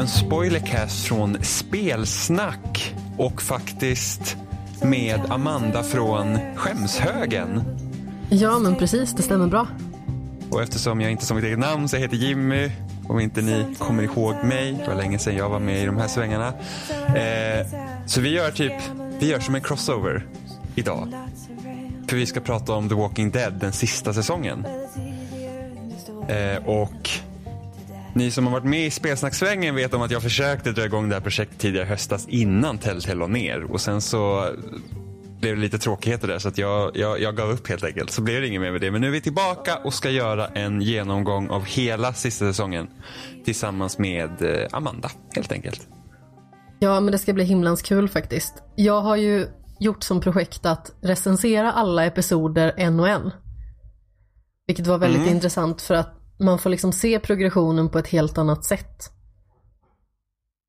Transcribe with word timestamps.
En 0.00 0.08
spoilercast 0.08 1.04
från 1.04 1.44
Spelsnack 1.44 2.94
och 3.16 3.42
faktiskt 3.42 4.36
med 4.82 5.20
Amanda 5.28 5.82
från 5.82 6.38
Skämshögen. 6.56 7.62
Ja, 8.30 8.58
men 8.58 8.76
precis. 8.76 9.12
Det 9.12 9.22
stämmer 9.22 9.46
bra. 9.46 9.66
Och 10.50 10.62
eftersom 10.62 11.00
jag 11.00 11.10
inte 11.10 11.26
sa 11.26 11.34
mitt 11.34 11.44
eget 11.44 11.58
namn 11.58 11.88
så 11.88 11.96
jag 11.96 12.00
heter 12.00 12.16
Jimmy. 12.16 12.70
Om 13.08 13.20
inte 13.20 13.42
ni 13.42 13.74
kommer 13.78 14.02
ihåg 14.02 14.34
mig, 14.44 14.72
det 14.72 14.88
var 14.88 14.94
länge 14.94 15.18
sedan 15.18 15.36
jag 15.36 15.48
var 15.48 15.60
med 15.60 15.82
i 15.82 15.86
de 15.86 15.96
här 15.96 16.08
svängarna. 16.08 16.52
Eh, 17.16 17.66
så 18.06 18.20
vi 18.20 18.28
gör 18.28 18.50
typ, 18.50 18.74
vi 19.18 19.28
gör 19.28 19.40
som 19.40 19.54
en 19.54 19.60
crossover 19.60 20.26
idag. 20.74 21.14
För 22.08 22.16
vi 22.16 22.26
ska 22.26 22.40
prata 22.40 22.72
om 22.72 22.88
The 22.88 22.94
Walking 22.94 23.30
Dead, 23.30 23.52
den 23.52 23.72
sista 23.72 24.12
säsongen. 24.14 24.66
Eh, 26.28 26.66
och 26.66 27.10
ni 28.20 28.30
som 28.30 28.46
har 28.46 28.52
varit 28.52 28.64
med 28.64 28.86
i 28.86 28.90
spelsnacksvängen 28.90 29.74
vet 29.74 29.94
om 29.94 30.02
att 30.02 30.10
jag 30.10 30.22
försökte 30.22 30.72
dra 30.72 30.84
igång 30.84 31.08
det 31.08 31.14
här 31.14 31.22
projektet 31.22 31.58
tidigare 31.58 31.86
höstas 31.86 32.26
innan 32.28 32.78
Telltale 32.78 33.14
la 33.14 33.26
ner. 33.26 33.72
Och 33.72 33.80
sen 33.80 34.00
så 34.00 34.48
blev 35.40 35.56
det 35.56 35.60
lite 35.62 35.78
tråkigheter 35.78 36.28
där 36.28 36.38
så 36.38 36.48
att 36.48 36.58
jag, 36.58 36.96
jag, 36.96 37.20
jag 37.20 37.36
gav 37.36 37.50
upp 37.50 37.68
helt 37.68 37.84
enkelt. 37.84 38.10
Så 38.10 38.22
blev 38.22 38.40
det 38.40 38.48
inget 38.48 38.60
mer 38.60 38.72
med 38.72 38.80
det. 38.80 38.90
Men 38.90 39.00
nu 39.00 39.06
är 39.06 39.10
vi 39.10 39.20
tillbaka 39.20 39.76
och 39.84 39.94
ska 39.94 40.10
göra 40.10 40.48
en 40.48 40.80
genomgång 40.80 41.48
av 41.48 41.64
hela 41.64 42.12
sista 42.12 42.44
säsongen. 42.44 42.88
Tillsammans 43.44 43.98
med 43.98 44.42
eh, 44.42 44.66
Amanda 44.72 45.10
helt 45.34 45.52
enkelt. 45.52 45.88
Ja, 46.78 47.00
men 47.00 47.12
det 47.12 47.18
ska 47.18 47.32
bli 47.32 47.44
himlans 47.44 47.82
kul 47.82 48.08
faktiskt. 48.08 48.54
Jag 48.76 49.00
har 49.00 49.16
ju 49.16 49.46
gjort 49.78 50.02
som 50.02 50.20
projekt 50.20 50.66
att 50.66 50.92
recensera 51.02 51.72
alla 51.72 52.04
episoder 52.04 52.74
en 52.76 53.00
och 53.00 53.08
en. 53.08 53.30
Vilket 54.66 54.86
var 54.86 54.98
väldigt 54.98 55.22
Mm. 55.22 55.34
intressant 55.34 55.82
för 55.82 55.94
att 55.94 56.19
man 56.40 56.58
får 56.58 56.70
liksom 56.70 56.92
se 56.92 57.20
progressionen 57.20 57.88
på 57.88 57.98
ett 57.98 58.08
helt 58.08 58.38
annat 58.38 58.64
sätt. 58.64 59.12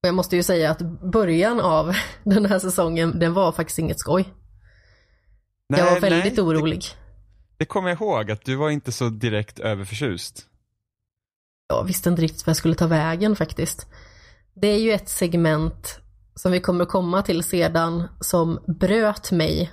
Och 0.04 0.08
jag 0.08 0.16
måste 0.16 0.36
ju 0.36 0.44
säga 0.44 0.72
att 0.72 0.82
början 1.12 1.60
av 1.60 1.96
den 2.24 2.46
här 2.46 2.60
säsongen, 2.60 3.20
den 3.20 3.34
var 3.34 3.52
faktiskt 3.52 3.80
inget 3.80 4.00
skoj. 4.00 4.34
jag 5.68 5.92
var 5.94 6.00
väldigt 6.00 6.38
nej, 6.38 6.46
orolig. 6.46 6.80
Det, 6.80 6.96
det 7.58 7.66
kommer 7.66 7.90
jag 7.90 8.02
ihåg 8.02 8.32
att 8.32 8.46
du 8.46 8.56
var 8.56 8.70
inte 8.70 8.92
så 8.92 9.10
direkt 9.10 9.60
överförtjust. 9.60 10.48
Jag 11.68 11.84
visste 11.84 12.10
inte 12.10 12.22
riktigt 12.22 12.46
vad 12.46 12.50
jag 12.50 12.58
skulle 12.58 12.76
ta 12.76 12.88
vägen 12.88 13.36
faktiskt. 13.36 13.88
Det 14.54 14.68
är 14.68 14.80
ju 14.80 14.92
ett 14.92 15.10
segment 15.10 16.00
som 16.36 16.52
vi 16.52 16.60
kommer 16.60 16.86
komma 16.86 17.22
till 17.22 17.44
sedan 17.44 18.08
som 18.20 18.60
bröt 18.80 19.32
mig 19.32 19.72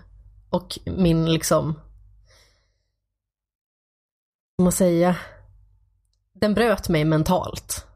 och 0.51 0.79
min 0.85 1.33
liksom, 1.33 1.81
vad 4.57 4.65
man 4.65 4.73
säga, 4.73 5.17
den 6.41 6.55
bröt 6.55 6.89
mig 6.89 7.05
mentalt. 7.05 7.87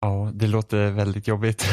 Ja, 0.00 0.30
det 0.34 0.46
låter 0.46 0.90
väldigt 0.90 1.28
jobbigt. 1.28 1.64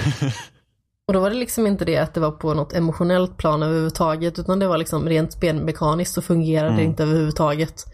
Och 1.08 1.13
då 1.13 1.19
var 1.19 1.30
det 1.30 1.35
liksom 1.35 1.67
inte 1.67 1.85
det 1.85 1.97
att 1.97 2.13
det 2.13 2.19
var 2.19 2.31
på 2.31 2.53
något 2.53 2.73
emotionellt 2.73 3.38
plan 3.38 3.63
överhuvudtaget 3.63 4.39
utan 4.39 4.59
det 4.59 4.67
var 4.67 4.77
liksom 4.77 5.09
rent 5.09 5.33
spelmekaniskt 5.33 6.14
så 6.14 6.21
fungerade 6.21 6.70
det 6.70 6.73
Mm. 6.81 6.86
inte 6.86 7.03
överhuvudtaget. 7.03 7.86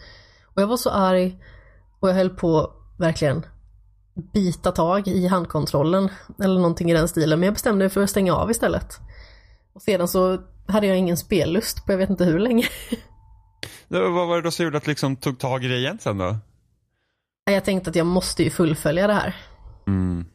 Och 0.55 0.61
jag 0.61 0.67
var 0.67 0.77
så 0.77 0.89
arg 0.89 1.37
och 1.99 2.09
jag 2.09 2.13
höll 2.15 2.29
på 2.29 2.73
verkligen 2.99 3.45
bita 4.33 4.71
tag 4.71 5.07
i 5.07 5.27
handkontrollen 5.27 6.09
eller 6.43 6.55
någonting 6.55 6.91
i 6.91 6.93
den 6.93 7.07
stilen 7.07 7.39
men 7.39 7.47
jag 7.47 7.53
bestämde 7.53 7.77
mig 7.85 7.89
för 7.89 8.03
att 8.03 8.09
stänga 8.09 8.33
av 8.35 8.51
istället. 8.51 8.99
Och 9.73 9.81
sedan 9.81 10.07
så 10.07 10.41
hade 10.67 10.87
jag 10.87 10.97
ingen 10.97 11.17
spellust 11.17 11.85
på 11.85 11.91
jag 11.91 11.97
vet 11.97 12.09
inte 12.09 12.25
hur 12.25 12.39
länge. 12.39 12.67
Vad 13.87 14.27
var 14.27 14.35
det 14.35 14.41
då 14.41 14.51
som 14.51 14.65
gjorde 14.65 14.77
att 14.77 14.87
liksom 14.87 15.15
tog 15.15 15.39
tag 15.39 15.63
i 15.65 15.67
det 15.67 15.77
igen 15.77 15.97
sen 16.01 16.17
då? 16.17 16.35
Jag 17.51 17.65
tänkte 17.65 17.89
att 17.89 17.95
jag 17.95 18.07
måste 18.07 18.43
ju 18.43 18.49
fullfölja 18.49 19.07
det 19.07 19.13
här. 19.13 19.35
Mm. 19.87 20.25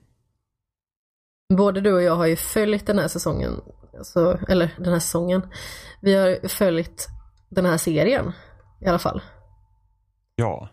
Både 1.57 1.81
du 1.81 1.93
och 1.93 2.03
jag 2.03 2.17
har 2.17 2.27
ju 2.27 2.37
följt 2.37 2.87
den 2.87 2.99
här 2.99 3.09
säsongen, 3.09 3.61
alltså, 3.99 4.39
eller 4.49 4.75
den 4.79 4.93
här 4.93 5.01
säsongen. 5.01 5.43
Vi 6.01 6.15
har 6.15 6.49
följt 6.49 7.09
den 7.49 7.65
här 7.65 7.77
serien 7.77 8.33
i 8.81 8.87
alla 8.87 8.99
fall. 8.99 9.23
Ja. 10.37 10.69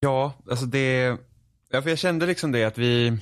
Ja, 0.00 0.32
alltså 0.50 0.66
det... 0.66 1.16
Ja, 1.70 1.82
för 1.82 1.90
jag 1.90 1.98
kände 1.98 2.26
liksom 2.26 2.52
det 2.52 2.64
att 2.64 2.78
vi, 2.78 3.18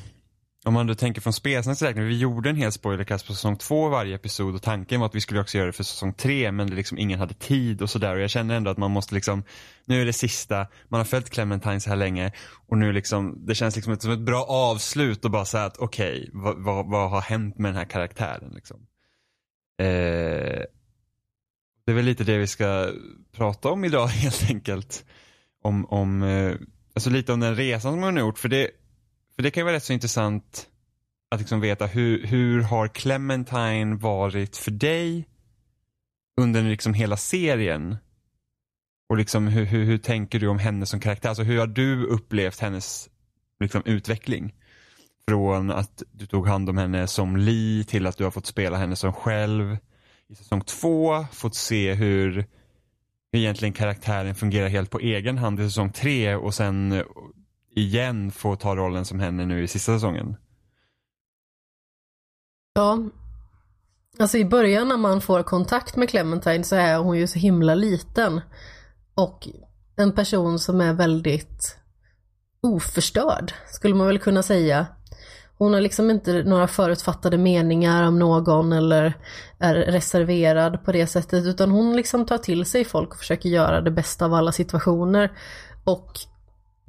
om 0.64 0.74
man 0.74 0.86
då 0.86 0.94
tänker 0.94 1.20
från 1.20 1.32
Spelsnacks 1.32 1.82
räkning, 1.82 2.04
vi 2.04 2.18
gjorde 2.18 2.50
en 2.50 2.56
hel 2.56 2.72
spoilercast 2.72 3.26
på 3.26 3.34
säsong 3.34 3.56
två 3.56 3.88
varje 3.88 4.14
episod 4.14 4.54
och 4.54 4.62
tanken 4.62 5.00
var 5.00 5.06
att 5.06 5.14
vi 5.14 5.20
skulle 5.20 5.40
också 5.40 5.58
göra 5.58 5.66
det 5.66 5.72
för 5.72 5.84
säsong 5.84 6.14
tre 6.14 6.52
men 6.52 6.70
det 6.70 6.76
liksom 6.76 6.98
ingen 6.98 7.18
hade 7.18 7.34
tid 7.34 7.82
och 7.82 7.90
sådär 7.90 8.14
och 8.14 8.20
jag 8.20 8.30
känner 8.30 8.54
ändå 8.54 8.70
att 8.70 8.78
man 8.78 8.90
måste 8.90 9.14
liksom, 9.14 9.44
nu 9.84 10.02
är 10.02 10.06
det 10.06 10.12
sista, 10.12 10.66
man 10.88 11.00
har 11.00 11.04
följt 11.04 11.30
Clementine 11.30 11.80
så 11.80 11.90
här 11.90 11.96
länge 11.96 12.32
och 12.68 12.78
nu 12.78 12.92
liksom, 12.92 13.46
det 13.46 13.54
känns 13.54 13.76
liksom 13.76 13.96
som 13.96 14.12
ett 14.12 14.20
bra 14.20 14.44
avslut 14.44 15.24
och 15.24 15.30
bara 15.30 15.44
säga 15.44 15.64
att 15.64 15.78
okej, 15.78 16.30
vad, 16.32 16.64
vad, 16.64 16.90
vad 16.90 17.10
har 17.10 17.20
hänt 17.20 17.58
med 17.58 17.68
den 17.68 17.76
här 17.76 17.84
karaktären 17.84 18.52
liksom? 18.54 18.86
Eh, 19.78 20.64
det 21.86 21.92
är 21.92 21.94
väl 21.94 22.04
lite 22.04 22.24
det 22.24 22.38
vi 22.38 22.46
ska 22.46 22.90
prata 23.36 23.68
om 23.68 23.84
idag 23.84 24.06
helt 24.08 24.50
enkelt. 24.50 25.04
Om, 25.62 25.86
om 25.86 26.22
eh, 26.22 26.54
alltså 26.94 27.10
lite 27.10 27.32
om 27.32 27.40
den 27.40 27.56
resan 27.56 27.92
som 27.92 28.02
hon 28.02 28.16
har 28.16 28.24
gjort. 28.24 28.38
För 28.38 28.48
det, 28.48 28.70
för 29.40 29.42
det 29.42 29.50
kan 29.50 29.60
ju 29.60 29.64
vara 29.64 29.76
rätt 29.76 29.84
så 29.84 29.92
intressant 29.92 30.68
att 31.30 31.40
liksom 31.40 31.60
veta 31.60 31.86
hur, 31.86 32.26
hur 32.26 32.62
har 32.62 32.88
Clementine 32.88 33.96
varit 33.96 34.56
för 34.56 34.70
dig 34.70 35.28
under 36.40 36.62
liksom 36.62 36.94
hela 36.94 37.16
serien? 37.16 37.96
Och 39.08 39.16
liksom 39.16 39.46
hur, 39.46 39.64
hur, 39.64 39.84
hur 39.84 39.98
tänker 39.98 40.38
du 40.38 40.48
om 40.48 40.58
henne 40.58 40.86
som 40.86 41.00
karaktär? 41.00 41.28
Alltså 41.28 41.42
hur 41.42 41.58
har 41.58 41.66
du 41.66 42.06
upplevt 42.06 42.60
hennes 42.60 43.10
liksom, 43.60 43.82
utveckling? 43.84 44.54
Från 45.28 45.70
att 45.70 46.02
du 46.12 46.26
tog 46.26 46.48
hand 46.48 46.68
om 46.68 46.78
henne 46.78 47.06
som 47.06 47.36
Lee 47.36 47.84
till 47.84 48.06
att 48.06 48.16
du 48.16 48.24
har 48.24 48.30
fått 48.30 48.46
spela 48.46 48.76
henne 48.76 48.96
som 48.96 49.12
själv 49.12 49.76
i 50.28 50.34
säsong 50.34 50.60
två, 50.60 51.26
fått 51.32 51.54
se 51.54 51.94
hur, 51.94 52.30
hur 53.32 53.40
egentligen 53.40 53.72
karaktären 53.72 54.34
fungerar 54.34 54.68
helt 54.68 54.90
på 54.90 54.98
egen 54.98 55.38
hand 55.38 55.60
i 55.60 55.64
säsong 55.64 55.92
tre 55.92 56.34
och 56.34 56.54
sen 56.54 57.02
igen 57.80 58.30
får 58.30 58.56
ta 58.56 58.76
rollen 58.76 59.04
som 59.04 59.20
henne 59.20 59.46
nu 59.46 59.62
i 59.62 59.68
sista 59.68 59.92
säsongen. 59.92 60.36
Ja. 62.74 62.98
Alltså 64.18 64.38
i 64.38 64.44
början 64.44 64.88
när 64.88 64.96
man 64.96 65.20
får 65.20 65.42
kontakt 65.42 65.96
med 65.96 66.08
Clementine 66.08 66.64
så 66.64 66.76
är 66.76 66.98
hon 66.98 67.18
ju 67.18 67.26
så 67.26 67.38
himla 67.38 67.74
liten. 67.74 68.40
Och 69.14 69.48
en 69.96 70.12
person 70.12 70.58
som 70.58 70.80
är 70.80 70.92
väldigt 70.92 71.76
oförstörd, 72.60 73.52
skulle 73.66 73.94
man 73.94 74.06
väl 74.06 74.18
kunna 74.18 74.42
säga. 74.42 74.86
Hon 75.58 75.74
har 75.74 75.80
liksom 75.80 76.10
inte 76.10 76.42
några 76.42 76.68
förutfattade 76.68 77.38
meningar 77.38 78.02
om 78.02 78.18
någon 78.18 78.72
eller 78.72 79.14
är 79.58 79.74
reserverad 79.74 80.84
på 80.84 80.92
det 80.92 81.06
sättet 81.06 81.44
utan 81.44 81.70
hon 81.70 81.96
liksom 81.96 82.26
tar 82.26 82.38
till 82.38 82.64
sig 82.64 82.84
folk 82.84 83.10
och 83.10 83.18
försöker 83.18 83.48
göra 83.48 83.80
det 83.80 83.90
bästa 83.90 84.24
av 84.24 84.34
alla 84.34 84.52
situationer. 84.52 85.32
Och 85.84 86.12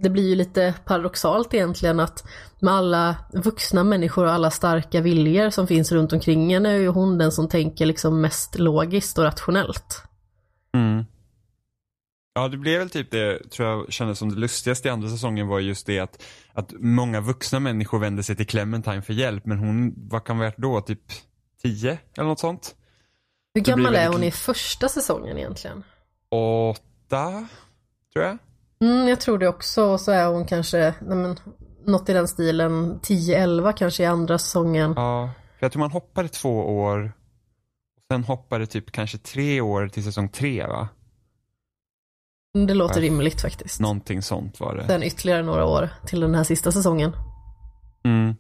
det 0.02 0.10
blir 0.10 0.30
ju 0.30 0.36
lite 0.36 0.74
paradoxalt 0.86 1.54
egentligen 1.54 2.00
att 2.00 2.24
med 2.60 2.74
alla 2.74 3.16
vuxna 3.34 3.84
människor 3.84 4.26
och 4.26 4.32
alla 4.32 4.52
starka 4.52 5.02
viljor 5.02 5.50
som 5.50 5.68
finns 5.68 5.92
runt 5.92 6.14
omkring 6.14 6.54
henne 6.54 6.70
är 6.70 6.78
ju 6.78 6.88
hon 6.88 7.18
den 7.18 7.32
som 7.32 7.50
tänker 7.50 7.86
liksom 7.86 8.22
mest 8.22 8.60
logiskt 8.60 9.18
och 9.18 9.24
rationellt. 9.24 10.04
Mm. 10.74 11.06
Ja, 12.34 12.48
det 12.48 12.58
blev 12.58 12.80
väl 12.80 12.90
typ 12.90 13.12
det, 13.12 13.50
tror 13.50 13.70
jag 13.70 13.94
kändes 13.94 14.20
som 14.20 14.30
det 14.30 14.36
lustigaste 14.40 14.88
i 14.88 14.92
andra 14.92 15.10
säsongen 15.10 15.48
var 15.48 15.60
just 15.60 15.86
det 15.86 16.00
att, 16.00 16.24
att 16.54 16.74
många 16.80 17.22
vuxna 17.22 17.60
människor 17.60 18.00
vände 18.00 18.24
sig 18.24 18.36
till 18.36 18.48
Clementine 18.48 19.02
för 19.02 19.14
hjälp, 19.14 19.46
men 19.46 19.58
hon, 19.58 19.94
vad 20.10 20.24
kan 20.24 20.38
vara 20.40 20.54
då, 20.58 20.82
typ 20.82 21.02
10 21.64 21.98
eller 22.18 22.28
något 22.28 22.40
sånt? 22.40 22.76
Hur 23.54 23.62
gammal 23.62 23.86
är 23.86 23.92
väldigt 24.00 24.14
hon 24.14 24.24
i 24.24 24.26
li- 24.26 24.32
första 24.32 24.90
säsongen 24.90 25.38
egentligen? 25.38 25.84
Åtta, 26.30 27.48
tror 28.14 28.26
jag. 28.26 28.38
Mm, 28.82 29.08
jag 29.08 29.22
tror 29.22 29.38
det 29.38 29.48
också. 29.48 29.84
Och 29.84 30.02
så 30.02 30.12
är 30.12 30.28
hon 30.28 30.46
kanske, 30.46 30.96
nej 31.02 31.18
men, 31.18 31.40
något 31.86 32.10
i 32.10 32.14
den 32.14 32.28
stilen, 32.28 33.00
10-11 33.00 33.74
kanske 33.74 34.04
i 34.04 34.06
andra 34.06 34.38
säsongen. 34.38 34.94
Ja, 34.96 35.30
för 35.60 35.66
jag 35.66 35.72
tror 35.72 35.80
man 35.80 35.92
hoppade 35.92 36.30
två 36.30 36.60
år, 36.60 37.14
och 37.98 38.04
sen 38.12 38.24
hoppade 38.24 38.66
typ 38.68 38.92
kanske 38.92 39.18
tre 39.18 39.62
år 39.62 39.88
till 39.88 40.04
säsong 40.04 40.30
tre 40.30 40.68
va? 40.68 40.88
Det 42.68 42.74
låter 42.74 43.02
Ja. 43.02 43.08
rimligt 43.08 43.42
faktiskt. 43.42 43.80
Någonting 43.80 44.22
sånt 44.22 44.60
var 44.60 44.76
det. 44.76 44.88
Sen 44.88 45.04
ytterligare 45.04 45.44
några 45.44 45.66
år 45.66 45.90
till 46.06 46.20
den 46.20 46.36
här 46.36 46.44
sista 46.44 46.72
säsongen. 46.72 47.12
Mm. 48.04 48.36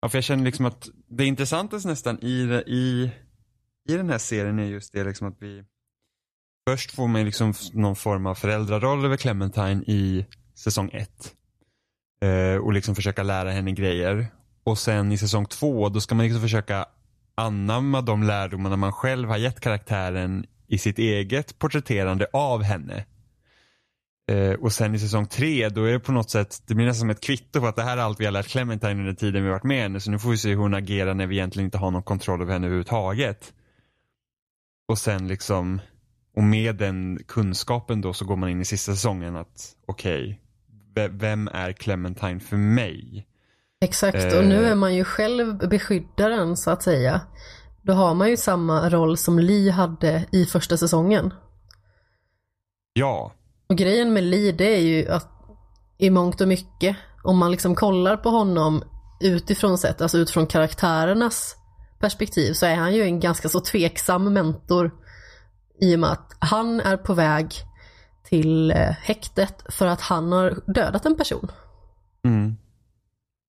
Ja, 0.00 0.08
för 0.08 0.18
jag 0.18 0.24
känner 0.24 0.44
liksom 0.44 0.66
att 0.66 0.88
det 1.08 1.24
intressantaste 1.24 1.88
nästan 1.88 2.18
i, 2.22 2.62
i, 2.66 3.10
i 3.88 3.96
den 3.96 4.10
här 4.10 4.18
serien 4.18 4.58
är 4.58 4.64
just 4.64 4.92
det 4.92 5.04
liksom 5.04 5.28
att 5.28 5.36
vi 5.38 5.64
först 6.68 6.94
får 6.94 7.08
man 7.08 7.24
liksom 7.24 7.54
någon 7.72 7.96
form 7.96 8.26
av 8.26 8.34
föräldraroll 8.34 9.04
över 9.04 9.16
Clementine 9.16 9.82
i 9.86 10.26
säsong 10.54 10.90
ett. 10.92 11.34
Eh, 12.22 12.56
och 12.56 12.72
liksom 12.72 12.94
försöka 12.94 13.22
lära 13.22 13.50
henne 13.50 13.72
grejer. 13.72 14.26
Och 14.64 14.78
sen 14.78 15.12
i 15.12 15.18
säsong 15.18 15.46
två 15.46 15.88
då 15.88 16.00
ska 16.00 16.14
man 16.14 16.24
liksom 16.24 16.42
försöka 16.42 16.86
anamma 17.34 18.00
de 18.00 18.22
lärdomarna 18.22 18.76
man 18.76 18.92
själv 18.92 19.28
har 19.28 19.36
gett 19.36 19.60
karaktären 19.60 20.46
i 20.68 20.78
sitt 20.78 20.98
eget 20.98 21.58
porträtterande 21.58 22.26
av 22.32 22.62
henne. 22.62 23.04
Eh, 24.30 24.52
och 24.52 24.72
sen 24.72 24.94
i 24.94 24.98
säsong 24.98 25.26
tre, 25.26 25.68
då 25.68 25.84
är 25.84 25.92
det 25.92 26.00
på 26.00 26.12
något 26.12 26.30
sätt, 26.30 26.62
det 26.66 26.74
blir 26.74 26.86
nästan 26.86 27.00
som 27.00 27.10
ett 27.10 27.20
kvitto 27.20 27.60
på 27.60 27.66
att 27.66 27.76
det 27.76 27.82
här 27.82 27.96
är 27.96 28.02
allt 28.02 28.20
vi 28.20 28.24
har 28.24 28.32
lärt 28.32 28.48
Clementine 28.48 29.00
under 29.00 29.14
tiden 29.14 29.44
vi 29.44 29.50
varit 29.50 29.64
med 29.64 29.82
henne. 29.82 30.00
Så 30.00 30.10
nu 30.10 30.18
får 30.18 30.30
vi 30.30 30.38
se 30.38 30.48
hur 30.48 30.56
hon 30.56 30.74
agerar 30.74 31.14
när 31.14 31.26
vi 31.26 31.36
egentligen 31.36 31.64
inte 31.64 31.78
har 31.78 31.90
någon 31.90 32.02
kontroll 32.02 32.42
över 32.42 32.52
henne 32.52 32.66
överhuvudtaget. 32.66 33.52
Och 34.88 34.98
sen 34.98 35.28
liksom, 35.28 35.80
och 36.36 36.42
med 36.42 36.76
den 36.76 37.18
kunskapen 37.28 38.00
då 38.00 38.12
så 38.12 38.24
går 38.24 38.36
man 38.36 38.48
in 38.48 38.60
i 38.60 38.64
sista 38.64 38.92
säsongen 38.92 39.36
att 39.36 39.76
okej, 39.86 40.40
okay, 40.90 41.08
vem 41.08 41.48
är 41.48 41.72
Clementine 41.72 42.40
för 42.40 42.56
mig? 42.56 43.26
Exakt, 43.80 44.34
och 44.34 44.44
nu 44.44 44.64
är 44.64 44.74
man 44.74 44.94
ju 44.94 45.04
själv 45.04 45.68
beskyddaren 45.68 46.56
så 46.56 46.70
att 46.70 46.82
säga. 46.82 47.20
Då 47.82 47.92
har 47.92 48.14
man 48.14 48.30
ju 48.30 48.36
samma 48.36 48.90
roll 48.90 49.16
som 49.16 49.38
Lee 49.38 49.70
hade 49.70 50.26
i 50.32 50.44
första 50.44 50.76
säsongen. 50.76 51.34
Ja. 52.92 53.32
Och 53.68 53.76
grejen 53.76 54.12
med 54.12 54.24
Lee 54.24 54.52
det 54.52 54.76
är 54.76 54.80
ju 54.80 55.08
att 55.08 55.28
i 55.98 56.10
mångt 56.10 56.40
och 56.40 56.48
mycket, 56.48 56.96
om 57.22 57.38
man 57.38 57.50
liksom 57.50 57.74
kollar 57.74 58.16
på 58.16 58.28
honom 58.28 58.82
utifrån 59.20 59.78
sett, 59.78 60.00
alltså 60.00 60.18
utifrån 60.18 60.46
karaktärernas 60.46 61.56
perspektiv 62.00 62.52
så 62.52 62.66
är 62.66 62.74
han 62.74 62.94
ju 62.94 63.02
en 63.02 63.20
ganska 63.20 63.48
så 63.48 63.60
tveksam 63.60 64.32
mentor 64.32 64.90
i 65.80 65.94
och 65.96 66.00
med 66.00 66.10
att 66.10 66.36
han 66.38 66.80
är 66.80 66.96
på 66.96 67.14
väg 67.14 67.54
till 68.24 68.70
eh, 68.70 68.76
häktet 68.76 69.64
för 69.68 69.86
att 69.86 70.00
han 70.00 70.32
har 70.32 70.60
dödat 70.66 71.06
en 71.06 71.16
person. 71.16 71.50
Mm. 72.24 72.56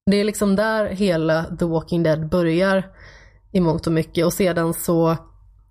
Det 0.06 0.16
är 0.16 0.24
liksom 0.24 0.56
där 0.56 0.86
hela 0.86 1.44
The 1.44 1.64
Walking 1.64 2.02
Dead 2.02 2.28
börjar 2.28 2.92
i 3.52 3.60
mångt 3.60 3.86
och 3.86 3.92
mycket 3.92 4.26
och 4.26 4.32
sedan 4.32 4.74
så 4.74 5.16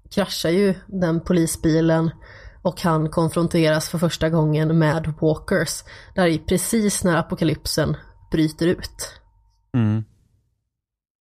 kraschar 0.10 0.50
ju 0.50 0.76
den 0.88 1.22
polisbilen 1.22 2.12
och 2.62 2.82
han 2.82 3.10
konfronteras 3.10 3.90
för 3.90 3.98
första 3.98 4.30
gången 4.30 4.80
med 4.80 5.14
Walkers. 5.22 5.84
Där 6.16 6.28
är 6.28 6.38
precis 6.38 7.04
när 7.04 7.18
apokalypsen 7.18 7.98
bryter 8.32 8.68
ut. 8.68 9.22
Mm. 9.74 10.04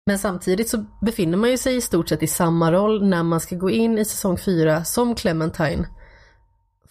Men 0.09 0.19
samtidigt 0.19 0.69
så 0.69 0.85
befinner 1.01 1.39
man 1.39 1.51
ju 1.51 1.59
sig 1.59 1.77
i 1.77 1.81
stort 1.81 2.09
sett 2.09 2.23
i 2.23 2.27
samma 2.27 2.73
roll 2.73 3.09
när 3.09 3.23
man 3.23 3.41
ska 3.41 3.57
gå 3.57 3.71
in 3.71 3.99
i 3.99 4.05
säsong 4.05 4.39
4 4.39 4.85
som 4.85 5.15
Clementine. 5.15 5.87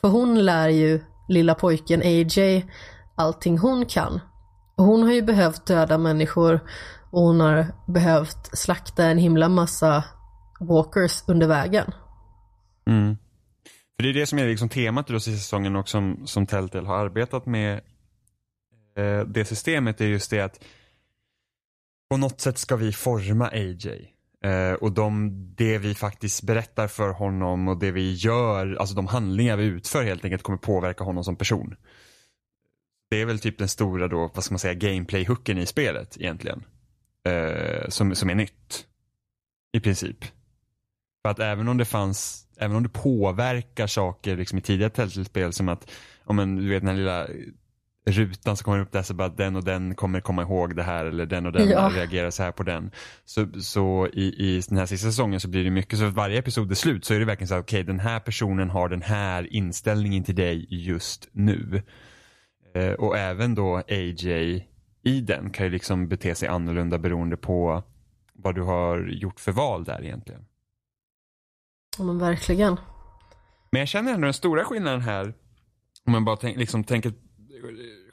För 0.02 0.08
hon 0.08 0.46
lär 0.46 0.70
ju 0.70 1.02
lilla 1.28 1.56
pojken 1.56 2.02
AJ 2.02 2.66
allting 3.16 3.58
hon 3.58 3.86
kan. 3.86 4.20
Och 4.76 4.86
hon 4.86 5.04
har 5.04 5.14
ju 5.14 5.22
behövt 5.22 5.66
döda 5.66 5.98
människor 5.98 6.60
och 7.12 7.22
hon 7.22 7.40
har 7.40 7.68
behövt 7.88 8.58
slakta 8.58 9.06
en 9.06 9.18
himla 9.18 9.50
massa 9.50 10.04
walkers 10.60 11.24
under 11.28 11.48
vägen. 11.48 11.92
Mm. 12.88 13.18
För 13.96 14.04
Det 14.04 14.10
är 14.10 14.14
det 14.14 14.26
som 14.26 14.40
är 14.40 14.48
liksom 14.48 14.70
temat 14.70 15.10
i 15.10 15.14
sista 15.14 15.32
säsongen 15.32 15.76
och 15.76 15.90
som, 15.90 16.28
som 16.28 16.46
Telltale 16.48 16.88
har 16.88 16.98
arbetat 16.98 17.46
med 17.46 17.74
eh, 18.98 19.20
det 19.28 19.46
systemet 19.46 20.02
är 20.02 20.06
just 20.08 20.32
det 20.32 20.42
att 20.42 20.60
på 22.10 22.18
något 22.18 22.42
sätt 22.42 22.58
ska 22.58 22.76
vi 22.76 22.92
forma 22.92 23.48
AJ. 23.48 24.14
Eh, 24.44 24.74
och 24.74 24.92
de, 24.92 25.32
det 25.56 25.78
vi 25.78 25.96
faktiskt 25.96 26.44
berättar 26.44 26.88
för 26.88 27.10
honom 27.10 27.68
och 27.68 27.80
det 27.80 27.92
vi 27.92 28.14
gör, 28.14 28.76
alltså 28.76 28.96
de 28.96 29.08
handlingar 29.08 29.58
vi 29.58 29.66
utför 29.66 30.04
helt 30.04 30.24
enkelt 30.26 30.44
kommer 30.44 30.58
påverka 30.58 31.04
honom 31.04 31.24
som 31.24 31.36
person. 31.36 31.76
Det 33.10 33.22
är 33.22 33.26
väl 33.26 33.40
typ 33.40 33.58
den 33.58 33.68
stora 33.68 34.08
då, 34.08 34.32
vad 34.36 34.44
ska 34.44 34.54
man 34.54 34.60
säga, 34.60 34.74
gameplay-hooken 34.74 35.60
i 35.60 35.66
spelet 35.66 36.18
egentligen. 36.18 36.64
Eh, 37.28 37.90
som, 37.90 38.16
som 38.16 38.30
är 38.30 38.36
nytt. 38.36 38.86
I 39.74 39.80
princip. 39.80 40.26
För 41.22 41.32
att 41.32 41.40
även 41.40 41.68
om 41.68 41.78
det 41.78 41.86
fanns, 41.86 42.48
även 42.58 42.76
om 42.76 42.84
det 42.84 42.90
påverkar 42.90 43.88
saker 43.88 44.38
liksom 44.38 44.58
i 44.58 44.62
tidigare 44.62 44.90
telltale 44.90 45.52
som 45.52 45.70
att, 45.70 45.92
om 46.24 46.40
en, 46.40 46.56
du 46.56 46.70
vet 46.70 46.82
den 46.82 46.90
här 46.90 46.96
lilla 46.96 47.28
rutan 48.08 48.58
som 48.58 48.66
kommer 48.66 48.80
upp 48.80 48.92
där 48.92 49.02
så 49.02 49.14
bara 49.14 49.30
den 49.30 49.56
och 49.56 49.64
den 49.64 49.96
kommer 49.96 50.20
komma 50.20 50.42
ihåg 50.42 50.76
det 50.76 50.84
här 50.84 51.06
eller 51.06 51.26
den 51.26 51.46
och 51.46 51.52
den 51.52 51.70
ja. 51.70 51.92
reagerar 51.94 52.30
så 52.30 52.44
här 52.44 52.52
på 52.52 52.64
den. 52.64 52.92
Så, 53.26 53.48
så 53.62 54.08
i, 54.14 54.22
i 54.22 54.62
den 54.70 54.78
här 54.78 54.86
sista 54.86 55.08
säsongen 55.08 55.40
så 55.40 55.48
blir 55.48 55.64
det 55.64 55.70
mycket 55.70 56.00
så 56.00 56.06
att 56.06 56.14
varje 56.14 56.40
episod 56.40 56.72
är 56.72 56.76
slut 56.76 57.06
så 57.06 57.14
är 57.14 57.20
det 57.20 57.26
verkligen 57.26 57.48
så 57.48 57.56
att 57.56 57.62
okej 57.62 57.82
okay, 57.82 57.94
den 57.94 58.00
här 58.00 58.20
personen 58.20 58.70
har 58.70 58.90
den 58.90 59.02
här 59.02 59.54
inställningen 59.54 60.24
till 60.24 60.36
dig 60.36 60.68
just 60.70 61.30
nu. 61.32 61.84
Eh, 62.76 62.92
och 62.92 63.18
även 63.18 63.56
då 63.56 63.84
AJ 63.90 64.68
i 65.04 65.22
den 65.22 65.50
kan 65.50 65.66
ju 65.66 65.72
liksom 65.72 66.08
bete 66.08 66.36
sig 66.36 66.48
annorlunda 66.48 66.98
beroende 66.98 67.38
på 67.38 67.84
vad 68.34 68.56
du 68.56 68.62
har 68.62 69.08
gjort 69.08 69.40
för 69.40 69.52
val 69.52 69.84
där 69.84 70.04
egentligen. 70.04 70.46
Ja 71.98 72.04
men 72.04 72.20
verkligen. 72.20 72.78
Men 73.72 73.80
jag 73.80 73.88
känner 73.88 74.14
ändå 74.14 74.26
den 74.26 74.34
stora 74.34 74.64
skillnaden 74.66 75.02
här, 75.02 75.34
om 76.06 76.12
man 76.12 76.26
bara 76.26 76.38
tänk, 76.38 76.58
liksom 76.58 76.84
tänker 76.84 77.14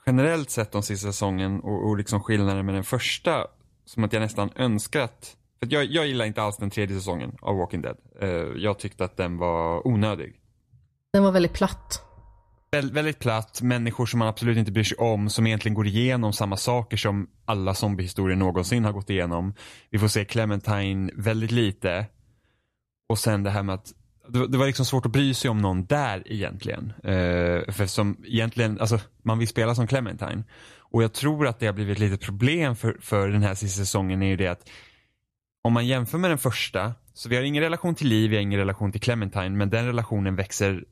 generellt 0.06 0.50
sett 0.50 0.72
de 0.72 0.82
sista 0.82 1.06
säsongen 1.06 1.60
och, 1.60 1.88
och 1.88 1.96
liksom 1.96 2.20
skillnaden 2.20 2.66
med 2.66 2.74
den 2.74 2.84
första, 2.84 3.46
som 3.84 4.04
att 4.04 4.12
jag 4.12 4.20
nästan 4.20 4.50
önskat, 4.56 5.36
för 5.60 5.72
jag, 5.72 5.84
jag 5.84 6.06
gillar 6.06 6.24
inte 6.24 6.42
alls 6.42 6.56
den 6.56 6.70
tredje 6.70 6.96
säsongen 6.96 7.36
av 7.40 7.56
Walking 7.56 7.82
Dead. 7.82 7.96
Uh, 8.22 8.28
jag 8.56 8.78
tyckte 8.78 9.04
att 9.04 9.16
den 9.16 9.38
var 9.38 9.86
onödig. 9.86 10.40
Den 11.12 11.22
var 11.22 11.32
väldigt 11.32 11.52
platt. 11.52 12.02
Vä 12.72 12.80
väldigt 12.80 13.18
platt, 13.18 13.62
människor 13.62 14.06
som 14.06 14.18
man 14.18 14.28
absolut 14.28 14.58
inte 14.58 14.72
bryr 14.72 14.84
sig 14.84 14.98
om, 14.98 15.30
som 15.30 15.46
egentligen 15.46 15.74
går 15.74 15.86
igenom 15.86 16.32
samma 16.32 16.56
saker 16.56 16.96
som 16.96 17.30
alla 17.44 17.74
zombiehistorier 17.74 18.36
någonsin 18.36 18.84
har 18.84 18.92
gått 18.92 19.10
igenom. 19.10 19.54
Vi 19.90 19.98
får 19.98 20.08
se 20.08 20.24
Clementine 20.24 21.12
väldigt 21.14 21.50
lite. 21.50 22.06
Och 23.08 23.18
sen 23.18 23.42
det 23.42 23.50
här 23.50 23.62
med 23.62 23.74
att 23.74 23.92
det, 24.28 24.58
var 24.58 24.66
liksom 24.66 24.86
svårt 24.86 25.06
att 25.06 25.12
bry 25.12 25.34
sig 25.34 25.50
om 25.50 25.58
någon 25.58 25.86
där 25.86 26.22
egentligen. 26.26 26.92
Uh, 27.04 27.72
för 27.72 27.86
som 27.86 28.16
egentligen, 28.24 28.80
alltså 28.80 29.00
man 29.22 29.38
vill 29.38 29.48
spela 29.48 29.74
som 29.74 29.86
Clementine. 29.86 30.44
Och 30.78 31.02
jag 31.02 31.12
tror 31.12 31.46
att 31.46 31.58
det 31.58 31.66
har 31.66 31.72
blivit 31.72 31.96
ett 31.96 32.00
litet 32.00 32.20
problem 32.20 32.76
för, 32.76 32.96
för 33.00 33.28
den 33.28 33.42
här 33.42 33.54
sista 33.54 33.78
säsongen 33.78 34.22
är 34.22 34.26
ju 34.26 34.36
det 34.36 34.46
att 34.46 34.68
om 35.62 35.72
man 35.72 35.86
jämför 35.86 36.18
med 36.18 36.30
den 36.30 36.38
första, 36.38 36.92
så 37.14 37.28
vi 37.28 37.36
har 37.36 37.42
ingen 37.42 37.62
relation 37.62 37.94
till 37.94 38.08
Liv, 38.08 38.30
vi 38.30 38.36
har 38.36 38.42
ingen 38.42 38.58
relation 38.58 38.92
till 38.92 39.00
Clementine, 39.00 39.48
men 39.48 39.70
den 39.70 39.86
relationen 39.86 40.36
växer, 40.36 40.84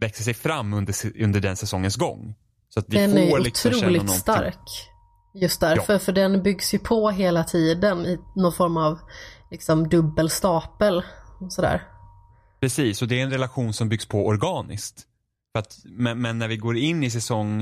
växer 0.00 0.24
sig 0.24 0.34
fram 0.34 0.74
under, 0.74 1.22
under 1.22 1.40
den 1.40 1.56
säsongens 1.56 1.96
gång. 1.96 2.34
Så 2.68 2.80
att 2.80 2.86
vi 2.88 2.96
den 2.96 3.10
får 3.10 3.38
är 3.38 3.42
liksom 3.42 3.70
otroligt 3.74 4.10
stark. 4.10 4.90
Just 5.34 5.60
därför, 5.60 5.92
ja. 5.92 5.98
för 5.98 6.12
den 6.12 6.42
byggs 6.42 6.74
ju 6.74 6.78
på 6.78 7.10
hela 7.10 7.44
tiden 7.44 8.06
i 8.06 8.18
någon 8.36 8.52
form 8.52 8.76
av 8.76 8.98
liksom 9.50 9.88
dubbel 9.88 10.30
stapel. 10.30 11.02
Sådär. 11.50 11.89
Precis, 12.60 13.02
och 13.02 13.08
det 13.08 13.20
är 13.20 13.24
en 13.24 13.30
relation 13.30 13.72
som 13.72 13.88
byggs 13.88 14.06
på 14.06 14.26
organiskt. 14.26 15.06
För 15.52 15.58
att, 15.58 15.80
men, 15.84 16.20
men 16.20 16.38
när 16.38 16.48
vi 16.48 16.56
går 16.56 16.76
in 16.76 17.02
i 17.02 17.10
säsong, 17.10 17.58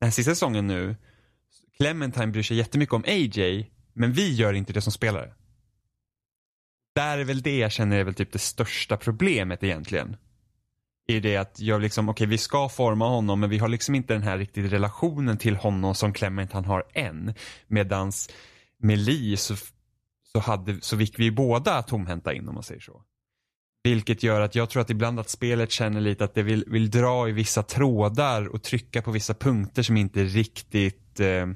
den 0.00 0.06
här 0.06 0.10
sista 0.10 0.32
säsongen 0.32 0.66
nu, 0.66 0.96
Clementine 1.76 2.26
bryr 2.26 2.42
sig 2.42 2.56
jättemycket 2.56 2.92
om 2.92 3.04
AJ, 3.06 3.70
men 3.92 4.12
vi 4.12 4.34
gör 4.34 4.52
inte 4.52 4.72
det 4.72 4.80
som 4.80 4.92
spelare. 4.92 5.34
Där 6.94 7.18
är 7.18 7.24
väl 7.24 7.42
det 7.42 7.58
jag 7.58 7.72
känner 7.72 7.96
är 7.96 8.04
väl 8.04 8.14
typ 8.14 8.32
det 8.32 8.38
största 8.38 8.96
problemet 8.96 9.62
egentligen. 9.62 10.16
I 11.06 11.20
det 11.20 11.36
att 11.36 11.60
jag 11.60 11.80
liksom, 11.80 12.08
okej 12.08 12.24
okay, 12.24 12.30
vi 12.30 12.38
ska 12.38 12.68
forma 12.68 13.08
honom 13.08 13.40
men 13.40 13.50
vi 13.50 13.58
har 13.58 13.68
liksom 13.68 13.94
inte 13.94 14.12
den 14.12 14.22
här 14.22 14.38
riktigt 14.38 14.72
relationen 14.72 15.38
till 15.38 15.56
honom 15.56 15.94
som 15.94 16.12
Clementine 16.12 16.66
har 16.66 16.84
än. 16.92 17.34
Medans 17.66 18.30
med 18.78 18.98
Lee 18.98 19.36
så, 19.36 19.56
så, 20.32 20.38
hade, 20.38 20.80
så 20.80 20.98
fick 20.98 21.18
vi 21.18 21.30
båda 21.30 21.82
tomhänta 21.82 22.34
in 22.34 22.48
om 22.48 22.54
man 22.54 22.62
säger 22.62 22.80
så. 22.80 23.02
Vilket 23.84 24.22
gör 24.22 24.40
att 24.40 24.54
jag 24.54 24.70
tror 24.70 24.82
att 24.82 24.90
ibland 24.90 25.20
att 25.20 25.28
spelet 25.28 25.70
känner 25.70 26.00
lite 26.00 26.24
att 26.24 26.34
det 26.34 26.42
vill, 26.42 26.64
vill 26.66 26.90
dra 26.90 27.28
i 27.28 27.32
vissa 27.32 27.62
trådar 27.62 28.46
och 28.46 28.62
trycka 28.62 29.02
på 29.02 29.10
vissa 29.10 29.34
punkter 29.34 29.82
som 29.82 29.96
inte 29.96 30.24
riktigt 30.24 31.20
eh, 31.20 31.46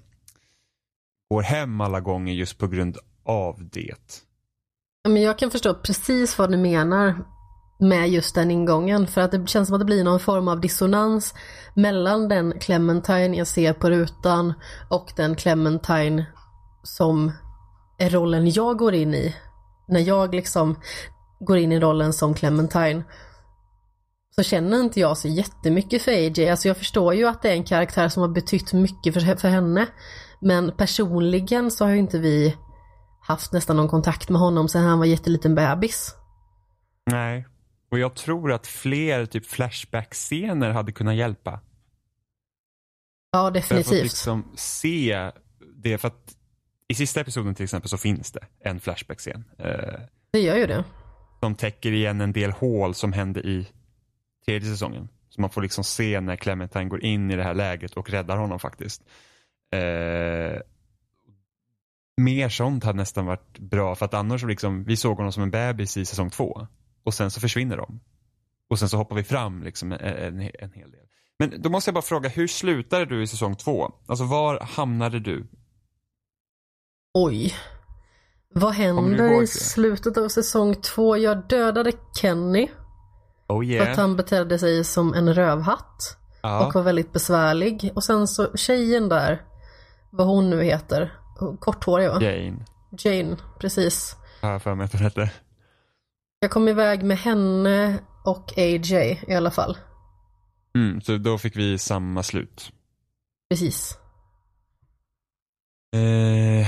går 1.30 1.42
hem 1.42 1.80
alla 1.80 2.00
gånger 2.00 2.34
just 2.34 2.58
på 2.58 2.66
grund 2.66 2.98
av 3.24 3.68
det. 3.72 4.24
Men 5.08 5.22
jag 5.22 5.38
kan 5.38 5.50
förstå 5.50 5.74
precis 5.74 6.38
vad 6.38 6.50
du 6.50 6.56
menar 6.56 7.24
med 7.80 8.08
just 8.08 8.34
den 8.34 8.50
ingången 8.50 9.06
för 9.06 9.20
att 9.20 9.30
det 9.30 9.48
känns 9.48 9.68
som 9.68 9.74
att 9.74 9.80
det 9.80 9.84
blir 9.84 10.04
någon 10.04 10.20
form 10.20 10.48
av 10.48 10.60
dissonans 10.60 11.34
mellan 11.74 12.28
den 12.28 12.58
Clementine 12.60 13.36
jag 13.36 13.46
ser 13.46 13.72
på 13.72 13.90
rutan 13.90 14.54
och 14.90 15.12
den 15.16 15.36
Clementine 15.36 16.26
som 16.82 17.32
är 17.98 18.10
rollen 18.10 18.50
jag 18.50 18.76
går 18.76 18.94
in 18.94 19.14
i. 19.14 19.36
När 19.88 20.00
jag 20.00 20.34
liksom 20.34 20.76
går 21.40 21.58
in 21.58 21.72
i 21.72 21.80
rollen 21.80 22.12
som 22.12 22.34
Clementine 22.34 23.04
så 24.38 24.42
känner 24.42 24.80
inte 24.80 25.00
jag 25.00 25.18
så 25.18 25.28
jättemycket 25.28 26.02
för 26.02 26.12
AJ. 26.12 26.48
Alltså 26.48 26.68
jag 26.68 26.76
förstår 26.76 27.14
ju 27.14 27.28
att 27.28 27.42
det 27.42 27.48
är 27.48 27.52
en 27.52 27.64
karaktär 27.64 28.08
som 28.08 28.20
har 28.20 28.28
betytt 28.28 28.72
mycket 28.72 29.14
för, 29.14 29.36
för 29.36 29.48
henne. 29.48 29.86
Men 30.40 30.76
personligen 30.76 31.70
så 31.70 31.84
har 31.84 31.92
ju 31.92 31.98
inte 31.98 32.18
vi 32.18 32.56
haft 33.20 33.52
nästan 33.52 33.76
någon 33.76 33.88
kontakt 33.88 34.28
med 34.28 34.40
honom 34.40 34.68
sedan 34.68 34.84
han 34.84 34.98
var 34.98 35.06
jätteliten 35.06 35.54
bebis. 35.54 36.14
Nej, 37.10 37.46
och 37.90 37.98
jag 37.98 38.14
tror 38.14 38.52
att 38.52 38.66
fler 38.66 39.26
typ 39.26 39.46
flashback-scener 39.46 40.70
hade 40.70 40.92
kunnat 40.92 41.14
hjälpa. 41.14 41.60
Ja, 43.32 43.50
definitivt. 43.50 43.88
För 43.88 43.96
att 43.96 44.02
liksom 44.02 44.52
se 44.56 45.30
det, 45.74 45.98
för 45.98 46.08
att 46.08 46.36
i 46.88 46.94
sista 46.94 47.20
episoden 47.20 47.54
till 47.54 47.64
exempel 47.64 47.88
så 47.88 47.96
finns 47.96 48.32
det 48.32 48.46
en 48.60 48.80
flashback-scen. 48.80 49.44
Eh, 49.58 50.00
det 50.30 50.40
gör 50.40 50.56
ju 50.56 50.66
det 50.66 50.84
som 51.40 51.54
täcker 51.54 51.92
igen 51.92 52.20
en 52.20 52.32
del 52.32 52.50
hål 52.50 52.94
som 52.94 53.12
hände 53.12 53.40
i 53.40 53.68
tredje 54.46 54.70
säsongen. 54.70 55.08
Så 55.28 55.40
man 55.40 55.50
får 55.50 55.62
liksom 55.62 55.84
se 55.84 56.20
när 56.20 56.36
Clementine 56.36 56.84
går 56.84 57.04
in 57.04 57.30
i 57.30 57.36
det 57.36 57.44
här 57.44 57.54
läget 57.54 57.94
och 57.94 58.10
räddar 58.10 58.36
honom 58.36 58.58
faktiskt. 58.58 59.02
Eh, 59.72 60.60
mer 62.16 62.48
sånt 62.48 62.84
hade 62.84 62.96
nästan 62.96 63.26
varit 63.26 63.58
bra 63.58 63.94
för 63.94 64.04
att 64.04 64.14
annars 64.14 64.44
liksom, 64.44 64.84
vi 64.84 64.96
såg 64.96 65.16
honom 65.16 65.32
som 65.32 65.42
en 65.42 65.50
bebis 65.50 65.96
i 65.96 66.04
säsong 66.04 66.30
två. 66.30 66.66
Och 67.02 67.14
sen 67.14 67.30
så 67.30 67.40
försvinner 67.40 67.76
de. 67.76 68.00
Och 68.68 68.78
sen 68.78 68.88
så 68.88 68.96
hoppar 68.96 69.16
vi 69.16 69.24
fram 69.24 69.62
liksom 69.62 69.92
en, 69.92 70.00
en, 70.00 70.40
en 70.40 70.72
hel 70.72 70.90
del. 70.90 71.06
Men 71.38 71.62
då 71.62 71.70
måste 71.70 71.88
jag 71.88 71.94
bara 71.94 72.02
fråga, 72.02 72.28
hur 72.28 72.46
slutade 72.46 73.04
du 73.04 73.22
i 73.22 73.26
säsong 73.26 73.56
två? 73.56 73.92
Alltså 74.06 74.24
var 74.24 74.60
hamnade 74.60 75.20
du? 75.20 75.46
Oj. 77.14 77.54
Vad 78.54 78.72
händer 78.74 79.42
i 79.42 79.46
slutet 79.46 80.16
av 80.16 80.28
säsong 80.28 80.74
två? 80.74 81.16
Jag 81.16 81.48
dödade 81.48 81.92
Kenny 82.20 82.68
Oh 83.48 83.64
för 83.64 83.72
yeah. 83.72 83.90
att 83.90 83.96
han 83.96 84.16
betedde 84.16 84.58
sig 84.58 84.84
som 84.84 85.14
en 85.14 85.34
rövhatt. 85.34 86.16
ja. 86.42 86.66
och 86.66 86.74
var 86.74 86.82
väldigt 86.82 87.12
besvärlig. 87.12 87.90
Och 87.94 88.04
sen 88.04 88.28
så 88.28 88.56
tjejen 88.56 89.08
där, 89.08 89.42
vad 90.10 90.26
hon 90.26 90.50
nu 90.50 90.62
heter, 90.62 91.12
korthårig 91.58 92.08
va? 92.08 92.22
Jane. 92.22 92.64
Jane, 92.98 93.36
precis. 93.58 94.16
Har 94.42 94.50
jag 94.50 94.62
för 94.62 94.74
mig 94.74 94.84
att 94.84 94.92
hon 94.92 95.02
hette. 95.02 95.30
Jag 96.40 96.50
kom 96.50 96.68
iväg 96.68 97.02
med 97.02 97.18
henne 97.18 97.98
och 98.24 98.58
AJ 98.58 99.22
i 99.26 99.34
alla 99.34 99.50
fall. 99.50 99.78
Mm, 100.74 101.00
så 101.00 101.16
då 101.16 101.38
fick 101.38 101.56
vi 101.56 101.78
samma 101.78 102.22
slut. 102.22 102.72
Precis. 103.50 103.98
Eh, 105.92 106.66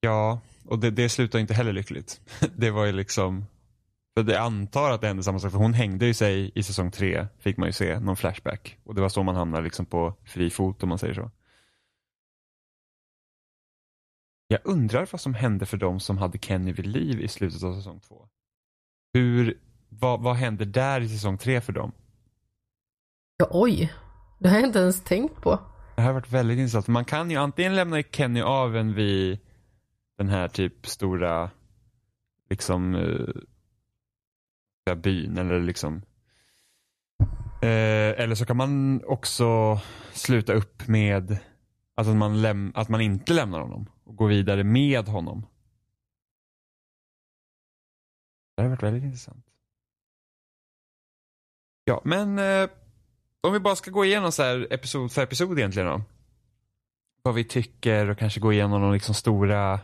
ja, 0.00 0.40
och 0.64 0.78
det, 0.78 0.90
det 0.90 1.08
slutar 1.08 1.38
inte 1.38 1.54
heller 1.54 1.72
lyckligt. 1.72 2.20
Det 2.56 2.70
var 2.70 2.84
ju 2.84 2.92
liksom, 2.92 3.46
för 4.16 4.24
det 4.24 4.40
antar 4.40 4.90
att 4.90 5.00
det 5.00 5.06
hände 5.06 5.22
samma 5.22 5.38
sak, 5.38 5.52
för 5.52 5.58
hon 5.58 5.74
hängde 5.74 6.06
ju 6.06 6.14
sig 6.14 6.52
i 6.54 6.62
säsong 6.62 6.90
tre, 6.90 7.26
fick 7.38 7.56
man 7.56 7.68
ju 7.68 7.72
se, 7.72 8.00
någon 8.00 8.16
flashback. 8.16 8.78
Och 8.84 8.94
det 8.94 9.00
var 9.00 9.08
så 9.08 9.22
man 9.22 9.36
hamnade 9.36 9.64
liksom 9.64 9.86
på 9.86 10.14
fri 10.24 10.50
fot 10.50 10.82
om 10.82 10.88
man 10.88 10.98
säger 10.98 11.14
så. 11.14 11.30
Jag 14.48 14.60
undrar 14.64 15.08
vad 15.12 15.20
som 15.20 15.34
hände 15.34 15.66
för 15.66 15.76
dem 15.76 16.00
som 16.00 16.18
hade 16.18 16.38
Kenny 16.38 16.72
vid 16.72 16.86
liv 16.86 17.20
i 17.20 17.28
slutet 17.28 17.62
av 17.62 17.74
säsong 17.74 18.00
två. 18.00 18.28
Hur, 19.12 19.60
vad, 19.88 20.22
vad 20.22 20.36
hände 20.36 20.64
där 20.64 21.00
i 21.00 21.08
säsong 21.08 21.38
tre 21.38 21.60
för 21.60 21.72
dem? 21.72 21.92
Ja, 23.36 23.46
oj. 23.50 23.92
Det 24.38 24.48
har 24.48 24.56
jag 24.56 24.66
inte 24.66 24.78
ens 24.78 25.04
tänkt 25.04 25.42
på. 25.42 25.58
Det 25.96 26.02
här 26.02 26.08
har 26.08 26.14
varit 26.14 26.32
väldigt 26.32 26.58
intressant. 26.58 26.88
Man 26.88 27.04
kan 27.04 27.30
ju 27.30 27.36
antingen 27.36 27.76
lämna 27.76 28.02
Kenny 28.02 28.40
av 28.40 28.76
en 28.76 28.94
vid 28.94 29.38
den 30.20 30.28
här 30.28 30.48
typ 30.48 30.86
stora 30.86 31.50
liksom 32.50 32.94
eh, 32.94 33.34
byn 34.94 35.38
eller 35.38 35.60
liksom 35.60 36.02
eh, 37.62 38.20
eller 38.20 38.34
så 38.34 38.46
kan 38.46 38.56
man 38.56 39.04
också 39.04 39.80
sluta 40.12 40.52
upp 40.52 40.88
med 40.88 41.38
att 41.94 42.06
man, 42.06 42.36
läm- 42.36 42.72
att 42.74 42.88
man 42.88 43.00
inte 43.00 43.32
lämnar 43.32 43.60
honom 43.60 43.86
och 44.04 44.16
gå 44.16 44.26
vidare 44.26 44.64
med 44.64 45.08
honom. 45.08 45.46
Det 48.56 48.62
har 48.62 48.70
varit 48.70 48.82
väldigt 48.82 49.04
intressant. 49.04 49.46
Ja, 51.84 52.02
men 52.04 52.38
eh, 52.38 52.68
om 53.40 53.52
vi 53.52 53.60
bara 53.60 53.76
ska 53.76 53.90
gå 53.90 54.04
igenom 54.04 54.32
så 54.32 54.42
här 54.42 54.66
episod 54.70 55.12
för 55.12 55.22
episod 55.22 55.58
egentligen 55.58 55.88
då. 55.88 56.02
Vad 57.22 57.34
vi 57.34 57.44
tycker 57.44 58.10
och 58.10 58.18
kanske 58.18 58.40
gå 58.40 58.52
igenom 58.52 58.82
de 58.82 58.92
liksom 58.92 59.14
stora 59.14 59.80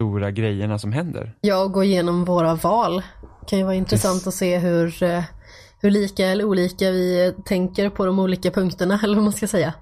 stora 0.00 0.30
grejerna 0.30 0.78
som 0.78 0.92
händer. 0.92 1.34
Ja, 1.40 1.64
och 1.64 1.72
gå 1.72 1.84
igenom 1.84 2.24
våra 2.24 2.54
val. 2.54 3.02
kan 3.46 3.58
ju 3.58 3.64
vara 3.64 3.74
intressant 3.74 4.14
Yes. 4.16 4.26
att 4.26 4.34
se 4.34 4.58
hur, 4.58 5.02
eh, 5.02 5.24
hur 5.80 5.90
lika 5.90 6.26
eller 6.26 6.44
olika 6.44 6.90
vi 6.90 7.34
tänker 7.44 7.90
på 7.90 8.06
de 8.06 8.18
olika 8.18 8.50
punkterna, 8.50 9.00
eller 9.04 9.14
vad 9.14 9.24
man 9.24 9.32
ska 9.32 9.46
säga. 9.48 9.74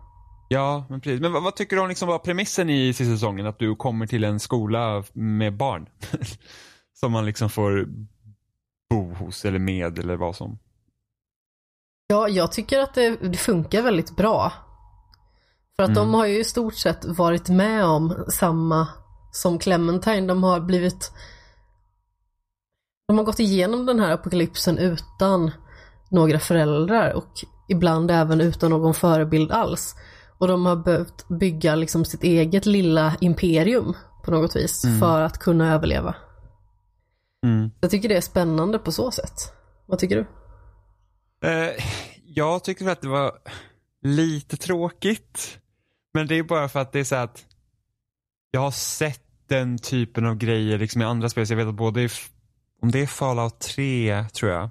Ja, 0.49 0.85
men 0.89 1.01
precis. 1.01 1.21
Men 1.21 1.33
vad, 1.33 1.43
vad 1.43 1.57
tycker 1.57 1.77
du 1.77 1.83
om 1.83 1.89
liksom 1.89 2.09
var 2.09 2.19
premissen 2.19 2.71
i 2.71 2.93
sista 2.93 3.15
säsongen? 3.15 3.47
Att 3.47 3.59
du 3.59 3.77
kommer 3.77 4.07
till 4.07 4.25
en 4.25 4.41
skola 4.41 5.05
med 5.13 5.57
barn. 5.57 5.89
som 7.01 7.13
man 7.13 7.27
liksom 7.27 7.51
får 7.51 7.87
bo 8.91 9.15
hos 9.15 9.45
eller 9.45 9.59
med 9.59 9.99
eller 9.99 10.17
vad 10.17 10.37
som. 10.37 10.59
Ja, 12.07 12.29
jag 12.29 12.53
tycker 12.53 12.81
att 12.81 12.95
det, 12.95 13.11
det 13.17 13.37
funkar 13.39 13.83
väldigt 13.83 14.17
bra. 14.17 14.53
För 15.77 15.83
att 15.83 15.89
Mm. 15.91 15.99
de 16.03 16.15
har 16.15 16.27
ju 16.27 16.39
i 16.41 16.45
stort 16.45 16.75
sett 16.75 17.05
varit 17.05 17.49
med 17.49 17.85
om 17.85 18.25
samma 18.29 18.89
som 19.33 19.59
Clementine. 19.59 20.27
De 20.27 20.43
har 20.43 20.61
blivit... 20.61 21.13
De 23.09 23.19
har 23.19 23.25
gått 23.25 23.41
igenom 23.41 23.87
den 23.87 24.01
här 24.01 24.13
apokalypsen 24.13 24.79
utan 24.79 25.51
några 26.11 26.39
föräldrar 26.39 27.13
och 27.13 27.33
ibland 27.69 28.11
även 28.11 28.41
utan 28.41 28.71
någon 28.71 28.95
förebild 28.95 29.53
alls. 29.53 29.95
Och 30.39 30.49
de 30.49 30.67
har 30.67 30.77
behövt 30.77 31.29
bygga 31.29 31.75
liksom 31.75 32.05
sitt 32.05 32.23
eget 32.23 32.67
lilla 32.67 33.17
imperium 33.21 33.95
på 34.25 34.31
något 34.31 34.57
vis 34.57 34.85
Mm. 34.85 35.01
för 35.01 35.23
att 35.23 35.39
kunna 35.39 35.75
överleva. 35.75 36.15
Mm. 37.45 37.71
Jag 37.81 37.91
tycker 37.91 38.09
det 38.09 38.17
är 38.17 38.21
spännande 38.21 38.79
på 38.79 38.93
så 38.93 39.11
sätt. 39.11 39.53
Vad 39.87 39.99
tycker 39.99 40.17
du? 40.17 40.27
Eh, 41.49 41.85
jag 42.25 42.65
tyckte 42.65 42.85
väl 42.85 42.93
att 42.93 43.01
det 43.03 43.09
var 43.09 43.33
lite 44.03 44.57
tråkigt. 44.57 45.59
Men 46.15 46.27
det 46.27 46.39
är 46.39 46.43
bara 46.43 46.69
för 46.69 46.81
att 46.81 46.93
det 46.93 47.01
är 47.01 47.05
så 47.05 47.17
att 47.17 47.45
jag 48.51 48.61
har 48.61 48.71
sett 48.71 49.22
den 49.53 49.79
typen 49.79 50.27
av 50.27 50.37
grejer 50.37 50.79
liksom 50.79 51.03
i 51.03 51.05
andra 51.05 51.29
spel. 51.29 51.47
Så 51.47 51.53
jag 51.53 51.57
vet 51.57 51.69
att 51.69 51.75
både 51.75 52.03
i, 52.03 52.09
om 52.83 52.91
det 52.91 53.01
är 53.01 53.07
Fallout 53.07 53.61
3 53.61 54.25
tror 54.33 54.53
jag. 54.53 54.71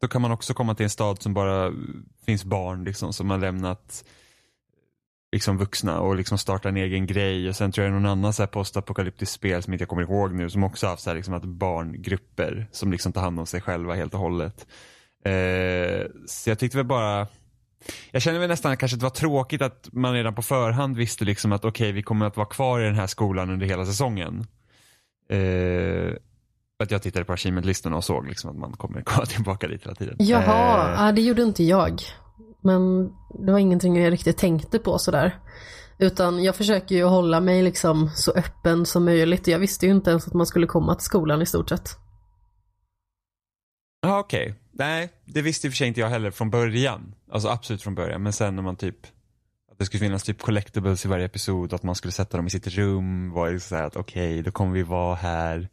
Då 0.00 0.08
kan 0.08 0.22
man 0.22 0.32
också 0.32 0.54
komma 0.54 0.74
till 0.74 0.84
en 0.84 0.90
stad 0.90 1.22
som 1.22 1.34
bara 1.34 1.72
finns 2.26 2.44
barn 2.44 2.84
liksom 2.84 3.12
som 3.12 3.30
har 3.30 3.38
lämnat 3.38 4.04
liksom 5.32 5.58
vuxna 5.58 6.00
och 6.00 6.16
liksom 6.16 6.38
starta 6.38 6.68
en 6.68 6.76
egen 6.76 7.06
grej. 7.06 7.48
Och 7.48 7.56
sen 7.56 7.72
tror 7.72 7.84
jag 7.84 7.92
någon 7.92 8.06
annan 8.06 8.32
så 8.32 8.42
här 8.42 8.46
postapokalyptisk 8.46 9.32
spel 9.32 9.62
som 9.62 9.72
inte 9.72 9.82
jag 9.82 9.88
kommer 9.88 10.02
ihåg 10.02 10.34
nu 10.34 10.50
som 10.50 10.64
också 10.64 10.86
har 10.86 10.90
haft 10.90 11.02
så 11.02 11.10
här 11.10 11.16
liksom 11.16 11.34
att 11.34 11.44
barngrupper 11.44 12.68
som 12.72 12.92
liksom 12.92 13.12
tar 13.12 13.20
hand 13.20 13.40
om 13.40 13.46
sig 13.46 13.60
själva 13.60 13.94
helt 13.94 14.14
och 14.14 14.20
hållet. 14.20 14.66
Eh, 15.24 16.06
så 16.26 16.50
jag 16.50 16.58
tyckte 16.58 16.76
väl 16.76 16.86
bara 16.86 17.26
jag 18.10 18.22
känner 18.22 18.38
väl 18.38 18.48
nästan 18.48 18.76
kanske 18.76 18.96
att 18.96 19.00
det 19.00 19.06
var 19.06 19.10
tråkigt 19.10 19.62
att 19.62 19.88
man 19.92 20.12
redan 20.12 20.34
på 20.34 20.42
förhand 20.42 20.96
visste 20.96 21.24
liksom 21.24 21.52
att 21.52 21.64
okej 21.64 21.92
vi 21.92 22.02
kommer 22.02 22.26
att 22.26 22.36
vara 22.36 22.46
kvar 22.46 22.80
i 22.80 22.84
den 22.84 22.94
här 22.94 23.06
skolan 23.06 23.50
under 23.50 23.66
hela 23.66 23.86
säsongen. 23.86 24.46
Eh, 25.30 26.12
att 26.82 26.90
jag 26.90 27.02
tittade 27.02 27.24
på 27.24 27.32
achievement-listorna 27.32 27.96
och 27.96 28.04
såg 28.04 28.28
liksom 28.28 28.50
att 28.50 28.56
man 28.56 28.72
kommer 28.72 29.00
komma 29.04 29.26
tillbaka 29.26 29.68
dit 29.68 29.84
hela 29.84 29.94
tiden. 29.94 30.16
Jaha, 30.18 30.88
Eh, 30.88 31.04
ja, 31.04 31.12
det 31.12 31.22
gjorde 31.22 31.42
inte 31.42 31.64
jag. 31.64 32.02
Men 32.60 33.12
det 33.44 33.52
var 33.52 33.58
ingenting 33.58 34.02
jag 34.02 34.12
riktigt 34.12 34.38
tänkte 34.38 34.78
på 34.78 34.98
sådär. 34.98 35.38
Utan 35.98 36.42
jag 36.42 36.56
försöker 36.56 36.94
ju 36.94 37.04
hålla 37.04 37.40
mig 37.40 37.62
liksom 37.62 38.10
så 38.14 38.32
öppen 38.32 38.86
som 38.86 39.04
möjligt. 39.04 39.46
Jag 39.46 39.58
visste 39.58 39.86
ju 39.86 39.92
inte 39.92 40.10
ens 40.10 40.26
att 40.26 40.34
man 40.34 40.46
skulle 40.46 40.66
komma 40.66 40.94
till 40.94 41.04
skolan 41.04 41.42
i 41.42 41.46
stort 41.46 41.68
sett. 41.68 41.96
Ja 44.00 44.18
okej. 44.18 44.61
Nej, 44.72 45.08
det 45.24 45.42
visste 45.42 45.66
i 45.66 45.70
och 45.70 45.72
för 45.72 45.76
sig 45.76 45.88
inte 45.88 46.00
jag 46.00 46.08
heller 46.08 46.30
från 46.30 46.50
början. 46.50 47.14
Alltså 47.30 47.48
absolut 47.48 47.82
från 47.82 47.94
början. 47.94 48.22
Men 48.22 48.32
sen 48.32 48.56
när 48.56 48.62
man 48.62 48.76
typ 48.76 49.06
att 49.72 49.78
det 49.78 49.84
skulle 49.84 50.00
finnas 50.00 50.22
typ 50.22 50.42
collectibles 50.42 51.04
i 51.04 51.08
varje 51.08 51.24
episod. 51.24 51.72
Att 51.72 51.82
man 51.82 51.94
skulle 51.94 52.12
sätta 52.12 52.36
dem 52.36 52.46
i 52.46 52.50
sitt 52.50 52.66
rum. 52.66 53.30
Var 53.30 53.48
ju 53.50 53.60
så 53.60 53.76
här 53.76 53.84
att 53.84 53.96
okej, 53.96 54.42
då 54.42 54.50
kommer 54.50 54.72
vi 54.72 54.82
vara 54.82 55.14
här. 55.14 55.68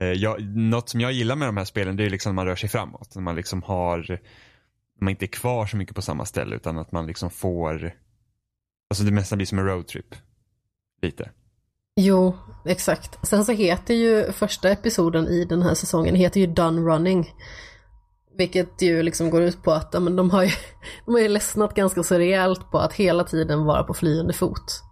Eh, 0.00 0.12
jag, 0.12 0.42
något 0.56 0.88
som 0.88 1.00
jag 1.00 1.12
gillar 1.12 1.36
med 1.36 1.48
de 1.48 1.56
här 1.56 1.64
spelen 1.64 1.96
det 1.96 2.04
är 2.04 2.10
liksom 2.10 2.30
när 2.30 2.34
man 2.34 2.46
rör 2.46 2.56
sig 2.56 2.68
framåt. 2.68 3.14
När 3.14 3.22
man 3.22 3.36
liksom 3.36 3.62
har, 3.62 4.20
man 5.00 5.10
inte 5.10 5.24
är 5.24 5.26
kvar 5.26 5.66
så 5.66 5.76
mycket 5.76 5.94
på 5.94 6.02
samma 6.02 6.24
ställe 6.24 6.56
utan 6.56 6.78
att 6.78 6.92
man 6.92 7.06
liksom 7.06 7.30
får, 7.30 7.94
alltså 8.90 9.04
det 9.04 9.12
mesta 9.12 9.36
blir 9.36 9.46
som 9.46 9.58
en 9.58 9.66
roadtrip. 9.66 10.14
Lite. 11.02 11.30
Jo, 11.96 12.36
exakt. 12.64 13.28
Sen 13.28 13.44
så 13.44 13.52
heter 13.52 13.94
ju 13.94 14.32
första 14.32 14.70
episoden 14.70 15.28
i 15.28 15.44
den 15.44 15.62
här 15.62 15.74
säsongen 15.74 16.14
heter 16.14 16.40
ju 16.40 16.46
Done 16.46 16.80
Running. 16.80 17.34
Vilket 18.38 18.82
ju 18.82 19.02
liksom 19.02 19.30
går 19.30 19.42
ut 19.42 19.62
på 19.62 19.72
att 19.72 19.90
ja, 19.92 20.00
men 20.00 20.16
de, 20.16 20.30
har 20.30 20.42
ju, 20.42 20.50
de 21.06 21.14
har 21.14 21.20
ju 21.20 21.28
ledsnat 21.28 21.74
ganska 21.74 22.02
så 22.02 22.18
rejält 22.18 22.70
på 22.70 22.78
att 22.78 22.92
hela 22.92 23.24
tiden 23.24 23.64
vara 23.64 23.84
på 23.84 23.94
flyende 23.94 24.32
fot. 24.32 24.82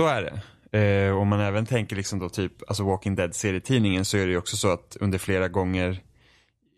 Så 0.00 0.06
är 0.06 0.22
det. 0.22 0.42
Eh, 0.78 1.16
om 1.16 1.28
man 1.28 1.40
även 1.40 1.66
tänker 1.66 1.96
liksom 1.96 2.18
då 2.18 2.28
typ, 2.28 2.52
alltså 2.68 2.84
Walking 2.84 3.14
Dead 3.14 3.34
serietidningen 3.34 4.04
så 4.04 4.16
är 4.16 4.26
det 4.26 4.32
ju 4.32 4.38
också 4.38 4.56
så 4.56 4.72
att 4.72 4.96
under 5.00 5.18
flera 5.18 5.48
gånger 5.48 6.02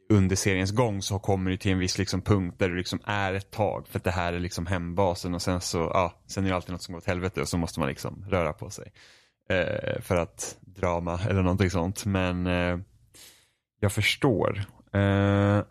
under 0.08 0.36
seriens 0.36 0.72
gång 0.72 1.02
så 1.02 1.18
kommer 1.18 1.50
det 1.50 1.56
till 1.56 1.72
en 1.72 1.78
viss 1.78 1.98
liksom 1.98 2.22
punkt 2.22 2.56
där 2.58 2.68
det 2.68 2.76
liksom 2.76 3.00
är 3.04 3.34
ett 3.34 3.50
tag 3.50 3.88
för 3.88 3.98
att 3.98 4.04
det 4.04 4.10
här 4.10 4.32
är 4.32 4.40
liksom 4.40 4.66
hembasen 4.66 5.34
och 5.34 5.42
sen 5.42 5.60
så, 5.60 5.78
ja, 5.78 6.14
sen 6.26 6.44
är 6.44 6.48
det 6.48 6.56
alltid 6.56 6.72
något 6.72 6.82
som 6.82 6.92
går 6.92 6.98
åt 6.98 7.06
helvete 7.06 7.40
och 7.40 7.48
så 7.48 7.58
måste 7.58 7.80
man 7.80 7.88
liksom 7.88 8.24
röra 8.28 8.52
på 8.52 8.70
sig. 8.70 8.92
Eh, 9.50 10.00
för 10.00 10.16
att 10.16 10.56
drama 10.60 11.20
eller 11.28 11.42
någonting 11.42 11.70
sånt. 11.70 12.04
Men 12.04 12.46
eh, 12.46 12.78
jag 13.80 13.92
förstår. 13.92 14.64
Eh, 14.96 15.64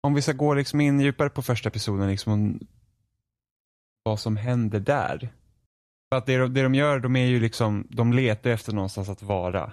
om 0.00 0.14
vi 0.14 0.22
ska 0.22 0.32
gå 0.32 0.54
liksom 0.54 0.80
in 0.80 1.00
djupare 1.00 1.30
på 1.30 1.42
första 1.42 1.68
episoden, 1.68 2.08
liksom 2.08 2.32
om 2.32 2.60
vad 4.02 4.20
som 4.20 4.36
händer 4.36 4.80
där. 4.80 5.32
För 6.08 6.18
att 6.18 6.26
det 6.26 6.38
de, 6.38 6.54
det 6.54 6.62
de 6.62 6.74
gör, 6.74 7.00
de 7.00 7.16
är 7.16 7.26
ju 7.26 7.40
liksom, 7.40 7.86
de 7.90 8.12
letar 8.12 8.50
efter 8.50 8.72
någonstans 8.72 9.08
att 9.08 9.22
vara. 9.22 9.72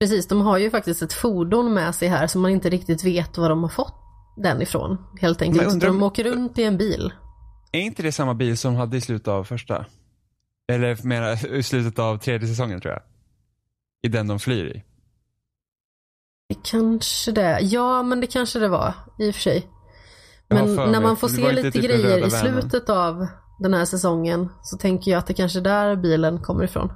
Precis, 0.00 0.28
de 0.28 0.40
har 0.40 0.58
ju 0.58 0.70
faktiskt 0.70 1.02
ett 1.02 1.12
fordon 1.12 1.74
med 1.74 1.94
sig 1.94 2.08
här 2.08 2.26
som 2.26 2.42
man 2.42 2.50
inte 2.50 2.70
riktigt 2.70 3.04
vet 3.04 3.38
var 3.38 3.48
de 3.48 3.62
har 3.62 3.70
fått 3.70 3.94
den 4.36 4.62
ifrån. 4.62 4.98
Helt 5.20 5.42
enkelt. 5.42 5.72
undrar 5.72 5.88
De 5.88 6.02
åker 6.02 6.24
runt 6.24 6.58
i 6.58 6.64
en 6.64 6.76
bil. 6.76 7.12
Är 7.72 7.80
inte 7.80 8.02
det 8.02 8.12
samma 8.12 8.34
bil 8.34 8.58
som 8.58 8.72
de 8.74 8.78
hade 8.78 8.96
i 8.96 9.00
slutet 9.00 9.28
av 9.28 9.44
första? 9.44 9.86
Eller 10.72 11.06
mera 11.06 11.32
i 11.32 11.62
slutet 11.62 11.98
av 11.98 12.18
tredje 12.18 12.48
säsongen 12.48 12.80
tror 12.80 12.92
jag. 12.92 13.02
I 14.02 14.08
den 14.08 14.26
de 14.26 14.38
flyr 14.38 14.64
i. 14.64 14.82
Det 16.48 16.56
kanske 16.64 17.32
det 17.32 17.60
Ja, 17.60 18.02
men 18.02 18.20
det 18.20 18.26
kanske 18.26 18.58
det 18.58 18.68
var 18.68 18.94
i 19.18 19.30
och 19.30 19.34
för 19.34 19.42
sig. 19.42 19.68
Men 20.48 20.76
för 20.76 20.86
när 20.86 21.00
man 21.00 21.16
får 21.16 21.28
se 21.28 21.52
lite 21.52 21.70
typ 21.72 21.84
grejer 21.84 22.26
i 22.26 22.30
slutet 22.30 22.88
av 22.90 23.26
den 23.60 23.74
här 23.74 23.84
säsongen 23.84 24.48
så 24.62 24.76
tänker 24.78 25.10
jag 25.10 25.18
att 25.18 25.26
det 25.26 25.34
kanske 25.34 25.58
är 25.58 25.62
där 25.62 25.96
bilen 25.96 26.42
kommer 26.42 26.64
ifrån. 26.64 26.92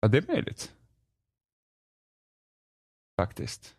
Ja, 0.00 0.08
det 0.08 0.18
är 0.18 0.24
möjligt. 0.28 0.72
Faktiskt. 3.20 3.74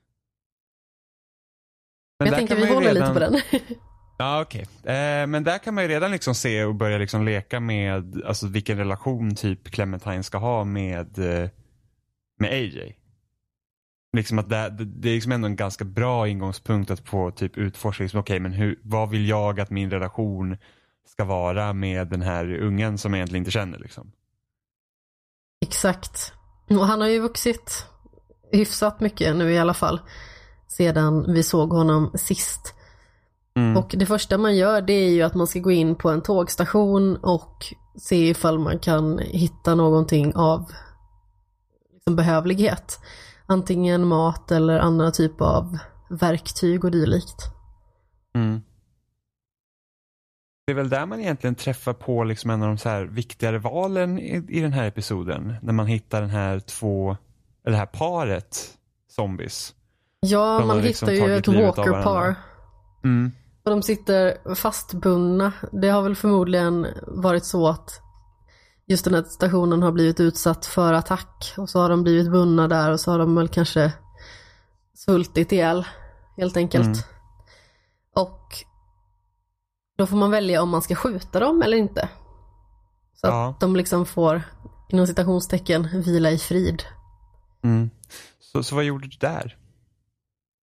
Men 2.19 2.27
jag 2.27 2.37
tänker 2.37 2.55
vi 2.55 2.73
håller 2.73 2.93
redan- 2.93 3.13
lite 3.13 3.13
på 3.13 3.59
den. 3.59 3.61
Ja, 4.17 4.41
okej. 4.41 4.61
Eh, 4.83 5.27
men 5.27 5.43
där 5.43 5.57
kan 5.57 5.73
man 5.75 5.83
ju 5.83 5.87
redan 5.89 6.11
liksom 6.11 6.35
se 6.35 6.65
och 6.65 6.75
börja 6.75 6.97
liksom 6.97 7.25
leka 7.25 7.59
med 7.59 8.21
alltså, 8.25 8.47
vilken 8.47 8.77
relation 8.77 9.35
typ 9.35 9.63
Clementine 9.71 10.23
ska 10.23 10.37
ha 10.37 10.63
med, 10.63 11.19
eh, 11.19 11.49
med 12.39 12.51
AJ. 12.51 12.97
Liksom 14.13 14.39
att 14.39 14.49
det, 14.49 14.69
det, 14.69 14.85
det 14.85 15.09
är 15.09 15.13
liksom 15.13 15.31
ändå 15.31 15.45
en 15.45 15.55
ganska 15.55 15.85
bra 15.85 16.27
ingångspunkt 16.27 16.91
att 16.91 17.09
få 17.09 17.31
typ 17.31 17.57
utforska, 17.57 18.03
liksom, 18.03 18.19
okej 18.19 18.39
men 18.39 18.51
hur, 18.51 18.79
vad 18.83 19.09
vill 19.09 19.27
jag 19.27 19.59
att 19.59 19.69
min 19.69 19.91
relation 19.91 20.57
ska 21.07 21.23
vara 21.23 21.73
med 21.73 22.07
den 22.07 22.21
här 22.21 22.53
ungen 22.53 22.97
som 22.97 23.13
jag 23.13 23.17
egentligen 23.17 23.41
inte 23.41 23.51
känner 23.51 23.79
liksom. 23.79 24.11
Exakt. 25.65 26.33
Och 26.69 26.87
han 26.87 27.01
har 27.01 27.07
ju 27.07 27.19
vuxit 27.19 27.85
hyfsat 28.51 28.99
mycket 28.99 29.35
nu 29.35 29.51
i 29.51 29.57
alla 29.57 29.73
fall. 29.73 30.01
Sedan 30.67 31.33
vi 31.33 31.43
såg 31.43 31.69
honom 31.69 32.11
sist. 32.15 32.73
Mm. 33.55 33.77
Och 33.77 33.95
det 33.97 34.05
första 34.05 34.37
man 34.37 34.55
gör 34.55 34.81
det 34.81 34.93
är 34.93 35.09
ju 35.09 35.21
att 35.21 35.35
man 35.35 35.47
ska 35.47 35.59
gå 35.59 35.71
in 35.71 35.95
på 35.95 36.09
en 36.09 36.21
tågstation 36.21 37.15
och 37.15 37.65
se 37.97 38.29
ifall 38.29 38.59
man 38.59 38.79
kan 38.79 39.19
hitta 39.19 39.75
någonting 39.75 40.35
av 40.35 40.71
liksom 41.93 42.15
behövlighet. 42.15 42.99
Antingen 43.51 44.07
mat 44.07 44.51
eller 44.51 44.79
andra 44.79 45.11
typer 45.11 45.45
av 45.45 45.77
verktyg 46.09 46.85
och 46.85 46.91
dylikt. 46.91 47.51
Mm. 48.35 48.61
Det 50.65 50.71
är 50.71 50.75
väl 50.75 50.89
där 50.89 51.05
man 51.05 51.19
egentligen 51.19 51.55
träffar 51.55 51.93
på 51.93 52.23
liksom 52.23 52.49
en 52.49 52.61
av 52.61 52.67
de 52.67 52.77
så 52.77 52.89
här 52.89 53.03
viktigare 53.03 53.59
valen 53.59 54.19
i, 54.19 54.45
i 54.49 54.61
den 54.61 54.73
här 54.73 54.87
episoden. 54.87 55.55
När 55.61 55.73
man 55.73 55.87
hittar 55.87 56.21
den 56.21 56.29
här 56.29 56.59
två, 56.59 57.17
eller 57.65 57.71
det 57.71 57.77
här 57.77 57.85
paret 57.85 58.77
zombies. 59.07 59.75
Ja, 60.19 60.59
man 60.59 60.69
har 60.69 60.81
liksom 60.81 61.09
hittar 61.09 61.27
ju 61.27 61.35
ett 61.35 61.47
walker 61.47 62.03
par. 62.03 62.35
Mm. 63.03 63.31
Och 63.63 63.71
de 63.71 63.83
sitter 63.83 64.55
fastbundna. 64.55 65.53
Det 65.71 65.89
har 65.89 66.01
väl 66.01 66.15
förmodligen 66.15 66.87
varit 67.07 67.45
så 67.45 67.67
att 67.67 68.01
just 68.91 69.05
den 69.05 69.13
här 69.13 69.23
stationen 69.23 69.83
har 69.83 69.91
blivit 69.91 70.19
utsatt 70.19 70.65
för 70.65 70.93
attack 70.93 71.53
och 71.57 71.69
så 71.69 71.79
har 71.79 71.89
de 71.89 72.03
blivit 72.03 72.31
bundna 72.31 72.67
där 72.67 72.91
och 72.91 72.99
så 72.99 73.11
har 73.11 73.19
de 73.19 73.35
väl 73.35 73.47
kanske 73.47 73.93
svultit 74.93 75.51
ihjäl 75.51 75.85
helt 76.37 76.57
enkelt. 76.57 76.85
Mm. 76.85 76.97
Och 78.15 78.55
då 79.97 80.05
får 80.07 80.17
man 80.17 80.31
välja 80.31 80.61
om 80.61 80.69
man 80.69 80.81
ska 80.81 80.95
skjuta 80.95 81.39
dem 81.39 81.61
eller 81.61 81.77
inte. 81.77 82.09
Så 83.13 83.27
Ja. 83.27 83.49
att 83.49 83.59
de 83.59 83.75
liksom 83.75 84.05
får 84.05 84.41
inom 84.89 85.07
citationstecken 85.07 86.01
vila 86.01 86.31
i 86.31 86.37
frid. 86.37 86.83
Mm. 87.63 87.89
Så, 88.39 88.63
så 88.63 88.75
vad 88.75 88.83
gjorde 88.83 89.07
du 89.07 89.17
där? 89.19 89.57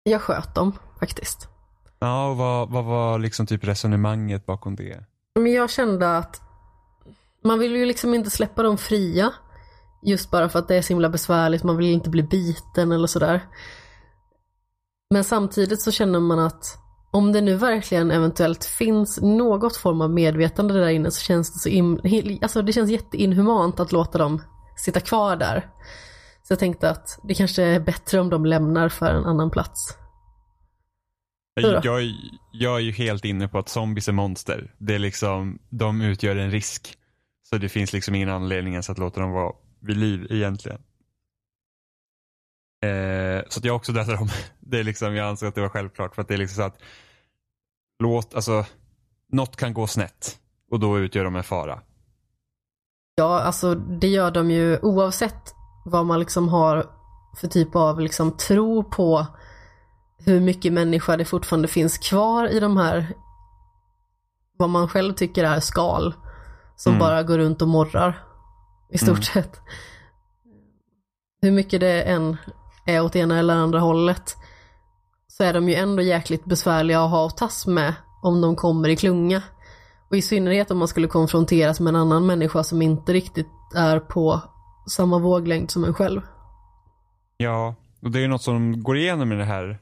Jag 0.04 0.22
sköt 0.22 0.56
dem 0.56 0.78
faktiskt. 1.00 1.48
Ja, 2.00 2.30
och 2.30 2.38
vad, 2.38 2.70
vad 2.70 2.86
var 2.86 3.20
liksom 3.20 3.46
typ 3.48 3.64
resonemanget 3.64 4.46
bakom 4.46 4.76
det? 4.76 5.04
Men 5.36 5.54
jag 5.54 5.70
kände 5.70 6.18
att 6.18 6.42
man 7.44 7.60
vill 7.60 7.76
ju 7.76 7.86
liksom 7.86 8.14
inte 8.14 8.30
släppa 8.30 8.64
dem 8.64 8.78
fria. 8.78 9.34
Just 10.06 10.32
bara 10.32 10.50
för 10.50 10.60
att 10.60 10.68
det 10.68 10.76
är 10.76 10.82
så 10.82 10.90
himla 10.90 11.10
besvärligt, 11.10 11.64
man 11.64 11.78
vill 11.78 11.88
inte 11.88 12.10
bli 12.10 12.24
biten 12.24 12.92
eller 12.92 13.08
sådär. 13.08 13.42
Men 15.10 15.24
samtidigt 15.24 15.82
så 15.82 15.92
känner 15.92 16.20
man 16.20 16.40
att 16.40 16.78
om 17.12 17.32
det 17.32 17.42
nu 17.42 17.56
verkligen 17.56 18.12
eventuellt 18.12 18.66
finns 18.66 19.22
något 19.22 19.78
form 19.78 20.02
av 20.02 20.10
medvetande 20.10 20.74
där 20.74 20.88
inne 20.88 21.12
så 21.12 21.22
känns 21.22 21.54
det 21.54 21.60
så 21.60 21.70
in, 21.70 22.00
alltså 22.42 22.62
det 22.62 22.74
känns 22.74 22.90
jätteinhumant 22.90 23.80
att 23.80 23.92
låta 23.92 24.18
dem 24.18 24.42
sitta 24.76 25.00
kvar 25.00 25.36
där. 25.36 25.70
Så 26.44 26.52
jag 26.52 26.60
tänkte 26.60 26.90
att 26.90 27.20
det 27.24 27.34
kanske 27.34 27.64
är 27.64 27.80
bättre 27.80 28.20
om 28.20 28.30
de 28.30 28.46
lämnar 28.46 28.90
för 28.90 29.14
en 29.14 29.26
annan 29.26 29.52
plats. 29.52 29.98
Jag, 31.62 32.12
jag 32.52 32.76
är 32.76 32.80
ju 32.80 32.92
helt 32.92 33.26
inne 33.26 33.48
på 33.48 33.58
att 33.58 33.70
zombies 33.70 34.08
är 34.08 34.12
monster. 34.12 34.74
Det 34.78 34.96
är 34.96 35.00
liksom, 35.00 35.60
de 35.70 36.02
utgör 36.02 36.36
en 36.36 36.52
risk. 36.52 36.98
Så 37.54 37.58
det 37.58 37.70
finns 37.70 37.94
liksom 37.94 38.16
ingen 38.16 38.30
anledning 38.30 38.74
ens 38.74 38.90
att 38.90 38.98
låta 38.98 39.22
dem 39.22 39.32
vara 39.32 39.54
vid 39.80 39.98
liv 39.98 40.28
egentligen. 40.30 40.78
Eh, 42.84 43.44
så 43.50 43.60
att 43.60 43.66
jag 43.66 43.76
också 43.76 43.92
dödade 43.92 44.18
dem. 44.18 44.30
Det 44.60 44.80
är 44.80 44.84
liksom, 44.84 45.16
jag 45.16 45.28
anser 45.28 45.48
att 45.48 45.56
det 45.56 45.62
var 45.62 45.70
självklart 45.70 46.16
för 46.16 46.22
att 46.22 46.28
det 46.28 46.34
är 46.34 46.38
liksom 46.38 46.56
så 46.56 46.62
att 46.62 46.78
låt, 48.00 48.36
alltså, 48.36 48.66
något 49.32 49.56
kan 49.56 49.74
gå 49.74 49.88
snett 49.88 50.40
och 50.72 50.80
då 50.80 51.00
utgör 51.00 51.24
de 51.24 51.36
en 51.36 51.44
fara. 51.44 51.82
Ja, 53.16 53.42
alltså 53.42 53.76
det 53.76 54.08
gör 54.08 54.32
de 54.32 54.52
ju 54.52 54.80
oavsett 54.80 55.54
vad 55.86 56.06
man 56.06 56.20
liksom 56.20 56.50
har 56.50 56.86
för 57.38 57.48
typ 57.48 57.76
av 57.76 58.00
liksom 58.00 58.38
tro 58.38 58.84
på 58.84 59.26
hur 60.18 60.40
mycket 60.40 60.74
människa 60.74 61.18
det 61.18 61.26
fortfarande 61.26 61.68
finns 61.68 61.98
kvar 61.98 62.48
i 62.48 62.60
de 62.60 62.78
här 62.78 63.14
vad 64.58 64.70
man 64.70 64.88
själv 64.88 65.14
tycker 65.14 65.44
är 65.44 65.60
skal 65.60 66.14
som 66.76 66.92
Mm. 66.94 67.00
bara 67.00 67.24
går 67.24 67.38
runt 67.38 67.62
och 67.62 67.68
morrar 67.68 68.24
i 68.92 68.98
stort 68.98 69.10
Mm. 69.10 69.22
sett. 69.24 69.60
Hur 71.42 71.52
mycket 71.52 71.80
det 71.80 72.02
än 72.02 72.38
är 72.86 73.04
åt 73.04 73.16
ena 73.16 73.40
eller 73.40 73.56
andra 73.56 73.80
hållet 73.80 74.36
så 75.28 75.44
är 75.44 75.54
de 75.54 75.70
ju 75.70 75.76
ändå 75.76 76.02
jäkligt 76.02 76.46
besvärliga 76.46 77.02
att 77.04 77.10
ha 77.12 77.26
att 77.28 77.38
tas 77.38 77.68
med 77.68 77.94
om 78.22 78.42
de 78.42 78.56
kommer 78.56 78.90
i 78.90 78.96
klunga. 78.96 79.42
Och 80.10 80.18
i 80.18 80.22
synnerhet 80.22 80.72
om 80.72 80.78
man 80.78 80.88
skulle 80.88 81.08
konfronteras 81.08 81.80
med 81.80 81.90
en 81.90 81.96
annan 81.96 82.26
människa 82.26 82.64
som 82.64 82.82
inte 82.82 83.14
riktigt 83.14 83.48
är 83.76 84.00
på 84.00 84.42
samma 84.90 85.20
våglängd 85.20 85.72
som 85.72 85.84
en 85.84 85.94
själv. 85.94 86.22
Ja, 87.38 87.76
och 88.02 88.12
det 88.12 88.20
är 88.20 88.22
ju 88.22 88.28
något 88.28 88.42
som 88.42 88.84
går 88.84 88.98
igenom 88.98 89.32
i 89.32 89.36
den 89.36 89.48
här 89.48 89.80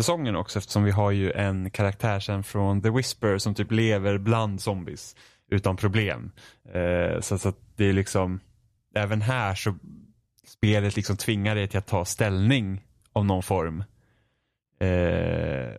säsongen 0.00 0.36
också 0.36 0.58
eftersom 0.58 0.84
vi 0.84 0.90
har 0.90 1.10
ju 1.10 1.32
en 1.32 1.70
karaktär 1.70 2.20
sen 2.20 2.42
från 2.44 2.82
The 2.82 2.90
Whisper 2.90 3.38
som 3.38 3.54
typ 3.54 3.70
lever 3.72 4.18
bland 4.18 4.60
zombies 4.60 5.16
utan 5.52 5.76
problem. 5.76 6.30
Eh, 6.74 7.20
så, 7.20 7.38
så 7.38 7.48
att 7.48 7.58
det 7.76 7.84
är 7.84 7.92
liksom, 7.92 8.40
även 8.94 9.22
här 9.22 9.54
så 9.54 9.74
spelet 10.46 10.96
liksom 10.96 11.16
tvingar 11.16 11.54
dig 11.54 11.68
till 11.68 11.78
att 11.78 11.86
ta 11.86 12.04
ställning 12.04 12.84
av 13.12 13.24
någon 13.24 13.42
form. 13.42 13.80
Eh, 14.80 15.76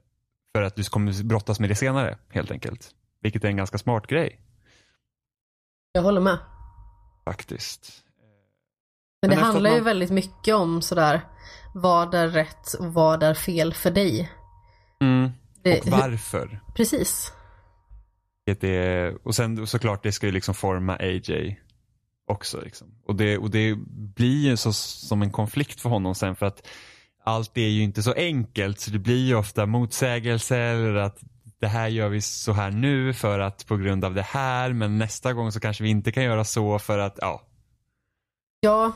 för 0.56 0.62
att 0.62 0.76
du 0.76 0.84
kommer 0.84 1.24
brottas 1.24 1.60
med 1.60 1.70
det 1.70 1.76
senare 1.76 2.18
helt 2.30 2.52
enkelt. 2.52 2.92
Vilket 3.22 3.44
är 3.44 3.48
en 3.48 3.58
ganska 3.58 3.78
smart 3.78 4.08
grej 4.08 4.40
Jag 5.92 6.02
håller 6.02 6.22
med. 6.22 6.38
faktiskt. 7.26 8.04
Men 9.22 9.30
Men 9.30 9.38
det 9.38 9.44
handlar 9.46 9.70
ju 9.70 9.76
man- 9.76 9.86
väldigt 9.86 10.12
mycket 10.12 10.56
om 10.56 10.82
sådär 10.82 11.22
vad 11.74 12.14
är 12.14 12.28
rätt 12.28 12.74
och 12.74 12.94
vad 12.94 13.24
är 13.24 13.34
fel 13.34 13.74
för 13.74 13.92
dig. 13.92 14.32
Det, 15.62 15.80
Och 15.82 15.88
varför. 15.88 16.60
Precis. 16.76 17.34
Vilket 18.46 18.64
är, 18.64 19.18
och 19.28 19.36
sen 19.36 19.68
såklart 19.68 20.04
det 20.04 20.12
ska 20.12 20.26
ju 20.26 20.32
liksom 20.32 20.54
forma 20.54 20.96
AJ 20.96 21.60
också. 22.28 22.62
Liksom. 22.62 22.88
Och, 23.06 23.16
det, 23.16 23.38
och 23.38 23.50
det 23.50 23.76
blir 24.16 24.50
ju 24.50 24.58
så, 24.58 24.74
som 24.74 25.22
en 25.22 25.32
konflikt 25.32 25.82
för 25.82 25.90
honom 25.90 26.16
sen 26.16 26.36
för 26.36 26.46
att 26.46 26.68
allt 27.24 27.58
är 27.58 27.68
ju 27.68 27.84
inte 27.84 28.04
så 28.04 28.14
enkelt 28.14 28.80
så 28.80 28.92
det 28.92 29.00
blir 29.00 29.26
ju 29.28 29.36
ofta 29.36 29.66
motsägelser 29.66 30.60
eller 30.60 30.96
att 30.96 31.20
det 31.60 31.68
här 31.68 31.88
gör 31.88 32.10
vi 32.10 32.22
så 32.22 32.52
här 32.52 32.72
nu 32.72 33.14
för 33.14 33.40
att 33.40 33.68
på 33.68 33.78
grund 33.78 34.06
av 34.06 34.14
det 34.14 34.22
här 34.22 34.74
men 34.74 34.98
nästa 34.98 35.34
gång 35.34 35.52
så 35.52 35.60
kanske 35.60 35.84
vi 35.84 35.90
inte 35.90 36.12
kan 36.12 36.24
göra 36.24 36.44
så 36.44 36.80
för 36.80 37.00
att 37.00 37.18
ja. 37.22 37.42
Ja, 38.60 38.92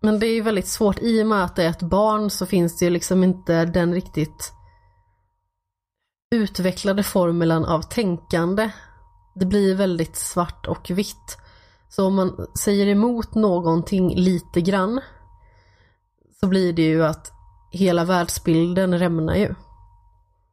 men 0.00 0.20
det 0.20 0.26
är 0.26 0.34
ju 0.34 0.40
väldigt 0.40 0.66
svårt. 0.66 0.98
I 0.98 1.22
och 1.22 1.26
med 1.26 1.44
att 1.44 1.56
det 1.56 1.64
är 1.64 1.70
ett 1.70 1.82
barn 1.82 2.30
så 2.30 2.46
finns 2.46 2.78
det 2.78 2.84
ju 2.84 2.90
liksom 2.90 3.24
inte 3.24 3.64
den 3.64 3.94
riktigt 3.94 4.52
utvecklade 6.30 7.02
formulan 7.02 7.64
av 7.64 7.82
tänkande. 7.82 8.70
Det 9.34 9.46
blir 9.46 9.74
väldigt 9.74 10.16
svart 10.16 10.66
och 10.66 10.90
vitt. 10.90 11.38
Så 11.88 12.06
om 12.06 12.14
man 12.14 12.46
säger 12.64 12.86
emot 12.86 13.34
någonting 13.34 14.14
lite 14.14 14.60
grann 14.60 15.00
så 16.40 16.46
blir 16.46 16.72
det 16.72 16.82
ju 16.82 17.04
att 17.04 17.32
hela 17.72 18.04
världsbilden 18.04 18.98
rämnar 18.98 19.34
ju. 19.34 19.54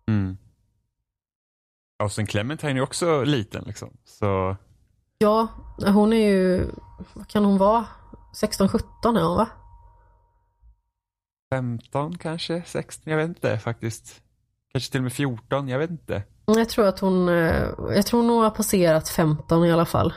Mm. 0.08 0.38
Och 2.04 2.12
sen 2.12 2.26
Clementine 2.26 2.72
är 2.72 2.76
ju 2.76 2.82
också 2.82 3.24
liten 3.24 3.64
liksom. 3.64 3.98
Så 4.06 4.56
Ja, 5.18 5.48
hon 5.88 6.14
är 6.14 6.30
ju, 6.30 6.72
vad 7.14 7.28
kan 7.28 7.46
hon 7.46 7.58
vara? 7.58 7.86
16-17 8.42 8.80
är 9.04 9.24
hon 9.24 9.38
va? 9.38 9.48
15 11.54 12.18
kanske, 12.18 12.64
16, 12.66 13.12
jag 13.12 13.18
vet 13.18 13.28
inte 13.28 13.60
faktiskt. 13.60 14.22
Kanske 14.76 14.92
till 14.92 15.00
och 15.00 15.04
med 15.04 15.14
14, 15.14 15.68
jag 15.68 15.80
vet 15.80 15.90
inte. 15.90 16.24
Jag 16.46 16.70
tror 16.70 16.88
att 16.88 17.00
hon, 17.00 17.30
eh, 17.30 17.70
jag 17.90 18.06
tror 18.06 18.22
hon 18.24 18.44
har 18.44 18.50
passerat 18.50 19.10
15 19.10 19.66
i 19.66 19.72
alla 19.72 19.86
fall. 19.86 20.14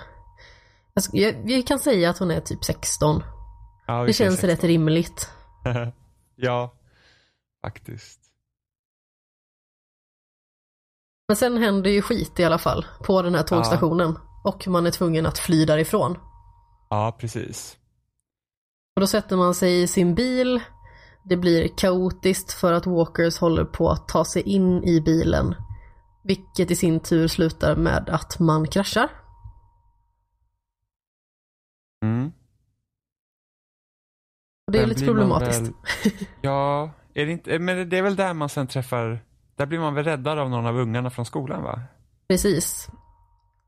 Alltså, 0.94 1.16
jag, 1.16 1.33
vi 1.44 1.62
kan 1.62 1.79
säga 1.79 2.11
att 2.11 2.18
hon 2.18 2.31
är 2.31 2.40
typ 2.40 2.64
16. 2.64 3.23
Ja, 3.87 4.05
Det 4.05 4.12
känns 4.12 4.35
16. 4.40 4.51
rätt 4.51 4.64
rimligt. 4.64 5.31
ja, 6.37 6.75
faktiskt. 7.64 8.21
Men 11.29 11.37
sen 11.37 11.59
händer 11.59 11.90
ju 11.90 12.03
skit 12.03 12.40
i 12.40 12.44
alla 12.44 12.59
fall 12.59 12.87
på 13.05 13.23
den 13.23 13.35
här 13.35 13.42
tågstationen. 13.42 14.18
Och 14.44 14.68
man 14.68 14.87
är 14.87 14.90
tvungen 14.90 15.27
att 15.27 15.38
fly 15.38 15.64
därifrån. 15.64 16.18
Ja, 16.90 17.16
precis. 17.21 17.77
Och 18.97 19.01
då 19.01 19.07
sätter 19.07 19.37
man 19.37 19.55
sig 19.55 19.83
i 19.83 19.87
sin 19.87 20.14
bil. 20.14 20.61
Det 21.29 21.37
blir 21.37 21.69
kaotiskt 21.77 22.53
för 22.53 22.73
att 22.73 22.87
Walkers 22.87 23.38
håller 23.38 23.64
på 23.64 23.91
att 23.91 24.09
ta 24.09 24.25
sig 24.25 24.43
in 24.43 24.85
i 24.85 25.01
bilen. 25.01 25.55
Vilket 26.25 26.71
i 26.71 26.77
sin 26.77 27.01
tur 27.01 27.29
slutar 27.29 27.77
med 27.77 28.09
att 28.09 28.38
man 28.38 28.67
kraschar. 28.67 29.09
Mm. 32.05 32.33
Det 34.73 34.79
är 34.79 34.83
Sen 34.83 34.88
lite 34.88 35.05
problematiskt. 35.05 35.61
Väl, 35.61 35.73
ja, 36.41 36.91
är 37.14 37.27
det 37.27 37.33
inte, 37.33 37.59
men 37.59 37.88
det 37.88 37.99
är 37.99 38.03
väl 38.03 38.17
där 38.17 38.35
man 38.35 38.49
sen 38.49 38.67
träffar, 38.67 39.25
där 39.57 39.67
blir 39.67 39.79
man 39.79 39.95
väl 39.95 40.05
räddad 40.05 40.38
av 40.38 40.51
någon 40.51 40.67
av 40.67 40.77
ungarna 40.77 41.11
från 41.11 41.25
skolan 41.25 41.62
va? 41.62 41.81
Precis. 42.29 42.88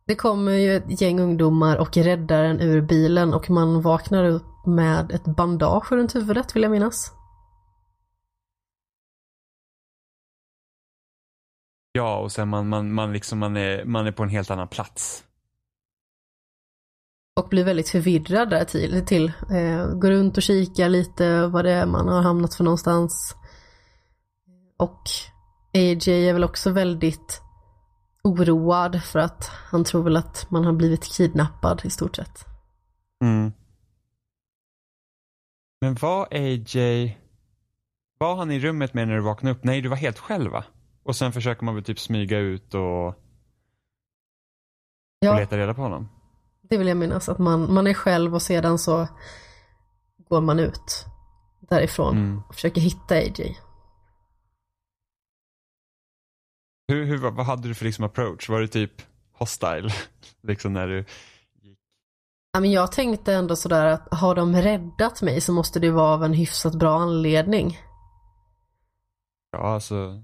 Det 0.06 0.14
kommer 0.14 0.52
ju 0.52 0.76
ett 0.76 1.00
gäng 1.00 1.20
ungdomar 1.20 1.76
och 1.76 1.96
räddar 1.96 2.44
en 2.44 2.60
ur 2.60 2.80
bilen 2.80 3.34
och 3.34 3.50
man 3.50 3.82
vaknar 3.82 4.24
upp 4.24 4.66
med 4.66 5.12
ett 5.12 5.24
bandage 5.24 5.92
runt 5.92 6.14
huvudet 6.14 6.56
vill 6.56 6.62
jag 6.62 6.72
minnas. 6.72 7.19
Ja, 12.00 12.18
och 12.18 12.32
sen 12.32 12.48
man, 12.48 12.68
man, 12.68 12.92
man 12.92 13.12
liksom, 13.12 13.38
man 13.38 13.56
är, 13.56 13.84
man 13.84 14.06
är 14.06 14.12
på 14.12 14.22
en 14.22 14.28
helt 14.28 14.50
annan 14.50 14.68
plats. 14.68 15.24
Och 17.40 17.48
blir 17.48 17.64
väldigt 17.64 17.88
förvirrad 17.88 18.50
där 18.50 18.64
till. 18.64 19.06
till. 19.06 19.32
Eh, 19.50 19.86
går 19.86 20.10
runt 20.10 20.36
och 20.36 20.42
kikar 20.42 20.88
lite 20.88 21.46
vad 21.46 21.64
det 21.64 21.72
är 21.72 21.86
man 21.86 22.08
har 22.08 22.22
hamnat 22.22 22.54
för 22.54 22.64
någonstans. 22.64 23.36
Och 24.78 25.02
AJ 25.74 26.28
är 26.28 26.32
väl 26.32 26.44
också 26.44 26.70
väldigt 26.70 27.42
oroad 28.24 29.02
för 29.02 29.18
att 29.18 29.50
han 29.70 29.84
tror 29.84 30.02
väl 30.02 30.16
att 30.16 30.46
man 30.50 30.64
har 30.64 30.72
blivit 30.72 31.04
kidnappad 31.04 31.80
i 31.84 31.90
stort 31.90 32.16
sett. 32.16 32.44
Mm. 33.24 33.52
Men 35.80 35.94
var 35.94 36.28
AJ, 36.30 37.18
var 38.18 38.36
han 38.36 38.50
i 38.50 38.60
rummet 38.60 38.94
med 38.94 39.08
när 39.08 39.14
du 39.14 39.20
vaknade 39.20 39.56
upp? 39.56 39.64
Nej, 39.64 39.80
du 39.80 39.88
var 39.88 39.96
helt 39.96 40.18
själv 40.18 40.50
va? 40.50 40.64
Och 41.02 41.16
sen 41.16 41.32
försöker 41.32 41.64
man 41.64 41.74
väl 41.74 41.84
typ 41.84 41.98
smyga 42.00 42.38
ut 42.38 42.74
och, 42.74 43.06
och 43.08 43.14
Ja, 45.18 45.36
leta 45.38 45.56
reda 45.58 45.74
på 45.74 45.82
honom? 45.82 46.08
det 46.62 46.78
vill 46.78 46.88
jag 46.88 46.96
minnas. 46.96 47.28
Att 47.28 47.38
man, 47.38 47.72
man 47.74 47.86
är 47.86 47.94
själv 47.94 48.34
och 48.34 48.42
sedan 48.42 48.78
så 48.78 49.08
går 50.28 50.40
man 50.40 50.58
ut 50.58 51.04
därifrån 51.60 52.16
Mm. 52.16 52.42
och 52.48 52.54
försöker 52.54 52.80
hitta 52.80 53.14
AJ. 53.14 53.58
Hur, 56.88 57.04
hur, 57.04 57.18
vad 57.30 57.46
hade 57.46 57.68
du 57.68 57.74
för 57.74 57.84
liksom 57.84 58.04
approach? 58.04 58.48
Var 58.48 58.60
det 58.60 58.68
typ 58.68 59.02
hostile? 59.32 59.88
liksom 60.42 60.72
när 60.72 60.86
du 60.88 61.04
Ja, 62.52 62.60
men 62.60 62.70
jag 62.72 62.92
tänkte 62.92 63.34
ändå 63.34 63.56
sådär 63.56 63.86
att 63.86 64.08
har 64.14 64.34
de 64.34 64.56
räddat 64.56 65.22
mig 65.22 65.40
så 65.40 65.52
måste 65.52 65.80
det 65.80 65.90
vara 65.90 66.14
av 66.14 66.24
en 66.24 66.32
hyfsat 66.32 66.74
bra 66.74 66.98
anledning. 67.00 67.78
Ja, 69.52 69.58
alltså, 69.58 70.22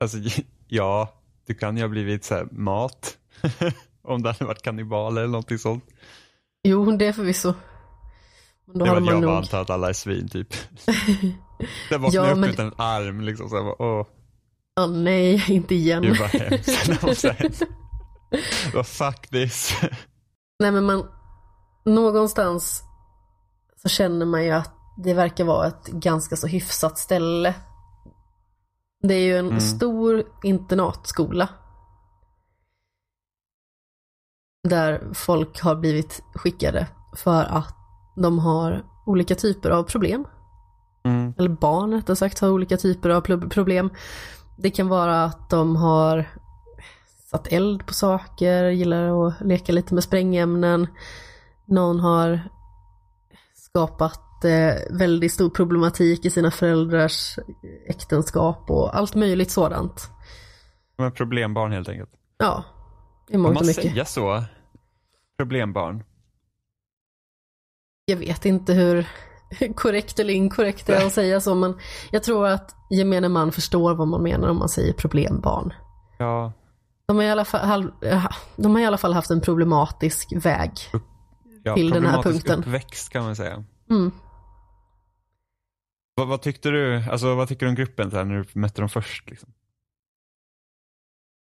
alltså 0.00 0.18
ja, 0.68 1.08
du 1.46 1.54
kan 1.54 1.76
ju 1.76 1.82
ha 1.82 1.88
blivit 1.88 2.24
så 2.24 2.34
här 2.34 2.48
mat. 2.52 3.16
Om 4.02 4.22
det 4.22 4.32
hade 4.32 4.44
varit 4.44 4.62
kannibaler 4.62 5.20
eller 5.22 5.32
någonting 5.32 5.58
sånt. 5.58 5.84
Jo, 6.62 6.90
det 6.96 7.06
är 7.06 7.12
förvisso. 7.12 7.54
Men 8.66 8.78
då 8.78 8.84
det 8.84 8.90
var 8.90 9.00
man 9.00 9.14
jag 9.14 9.22
nog... 9.22 9.30
antar 9.30 9.60
att 9.62 9.70
alla 9.70 9.88
är 9.88 9.92
svin 9.92 10.28
typ. 10.28 10.48
Det 11.88 11.98
vaknade 11.98 12.26
Ja, 12.28 12.32
upp 12.32 12.38
men- 12.38 12.50
utan 12.50 12.66
en 12.66 12.74
arm 12.76 13.20
liksom. 13.20 13.48
Så 13.48 13.56
jag 13.56 13.64
bara, 13.64 13.82
åh, 13.82 14.06
Ja, 14.74 14.86
nej, 14.86 15.44
inte 15.48 15.74
igen. 15.74 16.02
det 16.02 16.08
var 16.20 16.26
hemskt. 16.26 17.62
Vad 18.74 18.86
fuck 18.86 19.28
this. 19.28 19.76
Nej, 20.58 20.72
men 20.72 20.84
man... 20.84 21.06
Någonstans 21.84 22.82
så 23.82 23.88
känner 23.88 24.26
man 24.26 24.44
ju 24.44 24.50
att 24.50 24.74
det 25.04 25.14
verkar 25.14 25.44
vara 25.44 25.66
ett 25.66 25.86
ganska 25.86 26.36
så 26.36 26.46
hyfsat 26.46 26.98
ställe. 26.98 27.54
Det 29.02 29.14
är 29.14 29.20
ju 29.26 29.36
en 29.38 29.46
Mm. 29.46 29.60
stor 29.60 30.22
internatskola. 30.42 31.48
Där 34.68 35.10
folk 35.14 35.60
har 35.60 35.74
blivit 35.76 36.22
skickade 36.34 36.86
för 37.16 37.44
att 37.44 37.74
de 38.16 38.38
har 38.38 38.84
olika 39.06 39.34
typer 39.34 39.70
av 39.70 39.82
problem. 39.82 40.26
Mm. 41.04 41.34
eller 41.38 41.48
barn 41.48 41.92
rättare 41.92 42.16
sagt, 42.16 42.38
har 42.38 42.50
olika 42.50 42.76
typer 42.76 43.10
av 43.10 43.20
problem. 43.48 43.90
Det 44.58 44.70
kan 44.70 44.88
vara 44.88 45.24
att 45.24 45.50
de 45.50 45.76
har 45.76 46.30
satt 47.30 47.46
eld 47.46 47.86
på 47.86 47.94
saker, 47.94 48.64
gillar 48.64 49.26
att 49.28 49.40
leka 49.40 49.72
lite 49.72 49.94
med 49.94 50.04
sprängämnen. 50.04 50.86
Någon 51.64 52.00
har 52.00 52.40
skapat 53.54 54.20
eh, 54.44 54.74
väldigt 54.90 55.32
stor 55.32 55.50
problematik 55.50 56.24
i 56.24 56.30
sina 56.30 56.50
föräldrars 56.50 57.38
äktenskap 57.88 58.70
och 58.70 58.96
allt 58.96 59.14
möjligt 59.14 59.50
sådant. 59.50 60.10
De 60.96 61.06
är 61.06 61.10
problembarn 61.10 61.72
helt 61.72 61.88
enkelt. 61.88 62.10
Ja, 62.38 62.64
i 63.28 63.32
Får 63.32 63.38
mångt 63.38 63.54
man 63.54 63.60
och 63.62 63.66
mycket. 63.66 63.82
säga 63.92 64.04
så? 64.04 64.44
Problembarn. 65.38 66.04
Jag 68.04 68.16
vet 68.16 68.44
inte 68.44 68.72
hur 68.72 69.08
korrekt 69.74 70.18
eller 70.18 70.34
inkorrekt 70.34 70.86
det 70.86 70.94
är 70.94 71.06
att 71.06 71.12
säga 71.12 71.40
så, 71.40 71.54
men 71.54 71.78
jag 72.10 72.22
tror 72.22 72.46
att 72.46 72.74
gemene 72.90 73.28
man 73.28 73.52
förstår 73.52 73.94
vad 73.94 74.08
man 74.08 74.22
menar 74.22 74.48
om 74.48 74.56
man 74.56 74.68
säger 74.68 74.92
problembarn. 74.92 75.72
Ja, 76.18 76.52
De 77.06 77.16
har, 77.16 77.22
i 77.24 77.30
alla 77.30 77.44
fall, 77.44 77.92
de 78.56 78.74
har 78.74 78.80
i 78.82 78.86
alla 78.86 78.98
fall 78.98 79.12
haft 79.12 79.30
en 79.30 79.40
problematisk 79.40 80.32
väg. 80.44 80.70
ja 81.62 81.74
Till 81.74 81.90
den 81.90 82.04
här 82.06 82.12
problematisk 82.12 82.46
punkten. 82.46 82.58
uppväxt 82.58 83.08
kan 83.12 83.24
man 83.24 83.36
säga. 83.36 83.64
Mm. 83.90 84.12
Vad, 86.14 86.28
vad 86.28 86.42
tyckte 86.42 86.70
du, 86.70 87.04
alltså 87.10 87.34
vad 87.34 87.48
tycker 87.48 87.66
du 87.66 87.70
om 87.70 87.74
gruppen 87.74 88.12
här, 88.12 88.24
när 88.24 88.34
du 88.34 88.60
mötte 88.60 88.82
dem 88.82 88.88
först? 88.88 89.30
Liksom? 89.30 89.52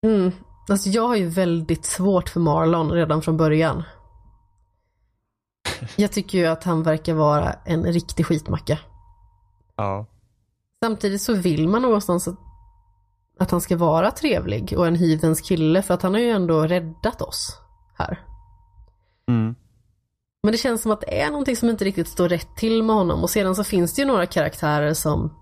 Mm. 0.06 0.32
Alltså 0.68 0.88
jag 0.88 1.08
har 1.08 1.16
ju 1.16 1.28
väldigt 1.28 1.84
svårt 1.84 2.28
för 2.28 2.40
Marlon 2.40 2.90
redan 2.90 3.22
från 3.22 3.36
början. 3.36 3.82
Jag 5.96 6.12
tycker 6.12 6.38
ju 6.38 6.46
att 6.46 6.64
han 6.64 6.82
verkar 6.82 7.14
vara 7.14 7.52
en 7.52 7.84
riktig 7.84 8.26
skitmacka. 8.26 8.78
Ja. 9.76 10.06
Samtidigt 10.84 11.22
så 11.22 11.34
vill 11.34 11.68
man 11.68 11.82
någonstans 11.82 12.28
att, 12.28 12.38
att 13.38 13.50
han 13.50 13.60
ska 13.60 13.76
vara 13.76 14.10
trevlig 14.10 14.74
och 14.76 14.86
en 14.86 14.94
hyvens 14.94 15.40
kille 15.40 15.82
för 15.82 15.94
att 15.94 16.02
han 16.02 16.14
har 16.14 16.20
ju 16.20 16.30
ändå 16.30 16.66
räddat 16.66 17.22
oss 17.22 17.60
här. 17.94 18.20
Mm. 19.28 19.54
Men 20.46 20.52
det 20.52 20.58
känns 20.58 20.82
som 20.82 20.90
att 20.90 21.00
det 21.00 21.20
är 21.20 21.30
någonting 21.30 21.56
som 21.56 21.68
inte 21.68 21.84
riktigt 21.84 22.08
står 22.08 22.28
rätt 22.28 22.56
till 22.56 22.82
med 22.82 22.96
honom 22.96 23.22
och 23.22 23.30
sedan 23.30 23.54
så 23.54 23.64
finns 23.64 23.94
det 23.94 24.02
ju 24.02 24.06
några 24.08 24.26
karaktärer 24.26 24.94
som 24.94 25.34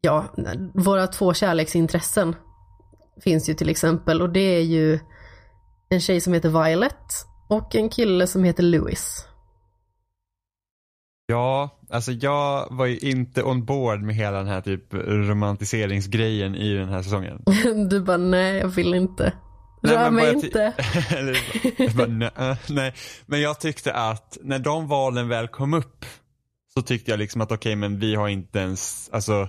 Ja, 0.00 0.24
våra 0.74 1.06
två 1.06 1.34
kärleksintressen 1.34 2.36
finns 3.24 3.48
ju 3.48 3.54
till 3.54 3.68
exempel 3.68 4.22
och 4.22 4.30
det 4.30 4.40
är 4.40 4.62
ju 4.62 4.98
en 5.88 6.00
tjej 6.00 6.20
som 6.20 6.32
heter 6.32 6.64
Violet 6.64 7.26
och 7.48 7.74
en 7.74 7.88
kille 7.88 8.26
som 8.26 8.44
heter 8.44 8.62
Louis. 8.62 9.26
Ja, 11.26 11.70
alltså 11.90 12.12
jag 12.12 12.66
var 12.70 12.86
ju 12.86 12.98
inte 12.98 13.42
on 13.42 13.64
board 13.64 14.02
med 14.02 14.14
hela 14.14 14.38
den 14.38 14.48
här 14.48 14.60
typ 14.60 14.94
romantiseringsgrejen 14.94 16.54
i 16.54 16.74
den 16.74 16.88
här 16.88 17.02
säsongen. 17.02 17.42
Du 17.90 18.00
bara 18.00 18.16
nej, 18.16 18.58
jag 18.58 18.68
vill 18.68 18.94
inte. 18.94 19.32
Nej, 19.82 19.96
Rör 19.96 20.10
men 20.10 20.14
mig 20.14 20.34
inte. 20.34 20.62
Eller, 21.10 21.96
bara, 21.96 22.06
nej, 22.06 22.30
äh, 22.36 22.56
nej, 22.68 22.94
men 23.26 23.40
jag 23.40 23.60
tyckte 23.60 23.92
att 23.92 24.38
när 24.42 24.58
de 24.58 24.88
valen 24.88 25.28
väl 25.28 25.48
kom 25.48 25.74
upp 25.74 26.04
så 26.74 26.82
tyckte 26.82 27.10
jag 27.10 27.18
liksom 27.18 27.40
att 27.40 27.52
okej 27.52 27.76
men 27.76 27.98
vi 27.98 28.14
har 28.14 28.28
inte 28.28 28.58
ens, 28.58 29.10
alltså 29.12 29.48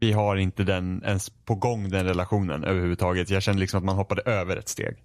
vi 0.00 0.12
har 0.12 0.36
inte 0.36 0.64
den 0.64 1.02
ens 1.04 1.30
på 1.30 1.54
gång 1.54 1.90
den 1.90 2.06
relationen 2.06 2.64
överhuvudtaget. 2.64 3.30
Jag 3.30 3.42
kände 3.42 3.60
liksom 3.60 3.78
att 3.78 3.84
man 3.84 3.96
hoppade 3.96 4.22
över 4.22 4.56
ett 4.56 4.68
steg. 4.68 4.96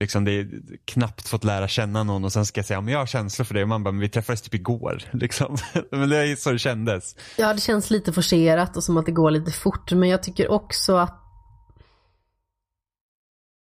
Liksom 0.00 0.24
det 0.24 0.32
är 0.32 0.48
knappt 0.84 1.28
fått 1.28 1.44
lära 1.44 1.68
känna 1.68 2.02
någon 2.02 2.24
och 2.24 2.32
sen 2.32 2.46
ska 2.46 2.58
jag 2.58 2.66
säga 2.66 2.80
men 2.80 2.92
jag 2.92 3.00
har 3.00 3.06
känslor 3.06 3.44
för 3.44 3.54
det 3.54 3.62
och 3.62 3.68
man 3.68 3.82
bara 3.82 3.92
men 3.92 4.00
vi 4.00 4.08
träffades 4.08 4.42
typ 4.42 4.54
igår. 4.54 5.02
Liksom. 5.12 5.56
men 5.90 6.08
det 6.08 6.16
är 6.16 6.36
så 6.36 6.52
det 6.52 6.58
kändes. 6.58 7.16
Ja, 7.38 7.54
det 7.54 7.60
känns 7.60 7.90
lite 7.90 8.12
forcerat 8.12 8.76
och 8.76 8.84
som 8.84 8.96
att 8.96 9.06
det 9.06 9.12
går 9.12 9.30
lite 9.30 9.52
fort 9.52 9.92
men 9.92 10.08
jag 10.08 10.22
tycker 10.22 10.50
också 10.50 10.96
att 10.96 11.21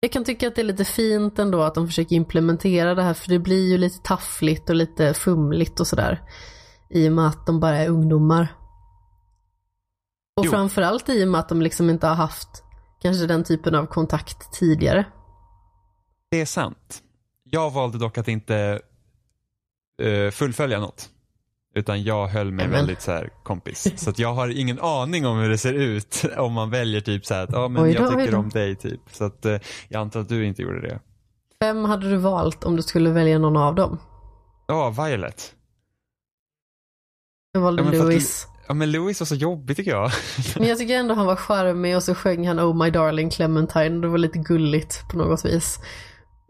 jag 0.07 0.11
kan 0.11 0.23
tycka 0.23 0.47
att 0.47 0.55
det 0.55 0.61
är 0.61 0.65
lite 0.65 0.85
fint 0.85 1.39
ändå 1.39 1.61
att 1.61 1.75
de 1.75 1.87
försöker 1.87 2.15
implementera 2.15 2.95
det 2.95 3.03
här 3.03 3.13
för 3.13 3.29
det 3.29 3.39
blir 3.39 3.71
ju 3.71 3.77
lite 3.77 4.03
taffligt 4.03 4.69
och 4.69 4.75
lite 4.75 5.13
fumligt 5.13 5.79
och 5.79 5.87
sådär. 5.87 6.21
I 6.89 7.09
och 7.09 7.11
med 7.11 7.27
att 7.27 7.45
de 7.45 7.59
bara 7.59 7.77
är 7.77 7.89
ungdomar. 7.89 8.47
Och 10.35 10.45
Jo. 10.45 10.51
framförallt 10.51 11.09
i 11.09 11.23
och 11.23 11.27
med 11.27 11.39
att 11.39 11.49
de 11.49 11.61
liksom 11.61 11.89
inte 11.89 12.07
har 12.07 12.15
haft 12.15 12.63
kanske 13.01 13.25
den 13.27 13.43
typen 13.43 13.75
av 13.75 13.85
kontakt 13.85 14.53
tidigare. 14.53 15.05
Det 16.31 16.41
är 16.41 16.45
sant. 16.45 17.03
Jag 17.43 17.71
valde 17.71 17.97
dock 17.97 18.17
att 18.17 18.27
inte 18.27 18.81
eh, 20.01 20.31
fullfölja 20.31 20.79
något. 20.79 21.09
Utan 21.77 22.03
jag 22.03 22.27
höll 22.27 22.51
mig 22.51 22.65
Nämen. 22.65 22.79
väldigt 22.79 23.01
så 23.01 23.11
här 23.11 23.29
kompis. 23.43 23.93
Så 24.03 24.13
jag 24.17 24.33
har 24.33 24.59
ingen 24.59 24.79
aning 24.79 25.25
om 25.25 25.37
hur 25.37 25.49
det 25.49 25.57
ser 25.57 25.73
ut 25.73 26.23
om 26.37 26.53
man 26.53 26.69
väljer 26.69 27.01
typ 27.01 27.25
så 27.25 27.33
här 27.33 27.43
att 27.43 27.49
ja 27.51 27.67
men 27.67 27.83
Oj 27.83 27.91
jag 27.91 28.09
tycker 28.09 28.35
om 28.35 28.49
dig 28.49 28.75
typ. 28.75 29.01
Så 29.11 29.23
att 29.23 29.45
eh, 29.45 29.57
jag 29.89 30.01
antar 30.01 30.19
att 30.19 30.29
du 30.29 30.45
inte 30.45 30.61
gjorde 30.61 30.81
det. 30.81 30.99
Vem 31.59 31.85
hade 31.85 32.09
du 32.09 32.17
valt 32.17 32.63
om 32.63 32.75
du 32.75 32.81
skulle 32.81 33.09
välja 33.09 33.39
någon 33.39 33.57
av 33.57 33.75
dem? 33.75 33.97
Ja, 34.67 34.89
Violet. 34.89 35.53
Jag 37.51 37.61
valde 37.61 37.83
Ja, 37.83 37.89
att 37.89 37.95
Louis. 37.95 38.47
Ja 38.67 38.73
men 38.73 38.91
Louis 38.91 39.21
var 39.21 39.25
så 39.25 39.35
jobbig 39.35 39.77
tycker 39.77 39.91
jag. 39.91 40.11
Men 40.59 40.67
jag 40.67 40.77
tycker 40.77 40.95
ändå 40.95 41.13
han 41.13 41.25
var 41.25 41.35
charmig 41.35 41.95
och 41.95 42.03
så 42.03 42.15
sjöng 42.15 42.47
han 42.47 42.59
Oh 42.59 42.83
My 42.83 42.89
Darling 42.89 43.29
Clementine. 43.29 44.01
Det 44.01 44.07
var 44.07 44.17
lite 44.17 44.39
gulligt 44.39 45.09
på 45.09 45.17
något 45.17 45.45
vis. 45.45 45.79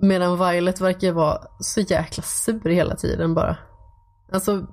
Medan 0.01 0.49
Violet 0.49 0.81
verkar 0.81 1.11
vara 1.11 1.37
så 1.59 1.81
jäkla 1.81 2.23
sur 2.23 2.69
hela 2.69 2.95
tiden 2.95 3.33
bara. 3.33 3.57
Alltså, 4.31 4.67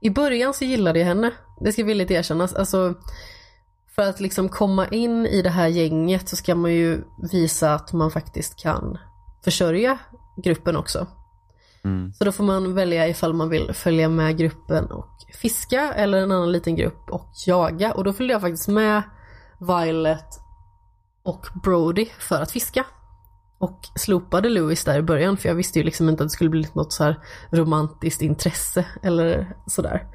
i 0.00 0.10
början 0.10 0.54
så 0.54 0.64
gillade 0.64 0.98
jag 0.98 1.06
henne. 1.06 1.30
Det 1.60 1.72
ska 1.72 1.84
villigt 1.84 2.10
erkännas. 2.10 2.54
Alltså, 2.54 2.94
för 3.94 4.02
att 4.02 4.20
liksom 4.20 4.48
komma 4.48 4.88
in 4.88 5.26
i 5.26 5.42
det 5.42 5.50
här 5.50 5.68
gänget 5.68 6.28
så 6.28 6.36
ska 6.36 6.54
man 6.54 6.72
ju 6.72 7.04
visa 7.32 7.74
att 7.74 7.92
man 7.92 8.10
faktiskt 8.10 8.62
kan 8.62 8.98
försörja 9.44 9.98
gruppen 10.36 10.76
också. 10.76 11.06
Mm. 11.84 12.12
Så 12.12 12.24
då 12.24 12.32
får 12.32 12.44
man 12.44 12.74
välja 12.74 13.08
ifall 13.08 13.34
man 13.34 13.48
vill 13.48 13.72
följa 13.72 14.08
med 14.08 14.38
gruppen 14.38 14.90
och 14.90 15.08
fiska 15.34 15.92
eller 15.92 16.18
en 16.18 16.32
annan 16.32 16.52
liten 16.52 16.76
grupp 16.76 17.10
och 17.10 17.30
jaga. 17.46 17.92
Och 17.92 18.04
då 18.04 18.12
följde 18.12 18.34
jag 18.34 18.40
faktiskt 18.40 18.68
med 18.68 19.02
Violet 19.58 20.40
och 21.22 21.46
Brody 21.62 22.06
för 22.18 22.42
att 22.42 22.50
fiska. 22.50 22.84
Och 23.58 23.80
slopade 23.96 24.48
Louis 24.48 24.84
där 24.84 24.98
i 24.98 25.02
början 25.02 25.36
för 25.36 25.48
jag 25.48 25.56
visste 25.56 25.78
ju 25.78 25.84
liksom 25.84 26.08
inte 26.08 26.22
att 26.22 26.28
det 26.28 26.32
skulle 26.32 26.50
bli 26.50 26.68
något 26.74 26.92
så 26.92 27.04
här 27.04 27.20
romantiskt 27.52 28.22
intresse 28.22 28.86
eller 29.02 29.56
sådär. 29.66 30.06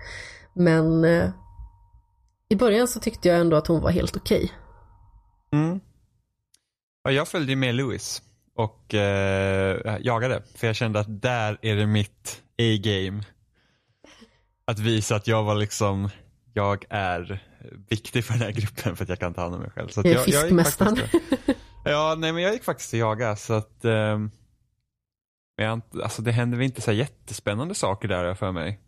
Men 0.56 1.06
eh, 1.06 1.30
i 2.50 2.56
början 2.56 2.88
så 2.88 3.00
tyckte 3.00 3.28
jag 3.28 3.40
ändå 3.40 3.56
att 3.58 3.68
hon 3.68 3.82
var 3.82 3.92
helt 3.92 4.16
okej. 4.18 4.52
Mm. 5.54 5.80
Ja, 7.04 7.12
jag 7.12 7.28
följde 7.28 7.52
ju 7.52 7.56
med 7.56 7.76
Louis 7.76 8.22
och 8.56 8.94
eh, 8.94 9.98
jagade. 10.02 10.44
För 10.56 10.68
jag 10.68 10.76
kände 10.76 11.00
att 11.00 11.22
där 11.22 11.58
är 11.62 11.76
det 11.76 11.86
mitt 11.86 12.42
A-game. 12.58 13.24
Att 14.66 14.80
visa 14.80 15.16
att 15.16 15.28
jag 15.28 15.44
var 15.44 15.56
liksom, 15.56 16.10
jag 16.54 16.86
är 16.90 17.44
viktig 17.90 18.26
för 18.26 18.34
den 18.34 18.42
här 18.42 18.52
gruppen 18.52 18.96
för 18.96 19.04
att 19.04 19.10
jag 19.10 19.20
kan 19.20 19.34
ta 19.34 19.42
hand 19.42 19.56
om 19.56 19.62
mig 19.62 19.72
själv. 19.72 19.88
Så 19.88 20.00
Jag 20.00 20.08
är 20.08 20.12
jag, 20.14 20.26
gick 20.26 20.36
fiskmästaren. 20.36 20.98
Ja, 21.84 22.16
nej 22.18 22.34
men 22.34 22.44
jag 22.44 22.54
gick 22.54 22.64
faktiskt 22.64 22.94
och 22.94 23.00
jaga 23.00 23.36
så 23.36 23.54
att 23.54 23.84
men 25.58 25.68
jag, 25.68 25.82
alltså 26.04 26.22
det 26.22 26.32
hände 26.32 26.58
väl 26.58 26.66
inte 26.66 26.82
så 26.82 26.92
jättespännande 26.92 27.76
saker 27.76 28.08
där 28.08 28.34
för 28.34 28.52
mig. 28.52 28.80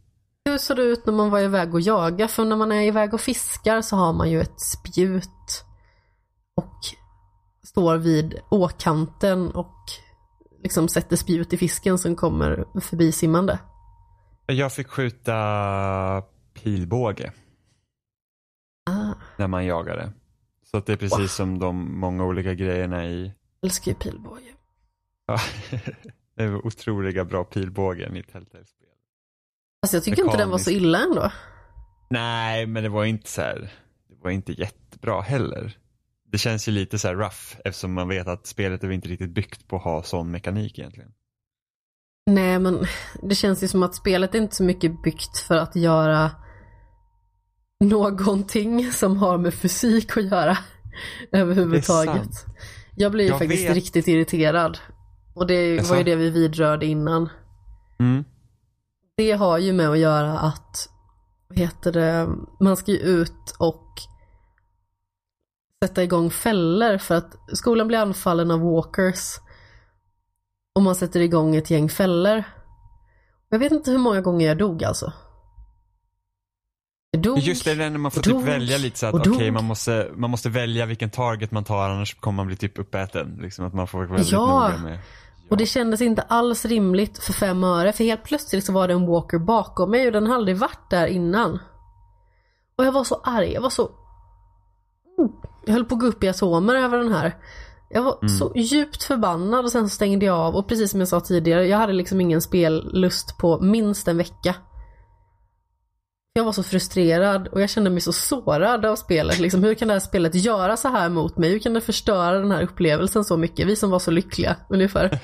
Hur 0.45 0.57
såg 0.57 0.77
det 0.77 0.83
ut 0.83 1.05
när 1.05 1.13
man 1.13 1.29
var 1.29 1.39
iväg 1.39 1.73
och 1.73 1.81
jaga? 1.81 2.27
För 2.27 2.45
när 2.45 2.55
man 2.55 2.71
är 2.71 2.81
iväg 2.81 3.13
och 3.13 3.21
fiskar 3.21 3.81
så 3.81 3.95
har 3.95 4.13
man 4.13 4.29
ju 4.29 4.41
ett 4.41 4.61
spjut 4.61 5.65
och 6.55 6.79
står 7.63 7.97
vid 7.97 8.39
åkanten 8.49 9.51
och 9.51 9.75
liksom 10.63 10.87
sätter 10.87 11.15
spjut 11.15 11.53
i 11.53 11.57
fisken 11.57 11.97
som 11.97 12.15
kommer 12.15 12.65
förbi 12.81 13.11
simmande. 13.11 13.59
Jag 14.45 14.73
fick 14.73 14.87
skjuta 14.87 16.23
pilbåge 16.53 17.33
Ah, 18.89 19.13
när 19.37 19.47
man 19.47 19.65
jagade. 19.65 20.13
Så 20.71 20.77
att 20.77 20.85
det 20.85 20.93
är 20.93 20.97
precis 20.97 21.33
som 21.33 21.59
de 21.59 21.99
många 21.99 22.25
olika 22.25 22.53
grejerna 22.53 23.05
i 23.05 23.33
älskar 23.63 23.91
ju 23.91 23.95
pilbåge. 23.97 24.53
Ja, 25.25 25.39
det 26.35 26.47
var 26.47 26.65
otroliga 26.67 27.25
bra 27.25 27.43
pilbågen 27.43 28.17
i 28.17 28.23
Telltale-spel. 28.23 28.87
Alltså 29.81 29.97
jag 29.97 30.03
tycker 30.03 30.23
inte 30.23 30.37
den 30.37 30.49
var 30.49 30.57
så 30.57 30.71
illa 30.71 30.99
ändå. 30.99 31.31
Nej, 32.09 32.65
men 32.65 32.83
det 32.83 32.89
var 32.89 33.05
inte 33.05 33.29
så 33.29 33.41
här, 33.41 33.73
det 34.09 34.15
var 34.23 34.31
inte 34.31 34.51
jättebra 34.51 35.21
heller. 35.21 35.77
Det 36.25 36.37
känns 36.37 36.67
ju 36.67 36.71
lite 36.71 36.99
så 36.99 37.07
här 37.07 37.15
rough 37.15 37.55
eftersom 37.65 37.93
man 37.93 38.07
vet 38.07 38.27
att 38.27 38.47
spelet 38.47 38.83
är 38.83 38.91
inte 38.91 39.09
riktigt 39.09 39.29
byggt 39.29 39.67
på 39.67 39.75
att 39.75 39.83
ha 39.83 40.03
sån 40.03 40.31
mekanik 40.31 40.79
egentligen. 40.79 41.13
Nej 42.25 42.59
men 42.59 42.85
det 43.23 43.35
känns 43.35 43.63
ju 43.63 43.67
som 43.67 43.83
att 43.83 43.95
spelet 43.95 44.35
är 44.35 44.39
inte 44.39 44.55
så 44.55 44.63
mycket 44.63 45.03
byggt 45.03 45.37
för 45.37 45.55
att 45.55 45.75
göra 45.75 46.31
någonting 47.81 48.91
som 48.91 49.17
har 49.17 49.37
med 49.37 49.53
fysik 49.53 50.17
att 50.17 50.23
göra 50.23 50.57
överhuvudtaget. 51.31 52.45
Jag 52.95 53.11
blir 53.11 53.23
ju 53.25 53.29
Jag 53.29 53.39
faktiskt 53.39 53.65
vet. 53.69 53.75
riktigt 53.75 54.07
irriterad. 54.07 54.77
Och 55.33 55.47
det 55.47 55.75
Jaså? 55.75 55.89
var 55.89 55.97
ju 55.97 56.03
det 56.03 56.15
vi 56.15 56.29
vidrörde 56.29 56.85
innan. 56.85 57.29
Mm. 57.99 58.23
Det 59.17 59.31
har 59.31 59.57
ju 59.57 59.73
med 59.73 59.89
att 59.89 59.97
göra 59.97 60.39
att, 60.39 60.89
vad 61.47 61.59
heter 61.59 61.91
det, 61.91 62.29
man 62.59 62.77
ska 62.77 62.91
ju 62.91 62.97
ut 62.97 63.55
och 63.59 63.87
sätta 65.85 66.03
igång 66.03 66.29
fällor 66.29 66.97
för 66.97 67.15
att 67.15 67.35
skolan 67.53 67.87
blir 67.87 67.97
anfallen 67.97 68.51
av 68.51 68.59
walkers. 68.59 69.39
Och 70.75 70.81
man 70.81 70.95
sätter 70.95 71.19
igång 71.19 71.55
ett 71.55 71.69
gäng 71.69 71.89
fällor. 71.89 72.43
Jag 73.49 73.59
vet 73.59 73.71
inte 73.71 73.91
hur 73.91 73.97
många 73.97 74.21
gånger 74.21 74.47
jag 74.47 74.57
dog 74.57 74.83
alltså. 74.83 75.13
Dog. 77.17 77.39
Just 77.39 77.65
det, 77.65 77.75
det 77.75 77.83
är 77.83 77.89
när 77.89 77.97
man 77.97 78.11
får 78.11 78.19
och 78.19 78.23
typ 78.23 78.35
välja 78.35 78.77
lite 78.77 78.99
så 78.99 79.05
att 79.05 79.13
okej 79.13 79.45
dog. 79.45 79.53
man, 79.53 79.63
måste, 79.63 80.11
man 80.15 80.29
måste 80.29 80.49
välja 80.49 80.85
vilken 80.85 81.09
target 81.09 81.51
man 81.51 81.63
tar 81.63 81.89
annars 81.89 82.15
kommer 82.19 82.35
man 82.35 82.47
bli 82.47 82.55
typ 82.55 82.79
uppäten. 82.79 83.39
Liksom 83.41 83.65
att 83.65 83.73
man 83.73 83.87
får 83.87 83.97
vara 83.97 84.07
väldigt 84.07 84.31
Ja. 84.31 84.67
noga 84.69 84.83
med. 84.83 84.99
Och 85.49 85.57
det 85.57 85.65
kändes 85.65 86.01
inte 86.01 86.21
alls 86.21 86.65
rimligt 86.65 87.17
för 87.23 87.33
fem 87.33 87.63
öre 87.63 87.93
för 87.93 88.03
helt 88.03 88.23
plötsligt 88.23 88.65
så 88.65 88.73
var 88.73 88.87
det 88.87 88.93
en 88.93 89.07
walker 89.07 89.39
bakom 89.39 89.91
mig 89.91 90.05
och 90.07 90.11
den 90.11 90.23
hade 90.23 90.35
aldrig 90.35 90.57
varit 90.57 90.89
där 90.89 91.07
innan. 91.07 91.59
Och 92.75 92.85
jag 92.85 92.91
var 92.91 93.03
så 93.03 93.21
arg, 93.23 93.53
jag 93.53 93.61
var 93.61 93.69
så... 93.69 93.91
Jag 95.65 95.73
höll 95.73 95.85
på 95.85 95.95
att 95.95 96.01
gå 96.01 96.07
upp 96.07 96.23
i 96.23 96.29
atomer 96.29 96.75
över 96.75 96.97
den 96.97 97.11
här. 97.11 97.35
Jag 97.89 98.03
var 98.03 98.27
så 98.27 98.51
djupt 98.55 99.03
förbannad 99.03 99.65
och 99.65 99.71
sen 99.71 99.89
så 99.89 99.95
stängde 99.95 100.25
jag 100.25 100.37
av 100.37 100.55
och 100.55 100.67
precis 100.67 100.91
som 100.91 100.99
jag 100.99 101.09
sa 101.09 101.19
tidigare, 101.19 101.67
jag 101.67 101.77
hade 101.77 101.93
liksom 101.93 102.21
ingen 102.21 102.41
spellust 102.41 103.37
på 103.37 103.59
minst 103.61 104.07
en 104.07 104.17
vecka. 104.17 104.55
Jag 106.33 106.43
var 106.43 106.51
så 106.51 106.63
frustrerad 106.63 107.47
och 107.47 107.61
jag 107.61 107.69
kände 107.69 107.89
mig 107.89 108.01
så 108.01 108.13
sårad 108.13 108.85
av 108.85 108.95
spelet. 108.95 109.39
Liksom, 109.39 109.63
hur 109.63 109.73
kan 109.73 109.87
det 109.87 109.93
här 109.93 109.99
spelet 109.99 110.35
göra 110.35 110.77
så 110.77 110.87
här 110.87 111.09
mot 111.09 111.37
mig? 111.37 111.49
Hur 111.49 111.59
kan 111.59 111.73
det 111.73 111.81
förstöra 111.81 112.39
den 112.39 112.51
här 112.51 112.63
upplevelsen 112.63 113.23
så 113.23 113.37
mycket? 113.37 113.67
Vi 113.67 113.75
som 113.75 113.89
var 113.89 113.99
så 113.99 114.11
lyckliga, 114.11 114.55
ungefär. 114.69 115.19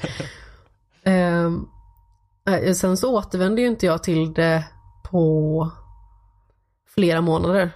Ehm, 1.03 1.65
eh, 2.49 2.73
sen 2.73 2.97
så 2.97 3.15
återvände 3.17 3.61
ju 3.61 3.67
inte 3.67 3.85
jag 3.85 4.03
till 4.03 4.33
det 4.33 4.65
på 5.03 5.71
flera 6.95 7.21
månader. 7.21 7.71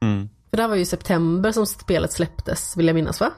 Mm. 0.00 0.28
För 0.50 0.56
det 0.56 0.62
här 0.62 0.68
var 0.68 0.76
ju 0.76 0.82
i 0.82 0.86
september 0.86 1.52
som 1.52 1.66
spelet 1.66 2.12
släpptes, 2.12 2.76
vill 2.76 2.86
jag 2.86 2.94
minnas 2.94 3.20
va? 3.20 3.32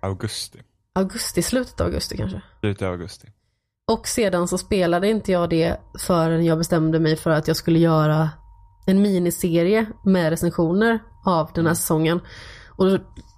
Augusti. 0.00 0.62
Augusti, 0.92 1.42
slutet 1.42 1.80
av 1.80 1.86
augusti 1.86 2.16
kanske. 2.16 2.42
Slutet 2.60 2.82
av 2.82 2.92
augusti. 2.92 3.28
Och 3.86 4.08
sedan 4.08 4.48
så 4.48 4.58
spelade 4.58 5.08
inte 5.08 5.32
jag 5.32 5.50
det 5.50 5.80
förrän 5.98 6.44
jag 6.44 6.58
bestämde 6.58 7.00
mig 7.00 7.16
för 7.16 7.30
att 7.30 7.48
jag 7.48 7.56
skulle 7.56 7.78
göra 7.78 8.30
en 8.86 9.02
miniserie 9.02 9.86
med 10.02 10.30
recensioner 10.30 10.98
av 11.24 11.50
den 11.54 11.66
här 11.66 11.74
säsongen. 11.74 12.20
Och 12.76 12.86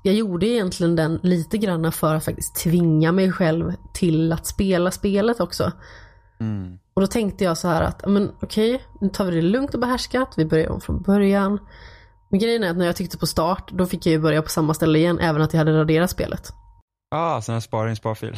jag 0.03 0.15
gjorde 0.15 0.47
egentligen 0.47 0.97
den 0.97 1.21
lite 1.23 1.59
grann 1.59 1.93
för 1.93 2.15
att 2.15 2.25
faktiskt 2.25 2.55
tvinga 2.55 3.13
mig 3.13 3.33
själv 3.33 3.73
till 3.93 4.33
att 4.33 4.47
spela 4.47 4.91
spelet 4.91 5.41
också. 5.41 5.73
Mm. 6.41 6.79
Och 6.95 7.01
då 7.01 7.07
tänkte 7.07 7.45
jag 7.45 7.59
så 7.59 7.69
här 7.69 7.83
att, 7.83 8.07
men 8.07 8.33
okej, 8.43 8.83
nu 9.01 9.09
tar 9.09 9.25
vi 9.25 9.37
det 9.37 9.43
lugnt 9.43 9.75
och 9.75 9.81
behärskat, 9.81 10.35
vi 10.37 10.45
börjar 10.45 10.71
om 10.71 10.81
från 10.81 11.03
början. 11.03 11.59
Men 12.29 12.41
grejen 12.41 12.63
är 12.63 12.71
att 12.71 12.77
när 12.77 12.87
jag 12.87 12.97
tyckte 12.97 13.19
på 13.19 13.27
start, 13.27 13.71
då 13.73 13.87
fick 13.87 14.07
jag 14.07 14.13
ju 14.13 14.19
börja 14.19 14.43
på 14.43 14.49
samma 14.49 14.75
ställe 14.75 14.99
igen, 14.99 15.19
även 15.19 15.43
att 15.43 15.53
jag 15.53 15.59
hade 15.59 15.79
raderat 15.79 16.11
spelet. 16.11 16.53
Ah, 17.11 17.43
i 17.49 17.53
en 17.53 17.97
sparfil. 17.97 18.37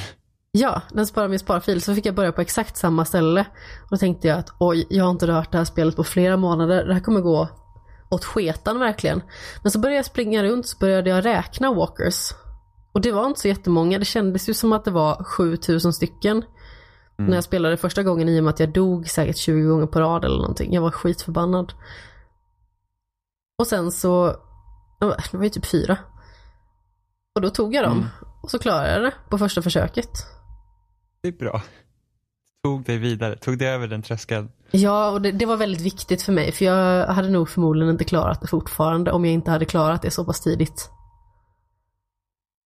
Ja, 0.53 0.83
den 0.93 1.07
sparar 1.07 1.29
min 1.29 1.39
sparfil 1.39 1.83
så 1.83 1.95
fick 1.95 2.07
jag 2.07 2.15
börja 2.15 2.33
på 2.33 2.41
exakt 2.41 2.77
samma 2.77 3.05
ställe. 3.05 3.41
Och 3.83 3.91
då 3.91 3.97
tänkte 3.97 4.29
jag 4.29 4.39
att 4.39 4.51
oj, 4.59 4.87
jag 4.91 5.05
har 5.05 5.11
inte 5.11 5.27
rört 5.27 5.53
det 5.53 5.59
här 5.59 5.65
spelet 5.65 5.97
på 5.97 6.05
flera 6.05 6.37
månader. 6.37 6.85
Det 6.85 6.95
här 6.95 7.01
kommer 7.01 7.21
gå 7.21 7.49
åt 8.11 8.25
sketan 8.25 8.79
verkligen. 8.79 9.23
Men 9.63 9.73
så 9.73 9.79
började 9.79 9.97
jag 9.97 10.05
springa 10.05 10.43
runt 10.43 10.67
så 10.67 10.79
började 10.79 11.11
jag 11.11 11.25
räkna 11.25 11.73
walkers. 11.73 12.33
Och 12.93 13.01
det 13.01 13.13
var 13.13 13.27
inte 13.27 13.41
så 13.41 13.49
jättemånga. 13.49 13.99
Det 13.99 14.05
kändes 14.05 14.49
ju 14.49 14.55
som 14.55 14.73
att 14.73 14.85
det 14.85 14.91
var 14.91 15.25
7000 15.25 15.93
stycken. 15.93 16.45
När 17.17 17.35
jag 17.35 17.45
spelade 17.45 17.77
första 17.77 18.03
gången 18.03 18.29
i 18.29 18.41
och 18.41 18.45
med 18.45 18.51
att 18.51 18.61
jag 18.61 18.73
dog 18.73 19.09
säkert 19.09 19.37
20 19.37 19.69
gånger 19.69 19.87
på 19.87 20.01
rad 20.01 20.25
eller 20.25 20.37
någonting. 20.37 20.75
Jag 20.75 20.83
var 20.83 20.91
skitförbannad. 20.91 21.73
Och 23.59 23.67
sen 23.67 23.93
så, 23.93 24.37
det 25.01 25.37
var 25.37 25.45
ju 25.45 25.51
typ 25.51 25.67
fyra. 25.67 25.99
Och 27.35 27.41
då 27.41 27.51
tog 27.51 27.75
jag 27.75 27.85
dem. 27.85 28.07
och 28.43 28.51
så 28.51 28.59
klarade 28.59 28.93
jag 28.93 29.03
det 29.03 29.13
på 29.29 29.39
första 29.39 29.63
försöket. 29.63 30.11
Det 31.23 31.29
är 31.29 31.33
bra. 31.33 31.63
Tog 32.65 32.85
dig 32.85 32.99
vidare, 32.99 33.37
tog 33.37 33.59
dig 33.59 33.69
över 33.69 33.89
den 33.89 34.03
tröskeln. 34.03 34.51
Ja, 34.71 35.11
och 35.11 35.23
det, 35.23 35.33
det, 35.33 35.47
var 35.47 35.57
väldigt 35.57 35.81
viktigt 35.81 36.23
för 36.23 36.33
mig 36.33 36.53
för 36.53 36.65
jag 36.65 37.07
hade 37.07 37.29
nog 37.29 37.49
förmodligen 37.49 37.93
inte 37.93 38.05
klarat 38.05 38.41
det 38.41 38.49
fortfarande 38.49 39.13
om 39.13 39.25
jag 39.25 39.35
inte 39.35 39.51
hade 39.51 39.65
klarat 39.65 40.03
det 40.03 40.11
så 40.11 40.25
pass 40.25 40.41
tidigt. 40.41 40.91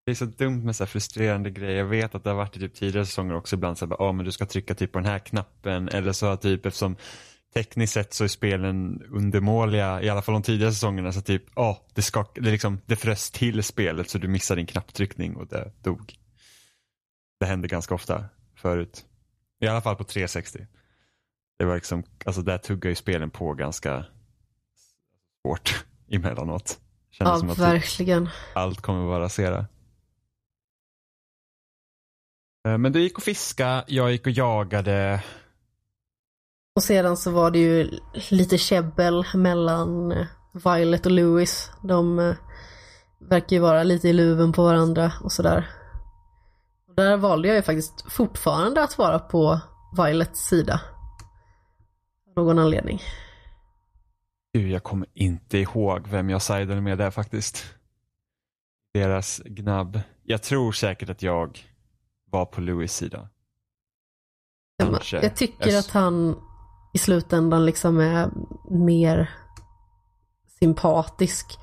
Det 0.07 0.11
är 0.13 0.15
så 0.15 0.25
dumt 0.25 0.65
med 0.65 0.77
så 0.77 0.87
frustrerande 0.87 1.51
grejer. 1.51 1.79
Jag 1.79 1.85
vet 1.85 2.15
att 2.15 2.25
det 2.25 2.31
har 2.31 2.37
varit 2.37 2.57
i 2.57 2.61
typ 2.61 2.75
tidigare 2.75 3.07
säsonger 3.07 3.35
också 3.35 3.57
ibland 3.57 3.79
så 3.79 3.85
att 3.85 4.01
ah, 4.01 4.13
men 4.13 4.25
du 4.25 4.33
ska 4.33 4.47
trycka 4.47 4.75
typ 4.75 4.93
på 4.93 4.99
den 4.99 5.09
här 5.09 5.19
knappen 5.19 5.89
eller 5.89 6.13
så 6.13 6.37
typ 6.37 6.67
eftersom 6.67 6.97
tekniskt 7.55 7.93
sett 7.93 8.15
så 8.15 8.25
är 8.25 8.29
spelen 8.29 9.03
undermåliga, 9.11 10.03
i 10.03 10.09
alla 10.09 10.23
fall 10.23 10.33
de 10.33 10.43
tidigare 10.43 10.73
säsongerna, 10.73 11.13
så 11.13 11.21
typ, 11.21 11.45
ja, 11.57 11.71
oh, 11.71 11.77
det, 11.95 12.41
det, 12.41 12.51
liksom, 12.51 12.81
det 12.87 12.97
frös 12.97 13.31
till 13.31 13.63
spelet 13.63 14.11
så 14.11 14.19
du 14.19 14.29
missade 14.29 14.59
din 14.59 14.67
knapptryckning 14.67 15.37
och 15.37 15.47
det 15.47 15.73
dog. 15.83 16.15
Det 17.41 17.47
hände 17.47 17.69
ganska 17.69 17.95
ofta 17.95 18.25
förut. 18.63 19.05
I 19.61 19.67
alla 19.67 19.81
fall 19.81 19.97
på 19.97 20.05
360. 20.05 20.67
Det 21.59 21.65
var 21.65 21.75
liksom, 21.75 22.03
alltså 22.25 22.43
där 22.43 22.59
tuggar 22.59 22.91
ju 22.91 22.95
spelen 22.95 23.31
på 23.31 23.55
ganska 23.55 24.05
svårt 25.43 25.85
emellanåt. 26.11 26.79
Kändes 27.11 27.33
ja, 27.33 27.39
som 27.39 27.51
att 27.51 27.59
verkligen. 27.59 28.29
allt 28.55 28.81
kommer 28.81 29.05
vara 29.07 29.25
rasera. 29.25 29.67
Eh, 32.69 32.79
men 32.79 32.93
du 32.93 33.03
gick 33.03 33.19
och 33.19 33.25
fiska, 33.25 33.85
jag 33.87 34.13
gick 34.13 34.27
och 34.27 34.33
jagade. 34.33 35.23
Och 36.77 36.83
sedan 36.83 37.17
så 37.17 37.31
var 37.31 37.51
det 37.51 37.59
ju 37.59 37.91
lite 38.31 38.59
käbbel 38.59 39.25
mellan 39.35 40.13
eh, 40.13 40.27
Violet 40.53 41.07
och 41.07 41.13
Louis. 41.13 41.71
De 41.83 42.19
eh, 42.19 42.35
verkar 43.21 43.57
ju 43.57 43.63
vara 43.63 43.83
lite 43.83 44.09
i 44.09 44.13
luven 44.13 44.53
på 44.53 44.63
varandra 44.65 45.13
och 45.21 45.33
sådär. 45.33 45.82
Där 46.97 47.17
valde 47.17 47.49
jag 47.49 47.57
ju 47.57 47.63
faktiskt 47.63 48.13
fortfarande 48.13 48.83
att 48.83 48.99
vara 48.99 49.19
på 49.19 49.61
Violets 49.97 50.41
sida. 50.41 50.81
Av 52.37 52.45
någon 52.45 52.59
anledning. 52.59 53.03
Gud, 54.53 54.71
jag 54.71 54.83
kommer 54.83 55.09
inte 55.15 55.59
ihåg 55.59 56.09
vem 56.09 56.31
jag 56.31 56.43
sidade 56.43 56.81
med 56.81 56.99
där 56.99 57.11
faktiskt. 57.11 57.75
Deras 58.95 59.43
gnabb. 59.45 60.01
Jag 60.23 60.43
tror 60.43 60.73
säkert 60.73 61.09
att 61.09 61.23
jag 61.23 61.59
var 62.31 62.45
på 62.45 62.61
Louis 62.61 62.93
sida. 62.93 63.29
Kanske. 64.79 65.23
Jag 65.23 65.37
tycker 65.37 65.71
jag... 65.71 65.79
att 65.79 65.91
han 65.91 66.37
i 66.95 66.99
slutändan 66.99 67.67
liksom 67.67 68.01
är 68.01 68.31
mer 68.71 69.31
sympatisk. 70.59 71.59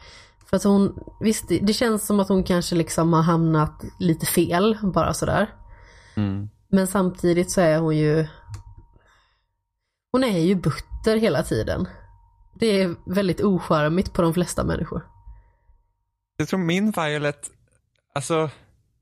För 0.49 0.57
att 0.57 0.63
hon, 0.63 0.99
visst 1.19 1.47
det 1.61 1.73
känns 1.73 2.05
som 2.05 2.19
att 2.19 2.29
hon 2.29 2.43
kanske 2.43 2.75
liksom 2.75 3.13
har 3.13 3.21
hamnat 3.21 3.83
lite 3.99 4.25
fel 4.25 4.77
bara 4.83 5.13
sådär. 5.13 5.53
Mm. 6.15 6.49
Men 6.71 6.87
samtidigt 6.87 7.51
så 7.51 7.61
är 7.61 7.79
hon 7.79 7.97
ju 7.97 8.27
Hon 10.11 10.23
är 10.23 10.39
ju 10.39 10.55
butter 10.55 11.17
hela 11.17 11.43
tiden. 11.43 11.87
Det 12.59 12.81
är 12.81 12.95
väldigt 13.05 13.41
ocharmigt 13.41 14.13
på 14.13 14.21
de 14.21 14.33
flesta 14.33 14.63
människor. 14.63 15.01
Jag 16.37 16.47
tror 16.47 16.59
min 16.59 16.91
Violet, 16.91 17.51
alltså 18.15 18.49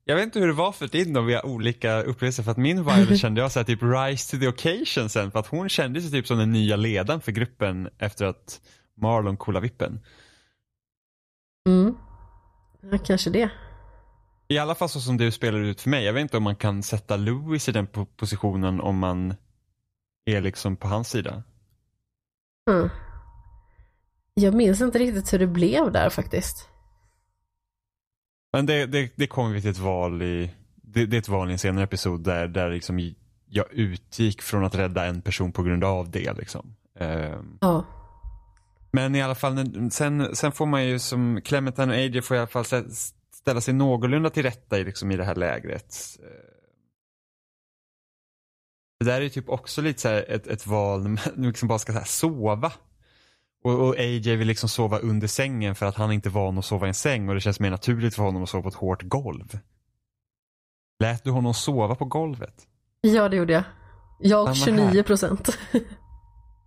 jag 0.06 0.16
vet 0.16 0.24
inte 0.24 0.40
hur 0.40 0.48
det 0.48 0.54
var 0.54 0.72
för 0.72 0.88
din 0.88 1.18
om 1.18 1.26
vi 1.26 1.34
har 1.34 1.46
olika 1.46 2.02
upplevelser 2.04 2.44
för 2.44 2.52
att 2.52 2.58
min 2.58 2.84
Violet 2.84 3.20
kände 3.22 3.42
jag 3.42 3.52
så 3.52 3.60
här, 3.60 3.64
typ 3.64 3.84
rise 3.84 4.32
to 4.32 4.40
the 4.40 4.48
occasion 4.48 5.10
sen 5.10 5.32
för 5.32 5.40
att 5.40 5.48
hon 5.48 5.70
kände 5.70 6.02
sig 6.02 6.12
typ 6.12 6.28
som 6.28 6.38
den 6.38 6.52
nya 6.52 6.76
ledaren 6.76 7.22
för 7.22 7.32
gruppen 7.32 7.90
efter 7.98 8.26
att 8.26 8.62
Marlon 9.02 9.38
coolade 9.38 9.64
vippen. 9.64 10.00
Mm. 11.68 11.96
Ja, 12.82 12.98
kanske 12.98 13.30
det. 13.30 13.50
I 14.48 14.58
alla 14.58 14.76
fall 14.76 14.90
så 14.90 15.00
som 15.00 15.18
du 15.18 15.32
spelar 15.32 15.60
ut 15.60 15.82
för 15.82 15.90
mig. 15.90 16.04
Jag 16.04 16.14
vet 16.14 16.22
inte 16.22 16.38
om 16.38 16.44
man 16.44 16.56
kan 16.56 16.84
sätta 16.84 17.18
Louis 17.18 17.70
i 17.70 17.72
den 17.72 17.88
positionen 18.18 18.82
om 18.82 18.98
man 18.98 19.36
är 20.26 20.42
liksom 20.42 20.76
på 20.76 20.88
hans 20.88 21.10
sida. 21.10 21.44
Mm. 22.70 22.90
Jag 24.34 24.54
minns 24.54 24.82
inte 24.82 25.00
riktigt 25.00 25.34
hur 25.34 25.40
det 25.40 25.48
blev 25.48 25.92
där 25.92 26.10
faktiskt. 26.10 26.70
Men 28.54 28.66
det, 28.66 28.86
det, 28.86 29.12
det 29.16 29.28
kommer 29.28 29.54
vi 29.54 29.62
till 29.62 29.70
ett 29.72 29.78
val 29.78 30.22
i, 30.22 30.52
det, 30.76 31.06
det, 31.06 31.18
är 31.18 31.20
ett 31.20 31.30
val 31.30 31.50
i 31.50 31.54
en 31.54 31.60
senare 31.60 31.84
episod 31.84 32.24
där, 32.24 32.48
där 32.48 32.70
liksom 32.70 33.16
jag 33.50 33.66
utgick 33.72 34.42
från 34.42 34.66
att 34.66 34.76
rädda 34.76 35.06
en 35.06 35.22
person 35.22 35.52
på 35.52 35.64
grund 35.64 35.84
av 35.84 36.12
det. 36.12 36.34
Liksom. 36.34 36.76
Um, 37.00 37.58
ja. 37.62 37.86
Men 38.92 39.16
i 39.16 39.22
alla 39.22 39.36
fall, 39.36 39.92
sen, 39.92 40.36
sen 40.36 40.52
får 40.52 40.66
man 40.66 40.86
ju 40.86 41.00
som 41.00 41.42
Clementine 41.42 41.94
och 41.94 41.98
AJ 41.98 42.22
får 42.22 42.38
i 42.38 42.40
alla 42.40 42.48
fall 42.48 42.66
ställa 43.34 43.62
sig 43.62 43.74
någorlunda 43.74 44.30
till 44.30 44.44
rätta 44.44 44.80
i, 44.80 44.84
liksom, 44.84 45.12
i 45.12 45.18
det 45.18 45.24
här 45.24 45.36
lägret. 45.36 45.96
Det 49.00 49.06
där 49.06 49.18
är 49.18 49.22
ju 49.22 49.30
typ 49.30 49.50
också 49.50 49.82
lite 49.82 50.02
så 50.02 50.10
ett, 50.10 50.48
ett 50.48 50.68
val 50.68 51.02
när 51.02 51.10
man 51.10 51.20
liksom 51.48 51.68
bara 51.68 51.80
ska 51.80 51.94
så 51.94 52.06
sova. 52.06 52.72
Och, 53.64 53.88
och, 53.88 53.96
AJ 53.98 54.36
vill 54.36 54.48
liksom 54.48 54.70
sova 54.70 55.00
under 55.00 55.28
sängen 55.28 55.76
för 55.76 55.86
att 55.86 55.96
han 55.96 56.12
inte 56.12 56.30
är 56.30 56.32
van 56.32 56.58
att 56.58 56.66
sova 56.66 56.88
i 56.88 56.90
en 56.90 56.94
säng 56.94 57.30
och 57.30 57.36
det 57.36 57.42
känns 57.42 57.60
mer 57.60 57.70
naturligt 57.70 58.16
för 58.16 58.24
honom 58.24 58.44
att 58.44 58.50
sova 58.50 58.62
på 58.62 58.70
ett 58.70 58.76
hårt 58.76 59.04
golv. 59.04 59.60
Lät 61.00 61.24
du 61.24 61.32
honom 61.32 61.54
sova 61.54 61.96
på 61.96 62.06
golvet? 62.06 62.68
Ja, 63.02 63.30
det 63.30 63.36
gjorde 63.36 63.54
jag. 63.54 63.64
Jag 64.20 64.50
och 64.50 64.56
29 64.56 65.04
procent. 65.04 65.58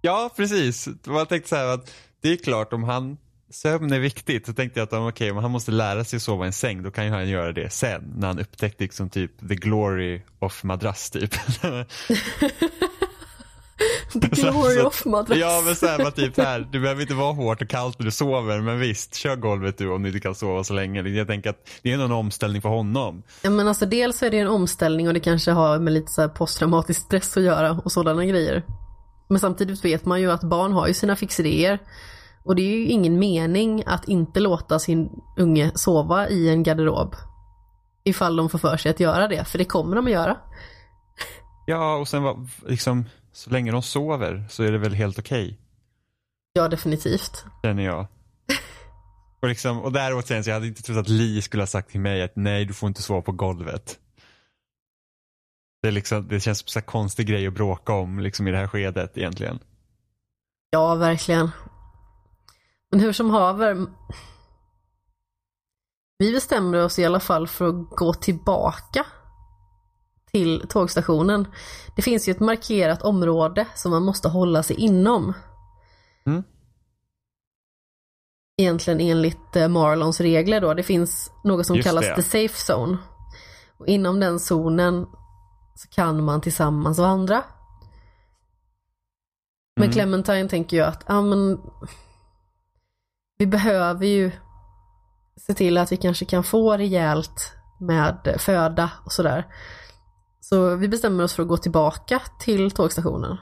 ja, 0.01 0.31
precis. 0.37 0.89
Man 1.07 1.27
tänkte 1.27 1.49
så 1.49 1.57
här 1.57 1.67
att 1.67 1.95
det 2.21 2.33
är 2.33 2.37
klart 2.37 2.73
om 2.73 2.85
han 2.85 3.17
sömn 3.51 3.93
är 3.93 3.99
viktigt 3.99 4.47
så 4.47 4.53
tänkte 4.53 4.81
jag 4.81 4.87
att 4.87 4.93
okej, 4.93 5.09
okay, 5.09 5.31
om 5.31 5.37
han 5.37 5.51
måste 5.51 5.71
lära 5.71 6.05
sig 6.05 6.21
sova 6.21 6.45
i 6.45 6.47
en 6.47 6.53
säng 6.53 6.83
då 6.83 6.91
kan 6.91 7.05
ju 7.05 7.11
han 7.11 7.29
göra 7.29 7.53
det 7.53 7.71
sen 7.71 8.13
när 8.17 8.27
han 8.27 8.39
upptäckte 8.39 8.85
liksom 8.85 9.11
typ 9.11 9.49
the 9.49 9.55
glory 9.55 10.23
of 10.39 10.65
madrass 10.65 11.11
typ. 11.11 11.31
The 14.13 14.29
glory 14.43 14.75
så, 14.75 14.87
of 14.87 15.05
madrass. 15.05 15.39
Ja 15.39 15.63
men 15.65 15.77
såhär 15.77 15.99
var 15.99 16.11
typ 16.11 16.37
här, 16.37 16.69
du 16.73 16.81
behöver 16.81 17.03
inte 17.03 17.15
vara 17.15 17.33
hårt 17.33 17.63
och 17.63 17.69
kallt 17.69 17.99
när 17.99 18.07
du 18.07 18.13
sover 18.13 18.61
men 18.61 18.79
visst, 18.79 19.15
kör 19.15 19.37
golvet 19.37 19.79
du 19.79 19.91
om 19.91 20.03
du 20.03 20.09
inte 20.09 20.21
kan 20.21 20.35
sova 20.35 20.65
så 20.65 20.75
länge. 20.75 21.03
Jag 21.03 21.27
tänker 21.27 21.51
att 21.51 21.69
det 21.83 21.93
är 21.93 21.99
en 21.99 22.13
omställning 22.13 22.63
för 22.63 22.69
honom. 22.69 23.23
Ja 23.43 23.51
men 23.51 23.69
alltså 23.69 23.87
dels 23.87 24.23
är 24.23 24.31
det 24.31 24.39
en 24.39 24.49
omställning 24.49 25.09
och 25.09 25.15
det 25.15 25.21
kanske 25.21 25.51
har 25.51 25.79
med 25.79 25.93
lite 25.93 26.13
så 26.13 26.29
posttraumatisk 26.29 27.01
stress 27.01 27.37
att 27.37 27.43
göra 27.43 27.71
och 27.85 27.93
sådana 27.93 28.25
grejer. 28.25 28.63
Men 29.31 29.41
samtidigt 29.41 29.85
vet 29.85 30.05
man 30.05 30.21
ju 30.21 30.31
att 30.31 30.43
barn 30.43 30.73
har 30.73 30.87
ju 30.87 30.95
sina 30.95 31.17
fixidéer. 31.17 31.79
Och 32.45 32.57
det 32.57 32.63
är 32.63 32.77
ju 32.77 32.87
ingen 32.87 33.19
mening 33.19 33.83
att 33.87 34.09
inte 34.09 34.41
låta 34.41 34.79
sin 34.79 35.11
unge 35.37 35.71
sova 35.75 36.29
i 36.29 36.49
en 36.49 36.63
garderob. 36.63 37.15
Ifall 38.05 38.37
de 38.37 38.49
får 38.49 38.59
för 38.59 38.77
sig 38.77 38.91
att 38.91 39.01
göra 39.01 39.29
det, 39.29 39.45
för 39.45 39.59
det 39.59 39.65
kommer 39.65 39.97
de 39.97 40.07
att 40.07 40.13
göra. 40.13 40.37
Ja, 41.67 41.97
och 41.97 42.09
sen 42.09 42.49
liksom 42.67 43.05
så 43.33 43.51
länge 43.51 43.73
de 43.73 43.83
sover 43.83 44.47
så 44.51 44.63
är 44.63 44.73
det 44.73 44.79
väl 44.79 44.95
helt 44.95 45.19
okej. 45.19 45.45
Okay. 45.45 45.57
Ja, 46.53 46.69
definitivt. 46.69 47.45
Känner 47.63 47.83
jag. 47.83 48.01
Och, 49.43 49.49
liksom, 49.49 49.81
och 49.81 49.93
där 49.93 50.15
återigen, 50.15 50.45
så 50.45 50.51
jag 50.51 50.55
hade 50.55 50.67
inte 50.67 50.83
trott 50.83 50.99
att 50.99 51.09
Li 51.09 51.43
skulle 51.43 51.63
ha 51.63 51.67
sagt 51.67 51.91
till 51.91 52.01
mig 52.01 52.23
att 52.23 52.37
nej, 52.37 52.65
du 52.65 52.75
får 52.75 52.87
inte 52.87 53.03
sova 53.03 53.23
på 53.23 53.33
golvet. 53.33 53.99
Det, 55.83 55.91
liksom, 55.91 56.29
det 56.29 56.41
känns 56.41 56.71
som 56.71 56.79
en 56.79 56.87
konstig 56.87 57.27
grej 57.27 57.47
att 57.47 57.55
bråka 57.55 57.93
om 57.93 58.19
liksom, 58.19 58.49
i 58.49 58.51
det 58.51 58.57
här 58.57 58.69
skedet 58.69 59.19
egentligen. 59.19 59.59
Ja, 60.71 60.95
verkligen. 60.95 61.51
Men 62.91 63.01
hur 63.01 63.13
som 63.13 63.31
haver. 63.31 63.87
Vi 66.19 66.33
bestämde 66.33 66.85
oss 66.85 66.99
i 66.99 67.05
alla 67.05 67.21
fall 67.21 67.49
för 67.49 67.69
att 67.69 67.91
gå 67.91 68.15
tillbaka 68.15 69.07
till 70.33 70.67
tågstationen. 70.69 71.47
Det 71.97 72.03
finns 72.03 72.29
ju 72.29 72.31
ett 72.31 72.41
markerat 72.41 73.03
område 73.03 73.67
som 73.75 73.91
man 73.91 74.03
måste 74.03 74.29
hålla 74.29 74.63
sig 74.63 74.77
inom. 74.77 75.33
Mm. 76.27 76.43
Egentligen 78.57 79.01
enligt 79.01 79.57
eh, 79.57 79.69
Marlons 79.69 80.21
regler 80.21 80.61
då. 80.61 80.75
Det 80.75 80.83
finns 80.83 81.33
något 81.45 81.67
som 81.67 81.77
Just 81.77 81.89
kallas 81.89 82.05
det. 82.05 82.15
the 82.15 82.23
safe 82.23 82.73
zone. 82.73 82.99
Och 83.79 83.87
inom 83.87 84.21
den 84.21 84.41
zonen 84.41 85.07
så 85.81 85.89
kan 85.89 86.25
man 86.25 86.41
tillsammans 86.41 86.99
vandra. 86.99 87.45
Men 89.77 89.85
mm. 89.85 89.93
Clementine 89.93 90.49
tänker 90.49 90.77
ju 90.77 90.83
att, 90.83 91.05
ja 91.09 91.23
men 91.23 91.61
vi 93.39 93.47
behöver 93.47 94.07
ju 94.07 94.33
se 95.37 95.55
till 95.55 95.79
att 95.79 95.93
vi 95.93 95.97
kanske 95.97 96.25
kan 96.25 96.45
få 96.45 96.77
rejält 96.77 97.53
med 97.79 98.37
föda 98.39 98.91
och 99.05 99.13
sådär. 99.13 99.47
Så 100.41 100.77
vi 100.77 100.89
bestämmer 100.89 101.25
oss 101.25 101.35
för 101.35 101.43
att 101.43 101.49
gå 101.49 101.57
tillbaka 101.57 102.23
till 102.39 102.71
tågstationen. 102.71 103.37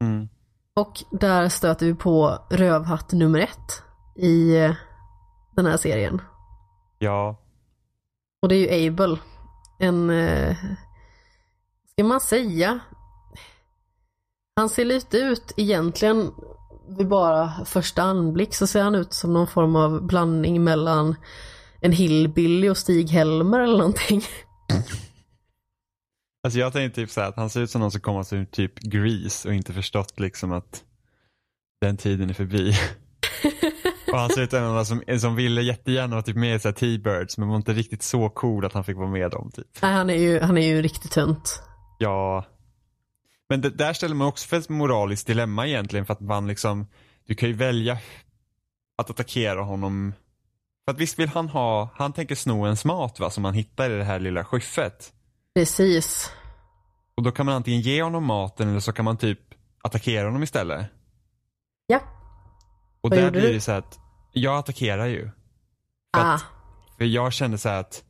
Mm. 0.00 0.28
Och 0.74 1.04
där 1.10 1.48
stöter 1.48 1.86
vi 1.86 1.94
på 1.94 2.38
rövhatt 2.50 3.12
nummer 3.12 3.38
ett 3.38 3.82
i 4.16 4.52
den 5.56 5.66
här 5.66 5.76
serien. 5.76 6.22
Ja. 6.98 7.36
Och 8.42 8.48
det 8.48 8.74
är 8.74 8.78
ju 8.78 8.88
Abel. 8.88 9.18
En, 9.78 10.10
eh, 10.10 10.56
ska 11.92 12.04
man 12.04 12.20
säga, 12.20 12.80
han 14.56 14.68
ser 14.68 14.84
lite 14.84 15.16
ut 15.18 15.52
egentligen 15.56 16.32
vid 16.88 17.08
bara 17.08 17.64
första 17.64 18.02
anblick 18.02 18.54
så 18.54 18.66
ser 18.66 18.82
han 18.82 18.94
ut 18.94 19.12
som 19.12 19.32
någon 19.32 19.46
form 19.46 19.76
av 19.76 20.06
blandning 20.06 20.64
mellan 20.64 21.16
en 21.80 21.92
hillbilly 21.92 22.68
och 22.68 22.76
Stig-Helmer 22.76 23.60
eller 23.60 23.78
någonting. 23.78 24.22
Alltså 26.44 26.58
jag 26.58 26.72
tänkte 26.72 27.00
typ 27.00 27.10
så 27.10 27.20
här 27.20 27.28
att 27.28 27.36
han 27.36 27.50
ser 27.50 27.60
ut 27.60 27.70
som 27.70 27.80
någon 27.80 27.90
som 27.90 28.00
kommer 28.00 28.22
från 28.22 28.46
typ 28.46 28.78
Grease 28.78 29.48
och 29.48 29.54
inte 29.54 29.72
förstått 29.72 30.20
liksom 30.20 30.52
att 30.52 30.84
den 31.80 31.96
tiden 31.96 32.30
är 32.30 32.34
förbi. 32.34 32.72
och 34.12 34.18
han 34.18 34.30
ser 34.30 34.42
ut 34.42 34.50
som 34.50 34.62
någon 34.62 34.86
som, 34.86 35.02
som 35.20 35.36
ville 35.36 35.62
jättegärna 35.62 36.14
vara 36.14 36.22
typ 36.22 36.36
med 36.36 36.66
i 36.66 36.72
T-Birds 36.72 37.38
men 37.38 37.48
var 37.48 37.56
inte 37.56 37.72
riktigt 37.72 38.02
så 38.02 38.30
cool 38.30 38.64
att 38.64 38.72
han 38.72 38.84
fick 38.84 38.96
vara 38.96 39.08
med 39.08 39.30
dem 39.30 39.50
typ. 39.54 39.66
Nej, 39.82 39.92
han 39.92 40.10
är 40.10 40.16
ju, 40.16 40.40
han 40.40 40.58
är 40.58 40.66
ju 40.66 40.82
riktigt 40.82 41.10
tunt. 41.10 41.62
Ja. 42.02 42.44
Men 43.48 43.60
det, 43.60 43.70
där 43.70 43.92
ställer 43.92 44.14
man 44.14 44.26
också 44.28 44.48
för 44.48 44.56
ett 44.58 44.68
moraliskt 44.68 45.26
dilemma 45.26 45.66
egentligen 45.66 46.06
för 46.06 46.12
att 46.12 46.20
man 46.20 46.46
liksom, 46.46 46.86
du 47.26 47.34
kan 47.34 47.48
ju 47.48 47.54
välja 47.54 47.98
att 48.98 49.10
attackera 49.10 49.62
honom. 49.62 50.12
För 50.84 50.92
att 50.92 50.98
visst 50.98 51.18
vill 51.18 51.28
han 51.28 51.48
ha, 51.48 51.88
han 51.94 52.12
tänker 52.12 52.34
sno 52.34 52.64
ens 52.64 52.84
mat 52.84 53.20
va 53.20 53.30
som 53.30 53.44
han 53.44 53.54
hittar 53.54 53.90
i 53.90 53.96
det 53.98 54.04
här 54.04 54.20
lilla 54.20 54.44
skyffet. 54.44 55.12
Precis. 55.54 56.30
Och 57.14 57.22
då 57.22 57.30
kan 57.32 57.46
man 57.46 57.54
antingen 57.54 57.80
ge 57.80 58.02
honom 58.02 58.24
maten 58.24 58.68
eller 58.68 58.80
så 58.80 58.92
kan 58.92 59.04
man 59.04 59.16
typ 59.16 59.38
attackera 59.82 60.24
honom 60.26 60.42
istället. 60.42 60.86
Ja. 61.86 62.00
Och 63.00 63.10
Vad 63.10 63.18
där 63.18 63.30
blir 63.30 63.40
du? 63.42 63.52
det 63.52 63.60
så 63.60 63.70
här 63.72 63.78
att 63.78 63.98
jag 64.32 64.58
attackerar 64.58 65.06
ju. 65.06 65.22
För, 66.16 66.22
Ah. 66.22 66.34
att, 66.34 66.44
för 66.98 67.04
jag 67.04 67.32
kände 67.32 67.58
så 67.58 67.68
att 67.68 68.04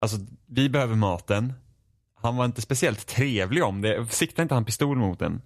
alltså 0.00 0.16
vi 0.46 0.68
behöver 0.68 0.94
maten. 0.94 1.52
Han 2.22 2.36
var 2.36 2.44
inte 2.44 2.62
speciellt 2.62 3.06
trevlig 3.06 3.64
om 3.64 3.82
det. 3.82 4.12
Siktade 4.12 4.42
inte 4.42 4.54
han 4.54 4.64
pistol 4.64 4.96
mot 4.98 5.18
den? 5.18 5.42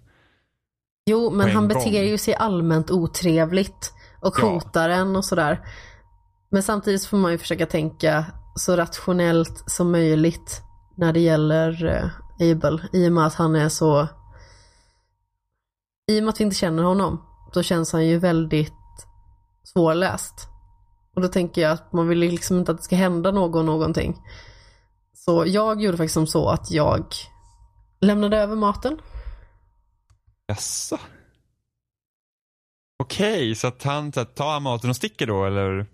Jo, 1.09 1.29
men 1.31 1.47
en 1.47 1.55
han 1.55 1.67
gång. 1.67 1.77
beter 1.77 2.03
ju 2.03 2.17
sig 2.17 2.35
allmänt 2.35 2.91
otrevligt 2.91 3.93
och 4.21 4.35
Ja. 4.41 4.49
hotar 4.49 4.89
en 4.89 5.15
och 5.15 5.25
sådär. 5.25 5.67
Men 6.49 6.63
samtidigt 6.63 7.05
får 7.05 7.17
man 7.17 7.31
ju 7.31 7.37
försöka 7.37 7.65
tänka 7.65 8.25
så 8.55 8.75
rationellt 8.75 9.63
som 9.71 9.91
möjligt 9.91 10.61
när 10.97 11.13
det 11.13 11.19
gäller 11.19 11.85
eh, 11.85 12.51
Abel. 12.51 12.81
I 12.93 13.07
och 13.07 13.11
med 13.11 13.25
att 13.27 13.33
han 13.33 13.55
är 13.55 13.69
så... 13.69 14.07
I 16.11 16.19
och 16.19 16.23
med 16.23 16.29
att 16.29 16.39
vi 16.39 16.43
inte 16.43 16.55
känner 16.55 16.83
honom 16.83 17.23
så 17.53 17.63
känns 17.63 17.93
han 17.93 18.05
ju 18.07 18.19
väldigt 18.19 18.73
svårläst. 19.63 20.47
Och 21.15 21.21
då 21.21 21.27
tänker 21.27 21.61
jag 21.61 21.71
att 21.71 21.93
man 21.93 22.07
vill 22.07 22.19
liksom 22.19 22.57
inte 22.57 22.71
att 22.71 22.77
det 22.77 22.83
ska 22.83 22.95
hända 22.95 23.31
någon 23.31 23.65
någonting. 23.65 24.17
Så 25.29 25.43
jag 25.47 25.81
gjorde 25.81 25.97
faktiskt 25.97 26.13
som 26.13 26.27
så 26.27 26.49
att 26.49 26.71
jag 26.71 27.05
lämnade 28.01 28.37
över 28.37 28.55
maten 28.55 28.97
Jaså? 30.47 30.99
Okej, 33.03 33.55
så 33.55 33.67
att 33.67 33.83
han 33.83 34.11
så 34.11 34.19
att, 34.19 34.35
tar 34.35 34.59
maten 34.59 34.89
och 34.89 34.95
sticker 34.95 35.27
då 35.27 35.45
eller? 35.45 35.85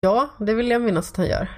Ja, 0.00 0.28
det 0.38 0.54
vill 0.54 0.70
jag 0.70 0.82
minnas 0.82 1.10
att 1.10 1.16
han 1.16 1.26
gör. 1.26 1.48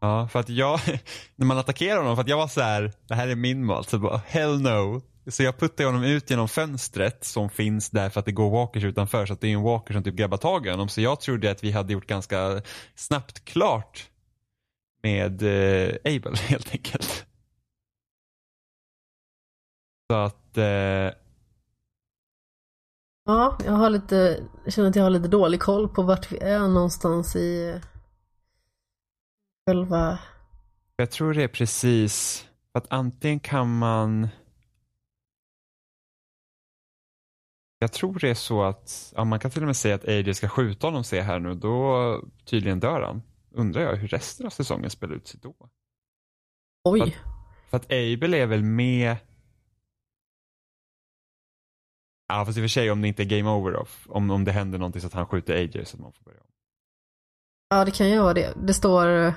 Ja, 0.00 0.28
för 0.28 0.40
att 0.40 0.48
jag, 0.48 0.80
när 1.36 1.46
man 1.46 1.58
attackerar 1.58 1.98
honom, 1.98 2.16
för 2.16 2.22
att 2.22 2.28
jag 2.28 2.36
var 2.36 2.48
så 2.48 2.60
här, 2.60 2.92
det 3.08 3.14
här 3.14 3.28
är 3.28 3.34
min 3.34 3.64
mat, 3.64 3.88
så 3.88 3.98
bara 3.98 4.20
hell 4.26 4.60
no. 4.60 5.02
Så 5.26 5.42
jag 5.42 5.58
puttade 5.58 5.88
honom 5.88 6.04
ut 6.04 6.30
genom 6.30 6.48
fönstret 6.48 7.24
som 7.24 7.50
finns 7.50 7.90
där 7.90 8.10
för 8.10 8.20
att 8.20 8.26
det 8.26 8.32
går 8.32 8.50
walkers 8.50 8.84
utanför. 8.84 9.26
Så 9.26 9.32
att 9.32 9.40
det 9.40 9.48
är 9.48 9.52
en 9.52 9.62
walker 9.62 9.94
som 9.94 10.02
typ 10.02 10.14
grabbar 10.14 10.36
tag 10.36 10.66
i 10.66 10.70
honom. 10.70 10.88
Så 10.88 11.00
jag 11.00 11.20
trodde 11.20 11.50
att 11.50 11.64
vi 11.64 11.72
hade 11.72 11.92
gjort 11.92 12.06
ganska 12.06 12.62
snabbt 12.94 13.44
klart 13.44 14.10
med 15.02 15.42
eh, 15.42 15.94
Abel 16.04 16.36
helt 16.48 16.72
enkelt. 16.72 17.26
Så 20.10 20.16
att, 20.16 20.56
eh, 20.56 21.20
Ja, 23.24 23.58
jag 23.64 23.72
har 23.72 23.90
lite, 23.90 24.40
jag 24.64 24.72
känner 24.72 24.88
att 24.88 24.96
jag 24.96 25.02
har 25.02 25.10
lite 25.10 25.28
dålig 25.28 25.60
koll 25.60 25.88
på 25.88 26.02
vart 26.02 26.32
vi 26.32 26.38
är 26.38 26.68
någonstans 26.68 27.36
i 27.36 27.80
själva... 29.66 30.18
jag 30.96 31.10
tror 31.10 31.34
det 31.34 31.42
är 31.42 31.48
precis, 31.48 32.46
att 32.72 32.86
antingen 32.90 33.40
kan 33.40 33.78
man 33.78 34.28
Jag 37.78 37.92
tror 37.92 38.18
det 38.18 38.30
är 38.30 38.34
så 38.34 38.62
att, 38.62 39.12
ja, 39.16 39.24
man 39.24 39.38
kan 39.38 39.50
till 39.50 39.62
och 39.62 39.66
med 39.66 39.76
säga 39.76 39.94
att 39.94 40.08
AJ 40.08 40.34
ska 40.34 40.48
skjuta 40.48 40.86
honom 40.86 41.04
se 41.04 41.20
här 41.20 41.40
nu, 41.40 41.54
då 41.54 42.20
tydligen 42.44 42.80
dör 42.80 43.02
han. 43.02 43.22
Undrar 43.50 43.82
jag 43.82 43.96
hur 43.96 44.08
resten 44.08 44.46
av 44.46 44.50
säsongen 44.50 44.90
spelar 44.90 45.14
ut 45.14 45.28
sig 45.28 45.40
då? 45.42 45.54
Oj, 46.84 47.16
För 47.70 47.76
att 47.76 47.84
Abel 47.84 48.34
är 48.34 48.46
väl 48.46 48.62
med 48.62 49.16
Ja 52.28 52.44
fast 52.44 52.58
i 52.58 52.60
och 52.60 52.62
för 52.62 52.68
sig 52.68 52.90
om 52.90 53.02
det 53.02 53.08
inte 53.08 53.22
är 53.22 53.38
game 53.38 53.50
over 53.50 53.72
då. 53.72 53.86
Om, 54.06 54.30
om 54.30 54.44
det 54.44 54.52
händer 54.52 54.78
någonting 54.78 55.00
så 55.00 55.06
att 55.06 55.12
han 55.12 55.26
skjuter 55.26 55.54
AJ 55.54 55.84
så 55.84 55.96
att 55.96 56.00
man 56.00 56.12
får 56.12 56.24
börja 56.24 56.40
om. 56.40 56.46
ja 57.68 57.84
det 57.84 57.90
kan 57.90 58.10
ju 58.10 58.18
vara 58.20 58.34
det. 58.34 58.54
Det 58.66 58.74
står... 58.74 59.34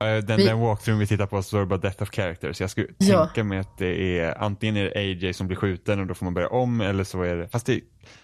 Eh, 0.00 0.16
Den, 0.24 0.36
Vi- 0.36 0.44
den 0.46 0.58
walkthrough 0.60 0.98
vi 1.00 1.06
tittar 1.06 1.26
på 1.26 1.42
det 1.58 1.66
bara 1.66 1.78
Death 1.78 2.02
of 2.02 2.10
Characters. 2.10 2.60
Jag 2.60 2.70
skulle 2.70 2.86
Ja. 2.98 3.26
tänka 3.26 3.44
mig 3.44 3.58
att 3.58 3.78
det 3.78 4.18
är 4.20 4.38
antingen 4.42 4.76
är 4.76 4.84
det 4.84 4.96
AJ 4.96 5.32
som 5.32 5.46
blir 5.46 5.56
skjuten 5.56 6.00
och 6.00 6.06
då 6.06 6.14
får 6.14 6.24
man 6.26 6.34
börja 6.34 6.48
om 6.48 6.80
eller 6.80 7.04
så 7.04 7.22
är 7.22 7.36
det, 7.36 7.48
fast 7.48 7.66
det, 7.66 7.80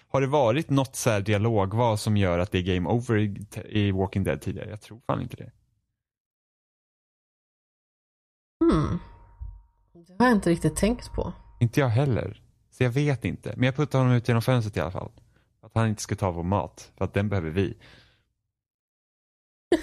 har 0.09 0.21
det 0.21 0.27
varit 0.27 0.69
något 0.69 0.95
så 0.95 1.09
här 1.09 1.21
dialogval 1.21 1.97
som 1.97 2.17
gör 2.17 2.39
att 2.39 2.51
det 2.51 2.57
är 2.57 2.75
game 2.75 2.89
over 2.89 3.17
i, 3.17 3.45
i 3.69 3.91
Walking 3.91 4.23
Dead 4.23 4.41
tidigare? 4.41 4.69
Jag 4.69 4.81
tror 4.81 5.01
fan 5.07 5.21
inte 5.21 5.35
det. 5.35 5.51
Hmm. 8.63 8.99
Det 10.07 10.15
har 10.19 10.25
jag 10.29 10.35
inte 10.37 10.49
riktigt 10.49 10.75
tänkt 10.75 11.11
på. 11.13 11.33
Inte 11.59 11.79
jag 11.79 11.87
heller. 11.87 12.41
Så 12.71 12.83
jag 12.83 12.89
vet 12.91 13.25
inte. 13.25 13.53
Men 13.55 13.63
jag 13.65 13.75
puttar 13.75 13.99
honom 13.99 14.13
ut 14.13 14.27
genom 14.27 14.41
fönstret 14.41 14.77
i 14.77 14.79
alla 14.79 14.91
fall. 14.91 15.11
Att 15.61 15.71
han 15.75 15.87
inte 15.87 16.01
ska 16.01 16.15
ta 16.15 16.31
vår 16.31 16.43
mat. 16.43 16.91
För 16.97 17.05
att 17.05 17.13
den 17.13 17.29
behöver 17.29 17.49
vi. 17.49 17.77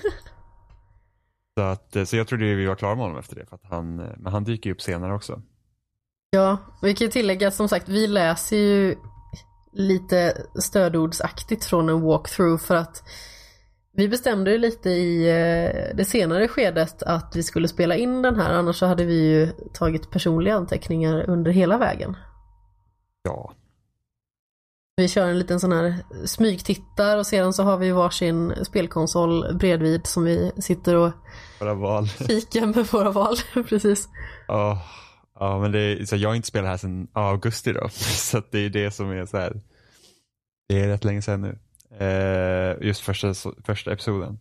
så, 1.61 1.65
att, 1.65 1.97
eh, 1.97 2.05
så 2.05 2.17
jag 2.17 2.29
trodde 2.29 2.55
vi 2.55 2.67
var 2.67 2.75
klara 2.75 2.95
med 2.95 3.05
honom 3.05 3.19
efter 3.19 3.37
det. 3.37 3.47
För 3.47 3.57
att 3.57 3.65
han, 3.65 4.01
eh, 4.01 4.07
men 4.19 4.33
han 4.33 4.45
dyker 4.45 4.71
ju 4.71 4.75
upp 4.75 4.83
senare 4.83 5.15
också. 5.15 5.43
Ja, 6.31 6.59
vi 6.83 6.95
kan 6.95 7.05
ju 7.05 7.11
tillägga 7.11 7.51
som 7.51 7.69
sagt, 7.69 7.89
vi 7.89 8.07
läser 8.07 8.57
ju 8.57 8.97
lite 9.73 10.47
stödordsaktigt 10.63 11.65
från 11.65 11.89
en 11.89 12.01
walkthrough 12.01 12.63
för 12.63 12.75
att 12.75 13.03
vi 13.93 14.09
bestämde 14.09 14.51
ju 14.51 14.59
lite 14.59 14.91
i 14.91 15.29
eh, 15.29 15.97
det 15.97 16.05
senare 16.05 16.49
skedet 16.49 17.03
att 17.03 17.33
vi 17.37 17.43
skulle 17.43 17.69
spela 17.69 17.97
in 17.97 18.23
den 18.23 18.37
här, 18.37 18.55
annars 18.55 18.77
så 18.77 18.87
hade 18.87 19.05
vi 19.05 19.15
ju 19.15 19.53
tagit 19.73 20.11
personliga 20.11 20.55
anteckningar 20.55 21.31
under 21.31 21.51
hela 21.51 21.79
vägen. 21.79 22.17
Ja. 23.23 23.53
Vi 25.01 25.09
kör 25.09 25.29
en 25.29 25.39
liten 25.39 25.61
sån 25.61 25.73
här 25.73 25.95
smygtittar 26.27 27.17
och 27.17 27.27
sedan 27.27 27.53
så 27.53 27.63
har 27.63 27.77
vi 27.77 27.91
varsin 27.91 28.65
spelkonsol 28.65 29.57
bredvid 29.59 30.07
som 30.07 30.25
vi 30.25 30.53
sitter 30.59 30.97
och 30.97 31.13
Våra 31.61 31.75
val. 31.75 32.07
fikar 32.09 32.67
med 32.67 32.87
våra 32.87 33.11
val. 33.11 33.37
Precis. 33.69 34.09
Ja, 34.49 34.83
ja 35.39 35.59
men 35.59 35.73
det 35.73 35.79
är, 35.81 36.05
så 36.05 36.17
jag 36.17 36.29
har 36.29 36.35
inte 36.37 36.49
spelat 36.49 36.71
här 36.71 36.77
sedan 36.77 37.09
augusti 37.13 37.73
då. 37.73 37.89
Så 37.93 38.39
att 38.39 38.53
det 38.53 38.59
är 38.59 38.71
det 38.71 38.91
som 38.91 39.11
är 39.11 39.27
så 39.27 39.37
här. 39.37 39.61
Det 40.69 40.81
är 40.81 40.89
rätt 40.89 41.05
länge 41.05 41.23
sedan 41.23 41.41
nu. 41.43 41.59
Eh, 42.05 42.87
just 42.87 43.01
första, 43.01 43.35
första 43.65 43.93
episoden. 43.93 44.39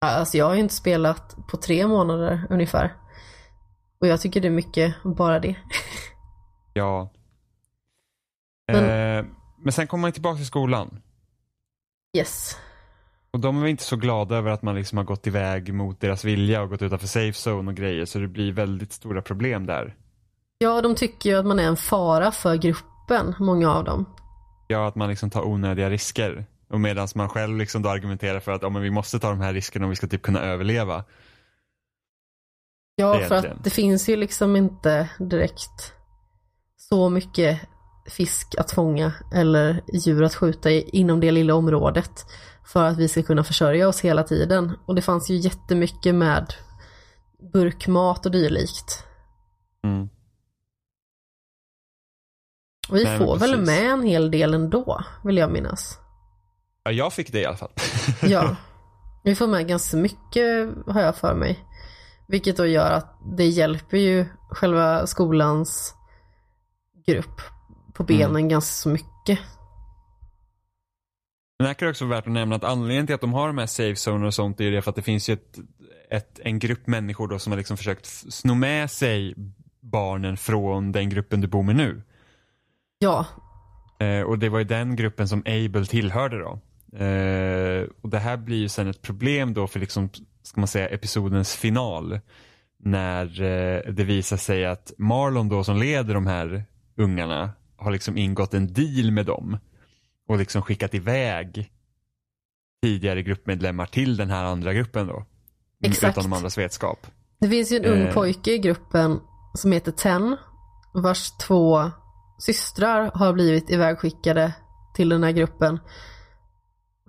Alltså 0.00 0.38
jag 0.38 0.46
har 0.46 0.54
ju 0.54 0.60
inte 0.60 0.74
spelat 0.74 1.36
på 1.50 1.56
tre 1.56 1.86
månader 1.86 2.46
ungefär. 2.50 2.94
Och 4.00 4.06
jag 4.06 4.20
tycker 4.20 4.40
det 4.40 4.48
är 4.48 4.52
mycket, 4.52 4.94
bara 5.04 5.40
det. 5.40 5.56
Ja. 6.72 7.12
Men- 8.72 8.84
Eh, 9.18 9.24
men 9.58 9.72
sen 9.72 9.86
kommer 9.86 10.02
man 10.02 10.12
tillbaka 10.12 10.36
till 10.36 10.46
skolan. 10.46 11.02
Yes. 12.16 12.56
Och 13.30 13.40
de 13.40 13.62
är 13.62 13.66
inte 13.66 13.82
så 13.82 13.96
glada 13.96 14.36
över 14.36 14.50
att 14.50 14.62
man 14.62 14.74
liksom 14.74 14.98
har 14.98 15.04
gått 15.04 15.26
iväg 15.26 15.74
mot 15.74 16.00
deras 16.00 16.24
vilja 16.24 16.62
och 16.62 16.68
gått 16.70 16.82
utanför 16.82 17.06
safe 17.06 17.50
zone 17.50 17.70
och 17.70 17.76
grejer. 17.76 18.04
Så 18.04 18.18
det 18.18 18.28
blir 18.28 18.52
väldigt 18.52 18.92
stora 18.92 19.22
problem 19.22 19.66
där. 19.66 19.96
Ja, 20.58 20.82
de 20.82 20.94
tycker 20.94 21.30
ju 21.30 21.36
att 21.38 21.46
man 21.46 21.58
är 21.58 21.64
en 21.64 21.76
fara 21.76 22.30
för 22.32 22.56
gruppen, 22.56 23.34
många 23.38 23.72
av 23.72 23.84
dem. 23.84 24.04
Ja, 24.68 24.88
att 24.88 24.94
man 24.94 25.08
liksom 25.08 25.30
tar 25.30 25.42
onödiga 25.46 25.90
risker. 25.90 26.46
Och 26.68 26.80
medan 26.80 27.08
man 27.14 27.28
själv 27.28 27.56
liksom 27.58 27.82
då 27.82 27.88
argumenterar 27.88 28.40
för 28.40 28.52
att 28.52 28.62
ja, 28.62 28.68
men 28.68 28.82
vi 28.82 28.90
måste 28.90 29.18
ta 29.18 29.30
de 29.30 29.40
här 29.40 29.52
riskerna 29.52 29.84
om 29.86 29.90
vi 29.90 29.96
ska 29.96 30.06
typ 30.06 30.22
kunna 30.22 30.40
överleva. 30.40 31.04
Ja, 32.94 33.14
är 33.14 33.18
för 33.18 33.34
egentligen. 33.34 33.56
att 33.56 33.64
det 33.64 33.70
finns 33.70 34.08
ju 34.08 34.16
liksom 34.16 34.56
inte 34.56 35.08
direkt 35.18 35.92
så 36.76 37.10
mycket 37.10 37.60
fisk 38.08 38.54
att 38.58 38.70
fånga 38.70 39.12
eller 39.34 39.82
djur 39.92 40.22
att 40.22 40.34
skjuta 40.34 40.70
inom 40.70 41.20
det 41.20 41.30
lilla 41.30 41.54
området 41.54 42.26
för 42.64 42.84
att 42.84 42.98
vi 42.98 43.08
ska 43.08 43.22
kunna 43.22 43.44
försörja 43.44 43.88
oss 43.88 44.00
hela 44.00 44.22
tiden. 44.22 44.72
Och 44.86 44.94
det 44.94 45.02
fanns 45.02 45.30
ju 45.30 45.36
jättemycket 45.36 46.14
med 46.14 46.54
burkmat 47.52 48.26
och 48.26 48.32
dylikt. 48.32 49.04
Mm. 49.84 50.08
Och 52.88 52.96
vi 52.96 53.04
Nej, 53.04 53.18
får 53.18 53.38
väl 53.38 53.60
med 53.60 53.90
en 53.90 54.02
hel 54.02 54.30
del 54.30 54.54
ändå, 54.54 55.04
vill 55.24 55.36
jag 55.36 55.52
minnas. 55.52 55.98
Ja, 56.82 56.90
jag 56.90 57.12
fick 57.12 57.32
det 57.32 57.40
i 57.40 57.46
alla 57.46 57.56
fall. 57.56 57.72
Ja, 58.22 58.56
vi 59.24 59.34
får 59.34 59.46
med 59.46 59.68
ganska 59.68 59.96
mycket 59.96 60.68
har 60.86 61.00
jag 61.00 61.16
för 61.16 61.34
mig. 61.34 61.64
Vilket 62.28 62.56
då 62.56 62.66
gör 62.66 62.90
att 62.90 63.18
det 63.36 63.46
hjälper 63.46 63.96
ju 63.96 64.26
själva 64.50 65.06
skolans 65.06 65.94
grupp 67.06 67.40
på 67.98 68.04
benen 68.04 68.48
ganska 68.48 68.72
så 68.72 68.88
mycket. 68.88 69.38
Men 71.58 71.66
här 71.66 71.74
kan 71.74 71.86
det 71.86 71.90
också 71.90 72.04
vara 72.04 72.16
värt 72.16 72.26
att 72.26 72.32
nämna 72.32 72.56
att 72.56 72.64
anledningen 72.64 73.06
till 73.06 73.14
att 73.14 73.20
de 73.20 73.32
har 73.32 73.46
de 73.46 73.58
här 73.58 73.66
safe 73.66 73.96
zoner 73.96 74.26
och 74.26 74.34
sånt 74.34 74.60
är 74.60 74.70
det 74.70 74.82
för 74.82 74.90
att 74.90 74.96
det 74.96 75.02
finns 75.02 75.28
ju 75.28 75.34
ett, 75.34 75.58
ett, 76.10 76.40
en 76.44 76.58
grupp 76.58 76.86
människor 76.86 77.28
då 77.28 77.38
som 77.38 77.52
har 77.52 77.56
liksom 77.56 77.76
försökt 77.76 78.06
sno 78.06 78.54
med 78.54 78.90
sig 78.90 79.34
barnen 79.80 80.36
från 80.36 80.92
den 80.92 81.08
gruppen 81.08 81.40
du 81.40 81.48
bor 81.48 81.62
med 81.62 81.76
nu. 81.76 82.02
Ja, 82.98 83.26
Eh, 83.98 84.22
och 84.22 84.38
det 84.38 84.48
var 84.48 84.58
ju 84.58 84.64
den 84.64 84.96
gruppen 84.96 85.28
som 85.28 85.42
Abel 85.46 85.86
tillhörde 85.86 86.38
då. 86.38 86.60
Eh, 87.04 87.86
och 88.00 88.08
det 88.08 88.18
här 88.18 88.36
blir 88.36 88.56
ju 88.58 88.68
sen 88.68 88.88
ett 88.88 89.02
problem 89.02 89.54
då 89.54 89.66
för 89.66 89.80
liksom, 89.80 90.10
ska 90.42 90.60
man 90.60 90.68
säga, 90.68 90.88
episodens 90.88 91.56
final. 91.56 92.20
När 92.82 93.42
eh, 93.42 93.92
det 93.92 94.04
visar 94.04 94.36
sig 94.36 94.66
att 94.66 94.92
Marlon 94.98 95.48
då 95.48 95.64
som 95.64 95.76
leder 95.76 96.14
de 96.14 96.26
här 96.26 96.64
ungarna 96.96 97.50
har 97.78 97.90
liksom 97.90 98.16
ingått 98.16 98.54
en 98.54 98.72
deal 98.72 99.10
med 99.10 99.26
dem. 99.26 99.58
Och 100.28 100.38
liksom 100.38 100.62
skickat 100.62 100.94
iväg 100.94 101.72
tidigare 102.82 103.22
gruppmedlemmar 103.22 103.86
till 103.86 104.16
den 104.16 104.30
här 104.30 104.44
andra 104.44 104.72
gruppen 104.74 105.06
då. 105.06 105.24
Exakt. 105.84 106.18
Utan 106.18 106.30
de 106.30 106.36
andras 106.36 106.58
vetskap. 106.58 107.06
det 107.40 107.48
finns 107.48 107.72
ju 107.72 107.76
en 107.76 107.84
ung 107.84 108.00
Eh. 108.02 108.14
pojke 108.14 108.52
i 108.54 108.58
gruppen 108.58 109.20
som 109.54 109.72
heter 109.72 109.92
Ten. 109.92 110.36
Vars 110.94 111.30
två 111.30 111.90
systrar 112.38 113.10
har 113.14 113.32
blivit 113.32 113.70
ivägskickade 113.70 114.52
till 114.94 115.08
den 115.08 115.22
här 115.24 115.30
gruppen. 115.32 115.80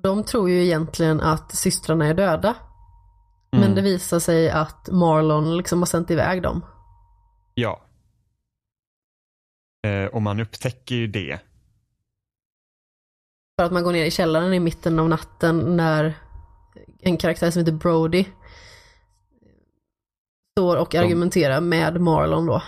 De 0.04 0.24
tror 0.24 0.50
ju 0.50 0.64
egentligen 0.66 1.22
att 1.22 1.56
systrarna 1.56 2.06
är 2.08 2.14
döda. 2.14 2.56
Men 3.52 3.64
Mm. 3.64 3.76
det 3.76 3.82
visar 3.82 4.20
sig 4.20 4.50
att 4.50 4.90
Marlon 4.92 5.58
liksom 5.58 5.80
har 5.80 5.86
sänt 5.86 6.12
iväg 6.12 6.42
dem. 6.42 6.66
Ja. 7.54 7.82
Eh, 9.88 10.06
och 10.06 10.22
man 10.22 10.40
upptäcker 10.40 10.96
ju 10.96 11.08
det. 11.08 11.40
För 13.60 13.66
att 13.66 13.72
man 13.72 13.84
går 13.84 13.92
ner 13.92 14.06
i 14.06 14.12
källaren 14.12 14.54
i 14.54 14.60
mitten 14.60 15.00
av 15.00 15.10
natten 15.10 15.78
när 15.78 16.14
en 17.00 17.18
karaktär 17.18 17.52
som 17.52 17.60
heter 17.60 17.72
Brody 17.72 18.26
står 20.58 20.78
och 20.78 20.96
argumenterar 20.96 21.62
med 21.62 22.02
Marlon 22.02 22.46
då. 22.46 22.64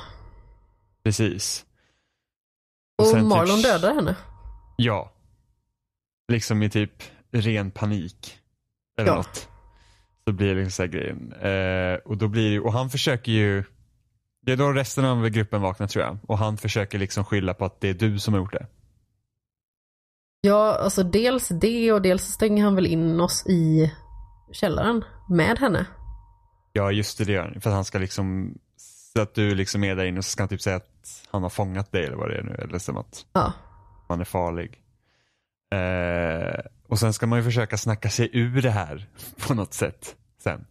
Precis. 1.03 1.65
Och, 2.97 3.05
sen 3.07 3.19
typ- 3.19 3.29
Marlon 3.29 3.61
dödar 3.61 3.93
henne. 3.95 4.15
Ja. 4.77 5.11
Liksom 6.31 6.63
i 6.63 6.69
typ 6.69 7.03
ren 7.31 7.71
panik. 7.71 8.39
Eller 8.97 9.09
Ja. 9.09 9.15
något. 9.15 9.47
Så 10.27 10.33
blir 10.33 10.47
det 10.47 10.55
liksom 10.55 10.71
så 10.71 10.81
här 10.83 10.89
grejen. 10.89 11.33
Eh, 11.33 11.95
och 11.95 12.17
då 12.17 12.27
blir 12.27 12.65
och 12.65 12.73
han 12.73 12.89
försöker 12.89 13.31
ju 13.31 13.63
Det 14.45 14.51
är 14.51 14.57
då 14.57 14.71
resten 14.71 15.05
av 15.05 15.29
gruppen 15.29 15.61
vaknar 15.61 15.87
tror 15.87 16.05
jag. 16.05 16.17
Och 16.27 16.37
han 16.37 16.57
försöker 16.57 16.99
liksom 16.99 17.25
skylla 17.25 17.53
på 17.53 17.65
att 17.65 17.81
det 17.81 17.89
är 17.89 17.93
du 17.93 18.19
som 18.19 18.33
har 18.33 18.41
gjort 18.41 18.53
det. 18.53 18.67
Ja, 20.41 20.77
alltså 20.79 21.03
dels 21.03 21.47
det 21.49 21.91
och 21.91 22.01
dels 22.01 22.23
stänger 22.23 22.63
han 22.63 22.75
väl 22.75 22.85
in 22.85 23.21
oss 23.21 23.47
i 23.47 23.91
källaren 24.51 25.03
med 25.29 25.59
henne. 25.59 25.85
Ja 26.73 26.91
just 26.91 27.17
det, 27.17 27.25
det 27.25 27.31
gör 27.33 27.43
han. 27.43 27.61
För 27.61 27.69
att 27.69 27.75
han 27.75 27.85
ska 27.85 27.97
liksom 27.99 28.57
Så 29.15 29.21
att 29.21 29.33
du 29.35 29.55
liksom 29.55 29.83
är 29.83 29.95
där 29.95 30.05
inne 30.05 30.17
och 30.17 30.25
så 30.25 30.31
ska 30.31 30.41
han 30.41 30.49
typ 30.49 30.61
säga 30.61 30.75
att 30.75 31.25
han 31.31 31.43
har 31.43 31.49
fångat 31.49 31.91
dig 31.91 32.05
eller 32.05 32.17
vad 32.17 32.29
det 32.29 32.37
är 32.37 32.43
nu. 32.43 32.53
Eller 32.53 32.79
som 32.79 32.97
att 32.97 33.25
Ja. 33.33 33.53
man 34.09 34.19
är 34.21 34.25
farlig. 34.25 34.81
Eh, 35.73 36.59
och 36.87 36.99
sen 36.99 37.13
ska 37.13 37.27
man 37.27 37.39
ju 37.39 37.43
försöka 37.45 37.77
snacka 37.77 38.09
sig 38.09 38.29
ur 38.33 38.61
det 38.61 38.71
här 38.71 39.07
på 39.47 39.53
något 39.53 39.73
sätt 39.73 40.15
sen. 40.43 40.65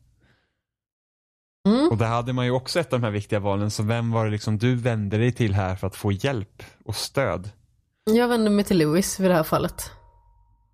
Mm. 1.68 1.88
Och 1.88 1.96
där 1.96 2.06
hade 2.06 2.32
man 2.32 2.44
ju 2.44 2.50
också 2.50 2.80
ett 2.80 2.92
av 2.92 3.00
de 3.00 3.04
här 3.04 3.12
viktiga 3.12 3.40
valen. 3.40 3.70
Så 3.70 3.82
vem 3.82 4.11
var 4.11 4.24
det 4.24 4.30
liksom 4.30 4.58
du 4.58 4.74
vände 4.74 5.18
dig 5.18 5.32
till 5.32 5.54
här 5.54 5.76
för 5.76 5.86
att 5.86 5.96
få 5.96 6.12
hjälp 6.12 6.62
och 6.84 6.96
stöd? 6.96 7.50
Jag 8.04 8.28
vänder 8.28 8.50
mig 8.50 8.64
till 8.64 8.78
Louis 8.78 9.20
vid 9.20 9.30
det 9.30 9.34
här 9.34 9.42
fallet. 9.42 9.90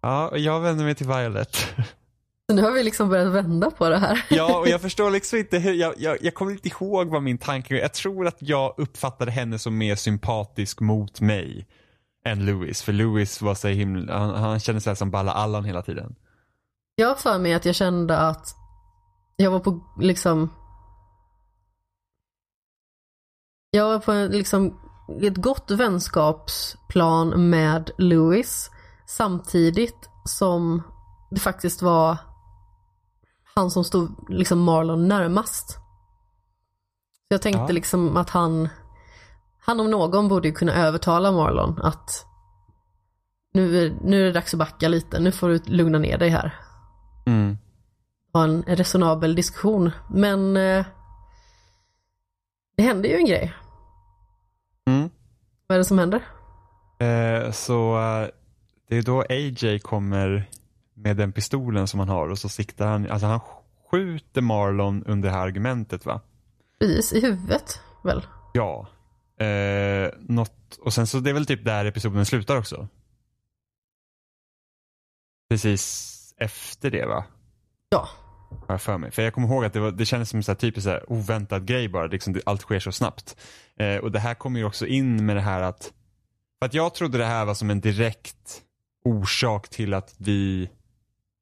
Ja, 0.00 0.28
och 0.28 0.38
jag 0.38 0.60
vände 0.60 0.84
mig 0.84 0.94
till 0.94 1.06
Violet. 1.06 1.56
Så 2.50 2.56
nu 2.56 2.62
har 2.62 2.70
vi 2.70 2.82
liksom 2.82 3.08
börjat 3.08 3.32
vända 3.32 3.70
på 3.70 3.88
det 3.88 3.98
här. 3.98 4.26
Ja, 4.30 4.58
och 4.58 4.68
jag 4.68 4.80
förstår 4.86 5.10
liksom 5.10 5.38
inte 5.38 5.58
hur, 5.58 5.72
jag, 5.72 5.94
jag, 5.96 6.18
jag 6.20 6.34
kommer 6.34 6.52
inte 6.52 6.68
ihåg 6.68 7.08
vad 7.08 7.22
min 7.22 7.38
tanke 7.38 7.74
var. 7.74 7.80
Jag 7.80 7.94
tror 7.94 8.26
att 8.26 8.36
jag 8.38 8.74
uppfattade 8.76 9.30
henne 9.30 9.58
som 9.58 9.78
mer 9.78 9.94
sympatisk 9.94 10.80
mot 10.80 11.20
mig 11.20 11.66
än 12.26 12.46
Louis. 12.46 12.82
För 12.82 12.92
Louis 12.92 13.42
var 13.42 13.54
så 13.54 13.68
himla, 13.68 14.18
han, 14.18 14.34
han 14.34 14.60
kände 14.60 14.80
sig 14.80 14.96
som 14.96 15.10
Balla 15.10 15.32
Allan 15.32 15.64
hela 15.64 15.82
tiden. 15.82 16.14
Jag 16.94 17.08
har 17.08 17.14
för 17.14 17.38
mig 17.38 17.54
att 17.54 17.64
jag 17.64 17.74
kände 17.74 18.18
att 18.18 18.54
jag 19.36 19.50
var 19.50 19.60
på 19.60 19.80
liksom 20.00 20.50
Jag 23.70 23.88
var 23.88 23.98
på 23.98 24.32
liksom 24.32 24.78
ett 25.22 25.36
gott 25.36 25.70
vänskapsplan 25.70 27.50
med 27.50 27.90
Louis 27.98 28.70
samtidigt 29.06 30.08
som 30.24 30.82
det 31.30 31.40
faktiskt 31.40 31.82
var 31.82 32.16
han 33.54 33.70
som 33.70 33.84
stod 33.84 34.30
liksom 34.30 34.60
Marlon 34.60 35.08
närmast. 35.08 35.78
Jag 37.28 37.42
tänkte 37.42 37.60
Ja. 37.62 37.72
liksom 37.72 38.16
att 38.16 38.30
han 38.30 38.68
han 39.60 39.80
om 39.80 39.90
någon 39.90 40.28
borde 40.28 40.48
ju 40.48 40.54
kunna 40.54 40.74
övertala 40.74 41.32
Marlon 41.32 41.80
att 41.82 42.26
nu, 43.52 43.86
är- 43.86 43.96
nu 44.02 44.20
är 44.20 44.24
det 44.24 44.32
dags 44.32 44.54
att 44.54 44.58
backa 44.58 44.88
lite, 44.88 45.20
nu 45.20 45.32
får 45.32 45.48
du 45.48 45.58
lugna 45.66 45.98
ner 45.98 46.18
dig 46.18 46.28
här 46.28 46.54
Mm. 47.26 47.58
ha 48.32 48.44
en 48.44 48.62
resonabel 48.62 49.34
diskussion. 49.34 49.90
Men 50.10 50.56
eh, 50.56 50.86
det 52.76 52.82
händer 52.82 53.08
ju 53.08 53.16
en 53.16 53.26
grej. 53.26 53.54
Mm. 54.86 55.10
Vad 55.66 55.76
är 55.76 55.78
det 55.78 55.84
som 55.84 55.98
händer? 55.98 56.22
Eh, 56.98 57.50
så 57.50 57.96
det 58.88 58.96
är 58.96 59.02
då 59.02 59.24
AJ 59.28 59.78
kommer 59.78 60.50
med 60.94 61.16
den 61.16 61.32
pistolen 61.32 61.88
som 61.88 62.00
han 62.00 62.08
har 62.08 62.28
och 62.28 62.38
så 62.38 62.48
siktar 62.48 62.86
han, 62.86 63.10
alltså 63.10 63.26
han 63.26 63.40
skjuter 63.90 64.40
Marlon 64.40 65.04
under 65.04 65.28
det 65.28 65.34
här 65.34 65.46
argumentet 65.46 66.06
va? 66.06 66.20
Precis 66.78 67.12
i 67.12 67.20
huvudet 67.20 67.80
väl? 68.04 68.26
Ja. 68.54 68.86
Eh, 69.44 70.10
något, 70.18 70.76
och 70.80 70.92
sen 70.92 71.06
så 71.06 71.20
det 71.20 71.30
är 71.30 71.34
väl 71.34 71.46
typ 71.46 71.64
där 71.64 71.84
episoden 71.84 72.26
slutar 72.26 72.56
också. 72.56 72.88
Precis 75.48 76.34
efter 76.36 76.90
det 76.90 77.06
va? 77.06 77.24
Ja. 77.88 78.08
Har 78.60 78.74
jag 78.74 78.82
för 78.82 78.98
mig. 78.98 79.10
För 79.10 79.22
jag 79.22 79.34
kommer 79.34 79.48
ihåg 79.48 79.64
att 79.64 79.72
det, 79.72 79.80
var, 79.80 79.90
det 79.90 80.06
kändes 80.06 80.30
som 80.30 80.36
en 80.36 80.42
så 80.42 80.52
här 80.52 80.56
typisk 80.56 80.84
så 80.84 80.90
här 80.90 81.12
oväntad 81.12 81.66
grej 81.66 81.88
bara. 81.88 82.06
Liksom 82.06 82.32
det, 82.32 82.40
allt 82.46 82.60
sker 82.60 82.80
så 82.80 82.92
snabbt. 82.92 83.36
Eh, 83.78 83.96
och 83.96 84.12
det 84.12 84.18
här 84.18 84.34
kommer 84.34 84.60
ju 84.60 84.66
också 84.66 84.86
in 84.86 85.26
med 85.26 85.36
det 85.36 85.42
här 85.42 85.62
att 85.62 85.92
för 86.58 86.66
att 86.66 86.74
jag 86.74 86.94
trodde 86.94 87.18
det 87.18 87.24
här 87.24 87.44
var 87.44 87.54
som 87.54 87.70
en 87.70 87.80
direkt 87.80 88.62
orsak 89.04 89.68
till 89.68 89.94
att 89.94 90.14
vi 90.18 90.68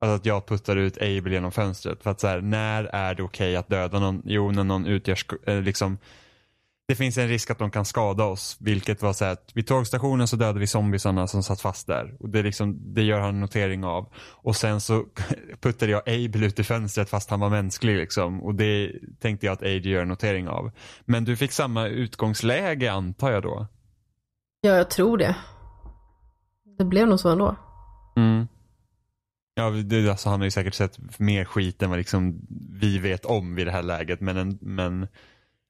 Alltså 0.05 0.17
att 0.17 0.27
jag 0.27 0.47
puttar 0.47 0.77
ut 0.77 0.97
Abel 0.97 1.33
genom 1.33 1.53
fönstret. 1.53 2.03
För 2.03 2.11
att 2.11 2.21
så 2.21 2.27
här, 2.27 2.41
när 2.41 2.85
är 2.85 3.15
det 3.15 3.23
okej 3.23 3.57
att 3.57 3.69
döda 3.69 4.01
någon? 4.01 4.23
Jo, 4.25 4.51
när 4.51 4.65
någon 4.65 4.87
utgör 4.87 5.19
eh, 5.47 5.62
liksom 5.62 5.99
det 6.87 6.95
finns 6.95 7.18
en 7.18 7.28
risk 7.28 7.51
att 7.51 7.59
de 7.59 7.70
kan 7.70 7.85
skada 7.85 8.24
oss. 8.24 8.57
Vilket 8.61 9.03
var 9.03 9.12
så 9.12 9.24
att 9.24 9.51
vid 9.55 9.66
tågstationen 9.66 10.28
så 10.28 10.37
dödade 10.37 10.61
vi 10.61 10.66
zombiesarna 10.66 11.26
som 11.26 11.43
satt 11.43 11.61
fast 11.61 11.87
där. 11.87 12.16
Och 12.20 12.28
det, 12.28 12.43
liksom, 12.43 12.95
det 12.95 13.03
gör 13.03 13.20
han 13.20 13.28
en 13.28 13.41
notering 13.41 13.85
av. 13.85 14.12
Och 14.16 14.57
sen 14.57 14.80
så 14.80 15.05
puttade 15.61 15.93
jag 15.93 16.03
Abel 16.09 16.43
ut 16.43 16.59
i 16.59 16.64
fönstret 16.64 17.11
fast 17.11 17.30
han 17.30 17.41
var 17.41 17.51
mänsklig 17.51 17.97
liksom. 17.97 18.43
Och 18.43 18.55
det 18.55 18.93
tänkte 19.20 19.47
jag 19.47 19.53
att 19.53 19.62
AJ 19.62 19.89
gör 19.89 20.03
en 20.03 20.09
notering 20.09 20.49
av. 20.49 20.70
Men 21.05 21.24
du 21.24 21.37
fick 21.37 21.53
samma 21.53 21.87
utgångsläge 21.87 22.93
antar 22.93 23.30
jag 23.30 23.43
då? 23.43 23.66
Ja, 24.61 24.70
jag 24.70 24.91
tror 24.91 25.18
det. 25.18 25.37
Det 26.78 26.85
blev 26.85 27.09
nog 27.09 27.20
så 27.20 27.28
ändå. 27.28 27.57
Mm. 28.16 28.49
Ja, 29.55 29.70
det, 29.70 30.11
alltså, 30.11 30.28
han 30.28 30.41
har 30.41 30.45
ju 30.45 30.51
säkert 30.51 30.74
sett 30.74 31.18
mer 31.18 31.45
skit 31.45 31.82
än 31.82 31.91
vad 31.91 31.99
liksom 31.99 32.47
vi 32.80 32.99
vet 32.99 33.24
om 33.24 33.55
vid 33.55 33.66
det 33.66 33.72
här 33.72 33.82
läget. 33.82 34.20
Men, 34.20 34.37
en, 34.37 34.59
men 34.61 35.07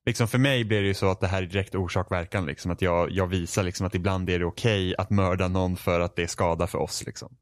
liksom 0.06 0.28
för 0.28 0.38
mig 0.38 0.64
blir 0.64 0.80
det 0.80 0.86
ju 0.86 0.94
så 0.94 1.10
att 1.10 1.20
det 1.20 1.26
här 1.26 1.42
är 1.42 1.46
direkt 1.46 1.74
orsak-verkan. 1.74 2.46
Liksom, 2.46 2.70
att 2.70 2.82
jag, 2.82 3.10
jag 3.10 3.26
visar 3.26 3.62
liksom 3.62 3.86
att 3.86 3.94
ibland 3.94 4.30
är 4.30 4.38
det 4.38 4.44
okej 4.44 4.94
att 4.98 5.10
mörda 5.10 5.48
någon 5.48 5.76
för 5.76 6.00
att 6.00 6.16
det 6.16 6.22
är 6.22 6.26
skada 6.26 6.66
för 6.66 6.78
oss. 6.78 7.06
Liksom. 7.06 7.36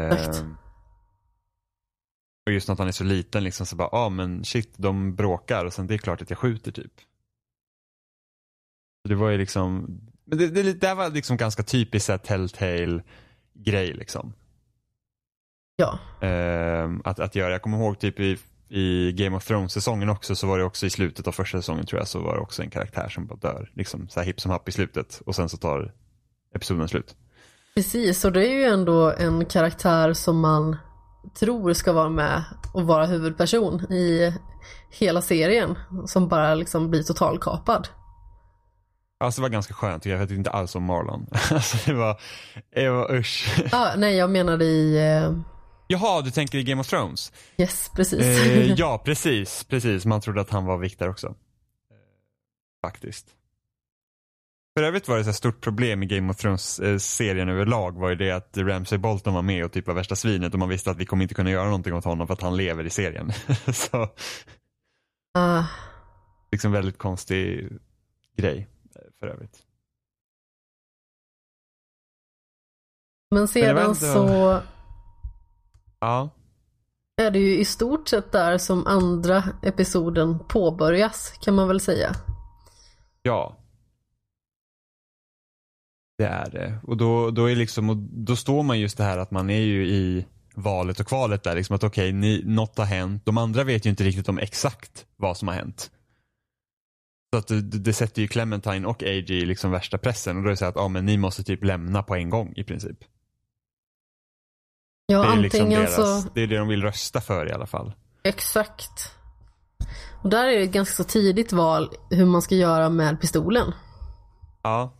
Ehm, 0.00 0.56
och 2.46 2.52
just 2.52 2.68
att 2.68 2.78
han 2.78 2.88
är 2.88 2.92
så 2.92 3.04
liten, 3.04 3.44
liksom, 3.44 3.66
så 3.66 3.76
bara, 3.76 3.88
ja 3.92 3.98
ah, 3.98 4.08
men 4.08 4.44
shit, 4.44 4.74
de 4.76 5.14
bråkar 5.14 5.64
och 5.64 5.72
sen 5.72 5.86
det 5.86 5.94
är 5.94 5.98
klart 5.98 6.22
att 6.22 6.30
jag 6.30 6.38
skjuter 6.38 6.72
typ. 6.72 6.92
Så 9.02 9.08
det 9.08 9.14
var 9.14 9.30
ju 9.30 9.38
liksom, 9.38 10.00
men 10.24 10.38
det, 10.38 10.48
det, 10.48 10.72
det 10.72 10.86
här 10.86 10.94
var 10.94 11.10
liksom 11.10 11.36
ganska 11.36 11.62
typiskt 11.62 12.24
telltale 12.24 13.02
grej 13.54 13.92
liksom. 13.92 14.32
Ja. 15.76 15.98
Ehm, 16.20 17.02
att, 17.04 17.20
att 17.20 17.34
göra. 17.34 17.52
Jag 17.52 17.62
kommer 17.62 17.78
ihåg 17.78 17.98
typ 17.98 18.20
i, 18.20 18.38
i 18.70 19.12
Game 19.12 19.36
of 19.36 19.46
Thrones-säsongen 19.46 20.08
också 20.08 20.36
så 20.36 20.46
var 20.46 20.58
det 20.58 20.64
också 20.64 20.86
i 20.86 20.90
slutet 20.90 21.26
av 21.26 21.32
första 21.32 21.58
säsongen 21.58 21.86
tror 21.86 22.00
jag 22.00 22.08
så 22.08 22.20
var 22.20 22.34
det 22.34 22.40
också 22.40 22.62
en 22.62 22.70
karaktär 22.70 23.08
som 23.08 23.26
bara 23.26 23.38
dör. 23.38 23.70
Liksom 23.74 24.08
så 24.08 24.20
här 24.20 24.26
hipp 24.26 24.40
som 24.40 24.50
happ 24.50 24.68
i 24.68 24.72
slutet 24.72 25.22
och 25.26 25.34
sen 25.34 25.48
så 25.48 25.56
tar 25.56 25.92
episoden 26.54 26.88
slut. 26.88 27.16
Precis, 27.74 28.24
och 28.24 28.32
det 28.32 28.48
är 28.48 28.52
ju 28.52 28.64
ändå 28.64 29.12
en 29.12 29.44
karaktär 29.44 30.12
som 30.12 30.40
man 30.40 30.76
tror 31.40 31.72
ska 31.72 31.92
vara 31.92 32.08
med 32.08 32.44
och 32.72 32.86
vara 32.86 33.06
huvudperson 33.06 33.92
i 33.92 34.34
hela 34.90 35.22
serien. 35.22 35.78
Som 36.06 36.28
bara 36.28 36.54
liksom 36.54 36.90
blir 36.90 37.02
totalkapad. 37.02 37.88
Alltså 39.20 39.40
det 39.40 39.42
var 39.42 39.48
ganska 39.50 39.74
skönt, 39.74 40.06
jag 40.06 40.18
vet 40.18 40.30
inte 40.30 40.50
alls 40.50 40.74
om 40.74 40.84
Marlon. 40.84 41.26
Alltså 41.50 41.76
det 41.86 41.94
var, 41.94 42.20
det 42.74 42.88
var 42.88 43.14
usch. 43.14 43.62
Ah, 43.72 43.94
nej, 43.96 44.16
jag 44.16 44.30
menade 44.30 44.64
i... 44.64 44.98
eh, 45.88 46.00
Jaha, 46.02 46.22
du 46.22 46.30
tänker 46.30 46.58
i 46.58 46.62
Game 46.64 46.80
of 46.80 46.86
Thrones? 46.88 47.32
yes, 47.56 47.90
precis. 47.94 48.20
Eh, 48.20 48.72
ja, 48.76 48.98
precis, 49.04 49.64
precis. 49.64 50.06
Man 50.06 50.20
trodde 50.20 50.40
att 50.40 50.50
han 50.50 50.64
var 50.64 50.78
Viktor 50.78 51.08
också. 51.08 51.26
Eh, 51.26 51.34
Faktiskt. 52.86 53.34
För 54.76 54.82
övrigt 54.84 55.08
var 55.08 55.18
det 55.18 55.28
ett 55.30 55.36
stort 55.36 55.60
problem 55.60 56.02
i 56.02 56.06
Game 56.06 56.30
of 56.30 56.36
Thrones-serien 56.36 57.48
överlag 57.48 57.98
var 57.98 58.08
ju 58.08 58.14
det 58.14 58.30
att 58.30 58.56
Ramsay 58.56 58.98
Bolton 58.98 59.34
var 59.34 59.42
med 59.42 59.64
och 59.64 59.72
typ 59.72 59.86
var 59.86 59.94
värsta 59.94 60.16
svinet 60.16 60.52
och 60.52 60.58
man 60.58 60.68
visste 60.68 60.90
att 60.90 60.96
vi 60.96 61.06
kommer 61.06 61.22
inte 61.22 61.34
kunna 61.34 61.50
göra 61.50 61.64
någonting 61.64 61.94
åt 61.94 62.04
honom 62.04 62.26
för 62.26 62.34
att 62.34 62.42
han 62.42 62.56
lever 62.56 62.84
i 62.84 62.90
serien. 62.90 63.32
så 63.72 64.08
Ah, 65.34 65.64
liksom 66.52 66.72
väldigt 66.72 66.98
konstig 66.98 67.68
grej 68.36 68.68
eh, 68.94 69.02
för 69.20 69.26
övrigt. 69.26 69.58
men 73.30 73.48
sedan 73.48 73.76
ändå- 73.78 73.94
så 73.94 74.62
Ja, 76.00 76.30
är 77.18 77.30
det 77.30 77.38
ju 77.38 77.58
i 77.58 77.64
stort 77.64 78.08
sett 78.08 78.32
där 78.32 78.58
som 78.58 78.86
andra 78.86 79.44
episoden 79.62 80.38
påbörjas, 80.48 81.32
kan 81.40 81.54
man 81.54 81.68
väl 81.68 81.80
säga. 81.80 82.14
ja. 83.22 83.56
Det 86.18 86.24
är 86.24 86.50
det. 86.50 86.80
Och 86.82 86.96
då, 86.96 87.30
då, 87.30 87.50
är 87.50 87.56
liksom, 87.56 88.08
då 88.12 88.36
står 88.36 88.62
man 88.62 88.80
just 88.80 88.98
det 88.98 89.04
här 89.04 89.18
att 89.18 89.30
man 89.30 89.50
är 89.50 89.60
ju 89.60 89.86
i 89.88 90.26
valet 90.54 91.00
och 91.00 91.06
kvalet 91.06 91.42
där. 91.42 91.54
Liksom 91.54 91.76
att 91.76 91.84
okej, 91.84 92.12
ni 92.12 92.42
något 92.44 92.78
har 92.78 92.84
hänt. 92.84 93.22
De 93.26 93.38
andra 93.38 93.64
vet 93.64 93.86
ju 93.86 93.90
inte 93.90 94.04
riktigt 94.04 94.28
om 94.28 94.38
exakt 94.38 95.06
vad 95.16 95.36
som 95.36 95.48
har 95.48 95.54
hänt. 95.54 95.90
Så 97.32 97.38
att 97.38 97.46
det, 97.46 97.60
det 97.60 97.92
sätter 97.92 98.22
ju 98.22 98.28
Clementine 98.28 98.86
och 98.86 99.02
AJ 99.02 99.32
i 99.32 99.46
liksom 99.46 99.70
värsta 99.70 99.98
pressen. 99.98 100.36
Och 100.36 100.42
då 100.42 100.48
är 100.48 100.50
det 100.50 100.56
så 100.56 100.64
att 100.64 100.76
ja, 100.76 100.88
men 100.88 101.06
ni 101.06 101.16
måste 101.16 101.44
typ 101.44 101.64
lämna 101.64 102.02
på 102.02 102.14
en 102.14 102.30
gång 102.30 102.52
i 102.56 102.64
princip. 102.64 102.98
Ja, 105.10 105.22
Det 105.22 105.28
är 105.28 105.36
liksom 105.36 105.60
antingen 105.60 105.80
deras, 105.80 106.22
så... 106.22 106.28
det 106.34 106.42
är 106.42 106.46
det 106.46 106.56
de 106.58 106.68
vill 106.68 106.82
rösta 106.82 107.20
för 107.20 107.48
i 107.48 107.52
alla 107.52 107.66
fall. 107.66 107.92
Exakt. 108.22 109.14
Och 110.22 110.30
där 110.30 110.48
är 110.48 110.58
det 110.58 110.64
ett 110.64 110.72
ganska 110.72 110.94
så 111.02 111.04
tidigt 111.04 111.52
val 111.52 111.90
hur 112.10 112.26
man 112.26 112.42
ska 112.42 112.54
göra 112.54 112.88
med 112.88 113.20
pistolen. 113.20 113.72
Ja. 114.62 114.92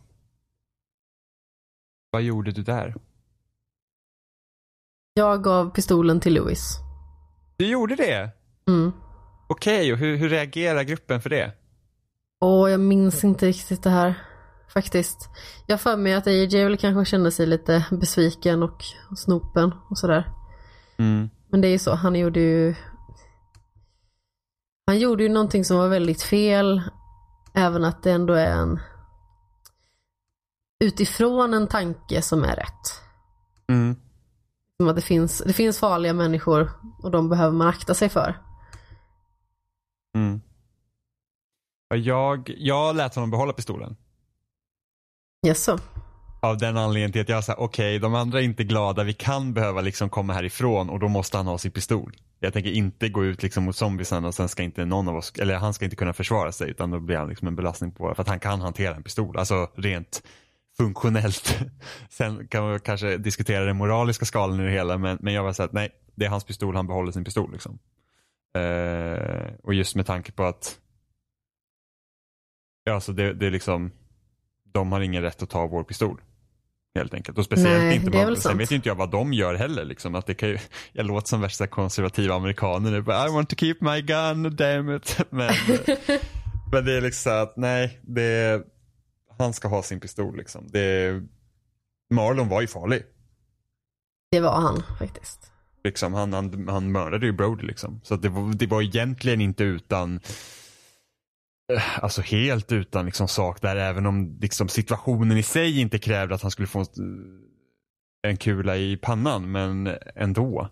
Vad 2.11 2.21
gjorde 2.21 2.51
du 2.51 2.63
där? 2.63 2.95
Jag 5.13 5.43
gav 5.43 5.69
pistolen 5.69 6.19
till 6.19 6.33
Louis. 6.33 6.77
Du 7.57 7.67
gjorde 7.67 7.95
det? 7.95 8.29
Mm. 8.67 8.91
Okej, 9.49 9.93
och 9.93 9.99
hur, 9.99 10.17
hur 10.17 10.29
reagerar 10.29 10.83
gruppen 10.83 11.21
för 11.21 11.29
det? 11.29 11.51
Och 12.41 12.69
jag 12.69 12.79
minns 12.79 13.23
inte 13.23 13.45
riktigt 13.45 13.83
det 13.83 13.89
här. 13.89 14.15
Faktiskt. 14.73 15.29
Jag 15.65 15.81
för 15.81 15.97
mig 15.97 16.13
att 16.13 16.27
AJ 16.27 16.63
väl 16.63 16.77
kanske 16.77 17.11
kände 17.11 17.31
sig 17.31 17.45
lite 17.45 17.85
besviken 17.91 18.63
och 18.63 18.83
snopen 19.17 19.73
och 19.89 19.97
sådär. 19.97 20.33
Mm. 20.97 21.29
Men 21.47 21.61
det 21.61 21.67
är 21.67 21.71
ju 21.71 21.79
så, 21.79 21.95
han 21.95 22.15
gjorde 22.15 22.39
ju 22.39 22.75
Han 24.85 24.99
gjorde 24.99 25.23
ju 25.23 25.29
någonting 25.29 25.65
som 25.65 25.77
var 25.77 25.87
väldigt 25.87 26.21
fel 26.21 26.81
Även 27.53 27.85
att 27.85 28.03
det 28.03 28.11
ändå 28.11 28.33
är 28.33 28.51
en 28.51 28.79
Utifrån 30.79 31.53
en 31.53 31.67
tanke 31.67 32.21
som 32.21 32.43
är 32.43 32.55
rätt 32.55 33.01
Mm. 33.67 33.95
Som 34.77 34.87
att 34.87 34.95
det 34.95 35.01
finns, 35.01 35.43
det 35.45 35.53
finns 35.53 35.79
farliga 35.79 36.13
människor 36.13 36.71
och 37.03 37.11
de 37.11 37.29
behöver 37.29 37.57
man 37.57 37.67
akta 37.67 37.93
sig 37.93 38.09
för 38.09 38.35
Mm. 40.15 40.41
Ja, 41.89 41.95
Jag, 41.95 42.53
jag 42.57 42.95
lät 42.95 43.15
honom 43.15 43.31
behålla 43.31 43.53
pistolen. 43.53 43.95
Jaså? 45.41 45.79
Av 46.41 46.57
den 46.57 46.77
anledningen 46.77 47.11
till 47.11 47.21
att 47.21 47.29
jag 47.29 47.43
sa 47.43 47.53
okej, 47.57 47.99
de 47.99 48.15
andra 48.15 48.39
är 48.39 48.43
inte 48.43 48.63
glada, 48.63 49.03
vi 49.03 49.13
kan 49.13 49.53
behöva 49.53 49.81
liksom 49.81 50.09
komma 50.09 50.33
härifrån 50.33 50.89
och 50.89 50.99
då 50.99 51.07
måste 51.07 51.37
han 51.37 51.47
ha 51.47 51.57
sin 51.57 51.71
pistol. 51.71 52.15
Jag 52.39 52.53
tänker 52.53 52.71
inte 52.71 53.09
gå 53.09 53.25
ut 53.25 53.43
liksom 53.43 53.63
mot 53.63 53.75
zombiesen 53.75 54.25
och 54.25 54.33
sen 54.33 54.49
ska 54.49 54.63
inte 54.63 54.85
någon 54.85 55.07
av 55.07 55.15
oss, 55.15 55.33
eller 55.39 55.55
han 55.55 55.73
ska 55.73 55.85
inte 55.85 55.97
kunna 55.97 56.13
försvara 56.13 56.51
sig 56.51 56.69
utan 56.69 56.91
då 56.91 56.99
blir 56.99 57.17
han 57.17 57.29
liksom 57.29 57.47
en 57.47 57.55
belastning 57.55 57.91
på, 57.91 58.15
för 58.15 58.21
att 58.21 58.27
han 58.27 58.39
kan 58.39 58.61
hantera 58.61 58.95
en 58.95 59.03
pistol. 59.03 59.37
Alltså 59.37 59.71
rent 59.75 60.23
funktionellt. 60.77 61.59
Sen 62.09 62.47
kan 62.47 62.63
man 62.63 62.79
kanske 62.79 63.17
diskutera 63.17 63.65
den 63.65 63.77
moraliska 63.77 64.25
skalan 64.25 64.59
i 64.59 64.63
det 64.63 64.71
hela 64.71 64.97
men, 64.97 65.17
men 65.21 65.33
jag 65.33 65.43
var 65.43 65.53
så 65.53 65.63
att 65.63 65.73
nej, 65.73 65.89
det 66.15 66.25
är 66.25 66.29
hans 66.29 66.43
pistol, 66.43 66.75
han 66.75 66.87
behåller 66.87 67.11
sin 67.11 67.23
pistol 67.23 67.51
liksom. 67.51 67.79
Eh, 68.57 69.53
och 69.63 69.73
just 69.73 69.95
med 69.95 70.05
tanke 70.05 70.31
på 70.31 70.43
att 70.43 70.79
Ja, 72.83 72.93
alltså 72.93 73.13
det, 73.13 73.33
det 73.33 73.47
är 73.47 73.51
liksom 73.51 73.91
de 74.71 74.91
har 74.91 75.01
ingen 75.01 75.21
rätt 75.21 75.43
att 75.43 75.49
ta 75.49 75.67
vår 75.67 75.83
pistol. 75.83 76.21
Helt 76.95 77.13
enkelt. 77.13 77.37
Och 77.37 77.45
speciellt 77.45 77.83
Nej, 77.83 77.95
inte 77.95 78.09
väl 78.09 78.37
sen 78.37 78.57
vet 78.57 78.71
ju 78.71 78.75
inte 78.75 78.89
jag 78.89 78.95
vad 78.95 79.11
de 79.11 79.33
gör 79.33 79.53
heller. 79.53 79.85
Liksom. 79.85 80.15
Att 80.15 80.25
det 80.25 80.33
kan 80.33 80.49
ju, 80.49 80.57
jag 80.91 81.05
låter 81.05 81.27
som 81.27 81.41
värsta 81.41 81.67
konservativa 81.67 82.35
amerikaner 82.35 82.91
nu. 82.91 82.97
I 82.97 83.33
want 83.33 83.49
to 83.49 83.55
keep 83.55 83.75
my 83.79 84.01
gun, 84.01 84.55
damn 84.55 84.95
it. 84.95 85.17
Men, 85.29 85.53
men 86.71 86.85
det 86.85 86.93
är 86.93 87.01
liksom 87.01 87.31
att 87.31 87.57
nej, 87.57 87.99
det 88.01 88.61
han 89.37 89.53
ska 89.53 89.67
ha 89.67 89.83
sin 89.83 89.99
pistol 89.99 90.37
liksom. 90.37 90.67
Det 90.67 91.21
Marlon 92.13 92.49
var 92.49 92.61
ju 92.61 92.67
farlig. 92.67 93.03
Det 94.31 94.39
var 94.39 94.61
han 94.61 94.83
faktiskt 94.99 95.51
Liksom, 95.83 96.13
han, 96.13 96.33
han, 96.33 96.67
han 96.69 96.91
mördade 96.91 97.25
ju 97.25 97.31
Brody 97.31 97.67
liksom. 97.67 98.01
Så 98.03 98.15
det, 98.15 98.29
var, 98.29 98.53
det 98.53 98.67
var 98.67 98.81
egentligen 98.81 99.41
inte 99.41 99.63
utan 99.63 100.15
eh, 100.15 100.21
Alltså 102.01 102.21
helt 102.21 102.71
utan 102.71 103.05
liksom 103.05 103.27
sak 103.27 103.61
där 103.61 103.75
även 103.75 104.05
om 104.05 104.37
liksom 104.41 104.67
situationen 104.67 105.37
i 105.37 105.43
sig 105.43 105.79
inte 105.79 105.99
krävde 105.99 106.35
att 106.35 106.41
han 106.41 106.51
skulle 106.51 106.67
få 106.67 106.79
en, 106.79 107.41
en 108.27 108.37
kula 108.37 108.77
i 108.77 108.97
pannan 108.97 109.51
men 109.51 109.97
ändå. 110.15 110.69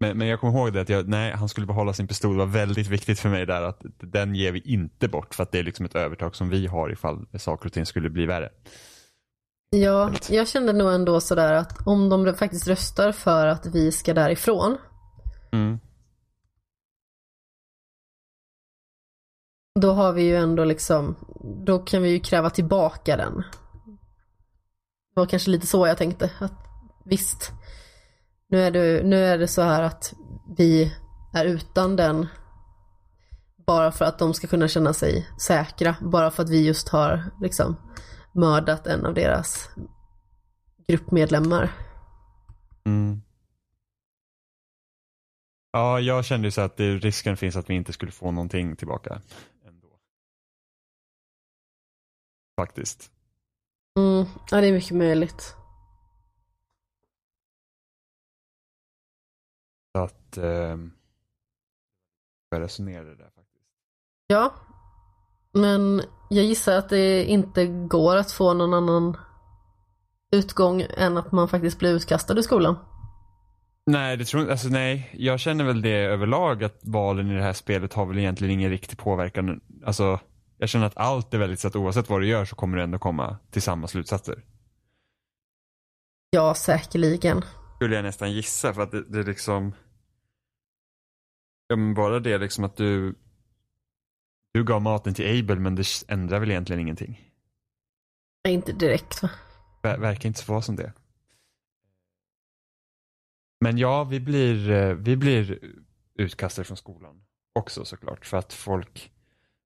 Men, 0.00 0.18
men 0.18 0.28
jag 0.28 0.40
kommer 0.40 0.58
ihåg 0.58 0.72
det 0.72 0.80
att 0.80 0.88
jag, 0.88 1.08
nej 1.08 1.32
han 1.32 1.48
skulle 1.48 1.66
behålla 1.66 1.92
sin 1.92 2.08
pistol. 2.08 2.32
Det 2.32 2.38
var 2.38 2.46
väldigt 2.46 2.88
viktigt 2.88 3.20
för 3.20 3.28
mig 3.28 3.46
där 3.46 3.62
att 3.62 3.82
den 4.00 4.34
ger 4.34 4.52
vi 4.52 4.60
inte 4.60 5.08
bort 5.08 5.34
för 5.34 5.42
att 5.42 5.52
det 5.52 5.58
är 5.58 5.62
liksom 5.62 5.86
ett 5.86 5.94
övertag 5.94 6.36
som 6.36 6.48
vi 6.48 6.66
har 6.66 6.92
ifall 6.92 7.26
saker 7.38 7.66
och 7.66 7.72
ting 7.72 7.86
skulle 7.86 8.10
bli 8.10 8.26
värre. 8.26 8.50
Ja, 9.70 10.12
jag 10.28 10.48
kände 10.48 10.72
nog 10.72 10.92
ändå 10.92 11.20
sådär 11.20 11.52
att 11.52 11.86
om 11.86 12.08
de 12.08 12.34
faktiskt 12.34 12.68
röstar 12.68 13.12
för 13.12 13.46
att 13.46 13.66
vi 13.66 13.92
ska 13.92 14.14
därifrån 14.14 14.78
Mm. 15.52 15.78
Då 19.80 19.92
har 19.92 20.12
vi 20.12 20.22
ju 20.22 20.36
ändå 20.36 20.64
liksom, 20.64 21.16
då 21.66 21.78
kan 21.78 22.02
vi 22.02 22.10
ju 22.10 22.20
kräva 22.20 22.50
tillbaka 22.50 23.16
den. 23.16 23.36
Det 25.14 25.20
var 25.20 25.26
kanske 25.26 25.50
lite 25.50 25.66
så 25.66 25.86
jag 25.86 25.98
tänkte, 25.98 26.30
att 26.38 26.66
visst, 27.04 27.52
nu 28.48 28.60
är 28.60 28.70
det, 28.70 29.02
nu 29.06 29.24
är 29.24 29.38
det 29.38 29.48
så 29.48 29.62
här 29.62 29.82
att 29.82 30.14
vi 30.56 30.92
är 31.34 31.44
utan 31.44 31.96
den 31.96 32.26
bara 33.66 33.92
för 33.92 34.04
att 34.04 34.18
de 34.18 34.34
ska 34.34 34.46
kunna 34.46 34.68
känna 34.68 34.92
sig 34.92 35.28
säkra, 35.40 35.96
bara 36.00 36.30
för 36.30 36.42
att 36.42 36.50
vi 36.50 36.66
just 36.66 36.88
har 36.88 37.30
liksom 37.40 37.76
mördat 38.34 38.86
en 38.86 39.06
av 39.06 39.14
deras 39.14 39.70
gruppmedlemmar. 40.88 41.72
Mm. 42.84 43.22
Ja, 45.72 46.00
jag 46.00 46.24
kände 46.24 46.46
ju 46.46 46.50
så 46.50 46.60
att 46.60 46.76
det, 46.76 46.96
risken 46.96 47.36
finns 47.36 47.56
att 47.56 47.70
vi 47.70 47.74
inte 47.74 47.92
skulle 47.92 48.12
få 48.12 48.30
någonting 48.30 48.76
tillbaka. 48.76 49.20
Faktiskt. 52.62 53.10
Mm, 53.98 54.26
ja, 54.50 54.60
det 54.60 54.66
är 54.66 54.72
mycket 54.72 54.96
möjligt. 54.96 55.54
Så 59.92 60.02
att 60.02 60.36
eh, 60.36 60.78
jag 62.50 62.60
resonerade 62.60 63.14
där 63.14 63.30
faktiskt. 63.36 63.66
Ja, 64.26 64.54
men 65.52 66.02
jag 66.30 66.44
gissar 66.44 66.76
att 66.76 66.88
det 66.88 67.24
inte 67.24 67.66
går 67.66 68.16
att 68.16 68.32
få 68.32 68.54
någon 68.54 68.74
annan 68.74 69.16
utgång 70.32 70.86
än 70.96 71.16
att 71.16 71.32
man 71.32 71.48
faktiskt 71.48 71.78
blir 71.78 71.90
utkastad 71.90 72.38
ur 72.38 72.42
skolan. 72.42 72.76
Nej, 73.86 74.16
det 74.16 74.24
tror 74.24 74.50
alltså 74.50 74.68
nej. 74.68 75.10
Jag 75.12 75.40
känner 75.40 75.64
väl 75.64 75.82
det 75.82 75.96
överlag 75.96 76.64
att 76.64 76.80
valen 76.82 77.30
i 77.30 77.34
det 77.34 77.42
här 77.42 77.52
spelet 77.52 77.92
har 77.92 78.06
väl 78.06 78.18
egentligen 78.18 78.54
ingen 78.54 78.70
riktig 78.70 78.98
påverkan. 78.98 79.60
Alltså, 79.84 80.20
jag 80.62 80.68
känner 80.68 80.86
att 80.86 80.96
allt 80.96 81.34
är 81.34 81.38
väldigt 81.38 81.60
så 81.60 81.68
att 81.68 81.76
oavsett 81.76 82.08
vad 82.08 82.20
du 82.20 82.26
gör 82.26 82.44
så 82.44 82.56
kommer 82.56 82.76
du 82.76 82.82
ändå 82.82 82.98
komma 82.98 83.38
till 83.50 83.62
samma 83.62 83.88
slutsatser. 83.88 84.44
Ja, 86.30 86.54
säkerligen. 86.54 87.44
skulle 87.76 87.94
jag 87.94 88.04
nästan 88.04 88.32
gissa 88.32 88.74
för 88.74 88.82
att 88.82 88.90
det, 88.90 89.04
det 89.04 89.18
är 89.18 89.24
liksom 89.24 89.74
Ja 91.68 91.76
men 91.76 91.94
bara 91.94 92.20
det 92.20 92.38
liksom 92.38 92.64
att 92.64 92.76
du 92.76 93.14
Du 94.54 94.64
gav 94.64 94.82
maten 94.82 95.14
till 95.14 95.38
Abel 95.38 95.60
men 95.60 95.74
det 95.74 95.86
ändrar 96.08 96.40
väl 96.40 96.50
egentligen 96.50 96.80
ingenting. 96.80 97.32
Inte 98.48 98.72
direkt 98.72 99.22
va? 99.22 99.30
Ver, 99.82 99.98
verkar 99.98 100.26
inte 100.26 100.40
så 100.40 100.52
vara 100.52 100.62
som 100.62 100.76
det. 100.76 100.92
Men 103.60 103.78
ja, 103.78 104.04
vi 104.04 104.20
blir, 104.20 104.70
eh, 104.70 104.94
vi 104.94 105.16
blir 105.16 105.58
utkastade 106.14 106.64
från 106.64 106.76
skolan 106.76 107.24
också 107.52 107.84
såklart 107.84 108.26
för 108.26 108.36
att 108.36 108.52
folk 108.52 109.12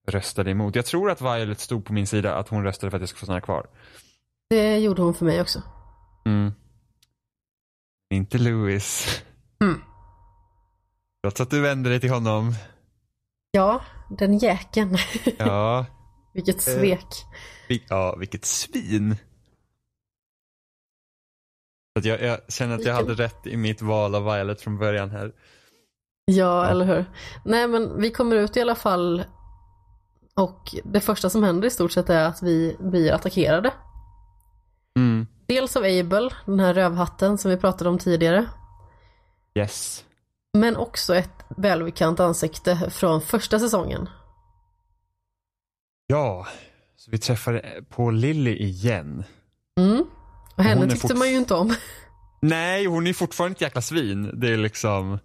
röstade 0.07 0.51
emot. 0.51 0.75
Jag 0.75 0.87
tror 0.87 1.11
att 1.11 1.21
Violet 1.21 1.61
stod 1.61 1.85
på 1.85 1.93
min 1.93 2.07
sida, 2.07 2.35
att 2.35 2.49
hon 2.49 2.65
röstade 2.65 2.91
för 2.91 2.97
att 2.97 3.03
jag 3.03 3.09
skulle 3.09 3.21
få 3.21 3.27
stanna 3.27 3.41
kvar. 3.41 3.67
Det 4.51 4.79
gjorde 4.79 5.03
hon 5.03 5.15
för 5.15 5.25
mig 5.25 5.41
också. 5.41 5.63
Mm. 6.25 6.53
Inte 8.15 8.39
Louis. 8.39 9.21
Mm. 9.61 9.81
Trots 11.25 11.41
att 11.41 11.51
du 11.51 11.61
vände 11.61 11.91
dig 11.91 12.01
till 12.01 12.11
honom. 12.11 12.55
Ja, 13.51 13.81
den 14.19 14.39
jäkeln. 14.39 14.97
Ja. 15.39 15.87
Vilket 16.35 16.61
svek. 16.63 17.07
Vil- 17.69 17.83
Ja, 17.89 18.17
vilket 18.17 18.45
svin. 18.45 19.17
Att 21.99 22.05
jag, 22.05 22.23
jag 22.23 22.41
känner 22.53 22.75
att 22.75 22.85
jag 22.85 22.95
hade 22.95 23.15
rätt 23.15 23.47
i 23.47 23.57
mitt 23.57 23.83
val 23.83 24.15
av 24.15 24.25
Violet 24.25 24.61
från 24.61 24.79
början 24.79 25.11
här. 25.11 25.33
Ja, 26.25 26.67
eller 26.67 26.85
hur. 26.85 27.05
Nej, 27.45 27.69
men 27.69 28.01
vi 28.01 28.11
kommer 28.11 28.37
ut 28.37 28.57
i 28.57 28.61
alla 28.61 28.75
fall 28.75 29.25
och 30.37 30.75
det 30.85 31.01
första 31.01 31.31
som 31.31 31.43
händer 31.43 31.69
i 31.69 31.71
stort 31.71 31.93
sett 31.93 32.11
är 32.11 32.25
att 32.25 32.43
vi 32.43 32.77
blir 32.79 33.13
attackerade. 33.13 33.73
Mm. 34.97 35.27
Dels 35.47 35.77
av 35.77 35.83
Abel, 35.85 36.35
den 36.45 36.61
här 36.61 36.75
rövhatten 36.75 37.39
som 37.39 37.51
vi 37.51 37.57
pratade 37.57 37.91
om 37.91 37.99
tidigare. 37.99 38.49
Yes. 39.55 40.05
Men 40.59 40.77
också 40.77 41.15
ett 41.15 41.45
välbekant 41.57 42.21
ansikte 42.21 42.91
från 42.91 43.21
första 43.21 43.59
säsongen. 43.61 44.09
Ja, 46.07 46.47
så 46.97 47.11
vi 47.11 47.19
träffade 47.19 47.85
på 47.89 48.11
Lily 48.11 48.57
igen. 48.57 49.25
Mm. 49.81 50.05
Och 50.57 50.65
henne 50.65 50.81
Hon 50.81 50.91
tyckte 50.91 51.15
man 51.15 51.31
ju 51.31 51.37
inte 51.37 51.55
om. 51.55 51.75
Nej, 52.41 52.87
hon 52.87 53.07
är 53.07 53.13
fortfarande 53.13 53.55
ett 53.55 53.61
jäkla 53.61 53.83
svin. 53.83 54.41
Det 54.41 54.53
är 54.53 54.57
liksom... 54.57 55.19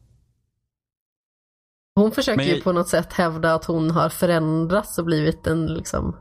Hon 1.95 2.11
försöker 2.11 2.37
Men 2.37 2.45
ju 2.45 2.53
jag- 2.53 2.63
på 2.63 2.71
något 2.71 2.87
sätt 2.87 3.13
hävda 3.13 3.53
att 3.53 3.65
hon 3.65 3.91
har 3.91 4.09
förändrats 4.09 4.97
och 4.97 5.05
blivit 5.05 5.47
en 5.47 5.65
liksom 5.65 6.15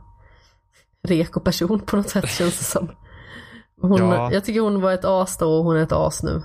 reko 1.07 1.39
person 1.39 1.79
på 1.79 1.95
något 1.95 2.09
sätt 2.09 2.29
känns 2.29 2.57
det 2.57 2.63
som. 2.63 2.91
Hon, 3.81 3.97
Ja. 3.97 4.33
Jag 4.33 4.45
tycker 4.45 4.59
hon 4.61 4.81
var 4.81 4.91
ett 4.91 5.05
as 5.05 5.37
då 5.37 5.57
och 5.57 5.63
hon 5.63 5.77
är 5.77 5.83
ett 5.83 5.91
as 5.91 6.23
nu. 6.23 6.43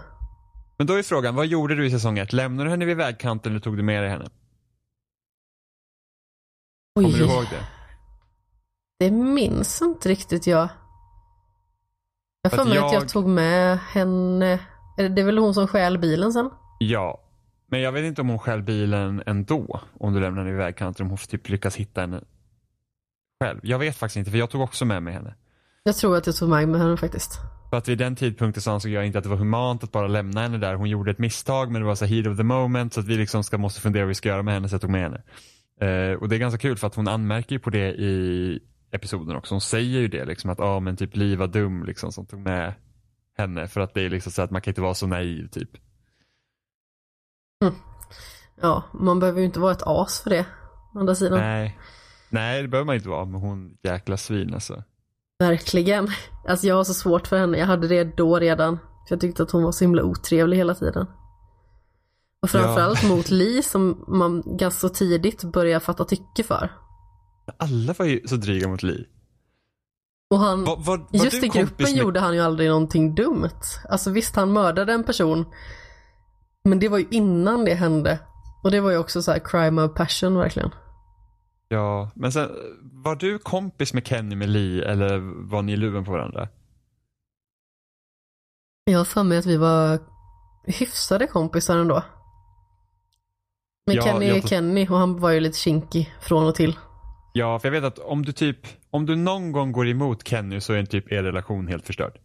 Men 0.79 0.87
då 0.87 0.95
är 0.95 1.03
frågan, 1.03 1.35
vad 1.35 1.47
gjorde 1.47 1.75
du 1.75 1.87
i 1.87 1.91
säsong 1.91 2.19
ett? 2.19 2.33
Lämnade 2.33 2.67
du 2.67 2.71
henne 2.71 2.85
vid 2.85 2.97
vägkanten 2.97 3.53
eller 3.53 3.61
tog 3.61 3.77
du 3.77 3.83
med 3.83 4.03
dig 4.03 4.11
henne? 4.11 4.29
Kommer 6.95 7.09
du 7.09 7.25
ihåg 7.25 7.45
det? 7.51 7.65
Det 8.99 9.11
minns 9.11 9.83
inte 9.83 10.09
riktigt 10.09 10.47
jag. 10.47 10.69
Jag 12.43 12.53
För 12.53 12.65
mig 12.65 12.79
att 12.79 12.93
jag 12.93 12.95
jag- 13.03 13.09
tog 13.09 13.27
med 13.29 13.79
henne. 13.79 14.61
Det 14.97 15.21
är 15.21 15.25
väl 15.25 15.39
hon 15.39 15.55
som 15.55 15.69
stjäl 15.69 15.99
bilen 15.99 16.33
sen? 16.33 16.51
Ja. 16.79 17.21
Men 17.69 17.81
jag 17.81 17.93
vet 17.93 18.05
inte 18.05 18.21
om 18.21 18.29
hon 18.29 18.39
stjäl 18.39 18.63
bilen 18.63 19.23
ändå. 19.27 19.81
Om 20.01 20.13
du 20.13 20.21
lämnar 20.21 20.43
henne 20.43 20.51
vid 20.51 20.59
vägkanten. 20.59 21.07
Om 21.07 21.11
hon 21.11 21.19
typ 21.19 21.49
lyckas 21.49 21.77
hitta 21.77 22.01
henne 22.01 22.21
själv. 23.45 23.61
Jag 23.63 23.79
vet 23.79 23.97
faktiskt 23.97 24.17
inte 24.17 24.31
för 24.31 24.39
jag 24.39 24.51
tog 24.51 24.61
också 24.61 24.85
med 24.85 25.03
mig 25.03 25.13
henne. 25.13 25.35
Jag 25.83 25.97
tror 25.97 26.17
att 26.17 26.27
jag 26.27 26.37
tog 26.37 26.49
med 26.49 26.69
mig 26.69 26.81
henne 26.81 26.97
faktiskt. 26.97 27.41
För 27.71 27.77
att 27.77 27.89
vid 27.89 27.99
den 27.99 28.17
tidpunkten 28.17 28.63
så 28.63 28.71
ansåg 28.71 28.93
jag 28.93 29.07
inte 29.07 29.19
att 29.19 29.25
det 29.25 29.31
var 29.31 29.37
humant 29.37 29.85
att 29.85 29.93
bara 29.93 30.07
lämna 30.07 30.41
henne 30.41 30.59
där. 30.59 30.75
Hon 30.75 30.89
gjorde 30.89 31.11
ett 31.11 31.19
misstag 31.19 31.71
men 31.71 31.81
det 31.81 31.87
var 31.87 31.95
så 31.95 32.05
heat 32.05 32.27
of 32.27 32.37
the 32.37 32.43
moment 32.43 32.95
så 32.95 33.01
att 33.01 33.07
vi 33.07 33.17
liksom 33.17 33.45
ska, 33.45 33.59
måste 33.59 33.81
fundera 33.81 34.03
vad 34.03 34.09
vi 34.09 34.15
ska 34.15 34.29
göra 34.29 34.43
med 34.43 34.55
henne 34.55 34.69
så 34.69 34.75
jag 34.75 34.81
tog 34.81 34.91
med 34.91 35.03
henne. 35.03 35.23
Eh, 35.81 36.19
och 36.19 36.29
det 36.29 36.37
är 36.37 36.39
ganska 36.39 36.59
kul 36.59 36.77
för 36.77 36.87
att 36.87 36.95
hon 36.95 37.09
anmärker 37.09 37.53
ju 37.53 37.59
på 37.59 37.71
det 37.71 37.89
i 37.89 38.61
episoden 38.93 39.37
också. 39.37 39.55
Hon 39.55 39.61
säger 39.61 40.01
ju 40.01 40.09
det 40.09 40.25
liksom 40.25 40.51
att 40.51 40.59
ja 40.59 40.81
men 40.81 40.97
typ 40.97 41.17
Liv 41.17 41.39
var 41.39 41.47
dum 41.47 41.85
liksom 41.85 42.13
som 42.13 42.27
tog 42.27 42.41
med 42.41 42.75
henne 43.39 43.69
för 43.69 43.81
att 43.81 43.95
det 43.95 44.03
är 44.03 44.11
liksom 44.11 44.33
så 44.33 44.43
att 44.43 44.51
man 44.51 44.63
kan 44.63 44.71
inte 44.71 44.81
vara 44.81 44.95
så 44.95 45.07
naiv 45.07 45.49
typ. 45.49 45.71
Ja, 48.61 48.83
man 48.93 49.21
behöver 49.21 49.41
ju 49.41 49.47
inte 49.47 49.61
vara 49.61 49.73
ett 49.73 49.83
as 49.87 50.21
för 50.21 50.31
det. 50.31 50.47
Å 50.95 50.99
andra 50.99 51.15
sidan. 51.15 51.39
Nej. 51.39 51.79
Nej 52.29 52.63
det 52.63 52.69
behöver 52.69 52.87
man 52.87 52.95
inte 52.97 53.09
vara 53.09 53.25
men 53.25 53.41
hon 53.41 53.77
jäkla 53.83 54.17
svin 54.17 54.55
alltså. 54.55 54.83
Verkligen. 55.39 56.09
Alltså 56.49 56.67
jag 56.67 56.75
har 56.75 56.85
så 56.85 56.95
svårt 56.95 57.27
för 57.27 57.39
henne. 57.39 57.59
Jag 57.59 57.67
hade 57.67 57.89
det 57.89 58.17
då 58.17 58.39
redan. 58.39 58.77
För 58.79 59.15
jag 59.15 59.21
tyckte 59.21 59.43
att 59.43 59.51
hon 59.51 59.63
var 59.63 59.73
så 59.73 59.85
himla 59.85 60.03
otrevlig 60.03 60.57
hela 60.57 60.75
tiden. 60.75 61.07
Och 62.43 62.51
framförallt 62.51 63.09
mot 63.09 63.31
Li 63.31 63.63
som 63.63 64.05
man 64.09 64.43
ganska 64.57 64.89
tidigt 64.89 65.45
börjar 65.45 65.81
fatta 65.81 66.05
tycke 66.05 66.43
för. 66.43 66.73
Alla 67.57 67.93
var 67.99 68.07
ju 68.07 68.27
så 68.27 68.37
dryga 68.37 68.69
mot 68.69 68.83
Li. 68.83 69.07
Och 70.31 70.39
han, 70.39 70.65
Var, 70.65 70.77
var, 70.77 70.99
var 70.99 71.25
just 71.25 71.45
i 71.45 71.49
gruppen 71.49 71.85
med- 71.93 71.97
gjorde 71.97 72.21
han 72.21 72.35
ju 72.35 72.41
aldrig 72.41 72.69
någonting 72.69 73.15
dumt. 73.15 73.51
Alltså 73.89 74.11
visst, 74.11 74.37
han 74.37 74.53
mördade 74.53 74.93
en 74.93 75.05
person. 75.05 75.45
Men 76.67 76.79
det 76.79 76.89
var 76.89 76.99
ju 76.99 77.07
innan 77.11 77.65
det 77.65 77.75
hände. 77.75 78.19
Och 78.63 78.71
det 78.71 78.81
var 78.81 78.91
ju 78.91 78.99
också 78.99 79.23
så 79.23 79.33
här 79.33 79.39
crime 79.39 79.83
of 79.83 79.95
passion 79.95 80.39
verkligen. 80.39 80.71
Ja, 81.69 82.11
men 82.15 82.33
sen 82.33 82.51
var 82.83 83.17
du 83.17 83.39
kompis 83.39 83.95
med 83.95 84.07
Kenny 84.07 84.37
med 84.37 84.49
Li 84.49 84.83
eller 84.83 85.19
var 85.51 85.63
ni 85.63 85.77
luven 85.77 86.05
på 86.05 86.11
varandra? 86.11 86.49
Jag 88.85 88.99
har 88.99 89.05
för 89.05 89.23
mig 89.23 89.39
att 89.39 89.47
vi 89.47 89.57
var 89.57 89.99
hyfsade 90.67 91.27
kompisar 91.27 91.79
ändå. 91.79 92.03
Men 93.87 93.97
Ja, 93.97 94.03
Kenny 94.03 94.27
är 94.27 94.41
Kenny 94.41 94.89
och 94.89 94.99
han 94.99 95.21
var 95.21 95.31
ju 95.31 95.41
lite 95.41 95.59
kinkig 95.59 96.15
från 96.21 96.47
och 96.47 96.55
till. 96.55 96.77
Ja, 97.33 97.59
för 97.59 97.69
jag 97.69 97.73
vet 97.81 97.85
att 97.85 97.99
om 97.99 98.25
du 98.25 98.33
typ, 98.33 98.59
om 98.91 99.07
du 99.07 99.17
någon 99.17 99.53
gång 99.53 99.73
går 99.73 99.89
emot 99.89 100.29
Kenny 100.29 100.61
så 100.61 100.73
är 100.73 100.85
typ 100.85 101.13
er 101.13 101.23
relation 101.23 101.69
helt 101.69 101.87
förstörd. 101.87 102.19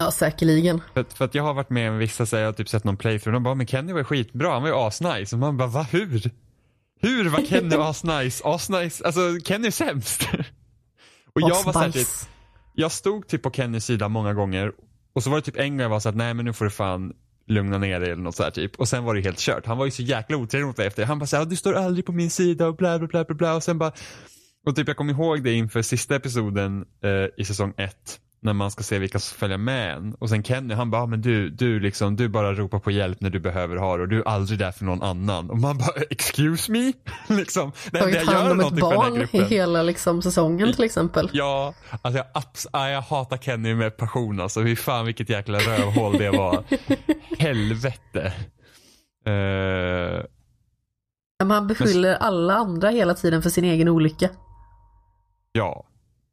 Ja, 0.00 0.10
säkerligen. 0.10 0.80
För, 0.94 1.04
för 1.14 1.24
att 1.24 1.34
jag 1.34 1.42
har 1.42 1.54
varit 1.54 1.70
med 1.70 1.90
om 1.90 1.98
vissa, 1.98 2.26
så 2.26 2.36
jag 2.36 2.46
har 2.46 2.52
typ 2.52 2.68
sett 2.68 2.84
någon 2.84 2.96
playthrough, 2.96 3.32
de 3.34 3.42
bara, 3.42 3.54
men 3.54 3.66
Kenny 3.66 3.92
var 3.92 4.04
skitbra, 4.04 4.52
han 4.52 4.62
var 4.62 4.68
ju 4.68 4.74
asnice. 4.74 5.36
Och 5.36 5.40
man 5.40 5.56
bara, 5.56 5.68
va, 5.68 5.86
hur? 5.90 6.30
Hur 7.00 7.28
var 7.28 7.42
Kenny 7.42 7.76
asnice? 7.78 8.42
Asnice, 8.44 9.04
alltså 9.04 9.20
Kenny 9.44 9.66
är 9.66 9.70
sämst. 9.70 10.28
Och 11.34 11.40
jag 11.40 11.64
var 11.64 11.72
såhär 11.72 11.90
typ, 11.90 12.08
jag 12.74 12.92
stod 12.92 13.28
typ 13.28 13.42
på 13.42 13.50
Kennys 13.50 13.84
sida 13.84 14.08
många 14.08 14.34
gånger 14.34 14.72
och 15.12 15.22
så 15.22 15.30
var 15.30 15.36
det 15.36 15.42
typ 15.42 15.56
en 15.56 15.70
gång 15.70 15.80
jag 15.80 15.88
var 15.88 16.00
såhär, 16.00 16.16
nej 16.16 16.34
men 16.34 16.44
nu 16.44 16.52
får 16.52 16.64
du 16.64 16.70
fan 16.70 17.12
lugna 17.46 17.78
ner 17.78 18.00
dig 18.00 18.10
eller 18.10 18.22
något 18.22 18.36
sådär 18.36 18.50
typ. 18.50 18.76
Och 18.76 18.88
sen 18.88 19.04
var 19.04 19.14
det 19.14 19.20
helt 19.20 19.38
kört. 19.38 19.66
Han 19.66 19.78
var 19.78 19.84
ju 19.84 19.90
så 19.90 20.02
jäkla 20.02 20.36
otrevlig 20.36 20.66
mot 20.66 20.78
mig 20.78 20.86
efter. 20.86 21.04
Han 21.04 21.18
bara 21.18 21.26
såhär, 21.26 21.44
du 21.44 21.56
står 21.56 21.74
aldrig 21.74 22.06
på 22.06 22.12
min 22.12 22.30
sida 22.30 22.66
och 22.66 22.76
bla 22.76 22.98
bla 22.98 23.08
bla 23.08 23.24
bla 23.24 23.34
bla. 23.34 23.54
Och 23.54 23.62
sen 23.62 23.78
bara, 23.78 23.92
och 24.66 24.76
typ 24.76 24.88
jag 24.88 24.96
kommer 24.96 25.12
ihåg 25.12 25.42
det 25.42 25.52
inför 25.52 25.82
sista 25.82 26.16
episoden 26.16 26.84
eh, 27.04 27.10
i 27.36 27.44
säsong 27.44 27.74
ett. 27.76 28.20
När 28.42 28.52
man 28.52 28.70
ska 28.70 28.82
se 28.82 28.98
vilka 28.98 29.18
som 29.18 29.38
följer 29.38 29.58
med 29.58 29.92
en. 29.96 30.14
Och 30.14 30.28
sen 30.28 30.42
Kenny 30.42 30.74
han 30.74 30.90
bara, 30.90 31.02
"Ah, 31.02 31.06
men 31.06 31.20
du, 31.22 31.50
du 31.50 31.80
liksom, 31.80 32.16
du 32.16 32.28
bara 32.28 32.54
ropar 32.54 32.78
på 32.78 32.90
hjälp 32.90 33.20
när 33.20 33.30
du 33.30 33.40
behöver 33.40 33.76
ha 33.76 33.96
det 33.96 34.02
och 34.02 34.08
du 34.08 34.18
är 34.20 34.28
aldrig 34.28 34.58
där 34.58 34.72
för 34.72 34.84
någon 34.84 35.02
annan. 35.02 35.50
Och 35.50 35.58
man 35.58 35.78
bara, 35.78 35.90
excuse 36.10 36.72
me? 36.72 36.92
liksom, 37.36 37.72
det 37.92 37.98
enda 37.98 38.10
Tagit 38.14 38.28
hand 38.32 38.52
om 38.52 38.60
ett 38.74 38.80
barn 38.80 39.26
i 39.32 39.42
hela 39.42 39.82
liksom, 39.82 40.22
säsongen 40.22 40.72
till 40.72 40.84
exempel. 40.84 41.28
Ja, 41.32 41.74
alltså 42.02 42.18
jag, 42.18 42.42
abs- 42.42 42.66
ja, 42.72 42.88
jag 42.90 43.02
hatar 43.02 43.36
Kenny 43.36 43.74
med 43.74 43.96
passion 43.96 44.40
alltså. 44.40 44.62
Fy 44.62 44.76
fan 44.76 45.06
vilket 45.06 45.28
jäkla 45.28 45.58
rövhål 45.58 46.18
det 46.18 46.30
var. 46.30 46.64
Helvete. 47.38 48.32
Eh, 49.26 50.24
Men 51.38 51.50
han 51.50 51.66
beskyller 51.66 52.14
alla 52.14 52.54
andra 52.54 52.88
hela 52.90 53.14
tiden 53.14 53.42
för 53.42 53.50
sin 53.50 53.64
egen 53.64 53.88
olycka. 53.88 54.28
ja. 55.52 55.86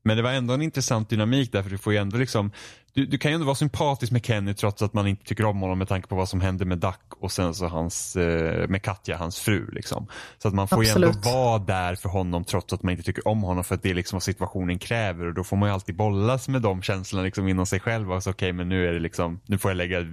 Men 0.03 0.17
det 0.17 0.23
var 0.23 0.31
ändå 0.31 0.53
en 0.53 0.61
intressant 0.61 1.09
dynamik 1.09 1.51
där 1.51 1.63
för 1.63 1.69
du 1.69 1.77
får 1.77 1.93
ju 1.93 1.99
ändå 1.99 2.17
liksom 2.17 2.51
du, 2.97 3.05
du 3.05 3.17
kan 3.17 3.31
ju 3.31 3.35
ändå 3.35 3.45
vara 3.45 3.55
sympatisk 3.55 4.11
med 4.11 4.25
Kenny 4.25 4.53
trots 4.53 4.81
att 4.81 4.93
man 4.93 5.07
inte 5.07 5.25
tycker 5.25 5.45
om 5.45 5.61
honom 5.61 5.77
med 5.77 5.87
tanke 5.87 6.07
på 6.07 6.15
vad 6.15 6.29
som 6.29 6.41
hände 6.41 6.65
med 6.65 6.77
Duck 6.77 7.13
och 7.19 7.31
sen 7.31 7.53
så 7.53 7.67
hans, 7.67 8.15
eh, 8.15 8.67
med 8.67 8.83
Katja, 8.83 9.17
hans 9.17 9.39
fru 9.39 9.71
liksom. 9.71 10.07
Så 10.37 10.47
att 10.47 10.53
man 10.53 10.67
får 10.67 10.83
ju 10.83 10.89
Absolut. 10.89 11.15
ändå 11.15 11.29
vara 11.29 11.59
där 11.59 11.95
för 11.95 12.09
honom 12.09 12.43
trots 12.43 12.73
att 12.73 12.83
man 12.83 12.91
inte 12.91 13.03
tycker 13.03 13.27
om 13.27 13.43
honom 13.43 13.63
för 13.63 13.75
att 13.75 13.83
det 13.83 13.89
är 13.89 13.93
liksom 13.93 14.15
vad 14.15 14.23
situationen 14.23 14.79
kräver 14.79 15.25
och 15.25 15.33
då 15.33 15.43
får 15.43 15.57
man 15.57 15.69
ju 15.69 15.73
alltid 15.73 15.95
bollas 15.95 16.47
med 16.47 16.61
de 16.61 16.81
känslorna 16.81 17.23
liksom 17.23 17.47
inom 17.47 17.65
sig 17.65 17.79
själv. 17.79 18.11
Alltså, 18.11 18.29
Okej 18.29 18.53
men 18.53 18.69
nu 18.69 18.87
är 18.87 18.93
det 18.93 18.99
liksom, 18.99 19.39
nu 19.45 19.57
får 19.57 19.71
jag 19.71 19.75
lägga 19.75 20.05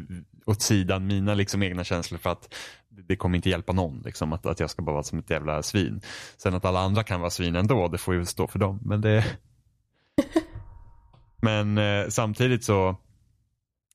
åt 0.47 0.62
sidan 0.62 1.07
mina 1.07 1.35
liksom 1.35 1.62
egna 1.62 1.85
känslor 1.85 2.18
för 2.18 2.30
att 2.30 2.55
det 3.09 3.16
kommer 3.16 3.37
inte 3.37 3.51
hjälpa 3.51 3.72
någon 3.72 4.03
liksom 4.05 4.32
att, 4.32 4.47
att 4.47 4.61
jag 4.61 4.70
ska 4.70 4.82
bara 4.82 4.93
vara 4.93 5.03
som 5.03 5.18
ett 5.18 5.30
jävla 5.30 5.62
svin. 5.62 6.01
Sen 6.37 6.55
att 6.55 6.64
alla 6.64 6.80
andra 6.80 7.03
kan 7.03 7.20
vara 7.20 7.30
svin 7.30 7.57
ändå, 7.57 7.89
det 7.89 7.99
får 7.99 8.14
ju 8.14 8.24
stå 8.24 8.47
för 8.47 8.59
dem. 8.59 8.80
Men 8.85 9.01
det 9.01 9.24
Men 11.43 11.79
eh, 11.79 12.09
samtidigt 12.09 12.65
så 12.65 12.97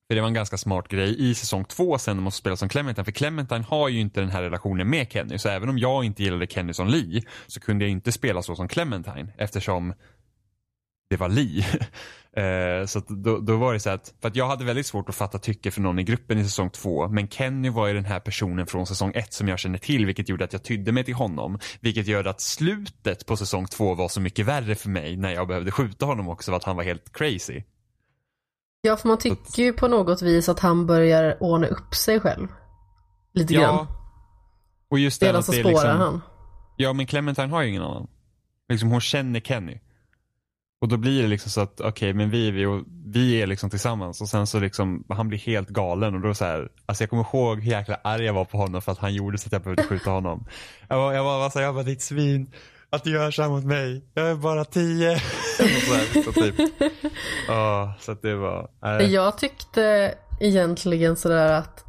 för 0.09 0.15
det 0.15 0.21
var 0.21 0.27
en 0.27 0.33
ganska 0.33 0.57
smart 0.57 0.87
grej 0.87 1.29
i 1.29 1.35
säsong 1.35 1.65
två 1.65 1.97
sen 1.97 2.17
när 2.17 2.23
man 2.23 2.31
spelar 2.31 2.55
som 2.55 2.69
Clementine. 2.69 3.05
För 3.05 3.11
Clementine 3.11 3.63
har 3.63 3.89
ju 3.89 3.99
inte 3.99 4.19
den 4.19 4.29
här 4.29 4.41
relationen 4.41 4.89
med 4.89 5.11
Kenny. 5.11 5.37
Så 5.37 5.49
även 5.49 5.69
om 5.69 5.77
jag 5.77 6.05
inte 6.05 6.23
gillade 6.23 6.47
Kenny 6.47 6.73
som 6.73 6.87
Lee 6.87 7.21
så 7.47 7.59
kunde 7.59 7.85
jag 7.85 7.91
inte 7.91 8.11
spela 8.11 8.41
så 8.41 8.55
som 8.55 8.67
Clementine 8.67 9.33
eftersom 9.37 9.93
det 11.09 11.17
var 11.17 11.29
Lee. 11.29 11.65
Eh, 12.39 12.85
så 12.85 13.01
då, 13.07 13.39
då 13.39 13.57
var 13.57 13.73
det 13.73 13.79
så 13.79 13.89
att, 13.89 14.13
för 14.21 14.27
att 14.27 14.35
jag 14.35 14.47
hade 14.47 14.65
väldigt 14.65 14.85
svårt 14.85 15.09
att 15.09 15.15
fatta 15.15 15.39
tycke 15.39 15.71
för 15.71 15.81
någon 15.81 15.99
i 15.99 16.03
gruppen 16.03 16.37
i 16.39 16.43
säsong 16.43 16.69
två. 16.69 17.07
Men 17.07 17.27
Kenny 17.27 17.69
var 17.69 17.87
ju 17.87 17.93
den 17.93 18.05
här 18.05 18.19
personen 18.19 18.67
från 18.67 18.87
säsong 18.87 19.11
ett 19.15 19.33
som 19.33 19.47
jag 19.47 19.59
kände 19.59 19.79
till 19.79 20.05
vilket 20.05 20.29
gjorde 20.29 20.43
att 20.45 20.53
jag 20.53 20.63
tydde 20.63 20.91
mig 20.91 21.03
till 21.03 21.13
honom. 21.13 21.59
Vilket 21.79 22.07
gör 22.07 22.25
att 22.25 22.41
slutet 22.41 23.25
på 23.25 23.37
säsong 23.37 23.65
två 23.65 23.95
var 23.95 24.07
så 24.07 24.21
mycket 24.21 24.45
värre 24.45 24.75
för 24.75 24.89
mig 24.89 25.17
när 25.17 25.33
jag 25.33 25.47
behövde 25.47 25.71
skjuta 25.71 26.05
honom 26.05 26.29
också 26.29 26.51
för 26.51 26.57
att 26.57 26.63
han 26.63 26.75
var 26.75 26.83
helt 26.83 27.13
crazy. 27.13 27.63
Ja, 28.81 28.97
för 28.97 29.07
man 29.07 29.17
tycker 29.17 29.63
ju 29.63 29.73
på 29.73 29.87
något 29.87 30.21
vis 30.21 30.49
att 30.49 30.59
han 30.59 30.87
börjar 30.87 31.37
ordna 31.43 31.67
upp 31.67 31.95
sig 31.95 32.19
själv. 32.19 32.47
Lite 33.33 33.53
Ja. 33.53 33.61
grann. 33.61 33.87
Och 34.89 34.99
just 34.99 35.19
det 35.19 35.27
Redan 35.27 35.43
så 35.43 35.51
det 35.51 35.57
är 35.57 35.61
spårar 35.61 35.73
liksom, 35.73 35.97
han. 35.99 36.21
Ja, 36.77 36.93
men 36.93 37.05
Clementine 37.05 37.49
har 37.49 37.61
ju 37.61 37.69
ingen 37.69 37.81
annan. 37.83 38.07
Liksom 38.69 38.91
hon 38.91 39.01
känner 39.01 39.39
Kenny. 39.39 39.79
Och 40.81 40.87
då 40.87 40.97
blir 40.97 41.21
det 41.21 41.27
liksom 41.27 41.51
så 41.51 41.61
att, 41.61 41.79
okej, 41.79 41.89
okay, 41.89 42.13
men 42.13 42.29
vi 42.29 42.47
är 42.47 42.51
vi 42.51 42.65
och 42.65 42.83
vi 43.05 43.41
är 43.41 43.47
liksom 43.47 43.69
tillsammans 43.69 44.21
och 44.21 44.29
sen 44.29 44.47
så 44.47 44.59
liksom, 44.59 45.03
han 45.09 45.27
blir 45.27 45.39
helt 45.39 45.69
galen 45.69 46.15
och 46.15 46.21
då 46.21 46.33
så 46.33 46.45
här, 46.45 46.69
alltså 46.85 47.03
jag 47.03 47.09
kommer 47.09 47.25
ihåg 47.33 47.59
hur 47.59 47.71
jäkla 47.71 47.99
arg 48.03 48.23
jag 48.23 48.33
var 48.33 48.45
på 48.45 48.57
honom 48.57 48.81
för 48.81 48.91
att 48.91 48.97
han 48.97 49.13
gjorde 49.13 49.37
så 49.37 49.47
att 49.47 49.51
jag 49.51 49.61
behövde 49.61 49.83
skjuta 49.83 50.09
honom. 50.09 50.45
Jag 50.87 50.97
var, 50.97 51.13
jag 51.13 51.23
var, 51.23 51.43
alltså, 51.43 51.61
jag 51.61 51.73
var 51.73 51.83
ditt 51.83 52.01
svin, 52.01 52.51
att 52.89 53.03
du 53.03 53.11
gör 53.11 53.31
så 53.31 53.41
här 53.41 53.49
mot 53.49 53.63
mig, 53.63 54.05
jag 54.13 54.29
är 54.29 54.35
bara 54.35 54.65
tio. 54.65 55.19
så, 55.57 55.63
här, 55.63 56.23
så, 56.23 56.31
typ. 56.31 56.59
oh, 57.49 57.91
så 57.99 58.11
att 58.11 58.21
det 58.21 58.35
var, 58.35 58.69
äh. 58.83 59.05
Jag 59.05 59.37
tyckte 59.37 60.15
egentligen 60.39 61.15
sådär 61.15 61.53
att 61.53 61.85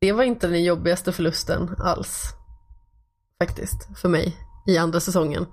det 0.00 0.12
var 0.12 0.24
inte 0.24 0.46
den 0.46 0.64
jobbigaste 0.64 1.12
förlusten 1.12 1.74
alls. 1.78 2.34
Faktiskt, 3.42 4.00
för 4.00 4.08
mig 4.08 4.36
i 4.66 4.78
andra 4.78 5.00
säsongen. 5.00 5.46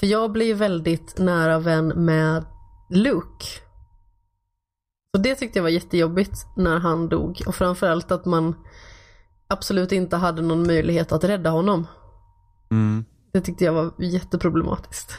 För 0.00 0.06
jag 0.06 0.32
blev 0.32 0.56
väldigt 0.56 1.18
nära 1.18 1.58
vän 1.58 1.88
med 1.88 2.44
Luke. 2.90 3.46
Och 5.12 5.20
det 5.20 5.34
tyckte 5.34 5.58
jag 5.58 5.62
var 5.62 5.70
jättejobbigt 5.70 6.46
när 6.56 6.78
han 6.78 7.08
dog 7.08 7.42
och 7.46 7.54
framförallt 7.54 8.10
att 8.10 8.24
man 8.24 8.54
absolut 9.48 9.92
inte 9.92 10.16
hade 10.16 10.42
någon 10.42 10.66
möjlighet 10.66 11.12
att 11.12 11.24
rädda 11.24 11.50
honom. 11.50 11.86
Mm. 12.70 13.04
Det 13.32 13.40
tyckte 13.40 13.64
jag 13.64 13.72
var 13.72 13.92
jätteproblematiskt. 13.98 15.12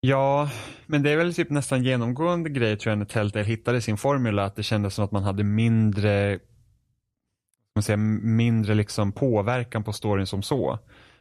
Ja, 0.00 0.50
men 0.86 1.02
det 1.02 1.10
är 1.10 1.16
väl 1.16 1.34
typ 1.34 1.50
nästan 1.50 1.84
genomgående 1.84 2.50
grej 2.50 2.78
tror 2.78 2.90
jag 2.90 2.98
när 2.98 3.06
Telltale 3.06 3.44
hittade 3.44 3.80
sin 3.80 3.96
formula 3.96 4.44
att 4.44 4.56
det 4.56 4.62
kändes 4.62 4.94
som 4.94 5.04
att 5.04 5.12
man 5.12 5.22
hade 5.22 5.44
mindre 5.44 6.38
man 7.74 7.82
säga, 7.82 7.96
mindre 7.96 8.74
liksom 8.74 9.12
påverkan 9.12 9.84
på 9.84 9.92
storyn 9.92 10.26
som 10.26 10.42
så. 10.42 10.78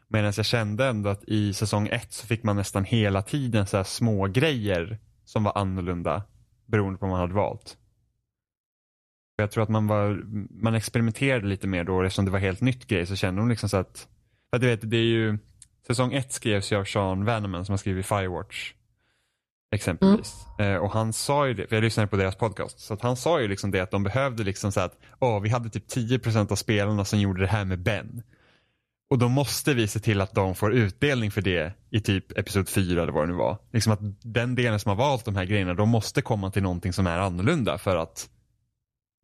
Medan 0.08 0.34
jag 0.36 0.46
kände 0.46 0.86
ändå 0.86 1.10
att 1.10 1.24
i 1.24 1.54
säsong 1.54 1.88
ett 1.88 2.14
så 2.14 2.28
fick 2.28 2.44
man 2.44 2.56
nästan 2.56 2.84
hela 2.84 3.22
tiden 3.22 3.68
så 3.68 3.78
här 3.78 3.84
små 3.84 4.28
grejer 4.28 5.00
som 5.26 5.44
var 5.44 5.58
annorlunda 5.58 6.24
beroende 6.66 7.00
på 7.00 7.06
vad 7.06 7.12
man 7.12 7.20
hade 7.20 7.34
valt. 7.34 7.78
Jag 9.36 9.52
tror 9.52 9.64
att 9.64 9.70
man 9.70 9.88
var, 9.88 10.24
man 10.64 10.76
experimenterade 10.76 11.48
lite 11.48 11.68
mer 11.68 11.84
då 11.84 12.02
eftersom 12.02 12.26
det 12.26 12.32
var 12.32 12.40
helt 12.40 12.62
nytt 12.62 12.88
grej 12.88 13.06
så 13.06 13.16
kände 13.16 13.42
de 13.42 13.50
liksom 13.50 13.70
så 13.70 13.78
att, 13.78 14.08
för 14.50 14.58
att 14.58 14.62
du 14.62 14.68
vet 14.68 14.90
det 14.90 14.98
är 14.98 15.02
ju, 15.02 15.38
säsong 15.88 16.14
ett 16.14 16.34
skrevs 16.34 16.72
ju 16.72 16.76
av 16.76 16.84
Sean 16.84 17.26
Vanneman 17.26 17.66
som 17.66 17.74
har 17.74 17.78
skrivit 17.78 18.06
Firewatch. 18.06 18.74
Exempelvis. 19.74 20.46
Mm. 20.60 20.74
Eh, 20.74 20.80
och 20.80 20.92
han 20.92 21.14
sa 21.14 21.48
ju 21.48 21.54
det, 21.54 21.68
för 21.68 21.76
jag 21.76 21.84
lyssnade 21.84 22.08
på 22.08 22.16
deras 22.16 22.36
podcast, 22.36 22.80
så 22.80 22.94
att 22.94 23.02
han 23.02 23.18
sa 23.18 23.42
ju 23.42 23.48
liksom 23.48 23.72
det 23.72 23.80
att 23.80 23.92
de 23.92 24.04
behövde 24.04 24.44
liksom 24.44 24.72
så 24.72 24.80
att, 24.80 24.98
åh 25.20 25.42
vi 25.42 25.50
hade 25.50 25.70
typ 25.70 25.88
10% 25.88 26.52
av 26.52 26.56
spelarna 26.56 27.06
som 27.06 27.20
gjorde 27.20 27.42
det 27.42 27.48
här 27.48 27.66
med 27.66 27.80
Ben. 27.80 28.24
Och 29.10 29.18
då 29.18 29.30
måste 29.30 29.74
vi 29.74 29.88
se 29.88 30.00
till 30.00 30.22
att 30.22 30.36
de 30.36 30.56
får 30.56 30.74
utdelning 30.74 31.32
för 31.32 31.42
det 31.42 31.74
i 31.90 32.00
typ 32.00 32.38
episod 32.38 32.70
4 32.70 33.02
eller 33.02 33.12
vad 33.12 33.24
det 33.24 33.32
nu 33.32 33.38
var. 33.38 33.58
Liksom 33.72 33.94
att 33.94 34.00
den 34.22 34.56
delen 34.56 34.80
som 34.80 34.90
har 34.90 34.96
valt 34.96 35.26
de 35.26 35.36
här 35.36 35.46
grejerna, 35.46 35.74
de 35.74 35.90
måste 35.90 36.22
komma 36.22 36.52
till 36.52 36.64
någonting 36.64 36.94
som 36.94 37.08
är 37.08 37.20
annorlunda 37.20 37.78
för 37.78 37.96
att 37.96 38.30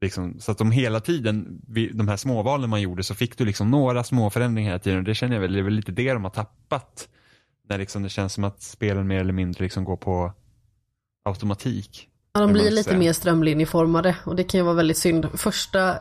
liksom, 0.01 0.39
så 0.39 0.51
att 0.51 0.57
de 0.57 0.71
hela 0.71 0.99
tiden, 0.99 1.61
de 1.93 2.07
här 2.07 2.17
småvalen 2.17 2.69
man 2.69 2.81
gjorde 2.81 3.03
så 3.03 3.15
fick 3.15 3.37
du 3.37 3.45
liksom 3.45 3.71
några 3.71 4.03
små 4.03 4.29
förändringar 4.29 4.69
hela 4.69 4.79
tiden 4.79 4.99
och 4.99 5.03
det 5.03 5.15
känner 5.15 5.35
jag 5.35 5.41
väl, 5.41 5.53
det 5.53 5.59
är 5.59 5.63
väl 5.63 5.73
lite 5.73 5.91
det 5.91 6.13
de 6.13 6.23
har 6.23 6.31
tappat. 6.31 7.09
När 7.69 7.77
liksom 7.77 8.03
det 8.03 8.09
känns 8.09 8.33
som 8.33 8.43
att 8.43 8.61
spelen 8.61 9.07
mer 9.07 9.19
eller 9.19 9.33
mindre 9.33 9.63
liksom 9.63 9.83
går 9.83 9.97
på 9.97 10.33
automatik. 11.25 12.09
Ja, 12.33 12.41
de 12.41 12.53
blir 12.53 12.71
lite 12.71 12.97
mer 12.97 13.13
strömlinjeformade 13.13 14.15
och 14.25 14.35
det 14.35 14.43
kan 14.43 14.59
ju 14.59 14.63
vara 14.63 14.75
väldigt 14.75 14.97
synd. 14.97 15.27
Första 15.33 15.99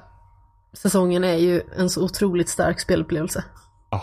säsongen 0.72 1.24
är 1.24 1.36
ju 1.36 1.62
en 1.76 1.90
så 1.90 2.04
otroligt 2.04 2.48
stark 2.48 2.80
spelupplevelse. 2.80 3.44
Ja, 3.90 4.02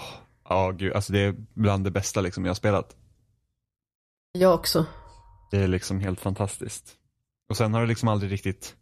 oh, 0.50 0.70
oh, 0.70 0.72
gud, 0.72 0.94
alltså 0.94 1.14
det 1.14 1.20
är 1.20 1.36
bland 1.54 1.84
det 1.84 1.92
bästa 1.92 2.22
liksom 2.22 2.46
jag 2.46 2.50
har 2.50 2.56
spelat. 2.56 2.96
Jag 4.32 4.54
också. 4.54 4.86
Det 5.52 5.58
är 5.58 5.68
liksom 5.68 6.00
helt 6.00 6.20
fantastiskt. 6.20 6.96
Och 7.50 7.58
sen 7.58 7.74
har 7.74 7.82
det 7.82 7.88
liksom 7.88 8.10
aldrig 8.10 8.32
riktigt, 8.32 8.76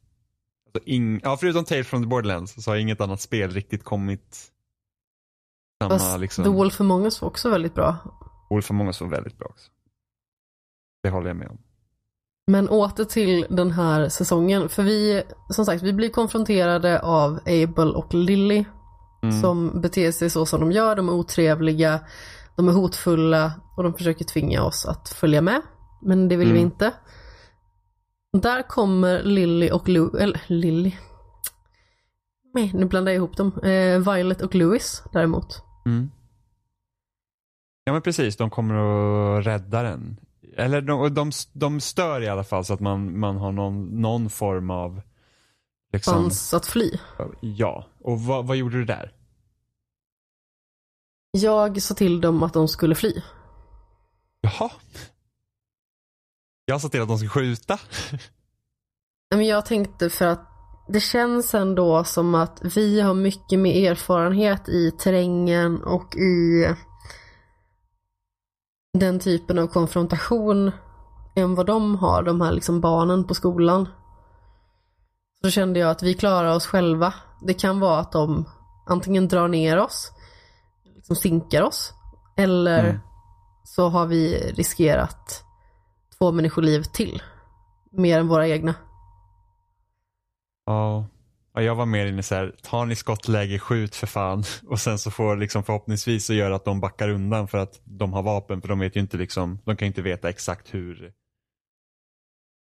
alltså 0.65 0.89
ing, 0.89 1.19
ja 1.23 1.37
förutom 1.37 1.65
Tales 1.65 1.87
from 1.87 2.03
the 2.03 2.07
Borderlands 2.07 2.63
så 2.63 2.71
har 2.71 2.75
inget 2.75 3.01
annat 3.01 3.21
spel 3.21 3.51
riktigt 3.51 3.83
kommit 3.83 4.51
samma 5.83 5.99
Fast 5.99 6.19
liksom. 6.19 6.43
The 6.43 6.49
Wolf 6.49 6.81
Among 6.81 7.03
Us 7.03 7.21
var 7.21 7.29
också 7.29 7.49
väldigt 7.49 7.73
bra. 7.73 7.97
Wolf 8.49 8.71
Among 8.71 8.87
Us 8.87 9.01
var 9.01 9.07
väldigt 9.07 9.37
bra 9.37 9.47
också. 9.47 9.71
Det 11.03 11.09
håller 11.09 11.27
jag 11.27 11.37
med 11.37 11.47
om. 11.47 11.57
Men 12.47 12.69
åter 12.69 13.05
till 13.05 13.45
den 13.49 13.71
här 13.71 14.09
säsongen, 14.09 14.69
för 14.69 14.83
vi, 14.83 15.23
som 15.49 15.65
sagt, 15.65 15.83
vi 15.83 15.93
blir 15.93 16.09
konfronterade 16.09 17.01
av 17.01 17.39
Abel 17.45 17.95
och 17.95 18.13
Lily 18.13 18.65
mm. 19.23 19.41
som 19.41 19.81
beter 19.81 20.11
sig 20.11 20.29
så 20.29 20.45
som 20.45 20.59
de 20.59 20.71
gör. 20.71 20.95
De 20.95 21.09
är 21.09 21.13
otrevliga, 21.13 21.99
de 22.55 22.67
är 22.67 22.73
hotfulla 22.73 23.51
och 23.77 23.83
de 23.83 23.93
försöker 23.93 24.25
tvinga 24.25 24.63
oss 24.63 24.85
att 24.85 25.09
följa 25.09 25.41
med. 25.41 25.61
Men 26.01 26.27
det 26.27 26.35
vill 26.35 26.47
mm. 26.47 26.57
vi 26.57 26.61
inte. 26.61 26.93
Där 28.41 28.61
kommer 28.67 29.23
Lily 29.23 29.71
och 29.71 29.89
Lou, 29.89 30.17
eller 30.17 30.41
Lily. 30.47 30.91
Nej, 32.53 32.71
nu 32.73 32.85
blandar 32.85 33.11
jag 33.11 33.17
ihop 33.17 33.37
dem. 33.37 33.59
Eh, 33.63 34.13
Violet 34.13 34.41
och 34.41 34.55
Louis 34.55 35.03
däremot. 35.13 35.63
Mm. 35.85 36.11
Ja 37.83 37.93
men 37.93 38.01
precis, 38.01 38.37
de 38.37 38.49
kommer 38.49 38.75
att 38.75 39.45
rädda 39.45 39.83
den. 39.83 40.19
Eller 40.57 40.81
de, 40.81 41.13
de, 41.13 41.31
de 41.53 41.79
stör 41.79 42.21
i 42.21 42.27
alla 42.27 42.43
fall 42.43 42.65
så 42.65 42.73
att 42.73 42.79
man, 42.79 43.19
man 43.19 43.37
har 43.37 43.51
någon, 43.51 44.01
någon 44.01 44.29
form 44.29 44.69
av 44.69 45.01
liksom, 45.93 46.13
chans 46.13 46.53
att 46.53 46.65
fly. 46.65 46.91
Ja, 47.39 47.85
och 47.99 48.21
vad, 48.21 48.47
vad 48.47 48.57
gjorde 48.57 48.77
du 48.77 48.85
där? 48.85 49.13
Jag 51.31 51.81
sa 51.81 51.93
till 51.93 52.21
dem 52.21 52.43
att 52.43 52.53
de 52.53 52.67
skulle 52.67 52.95
fly. 52.95 53.21
Jaha. 54.41 54.71
Jag 56.65 56.81
sa 56.81 56.89
till 56.89 57.01
att 57.01 57.07
de 57.07 57.17
skulle 57.17 57.29
skjuta. 57.29 57.79
Men 59.35 59.45
jag 59.45 59.65
tänkte 59.65 60.09
för 60.09 60.25
att 60.25 60.49
det 60.87 60.99
känns 60.99 61.53
ändå 61.53 62.03
som 62.03 62.35
att 62.35 62.61
vi 62.75 63.01
har 63.01 63.13
mycket 63.13 63.59
mer 63.59 63.91
erfarenhet 63.91 64.69
i 64.69 64.91
terrängen 64.91 65.83
och 65.83 66.15
i 66.15 66.67
den 68.97 69.19
typen 69.19 69.59
av 69.59 69.67
konfrontation 69.67 70.71
än 71.35 71.55
vad 71.55 71.65
de 71.65 71.95
har, 71.95 72.23
de 72.23 72.41
här 72.41 72.51
liksom 72.51 72.81
barnen 72.81 73.23
på 73.23 73.33
skolan. 73.33 73.87
Så 75.45 75.51
kände 75.51 75.79
jag 75.79 75.89
att 75.89 76.03
vi 76.03 76.13
klarar 76.13 76.55
oss 76.55 76.65
själva. 76.65 77.13
Det 77.41 77.53
kan 77.53 77.79
vara 77.79 77.99
att 77.99 78.11
de 78.11 78.49
antingen 78.85 79.27
drar 79.27 79.47
ner 79.47 79.79
oss, 79.79 80.11
liksom 80.95 81.15
sinkar 81.15 81.61
oss, 81.61 81.93
eller 82.37 82.83
mm. 82.83 82.99
så 83.63 83.89
har 83.89 84.05
vi 84.05 84.51
riskerat 84.51 85.43
två 86.17 86.31
människoliv 86.31 86.83
till. 86.83 87.23
Mer 87.91 88.19
än 88.19 88.27
våra 88.27 88.47
egna. 88.47 88.75
Ja. 90.65 91.07
Ja, 91.53 91.61
jag 91.61 91.75
var 91.75 91.85
mer 91.85 92.05
inne 92.05 92.19
i 92.19 92.23
så 92.23 92.35
här, 92.35 92.55
tar 92.61 92.85
ni 92.85 92.95
skottläge, 92.95 93.59
skjut 93.59 93.95
för 93.95 94.07
fan. 94.07 94.43
Och 94.67 94.79
sen 94.79 94.99
så 94.99 95.11
får 95.11 95.37
liksom 95.37 95.63
förhoppningsvis 95.63 96.25
så 96.25 96.33
göra 96.33 96.55
att 96.55 96.65
de 96.65 96.79
backar 96.79 97.09
undan 97.09 97.47
för 97.47 97.57
att 97.57 97.81
de 97.83 98.13
har 98.13 98.23
vapen. 98.23 98.61
För 98.61 98.67
de 98.67 98.79
vet 98.79 98.95
ju 98.95 98.99
inte 98.99 99.17
liksom, 99.17 99.59
de 99.65 99.75
kan 99.75 99.87
inte 99.87 100.01
veta 100.01 100.29
exakt 100.29 100.73
hur, 100.73 101.11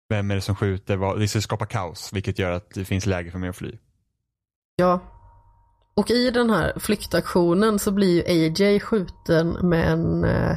vem 0.08 0.30
är 0.30 0.34
det 0.34 0.40
som 0.40 0.56
skjuter, 0.56 0.96
vad, 0.96 1.20
det 1.20 1.28
ska 1.28 1.40
skapa 1.40 1.66
kaos. 1.66 2.12
Vilket 2.12 2.38
gör 2.38 2.50
att 2.50 2.70
det 2.70 2.84
finns 2.84 3.06
läge 3.06 3.30
för 3.30 3.38
mig 3.38 3.48
att 3.48 3.56
fly. 3.56 3.78
Ja. 4.76 5.00
Och 5.94 6.10
i 6.10 6.30
den 6.30 6.50
här 6.50 6.78
flyktaktionen 6.78 7.78
så 7.78 7.92
blir 7.92 8.14
ju 8.14 8.46
AJ 8.46 8.80
skjuten 8.80 9.48
med 9.68 9.92
en 9.92 10.24
eh, 10.24 10.56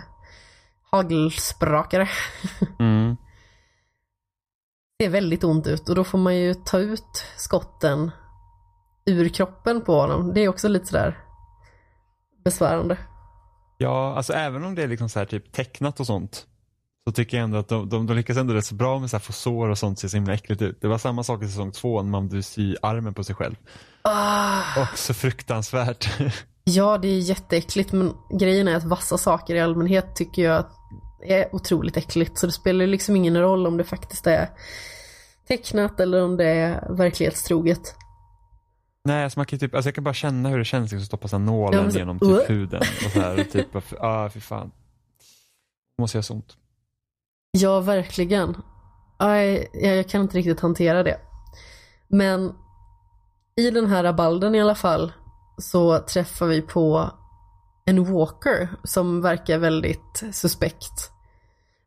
hagelsprakare. 0.91 2.09
Mm. 2.79 3.17
Det 4.97 5.05
ser 5.05 5.11
väldigt 5.11 5.43
ont 5.43 5.67
ut 5.67 5.89
och 5.89 5.95
då 5.95 6.03
får 6.03 6.17
man 6.17 6.35
ju 6.35 6.53
ta 6.53 6.79
ut 6.79 7.25
skotten 7.37 8.11
ur 9.05 9.29
kroppen 9.29 9.81
på 9.81 9.93
honom. 10.01 10.33
Det 10.33 10.41
är 10.41 10.47
också 10.47 10.67
lite 10.67 10.85
sådär 10.85 11.19
besvärande. 12.43 12.97
Ja, 13.77 14.15
alltså 14.15 14.33
även 14.33 14.63
om 14.63 14.75
det 14.75 14.83
är 14.83 14.87
liksom 14.87 15.09
så 15.09 15.19
här 15.19 15.25
typ 15.25 15.51
tecknat 15.51 15.99
och 15.99 16.07
sånt 16.07 16.47
så 17.11 17.15
tycker 17.15 17.37
jag 17.37 17.43
ändå 17.43 17.57
att 17.57 17.67
de, 17.67 17.89
de, 17.89 18.07
de 18.07 18.17
lyckas 18.17 18.37
ändå 18.37 18.53
rätt 18.53 18.65
så 18.65 18.75
bra 18.75 18.99
med 18.99 19.09
så 19.09 19.17
här 19.17 19.21
fosår 19.21 19.69
och 19.69 19.77
sånt 19.77 19.99
ser 19.99 20.07
så 20.07 20.17
himla 20.17 20.33
äckligt 20.33 20.61
ut. 20.61 20.81
Det 20.81 20.87
var 20.87 20.97
samma 20.97 21.23
sak 21.23 21.43
i 21.43 21.47
säsong 21.47 21.71
två 21.71 22.01
när 22.01 22.09
man 22.09 22.27
behövde 22.27 22.43
sy 22.43 22.75
armen 22.81 23.13
på 23.13 23.23
sig 23.23 23.35
själv. 23.35 23.55
Ah. 24.01 24.81
Också 24.81 25.13
fruktansvärt. 25.13 26.09
ja, 26.63 26.97
det 26.97 27.07
är 27.07 27.19
jätteäckligt 27.19 27.91
men 27.91 28.13
grejen 28.39 28.67
är 28.67 28.75
att 28.75 28.83
vassa 28.83 29.17
saker 29.17 29.55
i 29.55 29.59
allmänhet 29.59 30.15
tycker 30.15 30.41
jag 30.41 30.65
är 31.23 31.55
otroligt 31.55 31.97
äckligt. 31.97 32.37
Så 32.37 32.45
det 32.45 32.51
spelar 32.51 32.87
liksom 32.87 33.15
ingen 33.15 33.37
roll 33.37 33.67
om 33.67 33.77
det 33.77 33.83
faktiskt 33.83 34.27
är 34.27 34.49
tecknat 35.47 35.99
eller 35.99 36.23
om 36.23 36.37
det 36.37 36.45
är 36.45 36.93
verklighetstroget. 36.93 37.95
Nej, 39.05 39.23
alltså 39.23 39.39
man 39.39 39.45
kan 39.45 39.59
typ, 39.59 39.75
alltså 39.75 39.87
jag 39.87 39.95
kan 39.95 40.03
bara 40.03 40.13
känna 40.13 40.49
hur 40.49 40.57
det 40.57 40.65
känns 40.65 40.93
att 40.93 41.01
stoppa 41.01 41.35
en 41.35 41.45
nålen 41.45 41.83
ja, 41.83 41.91
så, 41.91 41.97
genom 41.97 42.19
typ 42.19 42.29
uh. 42.29 42.41
huden. 42.47 42.81
Och 43.05 43.11
så 43.11 43.19
här, 43.19 43.39
och 43.39 43.51
typ, 43.51 43.67
ah, 43.99 44.29
fy 44.29 44.39
fan. 44.39 44.71
Det 45.97 46.01
måste 46.01 46.17
göra 46.17 46.23
så 46.23 46.33
ont. 46.33 46.57
Ja, 47.51 47.79
verkligen. 47.79 48.57
Aj, 49.17 49.69
jag 49.73 50.09
kan 50.09 50.21
inte 50.21 50.37
riktigt 50.37 50.59
hantera 50.59 51.03
det. 51.03 51.17
Men 52.07 52.53
i 53.55 53.71
den 53.71 53.87
här 53.87 54.03
rabalden 54.03 54.55
i 54.55 54.61
alla 54.61 54.75
fall 54.75 55.13
så 55.57 55.99
träffar 55.99 56.45
vi 56.45 56.61
på 56.61 57.09
en 57.85 58.13
walker 58.13 58.69
som 58.83 59.21
verkar 59.21 59.57
väldigt 59.57 60.23
suspekt. 60.31 61.11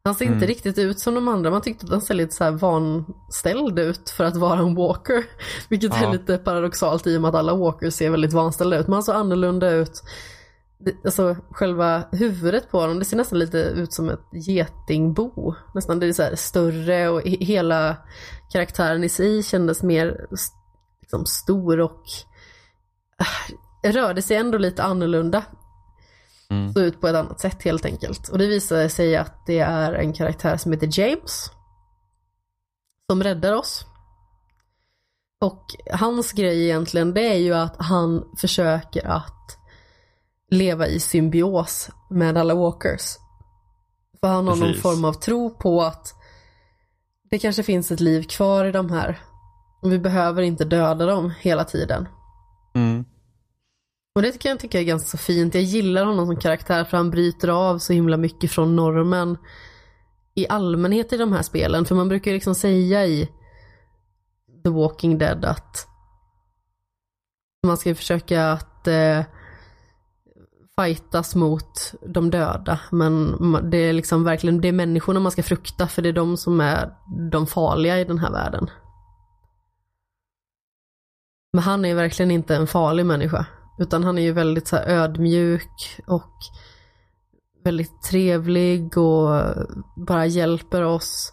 Han 0.05 0.15
ser 0.15 0.25
inte 0.25 0.37
Mm. 0.37 0.49
riktigt 0.49 0.79
ut 0.79 1.01
som 1.01 1.15
de 1.15 1.29
andra, 1.29 1.51
man 1.51 1.61
tyckte 1.63 1.87
att 1.87 1.93
han 1.93 2.01
ser 2.01 2.15
lite 2.15 2.35
så 2.35 2.45
här 2.45 2.51
vanställd 2.51 3.79
ut 3.79 4.11
för 4.11 4.25
att 4.25 4.37
vara 4.37 4.59
en 4.59 4.75
walker. 4.75 5.25
Vilket 5.69 5.95
är 5.95 6.03
Ja. 6.03 6.13
lite 6.13 6.39
paradoxalt 6.39 7.07
i 7.07 7.17
och 7.17 7.21
med 7.23 7.29
att 7.29 7.35
alla 7.35 7.55
walkers 7.57 7.95
ser 7.95 8.11
väldigt 8.11 8.33
vanställda 8.33 8.79
ut. 8.79 8.87
Men 8.87 8.93
han 8.93 9.03
såg 9.03 9.15
annorlunda 9.15 9.71
ut. 9.71 10.03
Alltså 11.05 11.37
själva 11.51 12.05
huvudet 12.13 12.71
på 12.71 12.81
honom, 12.81 12.99
det 12.99 13.05
ser 13.05 13.17
nästan 13.17 13.39
lite 13.39 13.59
ut 13.59 13.93
som 13.93 14.09
ett 14.09 14.29
getingbo. 14.33 15.55
Nästan 15.75 16.01
det 16.01 16.07
är 16.07 16.13
så 16.13 16.23
här 16.23 16.37
större 16.37 17.09
och 17.09 17.23
he- 17.23 17.45
hela 17.45 17.97
karaktären 18.53 19.05
i 19.05 19.09
sig 19.09 19.43
kändes 19.43 19.83
mer 19.83 20.27
liksom, 21.01 21.27
stor 21.27 21.81
och 21.81 22.03
äh, 23.19 23.93
rörde 23.93 24.23
sig 24.23 24.37
ändå 24.37 24.59
lite 24.59 24.83
annorlunda. 24.83 25.45
Mm. 26.51 26.73
Såg 26.73 26.83
ut 26.83 27.01
på 27.01 27.09
ett 27.09 27.17
annat 27.17 27.41
sätt 27.41 27.63
helt 27.63 27.85
enkelt. 27.85 28.29
Och 28.29 28.39
det 28.39 28.47
visade 28.47 28.89
sig 28.89 29.17
att 29.17 29.47
det 29.47 29.59
är 29.59 29.93
en 29.93 30.13
karaktär 30.13 30.57
som 30.57 30.73
heter 30.73 31.01
James. 31.01 31.51
Som 33.11 33.23
räddar 33.23 33.53
oss. 33.53 33.87
Och 35.41 35.67
hans 35.93 36.33
grej 36.33 36.65
egentligen 36.65 37.15
det 37.15 37.29
är 37.29 37.39
ju 37.39 37.55
att 37.55 37.77
han 37.79 38.25
försöker 38.41 39.07
att 39.07 39.34
leva 40.55 40.87
i 40.87 41.01
symbios 41.01 41.91
med 42.11 42.37
alla 42.37 42.55
walkers. 42.55 43.17
För 44.21 44.29
han 44.29 44.49
har 44.49 44.57
någon 44.57 44.75
form 44.75 45.05
av 45.05 45.13
tro 45.13 45.51
på 45.51 45.83
att 45.83 46.15
det 47.31 47.39
kanske 47.39 47.63
finns 47.63 47.91
ett 47.91 48.01
liv 48.01 48.23
kvar 48.23 48.65
i 48.65 48.73
de 48.73 48.91
här. 48.91 49.21
Och 49.83 49.93
vi 49.93 49.99
behöver 49.99 50.43
inte 50.43 50.65
döda 50.65 51.07
dem 51.07 51.33
hela 51.41 51.65
tiden. 51.65 52.09
Mm. 52.75 53.05
Och 54.15 54.23
det 54.23 54.39
kan 54.39 54.51
jag 54.51 54.61
tycka 54.61 54.81
är 54.81 54.85
ganska 54.85 55.19
fint. 55.19 55.55
Jag 55.55 55.63
gillar 55.63 56.05
honom 56.05 56.27
som 56.27 56.37
karaktär 56.37 56.85
för 56.85 56.97
han 56.97 57.11
bryter 57.11 57.49
av 57.49 57.79
så 57.79 57.93
himla 57.93 58.17
mycket 58.17 58.51
från 58.51 58.77
normen 58.77 59.39
i 60.35 60.49
allmänhet 60.49 61.13
i 61.13 61.17
de 61.17 61.33
här 61.33 61.43
spelen. 61.43 61.85
För 61.85 61.95
man 61.95 62.09
brukar 62.09 62.31
ju 62.31 62.35
liksom 62.35 62.55
säga 62.55 63.07
i 63.07 63.29
The 64.65 64.71
Walking 64.71 65.19
Dead 65.19 65.45
att 65.45 65.89
man 67.67 67.77
ska 67.77 67.95
försöka 67.95 68.53
att 68.53 68.89
eh, 68.89 69.21
fightas 70.81 71.35
mot 71.35 71.95
de 72.07 72.31
döda. 72.31 72.81
Men 72.91 73.37
det 73.71 73.77
är 73.77 73.93
liksom 73.93 74.25
verkligen 74.25 74.61
det 74.61 74.69
är 74.69 74.73
människorna 74.73 75.21
man 75.21 75.33
ska 75.33 75.43
frukta 75.43 75.89
för 75.89 76.03
det 76.03 76.09
är 76.09 76.13
de 76.13 76.37
som 76.37 76.61
är 76.61 76.95
de 77.31 77.47
farliga 77.47 78.01
i 78.01 78.05
den 78.05 78.19
här 78.19 78.31
världen. 78.31 78.71
Men 81.53 81.63
han 81.63 81.85
är 81.85 81.95
verkligen 81.95 82.31
inte 82.31 82.57
en 82.57 82.67
farlig 82.67 83.07
människa. 83.07 83.47
Utan 83.79 84.05
han 84.05 84.19
är 84.19 84.23
ju 84.23 84.33
väldigt 84.33 84.69
så 84.69 84.77
här 84.77 84.87
ödmjuk 84.87 86.01
och 86.07 86.33
väldigt 87.65 88.03
trevlig 88.03 88.99
och 88.99 89.45
bara 89.97 90.27
hjälper 90.27 90.83
oss. 90.83 91.33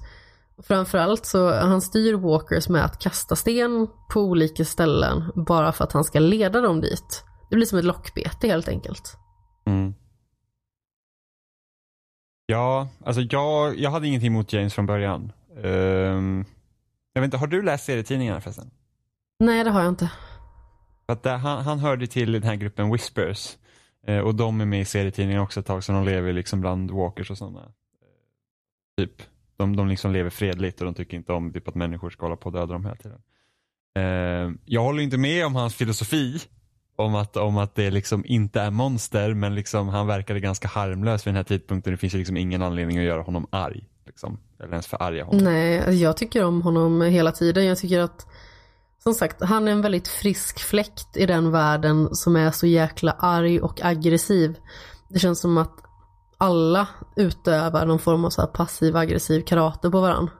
Framförallt 0.63 1.25
så 1.25 1.53
han 1.53 1.81
styr 1.81 2.13
Walkers 2.13 2.69
med 2.69 2.85
att 2.85 2.99
kasta 2.99 3.35
sten 3.35 3.87
på 4.13 4.21
olika 4.21 4.65
ställen 4.65 5.31
bara 5.35 5.71
för 5.71 5.83
att 5.83 5.93
han 5.93 6.03
ska 6.03 6.19
leda 6.19 6.61
dem 6.61 6.81
dit. 6.81 7.23
Det 7.49 7.55
blir 7.55 7.65
som 7.65 7.79
ett 7.79 7.85
lockbete 7.85 8.47
helt 8.47 8.67
enkelt. 8.67 9.17
Mm. 9.65 9.93
Ja, 12.45 12.89
alltså 13.05 13.21
jag, 13.21 13.77
jag 13.79 13.91
hade 13.91 14.07
ingenting 14.07 14.27
emot 14.27 14.53
James 14.53 14.73
från 14.73 14.85
början. 14.85 15.31
Ehm, 15.63 16.45
jag 17.13 17.21
vet 17.21 17.27
inte, 17.27 17.37
har 17.37 17.47
du 17.47 17.61
läst 17.61 17.85
serietidningarna 17.85 18.41
förresten? 18.41 18.71
Nej, 19.39 19.63
det 19.63 19.69
har 19.69 19.81
jag 19.81 19.89
inte. 19.89 20.11
För 21.05 21.13
att 21.13 21.23
där, 21.23 21.37
han, 21.37 21.63
han 21.63 21.79
hörde 21.79 22.07
till 22.07 22.31
den 22.31 22.43
här 22.43 22.55
gruppen 22.55 22.91
Whispers. 22.91 23.57
Eh, 24.07 24.19
och 24.19 24.35
de 24.35 24.61
är 24.61 24.65
med 24.65 24.81
i 24.81 24.85
serietidningarna 24.85 25.43
också 25.43 25.59
ett 25.59 25.65
tag, 25.65 25.83
så 25.83 25.91
de 25.91 26.05
lever 26.05 26.33
liksom 26.33 26.61
bland 26.61 26.91
walkers 26.91 27.31
och 27.31 27.37
sådana. 27.37 27.59
Eh, 27.61 29.05
typ, 29.05 29.21
de, 29.57 29.75
de 29.75 29.87
liksom 29.87 30.11
lever 30.11 30.29
fredligt 30.29 30.79
och 30.79 30.85
de 30.85 30.93
tycker 30.93 31.17
inte 31.17 31.33
om 31.33 31.53
typ, 31.53 31.67
att 31.67 31.75
människor 31.75 32.09
ska 32.09 32.25
hålla 32.25 32.35
på 32.35 32.45
och 32.45 32.53
döda 32.53 32.73
dem 32.73 32.85
hela 32.85 32.95
tiden. 32.95 33.21
Eh, 33.95 34.51
jag 34.65 34.81
håller 34.81 35.03
inte 35.03 35.17
med 35.17 35.45
om 35.45 35.55
hans 35.55 35.75
filosofi. 35.75 36.39
Om 36.95 37.15
att, 37.15 37.37
om 37.37 37.57
att 37.57 37.75
det 37.75 37.91
liksom 37.91 38.25
inte 38.25 38.61
är 38.61 38.71
monster, 38.71 39.33
men 39.33 39.55
liksom 39.55 39.89
han 39.89 40.07
verkade 40.07 40.39
ganska 40.39 40.67
harmlös 40.67 41.27
vid 41.27 41.33
den 41.33 41.35
här 41.35 41.43
tidpunkten. 41.43 41.93
Det 41.93 41.97
finns 41.97 42.13
ju 42.13 42.17
liksom 42.17 42.37
ingen 42.37 42.61
anledning 42.61 42.97
att 42.97 43.03
göra 43.03 43.21
honom 43.21 43.47
arg. 43.49 43.87
Liksom, 44.05 44.39
eller 44.59 44.71
ens 44.71 44.87
förarga 44.87 45.23
honom. 45.23 45.43
Nej, 45.43 45.77
alltså 45.77 45.91
jag 45.91 46.17
tycker 46.17 46.43
om 46.43 46.61
honom 46.61 47.01
hela 47.01 47.31
tiden. 47.31 47.65
Jag 47.65 47.77
tycker 47.77 47.99
att, 47.99 48.27
som 49.03 49.13
sagt, 49.13 49.43
han 49.43 49.67
är 49.67 49.71
en 49.71 49.81
väldigt 49.81 50.07
frisk 50.07 50.59
fläkt 50.59 51.17
i 51.17 51.25
den 51.25 51.51
världen 51.51 52.15
som 52.15 52.35
är 52.35 52.51
så 52.51 52.67
jäkla 52.67 53.11
arg 53.11 53.61
och 53.61 53.85
aggressiv. 53.85 54.55
Det 55.09 55.19
känns 55.19 55.39
som 55.39 55.57
att 55.57 55.77
alla 56.37 56.87
utövar 57.15 57.85
någon 57.85 57.99
form 57.99 58.25
av 58.25 58.29
så 58.29 58.47
passiv 58.47 58.97
aggressiv 58.97 59.41
karate 59.41 59.89
på 59.89 60.01
varandra. 60.01 60.33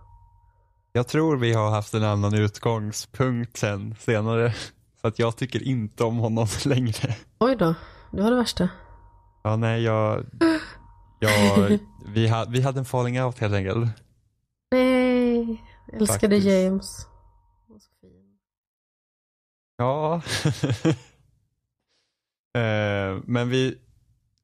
Jag 0.93 1.07
tror 1.07 1.37
vi 1.37 1.53
har 1.53 1.69
haft 1.69 1.93
en 1.93 2.03
annan 2.03 2.33
utgångspunkt 2.33 3.57
sen 3.57 3.95
senare. 3.99 4.53
Så 5.01 5.07
att 5.07 5.19
jag 5.19 5.37
tycker 5.37 5.63
inte 5.63 6.03
om 6.03 6.17
honom 6.17 6.47
längre. 6.65 7.15
Oj 7.39 7.55
då, 7.55 7.75
det 8.11 8.21
var 8.21 8.31
det 8.31 8.37
värsta. 8.37 8.69
Ja, 9.43 9.55
nej, 9.55 9.83
jag... 9.83 10.25
jag 11.19 11.79
vi, 12.05 12.27
ha, 12.27 12.45
vi 12.49 12.61
hade 12.61 12.79
en 12.79 12.85
falling 12.85 13.21
out 13.21 13.39
helt 13.39 13.53
enkelt. 13.53 13.89
Nej, 14.71 15.63
jag 15.91 16.01
älskade 16.01 16.35
Faktiskt. 16.35 16.47
James. 16.47 17.07
Ja. 19.77 20.21
eh, 22.59 23.19
men 23.25 23.49
vi, 23.49 23.77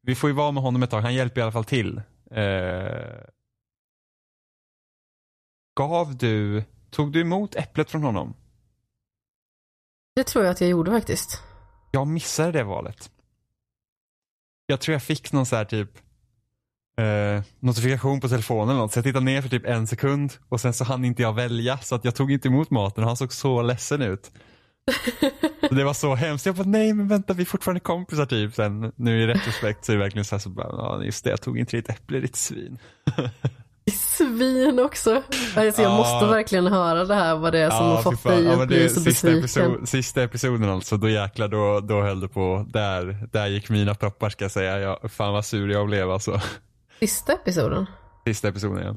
vi 0.01 0.15
får 0.15 0.29
ju 0.29 0.35
vara 0.35 0.51
med 0.51 0.63
honom 0.63 0.83
ett 0.83 0.89
tag. 0.89 1.01
Han 1.01 1.13
hjälper 1.13 1.41
i 1.41 1.43
alla 1.43 1.51
fall 1.51 1.65
till. 1.65 2.01
Eh, 2.31 3.23
gav 5.75 6.17
du, 6.17 6.63
tog 6.89 7.11
du 7.11 7.21
emot 7.21 7.55
äpplet 7.55 7.91
från 7.91 8.03
honom? 8.03 8.33
Det 10.17 10.23
tror 10.23 10.45
jag 10.45 10.51
att 10.51 10.61
jag 10.61 10.69
gjorde 10.69 10.91
faktiskt. 10.91 11.43
Jag 11.91 12.07
missade 12.07 12.51
det 12.51 12.63
valet. 12.63 13.11
Jag 14.65 14.79
tror 14.79 14.93
jag 14.93 15.03
fick 15.03 15.31
någon 15.31 15.45
så 15.45 15.55
här 15.55 15.65
typ 15.65 15.89
eh, 16.99 17.43
notifikation 17.59 18.19
på 18.19 18.29
telefonen 18.29 18.69
eller 18.69 18.79
något. 18.79 18.91
Så 18.93 18.97
jag 18.97 19.03
tittade 19.03 19.25
ner 19.25 19.41
för 19.41 19.49
typ 19.49 19.65
en 19.65 19.87
sekund 19.87 20.33
och 20.49 20.61
sen 20.61 20.73
så 20.73 20.83
hann 20.83 21.05
inte 21.05 21.21
jag 21.21 21.33
välja 21.33 21.77
så 21.77 21.95
att 21.95 22.05
jag 22.05 22.15
tog 22.15 22.31
inte 22.31 22.47
emot 22.47 22.69
maten 22.69 23.03
och 23.03 23.09
han 23.09 23.17
såg 23.17 23.33
så 23.33 23.61
ledsen 23.61 24.01
ut. 24.01 24.31
Det 25.69 25.83
var 25.83 25.93
så 25.93 26.15
hemskt. 26.15 26.45
Jag 26.45 26.55
bara 26.55 26.67
nej 26.67 26.93
men 26.93 27.07
vänta 27.07 27.33
vi 27.33 27.41
är 27.41 27.45
fortfarande 27.45 27.79
kompisar 27.79 28.25
typ. 28.25 28.55
Sen 28.55 28.91
nu 28.95 29.21
i 29.21 29.27
retrospekt 29.27 29.85
så 29.85 29.91
är 29.91 29.95
det 29.95 30.03
verkligen 30.03 30.25
så 30.25 30.35
här 30.35 30.39
så 30.39 30.49
bara, 30.49 30.67
ja 30.67 31.03
just 31.03 31.23
det 31.23 31.29
jag 31.29 31.41
tog 31.41 31.59
inte 31.59 31.77
ditt 31.77 31.89
äpple 31.89 32.19
ditt 32.19 32.35
svin. 32.35 32.79
Svin 33.91 34.79
också. 34.79 35.23
Alltså 35.55 35.81
jag 35.81 35.91
Ja. 35.91 35.97
måste 35.97 36.25
verkligen 36.25 36.67
höra 36.67 37.05
det 37.05 37.15
här 37.15 37.35
vad 37.35 37.53
det 37.53 37.59
är 37.59 37.69
som 37.69 37.85
har 37.85 37.97
fy 37.97 38.03
fått 38.03 38.19
fan. 38.19 38.43
dig 38.43 38.61
att 38.61 38.67
bli 38.67 38.89
så 38.89 38.99
sista, 38.99 39.27
besviken. 39.27 39.39
episod, 39.71 39.89
sista 39.89 40.23
episoden 40.23 40.69
alltså, 40.69 40.97
då 40.97 41.09
jäklar 41.09 41.47
då, 41.47 41.79
då 41.79 42.01
höll 42.01 42.19
det 42.19 42.27
på. 42.27 42.65
Där, 42.69 43.27
där 43.31 43.47
gick 43.47 43.69
mina 43.69 43.95
proppar 43.95 44.29
ska 44.29 44.43
jag 44.45 44.51
säga. 44.51 44.79
Jag, 44.79 45.11
fan 45.11 45.33
vad 45.33 45.45
sur 45.45 45.69
jag 45.71 45.87
blev 45.87 46.11
alltså. 46.11 46.41
Sista 46.99 47.33
episoden? 47.33 47.85
Sista 48.25 48.47
episoden 48.47 48.85
ja. 48.85 48.95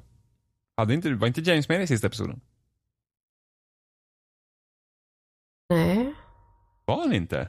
Hade 0.76 0.94
inte, 0.94 1.14
var 1.14 1.26
inte 1.26 1.40
James 1.40 1.68
med 1.68 1.82
i 1.82 1.86
sista 1.86 2.06
episoden? 2.06 2.40
Nej. 5.68 6.14
Var 6.84 7.00
han 7.00 7.12
inte? 7.12 7.48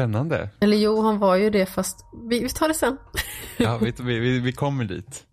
Spännande. 0.00 0.48
Eller 0.60 0.76
jo, 0.76 1.02
han 1.02 1.18
var 1.18 1.36
ju 1.36 1.50
det 1.50 1.66
fast 1.66 2.04
vi, 2.28 2.42
vi 2.42 2.48
tar 2.48 2.68
det 2.68 2.74
sen. 2.74 2.98
Ja, 3.56 3.78
vi, 3.78 3.92
vi, 4.20 4.38
vi, 4.40 4.52
kommer 4.52 4.84
dit. 4.84 5.26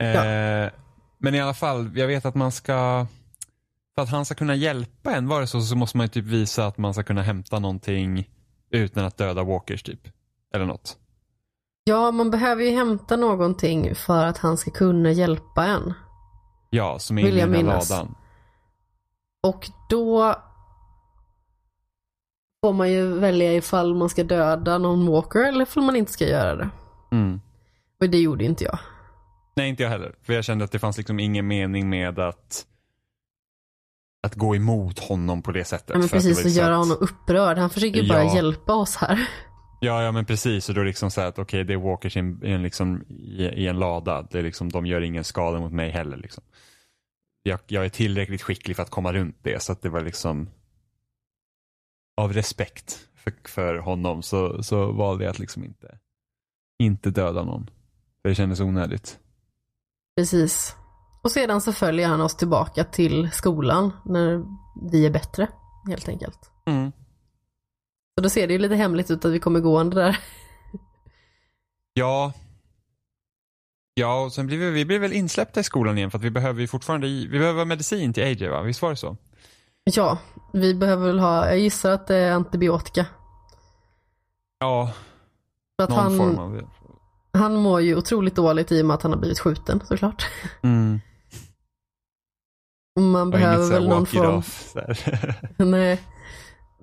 Eh, 0.00 0.08
Ja. 0.08 0.70
Men 1.18 1.34
i 1.34 1.40
alla 1.40 1.54
fall, 1.54 1.90
jag 1.94 2.06
vet 2.06 2.24
att 2.24 2.34
man 2.34 2.52
ska, 2.52 3.06
för 3.94 4.02
att 4.02 4.08
han 4.08 4.24
ska 4.24 4.34
kunna 4.34 4.54
hjälpa 4.54 5.14
en, 5.14 5.28
var 5.28 5.40
det 5.40 5.46
så, 5.46 5.60
så 5.60 5.76
måste 5.76 5.96
man 5.96 6.04
ju 6.04 6.08
typ 6.08 6.24
visa 6.24 6.66
att 6.66 6.78
man 6.78 6.94
ska 6.94 7.02
kunna 7.02 7.22
hämta 7.22 7.58
någonting 7.58 8.28
utan 8.70 9.04
att 9.04 9.16
döda 9.16 9.42
walkers 9.42 9.82
typ. 9.82 10.00
Eller 10.54 10.66
något. 10.66 10.96
Ja, 11.84 12.10
man 12.10 12.30
behöver 12.30 12.62
ju 12.64 12.70
hämta 12.70 13.16
någonting 13.16 13.94
för 13.94 14.26
att 14.26 14.38
han 14.38 14.56
ska 14.56 14.70
kunna 14.70 15.10
hjälpa 15.12 15.64
en. 15.66 15.94
Ja, 16.70 16.98
som 16.98 17.18
är 17.18 17.22
inne 17.22 17.58
i 17.58 17.62
ladan. 17.62 18.14
Och 19.42 19.68
då 19.90 20.34
får 22.64 22.72
man 22.72 22.92
ju 22.92 23.18
välja 23.18 23.52
ifall 23.54 23.94
man 23.94 24.08
ska 24.08 24.24
döda 24.24 24.78
någon 24.78 25.06
walker 25.06 25.48
eller 25.48 25.62
ifall 25.62 25.82
man 25.82 25.96
inte 25.96 26.12
ska 26.12 26.28
göra 26.28 26.54
det. 26.56 26.68
Mm. 27.12 27.40
Och 28.00 28.10
det 28.10 28.18
gjorde 28.18 28.44
inte 28.44 28.64
jag. 28.64 28.78
Nej, 29.56 29.68
inte 29.68 29.82
jag 29.82 29.90
heller. 29.90 30.14
För 30.22 30.32
jag 30.32 30.44
kände 30.44 30.64
att 30.64 30.72
det 30.72 30.78
fanns 30.78 30.96
liksom 30.96 31.20
ingen 31.20 31.46
mening 31.46 31.88
med 31.88 32.18
att 32.18 32.66
att 34.22 34.34
gå 34.34 34.56
emot 34.56 34.98
honom 34.98 35.42
på 35.42 35.52
det 35.52 35.64
sättet. 35.64 35.90
Ja, 35.90 35.98
men 35.98 36.08
precis, 36.08 36.44
liksom 36.44 36.62
göra 36.62 36.72
att- 36.74 36.78
honom 36.88 36.96
upprörd. 37.00 37.58
Han 37.58 37.70
försöker 37.70 38.00
ju 38.02 38.08
bara 38.08 38.24
Ja. 38.24 38.34
hjälpa 38.36 38.74
oss 38.74 38.96
här. 38.96 39.28
Ja, 39.80 40.02
ja 40.02 40.12
men 40.12 40.24
precis. 40.24 40.68
Och 40.68 40.74
då 40.74 40.82
liksom 40.82 41.10
så 41.10 41.20
att 41.20 41.38
okej, 41.38 41.64
det 41.64 41.72
är 41.72 41.76
walkers 41.78 42.16
i, 42.16 42.20
en 42.20 42.62
liksom, 42.62 43.02
i, 43.08 43.42
i 43.44 43.66
en 43.66 43.78
lada. 43.78 44.22
Det 44.30 44.38
är 44.38 44.42
liksom, 44.42 44.68
de 44.72 44.86
gör 44.86 45.00
ingen 45.00 45.24
skada 45.24 45.58
mot 45.60 45.72
mig 45.72 45.90
heller. 45.90 46.16
Liksom. 46.16 46.44
Jag, 47.42 47.58
jag 47.66 47.84
är 47.84 47.88
tillräckligt 47.88 48.42
skicklig 48.42 48.76
för 48.76 48.82
att 48.82 48.90
komma 48.90 49.12
runt 49.12 49.36
det. 49.42 49.62
Så 49.62 49.72
att 49.72 49.82
det 49.82 49.88
var 49.88 50.00
liksom 50.00 50.48
av 52.16 52.32
respekt 52.32 53.08
för, 53.14 53.32
för 53.48 53.76
honom 53.76 54.22
så, 54.22 54.62
så 54.62 54.92
valde 54.92 55.24
jag 55.24 55.30
att 55.30 55.38
liksom 55.38 55.64
inte, 55.64 55.98
inte 56.78 57.10
döda 57.10 57.42
någon. 57.42 57.70
För 58.22 58.28
det 58.28 58.34
kändes 58.34 58.60
onödigt. 58.60 59.18
Precis. 60.16 60.76
Och 61.22 61.30
sedan 61.30 61.60
så 61.60 61.72
följer 61.72 62.08
han 62.08 62.20
oss 62.20 62.36
tillbaka 62.36 62.84
till 62.84 63.30
skolan 63.30 63.92
när 64.04 64.44
vi 64.90 65.06
är 65.06 65.10
bättre, 65.10 65.48
helt 65.88 66.08
enkelt. 66.08 66.50
Mm. 66.66 66.92
Så 68.14 68.22
då 68.22 68.28
ser 68.28 68.46
det 68.46 68.52
ju 68.52 68.58
lite 68.58 68.74
hemligt 68.74 69.10
ut 69.10 69.24
att 69.24 69.32
vi 69.32 69.38
kommer 69.38 69.60
gående 69.60 69.96
där. 69.96 70.18
Ja. 71.94 72.32
Ja, 73.94 74.24
och 74.24 74.32
sen 74.32 74.46
blir 74.46 74.58
vi, 74.58 74.70
vi 74.70 74.84
blir 74.84 74.98
väl 74.98 75.12
insläppta 75.12 75.60
i 75.60 75.64
skolan 75.64 75.98
igen 75.98 76.10
för 76.10 76.18
att 76.18 76.24
vi 76.24 76.30
behöver 76.30 76.60
ju 76.60 76.66
fortfarande, 76.66 77.06
vi 77.06 77.38
behöver 77.38 77.64
medicin 77.64 78.12
till 78.12 78.22
AJ 78.22 78.48
va? 78.48 78.62
Visst 78.62 78.82
var 78.82 78.90
det 78.90 78.96
så? 78.96 79.16
Ja, 79.84 80.18
vi 80.54 80.74
behöver 80.74 81.06
väl 81.06 81.18
ha, 81.18 81.46
jag 81.46 81.58
gissar 81.58 81.90
att 81.90 82.06
det 82.06 82.16
är 82.16 82.32
antibiotika. 82.32 83.06
Ja, 84.58 84.92
För 85.76 85.84
att 85.84 85.90
någon 85.90 85.98
han, 85.98 86.16
form 86.16 86.38
av... 86.38 86.68
han 87.32 87.56
mår 87.56 87.80
ju 87.80 87.96
otroligt 87.96 88.34
dåligt 88.34 88.72
i 88.72 88.82
och 88.82 88.86
med 88.86 88.94
att 88.94 89.02
han 89.02 89.12
har 89.12 89.18
blivit 89.18 89.38
skjuten 89.38 89.80
såklart. 89.84 90.26
Mm. 90.62 91.00
Man 93.00 93.30
behöver 93.30 93.70
väl 93.70 93.88
någon 93.88 94.06
form, 94.06 94.34
off, 94.34 94.74
nej, 95.56 96.00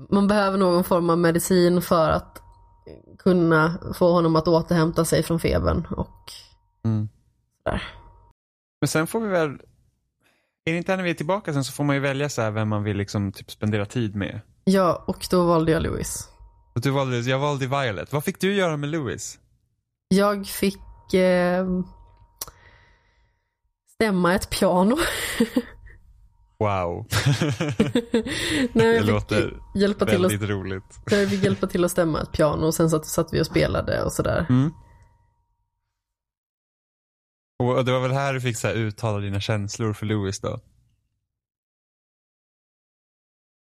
man 0.10 0.28
behöver 0.28 0.58
någon 0.58 0.84
form 0.84 1.10
av 1.10 1.18
medicin 1.18 1.82
för 1.82 2.10
att 2.10 2.42
kunna 3.20 3.78
få 3.94 4.12
honom 4.12 4.36
att 4.36 4.48
återhämta 4.48 5.06
sig 5.06 5.24
från 5.24 5.40
febern 5.40 5.88
och 5.90 6.32
Mm. 6.84 7.10
Men 8.82 8.88
sen 8.88 9.08
får 9.08 9.20
vi 9.20 9.28
väl, 9.28 9.62
är 10.66 10.72
det 10.72 10.78
inte 10.78 10.96
när 10.96 11.04
vi 11.04 11.10
är 11.10 11.14
tillbaka 11.14 11.54
sen 11.54 11.64
så 11.64 11.72
får 11.72 11.84
man 11.84 11.96
ju 11.96 12.00
välja 12.00 12.30
så 12.30 12.52
vem 12.52 12.70
man 12.70 12.84
vill 12.84 12.98
liksom 12.98 13.32
typ 13.32 13.52
spendera 13.52 13.86
tid 13.86 14.16
med. 14.16 14.42
Ja, 14.64 15.04
och 15.08 15.28
då 15.32 15.46
valde 15.46 15.72
jag 15.72 15.84
Louis. 15.84 16.30
Och 16.76 16.82
du 16.82 16.90
valde, 16.90 17.20
jag 17.20 17.40
valde 17.40 17.68
Violet. 17.68 18.14
Vad 18.14 18.24
fick 18.24 18.40
du 18.40 18.54
göra 18.54 18.78
med 18.78 18.90
Louis? 18.90 19.40
Jag 20.08 20.48
fick 20.48 21.14
eh, 21.14 21.66
stämma 23.94 24.36
ett 24.36 24.50
piano. 24.50 24.98
Wow. 26.60 27.06
Nej, 28.72 28.72
det 28.74 28.94
jag 28.94 29.02
fick 29.02 29.12
låter 29.12 29.54
hjälpa 29.76 30.06
till, 30.06 30.26
att, 30.26 30.32
väldigt 30.32 30.50
roligt. 30.50 31.00
jag 31.06 31.30
fick 31.30 31.44
hjälpa 31.44 31.68
till 31.68 31.86
att 31.86 31.92
stämma 31.92 32.22
ett 32.22 32.32
piano 32.32 32.66
och 32.66 32.74
sen 32.74 32.90
satt, 32.90 33.06
satt 33.06 33.34
vi 33.34 33.42
och 33.42 33.46
spelade 33.46 34.04
och 34.04 34.14
sådär. 34.14 34.46
Mm. 34.50 34.72
Och 37.62 37.86
det 37.86 37.92
var 37.92 38.00
väl 38.00 38.12
här 38.12 38.34
du 38.34 38.42
fick 38.42 38.58
så 38.58 38.68
här 38.68 38.76
uttala 38.76 39.20
dina 39.20 39.40
känslor 39.40 39.94
för 39.94 40.06
Louis 40.06 40.40
då? 40.40 40.60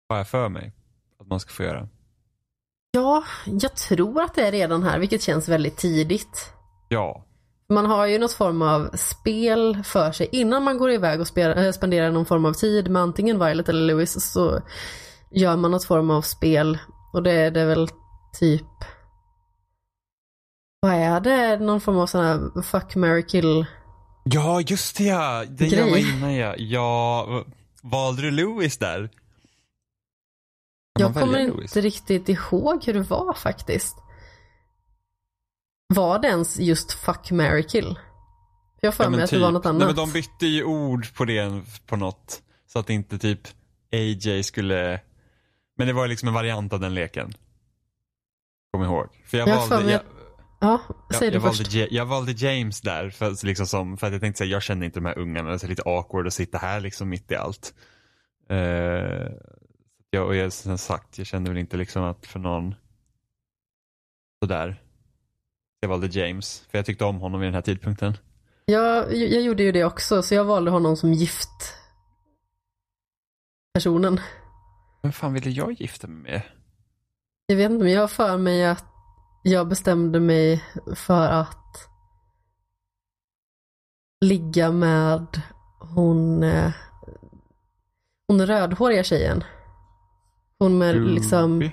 Har 0.09 0.17
jag 0.17 0.27
för 0.27 0.49
mig 0.49 0.73
att 1.19 1.27
man 1.27 1.39
ska 1.39 1.53
få 1.53 1.63
göra. 1.63 1.87
Ja, 2.91 3.23
jag 3.45 3.75
tror 3.75 4.21
att 4.21 4.35
det 4.35 4.47
är 4.47 4.51
redan 4.51 4.83
här, 4.83 4.99
vilket 4.99 5.21
känns 5.21 5.49
väldigt 5.49 5.77
tidigt. 5.77 6.53
Ja. 6.89 7.25
Man 7.69 7.85
har 7.85 8.05
ju 8.05 8.19
något 8.19 8.33
form 8.33 8.61
av 8.61 8.89
spel 8.93 9.83
för 9.83 10.11
sig 10.11 10.29
innan 10.31 10.63
man 10.63 10.77
går 10.77 10.91
iväg 10.91 11.21
och 11.21 11.27
spela, 11.27 11.65
äh, 11.65 11.71
spenderar 11.71 12.11
någon 12.11 12.25
form 12.25 12.45
av 12.45 12.53
tid 12.53 12.89
med 12.89 13.01
antingen 13.01 13.39
Violet 13.39 13.69
eller 13.69 13.93
Louis 13.93 14.31
så 14.31 14.61
gör 15.31 15.55
man 15.55 15.71
något 15.71 15.85
form 15.85 16.11
av 16.11 16.21
spel 16.21 16.77
och 17.13 17.23
det 17.23 17.31
är 17.31 17.51
det 17.51 17.65
väl 17.65 17.89
typ 18.39 18.65
vad 20.79 20.93
är 20.93 21.19
det? 21.19 21.59
Någon 21.59 21.81
form 21.81 21.97
av 21.97 22.07
sån 22.07 22.25
här 22.25 22.61
fuck, 22.61 22.95
marry, 22.95 23.25
kill 23.27 23.65
Ja, 24.29 24.61
just 24.61 24.97
det 24.97 25.03
ja. 25.03 25.45
Det 25.49 25.67
gör 25.67 25.81
man 25.83 25.91
Grej. 25.91 26.09
innan 26.17 26.35
ja. 26.35 26.55
Ja, 26.57 27.45
valde 27.81 28.21
du 28.21 28.31
Louis 28.31 28.77
där? 28.77 29.09
Jag 30.99 31.13
kommer 31.13 31.39
inte 31.61 31.81
riktigt 31.81 32.29
ihåg 32.29 32.83
hur 32.85 32.93
det 32.93 33.01
var 33.01 33.33
faktiskt. 33.33 33.95
Var 35.87 36.19
det 36.19 36.27
ens 36.27 36.59
just 36.59 36.91
fuck, 36.91 37.31
marry, 37.31 37.63
kill? 37.63 37.99
Jag 38.81 38.87
har 38.87 38.91
för 38.91 39.03
Ja, 39.03 39.09
mig 39.09 39.17
men 39.17 39.23
att 39.23 39.29
det 39.29 39.39
var 39.39 39.47
typ. 39.47 39.53
något 39.53 39.63
Nej, 39.63 39.69
annat. 39.69 39.87
men 39.87 39.95
de 39.95 40.11
bytte 40.11 40.45
ju 40.47 40.63
ord 40.63 41.13
på 41.13 41.25
det 41.25 41.61
på 41.85 41.95
något. 41.95 42.41
Så 42.67 42.79
att 42.79 42.89
inte 42.89 43.17
typ 43.17 43.39
AJ 43.93 44.43
skulle... 44.43 45.01
Men 45.77 45.87
det 45.87 45.93
var 45.93 46.07
liksom 46.07 46.27
en 46.27 46.33
variant 46.33 46.73
av 46.73 46.79
den 46.79 46.93
leken. 46.93 47.33
Kom 48.71 48.83
ihåg. 48.83 49.07
För 49.25 49.37
jag 49.37 49.47
Jag 49.47 49.55
har 49.55 49.61
för 49.61 49.69
valde... 49.69 49.85
mig 49.85 49.93
Jag, 49.93 50.01
Ja, 50.59 50.81
jag, 51.09 51.19
säg 51.19 51.29
det 51.29 51.35
jag, 51.35 51.41
valde 51.41 51.57
först. 51.57 51.73
Ja- 51.73 51.87
jag 51.91 52.05
valde 52.05 52.31
James 52.31 52.81
där 52.81 53.09
för, 53.09 53.45
liksom 53.45 53.67
som, 53.67 53.97
för 53.97 54.07
att 54.07 54.13
jag 54.13 54.21
tänkte 54.21 54.37
säga 54.37 54.51
jag 54.51 54.63
känner 54.63 54.85
inte 54.85 54.99
de 54.99 55.05
här 55.05 55.17
ungarna. 55.17 55.49
Det 55.49 55.63
är 55.63 55.67
lite 55.67 55.83
awkward 55.85 56.27
att 56.27 56.33
sitta 56.33 56.57
här 56.57 56.79
liksom 56.79 57.09
mitt 57.09 57.31
i 57.31 57.35
allt. 57.35 57.73
Uh, 58.51 58.57
jag, 60.09 60.25
och 60.25 60.35
jag, 60.35 60.53
som 60.53 60.77
sagt, 60.77 61.17
jag 61.17 61.27
kände 61.27 61.49
väl 61.49 61.57
inte 61.59 61.77
liksom 61.77 62.03
att 62.03 62.25
för 62.25 62.39
någon 62.39 62.75
sådär. 64.43 64.81
Jag 65.79 65.89
valde 65.89 66.07
James, 66.07 66.65
för 66.71 66.77
jag 66.77 66.85
tyckte 66.85 67.05
om 67.05 67.19
honom 67.19 67.39
vid 67.39 67.47
den 67.47 67.53
här 67.53 67.61
tidpunkten. 67.61 68.17
Jag, 68.65 69.15
jag 69.15 69.41
gjorde 69.41 69.63
ju 69.63 69.71
det 69.71 69.83
också, 69.83 70.21
så 70.23 70.35
jag 70.35 70.43
valde 70.43 70.71
honom 70.71 70.97
som 70.97 71.13
gift 71.13 71.75
personen. 73.73 74.19
Vem 75.03 75.11
fan 75.11 75.33
ville 75.33 75.49
jag 75.49 75.71
gifta 75.71 76.07
mig 76.07 76.31
med? 76.31 76.41
Jag 77.45 77.55
vet 77.55 77.71
inte, 77.71 77.83
men 77.83 77.93
jag 77.93 78.01
har 78.01 78.07
för 78.07 78.37
mig 78.37 78.65
att 78.65 78.85
jag 79.47 79.67
bestämde 79.67 80.19
mig 80.19 80.63
för 80.95 81.27
att 81.27 81.89
ligga 84.21 84.71
med 84.71 85.41
hon, 85.79 86.43
eh, 86.43 86.71
hon 88.27 88.45
rödhåriga 88.45 89.03
tjejen. 89.03 89.43
Hon 90.59 90.77
med 90.77 90.95
liksom, 90.95 91.61
Ruby? 91.61 91.71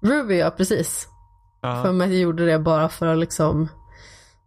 Ruby 0.00 0.38
ja, 0.38 0.50
precis. 0.50 1.08
Ja. 1.62 1.82
För 1.82 1.92
mig 1.92 2.20
gjorde 2.20 2.46
det 2.46 2.58
bara 2.58 2.88
för 2.88 3.06
att 3.06 3.18
liksom 3.18 3.68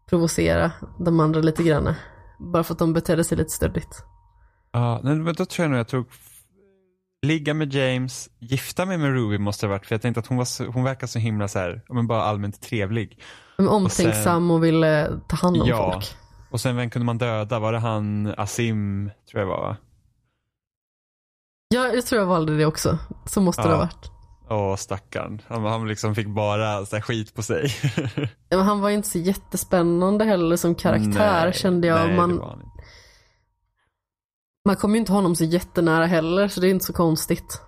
provocera 0.09 0.71
de 0.99 1.19
andra 1.19 1.41
lite 1.41 1.63
grann. 1.63 1.93
Bara 2.39 2.63
för 2.63 2.73
att 2.73 2.79
de 2.79 2.93
betedde 2.93 3.23
sig 3.23 3.37
lite 3.37 3.51
stöddigt. 3.51 4.03
Ja, 4.71 4.99
men 5.03 5.25
då 5.25 5.45
tror 5.45 5.63
jag 5.63 5.69
nog 5.69 5.79
jag 5.79 5.87
tog 5.87 6.05
ligga 7.25 7.53
med 7.53 7.73
James, 7.73 8.29
gifta 8.39 8.85
mig 8.85 8.97
med 8.97 9.13
Ruby 9.13 9.37
måste 9.37 9.65
det 9.65 9.69
ha 9.69 9.77
varit 9.77 9.85
för 9.85 9.95
jag 9.95 10.01
tänkte 10.01 10.19
att 10.19 10.27
hon, 10.27 10.37
var 10.37 10.45
så, 10.45 10.65
hon 10.65 10.83
verkar 10.83 11.07
så 11.07 11.19
himla 11.19 11.47
så 11.47 11.59
här, 11.59 11.81
men 11.89 12.07
bara 12.07 12.23
allmänt 12.23 12.61
trevlig. 12.61 13.19
Men 13.57 13.67
omtänksam 13.67 14.51
och 14.51 14.63
ville 14.63 15.19
ta 15.27 15.35
hand 15.35 15.61
om 15.61 15.67
Ja. 15.67 15.91
folk. 15.93 16.15
Och 16.51 16.61
sen 16.61 16.75
vem 16.75 16.89
kunde 16.89 17.05
man 17.05 17.17
döda? 17.17 17.59
Var 17.59 17.71
det 17.73 17.79
han 17.79 18.33
Asim, 18.37 19.11
tror 19.31 19.41
jag 19.41 19.47
var 19.47 19.61
va? 19.61 19.77
Ja, 21.73 21.87
jag 21.87 22.05
tror 22.05 22.21
jag 22.21 22.25
valde 22.27 22.57
det 22.57 22.65
också. 22.65 22.97
Så 23.25 23.41
måste 23.41 23.61
det 23.61 23.67
Ja. 23.67 23.73
ha 23.75 23.79
varit. 23.81 24.11
Åh 24.49 24.75
stackarn. 24.75 25.41
Han, 25.47 25.63
han 25.65 25.87
liksom 25.87 26.15
fick 26.15 26.27
bara 26.27 26.85
så 26.85 27.01
skit 27.01 27.35
på 27.35 27.43
sig. 27.43 27.67
Men 28.49 28.59
han 28.59 28.81
var 28.81 28.89
inte 28.89 29.09
så 29.09 29.17
jättespännande 29.19 30.25
heller 30.25 30.55
som 30.55 30.75
karaktär 30.75 31.43
Nej, 31.45 31.53
kände 31.53 31.87
jag. 31.87 31.99
Nej, 31.99 32.07
det 32.09 32.15
man. 32.15 32.61
Man 34.65 34.75
kom 34.75 34.93
ju 34.93 34.99
inte 34.99 35.11
honom 35.11 35.35
så 35.35 35.43
jättenära 35.43 36.05
heller 36.05 36.47
så 36.47 36.59
det 36.61 36.67
är 36.67 36.71
inte 36.71 36.85
så 36.85 36.93
konstigt. 36.93 37.61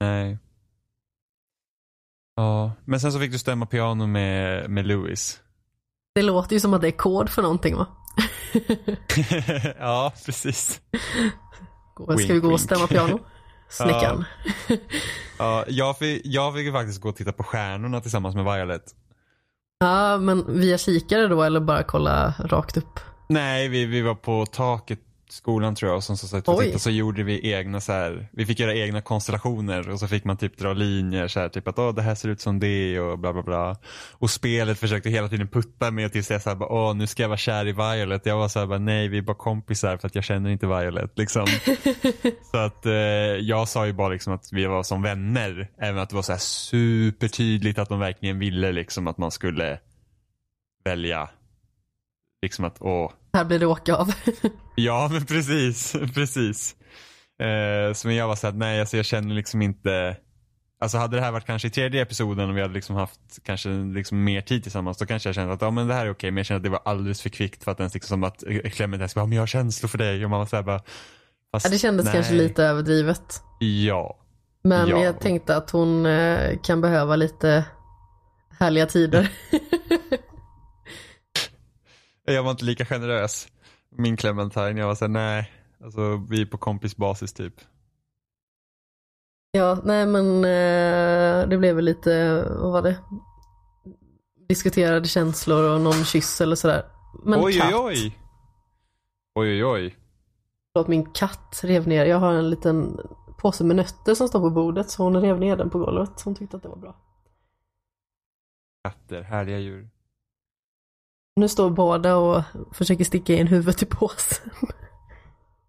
Nej. 0.00 0.38
Ja, 2.36 2.72
men 2.84 3.00
sen 3.00 3.12
så 3.12 3.18
fick 3.18 3.32
du 3.32 3.38
stämma 3.38 3.66
piano 3.66 4.06
med, 4.06 4.70
med 4.70 4.86
Louis. 4.86 5.40
Det 6.14 6.22
låter 6.22 6.56
ju 6.56 6.60
som 6.60 6.74
att 6.74 6.80
det 6.80 6.88
är 6.88 6.96
kod 6.96 7.30
för 7.30 7.42
någonting 7.42 7.76
va? 7.76 7.86
ja, 9.78 10.12
precis. 10.26 10.80
Ska 11.94 12.14
Wink, 12.14 12.30
vi 12.30 12.38
gå 12.38 12.52
och 12.52 12.60
stämma 12.60 12.86
piano? 12.86 13.20
Snickaren. 13.68 14.24
Ja, 15.38 15.64
jag, 15.68 15.98
fick, 15.98 16.22
jag 16.24 16.54
fick 16.54 16.64
ju 16.64 16.72
faktiskt 16.72 17.00
gå 17.00 17.08
och 17.08 17.16
titta 17.16 17.32
på 17.32 17.42
stjärnorna 17.42 18.00
tillsammans 18.00 18.34
med 18.34 18.44
Violet. 18.44 18.82
Ja, 19.78 20.18
men 20.18 20.60
via 20.60 20.78
kikare 20.78 21.28
då 21.28 21.42
eller 21.42 21.60
bara 21.60 21.82
kolla 21.82 22.34
rakt 22.38 22.76
upp? 22.76 23.00
Nej, 23.28 23.68
vi, 23.68 23.86
vi 23.86 24.02
var 24.02 24.14
på 24.14 24.46
taket 24.46 25.00
skolan 25.32 25.74
tror 25.74 25.90
jag 25.90 25.96
och 25.96 26.04
sen 26.04 26.16
så, 26.16 26.28
satt 26.28 26.48
vi 26.60 26.74
och 26.74 26.80
så 26.80 26.90
gjorde 26.90 27.22
vi 27.22 27.52
egna 27.52 27.80
så 27.80 27.92
här, 27.92 28.28
vi 28.32 28.46
fick 28.46 28.60
göra 28.60 28.74
egna 28.74 29.00
konstellationer 29.00 29.90
och 29.90 30.00
så 30.00 30.08
fick 30.08 30.24
man 30.24 30.36
typ 30.36 30.58
dra 30.58 30.72
linjer 30.72 31.28
så 31.28 31.40
här, 31.40 31.48
typ 31.48 31.68
att 31.68 31.78
åh 31.78 31.94
det 31.94 32.02
här 32.02 32.14
ser 32.14 32.28
ut 32.28 32.40
som 32.40 32.60
det 32.60 33.00
och 33.00 33.18
bla 33.18 33.32
bla 33.32 33.42
bla. 33.42 33.76
Och 34.12 34.30
spelet 34.30 34.78
försökte 34.78 35.10
hela 35.10 35.28
tiden 35.28 35.48
putta 35.48 35.90
med 35.90 36.12
tills 36.12 36.30
jag 36.30 36.42
så 36.42 36.48
här, 36.48 36.56
bara, 36.56 36.68
åh 36.72 36.94
nu 36.94 37.06
ska 37.06 37.22
jag 37.22 37.28
vara 37.28 37.38
kär 37.38 37.68
i 37.68 37.72
Violet. 37.72 38.26
Jag 38.26 38.36
var 38.36 38.48
så 38.48 38.58
här, 38.58 38.66
bara, 38.66 38.78
nej 38.78 39.08
vi 39.08 39.18
är 39.18 39.22
bara 39.22 39.36
kompisar 39.36 39.96
för 39.96 40.06
att 40.06 40.14
jag 40.14 40.24
känner 40.24 40.50
inte 40.50 40.66
Violet 40.66 41.18
liksom. 41.18 41.46
så 42.50 42.56
att 42.56 42.86
eh, 42.86 42.92
jag 42.92 43.68
sa 43.68 43.86
ju 43.86 43.92
bara 43.92 44.08
liksom 44.08 44.32
att 44.32 44.52
vi 44.52 44.66
var 44.66 44.82
som 44.82 45.02
vänner. 45.02 45.70
Även 45.78 46.02
att 46.02 46.08
det 46.08 46.16
var 46.16 46.22
så 46.22 46.32
här 46.32 46.38
supertydligt 46.38 47.78
att 47.78 47.88
de 47.88 47.98
verkligen 47.98 48.38
ville 48.38 48.72
liksom 48.72 49.06
att 49.06 49.18
man 49.18 49.30
skulle 49.30 49.78
välja 50.84 51.28
liksom 52.42 52.64
att 52.64 52.76
åh 52.80 53.12
Här 53.32 53.44
blir 53.44 53.58
det 53.58 53.66
åka 53.66 53.94
av. 53.96 54.12
Ja, 54.74 55.08
men 55.12 55.26
precis. 55.26 55.92
precis. 56.14 56.76
Eh, 57.42 57.92
så 57.94 58.08
men 58.08 58.16
jag 58.16 58.28
var 58.28 58.36
så 58.36 58.46
här, 58.46 58.54
nej 58.54 58.80
alltså 58.80 58.96
jag 58.96 59.06
känner 59.06 59.34
liksom 59.34 59.62
inte 59.62 60.16
Alltså 60.80 60.98
hade 60.98 61.16
det 61.16 61.22
här 61.22 61.32
varit 61.32 61.46
kanske 61.46 61.68
i 61.68 61.70
tredje 61.70 62.02
episoden 62.02 62.50
och 62.50 62.56
vi 62.56 62.60
hade 62.62 62.74
liksom 62.74 62.96
haft 62.96 63.20
kanske 63.44 63.68
liksom 63.68 64.24
mer 64.24 64.40
tid 64.40 64.62
tillsammans 64.62 64.98
då 64.98 65.06
kanske 65.06 65.28
jag 65.28 65.34
kände 65.34 65.52
att 65.54 65.62
ja 65.62 65.70
men 65.70 65.88
det 65.88 65.94
här 65.94 66.06
är 66.06 66.10
okej 66.10 66.30
men 66.30 66.36
jag 66.36 66.46
kände 66.46 66.56
att 66.56 66.62
det 66.62 66.68
var 66.70 66.82
alldeles 66.84 67.22
för 67.22 67.28
kvickt 67.28 67.64
för 67.64 67.70
att 67.72 67.78
ens 67.80 67.94
liksom 67.94 68.08
som 68.08 68.24
att 68.24 68.42
eh, 68.46 68.70
Clementine 68.70 69.08
skulle 69.08 69.20
bara, 69.22 69.26
men 69.26 69.36
jag 69.36 69.42
har 69.42 69.46
känslor 69.46 69.88
för 69.88 69.98
dig 69.98 70.24
och 70.24 70.30
man 70.30 70.38
var 70.38 70.46
så 70.46 70.56
här 70.56 70.62
bara 70.62 70.80
fast, 71.52 71.66
Ja, 71.66 71.70
det 71.72 71.78
kändes 71.78 72.04
nej. 72.06 72.14
kanske 72.14 72.34
lite 72.34 72.64
överdrivet. 72.64 73.42
Ja. 73.60 74.18
Men 74.64 74.88
Ja. 74.88 75.04
jag 75.04 75.20
tänkte 75.20 75.56
att 75.56 75.70
hon 75.70 76.06
eh, 76.06 76.58
kan 76.62 76.80
behöva 76.80 77.16
lite 77.16 77.64
härliga 78.58 78.86
tider. 78.86 79.28
Jag 82.24 82.42
var 82.42 82.50
inte 82.50 82.64
lika 82.64 82.84
generös. 82.84 83.48
Min 83.90 84.16
Clementine, 84.16 84.80
jag 84.80 84.86
var 84.86 84.94
såhär 84.94 85.12
nej. 85.12 85.52
Alltså 85.84 86.26
vi 86.30 86.42
är 86.42 86.46
på 86.46 86.58
kompisbasis 86.58 87.32
typ. 87.32 87.54
ja, 89.52 89.78
nej 89.84 90.06
men 90.06 90.36
eh, 90.36 91.48
det 91.48 91.58
blev 91.58 91.76
väl 91.76 91.84
lite, 91.84 92.42
vad 92.60 92.72
var 92.72 92.82
det? 92.82 92.98
Diskuterade 94.48 95.08
känslor 95.08 95.74
och 95.74 95.80
någon 95.80 96.04
kyss 96.04 96.40
eller 96.40 96.56
sådär. 96.56 96.84
Men 97.24 97.44
oj 97.44 97.58
katt. 97.58 97.74
oj 97.74 97.80
oj. 97.84 98.18
Oj 99.34 99.48
oj 99.48 99.64
oj. 99.64 99.96
Förlåt, 100.72 100.88
min 100.88 101.12
katt 101.12 101.60
rev 101.64 101.88
ner. 101.88 102.06
Jag 102.06 102.18
har 102.18 102.34
en 102.34 102.50
liten 102.50 103.00
påse 103.38 103.64
med 103.64 103.76
nötter 103.76 104.14
som 104.14 104.28
står 104.28 104.40
på 104.40 104.50
bordet 104.50 104.90
så 104.90 105.02
hon 105.02 105.20
rev 105.20 105.40
ner 105.40 105.56
den 105.56 105.70
på 105.70 105.78
golvet. 105.78 106.22
Hon 106.24 106.34
tyckte 106.34 106.56
att 106.56 106.62
det 106.62 106.68
var 106.68 106.76
bra. 106.76 106.96
Katter, 108.84 109.22
härliga 109.22 109.58
djur. 109.58 109.88
Nu 111.36 111.48
står 111.48 111.70
båda 111.70 112.16
och 112.16 112.42
försöker 112.72 113.04
sticka 113.04 113.34
in 113.34 113.46
huvudet 113.46 113.82
i 113.82 113.86
påsen. 113.86 114.50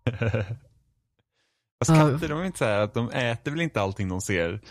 Fast 1.80 2.00
katter 2.00 2.30
de 2.30 2.40
är 2.40 2.46
inte 2.46 2.58
så 2.58 2.66
här 2.66 2.80
att 2.80 2.94
de 2.94 3.10
äter 3.10 3.52
väl 3.52 3.62
inte 3.62 3.82
allting 3.82 4.10
de 4.10 4.22
ser. 4.22 4.62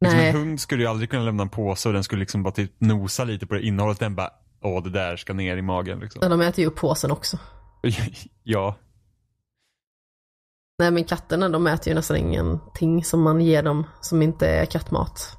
Liksom 0.00 0.20
en 0.20 0.34
hund 0.34 0.60
skulle 0.60 0.82
ju 0.82 0.88
aldrig 0.88 1.10
kunna 1.10 1.22
lämna 1.22 1.42
en 1.42 1.48
påse 1.48 1.88
och 1.88 1.92
den 1.92 2.04
skulle 2.04 2.20
liksom 2.20 2.42
bara 2.42 2.54
typ 2.54 2.72
nosa 2.78 3.24
lite 3.24 3.46
på 3.46 3.54
det 3.54 3.62
innehållet. 3.62 3.98
Den 3.98 4.14
bara, 4.14 4.30
åh 4.62 4.82
det 4.82 4.90
där 4.90 5.16
ska 5.16 5.32
ner 5.32 5.56
i 5.56 5.62
magen 5.62 6.00
liksom. 6.00 6.22
Ja, 6.22 6.28
de 6.28 6.40
äter 6.40 6.60
ju 6.60 6.66
upp 6.66 6.76
påsen 6.76 7.10
också. 7.10 7.38
ja, 8.42 8.76
Nej 10.78 10.90
men 10.90 11.04
katterna 11.04 11.48
de 11.48 11.66
äter 11.66 11.88
ju 11.88 11.94
nästan 11.94 12.16
ingenting 12.16 13.04
som 13.04 13.22
man 13.22 13.40
ger 13.40 13.62
dem 13.62 13.86
som 14.00 14.22
inte 14.22 14.48
är 14.48 14.66
kattmat. 14.66 15.37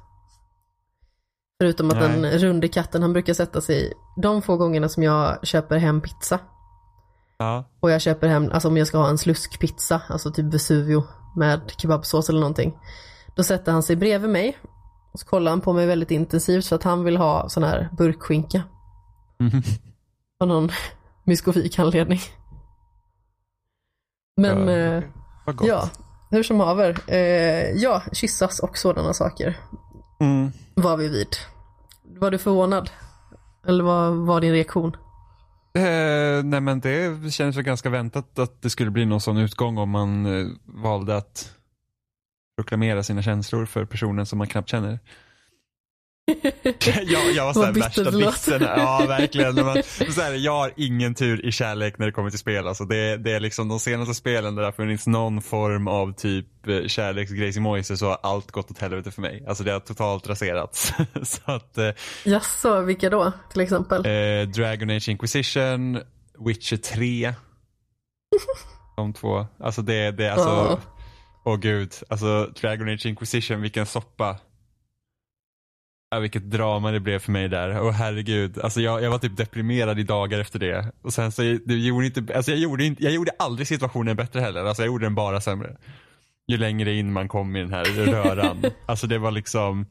Förutom 1.60 1.90
att 1.90 1.96
Nej. 1.96 2.08
den 2.08 2.38
runde 2.38 2.68
katten 2.68 3.02
han 3.02 3.12
brukar 3.12 3.34
sätta 3.34 3.60
sig 3.60 3.92
de 4.16 4.42
få 4.42 4.56
gångerna 4.56 4.88
som 4.88 5.02
jag 5.02 5.46
köper 5.46 5.78
hem 5.78 6.00
pizza. 6.00 6.38
ja. 7.38 7.64
Och 7.80 7.90
jag 7.90 8.00
köper 8.00 8.28
hem, 8.28 8.50
alltså 8.52 8.68
om 8.68 8.76
jag 8.76 8.86
ska 8.86 8.98
ha 8.98 9.08
en 9.08 9.18
sluskpizza, 9.18 10.02
alltså 10.08 10.30
typ 10.30 10.54
Vesuvio 10.54 11.04
med 11.36 11.60
kebabsås 11.76 12.28
eller 12.28 12.40
någonting. 12.40 12.78
Då 13.36 13.42
sätter 13.42 13.72
han 13.72 13.82
sig 13.82 13.96
bredvid 13.96 14.30
mig. 14.30 14.58
Och 15.12 15.20
så 15.20 15.26
kollar 15.26 15.50
han 15.50 15.60
på 15.60 15.72
mig 15.72 15.86
väldigt 15.86 16.10
intensivt 16.10 16.66
för 16.66 16.76
att 16.76 16.82
han 16.82 17.04
vill 17.04 17.16
ha 17.16 17.48
sån 17.48 17.62
här 17.62 17.88
burkskinka. 17.92 18.62
Av 20.40 20.48
någon 20.48 20.70
myskofik 21.24 21.78
anledning. 21.78 22.20
Men 24.36 24.68
Ja, 24.68 24.74
eh, 24.74 25.02
ja, 25.62 25.88
hur 26.30 26.42
som 26.42 26.60
haver. 26.60 26.98
Eh, 27.06 27.70
ja, 27.70 28.02
kyssas 28.12 28.58
och 28.58 28.78
sådana 28.78 29.14
saker 29.14 29.56
Mm. 30.20 30.52
var 30.74 30.96
vi 30.96 31.08
vid. 31.08 31.28
Var 32.02 32.30
du 32.30 32.38
förvånad? 32.38 32.90
Eller 33.66 33.84
vad 33.84 34.14
var 34.14 34.40
din 34.40 34.52
reaktion? 34.52 34.96
Eh, 35.74 36.44
nej 36.44 36.60
men 36.60 36.80
det 36.80 37.32
känns 37.32 37.56
väl 37.56 37.64
ganska 37.64 37.90
väntat 37.90 38.38
att 38.38 38.62
det 38.62 38.70
skulle 38.70 38.90
bli 38.90 39.04
någon 39.04 39.20
sån 39.20 39.36
utgång 39.36 39.78
om 39.78 39.90
man 39.90 40.26
eh, 40.26 40.46
valde 40.64 41.16
att 41.16 41.54
proklamera 42.56 43.02
sina 43.02 43.22
känslor 43.22 43.66
för 43.66 43.84
personen 43.84 44.26
som 44.26 44.38
man 44.38 44.46
knappt 44.46 44.68
känner. 44.68 44.98
jag, 47.06 47.32
jag 47.32 47.44
var 47.44 47.52
såhär 47.52 47.72
värsta 47.72 48.10
bitsen. 48.10 48.62
Ja 48.62 49.04
verkligen. 49.08 49.54
Man, 49.54 49.82
så 50.10 50.20
här, 50.20 50.34
jag 50.34 50.52
har 50.52 50.72
ingen 50.76 51.14
tur 51.14 51.46
i 51.46 51.52
kärlek 51.52 51.98
när 51.98 52.06
det 52.06 52.12
kommer 52.12 52.30
till 52.30 52.38
spel. 52.38 52.68
Alltså, 52.68 52.84
det, 52.84 53.16
det 53.16 53.32
är 53.32 53.40
liksom 53.40 53.68
de 53.68 53.80
senaste 53.80 54.14
spelen 54.14 54.54
där 54.54 54.62
det 54.62 54.66
har 54.66 54.72
funnits 54.72 55.06
någon 55.06 55.42
form 55.42 55.88
av 55.88 56.12
typ 56.12 56.68
eh, 56.68 56.86
kärleksgrejsimojse 56.86 57.96
så 57.96 58.06
har 58.06 58.18
allt 58.22 58.50
gått 58.50 58.70
åt 58.70 58.78
helvete 58.78 59.10
för 59.10 59.22
mig. 59.22 59.44
Alltså 59.48 59.64
det 59.64 59.72
har 59.72 59.80
totalt 59.80 60.28
raserats. 60.28 60.92
så 61.22 61.52
att 61.52 61.78
eh, 61.78 61.90
Jaså, 62.24 62.80
vilka 62.80 63.10
då 63.10 63.32
till 63.52 63.60
exempel? 63.60 64.06
Eh, 64.06 64.48
Dragon 64.48 64.90
Age 64.90 65.08
Inquisition, 65.08 66.00
Witcher 66.38 66.76
3. 66.76 67.34
De 68.96 69.12
två. 69.12 69.46
Alltså 69.58 69.82
det, 69.82 70.10
det 70.10 70.26
är 70.26 70.30
alltså, 70.30 70.80
åh 71.44 71.56
gud. 71.56 71.94
Alltså 72.08 72.50
Dragon 72.60 72.88
Age 72.88 73.06
Inquisition, 73.06 73.60
vilken 73.60 73.86
soppa. 73.86 74.36
Ja, 76.12 76.18
vilket 76.18 76.50
drama 76.50 76.90
det 76.90 77.00
blev 77.00 77.18
för 77.18 77.32
mig 77.32 77.48
där. 77.48 77.80
Och 77.80 77.94
herregud, 77.94 78.58
alltså 78.58 78.80
jag, 78.80 79.02
jag 79.02 79.10
var 79.10 79.18
typ 79.18 79.36
deprimerad 79.36 79.98
i 79.98 80.02
dagar 80.02 80.38
efter 80.38 80.58
det. 80.58 80.92
Och 81.02 81.12
sen 81.12 81.32
så, 81.32 81.42
det 81.42 81.74
gjorde 81.74 82.06
inte, 82.06 82.36
alltså 82.36 82.50
jag 82.50 82.60
gjorde 82.60 82.84
inte, 82.84 83.02
jag 83.02 83.12
gjorde 83.12 83.32
aldrig 83.38 83.68
situationen 83.68 84.16
bättre 84.16 84.40
heller. 84.40 84.64
Alltså 84.64 84.82
jag 84.82 84.86
gjorde 84.86 85.06
den 85.06 85.14
bara 85.14 85.40
sämre. 85.40 85.76
Ju 86.46 86.56
längre 86.56 86.92
in 86.92 87.12
man 87.12 87.28
kom 87.28 87.56
i 87.56 87.60
den 87.60 87.72
här 87.72 87.84
röran. 87.84 88.62
alltså 88.86 89.06
det 89.06 89.18
var 89.18 89.30
liksom, 89.30 89.86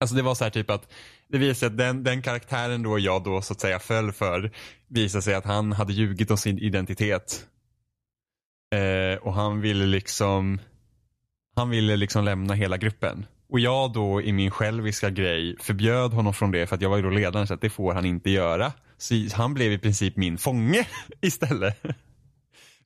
alltså 0.00 0.16
det 0.16 0.22
var 0.22 0.34
så 0.34 0.44
här 0.44 0.50
typ 0.50 0.70
att 0.70 0.92
det 1.28 1.38
visade 1.38 1.54
sig 1.54 1.66
att 1.66 1.78
den, 1.78 2.04
den 2.04 2.22
karaktären 2.22 2.82
då 2.82 2.98
jag 2.98 3.24
då 3.24 3.42
så 3.42 3.52
att 3.52 3.60
säga 3.60 3.78
föll 3.78 4.12
för 4.12 4.50
visade 4.88 5.22
sig 5.22 5.34
att 5.34 5.44
han 5.44 5.72
hade 5.72 5.92
ljugit 5.92 6.30
om 6.30 6.36
sin 6.36 6.58
identitet. 6.58 7.46
Eh, 8.74 9.18
och 9.22 9.34
han 9.34 9.60
ville 9.60 9.86
liksom 9.86 10.58
han 11.56 11.70
ville 11.70 11.96
liksom 11.96 12.24
lämna 12.24 12.54
hela 12.54 12.76
gruppen. 12.76 13.26
Och 13.48 13.60
jag 13.60 13.92
då 13.92 14.22
i 14.22 14.32
min 14.32 14.50
själviska 14.50 15.10
grej 15.10 15.56
förbjöd 15.60 16.12
honom 16.12 16.34
från 16.34 16.50
det 16.50 16.66
för 16.66 16.74
att 16.74 16.82
jag 16.82 16.90
var 16.90 16.96
ju 16.96 17.02
då 17.02 17.10
ledaren 17.10 17.46
så 17.46 17.54
att 17.54 17.60
det 17.60 17.70
får 17.70 17.94
han 17.94 18.04
inte 18.04 18.30
göra. 18.30 18.72
Så 18.98 19.14
han 19.34 19.54
blev 19.54 19.72
i 19.72 19.78
princip 19.78 20.16
min 20.16 20.38
fånge 20.38 20.88
istället. 21.20 21.82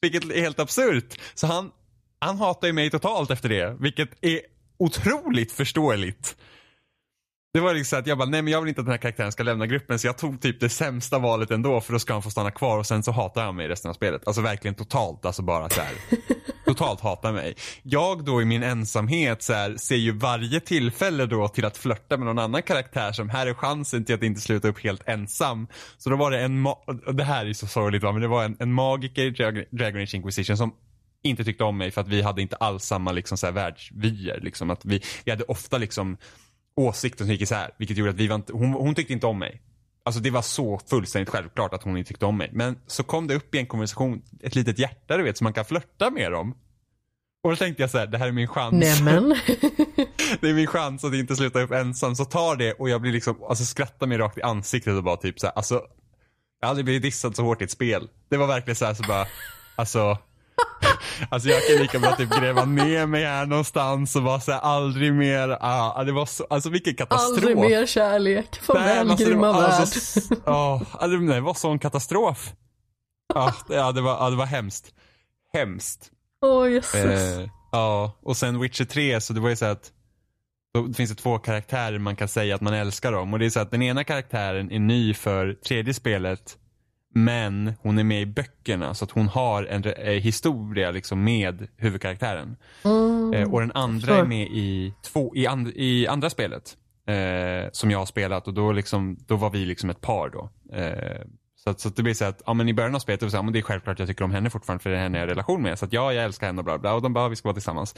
Vilket 0.01 0.25
är 0.25 0.41
helt 0.41 0.61
absurt. 0.61 1.21
Så 1.35 1.47
han, 1.47 1.71
han 2.19 2.39
hatar 2.39 2.67
ju 2.67 2.73
mig 2.73 2.91
totalt 2.91 3.31
efter 3.31 3.49
det. 3.49 3.77
Vilket 3.81 4.09
är 4.21 4.41
otroligt 4.79 5.53
förståeligt. 5.53 6.37
Det 7.53 7.61
var 7.61 7.75
liksom 7.75 7.99
att 7.99 8.07
jag 8.07 8.19
bara, 8.19 8.29
nej 8.29 8.43
men 8.43 8.53
jag 8.53 8.61
vill 8.61 8.69
inte 8.69 8.81
att 8.81 8.87
den 8.87 8.93
här 8.93 8.99
karaktären 8.99 9.33
ska 9.33 9.43
lämna 9.43 9.67
gruppen 9.67 9.99
så 9.99 10.07
jag 10.07 10.19
tog 10.19 10.41
typ 10.41 10.61
det 10.61 10.69
sämsta 10.69 11.19
valet 11.19 11.51
ändå 11.51 11.81
för 11.81 11.93
då 11.93 11.99
ska 11.99 12.13
han 12.13 12.23
få 12.23 12.31
stanna 12.31 12.51
kvar 12.51 12.79
och 12.79 12.87
sen 12.87 13.03
så 13.03 13.13
hatar 13.13 13.45
han 13.45 13.57
mig 13.57 13.69
resten 13.69 13.89
av 13.89 13.95
spelet. 13.95 14.27
Alltså 14.27 14.43
verkligen 14.43 14.75
totalt, 14.75 15.25
alltså 15.25 15.43
bara 15.43 15.69
så 15.69 15.81
här. 15.81 15.93
totalt 16.75 17.01
hatar 17.01 17.33
mig. 17.33 17.55
Jag 17.83 18.25
då 18.25 18.43
i 18.43 18.45
min 18.45 18.63
ensamhet 18.63 19.43
så 19.43 19.53
här, 19.53 19.77
ser 19.77 19.97
ju 19.97 20.13
varje 20.13 20.61
tillfälle 20.61 21.27
då 21.27 21.49
till 21.49 21.65
att 21.65 21.77
flörta 21.77 22.17
med 22.17 22.27
någon 22.27 22.39
annan 22.39 22.63
karaktär 22.63 23.13
som 23.13 23.29
här 23.29 23.47
är 23.47 23.55
chansen 23.55 24.05
till 24.05 24.15
att 24.15 24.23
inte 24.23 24.41
sluta 24.41 24.69
upp 24.69 24.85
helt 24.85 25.09
ensam. 25.09 25.67
Så 25.99 26.11
då 26.11 26.17
var 26.17 26.31
det 26.31 26.41
en, 26.41 26.67
det 27.13 27.25
här 27.25 27.47
är 27.47 27.53
så 27.53 27.67
sorgligt 27.67 28.03
va, 28.03 28.13
men 28.13 28.23
det 28.23 28.29
var 28.29 28.45
en, 28.45 28.57
en 28.61 28.73
magiker 28.73 29.23
i 29.23 29.31
Dragon, 29.31 29.65
Dragon 29.71 30.03
Age 30.03 30.15
Inquisition 30.15 30.57
som 30.57 30.73
inte 31.23 31.45
tyckte 31.45 31.65
om 31.65 31.79
mig 31.79 31.91
för 31.91 32.01
att 32.01 32.09
vi 32.09 32.23
hade 32.23 32.43
inte 32.43 32.57
alls 32.57 32.85
samma 32.85 33.13
liksom 33.13 33.39
så 33.39 33.47
här 33.47 33.53
världsvyer. 33.53 34.41
Liksom, 34.41 34.71
att 34.71 34.85
vi, 34.85 35.03
vi 35.25 35.31
hade 35.31 35.45
ofta 35.45 35.79
liksom 35.79 36.17
åsikter 36.77 37.25
som 37.25 37.33
gick 37.33 37.41
isär. 37.41 37.71
Vilket 37.79 37.97
gjorde 37.97 38.11
att 38.11 38.17
vi 38.17 38.27
var 38.27 38.37
inte, 38.37 38.53
hon, 38.53 38.73
hon 38.73 38.95
tyckte 38.95 39.13
inte 39.13 39.27
om 39.27 39.39
mig. 39.39 39.61
Alltså 40.03 40.21
det 40.21 40.31
var 40.31 40.43
så 40.43 40.81
fullständigt 40.91 41.29
självklart 41.29 41.75
att 41.75 41.83
hon 41.83 41.97
inte 41.97 42.09
tyckte 42.09 42.27
om 42.27 42.39
mig. 42.39 42.51
Men 42.53 42.79
så 42.87 43.03
kom 43.03 43.27
det 43.27 43.35
upp 43.35 43.55
i 43.55 43.59
en 43.59 43.67
konversation 43.67 44.23
ett 44.41 44.55
litet 44.55 44.79
hjärta 44.79 45.17
du 45.17 45.23
vet 45.23 45.39
så 45.39 45.45
man 45.45 45.53
kan 45.53 45.65
flörta 45.65 46.11
med 46.11 46.33
dem. 46.33 46.55
Och 47.43 47.51
då 47.51 47.57
tänkte 47.57 47.83
jag 47.83 47.91
så 47.91 47.99
här, 47.99 48.07
det 48.07 48.19
här 48.19 48.29
är 48.29 48.33
min 48.33 48.49
chans. 48.49 48.73
Nämen. 48.73 49.29
det 50.41 50.49
är 50.49 50.55
min 50.55 50.67
chans 50.67 51.05
att 51.05 51.15
inte 51.15 51.37
sluta 51.37 51.61
upp 51.61 51.71
ensam. 51.71 52.17
Så 52.17 52.25
tar 52.25 52.57
det 52.57 52.73
och 52.73 52.89
jag 52.89 53.01
blir 53.01 53.13
liksom, 53.13 53.45
alltså 53.49 53.65
skrattar 53.65 54.07
mig 54.07 54.19
rakt 54.19 54.39
i 54.39 54.43
ansiktet 54.43 54.95
och 54.95 55.05
bara 55.05 55.17
typ 55.17 55.41
så 55.41 55.47
här, 55.47 55.55
alltså. 55.57 55.83
Jag 56.61 56.67
har 56.67 56.71
aldrig 56.71 56.85
blivit 56.85 57.03
dissad 57.03 57.37
så 57.37 57.43
hårt 57.43 57.61
i 57.61 57.65
ett 57.65 57.71
spel. 57.71 58.09
Det 58.29 58.37
var 58.37 58.47
verkligen 58.47 58.77
så 58.77 58.85
här 58.85 58.95
så 58.95 59.03
bara, 59.03 59.27
alltså. 59.77 60.19
Alltså 61.29 61.49
jag 61.49 61.67
kan 61.67 61.77
lika 61.77 61.99
bra 61.99 62.17
typ 62.17 62.31
gräva 62.31 62.65
ner 62.65 63.07
mig 63.07 63.25
här 63.25 63.47
någonstans 63.47 64.17
och 64.17 64.23
bara 64.23 64.41
säga 64.41 64.59
aldrig 64.59 65.13
mer, 65.15 65.59
ah, 65.61 66.05
det 66.05 66.13
var 66.13 66.27
så, 66.27 66.47
alltså 66.51 66.71
vilken 66.71 66.95
katastrof. 66.95 67.37
Aldrig 67.37 67.57
mer 67.57 67.87
kärlek. 67.87 68.61
Farväl 68.63 69.11
alltså, 69.11 69.25
det 69.25 69.31
grymma 69.31 69.53
var- 69.53 69.61
värld. 69.63 69.71
alltså, 69.71 70.21
alltså, 70.99 71.19
det 71.19 71.41
var 71.41 71.55
sån 71.55 71.79
katastrof. 71.79 72.53
Det- 73.69 73.75
ja, 73.75 73.93
det 73.93 74.01
var, 74.01 74.11
ja, 74.13 74.31
det 74.31 74.37
var 74.37 74.47
hemskt. 74.47 74.95
Hemskt. 75.53 76.11
Åh 76.43 76.71
jösses. 76.73 77.39
Eh, 77.39 77.49
ja, 77.73 78.13
och 78.23 78.37
sen 78.37 78.61
Witcher 78.61 78.85
3, 78.85 79.21
så 79.21 79.33
det 79.33 79.41
var 79.41 79.49
ju 79.49 79.57
så 79.57 79.65
att 79.65 79.91
då 80.75 80.93
finns 80.93 81.11
det 81.11 81.17
två 81.17 81.39
karaktärer 81.39 81.99
man 81.99 82.17
kan 82.17 82.29
säga 82.29 82.55
att 82.55 82.61
man 82.61 82.75
älskar 82.75 83.13
dem. 83.13 83.33
Och 83.33 83.39
det 83.39 83.47
är 83.47 83.51
så 83.51 83.61
att 83.61 83.71
den 83.71 83.83
ena 83.83 84.05
karaktären 84.05 84.73
är 84.73 84.79
ny 84.79 85.15
för 85.15 85.55
tredje 85.55 85.95
spelet. 85.95 86.57
Men 87.15 87.73
hon 87.83 87.99
är 87.99 88.05
med 88.05 88.23
i 88.23 88.27
böckerna 88.27 88.95
så 88.95 89.05
att 89.05 89.11
hon 89.11 89.29
har 89.29 89.65
en 89.65 89.85
eh, 89.85 90.13
historia 90.13 90.91
liksom 90.91 91.25
med 91.25 91.69
huvudkaraktären. 91.77 92.57
Mm, 92.85 93.33
Eh, 93.33 93.53
och 93.53 93.61
den 93.61 93.73
andra 93.73 94.17
är 94.17 94.25
med 94.25 94.47
i, 94.47 94.95
två, 95.03 95.37
i, 95.37 95.47
and, 95.47 95.69
i 95.69 96.07
andra 96.07 96.31
spelet. 96.31 96.77
Eh, 97.07 97.71
som 97.73 97.91
jag 97.91 97.99
har 97.99 98.07
spelat 98.07 98.49
och 98.49 98.55
då, 98.55 98.73
liksom, 98.73 99.17
då 99.27 99.37
var 99.37 99.51
vi 99.51 99.65
liksom 99.65 99.91
ett 99.91 100.01
par 100.01 100.29
då. 100.29 100.51
Eh, 100.77 101.23
så, 101.55 101.71
att, 101.71 101.81
så 101.81 101.89
att 101.89 101.97
det 101.97 102.03
blir 102.03 102.15
så 102.15 102.25
att, 102.25 102.43
ja 102.47 102.55
men 102.55 102.69
i 102.69 102.75
början 102.75 102.95
av 102.95 102.99
spelet, 102.99 103.21
det 103.21 103.31
så 103.31 103.37
här, 103.37 103.45
men 103.45 103.53
det 103.53 103.59
är 103.59 103.63
självklart 103.63 103.99
jag 103.99 104.09
tycker 104.09 104.25
om 104.25 104.31
henne 104.31 104.51
fortfarande 104.51 104.83
för 104.83 104.91
det 104.91 104.97
är 104.97 105.01
henne 105.01 105.19
jag 105.19 105.23
har 105.23 105.29
relation 105.29 105.63
med. 105.63 105.79
Så 105.79 105.85
att 105.85 105.93
ja, 105.93 106.13
jag 106.13 106.25
älskar 106.25 106.47
henne 106.47 106.59
och 106.59 106.65
bla 106.65 106.79
bla. 106.79 106.95
Och 106.95 107.03
de 107.03 107.13
bara, 107.13 107.29
vi 107.29 107.37
ska 107.37 107.49
vara 107.49 107.55
tillsammans. 107.55 107.95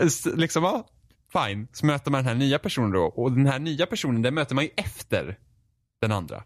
Eh, 0.00 0.36
Liksom, 0.36 0.64
ja, 0.64 0.86
fine. 1.32 1.68
Så 1.72 1.86
möter 1.86 2.10
man 2.10 2.18
den 2.18 2.28
här 2.28 2.34
nya 2.34 2.58
personen 2.58 2.90
då. 2.90 3.02
Och 3.04 3.32
den 3.32 3.46
här 3.46 3.58
nya 3.58 3.86
personen, 3.86 4.22
den 4.22 4.34
möter 4.34 4.54
man 4.54 4.64
ju 4.64 4.70
efter 4.76 5.38
den 6.00 6.12
andra. 6.12 6.42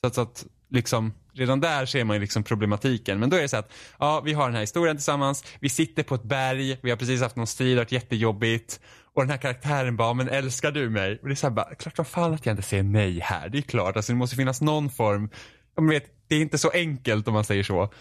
Så 0.00 0.06
att, 0.06 0.14
så 0.14 0.20
att 0.20 0.46
liksom, 0.74 1.12
redan 1.32 1.60
där 1.60 1.86
ser 1.86 2.04
man 2.04 2.16
ju 2.16 2.20
liksom 2.20 2.42
problematiken. 2.42 3.20
Men 3.20 3.30
då 3.30 3.36
är 3.36 3.42
det 3.42 3.48
så 3.48 3.56
att, 3.56 3.72
ja 3.98 4.20
vi 4.20 4.32
har 4.32 4.44
den 4.44 4.54
här 4.54 4.60
historien 4.60 4.96
tillsammans, 4.96 5.44
vi 5.60 5.68
sitter 5.68 6.02
på 6.02 6.14
ett 6.14 6.22
berg, 6.22 6.78
vi 6.82 6.90
har 6.90 6.96
precis 6.96 7.22
haft 7.22 7.36
någon 7.36 7.46
strid, 7.46 7.70
det 7.70 7.74
har 7.74 7.84
varit 7.84 7.92
jättejobbigt. 7.92 8.80
Och 9.14 9.22
den 9.22 9.30
här 9.30 9.36
karaktären 9.36 9.96
bara, 9.96 10.14
men 10.14 10.28
älskar 10.28 10.72
du 10.72 10.90
mig? 10.90 11.18
Och 11.22 11.28
det 11.28 11.34
är 11.34 11.36
så 11.36 11.46
här 11.46 11.54
bara, 11.54 11.74
klart 11.74 11.96
som 11.96 12.04
fan 12.04 12.34
att 12.34 12.46
jag 12.46 12.52
inte 12.52 12.62
säger 12.62 12.82
nej 12.82 13.20
här. 13.20 13.48
Det 13.48 13.58
är 13.58 13.62
klart, 13.62 13.96
alltså 13.96 14.12
det 14.12 14.18
måste 14.18 14.36
finnas 14.36 14.60
någon 14.60 14.90
form, 14.90 15.30
jag 15.76 15.88
vet, 15.88 16.04
det 16.28 16.36
är 16.36 16.40
inte 16.40 16.58
så 16.58 16.70
enkelt 16.70 17.28
om 17.28 17.34
man 17.34 17.44
säger 17.44 17.62
så. 17.62 17.92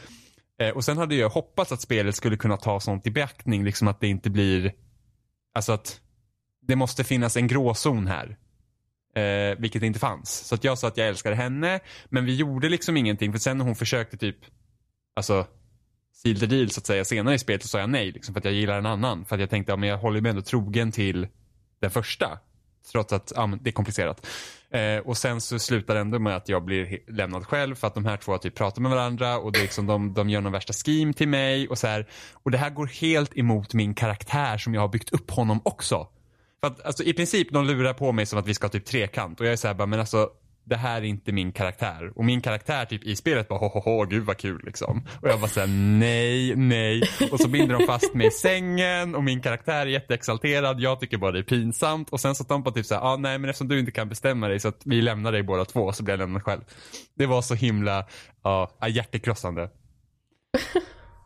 Eh, 0.61 0.69
och 0.69 0.85
sen 0.85 0.97
hade 0.97 1.15
jag 1.15 1.29
hoppats 1.29 1.71
att 1.71 1.81
spelet 1.81 2.15
skulle 2.15 2.37
kunna 2.37 2.57
ta 2.57 2.79
sånt 2.79 3.07
i 3.07 3.11
beaktning, 3.11 3.63
liksom 3.63 3.87
att 3.87 3.99
det 3.99 4.07
inte 4.07 4.29
blir, 4.29 4.73
alltså 5.55 5.71
att 5.71 5.99
det 6.67 6.75
måste 6.75 7.03
finnas 7.03 7.37
en 7.37 7.47
gråzon 7.47 8.07
här. 8.07 8.37
Eh, 9.15 9.55
vilket 9.57 9.83
inte 9.83 9.99
fanns. 9.99 10.47
Så 10.47 10.55
att 10.55 10.63
jag 10.63 10.77
sa 10.77 10.87
att 10.87 10.97
jag 10.97 11.07
älskade 11.07 11.35
henne, 11.35 11.79
men 12.05 12.25
vi 12.25 12.35
gjorde 12.35 12.69
liksom 12.69 12.97
ingenting. 12.97 13.31
För 13.31 13.39
sen 13.39 13.57
när 13.57 13.65
hon 13.65 13.75
försökte 13.75 14.17
typ, 14.17 14.37
alltså, 15.15 15.47
seal 16.13 16.39
the 16.39 16.45
deal 16.45 16.69
så 16.69 16.79
att 16.79 16.85
säga 16.85 17.05
senare 17.05 17.35
i 17.35 17.39
spelet 17.39 17.61
så 17.61 17.67
sa 17.67 17.79
jag 17.79 17.89
nej. 17.89 18.11
Liksom, 18.11 18.33
för 18.33 18.41
att 18.41 18.45
jag 18.45 18.53
gillar 18.53 18.77
en 18.77 18.85
annan. 18.85 19.25
För 19.25 19.35
att 19.35 19.41
jag 19.41 19.49
tänkte, 19.49 19.71
ja 19.71 19.75
men 19.75 19.89
jag 19.89 19.97
håller 19.97 20.21
mig 20.21 20.29
ändå 20.29 20.41
trogen 20.41 20.91
till 20.91 21.27
den 21.79 21.91
första. 21.91 22.39
Trots 22.91 23.13
att 23.13 23.31
ja, 23.35 23.47
men 23.47 23.59
det 23.63 23.69
är 23.69 23.71
komplicerat. 23.71 24.27
Eh, 24.69 24.97
och 24.97 25.17
sen 25.17 25.41
så 25.41 25.59
slutar 25.59 25.93
det 25.93 25.99
ändå 25.99 26.19
med 26.19 26.35
att 26.35 26.49
jag 26.49 26.63
blir 26.63 26.99
lämnad 27.07 27.47
själv 27.47 27.75
för 27.75 27.87
att 27.87 27.93
de 27.93 28.05
här 28.05 28.17
två 28.17 28.37
typ 28.37 28.55
pratar 28.55 28.81
med 28.81 28.91
varandra 28.91 29.37
och 29.39 29.51
det 29.51 29.59
är 29.59 29.61
liksom, 29.61 29.85
de, 29.85 30.13
de 30.13 30.29
gör 30.29 30.41
någon 30.41 30.51
värsta 30.51 30.73
scheme 30.73 31.13
till 31.13 31.27
mig 31.27 31.67
och 31.67 31.77
så 31.77 31.87
här. 31.87 32.07
Och 32.33 32.51
det 32.51 32.57
här 32.57 32.69
går 32.69 32.87
helt 32.87 33.37
emot 33.37 33.73
min 33.73 33.93
karaktär 33.93 34.57
som 34.57 34.73
jag 34.73 34.81
har 34.81 34.87
byggt 34.87 35.09
upp 35.09 35.31
honom 35.31 35.61
också. 35.63 36.07
För 36.63 36.67
att 36.67 36.85
alltså, 36.85 37.03
i 37.03 37.13
princip 37.13 37.51
de 37.51 37.65
lurar 37.65 37.93
på 37.93 38.11
mig 38.11 38.25
som 38.25 38.39
att 38.39 38.47
vi 38.47 38.53
ska 38.53 38.65
ha 38.65 38.71
typ 38.71 38.85
trekant 38.85 39.39
och 39.39 39.45
jag 39.45 39.53
är 39.53 39.57
såhär 39.57 39.73
bara, 39.73 39.85
men 39.85 39.99
alltså 39.99 40.29
det 40.65 40.75
här 40.75 40.97
är 41.01 41.05
inte 41.05 41.31
min 41.31 41.51
karaktär. 41.51 42.11
Och 42.15 42.25
min 42.25 42.41
karaktär 42.41 42.85
typ 42.85 43.03
i 43.03 43.15
spelet 43.15 43.47
bara, 43.47 43.59
hohoho, 43.59 44.05
gud 44.05 44.25
vad 44.25 44.37
kul 44.37 44.61
liksom. 44.65 45.07
Och 45.21 45.29
jag 45.29 45.39
bara 45.39 45.49
såhär, 45.49 45.67
nej, 45.99 46.55
nej. 46.55 47.03
Och 47.31 47.39
så 47.39 47.47
binder 47.47 47.79
de 47.79 47.85
fast 47.85 48.13
mig 48.13 48.27
i 48.27 48.31
sängen 48.31 49.15
och 49.15 49.23
min 49.23 49.41
karaktär 49.41 49.81
är 49.81 49.85
jätteexalterad. 49.85 50.79
Jag 50.79 50.99
tycker 50.99 51.17
bara 51.17 51.31
det 51.31 51.39
är 51.39 51.43
pinsamt. 51.43 52.09
Och 52.09 52.19
sen 52.19 52.35
så 52.35 52.43
de 52.43 52.63
på 52.63 52.71
typ 52.71 52.85
såhär, 52.85 53.01
ah, 53.01 53.17
nej 53.17 53.37
men 53.37 53.49
eftersom 53.49 53.67
du 53.67 53.79
inte 53.79 53.91
kan 53.91 54.09
bestämma 54.09 54.47
dig 54.47 54.59
så 54.59 54.67
att 54.67 54.81
vi 54.85 55.01
lämnar 55.01 55.31
dig 55.31 55.43
båda 55.43 55.65
två 55.65 55.91
så 55.91 56.03
blir 56.03 56.13
jag 56.13 56.19
lämnad 56.19 56.43
själv. 56.43 56.61
Det 57.17 57.25
var 57.25 57.41
så 57.41 57.55
himla, 57.55 58.05
ja, 58.43 58.71
hjärtekrossande. 58.87 59.69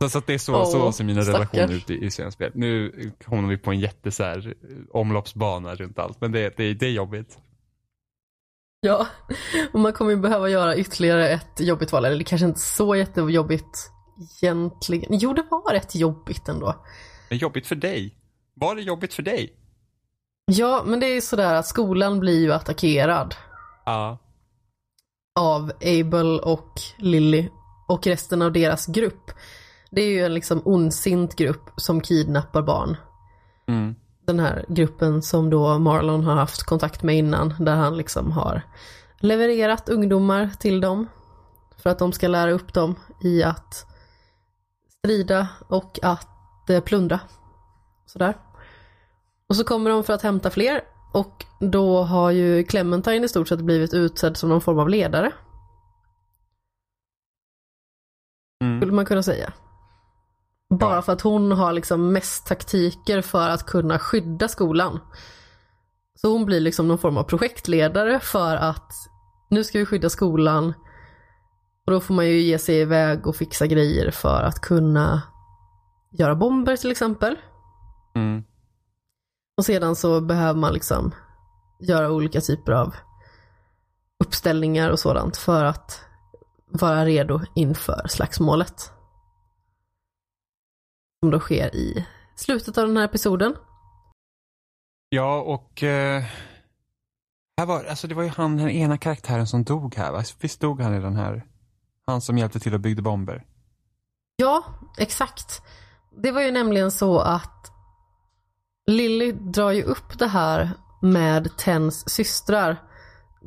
Så, 0.00 0.08
så 0.08 0.18
att 0.18 0.26
det 0.26 0.34
är 0.34 0.38
så, 0.38 0.54
Åh, 0.56 0.64
så 0.70 0.92
ser 0.92 1.04
mina 1.04 1.22
stackars. 1.22 1.54
relationer 1.54 1.74
ut 1.76 1.90
i, 1.90 1.94
i 2.04 2.10
spel. 2.10 2.52
Nu 2.54 2.92
kommer 3.24 3.48
vi 3.48 3.58
på 3.58 3.70
en 3.70 3.80
jätte 3.80 4.10
så 4.10 4.24
här, 4.24 4.54
omloppsbana 4.90 5.74
runt 5.74 5.98
allt. 5.98 6.20
Men 6.20 6.32
det, 6.32 6.56
det, 6.56 6.74
det 6.74 6.86
är 6.86 6.90
jobbigt. 6.90 7.38
Ja, 8.80 9.06
och 9.72 9.80
man 9.80 9.92
kommer 9.92 10.10
ju 10.10 10.16
behöva 10.16 10.48
göra 10.48 10.76
ytterligare 10.76 11.28
ett 11.28 11.60
jobbigt 11.60 11.92
val. 11.92 12.04
Eller 12.04 12.24
kanske 12.24 12.46
inte 12.46 12.60
så 12.60 12.96
jättejobbigt 12.96 13.90
egentligen. 14.42 15.18
Jo, 15.18 15.32
det 15.32 15.46
var 15.50 15.72
rätt 15.72 15.94
jobbigt 15.94 16.48
ändå. 16.48 16.84
Det 17.28 17.34
är 17.34 17.38
jobbigt 17.38 17.66
för 17.66 17.74
dig. 17.76 18.14
Var 18.54 18.74
det 18.74 18.82
jobbigt 18.82 19.14
för 19.14 19.22
dig? 19.22 19.52
Ja, 20.46 20.82
men 20.86 21.00
det 21.00 21.06
är 21.06 21.14
ju 21.14 21.20
sådär 21.20 21.54
att 21.54 21.66
skolan 21.66 22.20
blir 22.20 22.40
ju 22.40 22.52
attackerad 22.52 23.34
Ja. 23.84 24.18
av 25.40 25.72
Abel 25.84 26.40
och 26.40 26.72
Lily 26.98 27.48
och 27.88 28.06
resten 28.06 28.42
av 28.42 28.52
deras 28.52 28.86
grupp. 28.86 29.30
Det 29.90 30.00
är 30.02 30.08
ju 30.10 30.24
en 30.24 30.34
liksom 30.34 30.62
ondsint 30.64 31.36
grupp 31.36 31.70
som 31.76 32.00
kidnappar 32.00 32.62
barn. 32.62 32.96
Mm. 33.68 33.94
Den 34.26 34.40
här 34.40 34.64
gruppen 34.68 35.22
som 35.22 35.50
då 35.50 35.78
Marlon 35.78 36.24
har 36.24 36.34
haft 36.34 36.62
kontakt 36.62 37.02
med 37.02 37.16
innan, 37.16 37.54
där 37.58 37.76
han 37.76 37.96
liksom 37.96 38.32
har 38.32 38.62
levererat 39.20 39.88
ungdomar 39.88 40.50
till 40.58 40.80
dem 40.80 41.06
för 41.76 41.90
att 41.90 41.98
de 41.98 42.12
ska 42.12 42.28
lära 42.28 42.50
upp 42.50 42.74
dem 42.74 42.94
i 43.22 43.42
att 43.42 43.86
strida 44.98 45.48
och 45.68 45.98
att 46.02 46.70
eh, 46.70 46.80
plundra. 46.80 47.20
Sådär. 48.06 48.34
Och 49.48 49.56
så 49.56 49.64
kommer 49.64 49.90
de 49.90 50.04
för 50.04 50.12
att 50.12 50.22
hämta 50.22 50.50
fler 50.50 50.80
och 51.12 51.44
då 51.60 52.02
har 52.02 52.30
ju 52.30 52.64
Clementine 52.64 53.24
i 53.24 53.28
stort 53.28 53.48
sett 53.48 53.60
blivit 53.60 53.94
utsedd 53.94 54.36
som 54.36 54.48
någon 54.48 54.60
form 54.60 54.78
av 54.78 54.88
ledare, 54.88 55.32
Mm. 58.64 58.78
skulle 58.80 58.92
man 58.92 59.04
kunna 59.06 59.22
säga. 59.22 59.52
Bara 60.70 60.94
Ja. 60.94 61.02
för 61.02 61.12
att 61.12 61.20
hon 61.20 61.52
har 61.52 61.72
liksom 61.72 62.12
mest 62.12 62.46
taktiker 62.46 63.22
för 63.22 63.48
att 63.48 63.66
kunna 63.66 63.98
skydda 63.98 64.48
skolan. 64.48 65.00
Så 66.14 66.32
hon 66.32 66.44
blir 66.44 66.60
liksom 66.60 66.88
någon 66.88 66.98
form 66.98 67.16
av 67.16 67.22
projektledare 67.22 68.20
för 68.20 68.56
att 68.56 68.92
nu 69.50 69.64
ska 69.64 69.78
vi 69.78 69.86
skydda 69.86 70.10
skolan. 70.10 70.74
Och 71.86 71.92
då 71.92 72.00
får 72.00 72.14
man 72.14 72.26
ju 72.26 72.40
ge 72.40 72.58
sig 72.58 72.80
iväg 72.80 73.26
och 73.26 73.36
fixa 73.36 73.66
grejer 73.66 74.10
för 74.10 74.42
att 74.42 74.60
kunna 74.60 75.22
göra 76.12 76.34
bomber 76.34 76.76
till 76.76 76.90
exempel. 76.90 77.36
Mm. 78.14 78.44
Och 79.56 79.64
sedan 79.64 79.96
så 79.96 80.20
behöver 80.20 80.60
man 80.60 80.72
liksom 80.72 81.14
göra 81.80 82.10
olika 82.10 82.40
typer 82.40 82.72
av 82.72 82.94
uppställningar 84.24 84.90
och 84.90 84.98
sådant 84.98 85.36
för 85.36 85.64
att 85.64 86.00
vara 86.70 87.04
redo 87.04 87.40
inför 87.54 88.06
slagsmålet. 88.08 88.92
Som 91.20 91.30
då 91.30 91.40
sker 91.40 91.74
i 91.74 92.06
slutet 92.36 92.78
av 92.78 92.86
den 92.86 92.96
här 92.96 93.04
episoden. 93.04 93.56
Ja, 95.08 95.40
och 95.40 95.82
eh, 95.82 96.24
här 97.56 97.66
var, 97.66 97.84
alltså 97.84 98.06
det 98.06 98.14
var 98.14 98.22
ju 98.22 98.28
han, 98.28 98.56
den 98.56 98.70
ena 98.70 98.98
karaktären 98.98 99.46
som 99.46 99.64
dog 99.64 99.94
här 99.94 100.12
va? 100.12 100.22
Visst 100.40 100.60
dog 100.60 100.80
han 100.80 100.94
i 100.94 101.00
den 101.00 101.16
här? 101.16 101.46
Han 102.06 102.20
som 102.20 102.38
hjälpte 102.38 102.60
till 102.60 102.74
att 102.74 102.80
bygga 102.80 103.02
bomber. 103.02 103.44
Ja, 104.36 104.64
exakt. 104.98 105.62
Det 106.16 106.30
var 106.30 106.42
ju 106.42 106.50
nämligen 106.50 106.90
så 106.90 107.18
att 107.18 107.72
Lily 108.86 109.32
drar 109.32 109.70
ju 109.70 109.82
upp 109.82 110.18
det 110.18 110.26
här 110.26 110.70
med 111.02 111.56
Tens 111.56 112.10
systrar. 112.10 112.76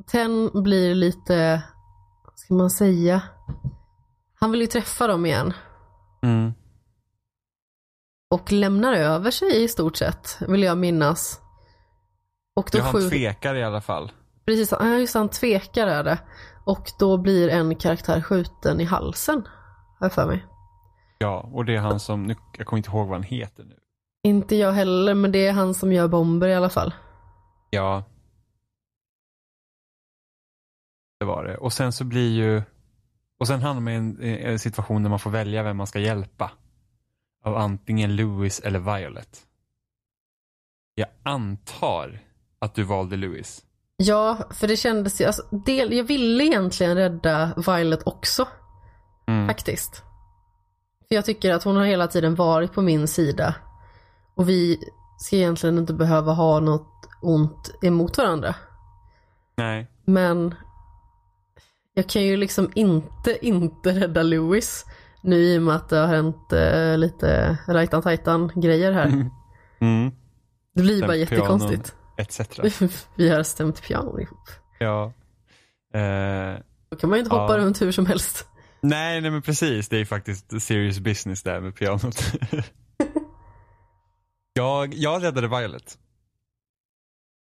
Ten 0.07 0.63
blir 0.63 0.95
lite, 0.95 1.63
vad 2.25 2.39
ska 2.39 2.53
man 2.53 2.69
säga, 2.69 3.21
han 4.39 4.51
vill 4.51 4.61
ju 4.61 4.67
träffa 4.67 5.07
dem 5.07 5.25
igen. 5.25 5.53
Mm. 6.21 6.53
Och 8.31 8.51
lämnar 8.51 8.93
över 8.93 9.31
sig 9.31 9.63
i 9.63 9.67
stort 9.67 9.97
sett, 9.97 10.37
vill 10.47 10.63
jag 10.63 10.77
minnas. 10.77 11.41
Och 12.55 12.69
då 12.71 12.77
Ja, 12.77 12.83
han 12.83 13.09
tvekar 13.09 13.55
i 13.55 13.63
alla 13.63 13.81
fall. 13.81 14.11
Precis, 14.45 14.71
ja 14.71 14.97
just 14.97 15.13
han 15.13 15.29
tvekar 15.29 15.87
är 15.87 16.03
det. 16.03 16.19
Och 16.65 16.91
då 16.99 17.17
blir 17.17 17.49
en 17.49 17.75
karaktär 17.75 18.21
skjuten 18.21 18.81
i 18.81 18.83
halsen, 18.83 19.47
har 19.99 20.05
jag 20.05 20.13
för 20.13 20.27
mig. 20.27 20.45
Ja, 21.19 21.49
och 21.53 21.65
det 21.65 21.75
är 21.75 21.79
han 21.79 21.99
som, 21.99 22.23
nu, 22.23 22.35
jag 22.57 22.67
kommer 22.67 22.77
inte 22.77 22.89
ihåg 22.89 23.07
vad 23.07 23.15
han 23.17 23.23
heter 23.23 23.63
nu. 23.63 23.75
Inte 24.23 24.55
jag 24.55 24.71
heller, 24.71 25.13
men 25.13 25.31
det 25.31 25.47
är 25.47 25.53
han 25.53 25.73
som 25.73 25.93
gör 25.93 26.07
bomber 26.07 26.47
i 26.47 26.55
alla 26.55 26.69
fall. 26.69 26.93
Ja. 27.69 28.03
Det 31.19 31.25
var 31.25 31.43
det. 31.43 31.57
Och 31.57 31.73
sen 31.73 31.91
så 31.91 32.03
blir 32.03 32.31
ju, 32.31 32.61
och 33.39 33.47
sen 33.47 33.61
hamnar 33.61 33.81
man 33.81 33.93
i 33.93 33.95
en, 33.95 34.21
en 34.51 34.59
situation 34.59 35.03
där 35.03 35.09
man 35.09 35.19
får 35.19 35.29
välja 35.29 35.63
vem 35.63 35.77
man 35.77 35.87
ska 35.87 35.99
hjälpa. 35.99 36.51
Av 37.43 37.57
antingen 37.57 38.15
Louis 38.15 38.59
eller 38.59 38.79
Violet. 38.79 39.39
Jag 40.95 41.07
antar 41.23 42.19
att 42.59 42.75
du 42.75 42.83
valde 42.83 43.15
Louis. 43.17 43.63
Ja, 43.97 44.37
för 44.51 44.67
det 44.67 44.77
kändes 44.77 45.21
ju, 45.21 45.25
alltså, 45.25 45.41
del, 45.65 45.93
jag 45.93 46.03
ville 46.03 46.43
egentligen 46.43 46.95
rädda 46.95 47.53
Violet 47.67 48.07
också, 48.07 48.47
Mm. 49.27 49.47
faktiskt. 49.47 50.03
För 51.07 51.15
jag 51.15 51.25
tycker 51.25 51.53
att 51.53 51.63
hon 51.63 51.75
har 51.75 51.85
hela 51.85 52.07
tiden 52.07 52.35
varit 52.35 52.73
på 52.73 52.81
min 52.81 53.07
sida. 53.07 53.55
Och 54.35 54.49
vi 54.49 54.79
ska 55.17 55.35
egentligen 55.35 55.77
inte 55.77 55.93
behöva 55.93 56.33
ha 56.33 56.59
något 56.59 57.07
ont 57.21 57.71
emot 57.81 58.17
varandra. 58.17 58.55
Nej. 59.57 59.87
Men 60.05 60.55
jag 61.93 62.09
kan 62.09 62.21
ju 62.21 62.37
liksom 62.37 62.71
inte, 62.75 63.45
inte 63.45 63.89
rädda 63.99 64.23
Lewis. 64.23 64.85
Nu 65.23 65.35
i 65.43 65.57
och 65.57 65.61
med 65.61 65.75
att 65.75 65.89
det 65.89 65.97
har 65.97 66.07
hänt 66.07 66.53
eh, 66.53 66.97
lite 66.97 67.57
rajtan 67.67 68.01
tajtan 68.01 68.51
grejer 68.55 68.91
här. 68.91 69.07
Mm. 69.81 70.11
Det 70.75 70.81
blir 70.81 71.01
bara 71.01 71.13
Stämt 71.13 71.29
pianon. 71.29 71.59
jättekonstigt. 71.59 71.95
Etc. 72.17 73.07
Vi 73.15 73.29
har 73.29 73.43
stämt 73.43 73.81
piano 73.81 74.19
ihop. 74.19 74.49
Ja. 74.79 75.13
Eh, 75.93 76.59
Då 76.89 76.97
kan 76.97 77.09
man 77.09 77.19
ju 77.19 77.23
inte 77.23 77.35
hoppa 77.35 77.53
Ja. 77.57 77.65
runt 77.65 77.81
hur 77.81 77.91
som 77.91 78.05
helst. 78.05 78.47
nej, 78.81 79.21
nej 79.21 79.31
men 79.31 79.41
precis. 79.41 79.89
Det 79.89 79.97
är 79.97 80.05
faktiskt 80.05 80.61
serious 80.61 80.99
business 80.99 81.43
där 81.43 81.59
med 81.59 81.75
pianot. 81.75 82.33
jag, 84.53 84.93
jag 84.93 85.23
räddade 85.23 85.47
Violet. 85.47 85.97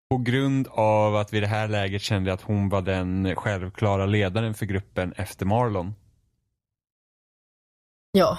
På 0.09 0.17
grund 0.17 0.67
av 0.71 1.15
att 1.15 1.33
vid 1.33 1.43
det 1.43 1.47
här 1.47 1.67
läget 1.67 2.01
kände 2.01 2.29
jag 2.29 2.35
att 2.35 2.41
hon 2.41 2.69
var 2.69 2.81
den 2.81 3.35
självklara 3.35 4.05
ledaren 4.05 4.53
för 4.53 4.65
gruppen 4.65 5.13
efter 5.17 5.45
Marlon. 5.45 5.93
Ja, 8.11 8.37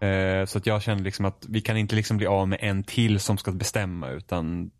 Eh, 0.00 0.44
så 0.44 0.58
att 0.58 0.66
jag 0.66 0.82
känner 0.82 1.02
liksom 1.02 1.24
att 1.24 1.46
vi 1.48 1.60
kan 1.60 1.76
inte 1.76 1.96
liksom 1.96 2.16
bli 2.16 2.26
av 2.26 2.48
med 2.48 2.58
en 2.62 2.84
till 2.84 3.20
som 3.20 3.38
ska 3.38 3.52
bestämma 3.52 4.10
utan 4.10 4.70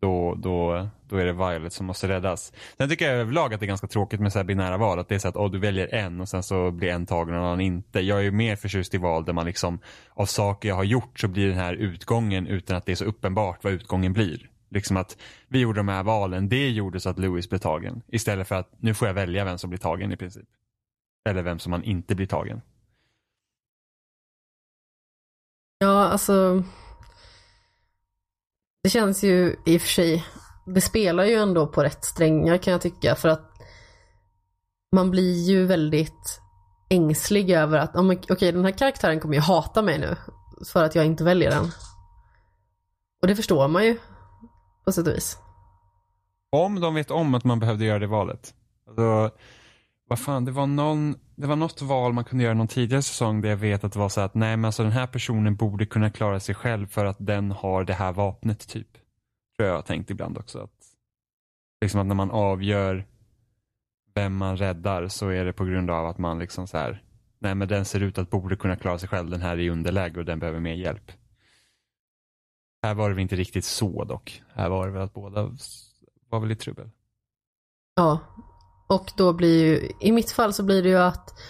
då, 0.00 0.34
då, 0.34 0.88
då 1.08 1.16
är 1.16 1.24
det 1.24 1.32
Violet 1.32 1.72
som 1.72 1.86
måste 1.86 2.08
räddas. 2.08 2.52
Sen 2.76 2.88
tycker 2.88 3.10
jag 3.10 3.14
överlag 3.14 3.54
att 3.54 3.60
det 3.60 3.66
är 3.66 3.68
ganska 3.68 3.86
tråkigt 3.86 4.20
med 4.20 4.32
så 4.32 4.38
här 4.38 4.44
binära 4.44 4.76
val. 4.76 4.98
Att 4.98 5.08
det 5.08 5.14
är 5.14 5.18
så 5.18 5.28
att 5.28 5.36
oh, 5.36 5.50
du 5.50 5.58
väljer 5.58 5.94
en 5.94 6.20
och 6.20 6.28
sen 6.28 6.42
så 6.42 6.70
blir 6.70 6.88
en 6.88 7.06
tagen 7.06 7.34
och 7.34 7.40
en 7.40 7.46
annan 7.46 7.60
inte. 7.60 8.00
Jag 8.00 8.18
är 8.18 8.22
ju 8.22 8.30
mer 8.30 8.56
förtjust 8.56 8.94
i 8.94 8.98
val 8.98 9.24
där 9.24 9.32
man 9.32 9.46
liksom 9.46 9.78
av 10.10 10.26
saker 10.26 10.68
jag 10.68 10.76
har 10.76 10.84
gjort 10.84 11.20
så 11.20 11.28
blir 11.28 11.48
den 11.48 11.56
här 11.58 11.74
utgången 11.74 12.46
utan 12.46 12.76
att 12.76 12.86
det 12.86 12.92
är 12.92 12.96
så 12.96 13.04
uppenbart 13.04 13.64
vad 13.64 13.72
utgången 13.72 14.12
blir. 14.12 14.50
Liksom 14.70 14.96
att 14.96 15.16
vi 15.48 15.58
gjorde 15.58 15.78
de 15.78 15.88
här 15.88 16.02
valen, 16.02 16.48
det 16.48 16.68
gjorde 16.68 17.00
så 17.00 17.10
att 17.10 17.18
Louis 17.18 17.48
blev 17.48 17.58
tagen. 17.58 18.02
Istället 18.06 18.48
för 18.48 18.54
att 18.54 18.72
nu 18.78 18.94
får 18.94 19.08
jag 19.08 19.14
välja 19.14 19.44
vem 19.44 19.58
som 19.58 19.70
blir 19.70 19.78
tagen 19.78 20.12
i 20.12 20.16
princip. 20.16 20.48
Eller 21.28 21.42
vem 21.42 21.58
som 21.58 21.70
man 21.70 21.84
inte 21.84 22.14
blir 22.14 22.26
tagen. 22.26 22.60
Alltså. 26.10 26.62
Det 28.82 28.90
känns 28.90 29.24
ju 29.24 29.56
i 29.66 29.76
och 29.76 29.80
för 29.80 29.88
sig. 29.88 30.24
Det 30.66 30.80
spelar 30.80 31.24
ju 31.24 31.34
ändå 31.34 31.66
på 31.66 31.82
rätt 31.82 32.04
strängar 32.04 32.56
kan 32.56 32.72
jag 32.72 32.80
tycka 32.80 33.14
för 33.14 33.28
att 33.28 33.50
man 34.92 35.10
blir 35.10 35.42
ju 35.42 35.66
väldigt 35.66 36.40
ängslig 36.88 37.50
över 37.50 37.78
att 37.78 37.96
oh, 37.96 38.06
okej 38.06 38.32
okay, 38.32 38.52
den 38.52 38.64
här 38.64 38.72
karaktären 38.72 39.20
kommer 39.20 39.34
ju 39.34 39.40
hata 39.40 39.82
mig 39.82 39.98
nu 39.98 40.16
för 40.72 40.84
att 40.84 40.94
jag 40.94 41.06
inte 41.06 41.24
väljer 41.24 41.50
den. 41.50 41.70
Och 43.22 43.28
det 43.28 43.36
förstår 43.36 43.68
man 43.68 43.84
ju 43.84 43.98
på 44.84 44.92
sätt 44.92 45.06
och 45.06 45.12
vis. 45.12 45.38
Om 46.50 46.80
de 46.80 46.94
vet 46.94 47.10
om 47.10 47.34
att 47.34 47.44
man 47.44 47.60
behövde 47.60 47.84
göra 47.84 47.98
det 47.98 48.06
valet. 48.06 48.54
Alltså, 48.86 49.30
vad 50.10 50.18
fan, 50.18 50.44
det 50.44 50.52
var 50.52 50.66
någon, 50.66 51.14
det 51.34 51.46
var 51.46 51.56
något 51.56 51.82
val 51.82 52.12
man 52.12 52.24
kunde 52.24 52.44
göra 52.44 52.54
någon 52.54 52.68
tidigare 52.68 53.02
säsong 53.02 53.40
där 53.40 53.48
jag 53.48 53.56
vet 53.56 53.84
att 53.84 53.92
det 53.92 53.98
var 53.98 54.08
så 54.08 54.20
att 54.20 54.34
nej 54.34 54.56
men 54.56 54.64
alltså 54.64 54.82
den 54.82 54.92
här 54.92 55.06
personen 55.06 55.56
borde 55.56 55.86
kunna 55.86 56.10
klara 56.10 56.40
sig 56.40 56.54
själv 56.54 56.86
för 56.86 57.04
att 57.04 57.16
den 57.18 57.50
har 57.50 57.84
det 57.84 57.92
här 57.92 58.12
vapnet 58.12 58.68
typ. 58.68 58.88
Tror 59.56 59.68
jag 59.68 59.74
har 59.74 59.82
tänkt 59.82 60.10
ibland 60.10 60.38
också. 60.38 60.58
Att, 60.58 60.70
liksom 61.80 62.00
att 62.00 62.06
när 62.06 62.14
man 62.14 62.30
avgör 62.30 63.06
vem 64.14 64.36
man 64.36 64.56
räddar 64.56 65.08
så 65.08 65.28
är 65.28 65.44
det 65.44 65.52
på 65.52 65.64
grund 65.64 65.90
av 65.90 66.06
att 66.06 66.18
man 66.18 66.38
liksom 66.38 66.66
så 66.66 66.78
här, 66.78 67.02
nej 67.38 67.54
men 67.54 67.68
den 67.68 67.84
ser 67.84 68.00
ut 68.00 68.18
att 68.18 68.30
borde 68.30 68.56
kunna 68.56 68.76
klara 68.76 68.98
sig 68.98 69.08
själv, 69.08 69.30
den 69.30 69.42
här 69.42 69.52
är 69.52 69.58
i 69.58 69.70
underläge 69.70 70.18
och 70.18 70.24
den 70.24 70.38
behöver 70.38 70.60
mer 70.60 70.74
hjälp. 70.74 71.12
Här 72.82 72.94
var 72.94 73.08
det 73.08 73.14
väl 73.14 73.22
inte 73.22 73.36
riktigt 73.36 73.64
så 73.64 74.04
dock. 74.04 74.42
Här 74.54 74.68
var 74.68 74.86
det 74.86 74.92
väl 74.92 75.02
att 75.02 75.14
båda 75.14 75.56
var 76.28 76.40
väl 76.40 76.52
i 76.52 76.56
trubbel. 76.56 76.90
Ja, 77.94 78.20
och 78.90 79.12
då 79.16 79.32
blir 79.32 79.64
ju, 79.64 79.90
i 80.00 80.12
mitt 80.12 80.30
fall 80.30 80.52
så 80.52 80.62
blir 80.62 80.82
det 80.82 80.88
ju 80.88 80.98
att 80.98 81.40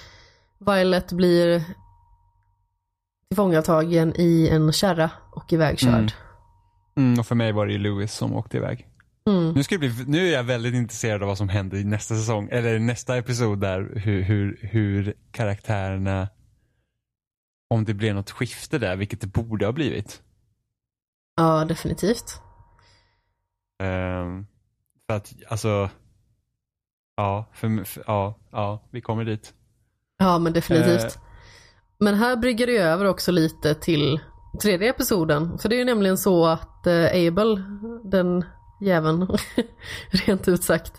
Violet 0.58 1.12
blir 1.12 1.64
tillfångatagen 3.28 4.14
i 4.16 4.48
en 4.48 4.72
kärra 4.72 5.10
och 5.32 5.52
ivägkörd. 5.52 5.92
Mm. 5.92 6.10
Mm, 6.96 7.20
och 7.20 7.26
för 7.26 7.34
mig 7.34 7.52
var 7.52 7.66
det 7.66 7.72
ju 7.72 7.78
Louis 7.78 8.14
som 8.14 8.34
åkte 8.34 8.56
iväg. 8.56 8.86
Mm. 9.26 9.52
Nu, 9.52 9.62
ska 9.62 9.78
bli, 9.78 10.04
nu 10.06 10.28
är 10.28 10.32
jag 10.32 10.42
väldigt 10.42 10.74
intresserad 10.74 11.22
av 11.22 11.28
vad 11.28 11.38
som 11.38 11.48
händer 11.48 11.76
i 11.76 11.84
nästa 11.84 12.14
säsong, 12.14 12.48
eller 12.52 12.78
nästa 12.78 13.16
episod 13.16 13.60
där, 13.60 13.92
hur, 13.94 14.22
hur, 14.22 14.58
hur 14.62 15.14
karaktärerna, 15.30 16.28
om 17.68 17.84
det 17.84 17.94
blir 17.94 18.14
något 18.14 18.30
skifte 18.30 18.78
där, 18.78 18.96
vilket 18.96 19.20
det 19.20 19.26
borde 19.26 19.66
ha 19.66 19.72
blivit. 19.72 20.22
Ja, 21.36 21.64
definitivt. 21.64 22.40
Um, 23.82 24.46
för 25.06 25.16
att, 25.16 25.34
alltså, 25.48 25.90
ja, 27.20 27.44
för, 27.52 27.84
för, 27.84 28.04
ja, 28.06 28.34
ja, 28.50 28.82
vi 28.90 29.00
kommer 29.00 29.24
dit. 29.24 29.54
Ja, 30.18 30.38
men 30.38 30.52
definitivt. 30.52 31.16
Uh, 31.16 31.22
men 31.98 32.14
här 32.14 32.36
brygger 32.36 32.66
det 32.66 32.78
över 32.78 33.04
också 33.04 33.32
lite 33.32 33.74
till 33.74 34.20
tredje 34.62 34.90
episoden. 34.90 35.58
För 35.58 35.68
det 35.68 35.74
är 35.74 35.78
ju 35.78 35.84
nämligen 35.84 36.18
så 36.18 36.46
att 36.46 36.86
uh, 36.86 37.06
Abel, 37.06 37.62
den 38.04 38.44
jäveln, 38.80 39.28
rent 40.10 40.48
ut 40.48 40.64
sagt, 40.64 40.92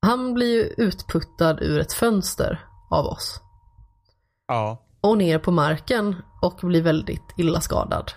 han 0.00 0.34
blir 0.34 0.54
ju 0.54 0.62
utputtad 0.86 1.58
ur 1.60 1.80
ett 1.80 1.92
fönster 1.92 2.64
av 2.90 3.06
oss. 3.06 3.40
Ja. 4.48 4.82
Och 5.00 5.18
ner 5.18 5.38
på 5.38 5.50
marken 5.50 6.16
och 6.42 6.58
blir 6.62 6.82
väldigt 6.82 7.34
illa 7.36 7.60
skadad. 7.60 8.12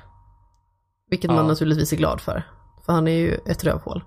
Vilket 1.10 1.32
ja. 1.32 1.36
man 1.36 1.48
naturligtvis 1.48 1.94
är 1.94 1.98
glad 1.98 2.22
för. 2.22 2.44
För 2.86 2.94
han 2.94 3.08
är 3.08 3.18
ju 3.18 3.34
ett 3.46 3.64
rövhål. 3.64 4.04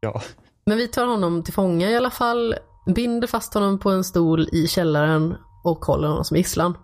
Ja. 0.00 0.22
Men 0.66 0.78
vi 0.78 0.88
tar 0.88 1.06
honom 1.06 1.42
till 1.42 1.54
fånga 1.54 1.90
i 1.90 1.96
alla 1.96 2.10
fall. 2.10 2.54
Binder 2.86 3.26
fast 3.26 3.54
honom 3.54 3.78
på 3.78 3.90
en 3.90 4.04
stol 4.04 4.48
i 4.52 4.68
källaren 4.68 5.36
och 5.64 5.84
håller 5.84 6.08
honom 6.08 6.24
som 6.24 6.36
gisslan. 6.36 6.78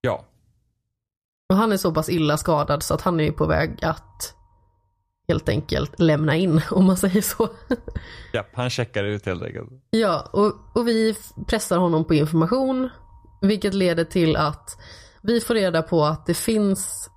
Ja. 0.00 0.24
Och 1.48 1.56
han 1.56 1.72
är 1.72 1.76
så 1.76 1.94
pass 1.94 2.08
illa 2.08 2.36
skadad 2.36 2.82
så 2.82 2.94
att 2.94 3.00
han 3.00 3.20
är 3.20 3.32
på 3.32 3.46
väg 3.46 3.84
att 3.84 4.34
helt 5.28 5.48
enkelt 5.48 6.00
lämna 6.00 6.36
in 6.36 6.60
om 6.70 6.84
man 6.84 6.96
säger 6.96 7.22
så. 7.22 7.48
Ja, 8.32 8.44
han 8.52 8.70
checkar 8.70 9.04
ut 9.04 9.26
helt 9.26 9.42
enkelt. 9.42 9.70
Ja, 9.90 10.28
och, 10.32 10.54
och 10.74 10.88
vi 10.88 11.16
pressar 11.46 11.78
honom 11.78 12.04
på 12.04 12.14
information. 12.14 12.90
Vilket 13.40 13.74
leder 13.74 14.04
till 14.04 14.36
att 14.36 14.80
vi 15.22 15.40
får 15.40 15.54
reda 15.54 15.82
på 15.82 16.04
att 16.04 16.26
det 16.26 16.34
finns 16.34 17.10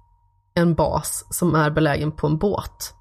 en 0.53 0.75
bas 0.75 1.25
som 1.29 1.55
är 1.55 1.69
belägen 1.69 2.11
på 2.11 2.27
en 2.27 2.37
båt. 2.37 2.93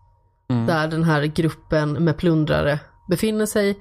Mm. 0.53 0.67
Där 0.67 0.89
den 0.89 1.05
här 1.05 1.23
gruppen 1.23 2.05
med 2.05 2.17
plundrare 2.17 2.81
befinner 3.09 3.47
sig 3.47 3.79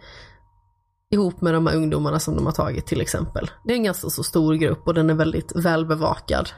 ihop 1.11 1.41
med 1.41 1.53
de 1.53 1.67
här 1.67 1.75
ungdomarna 1.75 2.19
som 2.19 2.35
de 2.35 2.45
har 2.45 2.53
tagit 2.53 2.85
till 2.85 3.01
exempel. 3.01 3.51
Det 3.63 3.73
är 3.73 3.77
en 3.77 3.83
ganska 3.83 4.09
så 4.09 4.23
stor 4.23 4.53
grupp 4.53 4.87
och 4.87 4.93
den 4.93 5.09
är 5.09 5.13
väldigt 5.13 5.51
välbevakad. 5.55 6.49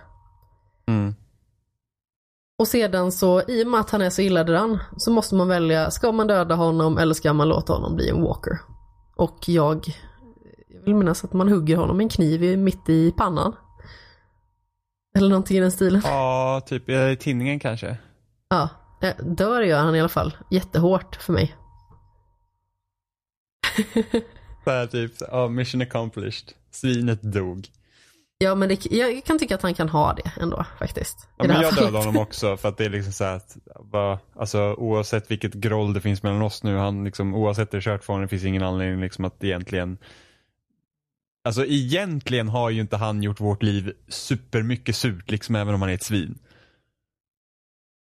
Mm. 0.88 1.15
Och 2.60 2.68
sedan 2.68 3.11
så, 3.11 3.41
i 3.48 3.64
och 3.64 3.68
med 3.68 3.80
att 3.80 3.90
han 3.90 4.02
är 4.02 4.10
så 4.10 4.22
illa 4.22 4.44
däran, 4.44 4.80
så 4.98 5.11
måste 5.11 5.35
man 5.35 5.48
välja, 5.48 5.91
ska 5.91 6.11
man 6.11 6.27
döda 6.27 6.56
honom 6.56 6.98
eller 6.98 7.14
ska 7.14 7.34
man 7.34 7.49
låta 7.49 7.73
honom 7.73 7.95
bli 7.95 8.10
en 8.10 8.22
walker? 8.22 8.60
Och 9.15 9.49
jag, 9.49 9.85
jag 10.69 10.81
vill 10.85 10.95
minnas 10.95 11.23
att 11.23 11.34
man 11.34 11.49
hugger 11.49 11.77
honom 11.77 11.98
med 11.98 12.03
en 12.03 12.10
kniv 12.10 12.60
mitt 12.60 12.90
i 12.90 13.11
pannan. 13.11 13.56
Eller 15.15 15.30
någonting 15.30 15.57
i 15.57 15.60
den 15.60 15.72
stilen. 15.72 16.02
Ja, 16.06 16.61
typ 16.65 16.90
i 16.90 17.18
tinningen 17.19 17.60
kanske. 17.60 17.98
Ja, 18.49 18.69
dör 19.11 19.61
gör 19.61 19.80
han 19.80 19.95
i 19.95 19.99
alla 19.99 20.09
fall. 20.09 20.38
Jättehårt 20.51 21.15
för 21.15 21.34
mig. 21.34 21.55
Såhär 24.63 24.88
typ, 24.88 25.11
ja, 25.19 25.47
mission 25.47 25.81
accomplished. 25.81 26.53
Svinet 26.71 27.21
dog. 27.21 27.67
Ja 28.38 28.55
men 28.55 28.69
det, 28.69 28.85
jag 28.91 29.23
kan 29.23 29.39
tycka 29.39 29.55
att 29.55 29.61
han 29.61 29.73
kan 29.73 29.89
ha 29.89 30.13
det 30.13 30.31
ändå 30.41 30.65
faktiskt. 30.80 31.27
Ja, 31.38 31.47
men 31.47 31.61
jag 31.61 31.75
dödar 31.75 31.99
honom 31.99 32.17
också 32.17 32.57
för 32.57 32.69
att 32.69 32.77
det 32.77 32.85
är 32.85 32.89
liksom 32.89 33.13
så 33.13 33.23
att, 33.23 33.57
bara, 33.84 34.19
alltså, 34.35 34.73
oavsett 34.73 35.31
vilket 35.31 35.53
groll 35.53 35.93
det 35.93 36.01
finns 36.01 36.23
mellan 36.23 36.41
oss 36.41 36.63
nu, 36.63 36.77
han 36.77 37.03
liksom, 37.03 37.35
oavsett 37.35 37.71
det 37.71 37.77
är 37.77 37.81
kört 37.81 38.03
för 38.03 38.13
honom, 38.13 38.25
det 38.25 38.30
finns 38.30 38.43
ingen 38.43 38.63
anledning 38.63 39.01
liksom 39.01 39.25
att 39.25 39.43
egentligen 39.43 39.97
Alltså 41.45 41.65
egentligen 41.65 42.49
har 42.49 42.69
ju 42.69 42.81
inte 42.81 42.97
han 42.97 43.23
gjort 43.23 43.39
vårt 43.39 43.63
liv 43.63 43.93
supermycket 44.07 44.95
surt 44.95 45.31
liksom 45.31 45.55
även 45.55 45.73
om 45.73 45.81
han 45.81 45.89
är 45.89 45.93
ett 45.93 46.03
svin. 46.03 46.39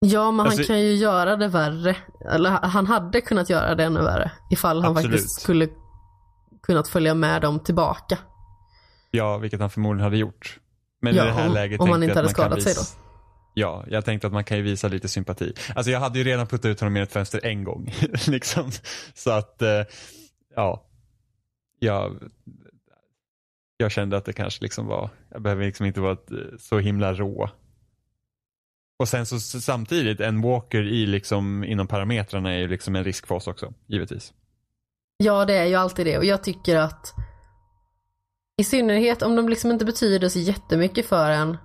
Ja 0.00 0.30
men 0.30 0.46
alltså, 0.46 0.60
han 0.60 0.66
kan 0.66 0.80
ju 0.80 0.94
göra 0.94 1.36
det 1.36 1.48
värre. 1.48 1.96
Eller 2.30 2.50
han 2.50 2.86
hade 2.86 3.20
kunnat 3.20 3.50
göra 3.50 3.74
det 3.74 3.84
ännu 3.84 4.02
värre. 4.02 4.30
Ifall 4.50 4.82
han 4.82 4.96
absolut. 4.96 5.12
faktiskt 5.12 5.40
skulle 5.40 5.68
kunnat 6.62 6.88
följa 6.88 7.14
med 7.14 7.42
dem 7.42 7.60
tillbaka. 7.60 8.18
Ja, 9.10 9.38
vilket 9.38 9.60
han 9.60 9.70
förmodligen 9.70 10.04
hade 10.04 10.16
gjort. 10.16 10.58
Men 11.02 11.14
ja, 11.14 11.24
i 11.24 11.26
det 11.26 11.32
här 11.32 11.48
om, 11.48 11.54
läget 11.54 11.80
om 11.80 11.90
han 11.90 12.02
inte 12.02 12.16
hade 12.16 12.28
skadat 12.28 12.62
sig 12.62 12.74
då. 12.74 12.80
Ja, 13.54 13.84
jag 13.88 14.04
tänkte 14.04 14.26
att 14.26 14.32
man 14.32 14.44
kan 14.44 14.56
ju 14.56 14.62
visa 14.62 14.88
lite 14.88 15.08
sympati. 15.08 15.54
Alltså 15.74 15.90
jag 15.90 16.00
hade 16.00 16.18
ju 16.18 16.24
redan 16.24 16.46
puttat 16.46 16.64
ut 16.64 16.80
honom 16.80 16.96
i 16.96 17.00
ett 17.00 17.12
fönster 17.12 17.40
en 17.44 17.64
gång. 17.64 17.94
liksom. 18.26 18.70
Så 19.14 19.30
att, 19.30 19.62
eh, 19.62 19.82
ja. 20.54 20.84
Jag 21.80 22.30
jag 23.76 23.90
kände 23.90 24.16
att 24.16 24.24
det 24.24 24.32
kanske 24.32 24.62
liksom 24.64 24.86
var, 24.86 25.10
jag 25.30 25.42
behöver 25.42 25.64
liksom 25.64 25.86
inte 25.86 26.00
vara 26.00 26.16
så 26.58 26.78
himla 26.78 27.14
rå. 27.14 27.50
Och 28.98 29.08
sen 29.08 29.26
så 29.26 29.40
samtidigt, 29.40 30.20
en 30.20 30.42
walker 30.42 30.82
i 30.82 31.06
liksom 31.06 31.64
inom 31.64 31.86
parametrarna 31.86 32.54
är 32.54 32.58
ju 32.58 32.68
liksom 32.68 32.96
en 32.96 33.04
risk 33.04 33.26
för 33.26 33.34
oss 33.34 33.46
också, 33.46 33.72
givetvis. 33.86 34.32
Ja, 35.16 35.44
det 35.44 35.54
är 35.54 35.66
ju 35.66 35.74
alltid 35.74 36.06
det 36.06 36.18
och 36.18 36.24
jag 36.24 36.42
tycker 36.42 36.76
att 36.76 37.14
i 38.56 38.64
synnerhet 38.64 39.22
om 39.22 39.36
de 39.36 39.48
liksom 39.48 39.70
inte 39.70 39.84
betyder 39.84 40.28
så 40.28 40.38
jättemycket 40.38 41.06
för 41.06 41.30
en 41.30 41.56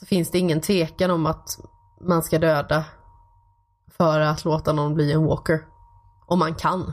så 0.00 0.06
finns 0.06 0.30
det 0.30 0.38
ingen 0.38 0.60
tvekan 0.60 1.10
om 1.10 1.26
att 1.26 1.58
man 2.00 2.22
ska 2.22 2.38
döda 2.38 2.84
för 3.96 4.20
att 4.20 4.44
låta 4.44 4.72
någon 4.72 4.94
bli 4.94 5.12
en 5.12 5.24
walker. 5.24 5.60
Om 6.26 6.38
man 6.38 6.54
kan. 6.54 6.92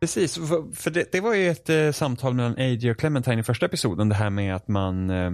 Precis, 0.00 0.34
för, 0.74 0.90
det, 0.90 1.12
det, 1.12 1.20
var 1.20 1.34
ju 1.34 1.50
ett 1.50 1.70
eh, 1.70 1.92
samtal 1.92 2.34
mellan 2.34 2.54
AJ 2.58 2.90
och 2.90 2.98
Clementine 2.98 3.40
i 3.40 3.42
första 3.42 3.66
episoden. 3.66 4.08
Det 4.08 4.14
här 4.14 4.30
med 4.30 4.56
att 4.56 4.68
man 4.68 5.10
eh, 5.10 5.30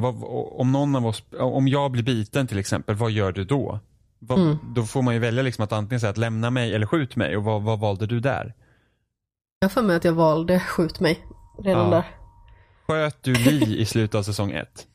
var, 0.00 0.34
om 0.60 0.72
någon 0.72 0.96
av 0.96 1.06
oss, 1.06 1.22
om 1.38 1.68
jag 1.68 1.90
blir 1.90 2.02
biten 2.02 2.46
till 2.46 2.58
exempel, 2.58 2.94
vad 2.94 3.10
gör 3.10 3.32
du 3.32 3.44
då? 3.44 3.80
Vad, 4.18 4.38
mm. 4.38 4.58
Då 4.74 4.82
får 4.82 5.02
man 5.02 5.14
ju 5.14 5.20
välja 5.20 5.42
liksom 5.42 5.64
att 5.64 5.72
antingen 5.72 6.00
säga 6.00 6.10
att 6.10 6.18
lämna 6.18 6.50
mig 6.50 6.74
eller 6.74 6.86
skjut 6.86 7.16
mig 7.16 7.36
och 7.36 7.44
vad, 7.44 7.62
vad 7.62 7.80
valde 7.80 8.06
du 8.06 8.20
där? 8.20 8.54
Jag 9.60 9.72
får 9.72 9.82
med 9.82 9.96
att 9.96 10.04
jag 10.04 10.12
valde 10.12 10.60
skjut 10.60 11.00
mig 11.00 11.26
redan 11.58 11.84
ja. 11.84 11.90
där. 11.90 12.04
Sköt 12.86 13.22
du 13.22 13.34
Li 13.34 13.80
i 13.80 13.86
slutet 13.86 14.14
av 14.14 14.22
säsong 14.22 14.50
ett? 14.50 14.86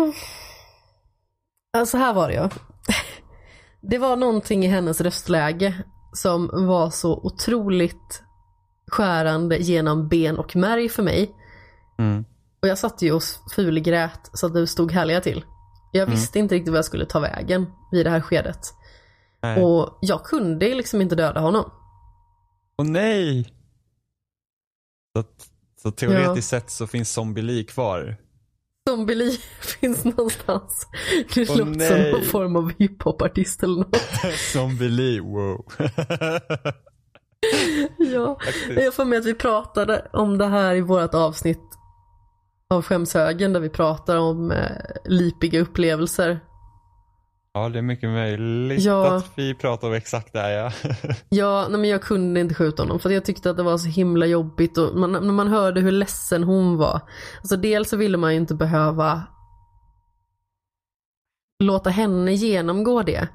Alltså 1.72 1.96
här 1.96 2.14
var 2.14 2.28
det 2.28 2.34
ja. 2.34 2.50
Det 3.80 3.98
var 3.98 4.16
någonting 4.16 4.64
i 4.64 4.68
hennes 4.68 5.00
röstläge 5.00 5.82
som 6.12 6.66
var 6.66 6.90
så 6.90 7.14
otroligt 7.14 8.22
skärande 8.86 9.56
genom 9.56 10.08
ben 10.08 10.38
och 10.38 10.56
märg 10.56 10.88
för 10.88 11.02
mig. 11.02 11.30
Mm. 11.98 12.24
Och 12.62 12.68
jag 12.68 12.78
satt 12.78 13.02
ju 13.02 13.12
och 13.12 13.22
fulgrät 13.54 14.30
så 14.32 14.46
att 14.46 14.54
det 14.54 14.66
stod 14.66 14.92
härliga 14.92 15.20
till. 15.20 15.44
Jag 15.92 16.02
Mm. 16.02 16.14
visste 16.14 16.38
inte 16.38 16.54
riktigt 16.54 16.70
vad 16.70 16.78
jag 16.78 16.84
skulle 16.84 17.06
ta 17.06 17.20
vägen 17.20 17.66
vid 17.90 18.06
det 18.06 18.10
här 18.10 18.20
skedet. 18.20 18.58
Nej. 19.42 19.62
Och 19.62 19.98
jag 20.00 20.24
kunde 20.24 20.74
liksom 20.74 21.00
inte 21.00 21.14
döda 21.14 21.40
honom. 21.40 21.70
Åh 22.78 22.86
nej! 22.86 23.54
Så, 25.16 25.24
så 25.82 25.90
teoretiskt 25.90 26.48
sett 26.48 26.70
så 26.70 26.86
finns 26.86 27.12
Zombie 27.12 27.64
kvar. 27.64 28.16
Zombie 28.88 29.38
finns 29.80 30.04
någonstans. 30.04 30.86
Det 31.34 31.50
Åh, 31.50 31.56
låter 31.56 31.64
som 31.64 31.72
nej. 31.72 32.12
någon 32.12 32.22
form 32.24 32.56
av 32.56 32.72
hiphopartist 32.78 33.62
eller 33.62 33.76
något. 33.76 33.96
Zombie 34.52 35.20
wow. 35.20 35.64
Ja, 37.98 38.38
jag 38.76 38.94
får 38.94 39.04
med 39.04 39.18
att 39.18 39.24
vi 39.24 39.34
pratade 39.34 40.08
om 40.12 40.38
det 40.38 40.46
här 40.46 40.74
i 40.74 40.80
vårt 40.80 41.14
avsnitt 41.14 41.60
av 42.70 42.82
Skämshögen 42.82 43.52
där 43.52 43.60
vi 43.60 43.68
pratar 43.68 44.16
om 44.16 44.50
eh, 44.50 44.66
lipiga 45.04 45.60
upplevelser. 45.60 46.40
Ja, 47.52 47.68
det 47.68 47.78
är 47.78 47.82
mycket 47.82 48.10
möjligt 48.10 48.82
Ja. 48.82 49.14
att 49.16 49.30
vi 49.34 49.54
pratar 49.54 49.88
om 49.88 49.94
exakt 49.94 50.32
det 50.32 50.38
här 50.40 50.50
ja. 50.50 50.72
Ja, 51.28 51.66
nej, 51.70 51.80
men 51.80 51.90
jag 51.90 52.02
kunde 52.02 52.40
inte 52.40 52.54
skjuta 52.54 52.82
honom 52.82 52.98
för 52.98 53.10
jag 53.10 53.24
tyckte 53.24 53.50
att 53.50 53.56
det 53.56 53.62
var 53.62 53.78
så 53.78 53.88
himla 53.88 54.26
jobbigt 54.26 54.78
och 54.78 54.96
man, 54.98 55.12
när 55.12 55.20
man 55.32 55.48
hörde 55.48 55.80
hur 55.80 55.92
ledsen 55.92 56.44
hon 56.44 56.76
var. 56.76 57.00
Alltså 57.38 57.56
dels 57.56 57.88
så 57.90 57.96
ville 57.96 58.16
man 58.18 58.32
ju 58.34 58.40
inte 58.40 58.54
behöva 58.54 59.22
låta 61.62 61.90
henne 61.90 62.32
genomgå 62.32 63.02
det. 63.02 63.28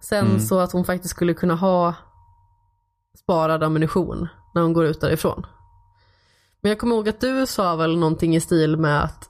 Sen 0.00 0.26
Mm. 0.26 0.40
så 0.40 0.58
att 0.60 0.72
hon 0.72 0.84
faktiskt 0.84 1.14
skulle 1.14 1.34
kunna 1.34 1.54
ha 1.54 1.94
sparad 3.22 3.62
ammunition 3.62 4.28
när 4.54 4.62
hon 4.62 4.72
går 4.72 4.84
ut 4.86 5.00
därifrån. 5.00 5.46
Men 6.62 6.70
jag 6.70 6.78
kommer 6.78 6.96
ihåg 6.96 7.08
att 7.08 7.20
du 7.20 7.46
sa 7.46 7.76
väl 7.76 7.98
någonting 7.98 8.36
i 8.36 8.40
stil 8.40 8.76
med 8.76 9.04
att 9.04 9.28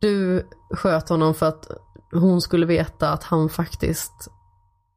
du 0.00 0.46
sköt 0.70 1.08
honom 1.08 1.34
för 1.34 1.46
att 1.46 1.66
hon 2.12 2.40
skulle 2.40 2.66
veta 2.66 3.12
att 3.12 3.24
han 3.24 3.48
faktiskt 3.48 4.28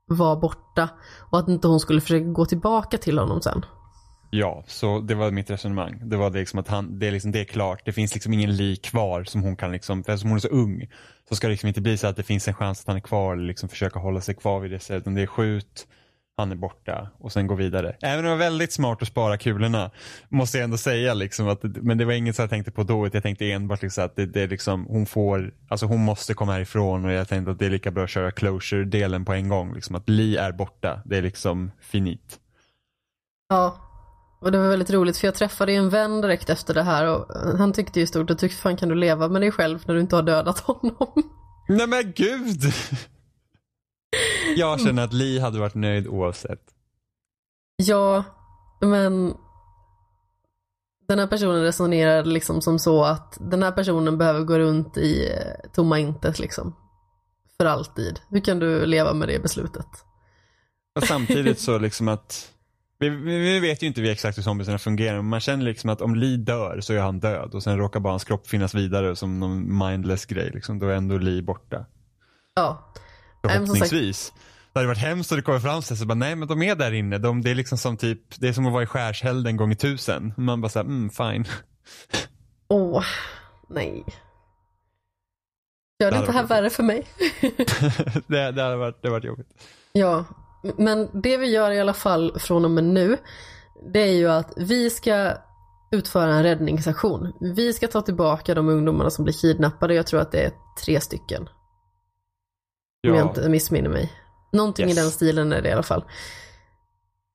var 0.08 0.36
borta 0.36 0.90
och 1.32 1.40
att 1.40 1.48
inte 1.48 1.68
hon 1.68 1.80
skulle 1.80 2.02
försöka 2.02 2.26
gå 2.26 2.46
tillbaka 2.46 2.98
till 2.98 3.20
honom 3.20 3.42
sen. 3.42 3.66
Ja, 4.30 4.64
så 4.68 5.00
det 5.00 5.16
var 5.16 5.32
mitt 5.32 5.50
resonemang. 5.50 6.10
Det 6.10 6.18
var 6.18 6.30
det 6.30 6.40
liksom 6.40 6.60
att 6.60 6.68
han, 6.68 7.00
det 7.00 7.08
är 7.08 7.12
liksom, 7.12 7.32
det 7.32 7.40
är 7.40 7.46
klart. 7.46 7.82
Det 7.86 7.94
finns 7.94 8.14
liksom 8.14 8.34
ingen 8.34 8.56
lik 8.56 8.86
kvar 8.86 9.24
som 9.24 9.44
hon 9.44 9.56
kan 9.56 9.72
liksom, 9.72 10.04
för 10.04 10.12
eftersom 10.12 10.30
hon 10.30 10.38
är 10.38 10.42
så 10.42 10.48
ung. 10.48 10.90
Så 11.30 11.36
ska 11.36 11.48
det 11.48 11.52
liksom 11.52 11.68
inte 11.68 11.82
bli 11.82 11.98
så 11.98 12.08
att 12.08 12.16
det 12.16 12.24
finns 12.24 12.48
en 12.48 12.54
chans 12.54 12.82
att 12.82 12.88
han 12.88 12.96
är 12.96 13.02
kvar 13.02 13.34
eller 13.34 13.48
liksom 13.48 13.70
försöka 13.70 14.00
hålla 14.00 14.22
sig 14.22 14.36
kvar 14.36 14.60
vid 14.60 14.72
det 14.72 14.80
stället. 14.80 15.02
Utan 15.02 15.14
det 15.14 15.22
är 15.22 15.28
skjut, 15.28 15.88
han 16.38 16.52
är 16.52 16.56
borta 16.56 17.08
och 17.20 17.32
sen 17.32 17.48
gå 17.48 17.56
vidare. 17.56 17.96
Även 18.02 18.20
om 18.20 18.24
det 18.24 18.30
var 18.30 18.38
väldigt 18.38 18.74
smart 18.74 19.02
att 19.02 19.08
spara 19.08 19.38
kulorna. 19.38 19.92
Måste 20.30 20.58
jag 20.58 20.64
ändå 20.64 20.78
säga 20.78 21.14
liksom 21.14 21.48
att, 21.48 21.64
men 21.64 21.98
det 21.98 22.06
var 22.06 22.14
inget 22.14 22.36
som 22.36 22.44
jag 22.44 22.50
tänkte 22.50 22.72
på 22.72 22.84
då. 22.84 23.10
Jag 23.14 23.24
tänkte 23.24 23.52
enbart 23.52 23.82
liksom 23.82 24.06
att 24.06 24.16
det, 24.16 24.26
det 24.26 24.48
liksom, 24.48 24.86
hon 24.86 25.06
får, 25.06 25.54
alltså 25.70 25.86
hon 25.86 26.00
måste 26.00 26.34
komma 26.34 26.54
härifrån 26.54 27.06
och 27.06 27.12
jag 27.12 27.28
tänkte 27.28 27.52
att 27.52 27.60
det 27.60 27.66
är 27.66 27.70
lika 27.70 27.92
bra 27.92 28.04
att 28.04 28.10
köra 28.10 28.32
closure-delen 28.32 29.26
på 29.26 29.34
en 29.34 29.50
gång. 29.50 29.74
Liksom 29.74 29.96
att 29.96 30.10
Lee 30.10 30.42
är 30.42 30.52
borta. 30.52 31.02
Det 31.06 31.18
är 31.18 31.22
liksom 31.22 31.72
finit. 31.82 32.40
Ja, 33.50 33.78
och 34.42 34.52
det 34.52 34.58
var 34.58 34.68
väldigt 34.68 34.92
roligt 34.92 35.18
för 35.18 35.28
jag 35.28 35.36
träffade 35.36 35.74
en 35.74 35.90
vän 35.90 36.22
direkt 36.22 36.50
efter 36.50 36.74
det 36.74 36.84
här 36.84 37.06
och 37.06 37.26
han 37.58 37.74
tyckte 37.74 38.00
ju 38.00 38.08
stort 38.08 38.30
att 38.30 38.54
fan 38.54 38.78
kan 38.78 38.90
du 38.90 38.96
leva 38.96 39.28
med 39.28 39.42
dig 39.42 39.52
själv 39.52 39.80
när 39.88 39.96
du 39.96 40.02
inte 40.02 40.16
har 40.16 40.24
dödat 40.24 40.60
honom? 40.60 41.32
Nej 41.68 41.88
men 41.88 42.14
gud! 42.16 42.74
Jag 44.56 44.82
känner 44.82 45.04
att 45.04 45.14
Lee 45.14 45.42
hade 45.42 45.60
varit 45.60 45.76
nöjd 45.76 46.08
oavsett. 46.08 46.62
Ja, 47.76 48.24
men 48.82 49.34
den 51.08 51.20
här 51.20 51.28
personen 51.28 51.64
resonerade 51.64 52.30
liksom 52.30 52.62
som 52.62 52.80
så 52.80 53.04
att 53.04 53.38
den 53.40 53.64
här 53.64 53.72
personen 53.72 54.18
behöver 54.18 54.44
gå 54.44 54.60
runt 54.60 54.98
i 54.98 55.30
eh, 55.32 55.70
tomma 55.74 56.00
intet 56.00 56.40
liksom. 56.40 56.76
För 57.58 57.66
alltid. 57.66 58.20
Hur 58.30 58.40
kan 58.40 58.60
du 58.60 58.86
leva 58.86 59.14
med 59.14 59.28
det 59.28 59.40
beslutet? 59.40 59.88
Och 60.96 61.04
samtidigt 61.04 61.60
så 61.60 61.78
liksom 61.78 62.08
att 62.08 62.52
vi, 63.00 63.10
vi 63.10 63.38
vi 63.38 63.60
vet 63.60 63.84
ju 63.84 63.88
inte 63.88 64.02
vi 64.02 64.12
exakt 64.12 64.38
hur 64.38 64.44
zombiesarna 64.44 64.78
fungerar 64.78 65.16
men 65.16 65.30
man 65.30 65.40
känner 65.40 65.66
liksom 65.66 65.90
att 65.90 66.02
om 66.02 66.16
Lee 66.16 66.38
dör 66.38 66.82
så 66.82 66.94
är 66.94 67.00
han 67.00 67.20
död 67.20 67.54
och 67.54 67.64
sen 67.64 67.78
råkar 67.78 68.00
bara 68.00 68.14
hans 68.14 68.24
kropp 68.24 68.48
finnas 68.48 68.76
vidare 68.76 69.16
som 69.16 69.40
någon 69.40 69.78
mindless 69.78 70.26
grej 70.26 70.52
liksom. 70.54 70.80
Då 70.80 70.88
är 70.88 70.94
ändå 70.96 71.18
Lee 71.18 71.42
borta. 71.42 71.86
Ja. 72.56 72.94
Nej, 73.48 73.56
Förhoppningsvis. 73.56 74.34
Det 74.74 74.80
hade 74.80 74.88
varit 74.88 74.98
hemskt 74.98 75.32
om 75.32 75.36
det 75.36 75.42
kommer 75.42 75.60
fram 75.60 75.82
sig 75.82 75.98
så 75.98 76.06
bara 76.06 76.16
nej 76.16 76.36
men 76.36 76.48
de 76.48 76.62
är 76.62 76.76
där 76.76 76.92
inne. 76.92 77.18
De, 77.18 77.42
det 77.42 77.52
är 77.52 77.56
liksom 77.56 77.78
som 77.78 77.98
typ, 77.98 78.40
det 78.40 78.48
är 78.48 78.54
som 78.54 78.66
att 78.66 78.74
vara 78.74 78.84
i 78.84 78.86
skärshälden 78.86 79.48
en 79.48 79.58
gång 79.58 79.72
i 79.72 79.76
tusen. 79.76 80.34
Man 80.38 80.62
bara 80.62 80.70
såhär, 80.70 80.86
mm 80.86 81.10
fine. 81.10 81.46
Åh, 82.68 83.04
nej. 83.70 84.06
Gör 86.00 86.12
det 86.12 86.18
Det 86.18 86.20
inte 86.20 86.32
här 86.32 86.44
värre 86.44 86.70
för 86.70 86.84
mig? 86.84 87.08
det, 88.28 88.52
det 88.52 88.62
hade 88.62 88.76
varit, 88.78 89.02
det 89.02 89.08
hade 89.08 89.10
varit 89.10 89.24
jobbigt. 89.24 89.48
Ja, 89.92 90.26
men 90.78 91.22
det 91.22 91.38
vi 91.38 91.48
gör 91.48 91.72
i 91.72 91.80
alla 91.80 91.94
fall 91.94 92.40
från 92.40 92.66
och 92.66 92.72
med 92.72 92.84
nu, 92.84 93.18
det 93.94 94.00
är 94.00 94.14
ju 94.14 94.30
att 94.30 94.54
vi 94.58 94.90
ska 94.90 95.34
utföra 95.92 96.34
en 96.36 96.44
räddningsaktion. 96.44 97.34
Vi 97.56 97.74
ska 97.74 97.88
ta 97.88 98.02
tillbaka 98.02 98.56
de 98.56 98.70
ungdomarna 98.70 99.10
som 99.10 99.24
blir 99.24 99.34
kidnappade. 99.34 99.94
Jag 99.94 100.08
tror 100.08 100.20
att 100.20 100.32
det 100.32 100.40
är 100.40 100.52
tre 100.86 101.02
stycken. 101.02 101.50
Om 103.12 103.18
jag 103.18 103.28
inte 103.28 103.50
missminner 103.50 103.90
mig. 103.90 104.14
Någonting 104.52 104.88
Yes. 104.88 104.98
i 104.98 105.02
den 105.02 105.12
stilen 105.12 105.54
är 105.54 105.62
det 105.62 105.70
i 105.70 105.72
alla 105.72 105.84
fall. 105.84 106.04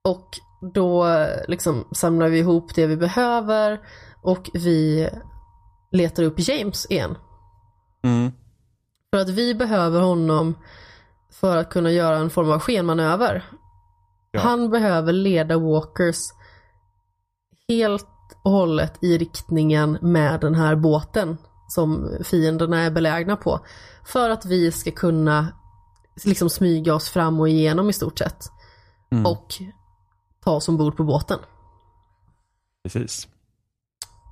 Och 0.04 0.28
då 0.74 1.06
liksom 1.48 1.84
samlar 1.92 2.28
vi 2.28 2.38
ihop 2.38 2.74
det 2.74 2.86
vi 2.86 2.96
behöver 2.96 3.80
och 4.22 4.50
vi 4.54 5.08
letar 5.90 6.22
upp 6.22 6.34
James 6.38 6.86
igen. 6.90 7.16
Mm. 8.02 8.32
För 9.14 9.20
att 9.20 9.28
vi 9.28 9.54
behöver 9.54 10.00
honom 10.00 10.54
för 11.30 11.56
att 11.56 11.70
kunna 11.70 11.90
göra 11.90 12.16
en 12.16 12.30
form 12.30 12.50
av 12.50 12.60
skenmanöver. 12.60 13.44
Ja. 14.30 14.40
Han 14.40 14.70
behöver 14.70 15.12
leda 15.12 15.58
Walkers 15.58 16.18
helt 17.68 18.08
och 18.44 18.50
hållet 18.50 18.98
i 19.04 19.18
riktningen 19.18 19.98
med 20.00 20.40
den 20.40 20.54
här 20.54 20.76
båten 20.76 21.38
som 21.68 22.16
fienderna 22.24 22.80
är 22.80 22.90
belägna 22.90 23.36
på. 23.36 23.60
För 24.04 24.30
att 24.30 24.46
vi 24.46 24.72
ska 24.72 24.90
kunna 24.90 25.48
liksom 26.24 26.50
smyga 26.50 26.94
oss 26.94 27.08
fram 27.08 27.40
och 27.40 27.48
igenom 27.48 27.90
i 27.90 27.92
stort 27.92 28.18
sett. 28.18 28.50
Mm. 29.12 29.26
Och 29.26 29.54
ta 30.44 30.50
oss 30.50 30.68
ombord 30.68 30.96
på 30.96 31.04
båten. 31.04 31.38
Precis. 32.84 33.28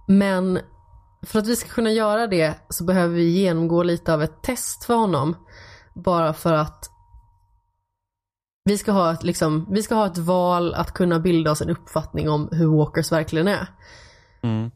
Men 0.09 0.59
för 1.23 1.39
att 1.39 1.47
vi 1.47 1.57
ska 1.57 1.69
kunna 1.69 1.91
göra 1.91 2.27
det 2.27 2.55
så 2.69 2.85
behöver 2.85 3.15
vi 3.15 3.31
genomgå 3.31 3.83
lite 3.83 4.15
av 4.15 4.23
ett 4.23 4.43
test 4.43 4.85
för 4.85 4.95
honom. 4.95 5.37
Bara 5.95 6.33
för 6.33 6.53
att 6.53 6.91
vi 8.65 8.79
ska 8.79 8.93
ha 8.93 9.13
ett, 9.13 9.23
liksom, 9.23 9.67
vi 9.71 9.83
ska 9.83 9.95
ha 9.95 10.07
ett 10.07 10.19
val 10.19 10.75
att 10.75 10.93
kunna 10.93 11.21
bilda 11.21 11.51
oss 11.51 11.63
en 11.63 11.71
uppfattning 11.71 12.31
om 12.31 12.49
hur 12.53 12.67
Walkers 12.67 13.13
verkligen 13.13 13.49
är. 13.49 13.67
Mm. 14.43 14.71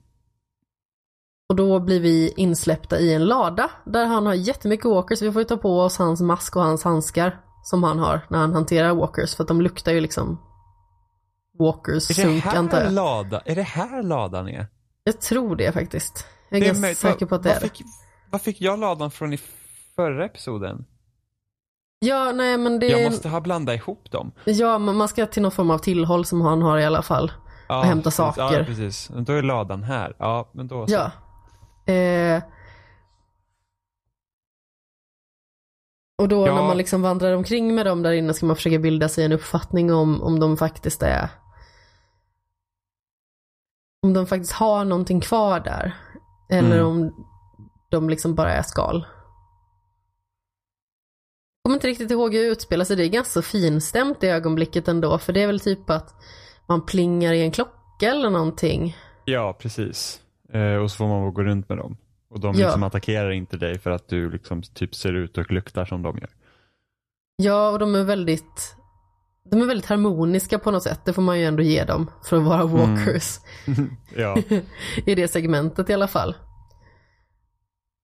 Och 1.48 1.56
då 1.56 1.80
blir 1.80 2.00
vi 2.00 2.32
insläppta 2.36 2.98
i 2.98 3.14
en 3.14 3.24
lada 3.24 3.70
där 3.84 4.06
han 4.06 4.26
har 4.26 4.34
jättemycket 4.34 4.86
Walkers. 4.86 5.22
Vi 5.22 5.32
får 5.32 5.42
ju 5.42 5.48
ta 5.48 5.56
på 5.56 5.80
oss 5.80 5.98
hans 5.98 6.20
mask 6.20 6.56
och 6.56 6.62
hans 6.62 6.84
handskar 6.84 7.40
som 7.62 7.82
han 7.82 7.98
har 7.98 8.20
när 8.28 8.38
han 8.38 8.52
hanterar 8.54 8.94
Walkers. 8.94 9.34
För 9.34 9.44
att 9.44 9.48
de 9.48 9.60
luktar 9.60 9.92
ju 9.92 10.00
liksom 10.00 10.40
Walkers 11.58 12.10
Är 12.10 12.14
sunk 12.14 12.46
antar 12.46 12.80
jag. 12.80 12.92
lada, 12.92 13.40
är 13.44 13.54
det 13.54 13.62
här 13.62 14.02
ladan 14.02 14.48
är? 14.48 14.66
Jag 15.04 15.20
tror 15.20 15.56
det 15.56 15.72
faktiskt. 15.72 16.26
Jag 16.48 16.56
är, 16.56 16.60
Det 16.60 16.66
är 16.70 16.72
ganska 16.74 16.94
säker 17.08 17.26
på 17.26 17.34
att 17.34 17.42
det 17.42 17.48
Vad 17.48 17.56
är 17.56 17.60
fick, 17.60 17.82
vad 18.30 18.42
fick 18.42 18.60
jag 18.60 18.78
ladan 18.78 19.10
från 19.10 19.32
i 19.32 19.38
förra 19.96 20.24
episoden? 20.24 20.84
Ja, 21.98 22.32
nej 22.32 22.58
men 22.58 22.78
det... 22.78 22.86
Jag 22.86 23.10
måste 23.10 23.28
ha 23.28 23.40
blandat 23.40 23.74
ihop 23.76 24.10
dem. 24.10 24.32
Ja, 24.44 24.78
men 24.78 24.96
man 24.96 25.08
ska 25.08 25.26
till 25.26 25.42
någon 25.42 25.52
form 25.52 25.70
av 25.70 25.78
tillhåll 25.78 26.24
som 26.24 26.40
han 26.40 26.62
har 26.62 26.78
i 26.78 26.84
alla 26.84 27.02
fall. 27.02 27.32
Ja, 27.68 27.78
Och 27.78 27.84
hämta 27.84 28.10
saker. 28.10 28.58
Ja, 28.58 28.64
precis. 28.64 29.10
Då 29.16 29.32
är 29.32 29.42
ladan 29.42 29.82
här. 29.82 30.16
Ja, 30.18 30.50
men 30.52 30.68
då 30.68 30.86
så. 30.86 30.92
Ja. 30.94 31.10
Eh... 31.86 32.42
Och 36.22 36.28
då 36.28 36.46
Ja. 36.46 36.54
när 36.54 36.62
man 36.62 36.76
liksom 36.76 37.02
vandrar 37.02 37.32
omkring 37.36 37.74
med 37.74 37.86
dem 37.86 38.02
där 38.02 38.12
inne 38.12 38.34
ska 38.34 38.46
man 38.46 38.56
försöka 38.56 38.78
bilda 38.78 39.08
sig 39.08 39.24
en 39.24 39.32
uppfattning 39.32 39.92
om, 39.92 40.22
om 40.22 40.40
de 40.40 40.56
faktiskt 40.56 41.02
är 41.02 41.28
om 44.02 44.12
de 44.12 44.26
faktiskt 44.26 44.52
har 44.52 44.84
någonting 44.84 45.20
kvar 45.20 45.60
där. 45.60 45.96
Eller 46.50 46.74
Mm. 46.78 46.86
om 46.86 47.26
de 47.90 48.08
liksom 48.08 48.34
bara 48.34 48.52
är 48.52 48.62
skal. 48.62 48.96
Jag 51.62 51.68
kommer 51.68 51.76
inte 51.76 51.86
riktigt 51.86 52.10
ihåg 52.10 52.34
hur 52.34 52.42
det 52.42 52.48
utspelar 52.48 52.84
sig. 52.84 52.96
Det 52.96 53.04
är 53.04 53.08
ganska 53.08 53.42
finstämt 53.42 54.24
i 54.24 54.26
ögonblicket 54.26 54.88
ändå. 54.88 55.18
För 55.18 55.32
det 55.32 55.42
är 55.42 55.46
väl 55.46 55.60
typ 55.60 55.90
att 55.90 56.14
man 56.66 56.86
plingar 56.86 57.32
i 57.32 57.42
en 57.42 57.50
klocka 57.52 58.10
eller 58.10 58.30
någonting. 58.30 58.96
Ja, 59.24 59.52
precis. 59.60 60.20
Eh, 60.52 60.74
och 60.76 60.90
så 60.90 60.96
får 60.96 61.08
man 61.08 61.34
gå 61.34 61.42
runt 61.42 61.68
med 61.68 61.78
dem. 61.78 61.96
Och 62.28 62.40
de 62.40 62.54
Ja. 62.54 62.66
liksom 62.66 62.82
attackerar 62.82 63.30
inte 63.30 63.56
dig 63.56 63.78
för 63.78 63.90
att 63.90 64.08
du 64.08 64.30
liksom 64.30 64.62
typ 64.62 64.94
ser 64.94 65.12
ut 65.12 65.38
och 65.38 65.50
luktar 65.52 65.84
som 65.84 66.02
de 66.02 66.18
gör. 66.18 66.30
Ja, 67.36 67.70
och 67.70 67.78
de 67.78 67.94
är 67.94 68.04
väldigt 68.04 68.76
de 69.50 69.62
är 69.62 69.66
väldigt 69.66 69.86
harmoniska 69.86 70.58
på 70.58 70.70
något 70.70 70.82
sätt, 70.82 71.00
det 71.04 71.12
får 71.12 71.22
man 71.22 71.38
ju 71.38 71.44
ändå 71.44 71.62
ge 71.62 71.84
dem 71.84 72.10
för 72.24 72.36
att 72.36 72.42
vara 72.42 72.66
walkers. 72.66 73.38
ja. 74.16 74.36
I 75.06 75.14
det 75.14 75.28
segmentet 75.28 75.90
i 75.90 75.94
alla 75.94 76.08
fall. 76.08 76.36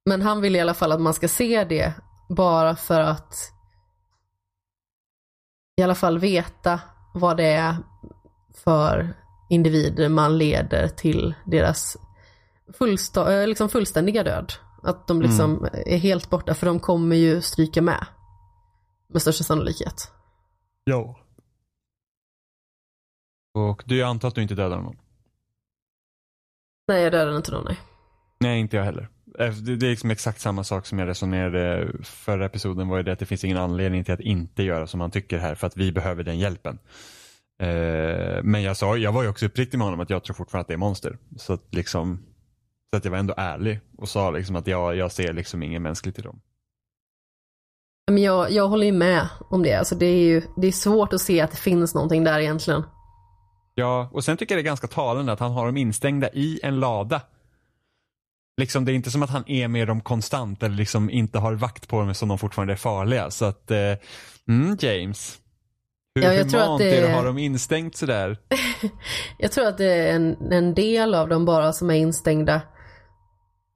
Men 0.06 0.22
han 0.22 0.40
vill 0.40 0.56
i 0.56 0.60
alla 0.60 0.74
fall 0.74 0.92
att 0.92 1.00
man 1.00 1.14
ska 1.14 1.28
se 1.28 1.64
det 1.64 1.92
bara 2.28 2.76
för 2.76 3.00
att 3.00 3.34
i 5.76 5.82
alla 5.82 5.94
fall 5.94 6.18
veta 6.18 6.80
vad 7.14 7.36
det 7.36 7.46
är 7.52 7.76
för 8.54 9.14
individer 9.50 10.08
man 10.08 10.38
leder 10.38 10.88
till 10.88 11.34
deras 11.46 11.96
fullsta- 12.78 13.32
eh, 13.42 13.48
liksom 13.48 13.68
fullständiga 13.68 14.22
död. 14.24 14.52
Att 14.82 15.06
de 15.08 15.22
liksom 15.22 15.68
är 15.86 15.98
helt 15.98 16.30
borta 16.30 16.54
för 16.54 16.66
de 16.66 16.80
kommer 16.80 17.16
ju 17.16 17.40
stryka 17.40 17.82
med. 17.82 18.06
Med 19.08 19.22
största 19.22 19.44
sannolikhet. 19.44 20.10
ja. 20.84 21.16
Och 23.54 23.82
du 23.86 24.02
antar 24.02 24.28
att 24.28 24.34
du 24.34 24.42
inte 24.42 24.54
dödar 24.54 24.80
någon? 24.80 24.96
Nej 26.88 27.02
jag 27.02 27.12
dödade 27.12 27.36
inte 27.36 27.52
någon 27.52 27.64
nej. 27.64 27.78
Nej, 28.40 28.60
inte 28.60 28.76
jag 28.76 28.84
heller. 28.84 29.08
Eh, 29.38 29.52
Det 29.54 29.86
är 29.86 29.90
liksom 29.90 30.10
exakt 30.10 30.40
samma 30.40 30.64
sak 30.64 30.86
som 30.86 30.98
jag 30.98 31.08
resonerade 31.08 31.92
förra 32.02 32.46
episoden 32.46 32.88
var 32.88 32.96
ju 32.96 33.02
det 33.02 33.12
att 33.12 33.18
det 33.18 33.26
finns 33.26 33.44
ingen 33.44 33.56
anledning 33.56 34.04
till 34.04 34.14
att 34.14 34.20
inte 34.20 34.62
göra 34.62 34.86
som 34.86 35.00
han 35.00 35.10
tycker 35.10 35.38
här 35.38 35.54
för 35.54 35.66
att 35.66 35.76
vi 35.76 35.92
behöver 35.92 36.24
den 36.24 36.38
hjälpen. 36.38 36.78
Eh, 37.62 38.42
Men 38.42 38.62
jag 38.62 38.76
sa, 38.76 38.96
jag 38.96 39.12
var 39.12 39.22
ju 39.22 39.28
också 39.28 39.46
uppriktig 39.46 39.78
med 39.78 39.84
honom 39.86 40.00
att 40.00 40.10
jag 40.10 40.24
tror 40.24 40.34
fortfarande 40.34 40.62
att 40.62 40.68
det 40.68 40.74
är 40.74 40.78
monster. 40.78 41.18
Så 41.36 41.52
att 41.52 41.74
liksom, 41.74 42.24
så 42.92 42.96
att 42.96 43.04
jag 43.04 43.10
var 43.12 43.18
ändå 43.18 43.34
ärlig 43.36 43.80
och 43.98 44.08
sa 44.08 44.30
liksom 44.30 44.56
att 44.56 44.66
jag, 44.66 44.96
jag 44.96 45.12
ser 45.12 45.32
liksom 45.32 45.62
inget 45.62 45.82
mänskligt 45.82 46.18
i 46.18 46.22
dem. 46.22 46.40
Men 48.10 48.22
jag, 48.22 48.50
jag 48.50 48.68
håller 48.68 48.86
ju 48.86 48.92
med 48.92 49.28
om 49.50 49.62
det. 49.62 49.74
Alltså 49.74 49.94
det 49.94 50.06
är 50.06 50.18
ju 50.24 50.42
det 50.56 50.66
är 50.66 50.72
svårt 50.72 51.12
att 51.12 51.20
se 51.20 51.40
att 51.40 51.50
det 51.50 51.56
finns 51.56 51.94
någonting 51.94 52.24
där 52.24 52.40
egentligen. 52.40 52.82
Ja, 53.74 54.10
och 54.12 54.24
sen 54.24 54.36
tycker 54.36 54.54
jag 54.54 54.58
det 54.64 54.66
är 54.66 54.70
ganska 54.70 54.86
talande 54.86 55.32
att 55.32 55.40
han 55.40 55.52
har 55.52 55.66
dem 55.66 55.76
instängda 55.76 56.28
i 56.32 56.60
en 56.62 56.80
lada. 56.80 57.20
Liksom 58.60 58.84
det 58.84 58.92
är 58.92 58.94
inte 58.94 59.10
som 59.10 59.22
att 59.22 59.30
han 59.30 59.44
är 59.50 59.68
med 59.68 59.86
dem 59.88 60.00
konstant 60.00 60.62
eller 60.62 60.76
liksom 60.76 61.10
inte 61.10 61.38
har 61.38 61.52
vakt 61.54 61.88
på 61.88 62.00
dem 62.00 62.14
som 62.14 62.28
de 62.28 62.38
fortfarande 62.38 62.72
är 62.72 62.76
farliga. 62.76 63.30
Så 63.30 63.44
att, 63.44 63.70
eh, 63.70 63.78
mm, 64.48 64.76
James. 64.80 65.38
Hur 66.14 66.22
Ja, 66.22 66.32
jag 66.34 66.50
tror 66.50 66.60
att 66.60 66.66
humant 66.66 66.78
det 66.78 66.96
är 66.96 67.02
det 67.02 67.06
är- 67.06 67.10
att 67.10 67.16
ha 67.16 67.22
dem 67.22 67.38
instängt 67.38 67.96
sådär? 67.96 68.38
Jag 69.38 69.52
tror 69.52 69.66
att 69.66 69.78
det 69.78 69.84
är 69.94 70.14
en, 70.16 70.52
en 70.52 70.74
del 70.74 71.14
av 71.14 71.28
dem 71.28 71.44
bara 71.44 71.72
som 71.72 71.90
är 71.90 71.94
instängda. 71.94 72.62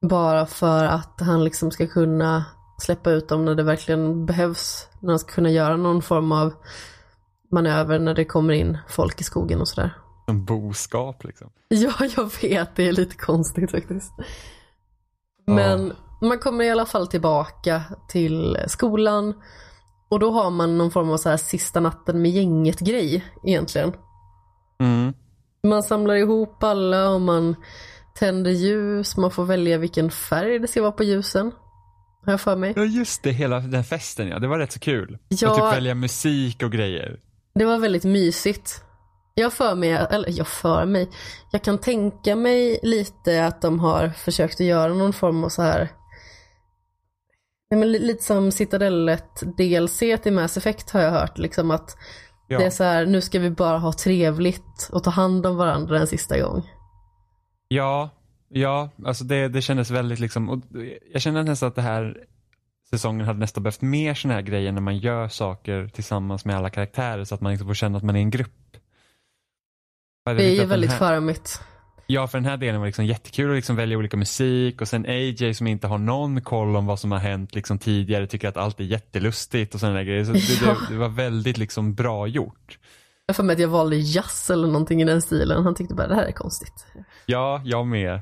Bara 0.09 0.47
för 0.47 0.85
att 0.85 1.21
han 1.21 1.45
liksom 1.45 1.71
ska 1.71 1.87
kunna 1.87 2.45
släppa 2.79 3.11
ut 3.11 3.29
dem 3.29 3.45
när 3.45 3.55
det 3.55 3.63
verkligen 3.63 4.27
behövs. 4.27 4.89
När 5.01 5.11
han 5.11 5.19
ska 5.19 5.33
kunna 5.33 5.51
göra 5.51 5.77
någon 5.77 6.03
form 6.03 6.33
av 6.33 6.55
manöver 7.51 7.99
när 7.99 8.15
det 8.15 8.25
kommer 8.25 8.53
in 8.53 8.79
folk 8.89 9.21
i 9.21 9.25
skogen 9.25 9.61
och 9.61 9.69
sådär. 9.69 9.97
Som 10.27 10.45
boskap 10.45 11.25
liksom. 11.25 11.51
Ja, 11.69 11.93
jag 12.17 12.31
vet. 12.43 12.77
Det 12.77 12.89
är 12.89 12.93
lite 12.93 13.17
konstigt 13.17 13.71
faktiskt. 13.71 14.13
Men 15.47 15.93
man 16.21 16.39
kommer 16.39 16.65
i 16.65 16.71
alla 16.71 16.87
fall 16.87 17.07
tillbaka 17.07 17.83
till 18.09 18.59
skolan. 18.67 19.35
Och 20.09 20.19
då 20.19 20.31
har 20.31 20.51
man 20.51 20.79
någon 20.79 20.91
form 20.91 21.11
av 21.11 21.17
så 21.17 21.29
här 21.29 21.37
sista 21.37 21.81
natten 21.81 22.23
med 22.23 22.31
gänget 22.31 22.81
grej 22.81 23.25
egentligen. 23.45 23.93
Mm. 24.81 25.15
Man 25.63 25.83
samlar 25.83 26.15
ihop 26.15 26.63
alla 26.63 27.11
och 27.11 27.21
man 27.21 27.57
tänder 28.19 28.51
ljus. 28.51 29.17
Man 29.17 29.31
får 29.31 29.45
välja 29.45 29.79
vilken 29.79 30.11
färg 30.11 30.59
det 30.59 30.69
ska 30.69 30.83
vara 30.83 30.93
på 30.93 31.05
ljusen. 31.05 31.53
Har 32.25 32.33
jag 32.33 32.41
för 32.41 32.57
mig. 32.57 32.73
Ja 32.77 32.85
just 32.85 33.23
det, 33.23 33.31
hela 33.31 33.61
den 33.61 33.85
festen 33.85 34.29
ja. 34.29 34.39
Det 34.39 34.47
var 34.49 34.59
rätt 34.59 34.73
så 34.73 34.81
kul. 34.81 35.19
Ja. 35.29 35.51
Och 35.51 35.57
typ 35.57 35.65
välja 35.79 35.95
musik 35.95 36.63
och 36.63 36.73
grejer. 36.73 37.21
Det 37.55 37.65
var 37.65 37.79
väldigt 37.79 38.05
mysigt. 38.05 38.81
Jag 39.35 39.53
för 39.53 39.75
mig, 39.75 39.91
eller 39.91 40.31
jag 40.39 40.47
för 40.49 40.85
mig, 40.85 41.11
jag 41.53 41.63
kan 41.63 41.79
tänka 41.79 42.37
mig 42.37 42.79
lite 42.83 43.47
att 43.47 43.63
de 43.63 43.81
har 43.81 44.09
försökt 44.09 44.55
att 44.61 44.67
göra 44.67 44.95
någon 44.95 45.13
form 45.13 45.45
av 45.45 45.49
så 45.49 45.63
här 45.63 45.89
Nej, 47.71 47.81
men 47.81 47.93
li- 47.93 47.99
lite 47.99 48.23
som 48.25 48.53
Citadellet 48.53 49.43
DLC 49.59 49.99
till 49.99 50.33
Mass 50.33 50.57
Effect 50.57 50.91
har 50.91 51.01
jag 51.01 51.11
hört 51.11 51.39
liksom 51.39 51.71
att 51.71 51.97
Ja. 52.49 52.59
det 52.59 52.65
är 52.65 52.71
så 52.71 52.85
här, 52.85 53.07
nu 53.07 53.21
ska 53.21 53.39
vi 53.39 53.51
bara 53.51 53.79
ha 53.79 53.93
trevligt 53.93 54.89
och 54.93 55.05
ta 55.05 55.11
hand 55.11 55.47
om 55.47 55.57
varandra 55.57 55.99
en 56.01 56.07
sista 56.07 56.41
gång. 56.41 56.71
Ja, 57.69 58.11
ja, 58.49 58.91
alltså 59.05 59.25
det, 59.25 59.49
det 59.49 59.63
kändes 59.63 59.91
väldigt 59.91 60.19
liksom, 60.19 60.51
och 60.51 60.61
jag 61.13 61.23
kände 61.23 61.43
nästan 61.43 61.69
att 61.69 61.75
det 61.75 61.83
här 61.83 62.25
säsongen 62.91 63.27
hade 63.27 63.39
nästan 63.39 63.63
behövt 63.63 63.81
mer 63.81 64.15
sådana 64.15 64.35
här 64.35 64.43
grejer 64.43 64.73
när 64.73 64.81
man 64.81 64.99
gör 64.99 65.29
saker 65.29 65.89
tillsammans 65.89 66.45
med 66.45 66.57
alla 66.57 66.71
karaktärer 66.71 67.25
så 67.25 67.35
att 67.35 67.41
man 67.41 67.53
liksom 67.53 67.69
får 67.69 67.75
känna 67.75 67.99
att 67.99 68.05
man 68.05 68.17
är 68.17 68.21
en 68.21 68.31
grupp. 68.31 68.77
Det 70.25 70.45
är 70.45 70.55
ju 70.55 70.65
väldigt 70.65 70.91
här, 70.91 70.99
charmigt. 70.99 71.61
Ja, 72.07 72.27
för 72.27 72.39
den 72.39 72.45
här 72.45 72.57
delen 72.57 72.81
var 72.81 72.87
liksom 72.87 73.07
jättekul 73.07 73.51
att 73.51 73.57
liksom 73.57 73.77
välja 73.77 73.99
olika 73.99 74.17
musik 74.17 74.81
och 74.81 74.89
sen 74.89 75.07
AJ 75.07 75.55
som 75.55 75.67
inte 75.67 75.87
har 75.87 75.99
någon 75.99 76.41
koll 76.41 76.77
om 76.77 76.87
vad 76.87 77.01
som 77.01 77.13
har 77.13 77.19
hänt 77.19 77.55
liksom 77.55 77.79
tidigare 77.79 78.27
tycker 78.27 78.49
att 78.49 78.57
allt 78.57 78.81
är 78.81 78.85
jättelustigt 78.85 79.75
och 79.75 79.81
sådana 79.81 79.97
där 79.97 80.05
grejer. 80.05 80.25
Så 80.25 80.33
det, 80.33 80.39
Ja. 80.67 80.77
det, 80.89 80.95
det 80.95 80.99
var 80.99 81.09
väldigt 81.09 81.59
liksom 81.59 81.95
bra 81.95 82.27
gjort. 82.27 82.79
Jag 83.27 83.37
får 83.37 83.43
med 83.43 83.55
att 83.55 83.61
jag 83.61 83.69
valde 83.69 83.97
jazz 83.97 84.51
eller 84.51 84.67
någonting 84.67 85.03
i 85.03 85.05
den 85.05 85.23
stilen. 85.23 85.65
Han 85.65 85.75
tyckte 85.75 85.95
bara 85.95 86.07
det 86.07 86.15
här 86.15 86.25
är 86.25 86.33
konstigt. 86.33 86.87
Ja, 87.27 87.61
jag 87.65 87.87
med. 87.87 88.21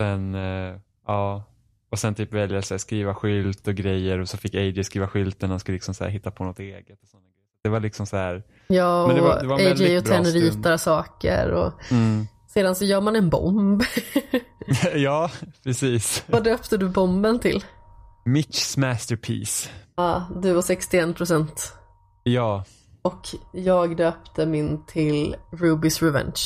Sen, 0.00 0.34
eh, 0.34 0.74
ja. 1.06 1.44
Och 1.90 1.98
sen 1.98 2.14
typ 2.14 2.32
välja 2.34 2.56
här, 2.70 2.78
skriva 2.78 3.14
skylt 3.14 3.68
och 3.68 3.74
grejer 3.74 4.18
och 4.18 4.28
så 4.28 4.36
fick 4.36 4.54
AJ 4.54 4.84
skriva 4.84 5.08
skylten 5.08 5.52
och 5.52 5.60
skulle 5.60 5.74
liksom 5.74 5.94
så 5.94 6.04
här, 6.04 6.10
hitta 6.10 6.30
på 6.30 6.44
något 6.44 6.58
eget. 6.58 7.02
Och 7.02 7.08
såna 7.08 7.22
grejer. 7.22 7.34
Det 7.62 7.68
var 7.68 7.80
liksom 7.80 8.06
så 8.06 8.16
här, 8.16 8.42
Ja, 8.66 9.06
Men 9.06 9.16
det 9.16 9.22
var- 9.22 9.36
och 9.36 9.42
det 9.42 9.48
var 9.48 9.58
AJ 9.58 9.98
och 9.98 10.04
Ten 10.04 10.24
ritar 10.24 10.76
saker 10.76 11.50
och 11.50 11.72
mm. 11.92 12.26
sedan 12.48 12.74
så 12.74 12.84
gör 12.84 13.00
man 13.00 13.16
en 13.16 13.30
bomb. 13.30 13.82
ja, 14.94 15.30
precis. 15.64 16.24
Vad 16.26 16.44
döpte 16.44 16.76
du 16.76 16.88
bomben 16.88 17.38
till? 17.38 17.64
Mitchs 18.24 18.76
masterpiece. 18.76 19.70
Ja, 19.96 20.28
du 20.42 20.52
var 20.52 20.62
61 20.62 21.16
procent. 21.16 21.72
Ja, 22.22 22.64
Och 23.02 23.26
jag 23.52 23.96
döpte 23.96 24.46
min 24.46 24.84
till 24.86 25.36
Ruby's 25.52 26.04
Revenge. 26.04 26.40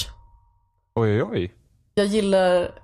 Oj 0.94 1.23
oj 1.23 1.23
oj. 1.23 1.55
Jag 1.94 2.06
gillar 2.06 2.78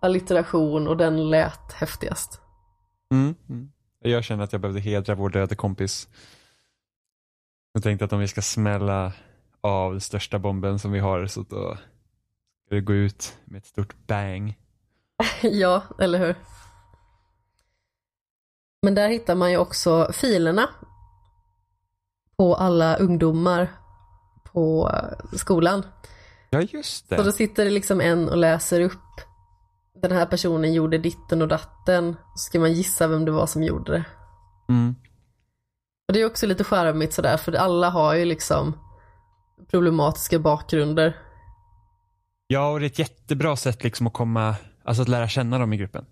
allitteration 0.00 0.88
och 0.88 0.96
den 0.96 1.30
lät 1.30 1.72
häftigast. 1.72 2.40
Mm. 3.12 3.34
Mm. 3.48 3.72
Jag 3.98 4.24
känner 4.24 4.44
att 4.44 4.52
jag 4.52 4.60
behövde 4.60 4.80
hedra 4.80 5.14
vår 5.14 5.28
döde 5.28 5.54
kompis. 5.54 6.08
Jag 7.72 7.82
tänkte 7.82 8.04
att 8.04 8.12
om 8.12 8.20
vi 8.20 8.28
ska 8.28 8.42
smälla 8.42 9.12
av 9.60 9.92
den 9.92 10.00
största 10.00 10.38
bomben 10.38 10.78
som 10.78 10.92
vi 10.92 10.98
har 10.98 11.26
så 11.26 11.40
då 11.40 11.76
ska 12.66 12.74
det 12.74 12.80
gå 12.80 12.92
ut 12.92 13.38
med 13.44 13.58
ett 13.58 13.66
stort 13.66 14.06
bang. 14.06 14.58
ja, 15.42 15.82
eller 15.98 16.18
hur? 16.18 16.34
Men 18.82 18.94
där 18.94 19.08
hittar 19.08 19.34
man 19.34 19.50
ju 19.50 19.56
också 19.56 20.12
filerna 20.12 20.68
på 22.36 22.54
alla 22.54 22.96
ungdomar 22.96 23.68
på 24.44 24.90
skolan. 25.36 25.82
Ja 26.60 26.68
just 26.72 27.08
Så 27.08 27.14
då 27.16 27.22
det. 27.22 27.32
sitter 27.32 27.64
det 27.64 27.70
liksom 27.70 28.00
en 28.00 28.28
och 28.28 28.36
läser 28.36 28.80
upp 28.80 28.92
den 30.02 30.12
här 30.12 30.26
personen 30.26 30.72
gjorde 30.72 30.98
ditten 30.98 31.42
och 31.42 31.48
datten. 31.48 32.16
Så 32.34 32.38
ska 32.38 32.60
man 32.60 32.72
gissa 32.72 33.06
vem 33.06 33.24
det 33.24 33.30
var 33.30 33.46
som 33.46 33.62
gjorde 33.62 33.92
det. 33.92 34.04
Mm. 34.68 34.94
Och 36.08 36.14
det 36.14 36.20
är 36.20 36.26
också 36.26 36.46
lite 36.46 36.64
charmigt 36.64 37.12
sådär 37.12 37.36
för 37.36 37.52
alla 37.52 37.90
har 37.90 38.14
ju 38.14 38.24
liksom 38.24 38.78
problematiska 39.70 40.38
bakgrunder. 40.38 41.16
Ja, 42.46 42.68
och 42.72 42.80
det 42.80 42.86
är 42.86 42.90
ett 42.90 42.98
jättebra 42.98 43.56
sätt 43.56 43.84
liksom 43.84 44.06
att 44.06 44.12
komma, 44.12 44.54
alltså 44.84 45.02
att 45.02 45.08
lära 45.08 45.28
känna 45.28 45.58
dem 45.58 45.72
i 45.72 45.76
gruppen. 45.76 46.04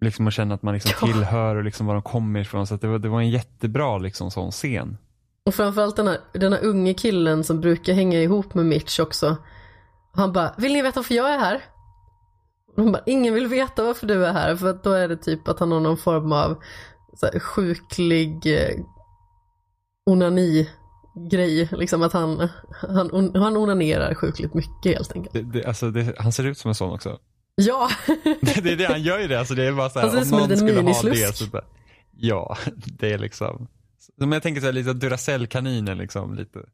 Liksom 0.00 0.26
att 0.26 0.34
känna 0.34 0.54
att 0.54 0.62
man 0.62 0.74
liksom 0.74 0.92
Ja. 1.00 1.06
tillhör 1.06 1.56
och 1.56 1.64
liksom 1.64 1.86
var 1.86 1.94
de 1.94 2.02
kommer 2.02 2.40
ifrån. 2.40 2.66
Så 2.66 2.74
att 2.74 2.80
det, 2.80 2.88
var, 2.88 2.98
det 2.98 3.08
var 3.08 3.20
en 3.20 3.30
jättebra 3.30 3.98
liksom 3.98 4.30
sån 4.30 4.50
scen. 4.50 4.98
Och 5.46 5.54
framförallt 5.54 5.96
den 5.96 6.06
här, 6.06 6.18
den 6.32 6.52
här 6.52 6.64
unge 6.64 6.94
killen 6.94 7.44
som 7.44 7.60
brukar 7.60 7.92
hänga 7.92 8.20
ihop 8.22 8.54
med 8.54 8.66
Mitch 8.66 9.00
också. 9.00 9.36
Han 10.16 10.32
bara, 10.32 10.54
vill 10.58 10.72
ni 10.72 10.82
veta 10.82 10.98
varför 11.00 11.14
jag 11.14 11.34
är 11.34 11.38
här? 11.38 11.64
Och 12.66 12.82
de 12.82 12.92
bara, 12.92 13.02
ingen 13.06 13.34
vill 13.34 13.46
veta 13.46 13.82
varför 13.84 14.06
du 14.06 14.26
är 14.26 14.32
här. 14.32 14.56
För 14.56 14.70
att 14.70 14.84
då 14.84 14.92
är 14.92 15.08
det 15.08 15.16
typ 15.16 15.48
att 15.48 15.60
han 15.60 15.72
har 15.72 15.80
någon 15.80 15.96
form 15.96 16.32
av 16.32 16.62
så 17.14 17.40
sjuklig 17.40 18.46
eh, 18.46 18.76
onani-grej. 20.10 21.68
Liksom 21.72 22.02
att 22.02 22.12
han, 22.12 22.48
han, 22.80 23.10
on- 23.12 23.36
han 23.36 23.56
onanerar 23.56 24.14
sjukligt 24.14 24.54
mycket 24.54 24.84
helt 24.96 25.12
enkelt. 25.12 25.32
Det, 25.32 25.42
det, 25.42 25.64
alltså 25.66 25.90
det, 25.90 26.14
han 26.18 26.32
ser 26.32 26.44
ut 26.44 26.58
som 26.58 26.68
en 26.68 26.74
sån 26.74 26.92
också. 26.92 27.18
Ja, 27.54 27.88
det, 28.42 28.72
är 28.72 28.76
det, 28.76 28.84
han 28.86 29.02
gör 29.02 29.18
ju 29.18 29.28
det. 29.28 29.38
Alltså 29.38 29.54
det 29.54 29.64
är 29.64 29.72
bara 29.72 29.90
så 29.90 29.98
här, 29.98 30.08
ut 30.08 30.32
om 30.32 30.38
någon 30.38 30.56
skulle 30.56 30.80
ha 30.80 31.02
det 31.02 31.36
så 31.36 31.46
bara, 31.46 31.64
ja, 32.16 32.56
det 32.76 33.12
är 33.12 33.18
liksom. 33.18 33.68
Men 34.16 34.32
jag 34.32 34.42
tänker 34.42 34.60
så 34.60 34.66
här 34.66 34.72
lite 34.72 34.92
Duracell-kaninen 34.92 35.98
liksom 35.98 36.34
lite. 36.34 36.58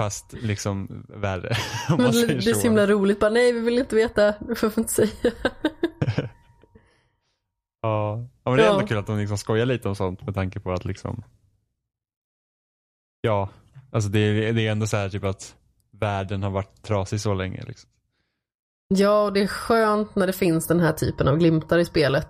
Fast 0.00 0.32
liksom 0.32 1.06
värre. 1.08 1.48
Om 1.88 1.96
Men 1.96 2.02
man 2.02 2.06
det, 2.06 2.12
säger 2.12 2.40
det 2.42 2.50
är 2.50 2.54
så 2.54 2.60
himla 2.62 2.86
roligt. 2.86 3.20
Bara, 3.20 3.30
nej, 3.30 3.52
vi 3.52 3.60
vill 3.60 3.78
inte 3.78 3.96
veta. 3.96 4.34
Det 4.40 4.54
får 4.54 4.72
inte 4.78 4.92
säga. 4.92 5.10
Ja. 7.82 8.18
ja, 8.44 8.50
men 8.50 8.56
det 8.56 8.64
är 8.64 8.68
ändå 8.70 8.82
Ja. 8.82 8.86
kul 8.86 8.98
att 8.98 9.06
de 9.06 9.18
liksom 9.18 9.38
skojar 9.38 9.66
lite 9.66 9.88
om 9.88 9.94
sånt 9.96 10.26
med 10.26 10.34
tanke 10.34 10.60
på 10.60 10.72
att 10.72 10.84
liksom 10.84 11.22
Ja, 13.20 13.48
alltså 13.92 14.10
det 14.10 14.18
är, 14.18 14.52
det 14.52 14.66
är 14.66 14.72
ändå 14.72 14.86
så 14.86 14.96
här 14.96 15.08
typ 15.08 15.24
att 15.24 15.54
världen 15.92 16.42
har 16.42 16.50
varit 16.50 16.82
trasig 16.82 17.20
så 17.20 17.34
länge 17.34 17.64
liksom. 17.66 17.90
Ja, 18.88 19.24
och 19.24 19.32
det 19.32 19.42
är 19.42 19.46
skönt 19.46 20.14
när 20.14 20.26
det 20.26 20.32
finns 20.32 20.66
den 20.66 20.80
här 20.80 20.92
typen 20.92 21.28
av 21.28 21.36
glimtar 21.38 21.78
i 21.78 21.84
spelet. 21.84 22.28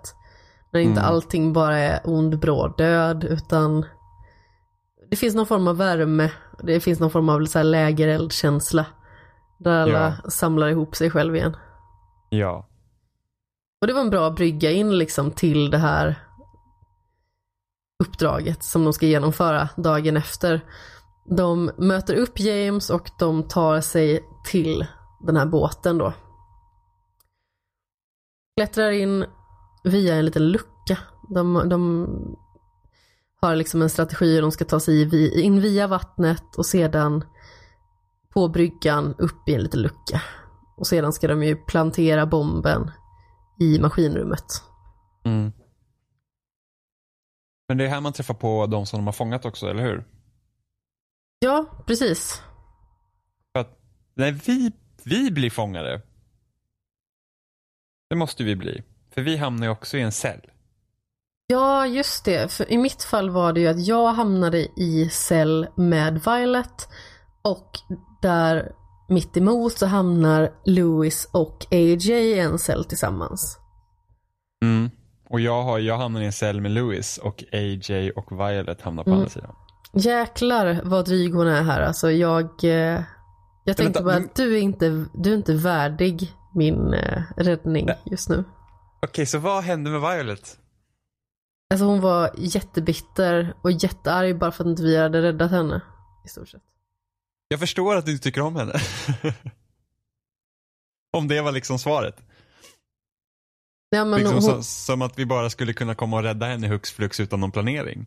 När 0.73 0.79
inte 0.79 0.99
Mm. 1.01 1.11
allting 1.11 1.53
bara 1.53 1.77
är 1.77 2.01
ond, 2.03 2.39
bråd 2.39 2.77
död, 2.77 3.23
utan 3.23 3.85
det 5.09 5.15
finns 5.15 5.35
någon 5.35 5.47
form 5.47 5.67
av 5.67 5.77
värme. 5.77 6.31
Det 6.63 6.79
finns 6.79 6.99
någon 6.99 7.11
form 7.11 7.29
av 7.29 7.45
så 7.45 7.63
lägereldkänsla. 7.63 8.85
Där 9.57 9.81
alla 9.81 10.15
samlar 10.29 10.67
ihop 10.67 10.95
sig 10.95 11.09
själv 11.09 11.35
igen. 11.35 11.57
Ja. 12.29 12.67
Och 13.81 13.87
det 13.87 13.93
var 13.93 14.01
en 14.01 14.09
bra 14.09 14.29
brygga 14.29 14.71
in 14.71 14.97
liksom 14.97 15.31
till 15.31 15.71
det 15.71 15.77
här 15.77 16.15
uppdraget 18.03 18.63
som 18.63 18.83
de 18.83 18.93
ska 18.93 19.05
genomföra 19.05 19.69
dagen 19.77 20.17
efter. 20.17 20.61
De 21.25 21.71
möter 21.77 22.15
upp 22.15 22.39
James 22.39 22.89
och 22.89 23.09
de 23.19 23.43
tar 23.43 23.81
sig 23.81 24.23
till 24.45 24.85
den 25.21 25.37
här 25.37 25.45
båten 25.45 25.97
då. 25.97 26.13
Klättrar 28.57 28.91
in 28.91 29.25
via 29.83 30.15
en 30.15 30.25
liten 30.25 30.51
lucka. 30.51 30.97
De, 31.29 31.69
de 31.69 32.07
har 33.41 33.55
liksom 33.55 33.81
en 33.81 33.89
strategi 33.89 34.35
hur 34.35 34.41
de 34.41 34.51
ska 34.51 34.65
ta 34.65 34.79
sig 34.79 35.41
in 35.41 35.61
via 35.61 35.87
vattnet 35.87 36.55
och 36.57 36.65
sedan 36.65 37.25
på 38.29 38.47
bryggan 38.47 39.15
upp 39.17 39.49
i 39.49 39.55
en 39.55 39.63
liten 39.63 39.81
lucka. 39.81 40.21
Och 40.77 40.87
sedan 40.87 41.13
ska 41.13 41.27
de 41.27 41.43
ju 41.43 41.55
plantera 41.55 42.25
bomben 42.25 42.91
i 43.59 43.79
maskinrummet. 43.79 44.63
Mm. 45.25 45.51
Men 47.67 47.77
det 47.77 47.85
är 47.85 47.89
här 47.89 48.01
man 48.01 48.13
träffar 48.13 48.33
på 48.33 48.67
de 48.67 48.85
som 48.85 48.99
de 48.99 49.05
har 49.05 49.13
fångat 49.13 49.45
också, 49.45 49.67
eller 49.67 49.83
hur? 49.83 50.07
Ja, 51.39 51.83
precis. 51.85 52.41
För 53.53 53.59
att 53.59 53.79
när 54.13 54.31
vi, 54.31 54.71
vi 55.03 55.31
blir 55.31 55.49
fångade. 55.49 56.01
Det 58.09 58.15
måste 58.15 58.43
vi 58.43 58.55
bli. 58.55 58.83
För 59.09 59.21
vi 59.21 59.37
hamnar 59.37 59.67
ju 59.67 59.71
också 59.71 59.97
i 59.97 60.01
en 60.01 60.11
cell. 60.11 60.50
Ja, 61.51 61.87
just 61.87 62.25
det. 62.25 62.51
För 62.51 62.71
i 62.71 62.77
mitt 62.77 63.03
fall 63.03 63.29
var 63.29 63.53
det 63.53 63.59
ju 63.59 63.67
att 63.67 63.85
jag 63.87 64.07
hamnade 64.13 64.57
i 64.79 65.09
cell 65.11 65.67
med 65.75 66.13
Violet 66.13 66.89
och 67.41 67.69
där 68.21 68.71
mitt 69.09 69.37
emot 69.37 69.73
så 69.77 69.85
hamnar 69.85 70.51
Louis 70.65 71.29
och 71.31 71.65
AJ 71.71 72.11
i 72.11 72.39
en 72.39 72.59
cell 72.59 72.83
tillsammans. 72.85 73.57
Mm. 74.63 74.89
Och 75.29 75.39
jag, 75.39 75.63
har, 75.63 75.79
jag 75.79 75.97
hamnar 75.97 76.21
i 76.21 76.25
en 76.25 76.31
cell 76.33 76.61
med 76.61 76.71
Louis 76.71 77.17
och 77.17 77.43
AJ 77.51 78.11
och 78.11 78.31
Violet 78.31 78.81
hamnar 78.81 79.03
på 79.03 79.09
Mm. 79.09 79.19
andra 79.19 79.29
sidan. 79.29 79.55
Jäklar 79.93 80.81
vad 80.83 81.05
dryg 81.05 81.33
hon 81.33 81.47
är 81.47 81.63
här. 81.63 81.81
Alltså 81.81 82.11
jag... 82.11 82.63
Eh, 82.63 83.01
jag 83.63 83.77
tänkte 83.77 83.83
vänta, 83.83 84.03
bara 84.03 84.15
att 84.15 84.35
du 84.35 84.57
är 84.57 84.61
inte, 84.61 85.05
du 85.13 85.31
är 85.31 85.35
inte 85.35 85.53
värdig 85.53 86.33
min 86.55 86.93
eh, 86.93 87.21
räddning 87.37 87.89
just 88.03 88.29
nu. 88.29 88.43
Okej, 89.01 89.25
så 89.25 89.37
vad 89.37 89.63
hände 89.63 89.89
med 89.89 90.01
Violet? 90.01 90.57
Alltså 91.71 91.85
hon 91.85 92.01
var 92.01 92.31
jättebitter 92.37 93.53
och 93.61 93.71
jättearg 93.71 94.37
bara 94.39 94.51
för 94.51 94.63
att 94.63 94.69
inte 94.69 94.83
vi 94.83 94.97
hade 94.97 95.21
räddat 95.21 95.51
henne. 95.51 95.81
I 96.25 96.27
stort 96.27 96.49
sett. 96.49 96.61
Jag 97.47 97.59
förstår 97.59 97.95
att 97.95 98.05
du 98.05 98.11
inte 98.11 98.23
tycker 98.23 98.41
om 98.41 98.55
henne. 98.55 98.73
om 101.17 101.27
det 101.27 101.41
var 101.41 101.51
liksom 101.51 101.79
svaret. 101.79 102.15
Ja, 103.89 104.05
men 104.05 104.19
Liksom 104.19 104.33
hon, 104.33 104.41
så, 104.41 104.63
som 104.63 105.01
att 105.01 105.19
vi 105.19 105.25
bara 105.25 105.49
skulle 105.49 105.73
kunna 105.73 105.95
komma 105.95 106.17
och 106.17 106.23
rädda 106.23 106.45
henne 106.45 106.67
hux 106.67 106.91
flux 106.91 107.19
utan 107.19 107.39
någon 107.39 107.51
planering. 107.51 108.05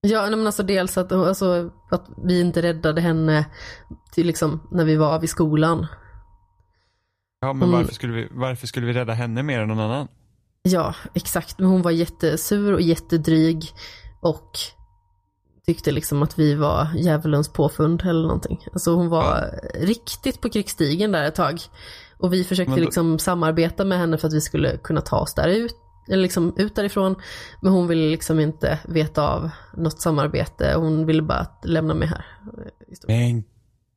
Ja, 0.00 0.30
men 0.30 0.46
alltså 0.46 0.62
dels 0.62 0.98
att, 0.98 1.12
alltså, 1.12 1.70
att 1.90 2.06
vi 2.24 2.40
inte 2.40 2.62
räddade 2.62 3.00
henne 3.00 3.46
till 4.12 4.26
liksom 4.26 4.68
när 4.70 4.84
vi 4.84 4.96
var 4.96 5.20
vid 5.20 5.30
skolan. 5.30 5.86
Ja, 7.40 7.52
men 7.52 7.68
Mm. 7.68 7.80
varför, 7.80 7.94
skulle 7.94 8.12
vi, 8.12 8.28
varför 8.30 8.66
skulle 8.66 8.86
vi 8.86 8.92
rädda 8.92 9.12
henne 9.12 9.42
mer 9.42 9.60
än 9.60 9.68
någon 9.68 9.80
annan? 9.80 10.08
Ja, 10.68 10.94
exakt. 11.14 11.58
Men 11.58 11.68
hon 11.68 11.82
var 11.82 11.90
jättesur 11.90 12.72
och 12.72 12.80
jättedryg 12.80 13.64
och 14.20 14.58
tyckte 15.66 15.92
liksom 15.92 16.22
att 16.22 16.38
vi 16.38 16.54
var 16.54 16.88
djävulens 16.96 17.52
påfund 17.52 18.02
eller 18.02 18.22
någonting. 18.22 18.66
Alltså 18.72 18.94
hon 18.94 19.08
var 19.08 19.60
riktigt 19.74 20.40
på 20.40 20.48
krigsstigen 20.50 21.12
där 21.12 21.24
ett 21.24 21.34
tag. 21.34 21.60
Och 22.18 22.32
vi 22.32 22.44
försökte 22.44 22.74
då- 22.74 22.80
liksom 22.80 23.18
samarbeta 23.18 23.84
med 23.84 23.98
henne 23.98 24.18
för 24.18 24.28
att 24.28 24.34
vi 24.34 24.40
skulle 24.40 24.76
kunna 24.76 25.00
ta 25.00 25.18
oss 25.18 25.34
där 25.34 25.48
ut, 25.48 25.74
eller 26.08 26.22
liksom 26.22 26.54
ut 26.58 26.74
därifrån. 26.74 27.14
Men 27.62 27.72
hon 27.72 27.86
ville 27.88 28.10
liksom 28.10 28.40
inte 28.40 28.78
veta 28.88 29.28
av 29.28 29.50
något 29.76 30.00
samarbete. 30.00 30.74
Hon 30.76 31.06
ville 31.06 31.22
bara 31.22 31.46
lämna 31.64 31.94
mig 31.94 32.08
här. 32.08 32.26
Men 33.08 33.44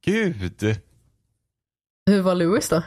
gud! 0.05 0.77
Hur 2.05 2.21
var 2.21 2.35
Louis 2.35 2.69
då? 2.69 2.83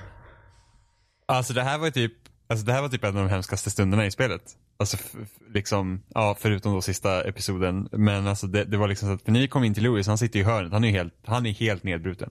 Alltså 1.26 1.52
det 1.52 1.62
här 1.62 1.78
var 1.78 1.90
typ, 1.90 2.12
alltså 2.53 2.66
det 2.66 2.73
här 2.73 2.83
var 2.83 2.89
typ 2.89 3.05
en 3.05 3.16
av 3.16 3.23
de 3.23 3.31
hemskaste 3.31 3.70
stunderna 3.70 4.07
i 4.07 4.11
spelet. 4.11 4.43
Alltså 4.77 4.97
liksom, 5.49 6.03
ja 6.15 6.37
förutom 6.41 6.74
då 6.74 6.83
sista 6.83 7.23
episoden. 7.24 7.89
Men 7.93 8.27
alltså 8.27 8.47
det, 8.47 8.65
det 8.65 8.77
var 8.77 8.89
liksom 8.89 9.09
så 9.09 9.15
att, 9.15 9.23
för 9.23 9.33
ni 9.33 9.49
kom 9.49 9.65
in 9.65 9.74
till 9.74 9.83
Louis, 9.83 10.07
han 10.07 10.19
sitter 10.19 10.39
i 10.39 10.43
hörnet, 10.43 10.73
han 10.73 10.85
är 10.85 10.91
helt, 10.91 11.15
han 11.27 11.47
är 11.47 11.51
helt 11.51 11.83
nedbruten. 11.83 12.31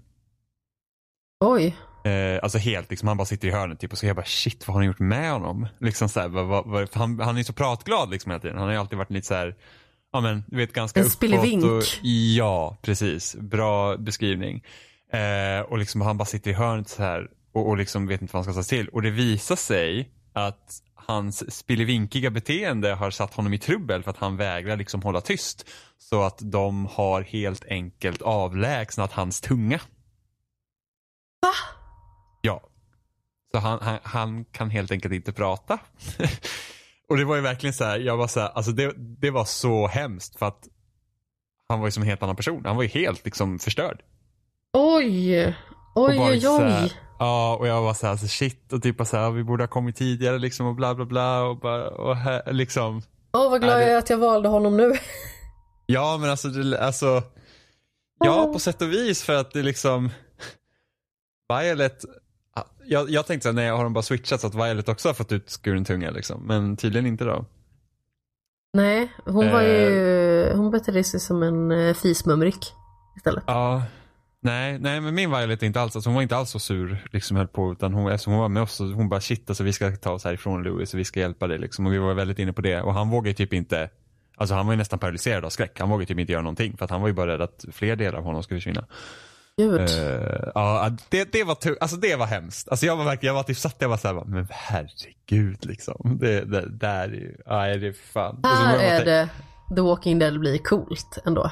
Oj. 1.39 1.75
Eh, 2.03 2.39
alltså 2.43 2.57
helt 2.57 2.89
liksom, 2.89 3.07
han 3.07 3.17
bara 3.17 3.25
sitter 3.25 3.47
i 3.47 3.51
hörnet 3.51 3.79
typ 3.79 3.91
och 3.91 3.97
så 3.97 4.05
jag 4.05 4.15
bara 4.15 4.25
shit 4.25 4.67
vad 4.67 4.75
har 4.75 4.81
ni 4.81 4.87
gjort 4.87 4.99
med 4.99 5.31
honom? 5.31 5.67
Liksom 5.79 6.09
så 6.09 6.19
här, 6.19 6.27
vad, 6.27 6.47
vad, 6.47 6.67
vad, 6.67 6.89
han, 6.93 7.19
han 7.19 7.37
är 7.37 7.43
så 7.43 7.53
pratglad 7.53 8.09
liksom 8.09 8.31
hela 8.31 8.41
tiden. 8.41 8.57
Han 8.57 8.65
har 8.65 8.73
ju 8.73 8.79
alltid 8.79 8.97
varit 8.97 9.11
lite 9.11 9.27
så 9.27 9.33
här, 9.33 9.55
ja 10.13 10.21
men 10.21 10.43
du 10.47 10.57
vet 10.57 10.73
ganska 10.73 10.99
En 10.99 11.05
uppåt 11.05 11.63
och, 11.63 11.83
Ja, 12.01 12.77
precis. 12.81 13.35
Bra 13.35 13.97
beskrivning. 13.97 14.63
Eh, 15.13 15.61
och 15.61 15.77
liksom 15.77 16.01
han 16.01 16.17
bara 16.17 16.25
sitter 16.25 16.51
i 16.51 16.53
hörnet 16.53 16.89
så 16.89 17.03
här 17.03 17.27
och, 17.51 17.69
och 17.69 17.77
liksom 17.77 18.07
vet 18.07 18.21
inte 18.21 18.33
vad 18.33 18.45
han 18.45 18.53
ska 18.53 18.63
sig 18.63 18.77
till. 18.77 18.89
Och 18.89 19.01
det 19.01 19.11
visar 19.11 19.55
sig 19.55 20.11
att 20.33 20.81
hans 20.93 21.57
spillevinkiga 21.57 22.31
beteende 22.31 22.93
har 22.93 23.11
satt 23.11 23.33
honom 23.33 23.53
i 23.53 23.57
trubbel 23.57 24.03
för 24.03 24.11
att 24.11 24.17
han 24.17 24.37
vägrar 24.37 24.77
liksom 24.77 25.01
hålla 25.01 25.21
tyst. 25.21 25.69
Så 25.97 26.21
att 26.21 26.37
de 26.41 26.85
har 26.85 27.21
helt 27.21 27.65
enkelt 27.65 28.21
avlägsnat 28.21 29.11
hans 29.11 29.41
tunga. 29.41 29.79
Va? 31.41 31.53
Ja. 32.41 32.61
Så 33.51 33.59
han, 33.59 33.79
han, 33.81 33.99
han 34.03 34.45
kan 34.45 34.69
helt 34.69 34.91
enkelt 34.91 35.13
inte 35.13 35.33
prata. 35.33 35.79
och 37.09 37.17
det 37.17 37.25
var 37.25 37.35
ju 37.35 37.41
verkligen 37.41 37.73
så 37.73 37.83
här, 37.83 37.99
jag 37.99 38.17
var 38.17 38.27
så 38.27 38.39
här, 38.39 38.49
alltså 38.49 38.71
det, 38.71 38.93
det 38.97 39.31
var 39.31 39.45
så 39.45 39.87
hemskt 39.87 40.39
för 40.39 40.45
att 40.45 40.67
han 41.69 41.79
var 41.79 41.87
ju 41.87 41.91
som 41.91 42.03
en 42.03 42.09
helt 42.09 42.23
annan 42.23 42.35
person. 42.35 42.65
Han 42.65 42.75
var 42.75 42.83
ju 42.83 42.89
helt 42.89 43.25
liksom 43.25 43.59
förstörd. 43.59 44.01
Oj. 44.73 45.55
Oj, 45.95 46.19
Och 46.19 46.25
oj, 46.25 46.47
oj. 46.47 46.93
Ja, 47.19 47.55
och 47.59 47.67
jag 47.67 47.81
var 47.81 47.93
så 47.93 48.07
här, 48.07 48.15
så 48.17 48.27
shit 48.27 48.73
och 48.73 48.83
typ 48.83 49.07
så 49.07 49.17
här, 49.17 49.31
vi 49.31 49.43
borde 49.43 49.63
ha 49.63 49.67
kommit 49.67 49.95
tidigare 49.95 50.39
liksom 50.39 50.65
och 50.67 50.75
bla 50.75 50.95
bla 50.95 51.05
bla 51.05 51.43
och 51.43 51.57
bara, 51.59 51.89
och 51.89 52.15
här, 52.15 52.53
liksom. 52.53 53.01
Åh, 53.33 53.51
vad 53.51 53.61
glad 53.61 53.81
jag 53.81 53.89
är 53.89 53.97
att 53.97 54.09
jag 54.09 54.17
valde 54.17 54.49
honom 54.49 54.77
nu. 54.77 54.93
Ja, 55.85 56.17
men 56.21 56.29
alltså, 56.29 56.47
det, 56.47 56.79
alltså, 56.79 57.23
ja 58.19 58.49
på 58.53 58.59
sätt 58.59 58.81
och 58.81 58.91
vis 58.91 59.23
för 59.23 59.35
att 59.35 59.51
det 59.51 59.61
liksom, 59.63 60.09
Violet, 61.49 62.05
jag, 62.85 63.09
jag 63.09 63.25
tänkte 63.27 63.43
så 63.43 63.49
här, 63.49 63.55
nej, 63.55 63.69
har 63.69 63.83
de 63.83 63.93
bara 63.93 64.01
switchat 64.01 64.41
så 64.41 64.47
att 64.47 64.55
Violet 64.55 64.89
också 64.89 65.09
har 65.09 65.13
fått 65.13 65.31
ut 65.31 65.49
skuren 65.49 65.85
tunga 65.85 66.11
liksom, 66.11 66.41
men 66.47 66.77
tydligen 66.77 67.05
inte 67.07 67.23
då. 67.23 67.45
Nej, 68.73 69.11
hon 69.25 69.51
var 69.51 69.61
Eh. 69.61 69.69
ju, 69.69 70.53
hon 70.55 70.71
betedde 70.71 71.03
sig 71.03 71.19
som 71.19 71.43
en 71.43 71.71
eh, 71.71 71.93
fismumrik 71.93 72.73
istället. 73.17 73.43
Ja, 73.47 73.83
nej, 74.41 74.79
nej 74.79 75.01
men 75.01 75.15
min 75.15 75.31
Violet 75.31 75.63
är 75.63 75.67
inte 75.67 75.81
alls, 75.81 75.95
alltså 75.95 76.09
hon 76.09 76.15
var 76.15 76.21
inte 76.21 76.35
alls 76.37 76.49
så 76.49 76.59
sur 76.59 77.07
liksom 77.11 77.37
höll 77.37 77.47
på 77.47 77.71
utan 77.71 77.93
hon, 77.93 78.11
eftersom 78.11 78.33
hon 78.33 78.41
var 78.41 78.49
med 78.49 78.63
oss 78.63 78.73
så 78.73 78.85
hon 78.85 79.09
bara 79.09 79.21
shit 79.21 79.49
alltså 79.49 79.63
vi 79.63 79.73
ska 79.73 79.91
ta 79.95 80.11
oss 80.11 80.23
härifrån 80.23 80.63
Louis 80.63 80.93
och 80.93 80.99
vi 80.99 81.05
ska 81.05 81.19
hjälpa 81.19 81.47
dig 81.47 81.57
liksom 81.57 81.85
och 81.85 81.93
vi 81.93 81.97
var 81.97 82.13
väldigt 82.13 82.39
inne 82.39 82.53
på 82.53 82.61
det 82.61 82.81
och 82.81 82.93
han 82.93 83.09
vågade 83.09 83.33
typ 83.33 83.53
inte, 83.53 83.89
alltså 84.37 84.55
han 84.55 84.65
var 84.65 84.73
ju 84.73 84.77
nästan 84.77 84.99
paralyserad 84.99 85.45
av 85.45 85.49
skräck, 85.49 85.79
han 85.79 85.89
vågade 85.89 86.05
typ 86.05 86.19
inte 86.19 86.31
göra 86.31 86.41
någonting 86.43 86.77
för 86.77 86.85
att 86.85 86.91
han 86.91 87.01
var 87.01 87.07
ju 87.07 87.13
bara 87.13 87.31
rädd 87.31 87.41
att 87.41 87.65
fler 87.71 87.95
delar 87.95 88.17
av 88.17 88.23
honom 88.23 88.43
skulle 88.43 88.59
försvinna. 88.59 88.85
Gud. 89.57 89.81
Eh, 89.81 90.51
ja, 90.55 90.91
det, 91.09 91.31
det 91.31 91.43
var 91.43 91.55
tu- 91.55 91.77
alltså 91.81 91.97
det 91.97 92.15
var 92.15 92.25
hemskt. 92.25 92.69
Alltså 92.69 92.85
jag 92.85 92.95
var 92.95 93.05
verkligen, 93.05 93.35
jag 93.35 93.39
var 93.39 93.43
typ 93.43 93.57
satt 93.57 93.75
jag 93.79 93.89
var 93.89 93.97
såhär, 93.97 94.23
men 94.25 94.47
herregud 94.51 95.65
liksom. 95.65 96.17
Det, 96.21 96.41
det 96.41 96.69
där 96.69 97.03
är 97.03 97.13
ju, 97.13 97.37
nej 97.45 97.77
det 97.77 97.87
är 97.87 97.93
fan. 98.13 98.39
Och 98.43 98.49
Här 98.49 98.77
man 98.77 98.85
är 98.85 99.05
det 99.05 99.29
The 99.75 99.81
Walking 99.81 100.19
Dead 100.19 100.39
blir 100.39 100.57
coolt 100.57 101.17
ändå. 101.25 101.51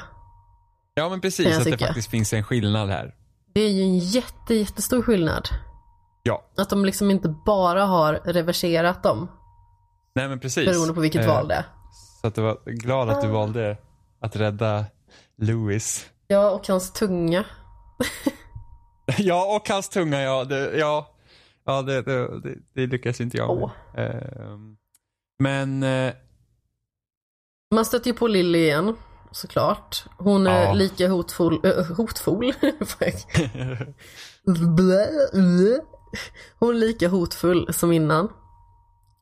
Ja 1.00 1.08
men 1.08 1.20
precis, 1.20 1.58
att 1.58 1.64
det 1.64 1.78
faktiskt 1.78 2.10
finns 2.10 2.32
en 2.32 2.44
skillnad 2.44 2.88
här. 2.88 3.14
Det 3.54 3.60
är 3.60 3.68
ju 3.70 3.82
en 3.82 3.98
jätte, 3.98 4.54
jättestor 4.54 5.02
skillnad. 5.02 5.48
Ja, 6.22 6.44
Att 6.56 6.70
de 6.70 6.84
liksom 6.84 7.10
inte 7.10 7.28
bara 7.46 7.84
har 7.84 8.14
reverserat 8.24 9.02
dem 9.02 9.28
nej 10.14 10.28
men 10.28 10.40
precis. 10.40 10.66
beroende 10.66 10.94
på 10.94 11.00
vilket 11.00 11.20
Eh, 11.20 11.28
val 11.28 11.48
det 11.48 11.54
är. 11.54 11.64
Så 12.20 12.26
att 12.26 12.34
det 12.34 12.42
var 12.42 12.58
glad 12.64 13.10
att 13.10 13.22
du 13.22 13.28
valde 13.28 13.76
att 14.20 14.36
rädda 14.36 14.84
Louis. 15.36 16.10
Ja, 16.28 16.50
och 16.50 16.68
hans 16.68 16.92
tunga. 16.92 17.44
ja, 19.18 19.56
och 19.56 19.68
hans 19.68 19.88
tunga 19.88 20.22
ja. 20.22 20.44
Det, 20.44 20.78
ja, 20.78 21.10
ja 21.66 21.82
det, 21.82 22.02
det, 22.02 22.40
det, 22.40 22.54
det 22.74 22.86
lyckas 22.86 23.20
inte 23.20 23.36
jag 23.36 23.56
med. 23.56 23.64
Åh. 23.64 24.04
Ehm, 24.04 24.76
men 25.38 25.82
eh, 25.82 26.12
Man 27.74 27.84
stöter 27.84 28.06
ju 28.06 28.14
på 28.14 28.26
Lily 28.26 28.58
igen, 28.58 28.96
såklart. 29.32 30.04
Hon 30.18 30.46
är 30.46 30.62
Ja. 30.64 30.72
lika 30.72 31.08
hotfull, 31.08 31.60
äh, 31.64 31.84
hotfull? 31.96 32.52
Hon 36.58 36.70
är 36.70 36.74
lika 36.74 37.08
hotfull 37.08 37.72
som 37.72 37.92
innan. 37.92 38.28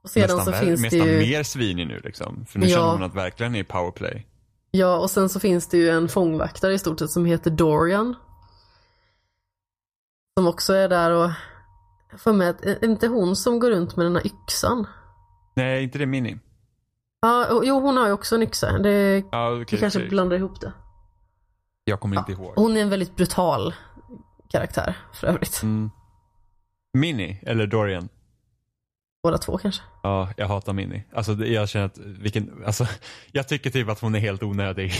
Och 0.02 0.10
sedan 0.10 0.22
nästan, 0.22 0.44
så 0.44 0.50
vär- 0.50 0.60
finns 0.60 0.90
det 0.90 0.96
ju, 0.96 1.18
mer 1.18 1.42
svinig 1.42 1.86
nu 1.86 2.00
liksom. 2.04 2.46
För 2.48 2.58
nu 2.58 2.66
Ja. 2.66 2.76
känner 2.76 2.88
hon 2.92 3.02
att 3.02 3.14
verkligen 3.14 3.54
är 3.54 3.64
powerplay. 3.64 4.26
ja 4.70 4.96
och 4.98 5.10
sen 5.10 5.28
så 5.28 5.40
finns 5.40 5.68
det 5.68 5.76
ju 5.78 5.90
en 5.90 6.08
fångvaktare 6.08 6.74
i 6.74 6.78
stort 6.78 6.98
sett 6.98 7.10
som 7.10 7.24
heter 7.24 7.50
Dorian. 7.50 8.14
Som 10.38 10.46
också 10.46 10.72
är 10.72 10.88
där 10.88 11.10
och, 11.10 11.30
för 12.18 12.32
mig 12.32 12.48
att, 12.48 12.62
är 12.64 12.84
inte 12.84 13.06
hon 13.06 13.36
som 13.36 13.58
går 13.60 13.70
runt 13.70 13.96
med 13.96 14.06
den 14.06 14.16
här 14.16 14.26
yxan? 14.26 14.86
Nej, 15.54 15.82
inte 15.84 15.98
det 15.98 16.06
Mini. 16.06 16.38
Ja, 17.20 17.60
jo 17.64 17.80
hon 17.80 17.96
har 17.96 18.06
ju 18.06 18.12
också 18.12 18.34
en 18.34 18.42
yxa. 18.42 18.78
Det, 18.78 19.22
Ja, 19.32 19.50
vi 19.50 19.64
okej, 19.64 19.78
kanske 19.78 19.98
okej. 19.98 20.08
blandar 20.08 20.36
ihop 20.36 20.60
det. 20.60 20.72
Jag 21.84 22.00
kommer 22.00 22.16
inte 22.16 22.32
ihåg. 22.32 22.52
Hon 22.56 22.76
är 22.76 22.80
en 22.80 22.90
väldigt 22.90 23.16
brutal 23.16 23.74
karaktär 24.50 24.94
för 25.12 25.26
övrigt. 25.26 25.62
Mm. 25.62 25.90
Mini, 26.98 27.40
eller 27.42 27.66
Dorian. 27.66 28.08
Båda 29.22 29.38
två 29.38 29.58
kanske. 29.58 29.82
Ja, 30.02 30.28
jag 30.36 30.48
hatar 30.48 30.72
Mini. 30.72 31.04
Alltså 31.12 31.32
jag 31.32 31.68
känner 31.68 31.86
att, 31.86 31.98
vilken, 31.98 32.64
alltså, 32.66 32.86
jag 33.32 33.48
tycker 33.48 33.70
typ 33.70 33.88
att 33.88 34.00
hon 34.00 34.14
är 34.14 34.18
helt 34.18 34.42
onödig. 34.42 34.92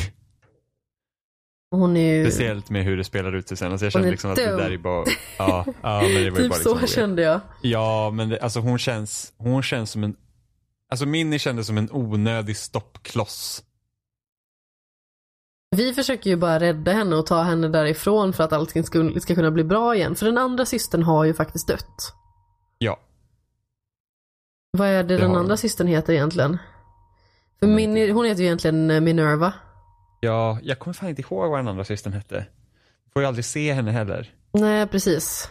Hon 1.70 1.96
är 1.96 2.14
ju... 2.14 2.24
Speciellt 2.30 2.70
med 2.70 2.84
hur 2.84 2.96
det 2.96 3.04
spelar 3.04 3.32
ut 3.32 3.48
sig 3.48 3.56
sen. 3.56 3.72
Alltså 3.72 3.86
jag 3.86 4.06
är 4.06 4.10
liksom 4.10 4.30
att 4.30 4.36
det 4.36 4.56
där 4.56 4.70
är 4.70 4.78
bara, 4.78 5.04
ja, 5.38 5.64
ja 5.82 6.00
men 6.02 6.24
det 6.24 6.30
var 6.30 6.38
ju 6.38 6.42
Typ 6.42 6.48
bara 6.50 6.58
så 6.60 6.78
liksom 6.78 7.00
kände 7.00 7.22
jag. 7.22 7.40
Ja, 7.62 8.10
men 8.10 8.28
det, 8.28 8.40
alltså 8.40 8.60
hon 8.60 8.78
känns, 8.78 9.32
hon 9.36 9.62
känns 9.62 9.90
som 9.90 10.04
en, 10.04 10.16
alltså 10.88 11.06
Minnie 11.06 11.38
kändes 11.38 11.66
som 11.66 11.78
en 11.78 11.88
onödig 11.92 12.56
stoppkloss. 12.56 13.64
Vi 15.76 15.94
försöker 15.94 16.30
ju 16.30 16.36
bara 16.36 16.60
rädda 16.60 16.92
henne 16.92 17.16
och 17.16 17.26
ta 17.26 17.42
henne 17.42 17.68
därifrån 17.68 18.32
för 18.32 18.44
att 18.44 18.52
allting 18.52 18.84
ska, 18.84 19.12
ska 19.20 19.34
kunna 19.34 19.50
bli 19.50 19.64
bra 19.64 19.94
igen. 19.96 20.14
För 20.16 20.26
den 20.26 20.38
andra 20.38 20.66
systern 20.66 21.02
har 21.02 21.24
ju 21.24 21.34
faktiskt 21.34 21.68
dött. 21.68 22.12
Ja, 22.78 23.00
Vad 24.70 24.88
är 24.88 25.02
det, 25.04 25.16
Det 25.16 25.16
den 25.22 25.30
andra 25.36 25.50
hon. 25.52 25.58
systern 25.58 25.86
heter 25.86 26.12
egentligen? 26.12 26.58
För 27.60 27.66
Minnie, 27.66 28.10
hon 28.10 28.24
heter 28.24 28.40
ju 28.40 28.46
egentligen 28.46 28.90
eh, 28.90 29.00
Minerva. 29.00 29.52
ja, 30.20 30.58
jag 30.62 30.78
kommer 30.78 30.94
fan 30.94 31.08
inte 31.08 31.22
ihåg 31.22 31.50
vad 31.50 31.58
den 31.58 31.68
andra 31.68 31.84
systern 31.84 32.12
hette. 32.12 32.46
Får 33.12 33.22
ju 33.22 33.28
aldrig 33.28 33.44
se 33.44 33.72
henne 33.72 33.90
heller. 33.90 34.34
Nej, 34.52 34.86
precis. 34.86 35.50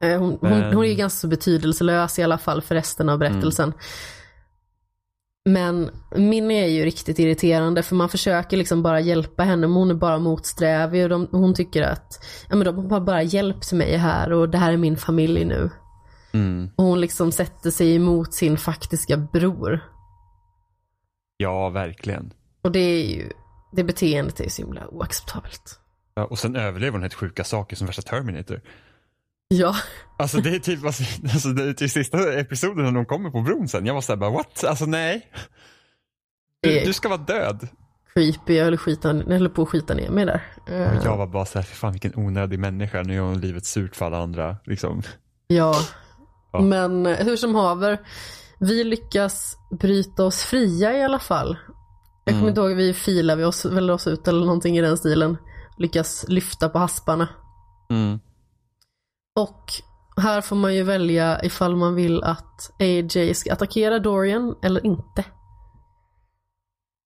Eh, 0.00 0.18
Hon, 0.18 0.30
hon, 0.40 0.50
Men- 0.50 0.74
hon 0.74 0.84
är 0.84 0.88
ju 0.88 0.94
ganska 0.94 1.28
betydelselös 1.28 2.18
i 2.18 2.22
alla 2.22 2.38
fall 2.38 2.62
för 2.62 2.74
resten 2.74 3.08
av 3.08 3.18
berättelsen. 3.18 3.72
Men 5.44 5.90
Minnie 6.16 6.64
är 6.64 6.68
ju 6.68 6.84
riktigt 6.84 7.18
irriterande 7.18 7.82
för 7.82 7.94
man 7.94 8.08
försöker 8.08 8.56
liksom 8.56 8.82
bara 8.82 9.00
hjälpa 9.00 9.42
henne 9.42 9.66
men 9.66 9.76
hon 9.76 9.90
är 9.90 9.94
bara 9.94 10.18
motsträvig 10.18 11.02
och 11.02 11.08
de, 11.08 11.28
hon 11.30 11.54
tycker 11.54 11.82
att 11.82 12.24
ja, 12.48 12.56
men 12.56 12.64
de 12.64 12.90
har 12.90 13.00
bara 13.00 13.22
hjälpt 13.22 13.72
mig 13.72 13.96
här 13.96 14.32
och 14.32 14.48
det 14.48 14.58
här 14.58 14.72
är 14.72 14.76
min 14.76 14.96
familj 14.96 15.44
nu. 15.44 15.70
Mm. 16.32 16.70
Och 16.76 16.84
hon 16.84 17.00
liksom 17.00 17.32
sätter 17.32 17.70
sig 17.70 17.94
emot 17.94 18.34
sin 18.34 18.58
faktiska 18.58 19.16
bror. 19.16 19.80
Ja, 21.36 21.68
verkligen. 21.68 22.32
Och 22.62 22.72
det 22.72 22.78
är 22.78 23.06
ju, 23.06 23.30
det 23.72 23.84
beteendet 23.84 24.40
är 24.40 24.44
ju 24.44 24.50
så 24.50 24.62
himla 24.62 24.88
oacceptabelt. 24.88 25.80
Ja, 26.14 26.24
och 26.24 26.38
sen 26.38 26.56
överlever 26.56 26.92
hon 26.92 27.02
helt 27.02 27.14
sjuka 27.14 27.44
saker 27.44 27.76
som 27.76 27.86
värsta 27.86 28.02
Terminator. 28.02 28.60
Ja, 29.48 29.74
Alltså 30.18 30.38
det 30.40 30.50
är 30.54 30.58
typ, 30.58 30.84
alltså, 30.84 31.02
alltså 31.22 31.48
det 31.48 31.68
är 31.68 31.72
typ 31.72 31.90
sista 31.90 32.32
episoden 32.40 32.84
när 32.84 32.92
de 32.92 33.06
kommer 33.06 33.30
på 33.30 33.40
bron 33.42 33.68
sen. 33.68 33.86
Jag 33.86 33.94
var 33.94 34.00
såhär 34.00 34.16
bara 34.16 34.30
what? 34.30 34.64
Alltså 34.64 34.86
nej. 34.86 35.30
Du, 36.62 36.80
du 36.84 36.92
ska 36.92 37.08
vara 37.08 37.18
död. 37.20 37.68
creepy, 38.14 38.54
jag 38.54 38.64
höll, 38.64 38.76
skita, 38.76 39.14
jag 39.14 39.24
höll 39.38 39.48
på 39.48 39.62
att 39.62 39.68
skita 39.68 39.94
ner 39.94 40.10
mig 40.10 40.26
där. 40.26 40.42
Och 40.66 41.04
jag 41.06 41.16
var 41.16 41.26
bara 41.26 41.44
såhär, 41.44 41.62
för 41.64 41.76
fan 41.76 41.92
vilken 41.92 42.12
onödig 42.16 42.58
människa. 42.58 43.02
Nu 43.02 43.14
gör 43.14 43.22
hon 43.22 43.40
livet 43.40 43.64
surt 43.66 43.96
för 43.96 44.06
alla 44.06 44.18
andra. 44.18 44.56
Liksom. 44.64 45.02
Ja. 45.46 45.74
Ja. 46.52 46.60
Men 46.60 47.06
eh, 47.06 47.16
hur 47.16 47.36
som 47.36 47.54
haver, 47.54 47.98
vi 48.60 48.84
lyckas 48.84 49.56
bryta 49.80 50.24
oss 50.24 50.42
fria 50.42 50.96
i 50.96 51.02
alla 51.04 51.18
fall. 51.18 51.56
Jag 52.24 52.32
kommer 52.32 52.38
Mm. 52.38 52.48
inte 52.48 52.60
ihåg, 52.60 52.70
vi 52.76 52.94
filar 52.94 53.36
vi 53.36 53.44
oss, 53.44 53.64
väl 53.64 53.90
oss 53.90 54.06
ut 54.06 54.28
eller 54.28 54.40
någonting 54.46 54.78
i 54.78 54.80
den 54.80 54.98
stilen. 54.98 55.36
Lyckas 55.78 56.24
lyfta 56.28 56.68
på 56.68 56.78
hasparna. 56.78 57.28
Mm. 57.90 58.20
Och 59.34 59.72
här 60.16 60.40
får 60.40 60.56
man 60.56 60.74
ju 60.74 60.82
välja 60.82 61.44
ifall 61.44 61.76
man 61.76 61.94
vill 61.94 62.22
att 62.22 62.70
AJ 62.78 63.34
ska 63.34 63.52
attackera 63.52 63.98
Dorian 63.98 64.54
eller 64.62 64.86
inte. 64.86 65.24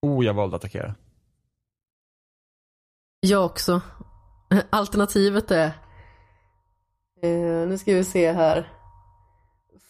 Oh, 0.01 0.25
jag 0.25 0.33
valde 0.33 0.55
att 0.55 0.63
attackera. 0.63 0.95
Jag 3.19 3.45
också. 3.45 3.81
Alternativet 4.69 5.51
är, 5.51 5.65
eh, 7.21 7.67
nu 7.67 7.77
ska 7.77 7.93
vi 7.93 8.03
se 8.03 8.31
här. 8.31 8.73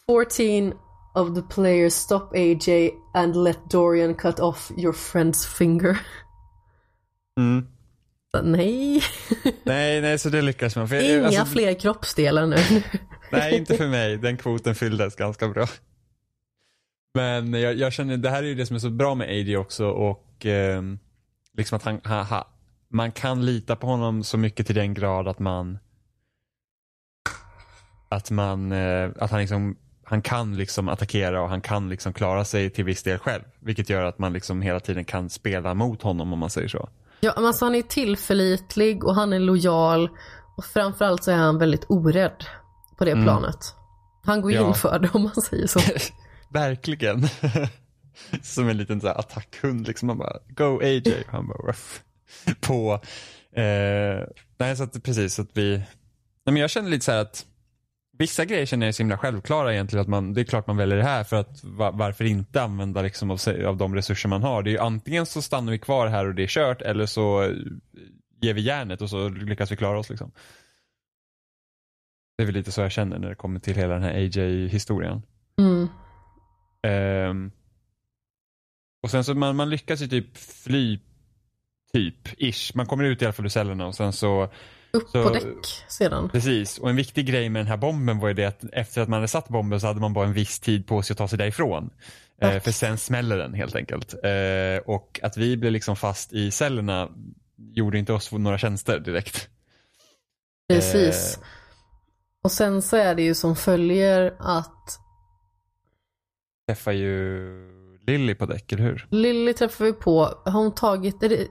14 0.05 0.73
of 1.15 1.35
the 1.35 1.41
players 1.41 1.93
stop 1.93 2.33
AJ 2.33 2.91
and 3.13 3.35
let 3.35 3.69
Dorian 3.69 4.15
cut 4.15 4.39
off 4.39 4.71
your 4.77 4.93
friend's 4.93 5.47
finger. 5.47 5.99
Mm. 7.39 7.67
Nej, 8.43 9.03
Nej, 9.63 10.01
nej, 10.01 10.19
så 10.19 10.29
det 10.29 10.41
lyckas 10.41 10.75
man. 10.75 10.89
För 10.89 11.17
inga 11.17 11.25
alltså, 11.25 11.45
fler 11.45 11.73
kroppsdelar 11.73 12.47
nu. 12.47 12.55
Nej, 13.31 13.57
inte 13.57 13.77
för 13.77 13.87
mig. 13.87 14.17
Den 14.17 14.37
kvoten 14.37 14.75
fylldes 14.75 15.15
ganska 15.15 15.47
bra. 15.47 15.67
Men 17.13 17.53
jag, 17.53 17.75
jag 17.75 17.93
känner, 17.93 18.17
det 18.17 18.29
här 18.29 18.43
är 18.43 18.47
ju 18.47 18.55
det 18.55 18.65
som 18.65 18.75
är 18.75 18.79
så 18.79 18.89
bra 18.89 19.15
med 19.15 19.29
AJ 19.29 19.57
också 19.57 19.87
och 19.89 20.45
ehm, 20.45 20.99
liksom 21.57 21.75
att 21.75 21.83
han, 21.83 22.01
ha, 22.05 22.23
ha, 22.23 22.47
man 22.89 23.11
kan 23.11 23.45
lita 23.45 23.75
på 23.75 23.87
honom 23.87 24.23
så 24.23 24.37
mycket 24.37 24.65
till 24.65 24.75
den 24.75 24.93
grad 24.93 25.27
att 25.27 25.39
man 25.39 25.79
att 28.09 28.31
man, 28.31 28.71
eh, 28.71 29.09
att 29.19 29.31
han 29.31 29.39
liksom 29.39 29.77
han 30.03 30.21
kan 30.21 30.57
liksom 30.57 30.89
attackera 30.89 31.41
och 31.41 31.49
han 31.49 31.61
kan 31.61 31.89
liksom 31.89 32.13
klara 32.13 32.45
sig 32.45 32.69
till 32.69 32.85
viss 32.85 33.03
del 33.03 33.17
själv. 33.17 33.43
Vilket 33.59 33.89
gör 33.89 34.03
att 34.03 34.19
man 34.19 34.33
liksom 34.33 34.61
hela 34.61 34.79
tiden 34.79 35.05
kan 35.05 35.29
spela 35.29 35.73
mot 35.73 36.01
honom 36.01 36.33
om 36.33 36.39
man 36.39 36.49
säger 36.49 36.67
så. 36.67 36.89
Ja, 37.19 37.33
men 37.35 37.45
alltså 37.45 37.65
han 37.65 37.75
är 37.75 37.81
tillförlitlig 37.81 39.03
och 39.03 39.15
han 39.15 39.33
är 39.33 39.39
lojal 39.39 40.09
och 40.57 40.65
framförallt 40.65 41.23
så 41.23 41.31
är 41.31 41.35
han 41.35 41.57
väldigt 41.57 41.85
orädd 41.89 42.45
på 42.97 43.05
det 43.05 43.11
planet. 43.11 43.57
Han 44.25 44.41
går 44.41 44.51
Mm. 44.51 44.61
Ja. 44.63 44.67
in 44.67 44.73
för 44.73 44.99
det 44.99 45.09
om 45.13 45.23
man 45.23 45.35
säger 45.41 45.67
så. 45.67 45.79
Verkligen. 46.53 47.27
Som 48.43 48.69
en 48.69 48.77
liten 48.77 49.01
så 49.01 49.07
här 49.07 49.19
attackhund 49.19 49.87
liksom. 49.87 50.07
Man 50.07 50.17
bara, 50.17 50.37
go 50.47 50.79
AJ. 50.83 51.23
Han 51.27 51.47
bara, 51.47 51.57
ruff. 51.69 52.01
På, 52.61 52.93
eh, 53.55 54.27
nej 54.59 54.75
så 54.77 54.83
att 54.83 55.03
precis 55.03 55.33
så 55.35 55.41
att 55.41 55.49
vi, 55.53 55.77
nej 55.77 55.87
men 56.53 56.55
jag 56.55 56.69
känner 56.69 56.89
lite 56.89 57.05
så 57.05 57.11
här 57.11 57.19
att 57.21 57.45
vissa 58.19 58.45
grejer 58.45 58.65
känner 58.65 58.85
jag 58.85 58.87
är 58.87 58.93
så 58.93 59.03
himla 59.03 59.17
självklara 59.17 59.73
egentligen. 59.73 60.01
Att 60.01 60.07
man, 60.07 60.33
det 60.33 60.41
är 60.41 60.45
klart 60.45 60.67
man 60.67 60.77
väljer 60.77 60.97
det 60.97 61.03
här 61.03 61.23
för 61.23 61.35
att 61.35 61.63
va, 61.63 61.91
varför 61.91 62.25
inte 62.25 62.61
använda 62.61 63.01
liksom 63.01 63.31
av, 63.31 63.39
av 63.65 63.77
de 63.77 63.95
resurser 63.95 64.29
man 64.29 64.43
har. 64.43 64.63
Det 64.63 64.69
är 64.69 64.71
ju 64.71 64.79
antingen 64.79 65.25
så 65.25 65.41
stannar 65.41 65.71
vi 65.71 65.79
kvar 65.79 66.07
här 66.07 66.27
och 66.27 66.35
det 66.35 66.43
är 66.43 66.47
kört 66.47 66.81
eller 66.81 67.05
så 67.05 67.53
ger 68.41 68.53
vi 68.53 68.61
järnet 68.61 69.01
och 69.01 69.09
så 69.09 69.29
lyckas 69.29 69.71
vi 69.71 69.75
klara 69.75 69.99
oss 69.99 70.09
liksom. 70.09 70.31
Det 72.37 72.43
är 72.43 72.45
väl 72.45 72.55
lite 72.55 72.71
så 72.71 72.81
jag 72.81 72.91
känner 72.91 73.19
när 73.19 73.29
det 73.29 73.35
kommer 73.35 73.59
till 73.59 73.75
hela 73.75 73.93
den 73.93 74.03
här 74.03 74.13
AJ-historien. 74.13 75.21
Mm. 75.57 75.87
Ehm, 76.87 77.51
och 79.03 79.11
sen 79.11 79.23
så 79.23 79.33
man, 79.33 79.55
man 79.55 79.69
lyckas 79.69 80.01
ju 80.01 80.07
typ 80.07 80.37
fly 80.37 80.99
typ, 81.93 82.27
ish. 82.37 82.75
Man 82.75 82.85
kommer 82.85 83.03
ut 83.03 83.21
i 83.21 83.25
alla 83.25 83.33
fall 83.33 83.45
ur 83.45 83.49
cellerna 83.49 83.87
och 83.87 83.95
sen 83.95 84.13
så, 84.13 84.49
Upp 84.91 85.09
Så- 85.09 85.23
på 85.23 85.29
däck 85.33 85.83
sedan. 85.87 86.29
precis. 86.29 86.77
Och 86.77 86.89
en 86.89 86.95
viktig 86.95 87.25
grej 87.27 87.49
med 87.49 87.59
den 87.59 87.67
här 87.67 87.77
bomben 87.77 88.19
var 88.19 88.27
ju 88.27 88.33
det 88.33 88.45
att 88.45 88.63
efter 88.73 89.01
att 89.01 89.09
man 89.09 89.17
hade 89.17 89.27
satt 89.27 89.47
bomben 89.49 89.79
så 89.81 89.87
hade 89.87 89.99
man 90.01 90.13
bara 90.13 90.25
en 90.27 90.33
viss 90.33 90.59
tid 90.59 90.87
på 90.87 91.01
sig 91.01 91.13
att 91.13 91.17
ta 91.17 91.27
sig 91.27 91.37
därifrån. 91.37 91.89
Eh, 92.41 92.59
för 92.59 92.71
sen 92.71 92.97
smäller 92.97 93.37
den 93.37 93.53
helt 93.53 93.75
enkelt. 93.75 94.13
Eh, 94.13 94.77
och 94.85 95.19
att 95.23 95.37
vi 95.37 95.57
blev 95.57 95.71
liksom 95.71 95.95
fast 95.95 96.33
i 96.33 96.51
cellerna 96.51 97.09
gjorde 97.73 97.97
inte 97.99 98.13
oss 98.13 98.31
några 98.31 98.57
tjänster 98.57 98.99
direkt. 98.99 99.49
Precis. 100.69 101.37
Eh, 101.37 101.43
Och 102.43 102.51
sen 102.51 102.81
så 102.81 102.97
är 102.97 103.15
det 103.15 103.21
ju 103.23 103.35
som 103.35 103.55
följer 103.55 104.35
att 104.39 104.99
träffar 106.67 106.91
ju 106.91 107.49
Lilly 108.07 108.35
på 108.35 108.45
däck, 108.45 108.71
eller 108.71 108.83
hur? 108.83 109.07
Lily 109.11 109.53
träffar 109.53 109.85
vi 109.85 109.93
på, 109.93 110.23
har 110.45 110.51
hon 110.51 110.75
tagit, 110.75 111.23
är 111.23 111.29
det, 111.29 111.47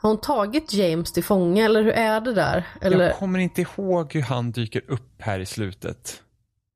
har 0.00 0.10
hon 0.10 0.20
tagit 0.20 0.72
James 0.72 1.12
till 1.12 1.24
fånga 1.24 1.64
eller 1.64 1.82
hur 1.82 1.92
är 1.92 2.20
det 2.20 2.34
där? 2.34 2.66
Eller, 2.80 3.04
Jag 3.06 3.16
kommer 3.18 3.38
inte 3.38 3.60
ihåg 3.60 4.14
hur 4.14 4.22
han 4.22 4.52
dyker 4.52 4.90
upp 4.90 5.12
här 5.22 5.38
i 5.38 5.46
slutet. 5.46 6.22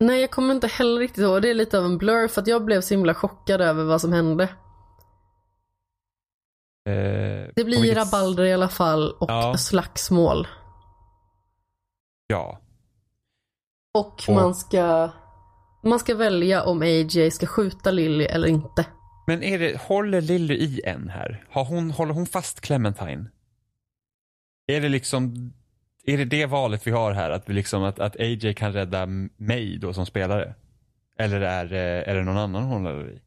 nej 0.01 0.20
jag 0.20 0.30
kommer 0.30 0.55
inte 0.55 0.66
heller 0.66 1.01
riktigt 1.01 1.22
ihåg, 1.22 1.42
det 1.42 1.51
är 1.51 1.55
lite 1.55 1.78
av 1.78 1.84
en 1.84 1.98
blur 1.98 2.28
för 2.28 2.40
att 2.42 2.47
jag 2.48 2.64
blev 2.64 2.80
så 2.80 2.94
himla 2.94 3.14
chockad 3.14 3.60
över 3.60 3.84
vad 3.84 4.01
som 4.01 4.12
hände. 4.12 4.44
Eh, 6.88 7.51
Det 7.56 7.64
blir 7.64 7.80
vilket- 7.82 7.97
rabalder 7.97 8.44
i 8.44 8.52
alla 8.52 8.68
fall 8.68 9.10
och 9.10 9.30
Ja. 9.30 9.56
slagsmål. 9.59 10.48
Ja. 12.26 12.60
Och, 13.94 14.22
Och- 14.28 14.34
man 14.34 14.55
ska 14.55 15.10
man 15.84 15.98
ska 15.98 16.14
välja 16.14 16.64
om 16.64 16.82
AJ 16.82 17.30
ska 17.30 17.47
skjuta 17.47 17.90
Lily 17.90 18.24
eller 18.24 18.48
inte. 18.48 18.86
Men 19.31 19.43
är 19.43 19.59
det, 19.59 19.81
håller 19.81 20.20
Lily 20.20 20.55
i 20.55 20.81
en 20.85 21.09
här? 21.09 21.44
Har 21.51 21.65
hon, 21.65 21.90
håller 21.90 22.15
hon 22.15 22.27
fast 22.27 22.61
Clementine? 22.61 23.31
Är 24.66 24.81
det 24.81 24.89
liksom, 24.89 25.52
är 26.05 26.19
det 26.19 26.24
det 26.24 26.47
valet 26.47 26.86
vi 26.86 26.90
har 26.90 27.12
här? 27.12 27.31
Att, 27.31 27.48
vi 27.48 27.52
liksom, 27.52 27.82
att, 27.82 27.98
att 27.98 28.16
AJ 28.20 28.55
kan 28.55 28.73
rädda 28.73 29.07
mig 29.36 29.78
då 29.78 29.93
som 29.93 30.07
spelare? 30.07 30.55
Eller 31.19 31.40
är, 31.40 31.73
eh, 31.73 32.09
är 32.11 32.15
det 32.15 32.23
någon 32.23 32.36
annan 32.36 32.62
hon 32.62 32.86
håller 32.86 33.11
i? 33.11 33.20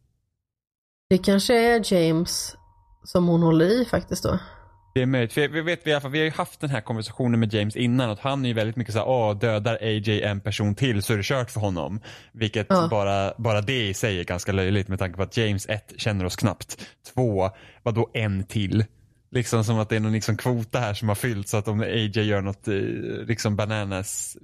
Det 1.09 1.17
kanske 1.17 1.53
är 1.55 1.93
James 1.93 2.55
som 3.03 3.27
hon 3.27 3.41
håller 3.43 3.81
i 3.81 3.85
faktiskt 3.85 4.23
då. 4.23 4.39
Det 4.93 5.01
är 5.01 5.05
möjligt, 5.05 5.33
för 5.33 5.47
vi 5.47 5.61
vet 5.61 5.87
vi, 5.87 5.91
i 5.91 5.93
alla 5.93 6.01
fall, 6.01 6.11
vi 6.11 6.17
har 6.17 6.25
ju 6.25 6.31
haft 6.31 6.59
den 6.59 6.69
här 6.69 6.81
konversationen 6.81 7.39
med 7.39 7.53
James 7.53 7.75
innan 7.75 8.09
att 8.09 8.19
han 8.19 8.45
är 8.45 8.49
ju 8.49 8.53
väldigt 8.53 8.75
mycket 8.75 8.93
såhär, 8.93 9.07
åh 9.07 9.37
dödar 9.37 9.77
AJ 9.81 10.21
en 10.21 10.41
person 10.41 10.75
till 10.75 11.03
så 11.03 11.13
är 11.13 11.17
det 11.17 11.23
kört 11.23 11.51
för 11.51 11.59
honom. 11.59 11.99
Vilket 12.31 12.67
Ja. 12.69 12.87
bara, 12.91 13.33
bara 13.37 13.61
det 13.61 13.87
i 13.87 13.93
sig 13.93 14.19
är 14.19 14.23
ganska 14.23 14.51
löjligt 14.51 14.87
med 14.87 14.99
tanke 14.99 15.17
på 15.17 15.23
att 15.23 15.37
James 15.37 15.69
ett 15.69 15.93
känner 15.97 16.25
oss 16.25 16.35
knappt. 16.35 16.85
Två, 17.13 17.49
vadå 17.83 18.09
en 18.13 18.43
till? 18.43 18.85
Liksom 19.31 19.63
som 19.63 19.79
att 19.79 19.89
det 19.89 19.95
är 19.95 19.99
någon 19.99 20.11
liksom 20.13 20.37
kvota 20.37 20.79
här 20.79 20.93
som 20.93 21.07
har 21.07 21.15
fyllt 21.15 21.47
så 21.47 21.57
att 21.57 21.67
om 21.67 21.81
AJ 21.81 22.21
gör 22.21 22.41
något 22.41 22.67
eh, 22.67 22.73
liksom 23.27 23.55
bananas 23.55 24.37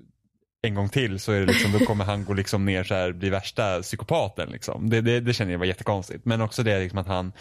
en 0.61 0.75
gång 0.75 0.89
till 0.89 1.19
så 1.19 1.31
är 1.31 1.39
det 1.39 1.45
liksom, 1.45 1.71
då 1.71 1.79
kommer 1.79 2.05
han 2.05 2.25
gå 2.25 2.33
liksom 2.33 2.65
ner 2.65 2.83
så 2.83 2.93
här, 2.95 3.11
bli 3.11 3.29
värsta 3.29 3.81
psykopaten 3.81 4.49
liksom. 4.49 4.89
Det, 4.89 5.01
det, 5.01 5.19
det 5.19 5.33
känner 5.33 5.51
jag 5.51 5.59
var 5.59 5.65
jättekonstigt. 5.65 6.25
Men 6.25 6.41
också 6.41 6.63
det 6.63 6.79
liksom 6.79 6.99
att 6.99 7.07
han, 7.07 7.31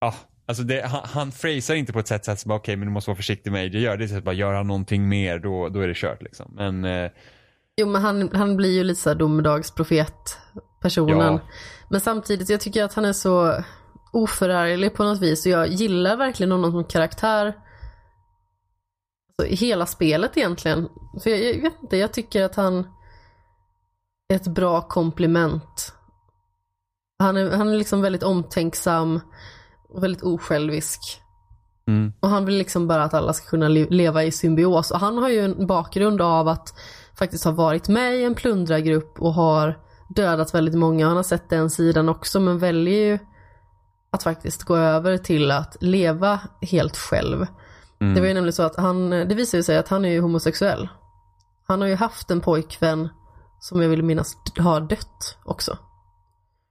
ja, 0.00 0.14
alltså 0.48 0.62
det, 0.62 0.86
han, 0.86 1.00
han 1.04 1.32
phrasar 1.32 1.74
inte 1.74 1.92
på 1.92 1.98
ett 1.98 2.08
sätt 2.08 2.24
så 2.24 2.30
att 2.30 2.46
okej 2.46 2.76
men 2.76 2.88
du 2.88 2.92
måste 2.92 3.10
vara 3.10 3.16
försiktig 3.16 3.52
med 3.52 3.60
AJ 3.60 3.82
gör. 3.82 3.96
Det 3.96 4.04
är 4.04 4.08
så 4.08 4.16
att 4.16 4.24
bara 4.24 4.34
gör 4.34 4.54
han 4.54 4.66
någonting 4.66 5.08
mer 5.08 5.38
då, 5.38 5.68
då 5.68 5.80
är 5.80 5.88
det 5.88 5.96
kört 5.96 6.22
liksom. 6.22 6.52
Men 6.54 6.84
eh, 6.84 7.10
Jo 7.80 7.86
men 7.86 8.02
han, 8.02 8.30
han 8.34 8.56
blir 8.56 8.70
ju 8.70 8.84
lite 8.84 9.00
såhär 9.00 9.16
domedagsprofet 9.16 10.38
personen. 10.80 11.34
Ja. 11.34 11.40
Men 11.88 12.00
samtidigt, 12.00 12.48
jag 12.48 12.60
tycker 12.60 12.84
att 12.84 12.94
han 12.94 13.04
är 13.04 13.12
så 13.12 13.64
oförarglig 14.12 14.94
på 14.94 15.04
något 15.04 15.20
vis 15.20 15.46
och 15.46 15.52
jag 15.52 15.68
gillar 15.68 16.16
verkligen 16.16 16.52
honom 16.52 16.70
som 16.70 16.84
karaktär. 16.84 17.46
Alltså, 19.38 19.64
hela 19.64 19.86
spelet 19.86 20.36
egentligen. 20.36 20.88
För 21.22 21.30
jag, 21.30 21.40
jag 21.40 21.62
vet 21.62 21.82
inte, 21.82 21.96
jag 21.96 22.12
tycker 22.12 22.42
att 22.42 22.54
han 22.54 22.86
är 24.28 24.36
ett 24.36 24.48
bra 24.48 24.88
komplement. 24.88 25.92
Han 27.18 27.36
är, 27.36 27.50
han 27.50 27.68
är 27.68 27.76
liksom 27.76 28.02
väldigt 28.02 28.22
omtänksam 28.22 29.20
och 29.88 30.02
väldigt 30.02 30.22
osjälvisk. 30.22 31.20
mm, 31.88 32.12
Och 32.20 32.28
han 32.28 32.44
vill 32.44 32.58
liksom 32.58 32.88
bara 32.88 33.04
att 33.04 33.14
alla 33.14 33.32
ska 33.32 33.46
kunna 33.48 33.68
le- 33.68 33.86
leva 33.90 34.24
i 34.24 34.32
symbios. 34.32 34.90
Och 34.90 35.00
han 35.00 35.18
har 35.18 35.28
ju 35.28 35.40
en 35.44 35.66
bakgrund 35.66 36.22
av 36.22 36.48
att 36.48 36.74
faktiskt 37.18 37.44
ha 37.44 37.52
varit 37.52 37.88
med 37.88 38.16
i 38.16 38.24
en 38.24 38.34
plundrargrupp 38.34 39.20
och 39.20 39.34
har 39.34 39.78
dödat 40.08 40.54
väldigt 40.54 40.74
många. 40.74 41.06
Han 41.06 41.16
har 41.16 41.22
sett 41.22 41.50
den 41.50 41.70
sidan 41.70 42.08
också 42.08 42.40
men 42.40 42.58
väljer 42.58 43.06
ju 43.06 43.18
att 44.10 44.22
faktiskt 44.22 44.62
gå 44.64 44.76
över 44.76 45.16
till 45.18 45.50
att 45.50 45.76
leva 45.80 46.40
helt 46.60 46.96
själv. 46.96 47.46
mm. 48.00 48.14
Det 48.14 48.20
var 48.20 48.28
ju 48.28 48.34
nämligen 48.34 48.52
så 48.52 48.62
att 48.62 48.76
han, 48.76 49.10
det 49.10 49.34
visar 49.34 49.58
ju 49.58 49.62
sig 49.64 49.78
att 49.78 49.88
han 49.88 50.04
är 50.04 50.08
ju 50.08 50.20
homosexuell. 50.20 50.88
Han 51.66 51.80
har 51.80 51.88
ju 51.88 51.94
haft 51.94 52.30
en 52.30 52.40
pojkvän 52.40 53.08
som 53.60 53.82
jag 53.82 53.88
vill 53.88 54.02
minnas 54.02 54.36
har 54.58 54.80
dött 54.80 55.36
också. 55.44 55.78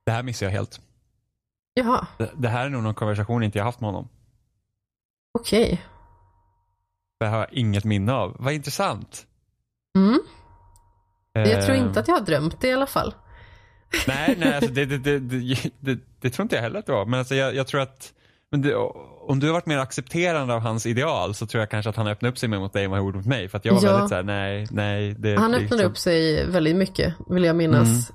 Det 0.06 0.11
här 0.11 0.23
missar 0.23 0.45
jag 0.45 0.52
helt. 0.53 0.80
Jaha, 1.78 2.08
Det, 2.18 2.32
det 2.38 2.49
här 2.49 2.66
är 2.66 2.70
nog 2.70 2.84
någon 2.84 2.94
konversation 2.95 3.44
inte 3.44 3.58
jag 3.58 3.66
haft 3.66 3.82
med 3.82 3.88
honom. 3.88 4.10
okej. 5.40 5.82
Det 7.20 7.26
har 7.26 7.38
jag 7.38 7.54
inget 7.54 7.84
minne 7.84 8.14
av. 8.14 8.36
Vad 8.40 8.54
intressant. 8.54 9.26
Mm. 9.98 10.20
Jag 11.34 11.66
tror 11.66 11.76
Eh, 11.76 11.82
inte 11.82 11.99
att 11.99 12.08
jag 12.08 12.16
har 12.16 12.22
drömt 12.26 12.62
det 12.62 12.68
i 12.68 12.74
alla 12.74 12.88
fall. 12.88 13.14
Nej, 14.08 14.36
nej 14.40 14.54
alltså 14.56 14.72
det, 14.72 14.86
det, 14.86 15.20
det, 15.80 15.99
det, 16.22 16.30
tror 16.30 16.44
inte 16.44 16.56
jag 16.56 16.64
heller 16.64 16.80
att 16.80 16.86
det 16.86 16.91
var. 16.91 17.06
Men 17.06 17.20
alltså 17.20 17.36
jag, 17.36 17.56
jag 17.56 17.68
tror 17.68 17.82
att 17.82 18.14
men 18.52 18.74
om 19.28 19.40
du 19.40 19.45
har 19.48 19.54
varit 19.54 19.66
mer 19.66 19.78
accepterande 19.78 20.54
av 20.54 20.60
hans 20.60 20.86
ideal 20.86 21.34
så 21.34 21.48
tror 21.48 21.60
jag 21.60 21.70
kanske 21.70 21.90
att 21.90 21.95
han 21.95 22.08
öppnade 22.08 22.32
upp 22.32 22.38
sig 22.38 22.49
mer 22.49 22.60
mot 22.60 22.74
dig 22.74 22.84
än 22.84 22.91
vad 22.91 22.99
han 22.99 23.06
gjorde 23.06 23.18
mot 23.18 23.26
mig. 23.28 23.49
För 23.49 23.58
att 23.58 23.66
jag 23.66 23.74
var 23.74 23.84
Ja. 23.84 23.91
väldigt 23.91 24.10
såhär, 24.10 24.24
nej, 24.24 24.68
nej. 24.72 25.08
Han 25.36 25.54
öppnade 25.54 25.60
liksom- 25.60 25.80
upp 25.91 25.98
sig 25.98 26.45
väldigt 26.48 26.76
mycket, 26.76 27.14
vill 27.30 27.44
jag 27.44 27.56
minnas. 27.56 28.12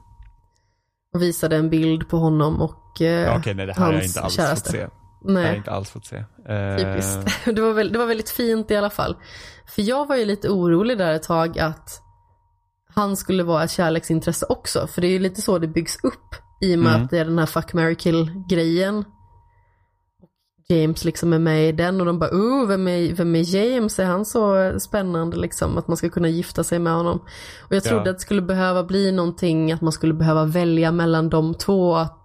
Och 1.14 1.22
visade 1.22 1.56
en 1.56 1.70
bild 1.70 2.08
på 2.08 2.16
honom 2.18 2.60
och 2.62 3.00
eh, 3.02 3.06
Ja, 3.22 3.36
Okej, 3.38 3.54
nej 3.54 3.66
det 3.66 3.72
här 3.72 3.80
har 3.84 3.92
jag 3.92 3.98
hans 4.00 4.06
inte 4.16 4.20
alls 4.20 4.34
käraste. 4.34 4.70
fått 4.70 4.72
se. 4.72 4.78
Det 5.24 5.32
har 5.32 5.40
jag 5.40 5.48
Nej, 5.48 5.56
inte 5.56 5.70
alls 5.70 5.90
fått 5.90 6.06
se. 6.06 6.16
Eh, 6.48 6.76
typiskt. 6.76 7.44
Det 7.54 7.60
var, 7.62 7.72
väl, 7.72 7.92
det 7.92 7.98
var 7.98 8.06
väldigt 8.06 8.30
fint 8.30 8.70
i 8.70 8.76
alla 8.76 8.90
fall. 8.90 9.16
För 9.66 9.82
jag 9.82 10.06
var 10.08 10.16
ju 10.16 10.24
lite 10.24 10.48
orolig 10.48 10.98
där 10.98 11.12
ett 11.12 11.22
tag 11.22 11.58
att 11.58 12.02
han 12.94 13.16
skulle 13.16 13.42
vara 13.42 13.64
ett 13.64 13.70
kärleksintresse 13.70 14.46
också. 14.48 14.86
För 14.86 15.00
det 15.00 15.06
är 15.06 15.10
ju 15.12 15.18
lite 15.18 15.42
så 15.42 15.58
det 15.58 15.68
byggs 15.68 15.96
upp 16.04 16.34
i 16.60 16.74
och 16.74 16.78
med 16.78 16.90
Mm. 16.92 17.04
att 17.04 17.10
det 17.10 17.18
är 17.18 17.24
den 17.24 17.38
här 17.38 17.46
fuck, 17.46 17.72
marry, 17.72 17.94
kill 17.94 18.44
grejen. 18.48 19.04
James 20.80 21.04
liksom 21.04 21.32
är 21.32 21.38
med 21.38 21.68
i 21.68 21.72
den 21.72 22.00
och 22.00 22.06
de 22.06 22.18
bara 22.18 22.30
oh, 22.30 22.66
vem 22.68 22.88
är, 22.88 23.14
vem 23.14 23.36
är 23.36 23.54
James? 23.56 23.98
Är 23.98 24.04
han 24.04 24.24
så 24.24 24.72
spännande 24.80 25.36
liksom 25.36 25.78
att 25.78 25.88
man 25.88 25.96
ska 25.96 26.08
kunna 26.08 26.28
gifta 26.28 26.64
sig 26.64 26.78
med 26.78 26.92
honom? 26.92 27.20
Och 27.60 27.74
jag 27.76 27.84
trodde 27.84 28.04
Ja. 28.04 28.10
att 28.10 28.16
det 28.16 28.22
skulle 28.22 28.42
behöva 28.42 28.84
bli 28.84 29.12
någonting 29.12 29.72
att 29.72 29.80
man 29.80 29.92
skulle 29.92 30.14
behöva 30.14 30.44
välja 30.44 30.92
mellan 30.92 31.28
de 31.28 31.54
två 31.54 31.94
att 31.96 32.18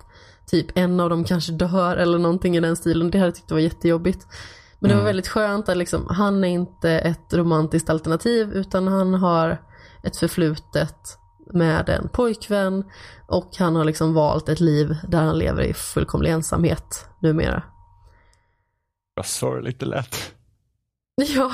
typ 0.52 0.68
en 0.78 1.00
av 1.00 1.10
dem 1.10 1.24
kanske 1.24 1.52
dör 1.52 1.98
eller 1.98 2.18
någonting 2.18 2.58
i 2.58 2.60
den 2.60 2.76
stilen. 2.76 3.12
Det 3.12 3.18
hade 3.18 3.28
jag 3.28 3.36
tyckt 3.36 3.52
var 3.52 3.60
jättejobbigt. 3.60 4.28
Men 4.80 4.90
det 4.90 4.96
var 4.96 5.02
Mm. 5.02 5.06
väldigt 5.10 5.28
skönt 5.28 5.70
att 5.70 5.78
liksom, 5.78 6.08
han 6.10 6.44
är 6.44 6.48
inte 6.48 6.90
ett 6.92 7.34
romantiskt 7.34 7.90
alternativ 7.90 8.52
utan 8.54 8.88
han 8.88 9.14
har 9.14 9.58
ett 10.04 10.18
förflutet 10.18 11.18
med 11.54 11.90
en 11.90 12.10
pojkvän 12.10 12.84
och 13.28 13.50
han 13.60 13.76
har 13.76 13.86
liksom 13.86 14.14
valt 14.14 14.50
ett 14.50 14.60
liv 14.60 14.96
där 15.08 15.22
han 15.22 15.38
lever 15.40 15.64
i 15.64 15.74
fullkomlig 15.74 16.30
ensamhet 16.32 17.06
numera. 17.20 17.64
Vad 19.18 19.26
sorgligt 19.26 19.80
det 19.80 19.86
lät. 19.86 20.34
Ja, 21.36 21.52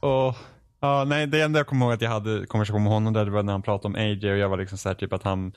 Och, 0.00 0.36
ja, 0.80 1.04
nej, 1.06 1.26
det 1.26 1.40
enda 1.42 1.58
jag 1.58 1.66
kommer 1.66 1.86
ihåg 1.86 1.94
att 1.94 2.02
jag 2.02 2.10
hade 2.10 2.46
konversation 2.46 2.82
med 2.82 2.92
honom 2.92 3.12
där 3.12 3.24
det 3.24 3.30
var 3.30 3.42
när 3.42 3.52
han 3.52 3.62
pratade 3.62 3.88
om 3.88 3.94
AJ 3.94 4.30
och 4.32 4.38
jag 4.38 4.48
var 4.48 4.56
liksom 4.56 4.78
såhär 4.78 4.94
typ 4.96 5.12
att 5.12 5.22
han 5.22 5.52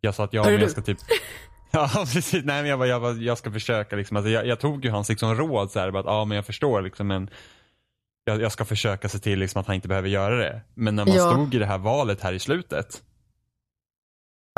Jag 0.00 0.14
sa 0.14 0.24
att 0.24 0.32
ja, 0.32 0.42
Hörru 0.42 0.52
men 0.54 0.62
jag 0.62 0.70
ska 0.70 0.82
typ 0.82 0.98
Ja 1.70 1.88
precis, 1.94 2.32
nej 2.44 2.62
men 2.62 2.66
jag, 2.66 2.78
bara, 2.78 2.88
jag, 2.88 3.02
bara, 3.02 3.12
jag 3.12 3.38
ska 3.38 3.50
försöka 3.52 3.96
liksom, 3.96 4.16
alltså, 4.16 4.30
jag, 4.30 4.46
jag 4.46 4.60
tog 4.60 4.84
ju 4.84 4.90
hans 4.90 5.08
liksom 5.08 5.34
råd 5.36 5.70
så 5.70 5.80
här, 5.80 5.90
bara 5.90 6.00
att 6.00 6.06
ja 6.06 6.24
men 6.24 6.36
jag 6.36 6.46
förstår 6.46 6.82
liksom 6.82 7.06
men 7.06 7.30
jag, 8.24 8.40
jag 8.40 8.52
ska 8.52 8.64
försöka 8.64 9.08
se 9.08 9.18
till 9.18 9.38
liksom 9.38 9.60
att 9.60 9.66
han 9.66 9.76
inte 9.76 9.88
behöver 9.88 10.08
göra 10.08 10.36
det. 10.36 10.60
Men 10.74 10.96
när 10.96 11.04
man 11.06 11.14
Ja. 11.16 11.30
stod 11.30 11.54
i 11.54 11.58
det 11.58 11.66
här 11.66 11.78
valet 11.78 12.20
här 12.20 12.32
i 12.32 12.38
slutet. 12.38 13.02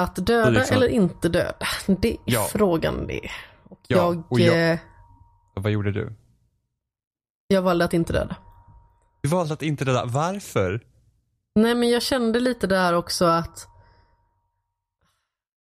att 0.02 0.16
döda 0.16 0.44
Så 0.44 0.51
liksom- 0.51 0.76
eller 0.76 0.89
inte 0.89 1.28
döda, 1.28 1.66
det 1.86 2.10
är 2.12 2.16
Ja. 2.24 2.47
frågan 2.52 3.06
det. 3.06 3.31
Och 3.68 3.81
Ja, 3.86 3.97
jag, 3.97 4.22
och 4.28 4.40
jag- 4.40 4.70
eh, 4.72 4.78
Vad 5.55 5.72
gjorde 5.72 5.93
du? 5.93 6.12
jag 7.48 7.62
valde 7.62 7.85
att 7.85 7.94
inte 7.94 8.12
döda. 8.12 8.36
Du 9.22 9.28
valde 9.28 9.55
att 9.55 9.62
inte 9.62 9.85
döda, 9.85 10.05
varför? 10.05 10.81
Nej 11.55 11.74
men 11.74 11.90
jag 11.90 12.02
kände 12.02 12.40
lite 12.40 12.66
där 12.66 12.93
också 12.93 13.24
att 13.24 13.68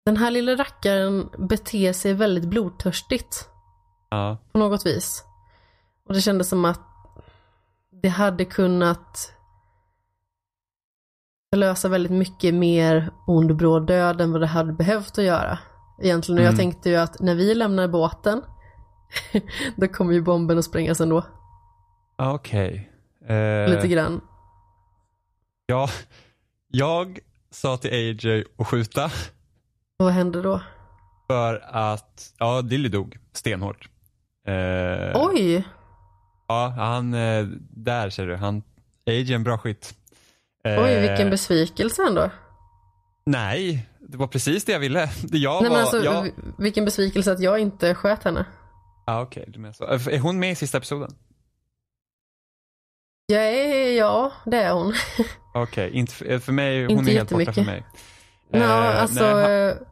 den 0.05 0.17
här 0.17 0.31
lilla 0.31 0.55
rackaren 0.55 1.29
beter 1.49 1.93
sig 1.93 2.13
väldigt 2.13 2.45
blodtörstigt 2.45 3.47
Ja, 4.09 4.37
på 4.51 4.57
något 4.57 4.85
vis. 4.85 5.23
Och 6.07 6.13
det 6.13 6.21
kändes 6.21 6.49
som 6.49 6.65
att 6.65 6.81
det 8.01 8.09
hade 8.09 8.45
kunnat 8.45 9.33
förlösa 11.53 11.87
väldigt 11.89 12.11
mycket 12.11 12.53
mer 12.53 13.11
ond 13.27 13.55
bråd 13.55 13.87
död 13.87 14.21
än 14.21 14.31
vad 14.31 14.41
det 14.41 14.47
hade 14.47 14.73
behövt 14.73 15.17
att 15.17 15.23
göra. 15.23 15.59
Egentligen, 16.01 16.39
och 16.39 16.43
jag 16.45 16.53
Mm. 16.53 16.57
tänkte 16.59 16.89
ju 16.89 16.95
att 16.95 17.19
när 17.19 17.35
vi 17.35 17.55
lämnar 17.55 17.87
båten 17.87 18.41
då 19.75 19.87
kommer 19.87 20.13
ju 20.13 20.21
bomben 20.21 20.57
att 20.57 20.65
sprängas 20.65 21.01
ändå. 21.01 21.23
ah, 22.17 22.33
okej. 22.33 22.91
Eh, 23.27 23.69
Lite 23.69 23.87
grann. 23.87 24.21
Ja, 25.65 25.89
jag 26.67 27.19
sa 27.51 27.77
till 27.77 27.91
AJ 27.93 28.43
att 28.57 28.67
skjuta 28.67 29.11
vad 29.97 30.11
hände 30.13 30.41
då? 30.41 30.61
för 31.27 31.63
att, 31.65 32.33
ja 32.37 32.61
Lily 32.61 32.89
dog 32.89 33.17
stenhårt. 33.33 33.89
Eh, 34.47 35.21
Oj! 35.27 35.63
Ja, 36.47 36.73
han, 36.77 37.13
eh, 37.13 37.45
där 37.69 38.09
ser 38.09 38.27
du, 38.27 38.35
han, 38.35 38.63
AJ 39.05 39.33
en 39.33 39.43
bra 39.43 39.57
skytt. 39.57 39.93
Eh, 40.63 40.83
Oj, 40.83 40.99
vilken 40.99 41.29
besvikelse 41.29 42.03
ändå. 42.07 42.29
Nej, 43.25 43.89
det 43.99 44.17
var 44.17 44.27
precis 44.27 44.65
det 44.65 44.71
jag 44.71 44.79
ville. 44.79 45.09
Det 45.23 45.37
jag 45.37 45.61
Nej 45.61 45.69
var, 45.69 45.77
men 45.77 45.85
alltså, 45.85 46.03
jag, 46.03 46.31
vilken 46.57 46.85
besvikelse 46.85 47.31
att 47.31 47.39
jag 47.39 47.59
inte 47.59 47.95
sköt 47.95 48.23
henne. 48.23 48.45
Ah, 49.17 49.21
okej, 49.21 49.45
du 49.47 49.59
menar 49.59 49.73
så. 49.73 50.09
Är 50.09 50.19
hon 50.19 50.39
med 50.39 50.51
i 50.51 50.55
sista 50.55 50.77
episoden? 50.77 51.11
Ja, 53.25 53.41
ja 53.41 54.31
det 54.45 54.57
är 54.57 54.73
hon. 54.73 54.93
Okej, 55.53 55.91
inte 55.93 56.39
för, 56.39 56.51
mig, 56.51 56.85
hon 56.85 56.97
Inte 56.97 57.11
är 57.11 57.15
helt 57.15 57.29
borta 57.31 57.53
för 57.53 57.61
mig. 57.61 57.85
Ja, 58.51 58.59
Eh, 58.59 59.01
alltså 59.01 59.23
nej, 59.23 59.67
han- 59.67 59.85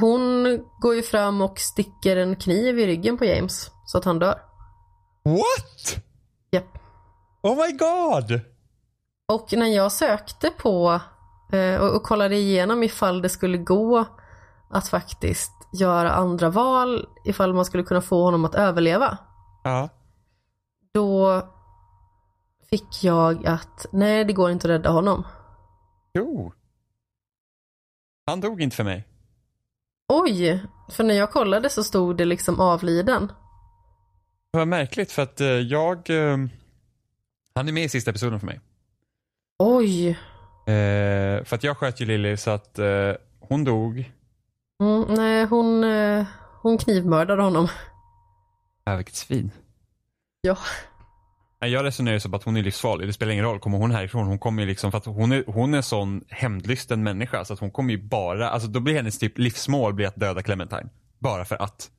hon 0.00 0.44
går 0.80 0.94
ju 0.94 1.02
fram 1.02 1.40
och 1.40 1.58
sticker 1.58 2.16
en 2.16 2.36
kniv 2.36 2.78
i 2.78 2.86
ryggen 2.86 3.18
på 3.18 3.24
James 3.24 3.70
så 3.86 3.98
att 3.98 4.04
han 4.04 4.18
dör. 4.18 4.38
What? 5.24 6.04
Japp. 6.50 6.78
Oh 7.42 7.56
my 7.66 7.72
god! 7.76 8.40
Och 9.32 9.52
när 9.52 9.66
jag 9.66 9.92
sökte 9.92 10.50
på 10.50 11.00
eh, 11.52 11.76
och, 11.80 11.96
och 11.96 12.02
kollade 12.02 12.36
igenom 12.36 12.82
ifall 12.82 13.22
det 13.22 13.28
skulle 13.28 13.58
gå 13.58 14.04
att 14.70 14.88
faktiskt 14.88 15.52
göra 15.72 16.12
andra 16.12 16.50
val 16.50 17.08
ifall 17.24 17.54
man 17.54 17.64
skulle 17.64 17.82
kunna 17.82 18.00
få 18.00 18.22
honom 18.22 18.44
att 18.44 18.54
överleva. 18.54 19.18
Ja. 19.64 19.88
Då 20.94 21.42
fick 22.70 23.04
jag 23.04 23.46
att 23.46 23.86
nej, 23.92 24.24
det 24.24 24.32
går 24.32 24.50
inte 24.50 24.66
att 24.66 24.70
rädda 24.70 24.90
honom. 24.90 25.24
Jo. 26.14 26.52
Han 28.26 28.40
dog 28.40 28.62
inte 28.62 28.76
för 28.76 28.84
mig. 28.84 29.08
Oj, 30.08 30.62
för 30.88 31.04
när 31.04 31.14
jag 31.14 31.32
kollade 31.32 31.70
så 31.70 31.84
stod 31.84 32.16
det 32.16 32.24
liksom 32.24 32.60
avliden. 32.60 33.32
Det 34.52 34.58
var 34.58 34.66
märkligt 34.66 35.12
för 35.12 35.22
att 35.22 35.40
eh, 35.40 35.46
jag... 35.48 36.10
eh, 36.10 36.36
han 37.54 37.68
är 37.68 37.72
med 37.72 37.84
i 37.84 37.88
sista 37.88 38.10
episoden 38.10 38.40
för 38.40 38.46
mig. 38.46 38.60
Oj. 39.58 40.08
Eh, 40.66 41.44
för 41.44 41.54
att 41.54 41.64
jag 41.64 41.76
sköt 41.76 42.00
ju 42.00 42.06
Lily 42.06 42.36
så 42.36 42.50
att 42.50 42.78
eh, 42.78 43.12
hon 43.40 43.64
dog. 43.64 44.12
Mm, 44.80 45.14
nej, 45.14 45.44
hon, 45.44 45.84
eh, 45.84 46.26
hon 46.62 46.78
knivmördade 46.78 47.42
honom. 47.42 47.68
Ja, 48.84 48.96
vilket 48.96 49.14
svin. 49.14 49.50
Ja. 50.40 50.58
Nej, 51.60 51.70
Jag 51.70 51.84
resonerar 51.84 52.18
så 52.18 52.36
att 52.36 52.42
hon 52.42 52.56
är 52.56 52.62
livsfarlig. 52.62 53.08
Det 53.08 53.12
spelar 53.12 53.32
ingen 53.32 53.44
roll. 53.44 53.58
Kommer 53.60 53.78
hon 53.78 53.90
härifrån, 53.90 54.26
hon 54.26 54.38
kommer 54.38 54.62
ju 54.62 54.68
liksom, 54.68 54.90
för 54.90 54.98
att 54.98 55.06
hon 55.06 55.32
är, 55.32 55.44
hon 55.46 55.74
är 55.74 55.82
sån 55.82 56.24
hämndlysten 56.28 57.02
människa 57.02 57.44
så 57.44 57.52
att 57.54 57.60
hon 57.60 57.70
kommer 57.70 57.90
ju 57.90 58.02
bara, 58.08 58.50
alltså 58.50 58.68
då 58.68 58.80
blir 58.80 58.94
hennes 58.94 59.18
typ 59.18 59.38
livsmål 59.38 59.94
blir 59.94 60.06
att 60.06 60.16
döda 60.16 60.42
Clementine. 60.42 60.88
Bara 61.18 61.44
för 61.44 61.62
att. 61.62 61.90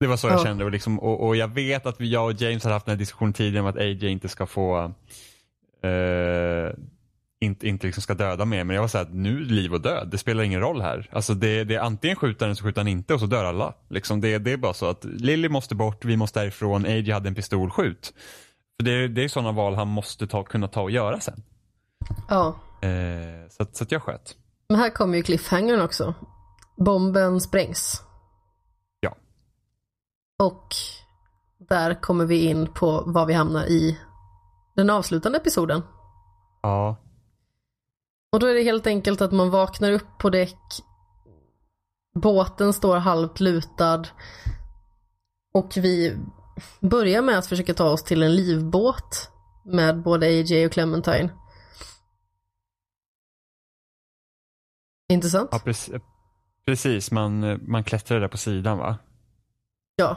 Det 0.00 0.06
var 0.06 0.16
så 0.16 0.26
jag 0.28 0.38
Ja. 0.38 0.44
kände 0.44 0.64
och, 0.64 0.70
liksom, 0.70 1.00
och, 1.00 1.26
och 1.26 1.36
jag 1.36 1.48
vet 1.48 1.86
att 1.86 2.00
vi, 2.00 2.12
jag 2.12 2.24
och 2.26 2.32
James 2.32 2.64
har 2.64 2.70
haft 2.72 2.86
den 2.86 2.92
här 2.92 2.98
diskussionen 2.98 3.32
tidigare 3.32 3.62
om 3.62 3.70
att 3.70 3.76
AJ 3.76 4.06
inte 4.08 4.28
ska 4.28 4.46
få 4.46 4.78
eh, 5.82 6.70
inte, 7.40 7.68
inte 7.68 7.86
liksom 7.86 8.02
ska 8.02 8.14
döda 8.14 8.44
mer. 8.44 8.64
Men 8.64 8.74
jag 8.74 8.82
var 8.82 8.88
såhär, 8.88 9.08
nu 9.10 9.40
liv 9.40 9.74
och 9.74 9.80
död, 9.80 10.08
det 10.10 10.18
spelar 10.18 10.44
ingen 10.44 10.60
roll 10.60 10.80
här. 10.80 11.08
Alltså 11.12 11.34
det, 11.34 11.64
det 11.64 11.74
är 11.74 11.80
antingen 11.80 12.16
skjuter 12.16 12.46
den 12.46 12.56
så 12.56 12.64
skjuter 12.64 12.80
han 12.80 12.88
inte 12.88 13.14
och 13.14 13.20
så 13.20 13.26
dör 13.26 13.44
alla. 13.44 13.74
Liksom 13.88 14.20
det, 14.20 14.38
det 14.38 14.52
är 14.52 14.56
bara 14.56 14.74
så 14.74 14.86
att 14.86 15.04
Lily 15.04 15.48
måste 15.48 15.74
bort, 15.74 16.04
vi 16.04 16.16
måste 16.16 16.40
därifrån, 16.40 16.84
AJ 16.86 17.10
hade 17.10 17.28
en 17.28 17.34
pistol, 17.34 17.70
skjut. 17.70 18.14
För 18.76 18.84
det, 18.84 19.08
det 19.08 19.24
är 19.24 19.28
sådana 19.28 19.52
val 19.52 19.74
han 19.74 19.88
måste 19.88 20.26
ta, 20.26 20.44
kunna 20.44 20.68
ta 20.68 20.82
och 20.82 20.90
göra 20.90 21.20
sen. 21.20 21.42
Ja. 22.28 22.56
Eh, 22.82 23.48
så, 23.50 23.66
så 23.72 23.84
att 23.84 23.92
jag 23.92 24.02
sköt. 24.02 24.36
Men 24.68 24.78
här 24.78 24.90
kommer 24.90 25.16
ju 25.16 25.22
cliffhangern 25.22 25.80
också. 25.80 26.14
Bomben 26.76 27.40
sprängs. 27.40 28.02
Ja. 29.00 29.16
Och 30.38 30.74
där 31.68 32.00
kommer 32.00 32.24
vi 32.24 32.44
in 32.44 32.66
på 32.66 33.02
vad 33.06 33.26
vi 33.26 33.34
hamnar 33.34 33.64
i 33.64 33.98
den 34.76 34.90
avslutande 34.90 35.38
episoden. 35.38 35.82
Ja. 36.62 36.96
Och 38.32 38.40
då 38.40 38.46
är 38.46 38.54
det 38.54 38.62
helt 38.62 38.86
enkelt 38.86 39.20
att 39.20 39.32
man 39.32 39.50
vaknar 39.50 39.92
upp 39.92 40.18
på 40.18 40.30
däck. 40.30 40.58
Båten 42.14 42.72
står 42.72 42.96
halvt 42.96 43.40
lutad. 43.40 44.04
Och 45.54 45.72
vi 45.76 46.18
börjar 46.80 47.22
med 47.22 47.38
att 47.38 47.46
försöka 47.46 47.74
ta 47.74 47.90
oss 47.90 48.04
till 48.04 48.22
en 48.22 48.36
livbåt. 48.36 49.30
Med 49.64 50.02
både 50.02 50.26
AJ 50.26 50.66
och 50.66 50.72
Clementine. 50.72 51.30
Intressant? 55.08 55.48
Ja, 55.52 55.60
precis. 56.66 57.10
Man, 57.10 57.60
man 57.70 57.84
klättrar 57.84 58.20
där 58.20 58.28
på 58.28 58.38
sidan 58.38 58.78
va? 58.78 58.98
Ja. 59.96 60.16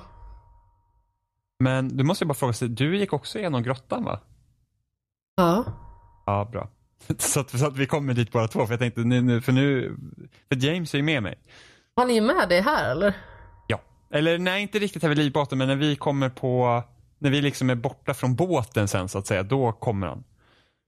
Men 1.60 1.98
du 1.98 2.04
måste 2.04 2.26
bara 2.26 2.34
fråga, 2.34 2.54
sig, 2.54 2.70
du 2.70 2.98
gick 2.98 3.14
också 3.14 3.40
igenom 3.40 3.64
grottan 3.64 4.04
va? 4.04 4.20
Ja. 5.36 5.66
Ja, 6.26 6.50
bra. 6.52 6.70
Så 7.18 7.40
att, 7.40 7.60
så 7.60 7.68
att 7.68 7.78
vi 7.78 7.86
kommer 7.86 8.14
dit 8.14 8.32
bara 8.32 8.48
två, 8.48 8.66
för 8.66 8.74
jag 8.74 8.80
tänkte 8.80 9.02
nu, 9.02 9.22
nu 9.22 9.42
för 9.42 9.52
nu, 9.52 9.96
för 10.50 10.66
James 10.66 10.94
är 10.94 10.98
ju 10.98 11.04
med 11.04 11.24
mig. 11.24 11.38
Har 11.96 12.06
ni 12.06 12.22
med 12.22 12.50
det 12.50 12.62
här 12.62 12.92
eller? 12.92 13.14
Ja. 13.68 13.80
Eller 14.12 14.38
nej, 14.38 14.62
inte 14.62 14.80
riktigt 14.80 15.02
här 15.02 15.10
vid 15.10 15.18
livbåten, 15.18 15.58
men 15.58 15.68
när 15.68 15.76
vi 15.76 15.96
kommer 15.96 16.30
på, 16.30 16.84
när 17.20 17.30
vi 17.30 17.42
liksom 17.42 17.70
är 17.70 17.76
borta 17.76 18.14
från 18.14 18.36
båten 18.36 18.88
sen 18.88 19.10
så 19.10 19.18
att 19.18 19.28
säga, 19.28 19.44
då 19.44 19.72
kommer 19.72 20.08
han. 20.08 20.24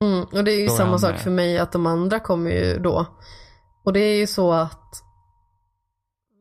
Mm, 0.04 0.24
och 0.24 0.44
det 0.44 0.52
är 0.52 0.60
ju 0.60 0.68
Då 0.68 0.74
är 0.74 0.78
samma 0.78 0.90
han 0.90 1.00
sak 1.00 1.12
med. 1.12 1.22
för 1.22 1.32
mig 1.32 1.58
att 1.58 1.72
de 1.72 1.86
andra 1.86 2.20
kommer 2.20 2.52
ju 2.52 2.80
då. 2.80 3.06
Och 3.84 3.94
det 3.94 4.00
är 4.00 4.16
ju 4.20 4.28
så 4.28 4.52
att 4.52 5.04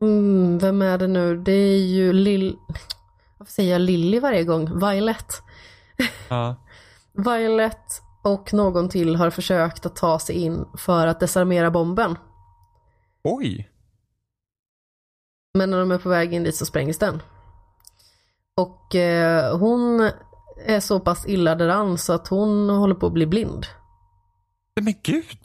mm, 0.01 0.57
Vem 0.57 0.81
är 0.81 0.97
det 0.97 1.07
nu? 1.07 1.37
Det 1.37 1.51
är 1.51 1.77
ju 1.77 2.13
Lill... 2.13 2.57
Varför 3.37 3.53
säger 3.53 3.71
jag 3.71 3.81
Lilly 3.81 4.19
varje 4.19 4.43
gång? 4.43 4.79
Violet. 4.79 5.41
Ja. 6.29 6.55
Violet 7.13 8.01
och 8.21 8.53
någon 8.53 8.89
till 8.89 9.15
har 9.15 9.29
försökt 9.29 9.85
att 9.85 9.95
ta 9.95 10.19
sig 10.19 10.35
in 10.35 10.65
för 10.77 11.07
att 11.07 11.19
desarmera 11.19 11.71
bomben. 11.71 12.17
Oj. 13.23 13.67
Men 15.53 15.69
när 15.69 15.79
de 15.79 15.91
är 15.91 15.97
på 15.97 16.09
väg 16.09 16.33
in 16.33 16.43
dit 16.43 16.55
så 16.55 16.65
sprängs 16.65 16.97
den. 16.97 17.21
Och 18.55 18.95
eh, 18.95 19.57
hon 19.57 20.09
är 20.65 20.79
så 20.79 20.99
pass 20.99 21.25
illa 21.27 21.55
däran 21.55 21.97
så 21.97 22.13
att 22.13 22.27
hon 22.27 22.69
håller 22.69 22.95
på 22.95 23.05
att 23.07 23.13
bli 23.13 23.25
blind. 23.25 23.65
Men 24.81 24.93
gud. 25.03 25.39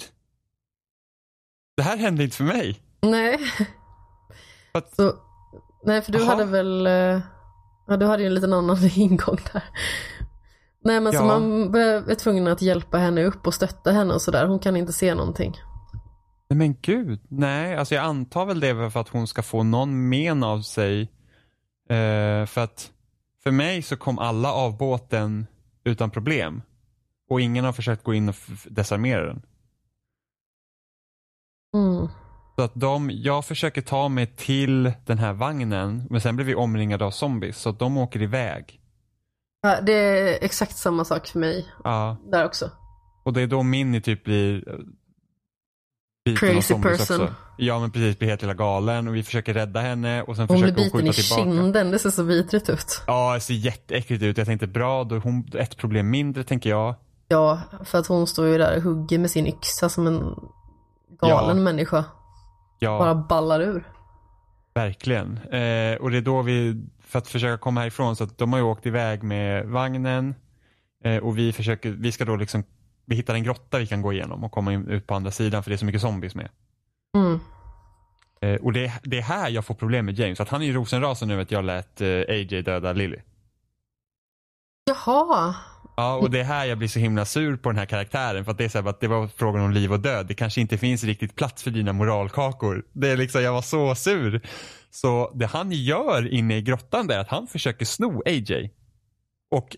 Det 1.77 1.83
här 1.83 1.97
hände 1.97 2.25
inte 2.25 2.37
för 2.37 2.45
mig. 2.45 2.81
Nej. 3.01 3.39
Att- 4.73 4.95
Så, 4.97 5.15
nej, 5.85 6.03
för 6.03 6.13
du 6.13 6.19
Jaha. 6.19 6.29
hade 6.29 6.45
väl, 6.45 6.87
eh, 6.87 7.21
ja 7.87 7.97
du 7.97 8.07
hade 8.07 8.23
ju 8.23 8.27
en 8.27 8.35
liten 8.35 8.53
annan 8.53 8.79
ingång 8.95 9.39
där. 9.53 9.65
Nej 10.87 11.01
men 11.01 11.13
så 11.13 11.19
Ja. 11.19 11.25
man 11.27 11.71
be- 11.71 12.05
är 12.09 12.15
tvungen 12.15 12.47
att 12.47 12.63
hjälpa 12.63 12.99
henne 12.99 13.25
upp 13.25 13.47
och 13.47 13.55
stötta 13.55 13.93
henne 13.93 14.15
och 14.15 14.23
sådär. 14.23 14.47
Hon 14.47 14.59
kan 14.59 14.77
inte 14.77 14.93
se 14.93 15.15
någonting. 15.15 15.55
Nej 16.51 16.59
men 16.59 16.77
gud. 16.83 17.21
Nej, 17.29 17.77
alltså 17.77 17.95
jag 17.95 18.05
antar 18.05 18.47
väl 18.47 18.61
det 18.61 18.91
för 18.91 19.01
att 19.01 19.09
hon 19.09 19.27
ska 19.27 19.43
få 19.43 19.63
någon 19.63 20.09
men 20.09 20.43
av 20.45 20.61
sig. 20.61 21.01
Eh, 21.89 22.47
för 22.47 22.59
att 22.59 22.91
för 23.43 23.51
mig 23.51 23.83
så 23.83 23.97
kom 23.97 24.19
alla 24.19 24.53
av 24.53 24.77
båten 24.77 25.47
utan 25.85 26.11
problem. 26.11 26.63
Och 27.31 27.41
ingen 27.41 27.65
har 27.65 27.73
försökt 27.73 28.05
gå 28.05 28.15
in 28.15 28.29
och 28.29 28.35
desarmera 28.65 29.27
den. 29.27 29.43
Mm. 31.75 32.09
Så 32.57 32.63
att 32.63 32.73
de, 32.75 33.11
jag 33.13 33.45
försöker 33.45 33.83
ta 33.83 34.09
mig 34.09 34.27
till 34.27 34.93
den 35.07 35.19
här 35.19 35.33
vagnen 35.33 36.07
men 36.11 36.21
sen 36.21 36.37
blir 36.37 36.47
vi 36.47 36.55
omringade 36.55 37.05
av 37.05 37.11
zombies 37.11 37.59
så 37.59 37.71
att 37.71 37.79
de 37.79 37.97
åker 37.99 38.23
iväg. 38.23 38.76
Ja, 39.67 39.81
det 39.81 39.93
är 39.93 40.45
exakt 40.45 40.77
samma 40.77 41.05
sak 41.05 41.27
för 41.27 41.39
mig 41.39 41.67
Ja, 41.85 42.17
där 42.31 42.45
också. 42.45 42.71
och 43.25 43.33
det 43.33 43.41
är 43.43 43.47
då 43.47 43.63
Minnie 43.63 44.01
typ 44.01 44.25
blir 44.25 44.69
eh, 44.69 44.75
biten 46.25 46.49
Crazy 46.55 46.75
person. 46.75 47.21
Också. 47.23 47.35
Ja 47.59 47.79
men 47.81 47.91
precis, 47.91 48.19
blir 48.19 48.29
helt 48.29 48.43
jävla 48.43 48.55
galen 48.55 49.09
och 49.09 49.15
vi 49.15 49.23
försöker 49.23 49.55
rädda 49.55 49.81
henne 49.81 50.23
och 50.23 50.37
sen 50.37 50.49
Hon 50.49 50.61
blir 50.61 50.73
försöker 50.75 50.83
hon 50.83 51.01
biten 51.03 51.13
skjuta 51.13 51.21
i 51.21 51.23
tillbaka. 51.23 51.43
kinden, 51.63 51.91
det 51.91 51.99
ser 51.99 52.11
så 52.11 52.23
vidrigt 52.23 52.69
ut. 52.69 53.03
Ja, 53.07 53.35
det 53.35 53.41
ser 53.41 53.55
jätteäckligt 53.55 54.23
ut. 54.23 54.39
Jag 54.39 54.47
tänkte 54.47 54.67
bra, 54.67 55.05
då 55.05 55.15
är 55.15 55.21
hon 55.21 55.49
ett 55.55 55.77
problem 55.77 56.11
mindre 56.11 56.45
tänker 56.45 56.71
jag. 56.71 56.95
Ja, 57.29 57.61
för 57.85 57.99
att 57.99 58.07
hon 58.07 58.27
står 58.27 58.47
ju 58.47 58.59
där 58.59 58.77
och 58.77 58.83
hugger 58.83 59.19
med 59.19 59.31
sin 59.31 59.47
yxa 59.47 59.89
som 59.89 60.07
en 60.07 60.35
galen 61.21 61.57
Ja. 61.59 61.63
människa. 61.65 62.05
Ja, 62.79 62.99
Bara 62.99 63.15
ballar 63.15 63.61
ur. 63.61 63.89
Verkligen. 64.77 65.39
Eh, 65.39 65.97
och 65.97 66.11
det 66.11 66.17
är 66.17 66.23
då 66.23 66.43
vi, 66.43 66.83
för 67.01 67.19
att 67.19 67.29
försöka 67.29 67.59
komma 67.59 67.81
härifrån, 67.81 68.17
så 68.17 68.25
att 68.25 68.39
de 68.39 68.53
har 68.53 68.61
ju 68.61 68.65
åkt 68.65 68.87
iväg 68.87 69.23
med 69.23 69.67
vagnen 69.67 70.35
eh, 71.05 71.17
och 71.17 71.39
vi 71.39 71.53
försöker, 71.53 71.91
vi 71.91 72.13
ska 72.13 72.25
då 72.25 72.37
liksom, 72.37 72.65
vi 73.05 73.17
hittar 73.17 73.35
en 73.35 73.43
grotta 73.43 73.79
vi 73.79 73.87
kan 73.87 74.03
gå 74.03 74.13
igenom 74.13 74.45
och 74.45 74.53
komma 74.53 74.73
in, 74.73 74.89
ut 74.89 75.07
på 75.07 75.15
andra 75.15 75.31
sidan 75.31 75.63
för 75.63 75.71
det 75.71 75.75
är 75.75 75.79
så 75.79 75.85
mycket 75.85 76.01
zombies 76.01 76.35
med. 76.35 76.49
Mm. 77.17 77.41
Eh, 78.41 78.61
och 78.61 78.73
det, 78.73 78.93
det 79.03 79.19
är 79.19 79.23
här 79.23 79.51
jag 79.51 79.65
får 79.65 79.75
problem 79.75 80.07
med 80.07 80.19
James, 80.19 80.41
att 80.41 80.49
han 80.49 80.63
är 80.63 80.67
ju 80.67 80.73
rosenrasen 80.73 81.31
över 81.31 81.43
att 81.43 81.51
jag 81.51 81.65
lät 81.65 82.01
eh, 82.01 82.09
AJ 82.09 82.63
döda 82.63 82.93
Lily. 82.93 83.19
Jaha. 84.85 85.55
Ja, 85.97 86.17
och 86.17 86.31
det 86.31 86.41
är 86.41 86.45
här 86.45 86.65
jag 86.67 86.79
blir 86.79 86.89
så 86.89 86.99
himla 86.99 87.25
sur 87.25 87.57
på 87.57 87.69
den 87.69 87.79
här 87.79 87.87
karaktären. 87.87 88.45
För 88.45 88.53
att 88.53 88.59
det 88.59 88.65
är 88.65 88.69
så 88.69 88.81
här, 88.81 88.89
att 88.89 89.01
det 89.01 89.09
var 89.09 89.29
frågan 89.37 89.63
om 89.63 89.73
liv 89.73 89.93
och 89.93 90.01
död. 90.01 90.27
Det 90.27 90.35
kanske 90.35 90.61
inte 90.61 90.79
finns 90.79 91.05
riktigt 91.05 91.35
plats 91.35 91.63
för 91.63 91.71
dina 91.71 91.93
moralkakor. 91.93 92.85
Det 92.93 93.09
är 93.09 93.17
liksom, 93.17 93.43
jag 93.43 93.53
var 93.53 93.63
så 93.63 93.95
sur. 93.95 94.41
Så 94.91 95.33
det 95.35 95.47
han 95.47 95.73
gör 95.73 96.33
inne 96.35 96.57
i 96.57 96.63
grottan 96.63 97.11
är 97.11 97.19
att 97.19 97.29
han 97.29 97.47
försöker 97.47 97.85
sno 97.85 98.23
AJ. 98.27 98.71
Och 99.51 99.77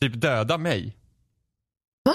typ 0.00 0.20
döda 0.20 0.58
mig. 0.58 0.96
Va? 2.04 2.14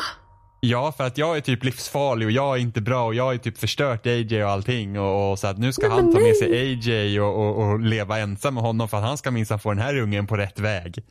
Ja, 0.62 0.92
för 0.92 1.04
att 1.04 1.18
jag 1.18 1.38
är 1.38 1.42
typ 1.42 1.64
livsfarlig 1.64 2.28
och 2.28 2.32
jag 2.32 2.56
är 2.58 2.62
inte 2.62 2.82
bra 2.82 3.06
och 3.06 3.16
jag 3.16 3.34
är 3.34 3.38
typ 3.38 3.58
förstört 3.58 4.08
AJ 4.08 4.44
och 4.44 4.50
allting. 4.50 5.00
Och, 5.00 5.32
och 5.32 5.40
så 5.40 5.48
att 5.48 5.58
nu 5.58 5.74
ska 5.74 5.88
Nej, 5.88 5.98
han 5.98 6.14
ta 6.14 6.20
med 6.20 6.36
sig 6.36 6.60
AJ 6.60 7.22
och, 7.22 7.36
och, 7.36 7.64
och 7.64 7.80
leva 7.80 8.20
ensam 8.20 8.54
med 8.54 8.64
honom 8.64 8.88
för 8.90 8.98
att 8.98 9.04
han 9.04 9.18
ska 9.18 9.32
minsann 9.32 9.60
få 9.60 9.70
den 9.70 9.82
här 9.84 9.98
ungen 9.98 10.28
på 10.28 10.38
rätt 10.38 10.60
väg. 10.60 11.04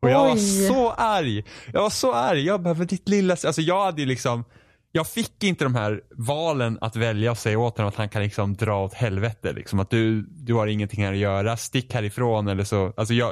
Och 0.00 0.10
jag 0.10 0.18
var 0.18 0.34
Oj. 0.34 0.38
så 0.68 0.90
arg. 0.90 1.44
Jag 1.72 1.82
var 1.82 1.90
så 1.90 2.14
arg. 2.14 2.44
Jag 2.46 2.60
"Men 2.62 2.86
ditt 2.86 3.08
lilla... 3.08 3.32
Alltså 3.32 3.60
jag 3.60 3.84
hade 3.84 4.00
ju 4.00 4.06
liksom... 4.06 4.44
Jag 4.92 5.06
fick 5.06 5.44
inte 5.44 5.64
de 5.64 5.74
här 5.74 6.00
valen 6.10 6.78
att 6.80 6.96
välja 6.96 7.30
och 7.30 7.38
säga 7.38 7.58
åt 7.58 7.76
honom 7.76 7.88
att 7.88 7.96
han 7.96 8.08
kan 8.08 8.22
liksom 8.22 8.54
dra 8.54 8.84
åt 8.84 8.94
helvete. 8.94 9.52
Liksom. 9.52 9.80
Att 9.80 9.90
du, 9.90 10.22
du 10.22 10.54
har 10.54 10.66
ingenting 10.66 11.04
här 11.04 11.12
att 11.12 11.18
göra, 11.18 11.56
stick 11.56 11.94
härifrån 11.94 12.48
eller 12.48 12.64
så. 12.64 12.92
Alltså 12.96 13.14
jag, 13.14 13.30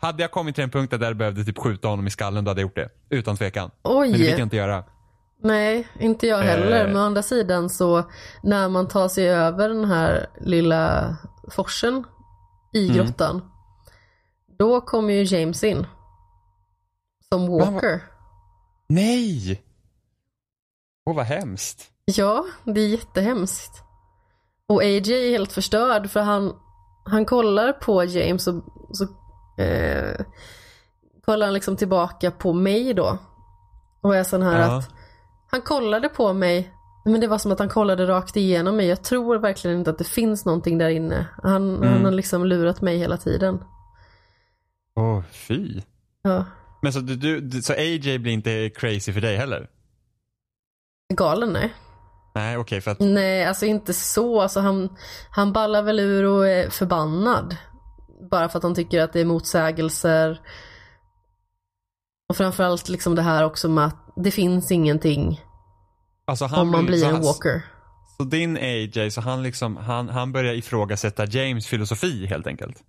hade 0.00 0.22
jag 0.22 0.30
kommit 0.30 0.54
till 0.54 0.64
en 0.64 0.70
punkt 0.70 0.90
där 0.90 1.00
jag 1.06 1.16
behövde 1.16 1.44
typ 1.44 1.58
skjuta 1.58 1.88
honom 1.88 2.06
i 2.06 2.10
skallen 2.10 2.44
då 2.44 2.50
hade 2.50 2.60
jag 2.60 2.66
gjort 2.66 2.76
det. 2.76 2.88
Utan 3.16 3.36
tvekan. 3.36 3.70
Oj. 3.82 4.08
Men 4.10 4.20
det 4.20 4.26
fick 4.26 4.38
jag 4.38 4.40
inte 4.46 4.56
göra. 4.56 4.84
Nej, 5.42 5.88
inte 6.00 6.26
jag 6.26 6.38
heller. 6.38 6.80
Eh. 6.80 6.86
Men 6.86 6.96
å 6.96 7.00
andra 7.00 7.22
sidan 7.22 7.70
så 7.70 8.04
när 8.42 8.68
man 8.68 8.88
tar 8.88 9.08
sig 9.08 9.28
över 9.28 9.68
den 9.68 9.84
här 9.84 10.26
lilla 10.40 11.16
forsen 11.50 12.04
i 12.74 12.88
Mm. 12.90 13.06
Då 14.58 14.80
kommer 14.80 15.12
ju 15.14 15.36
James 15.38 15.64
in. 15.64 15.86
Som 17.28 17.46
Walker. 17.50 18.00
Nej! 18.88 19.62
Åh 21.10 21.16
vad 21.16 21.24
hemskt. 21.24 21.90
Ja, 22.04 22.44
det 22.64 22.80
är 22.80 22.88
jättehemskt. 22.88 23.82
Och 24.66 24.82
AJ 24.82 25.12
är 25.12 25.30
helt 25.30 25.52
förstörd 25.52 26.10
för 26.10 26.20
han, 26.20 26.52
han 27.04 27.24
kollar 27.24 27.72
på 27.72 28.04
James 28.04 28.46
och 28.46 28.54
så 28.92 29.04
eh, 29.62 30.20
kollar 31.24 31.46
han 31.46 31.54
liksom 31.54 31.76
tillbaka 31.76 32.30
på 32.30 32.52
mig 32.52 32.94
då. 32.94 33.18
Och 34.00 34.16
är 34.16 34.24
sån 34.24 34.42
här 34.42 34.60
Ja. 34.60 34.78
att 34.78 34.90
han 35.50 35.60
kollade 35.62 36.08
på 36.08 36.32
mig 36.32 36.72
men 37.04 37.20
det 37.20 37.26
var 37.28 37.38
som 37.38 37.52
att 37.52 37.58
han 37.58 37.68
kollade 37.68 38.06
rakt 38.06 38.36
igenom 38.36 38.76
mig. 38.76 38.86
Jag 38.86 39.02
tror 39.04 39.38
verkligen 39.38 39.78
inte 39.78 39.90
att 39.90 39.98
det 39.98 40.04
finns 40.04 40.44
någonting 40.44 40.78
där 40.78 40.88
inne. 40.88 41.26
Han, 41.42 41.76
Mm. 41.76 41.92
han 41.92 42.04
har 42.04 42.12
liksom 42.12 42.44
lurat 42.44 42.80
mig 42.80 42.98
hela 42.98 43.16
tiden. 43.16 43.64
Åh 44.98 45.22
fy. 45.30 45.80
Ja. 46.22 46.44
Men 46.82 46.92
så, 46.92 47.00
du, 47.00 47.40
du, 47.40 47.62
så 47.62 47.72
AJ 47.72 48.18
blir 48.18 48.32
inte 48.32 48.70
crazy 48.74 49.12
för 49.12 49.20
dig 49.20 49.36
heller? 49.36 49.68
Galen 51.14 51.52
nej. 51.52 51.74
Nej 52.34 52.56
okej 52.56 52.80
för 52.80 52.90
att, 52.90 53.00
Nej, 53.00 53.44
alltså 53.44 53.66
inte 53.66 53.94
så. 53.94 54.40
Alltså 54.40 54.60
han, 54.60 54.96
han 55.30 55.52
ballar 55.52 55.82
väl 55.82 56.00
ur 56.00 56.24
och 56.24 56.48
är 56.48 56.70
förbannad. 56.70 57.56
Bara 58.30 58.48
för 58.48 58.58
att 58.58 58.62
han 58.62 58.74
tycker 58.74 59.00
att 59.00 59.12
det 59.12 59.20
är 59.20 59.24
motsägelser. 59.24 60.40
Och 62.28 62.36
framförallt 62.36 62.88
liksom 62.88 63.14
det 63.14 63.22
här 63.22 63.44
också 63.44 63.68
med 63.68 63.86
att 63.86 64.12
det 64.16 64.30
finns 64.30 64.70
ingenting 64.70 65.40
alltså 66.28 66.46
om 66.46 66.70
man 66.70 66.86
blir 66.86 66.98
så 66.98 67.08
en 67.08 67.22
walker. 67.22 67.62
Så 68.16 68.24
din 68.24 68.56
AJ, 68.56 69.10
så 69.10 69.20
han 69.20 69.42
liksom, 69.42 69.76
han, 69.76 70.08
han 70.08 70.32
börjar 70.32 70.54
ifrågasätta 70.54 71.26
James 71.26 71.66
filosofi 71.66 72.26
helt 72.26 72.46
enkelt? 72.46 72.82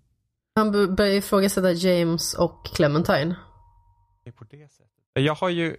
Han 0.59 0.95
börjar 0.95 1.15
ifrågasätta 1.15 1.71
James 1.71 2.33
och 2.33 2.65
Clementine. 2.75 3.35
På 4.37 4.43
det 4.43 4.71
sättet. 4.71 4.89
Jag 5.13 5.35
har 5.35 5.49
ju, 5.49 5.77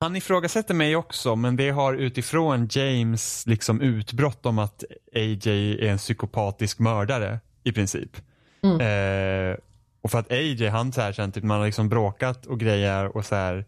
han 0.00 0.16
ifrågasätter 0.16 0.74
mig 0.74 0.96
också 0.96 1.36
men 1.36 1.56
det 1.56 1.70
har 1.70 1.94
utifrån 1.94 2.68
James 2.70 3.46
liksom 3.46 3.80
utbrott 3.80 4.46
om 4.46 4.58
att 4.58 4.84
AJ 5.14 5.48
är 5.86 5.90
en 5.90 5.98
psykopatisk 5.98 6.78
mördare 6.78 7.40
i 7.64 7.72
princip. 7.72 8.16
Mm. 8.62 8.80
Eh, 8.80 9.56
och 10.02 10.10
för 10.10 10.18
att 10.18 10.30
AJ 10.32 10.68
han 10.68 10.92
så 10.92 11.00
här 11.00 11.12
sen 11.12 11.32
typ 11.32 11.44
man 11.44 11.58
har 11.58 11.66
liksom 11.66 11.88
bråkat 11.88 12.46
och 12.46 12.60
grejer 12.60 13.16
och 13.16 13.24
så 13.24 13.34
här 13.34 13.64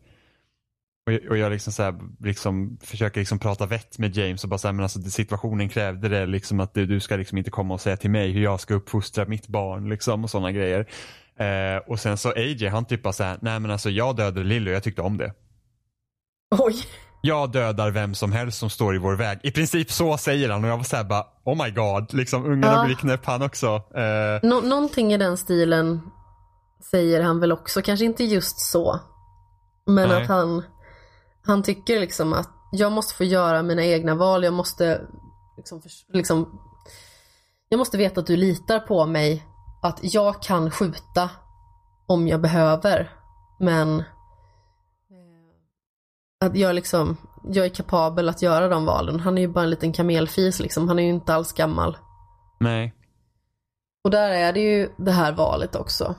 och 1.07 1.13
jag, 1.13 1.31
och 1.31 1.37
jag 1.37 1.53
liksom 1.53 1.73
så 1.73 1.83
här, 1.83 1.95
liksom 2.21 2.79
försöker 2.83 3.21
liksom 3.21 3.39
prata 3.39 3.67
vett 3.67 3.99
med 3.99 4.17
James 4.17 4.45
och 4.45 4.51
bara 4.51 4.59
säga 4.59 4.73
men 4.73 4.83
alltså 4.83 5.01
situationen 5.03 5.69
krävde 5.69 6.09
det 6.09 6.27
liksom 6.27 6.61
att 6.61 6.75
du, 6.75 6.87
du 6.87 7.01
ska 7.01 7.17
liksom 7.17 7.39
inte 7.39 7.51
komma 7.51 7.75
och 7.75 7.81
säga 7.81 7.97
till 7.97 8.11
mig 8.11 8.31
hur 8.33 8.43
jag 8.43 8.61
ska 8.61 8.75
uppfostra 8.75 9.25
mitt 9.25 9.49
barn 9.49 9.89
liksom 9.89 10.25
och 10.25 10.31
sådana 10.31 10.53
grejer. 10.53 10.87
Eh, 11.37 11.77
och 11.87 12.01
sen 12.01 12.17
så 12.19 12.31
AJ 12.33 12.67
han 12.69 12.85
typ 12.85 13.03
bara 13.03 13.13
såhär, 13.13 13.39
nej 13.43 13.61
men 13.61 13.71
alltså 13.71 13.91
jag 13.91 14.17
dödade 14.17 14.45
Lily 14.45 14.71
och 14.71 14.75
jag 14.75 14.83
tyckte 14.83 15.03
om 15.03 15.19
det. 15.19 15.33
Oj! 16.59 16.75
Jag 17.25 17.53
dödar 17.53 17.91
vem 17.91 18.15
som 18.15 18.33
helst 18.33 18.59
som 18.59 18.71
står 18.71 18.95
i 18.95 18.99
vår 18.99 19.17
väg. 19.17 19.39
I 19.43 19.51
princip 19.51 19.91
så 19.91 20.17
säger 20.19 20.51
han 20.51 20.65
och 20.65 20.71
jag 20.71 20.77
var 20.77 20.85
såhär 20.85 21.05
bara, 21.05 21.25
oh 21.45 21.65
my 21.65 21.71
god, 21.71 22.15
liksom 22.15 22.45
ungen 22.45 22.63
Ja. 22.71 22.83
blivit 22.85 22.99
knäpp 22.99 23.25
han 23.27 23.43
också. 23.43 23.67
Eh, 23.95 24.49
Nå- 24.49 24.61
någonting 24.61 25.13
i 25.13 25.17
den 25.19 25.37
stilen 25.37 26.01
säger 26.91 27.23
han 27.23 27.41
väl 27.41 27.53
också, 27.53 27.83
kanske 27.83 28.05
inte 28.05 28.25
just 28.25 28.61
så. 28.61 29.01
Men 29.87 30.09
Nej. 30.09 30.23
att 30.23 30.29
han, 30.29 30.63
han 31.45 31.63
tycker 31.63 32.01
liksom 32.01 32.33
att 32.33 32.51
jag 32.73 32.93
måste 32.93 33.15
få 33.15 33.25
göra 33.25 33.63
mina 33.63 33.85
egna 33.85 34.15
val, 34.15 34.45
jag 34.45 34.53
måste 34.53 35.01
liksom, 35.57 35.83
liksom 36.09 36.61
jag 37.69 37.79
måste 37.79 37.99
veta 37.99 38.21
att 38.21 38.27
du 38.27 38.37
litar 38.37 38.81
på 38.81 39.07
mig, 39.07 39.47
att 39.83 39.99
jag 40.03 40.43
kan 40.43 40.71
skjuta 40.71 41.31
om 42.07 42.29
jag 42.29 42.41
behöver. 42.41 43.11
Men 43.59 43.99
eh, 44.01 44.05
att 46.45 46.57
jag 46.57 46.75
liksom, 46.75 47.17
jag 47.45 47.65
är 47.65 47.69
kapabel 47.71 48.29
att 48.29 48.43
göra 48.43 48.69
de 48.69 48.85
valen. 48.85 49.21
Han 49.21 49.39
är 49.39 49.43
ju 49.43 49.49
bara 49.49 49.65
en 49.65 49.71
liten 49.71 49.93
kamelfis 49.93 50.61
liksom, 50.61 50.89
han 50.89 50.99
är 50.99 51.03
ju 51.03 51.09
inte 51.09 51.35
alls 51.35 51.53
gammal. 51.53 51.97
nej. 52.61 52.95
Och 54.05 54.11
där 54.11 54.31
är 54.31 54.53
det 54.53 54.61
ju 54.61 54.93
det 54.97 55.13
här 55.13 55.33
valet 55.33 55.77
också. 55.77 56.15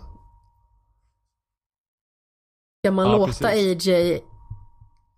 Ska 2.79 2.91
man 2.91 3.05
Ja, 3.05 3.11
låta 3.11 3.27
precis. 3.27 3.87
AJ 3.87 4.23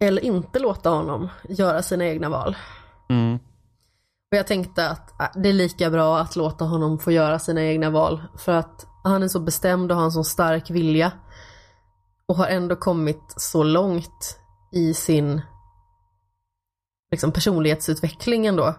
eller 0.08 0.26
inte 0.26 0.60
låta 0.60 0.90
honom 0.90 1.30
göra 1.50 1.82
sina 1.82 2.06
egna 2.06 2.30
val? 2.30 2.56
Mm. 3.10 3.40
Och 4.32 4.38
jag 4.38 4.48
tänkte 4.48 4.90
att 4.90 5.22
äh, 5.22 5.42
det 5.42 5.50
är 5.50 5.54
lika 5.54 5.90
bra 5.90 6.20
att 6.20 6.36
låta 6.36 6.66
honom 6.66 7.00
få 7.00 7.12
göra 7.12 7.40
sina 7.40 7.64
egna 7.64 7.90
val. 7.90 8.24
För 8.38 8.52
att 8.52 8.86
han 9.04 9.24
är 9.24 9.28
så 9.28 9.40
bestämd 9.40 9.92
och 9.92 9.98
har 9.98 10.06
en 10.06 10.12
så 10.12 10.24
stark 10.24 10.70
vilja. 10.70 11.12
Och 12.28 12.36
har 12.36 12.48
ändå 12.48 12.76
kommit 12.76 13.34
så 13.38 13.64
långt 13.64 14.40
i 14.72 14.94
sin 14.94 15.42
liksom, 17.12 17.32
personlighetsutveckling 17.32 18.46
ändå. 18.46 18.76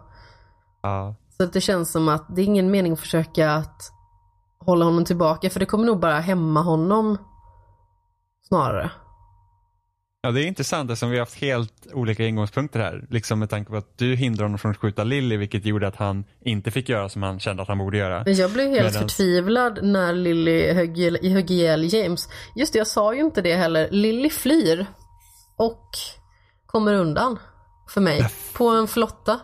Ja. 0.82 1.14
Så 1.36 1.42
att 1.42 1.52
det 1.52 1.60
känns 1.60 1.92
som 1.92 2.08
att 2.08 2.36
det 2.36 2.42
är 2.42 2.46
ingen 2.46 2.70
mening 2.70 2.92
att 2.92 3.00
försöka 3.00 3.52
att 3.52 3.92
hålla 4.58 4.84
honom 4.84 5.04
tillbaka 5.04 5.50
för 5.50 5.60
det 5.60 5.66
kommer 5.66 5.86
nog 5.86 6.00
bara 6.00 6.20
hämma 6.20 6.62
honom 6.62 7.18
snarare. 8.48 8.90
Ja, 10.26 10.32
det 10.32 10.44
är 10.44 10.46
intressant 10.46 10.90
eftersom 10.90 11.10
vi 11.10 11.16
har 11.16 11.22
haft 11.22 11.40
helt 11.40 11.86
olika 11.92 12.26
ingångspunkter 12.26 12.80
här. 12.80 13.06
Liksom 13.10 13.38
med 13.38 13.50
tanke 13.50 13.70
på 13.70 13.76
att 13.76 13.98
du 13.98 14.14
hindrade 14.14 14.44
honom 14.44 14.58
från 14.58 14.70
att 14.70 14.76
skjuta 14.76 15.04
Lily 15.04 15.36
vilket 15.36 15.64
gjorde 15.64 15.88
att 15.88 15.96
han 15.96 16.24
inte 16.44 16.70
fick 16.70 16.88
göra 16.88 17.08
som 17.08 17.22
han 17.22 17.40
kände 17.40 17.62
att 17.62 17.68
han 17.68 17.78
borde 17.78 17.98
göra. 17.98 18.24
Jag 18.26 18.52
blev 18.52 18.68
helt 18.68 18.94
Medans- 18.94 18.98
förtvivlad 18.98 19.78
när 19.82 20.12
Lily 20.12 20.72
högg, 20.72 20.98
högg 21.22 21.50
ihjäl 21.50 21.94
James. 21.94 22.28
Just 22.56 22.72
det, 22.72 22.78
jag 22.78 22.86
sa 22.86 23.14
ju 23.14 23.20
inte 23.20 23.42
det 23.42 23.56
heller. 23.56 23.90
Lily 23.90 24.30
flyr 24.30 24.86
och 25.56 25.90
kommer 26.66 26.94
undan 26.94 27.38
för 27.88 28.00
mig 28.00 28.28
på 28.52 28.68
en 28.68 28.88
flotta. 28.88 29.40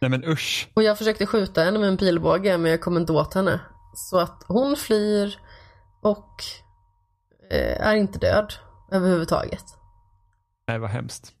Nej 0.00 0.10
men 0.10 0.24
usch. 0.24 0.68
Och 0.74 0.82
jag 0.82 0.98
försökte 0.98 1.26
skjuta 1.26 1.62
henne 1.62 1.78
med 1.78 1.88
en 1.88 1.96
pilbåge 1.96 2.58
men 2.58 2.70
jag 2.70 2.80
kom 2.80 2.96
inte 2.96 3.12
åt 3.12 3.34
henne. 3.34 3.60
Så 3.94 4.18
att 4.18 4.44
hon 4.48 4.76
flyr 4.76 5.38
och 6.02 6.44
eh, 7.50 7.86
är 7.86 7.94
inte 7.94 8.18
död 8.18 8.54
överhuvudtaget. 8.92 9.64
Nej 10.66 10.78
vad 10.78 10.90
hemskt. 10.90 11.34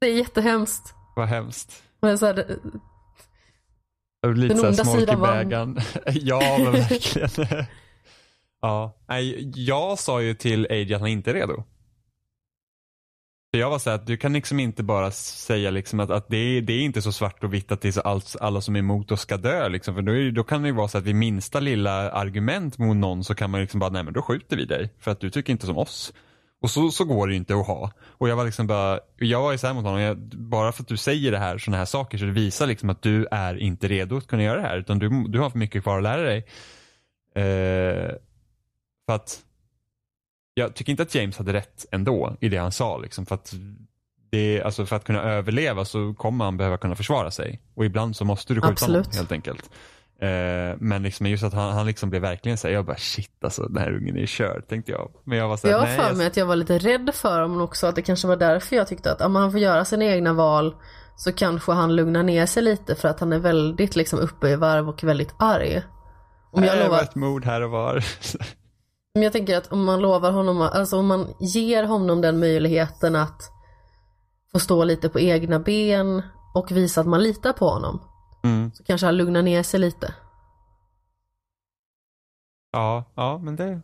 Det 0.00 0.06
är 0.06 0.14
jättehemskt. 0.14 0.94
Vad 1.16 1.28
hemskt. 1.28 1.82
Men 2.00 2.18
så 2.18 2.26
här, 2.26 2.58
lite 4.34 4.54
Den 4.54 4.64
onda 4.64 4.84
sidan 4.84 5.20
vann. 5.20 5.78
ja 6.06 6.58
men 6.58 6.72
verkligen. 6.72 7.28
ja. 8.60 8.96
Nej, 9.08 9.52
jag 9.66 9.98
sa 9.98 10.22
ju 10.22 10.34
till 10.34 10.66
AJ 10.70 10.94
att 10.94 11.00
han 11.00 11.10
inte 11.10 11.30
är 11.30 11.34
redo. 11.34 11.64
För 13.54 13.60
jag 13.60 13.70
var 13.70 13.78
såhär 13.78 13.96
att 13.96 14.06
du 14.06 14.16
kan 14.16 14.32
liksom 14.32 14.60
inte 14.60 14.82
bara 14.82 15.10
säga 15.10 15.70
liksom 15.70 16.00
att, 16.00 16.10
att 16.10 16.28
det, 16.28 16.36
är, 16.36 16.62
det 16.62 16.72
är 16.72 16.80
inte 16.80 17.02
så 17.02 17.12
svart 17.12 17.44
och 17.44 17.54
vitt 17.54 17.72
att 17.72 17.80
det 17.80 17.88
är 17.88 17.92
så 17.92 18.00
allt, 18.00 18.36
alla 18.40 18.60
som 18.60 18.76
är 18.76 18.78
emot 18.78 19.12
oss 19.12 19.20
ska 19.20 19.36
dö. 19.36 19.68
Liksom. 19.68 19.94
För 19.94 20.02
då, 20.02 20.12
är, 20.12 20.30
då 20.30 20.44
kan 20.44 20.62
det 20.62 20.68
ju 20.68 20.74
vara 20.74 20.88
så 20.88 20.98
att 20.98 21.04
vid 21.04 21.14
minsta 21.14 21.60
lilla 21.60 22.10
argument 22.10 22.78
mot 22.78 22.96
någon 22.96 23.24
så 23.24 23.34
kan 23.34 23.50
man 23.50 23.60
liksom 23.60 23.80
bara, 23.80 23.90
nej 23.90 24.02
men 24.02 24.12
då 24.12 24.22
skjuter 24.22 24.56
vi 24.56 24.64
dig. 24.64 24.90
För 24.98 25.10
att 25.10 25.20
du 25.20 25.30
tycker 25.30 25.52
inte 25.52 25.66
som 25.66 25.78
oss. 25.78 26.12
Och 26.62 26.70
så, 26.70 26.90
så 26.90 27.04
går 27.04 27.28
det 27.28 27.34
inte 27.34 27.54
att 27.54 27.66
ha. 27.66 27.90
Och 28.04 28.28
jag 28.28 28.36
var 28.36 28.44
liksom 28.44 28.66
bara, 28.66 29.00
jag 29.16 29.42
var 29.42 29.66
här 29.66 29.74
mot 29.74 29.84
honom, 29.84 30.00
jag, 30.00 30.18
bara 30.18 30.72
för 30.72 30.82
att 30.82 30.88
du 30.88 30.96
säger 30.96 31.32
det 31.32 31.38
här, 31.38 31.58
sådana 31.58 31.78
här 31.78 31.84
saker 31.84 32.18
så 32.18 32.24
det 32.24 32.30
visar 32.30 32.66
liksom 32.66 32.90
att 32.90 33.02
du 33.02 33.26
är 33.30 33.56
inte 33.56 33.88
redo 33.88 34.16
att 34.16 34.26
kunna 34.26 34.42
göra 34.42 34.60
det 34.60 34.68
här. 34.68 34.78
Utan 34.78 34.98
du, 34.98 35.24
du 35.28 35.38
har 35.38 35.50
för 35.50 35.58
mycket 35.58 35.82
kvar 35.82 35.96
att 35.96 36.02
lära 36.02 36.22
dig. 36.22 36.38
Eh, 37.34 38.10
för 39.06 39.14
att 39.14 39.40
jag 40.54 40.74
tycker 40.74 40.90
inte 40.90 41.02
att 41.02 41.14
James 41.14 41.38
hade 41.38 41.52
rätt 41.52 41.86
ändå 41.90 42.36
i 42.40 42.48
det 42.48 42.56
han 42.56 42.72
sa. 42.72 42.98
Liksom, 42.98 43.26
för, 43.26 43.34
att 43.34 43.54
det, 44.30 44.62
alltså 44.62 44.86
för 44.86 44.96
att 44.96 45.04
kunna 45.04 45.22
överleva 45.22 45.84
så 45.84 46.14
kommer 46.14 46.44
han 46.44 46.56
behöva 46.56 46.76
kunna 46.76 46.94
försvara 46.94 47.30
sig. 47.30 47.60
Och 47.74 47.84
ibland 47.84 48.16
så 48.16 48.24
måste 48.24 48.54
du 48.54 48.60
skjuta 48.60 48.72
Absolut. 48.72 49.06
honom 49.06 49.16
helt 49.16 49.32
enkelt. 49.32 49.70
Eh, 50.22 50.76
men 50.80 51.02
liksom 51.02 51.26
just 51.26 51.44
att 51.44 51.54
han, 51.54 51.72
han 51.72 51.86
liksom 51.86 52.10
blev 52.10 52.22
verkligen 52.22 52.58
såhär, 52.58 52.74
jag 52.74 52.84
bara 52.86 52.96
shit 52.96 53.44
alltså 53.44 53.62
den 53.62 53.76
här 53.82 53.96
ungen 53.96 54.16
är 54.16 54.26
körd 54.26 54.68
tänkte 54.68 54.92
jag. 54.92 55.10
Men 55.24 55.38
jag 55.38 55.48
var 55.48 55.56
såhär, 55.56 55.74
jag 55.74 55.80
har 55.80 55.86
för 55.86 56.02
jag- 56.08 56.16
mig 56.16 56.26
att 56.26 56.36
jag 56.36 56.46
var 56.46 56.56
lite 56.56 56.78
rädd 56.78 57.10
för 57.14 57.42
honom 57.42 57.60
också. 57.60 57.86
Att 57.86 57.94
det 57.94 58.02
kanske 58.02 58.28
var 58.28 58.36
därför 58.36 58.76
jag 58.76 58.86
tyckte 58.88 59.12
att 59.12 59.20
om 59.20 59.36
han 59.36 59.50
får 59.52 59.60
göra 59.60 59.84
sina 59.84 60.04
egna 60.04 60.32
val 60.32 60.74
så 61.16 61.32
kanske 61.32 61.72
han 61.72 61.96
lugnar 61.96 62.22
ner 62.22 62.46
sig 62.46 62.62
lite 62.62 62.94
för 62.94 63.08
att 63.08 63.20
han 63.20 63.32
är 63.32 63.38
väldigt 63.38 63.96
liksom 63.96 64.18
uppe 64.18 64.48
i 64.48 64.56
varv 64.56 64.88
och 64.88 65.04
väldigt 65.04 65.34
arg. 65.38 65.82
Om 66.52 66.64
jag 66.64 66.76
var 66.76 66.84
lovar, 66.84 67.02
ett 67.02 67.14
mord 67.14 67.44
här 67.44 67.60
och 67.62 67.70
var. 67.70 68.04
men 69.14 69.22
jag 69.22 69.32
tänker 69.32 69.56
att 69.56 69.72
om 69.72 69.84
man 69.84 70.00
lovar 70.00 70.30
honom, 70.32 70.60
alltså 70.62 70.96
om 70.98 71.06
man 71.06 71.34
ger 71.40 71.84
honom 71.84 72.20
den 72.20 72.40
möjligheten 72.40 73.16
att 73.16 73.42
få 74.52 74.58
stå 74.58 74.84
lite 74.84 75.08
på 75.08 75.20
egna 75.20 75.58
ben 75.60 76.22
och 76.54 76.70
visa 76.72 77.00
att 77.00 77.06
man 77.06 77.22
litar 77.22 77.52
på 77.52 77.68
honom. 77.68 78.00
Mm. 78.42 78.72
Så 78.74 78.84
kanske 78.84 79.06
han 79.06 79.16
lugnar 79.16 79.42
ner 79.42 79.62
sig 79.62 79.80
lite. 79.80 80.14
Ja, 82.72 83.04
ja 83.14 83.38
men 83.38 83.56
det. 83.56 83.80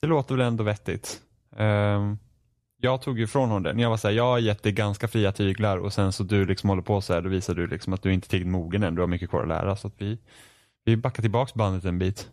det 0.00 0.08
låter 0.08 0.34
väl 0.34 0.46
ändå 0.46 0.64
vettigt. 0.64 1.20
Ehm, 1.56 2.18
jag 2.76 3.02
tog 3.02 3.18
ju 3.18 3.26
från 3.26 3.48
honom 3.48 3.62
den. 3.62 3.78
Jag 3.78 3.90
var 3.90 3.96
såhär, 3.96 4.14
jag 4.14 4.24
har 4.24 4.38
gett 4.38 4.62
dig 4.62 4.72
ganska 4.72 5.08
fria 5.08 5.32
tyglar 5.32 5.78
och 5.78 5.92
sen 5.92 6.12
så 6.12 6.22
du 6.22 6.44
liksom 6.44 6.68
håller 6.68 6.82
på 6.82 7.00
så 7.00 7.12
här, 7.12 7.20
då 7.20 7.28
visar 7.28 7.54
du 7.54 7.66
liksom 7.66 7.92
att 7.92 8.02
du 8.02 8.12
inte 8.12 8.26
är 8.26 8.28
tillräckligt 8.28 8.52
mogen 8.52 8.82
än. 8.82 8.94
Du 8.94 9.00
har 9.00 9.06
mycket 9.06 9.30
kvar 9.30 9.42
att 9.42 9.48
lära. 9.48 9.76
Så 9.76 9.86
att 9.86 9.94
vi, 9.98 10.18
vi 10.84 10.96
backar 10.96 11.22
tillbaks 11.22 11.54
bandet 11.54 11.84
en 11.84 11.98
bit. 11.98 12.30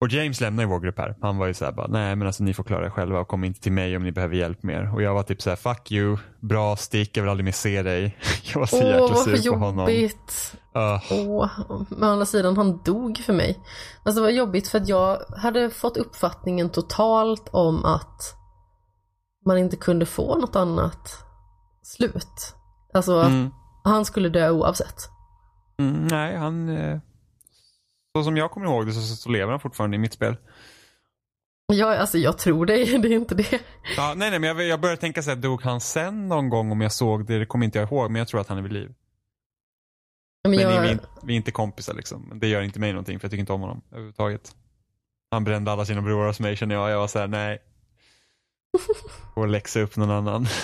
Och 0.00 0.08
James 0.08 0.40
lämnar 0.40 0.62
ju 0.62 0.68
vår 0.68 0.80
grupp 0.80 0.98
här. 0.98 1.16
Han 1.20 1.38
var 1.38 1.46
ju 1.46 1.54
såhär 1.54 1.72
bara, 1.72 1.86
nej 1.86 2.16
men 2.16 2.26
alltså 2.26 2.42
ni 2.42 2.54
får 2.54 2.64
klara 2.64 2.86
er 2.86 2.90
själva 2.90 3.20
och 3.20 3.28
kom 3.28 3.44
inte 3.44 3.60
till 3.60 3.72
mig 3.72 3.96
om 3.96 4.02
ni 4.02 4.12
behöver 4.12 4.36
hjälp 4.36 4.62
mer. 4.62 4.94
Och 4.94 5.02
jag 5.02 5.14
var 5.14 5.22
typ 5.22 5.42
såhär, 5.42 5.56
fuck 5.56 5.92
you, 5.92 6.16
bra 6.40 6.76
stick, 6.76 7.16
jag 7.16 7.22
vill 7.22 7.30
aldrig 7.30 7.44
mer 7.44 7.52
se 7.52 7.82
dig. 7.82 8.16
Jag 8.52 8.60
var 8.60 8.66
så 8.66 8.76
Åh, 8.76 8.86
jäkla 8.86 9.16
sur 9.16 9.50
på 9.50 9.58
honom. 9.58 9.78
jobbigt. 9.78 10.56
Uh, 10.76 11.12
Åh, 11.12 11.50
men 11.88 12.08
å 12.08 12.12
andra 12.12 12.26
sidan, 12.26 12.56
han 12.56 12.82
dog 12.84 13.18
för 13.18 13.32
mig. 13.32 13.58
Alltså 14.02 14.20
det 14.20 14.26
var 14.26 14.30
jobbigt 14.30 14.68
för 14.68 14.78
att 14.78 14.88
jag 14.88 15.18
hade 15.36 15.70
fått 15.70 15.96
uppfattningen 15.96 16.70
totalt 16.70 17.48
om 17.52 17.84
att 17.84 18.34
man 19.46 19.58
inte 19.58 19.76
kunde 19.76 20.06
få 20.06 20.38
något 20.38 20.56
annat 20.56 21.24
slut. 21.82 22.54
Alltså 22.94 23.18
att 23.18 23.28
mm, 23.28 23.50
han 23.84 24.04
skulle 24.04 24.28
dö 24.28 24.50
oavsett. 24.50 25.08
mm, 25.78 26.06
nej, 26.06 26.36
han, 26.36 26.68
eh, 26.68 26.98
så 28.18 28.24
som 28.24 28.36
jag 28.36 28.50
kommer 28.50 28.66
ihåg 28.66 28.86
det 28.86 28.92
så, 28.92 29.00
så 29.00 29.28
lever 29.28 29.50
han 29.50 29.60
fortfarande 29.60 29.94
i 29.94 29.98
mitt 29.98 30.12
spel. 30.12 30.36
Jag, 31.72 31.96
alltså 31.96 32.18
jag 32.18 32.38
tror 32.38 32.66
det, 32.66 32.74
det 32.98 33.08
är 33.08 33.12
inte 33.12 33.34
det. 33.34 33.60
Ja, 33.96 34.14
nej, 34.16 34.30
nej, 34.30 34.38
men 34.38 34.48
jag, 34.56 34.62
jag 34.62 34.80
började 34.80 35.00
tänka 35.00 35.22
så 35.22 35.30
här, 35.30 35.36
dog 35.36 35.62
han 35.62 35.80
sen 35.80 36.28
någon 36.28 36.48
gång 36.48 36.72
om 36.72 36.80
jag 36.80 36.92
såg 36.92 37.26
det? 37.26 37.38
Det 37.38 37.46
kommer 37.46 37.64
inte 37.64 37.78
jag 37.78 37.88
ihåg, 37.88 38.10
men 38.10 38.18
jag 38.18 38.28
tror 38.28 38.40
att 38.40 38.48
han 38.48 38.58
är 38.58 38.62
vid 38.62 38.72
liv. 38.72 38.94
Men 40.42 40.50
Men 40.50 40.60
jag, 40.60 40.82
vi, 40.82 40.88
vi, 40.88 40.98
vi 41.22 41.32
är 41.32 41.36
inte 41.36 41.50
kompisar 41.50 41.94
liksom. 41.94 42.32
Det 42.34 42.48
gör 42.48 42.62
inte 42.62 42.80
mig 42.80 42.92
någonting 42.92 43.20
för 43.20 43.24
jag 43.26 43.30
tycker 43.30 43.40
inte 43.40 43.52
om 43.52 43.60
honom 43.60 43.82
överhuvudtaget. 43.90 44.56
Han 45.30 45.44
brände 45.44 45.72
alla 45.72 45.84
sina 45.84 46.02
broar 46.02 46.26
hos 46.26 46.40
mig 46.40 46.56
känner 46.56 46.74
jag. 46.74 46.90
Jag 46.90 46.98
var 46.98 47.08
såhär, 47.08 47.28
nej. 47.28 47.58
Och 49.34 49.48
läxa 49.48 49.80
upp 49.80 49.96
någon 49.96 50.10
annan. 50.10 50.46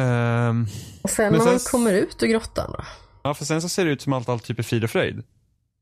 Ehm, 0.00 0.66
och 1.02 1.10
sen 1.10 1.32
när 1.32 1.38
man 1.38 1.58
sen- 1.58 1.70
kommer 1.70 1.92
ut 1.92 2.22
ur 2.22 2.26
grottan 2.26 2.72
då. 2.78 2.84
Ja, 3.24 3.34
för 3.34 3.44
sen 3.44 3.62
så 3.62 3.68
ser 3.68 3.84
det 3.84 3.90
ut 3.90 4.02
som 4.02 4.12
allt, 4.12 4.28
allt 4.28 4.44
typ 4.44 4.58
är 4.58 4.62
frid 4.62 4.84
och 4.84 4.90
fröjd. 4.90 5.22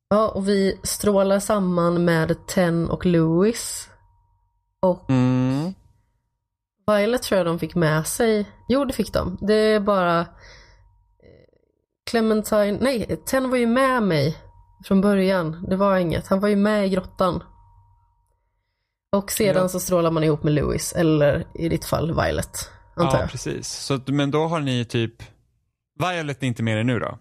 Ja, 0.08 0.28
och 0.28 0.48
vi 0.48 0.78
strålar 0.82 1.40
samman 1.40 2.04
med 2.04 2.46
Ten 2.46 2.90
och 2.90 3.06
Louis. 3.06 3.88
Och 4.80 5.10
Mm. 5.10 5.74
Violet 6.86 7.22
tror 7.22 7.36
jag 7.38 7.46
de 7.46 7.58
fick 7.58 7.74
med 7.74 8.06
sig. 8.06 8.50
Jo, 8.68 8.84
det 8.84 8.92
fick 8.92 9.12
de. 9.12 9.38
Det 9.40 9.54
är 9.54 9.80
bara 9.80 10.20
eh, 10.20 10.26
Clementine, 12.10 12.78
nej, 12.80 13.16
Ten 13.26 13.50
var 13.50 13.56
ju 13.56 13.66
med 13.66 14.02
mig 14.02 14.36
från 14.84 15.00
början. 15.00 15.66
Det 15.68 15.76
var 15.76 15.96
inget. 15.96 16.26
Han 16.28 16.40
var 16.40 16.48
ju 16.48 16.56
med 16.56 16.86
i 16.86 16.88
grottan. 16.88 17.42
Och 19.12 19.30
sedan 19.32 19.62
Ja. 19.62 19.68
så 19.68 19.80
strålar 19.80 20.10
man 20.10 20.24
ihop 20.24 20.42
med 20.42 20.52
Louis, 20.52 20.92
eller 20.92 21.46
i 21.54 21.68
ditt 21.68 21.84
fall 21.84 22.06
Violet, 22.22 22.70
antar 22.96 23.16
Ja, 23.16 23.20
jag. 23.20 23.30
precis. 23.30 23.68
Så, 23.68 24.00
men 24.06 24.30
då 24.30 24.46
har 24.46 24.60
ni 24.60 24.84
typ, 24.84 25.14
Violet 25.98 26.42
är 26.42 26.46
inte 26.46 26.62
med 26.62 26.78
er 26.78 26.84
nu 26.84 26.98
då? 26.98 27.18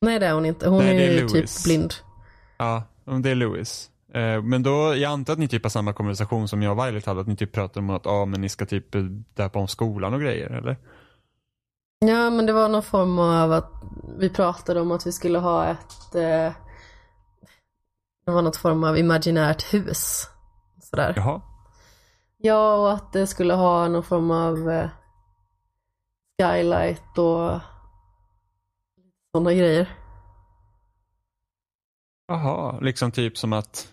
Nej, 0.00 0.18
det 0.18 0.26
är 0.26 0.34
hon 0.34 0.46
inte. 0.46 0.68
Hon 0.68 0.78
Nej, 0.78 1.18
är 1.18 1.24
är 1.24 1.28
typ 1.28 1.64
blind. 1.64 1.94
Ja, 2.58 2.82
det 3.22 3.30
är 3.30 3.34
Louis. 3.34 3.90
Eh, 4.14 4.42
Men 4.42 4.62
då, 4.62 4.94
jag 4.96 5.12
antar 5.12 5.32
att 5.32 5.38
ni 5.38 5.48
typ 5.48 5.62
har 5.62 5.70
samma 5.70 5.92
konversation 5.92 6.48
som 6.48 6.62
jag 6.62 6.78
och 6.78 6.86
Violet 6.86 7.06
hade, 7.06 7.20
att 7.20 7.26
ni 7.26 7.36
typ 7.36 7.52
pratar 7.52 7.80
om 7.80 7.90
att 7.90 8.06
ah, 8.06 8.24
men 8.24 8.40
ni 8.40 8.48
ska 8.48 8.66
typ 8.66 8.94
eh, 8.94 9.02
döpa 9.34 9.58
om 9.58 9.68
skolan 9.68 10.14
och 10.14 10.20
grejer, 10.20 10.50
eller? 10.50 10.76
Ja, 11.98 12.30
men 12.30 12.46
det 12.46 12.52
var 12.52 12.68
någon 12.68 12.82
form 12.82 13.18
av 13.18 13.52
att 13.52 13.72
vi 14.18 14.30
pratade 14.30 14.80
om 14.80 14.92
att 14.92 15.06
vi 15.06 15.12
skulle 15.12 15.38
ha 15.38 15.66
ett 15.66 16.14
eh, 16.14 16.52
Det 18.24 18.32
var 18.32 18.42
något 18.42 18.56
form 18.56 18.84
av 18.84 18.98
imaginärt 18.98 19.74
hus. 19.74 20.26
Sådär. 20.82 21.12
Jaha. 21.16 21.40
Ja, 22.36 22.74
och 22.76 22.92
att 22.92 23.12
det 23.12 23.26
skulle 23.26 23.54
ha 23.54 23.88
någon 23.88 24.02
form 24.02 24.30
av 24.30 24.70
eh, 24.70 24.88
skylight 26.42 27.18
och 27.18 27.60
sådana 29.32 29.52
grejer. 29.54 29.88
Jaha, 32.28 32.78
liksom 32.80 33.12
typ 33.12 33.38
som 33.38 33.52
att 33.52 33.92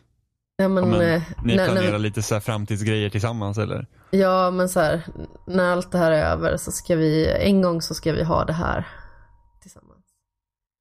Ja, 0.58 0.68
men, 0.68 0.90
men, 0.90 1.02
eh, 1.02 1.24
ni 1.44 1.56
när- 1.56 1.66
planerar 1.66 1.92
när, 1.92 2.00
lite 2.00 2.22
så 2.24 2.34
här 2.36 2.40
framtidsgrejer 2.42 3.10
tillsammans, 3.10 3.58
eller? 3.58 3.88
Ja, 4.12 4.52
men 4.52 4.70
så 4.70 4.80
här, 4.80 5.02
när 5.48 5.72
allt 5.72 5.92
det 5.92 5.98
här 5.98 6.12
är 6.12 6.26
över 6.32 6.58
så 6.58 6.72
ska 6.72 6.96
vi, 6.96 7.28
en 7.32 7.62
gång 7.62 7.82
så 7.82 7.94
ska 7.94 8.12
vi 8.14 8.24
ha 8.24 8.46
det 8.46 8.54
här 8.54 8.88
tillsammans. 9.62 10.06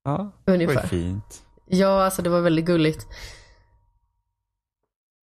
Ja, 0.03 0.31
det 0.45 0.51
var 0.51 0.53
Ungefär. 0.63 0.87
fint. 0.87 1.43
Ja, 1.65 2.03
alltså 2.05 2.21
det 2.21 2.29
var 2.29 2.41
väldigt 2.41 2.65
gulligt. 2.65 3.07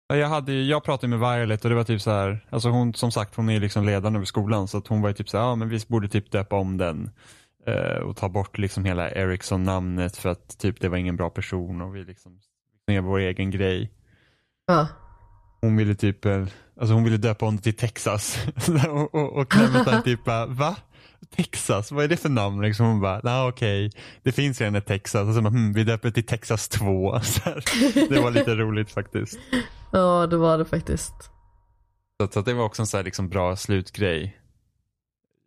Ja, 0.08 0.16
Jag, 0.16 0.28
hade, 0.28 0.54
jag 0.54 0.84
pratade 0.84 1.18
med 1.18 1.20
Violet 1.38 1.64
och 1.64 1.70
det 1.70 1.76
var 1.76 1.84
typ 1.84 2.02
så 2.02 2.12
här, 2.12 2.48
alltså 2.50 2.70
hon 2.70 2.94
som 2.94 3.12
sagt 3.12 3.36
hon 3.36 3.50
är 3.50 3.60
liksom 3.60 3.86
ledaren 3.86 4.16
över 4.16 4.26
skolan 4.26 4.68
så 4.68 4.78
att 4.78 4.88
hon 4.88 5.02
var 5.02 5.10
ju 5.10 5.14
typ 5.16 5.30
så 5.30 5.38
här, 5.38 5.46
ja 5.46 5.56
men 5.56 5.70
vi 5.70 5.80
borde 5.88 6.08
typ 6.08 6.32
döpa 6.32 6.56
om 6.56 6.78
den 6.78 7.12
och 8.04 8.16
ta 8.18 8.30
bort 8.30 8.58
liksom 8.58 8.86
hela 8.86 9.12
Ericsson-namnet 9.12 10.18
för 10.18 10.30
att 10.30 10.58
typ 10.60 10.82
det 10.82 10.90
var 10.90 10.98
ingen 10.98 11.16
bra 11.16 11.30
person 11.30 11.82
och 11.82 11.96
vi 11.96 12.04
liksom 12.04 12.40
gör 12.92 13.02
vår 13.02 13.20
egen 13.20 13.52
grej. 13.52 13.92
Ja. 14.68 14.88
Hon 15.62 15.76
ville 15.78 15.96
typ, 15.96 16.26
eh, 16.26 16.46
alltså 16.80 16.94
hon 16.94 17.04
ville 17.04 17.18
döpa 17.18 17.46
om 17.46 17.56
det 17.56 17.62
till 17.62 17.78
Texas 17.78 18.46
och, 18.90 19.16
och, 19.16 19.34
och 19.34 19.52
Clementine 19.52 20.02
typ 20.02 20.26
bara, 20.26 20.46
va? 20.46 20.76
Texas, 21.36 21.92
vad 21.92 22.04
är 22.04 22.08
det 22.08 22.18
för 22.18 22.30
namn? 22.30 22.62
Liksom 22.62 22.86
hon 22.86 23.02
bara, 23.02 23.22
nej 23.24 23.48
okej, 23.50 23.92
det 24.24 24.32
finns 24.32 24.62
redan 24.62 24.76
ett 24.76 24.86
Texas. 24.86 25.28
Och 25.28 25.34
så 25.34 25.42
bara, 25.42 25.50
hm, 25.50 25.74
vi 25.74 25.84
döper 25.84 26.12
till 26.12 26.26
Texas 26.26 26.70
2. 26.70 27.20
Så 27.24 27.42
här. 27.42 27.64
Det 28.10 28.20
var 28.22 28.32
lite 28.32 28.56
roligt 28.56 28.92
faktiskt. 28.92 29.40
ja, 29.92 30.28
det 30.28 30.38
var 30.38 30.58
det 30.58 30.66
faktiskt. 30.66 31.14
Så, 32.20 32.24
att- 32.24 32.34
så 32.34 32.42
det 32.42 32.54
var 32.54 32.64
också 32.66 32.82
en 32.82 32.88
så 32.88 32.98
här 32.98 33.04
liksom 33.04 33.30
bra 33.30 33.56
slutgrej. 33.56 34.38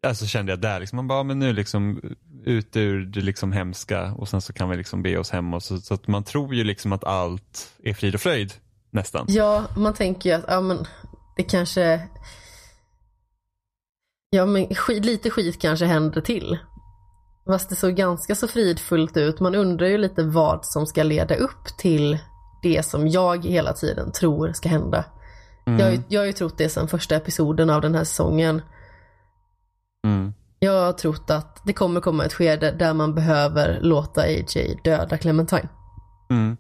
Alltså 0.09 0.27
kände 0.27 0.53
jag 0.53 0.61
där, 0.61 0.81
liksom, 0.81 0.97
man 0.97 1.09
bara, 1.09 1.23
men 1.23 1.39
nu 1.39 1.53
liksom 1.53 2.01
ut 2.45 2.77
ur 2.77 3.05
det 3.07 3.20
liksom 3.20 3.53
hemska 3.53 4.12
och 4.12 4.28
sen 4.28 4.41
så 4.41 4.53
kan 4.53 4.70
vi 4.70 4.77
liksom 4.77 5.03
be 5.03 5.19
oss 5.19 5.31
hem. 5.31 5.55
Och 5.55 5.62
så, 5.62 5.78
så 5.78 5.95
att 5.95 6.09
man 6.09 6.24
tror 6.24 6.55
ju 6.55 6.65
liksom 6.65 6.93
att 6.93 7.05
allt 7.05 7.73
är 7.83 7.95
frid 7.95 8.15
och 8.15 8.20
fröjd 8.20 8.53
nästan. 8.91 9.27
Ja, 9.28 9.65
man 9.77 9.95
tänker 9.95 10.31
ju 10.31 10.37
att 10.37 10.45
ja, 10.49 10.61
men 10.61 10.87
det 11.37 11.43
kanske 11.43 12.09
Ja 14.31 14.47
men 14.47 14.74
skit, 14.74 15.05
lite 15.05 15.31
skit 15.31 15.61
kanske 15.61 15.87
händer 15.87 16.20
till. 16.20 16.59
Fast 17.47 17.69
det 17.69 17.77
såg 17.77 17.95
ganska 17.95 18.35
så 18.35 18.49
fridfullt 18.49 19.16
ut. 19.16 19.41
Man 19.41 19.55
undrar 19.55 19.87
ju 19.87 19.99
lite 19.99 20.23
vad 20.23 20.66
som 20.66 20.87
ska 20.87 21.03
leda 21.03 21.35
upp 21.35 21.78
till 21.78 22.19
det 22.62 22.87
som 22.87 23.09
jag 23.09 23.45
hela 23.45 23.73
tiden 23.73 24.12
tror 24.12 24.53
ska 24.53 24.69
hända. 24.69 25.05
Mm. 25.66 25.81
Jag, 25.81 26.03
jag 26.09 26.20
har 26.20 26.27
ju 26.27 26.33
trott 26.33 26.59
det 26.59 26.69
sedan 26.69 26.89
första 26.89 27.16
episoden 27.16 27.70
av 27.70 27.81
den 27.81 27.95
här 27.95 28.05
säsongen. 28.05 28.62
Mm. 30.07 30.35
Jag 30.59 30.85
har 30.85 30.93
trott 30.93 31.31
att 31.31 31.61
det 31.65 31.73
kommer 31.73 32.01
komma 32.01 32.24
ett 32.24 32.33
skede 32.33 32.70
där 32.70 32.95
man 32.95 33.15
behöver 33.15 33.81
låta 33.83 34.20
AJ 34.20 34.81
döda 34.85 35.19
Clementine. 35.19 35.69
Mm. 36.31 36.57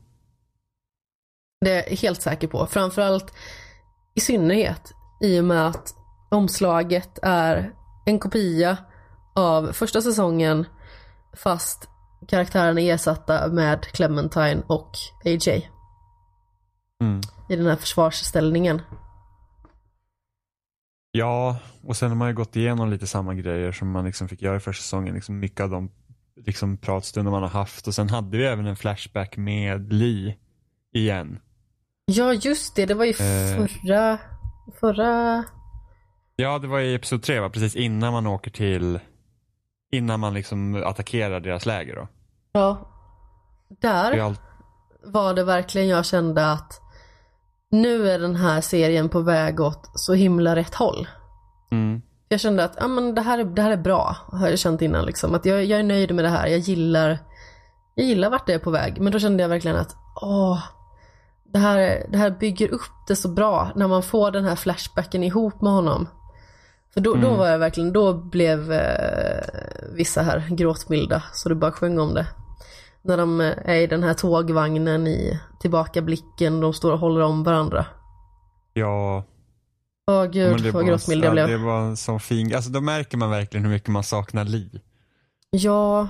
Det 1.60 1.70
är 1.70 1.90
jag 1.90 1.96
helt 1.96 2.22
säker 2.22 2.48
på. 2.48 2.66
Framförallt 2.66 3.32
i 4.14 4.20
synnerhet 4.20 4.92
i 5.20 5.40
och 5.40 5.44
med 5.44 5.66
att 5.66 5.94
omslaget 6.30 7.18
är 7.22 7.72
en 8.06 8.18
kopia 8.18 8.76
av 9.34 9.72
första 9.72 10.02
säsongen 10.02 10.66
fast 11.36 11.88
karaktärerna 12.28 12.80
är 12.80 12.94
ersatta 12.94 13.48
med 13.48 13.84
Clementine 13.84 14.62
och 14.66 14.90
AJ 15.24 15.70
Mm. 17.00 17.20
i 17.48 17.56
den 17.56 17.66
här 17.66 17.76
försvarsställningen. 17.76 18.82
Ja, 21.16 21.56
och 21.82 21.96
sen 21.96 22.08
har 22.08 22.16
man 22.16 22.28
ju 22.28 22.34
gått 22.34 22.56
igenom 22.56 22.90
lite 22.90 23.06
samma 23.06 23.34
grejer 23.34 23.72
som 23.72 23.90
man 23.90 24.04
liksom 24.04 24.28
fick 24.28 24.42
göra 24.42 24.56
i 24.56 24.60
första 24.60 24.82
säsongen. 24.82 25.14
Liksom 25.14 25.38
mycket 25.38 25.60
av 25.60 25.70
de 25.70 25.90
liksom 26.46 26.76
pratstunder 26.76 27.30
man 27.32 27.42
har 27.42 27.48
haft 27.50 27.86
och 27.86 27.94
sen 27.94 28.10
hade 28.10 28.38
vi 28.38 28.46
även 28.46 28.66
en 28.66 28.76
flashback 28.76 29.36
med 29.36 29.92
Lee 29.92 30.36
igen. 30.92 31.38
Ja 32.06 32.32
just 32.32 32.76
det, 32.76 32.86
det 32.86 32.94
var 32.94 33.04
ju 33.04 33.10
Eh. 33.10 33.66
förra, 33.66 34.18
förra, 34.80 35.44
Ja, 36.36 36.58
det 36.58 36.66
var 36.68 36.80
i 36.80 36.94
episod 36.94 37.22
tre 37.22 37.40
va? 37.40 37.50
Precis 37.50 37.76
innan 37.76 38.12
man 38.12 38.26
åker 38.26 38.50
till, 38.50 39.00
innan 39.92 40.20
man 40.20 40.34
liksom 40.34 40.82
attackerar 40.86 41.40
deras 41.40 41.66
läger 41.66 41.96
då. 41.96 42.08
ja. 42.52 42.92
Där 43.80 44.18
allt, 44.18 44.40
var 45.04 45.34
det 45.34 45.44
verkligen 45.44 45.88
jag 45.88 46.06
kände 46.06 46.52
att 46.52 46.80
nu 47.82 48.10
är 48.10 48.18
den 48.18 48.36
här 48.36 48.60
serien 48.60 49.08
på 49.08 49.20
väg 49.20 49.60
åt 49.60 49.90
så 49.94 50.14
himla 50.14 50.56
rätt 50.56 50.74
håll. 50.74 51.08
mm, 51.70 52.02
Jag 52.28 52.40
kände 52.40 52.64
att 52.64 52.76
ja, 52.80 52.88
men 52.88 53.14
det, 53.14 53.20
här 53.22 53.38
är, 53.38 53.44
det 53.44 53.62
här 53.62 53.70
är 53.70 53.76
bra, 53.76 54.16
har 54.32 54.48
jag 54.48 54.58
känt 54.58 54.82
innan. 54.82 55.04
Liksom. 55.06 55.34
Att 55.34 55.44
jag, 55.46 55.64
jag 55.64 55.78
är 55.80 55.84
nöjd 55.84 56.14
med 56.14 56.24
det 56.24 56.28
här, 56.28 56.46
jag 56.46 56.58
gillar, 56.58 57.18
jag 57.94 58.06
gillar 58.06 58.30
vart 58.30 58.46
det 58.46 58.52
är 58.54 58.58
på 58.58 58.70
väg. 58.70 59.00
Men 59.00 59.12
då 59.12 59.18
kände 59.18 59.42
jag 59.42 59.48
verkligen 59.48 59.76
att 59.76 59.96
åh, 60.22 60.58
det 61.52 61.58
här, 61.58 62.06
det 62.08 62.18
här 62.18 62.30
bygger 62.30 62.68
upp 62.68 63.06
det 63.08 63.16
så 63.16 63.28
bra 63.28 63.70
när 63.76 63.88
man 63.88 64.02
får 64.02 64.30
den 64.30 64.44
här 64.44 64.56
flashbacken 64.56 65.22
ihop 65.24 65.60
med 65.60 65.72
honom. 65.72 66.08
För 66.94 67.00
då, 67.00 67.14
då 67.14 67.26
Mm. 67.26 67.38
var 67.38 67.46
jag 67.48 67.58
verkligen, 67.58 67.92
då 67.92 68.12
blev 68.12 68.72
eh, 68.72 69.44
vissa 69.94 70.22
här 70.22 70.46
gråtmilda 70.50 71.22
så 71.32 71.48
det 71.48 71.54
bara 71.54 71.72
sjöng 71.72 71.98
om 71.98 72.14
det. 72.14 72.26
När 73.06 73.16
de 73.16 73.40
är 73.40 73.74
i 73.74 73.86
den 73.86 74.02
här 74.02 74.14
tågvagnen 74.14 75.06
i 75.06 75.40
tillbakablicken, 75.60 76.60
de 76.60 76.72
står 76.74 76.92
och 76.92 76.98
håller 76.98 77.20
om 77.20 77.42
varandra. 77.42 77.86
Ja, 78.72 79.24
Åh 80.10 80.24
gud 80.24 80.62
det 80.62 80.70
vad 80.70 80.86
gråtmild 80.86 81.24
jag 81.24 81.28
ja, 81.28 81.32
blev. 81.46 81.48
det 81.48 81.64
var 81.64 81.80
en 81.80 81.96
sån 81.96 82.20
fin, 82.20 82.54
alltså 82.54 82.70
då 82.70 82.80
märker 82.80 83.16
man 83.18 83.30
verkligen 83.30 83.64
hur 83.64 83.72
mycket 83.72 83.88
man 83.88 84.02
saknar 84.04 84.44
Li. 84.44 84.80
Ja, 85.50 86.08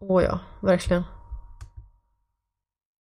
åh 0.00 0.22
ja, 0.22 0.38
verkligen. 0.60 1.02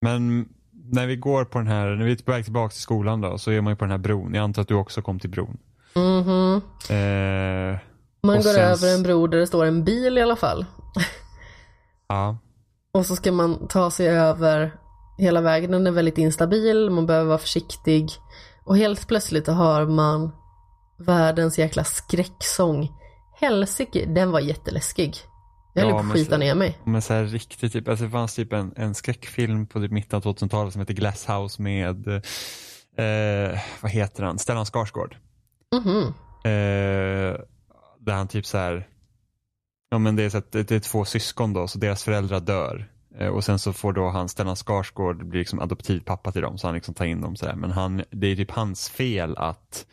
Men 0.00 0.48
när 0.72 1.06
vi 1.06 1.16
går 1.16 1.44
på 1.44 1.58
den 1.58 1.66
här, 1.66 1.86
när 1.96 2.04
vi 2.04 2.12
är 2.12 2.16
på 2.16 2.30
väg 2.32 2.44
tillbaka 2.44 2.72
till 2.72 2.80
skolan 2.82 3.20
då, 3.20 3.38
så 3.38 3.50
är 3.50 3.60
man 3.60 3.72
ju 3.72 3.76
på 3.76 3.84
den 3.84 3.90
här 3.90 3.98
bron. 3.98 4.34
Jag 4.34 4.42
antar 4.44 4.62
att 4.62 4.68
du 4.68 4.74
också 4.74 5.02
kom 5.02 5.18
till 5.18 5.30
bron. 5.30 5.58
Mhm. 5.94 6.60
Eh, 6.90 7.78
Man 8.22 8.36
går 8.36 8.42
sen- 8.42 8.60
över 8.64 8.94
en 8.94 9.02
bro 9.02 9.26
där 9.26 9.38
det 9.38 9.46
står 9.46 9.64
en 9.64 9.84
bil 9.84 10.18
i 10.18 10.22
alla 10.22 10.36
fall. 10.36 10.66
ja, 12.08 12.38
Och 12.94 13.06
så 13.06 13.16
ska 13.16 13.32
man 13.32 13.68
ta 13.68 13.90
sig 13.90 14.08
över 14.08 14.72
hela 15.18 15.40
vägen. 15.40 15.70
Den 15.70 15.86
är 15.86 15.90
väldigt 15.90 16.18
instabil, 16.18 16.90
man 16.90 17.06
behöver 17.06 17.26
vara 17.28 17.38
försiktig. 17.38 18.10
Och 18.64 18.76
helt 18.76 19.08
plötsligt 19.08 19.46
hör 19.46 19.86
man 19.86 20.30
världens 20.98 21.58
jäkla 21.58 21.84
skräcksång. 21.84 22.90
Helsike, 23.40 24.06
den 24.06 24.30
var 24.30 24.40
jätteläskig. 24.40 25.14
Jag 25.74 25.82
höll 25.82 25.90
Ja, 25.90 25.98
på 25.98 26.04
att 26.06 26.12
skita 26.12 26.36
ner 26.38 26.54
mig. 26.54 26.78
men 26.84 27.02
så 27.02 27.12
här 27.14 27.24
riktigt 27.24 27.72
typ, 27.72 27.88
alltså 27.88 28.04
det 28.04 28.10
fanns 28.10 28.34
typ 28.34 28.52
en, 28.52 28.72
en 28.76 28.94
skräckfilm 28.94 29.66
på 29.66 29.80
typ 29.80 29.90
mitten 29.92 30.16
av 30.16 30.22
2000-talet 30.22 30.72
som 30.72 30.80
heter 30.80 30.94
Glasshouse 30.94 31.62
med, 31.62 32.08
eh, 32.08 33.58
vad 33.80 33.90
heter 33.90 34.22
han, 34.22 34.38
Stellan 34.38 34.66
Skarsgård. 34.66 35.16
Mhm. 35.74 36.02
Eh, 36.44 37.40
där 38.00 38.12
han 38.12 38.28
typ 38.28 38.46
så 38.46 38.58
här, 38.58 38.88
ja 39.92 39.98
men 39.98 40.16
det 40.16 40.22
är, 40.22 40.30
så 40.30 40.38
att 40.38 40.52
det 40.52 40.70
är 40.70 40.80
två 40.80 41.04
syskon 41.04 41.52
då, 41.52 41.68
så 41.68 41.78
deras 41.78 42.04
föräldrar 42.04 42.40
dör. 42.40 42.88
Eh, 43.18 43.28
och 43.28 43.44
sen 43.44 43.58
så 43.58 43.72
får 43.72 43.92
då 43.92 44.08
han, 44.08 44.28
Stellan 44.28 44.56
Skarsgård, 44.56 45.26
bli 45.26 45.38
liksom 45.38 45.60
adoptivpappa 45.60 46.32
till 46.32 46.42
dem, 46.42 46.58
så 46.58 46.66
han 46.66 46.74
liksom 46.74 46.94
tar 46.94 47.04
in 47.04 47.20
dem 47.20 47.36
sådär. 47.36 47.54
Men 47.54 47.70
han, 47.70 48.02
det 48.10 48.26
är 48.26 48.36
typ 48.36 48.50
hans 48.50 48.90
fel 48.90 49.36
att 49.36 49.86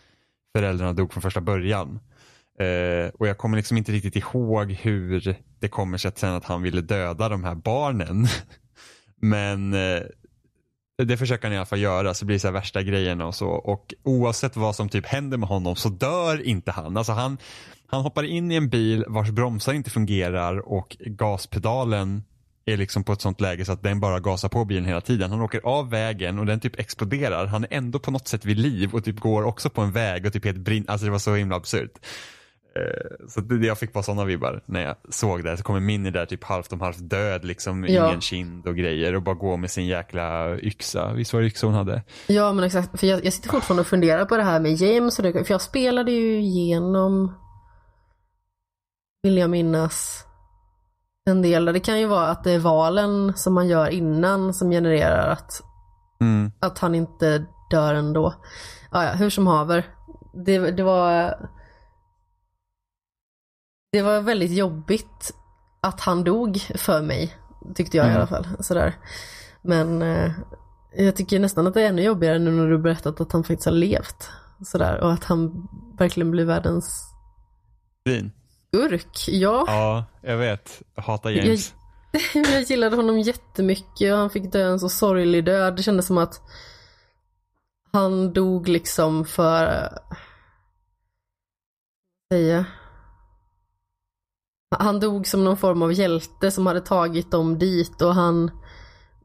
föräldrarna 0.56 0.94
dog 0.94 1.14
från 1.14 1.22
första 1.22 1.42
början. 1.42 2.00
Eh, 2.60 3.10
och 3.14 3.28
jag 3.28 3.38
kommer 3.38 3.58
liksom 3.58 3.78
inte 3.78 3.92
riktigt 3.92 4.16
ihåg 4.16 4.72
hur 4.72 5.38
det 5.60 5.68
kommer 5.68 5.98
sig 5.98 6.10
att 6.10 6.18
sen 6.18 6.34
att 6.34 6.46
han 6.46 6.62
ville 6.62 6.82
döda 6.82 7.30
de 7.30 7.44
här 7.44 7.56
barnen. 7.56 8.28
Men 9.22 9.74
eh, 9.74 10.02
det 11.04 11.18
försöker 11.18 11.44
han 11.44 11.54
i 11.54 11.58
alla 11.58 11.66
fall 11.66 11.80
göra 11.80 12.14
så 12.14 12.26
det 12.26 12.28
blir 12.28 12.40
så 12.40 12.48
här 12.48 12.54
värsta 12.54 12.84
grejerna 12.84 13.28
och 13.28 13.36
så. 13.36 13.50
Och 13.50 13.94
oavsett 14.04 14.56
vad 14.56 14.76
som 14.76 14.90
typ 14.90 15.06
händer 15.06 15.38
med 15.38 15.50
honom 15.50 15.76
så 15.76 15.90
dör 15.90 16.42
inte 16.42 16.72
han. 16.72 16.98
Alltså 16.98 17.12
han, 17.12 17.38
han 17.91 18.02
hoppar 18.02 18.24
in 18.24 18.52
i 18.52 18.56
en 18.56 18.70
bil 18.70 19.06
vars 19.07 19.30
bromsar 19.30 19.74
inte 19.74 19.90
fungerar 19.90 20.70
och 20.72 20.98
gaspedalen 20.99 22.24
är 22.66 22.78
liksom 22.78 23.03
på 23.03 23.14
ett 23.14 23.22
sånt 23.22 23.41
läge 23.41 23.66
så 23.66 23.72
att 23.72 23.84
den 23.84 23.99
bara 23.99 24.20
gasar 24.20 24.49
på 24.49 24.66
bilen 24.66 24.86
hela 24.86 25.02
tiden. 25.02 25.32
Han 25.32 25.41
åker 25.41 25.61
av 25.64 25.90
vägen 25.90 26.40
och 26.40 26.45
den 26.45 26.60
typ 26.60 26.80
exploderar. 26.80 27.45
Han 27.45 27.64
är 27.64 27.68
ändå 27.72 27.99
på 27.99 28.11
något 28.11 28.28
sätt 28.28 28.45
vid 28.45 28.57
liv 28.60 28.94
och 28.94 29.03
typ 29.03 29.20
går 29.20 29.44
också 29.44 29.70
på 29.70 29.82
en 29.82 29.91
väg 29.91 30.26
och 30.26 30.34
typ 30.34 30.45
helt 30.45 30.57
brinner. 30.57 30.91
Alltså 30.91 31.06
det 31.06 31.11
var 31.11 31.20
så 31.20 31.36
himla 31.36 31.56
absurt. 31.56 31.91
Eh, 32.76 33.28
Så 33.28 33.41
det, 33.41 33.68
jag 33.68 33.78
fick 33.78 33.94
bara 33.94 34.03
sådana 34.03 34.26
vibbar 34.26 34.61
när 34.66 34.82
jag 34.82 34.95
såg 35.10 35.44
det. 35.44 35.57
Så 35.57 35.64
kommer 35.64 35.80
Minnie 35.80 36.11
där 36.11 36.26
typ 36.26 36.44
halvt 36.44 36.74
om 36.74 36.82
halvt 36.82 37.10
död 37.10 37.45
liksom. 37.45 37.84
Ja. 37.88 38.07
Ingen 38.07 38.22
kind 38.22 38.68
och 38.68 38.76
grejer 38.76 39.16
och 39.16 39.22
bara 39.22 39.36
gå 39.36 39.57
med 39.57 39.72
sin 39.72 39.88
jäkla 39.88 40.57
yxa. 40.60 41.14
Visst 41.14 41.34
var 41.34 41.41
det 41.41 41.48
yxa 41.48 41.68
hon 41.68 41.76
hade? 41.76 42.03
Ja 42.28 42.53
men 42.53 42.64
exakt, 42.64 42.99
för 42.99 43.07
jag, 43.07 43.26
jag 43.26 43.34
sitter 43.34 43.49
fortfarande 43.49 43.82
och 43.82 43.88
funderar 43.88 44.26
på 44.26 44.38
det 44.38 44.44
här 44.44 44.60
med 44.60 44.76
James 44.76 45.20
och 45.20 45.24
det, 45.24 45.44
för 45.45 45.53
jag 45.53 45.61
spelade 45.61 46.11
ju 46.11 46.40
igenom 46.40 47.34
vill 49.24 49.38
jag 49.38 49.50
minnas 49.50 50.26
en 51.26 51.41
del. 51.41 51.66
Det 51.66 51.80
kan 51.80 52.00
ju 52.00 52.06
vara 52.08 52.28
att 52.28 52.44
det 52.44 52.52
är 52.52 52.60
valen 52.60 53.34
som 53.38 53.54
man 53.54 53.68
gör 53.68 53.90
innan 53.90 54.54
som 54.54 54.70
genererar 54.70 55.30
att, 55.32 55.62
Mm. 56.22 56.52
att 56.60 56.80
han 56.80 56.96
inte 56.96 57.46
dör 57.70 57.94
ändå. 57.94 58.34
Ja, 58.91 59.04
ja, 59.04 59.12
hur 59.12 59.30
som 59.30 59.48
haver. 59.48 59.86
Det, 60.46 60.72
det 60.72 60.84
var 60.84 61.36
det 63.91 64.02
var 64.02 64.22
väldigt 64.22 64.52
jobbigt 64.52 65.32
att 65.82 66.02
han 66.02 66.24
dog 66.24 66.58
för 66.76 67.02
mig. 67.02 67.36
Tyckte 67.76 67.98
jag 67.98 68.06
i 68.06 68.10
Mm. 68.10 68.18
alla 68.18 68.28
fall. 68.28 68.48
Sådär. 68.60 68.96
Men 69.62 70.02
eh, 70.02 70.32
jag 70.96 71.16
tycker 71.16 71.40
nästan 71.40 71.68
att 71.68 71.74
det 71.74 71.82
är 71.82 71.90
ännu 71.90 72.02
jobbigare 72.02 72.40
nu 72.40 72.52
när 72.52 72.68
du 72.70 72.78
berättat 72.78 73.22
att 73.22 73.32
han 73.32 73.44
faktiskt 73.44 73.66
har 73.66 73.72
levt. 73.72 74.30
Sådär. 74.66 75.00
Och 75.04 75.12
att 75.14 75.24
han 75.24 75.68
verkligen 75.98 76.32
blir 76.32 76.46
världens 76.46 77.06
Fin. 78.08 78.32
Urk. 78.72 79.26
Ja, 79.28 79.64
Ja, 79.68 80.06
jag 80.22 80.38
vet. 80.38 80.82
Jag 80.96 81.04
hatar 81.04 81.30
James. 81.30 81.74
jag 82.34 82.62
gillade 82.62 82.96
honom 82.96 83.20
jättemycket 83.20 84.14
och 84.14 84.18
han 84.18 84.30
fick 84.30 84.52
dö 84.52 84.68
en 84.68 84.80
så 84.80 84.90
sorglig 84.90 85.46
död. 85.46 85.76
Det 85.76 85.84
kändes 85.84 86.08
som 86.08 86.18
att 86.18 86.41
han 87.91 88.34
dog 88.34 88.68
liksom 88.68 89.26
för... 89.26 89.68
eh, 89.68 90.18
säga. 92.34 92.66
Han 94.78 95.00
dog 95.00 95.28
som 95.28 95.44
någon 95.44 95.58
form 95.58 95.82
av 95.82 95.94
hjälte 95.94 96.52
som 96.52 96.66
hade 96.66 96.82
tagit 96.82 97.32
dem 97.32 97.60
dit 97.60 98.02
och 98.02 98.16
han 98.16 98.52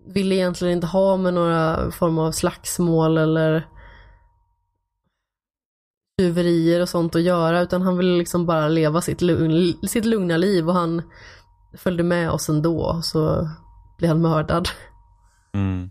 ville 0.06 0.34
egentligen 0.34 0.74
inte 0.74 0.86
ha 0.86 1.16
med 1.16 1.34
några 1.34 1.90
form 1.90 2.18
av 2.18 2.32
slagsmål 2.32 3.18
eller 3.18 3.68
tjuverier 6.20 6.82
och 6.82 6.88
sånt 6.88 7.16
att 7.16 7.22
göra 7.22 7.60
utan 7.60 7.82
han 7.82 7.96
ville 7.96 8.18
liksom 8.18 8.46
bara 8.46 8.68
leva 8.68 9.00
sitt, 9.00 9.20
lugn, 9.20 9.74
sitt 9.88 10.04
lugna 10.04 10.36
liv 10.36 10.68
och 10.68 10.74
han 10.74 11.02
följde 11.76 12.02
med 12.02 12.30
oss 12.30 12.48
ändå 12.48 13.00
så 13.02 13.48
blev 13.98 14.08
han 14.08 14.22
mördad. 14.22 14.68
Mm. 15.54 15.90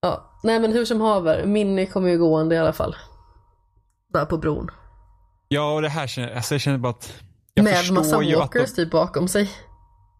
Ja, 0.00 0.40
nej 0.42 0.60
men 0.60 0.72
hur 0.72 0.84
som 0.84 1.00
haver, 1.00 1.46
Minnie 1.46 1.86
kommer 1.86 2.08
ju 2.08 2.18
gående 2.18 2.54
i 2.54 2.58
alla 2.58 2.72
fall. 2.72 2.96
Där 4.12 4.24
på 4.24 4.38
bron. 4.38 4.70
Ja, 5.48 5.74
och 5.74 5.82
det 5.82 5.88
här 5.88 6.06
känner 6.06 6.34
alltså 6.34 6.54
jag 6.54 6.60
känner 6.60 6.78
bara 6.78 6.90
att 6.90 7.12
jag 7.54 7.64
Med 7.64 7.92
massa 7.92 8.16
walkers 8.16 8.74
de, 8.74 8.84
typ 8.84 8.90
bakom 8.90 9.28
sig. 9.28 9.50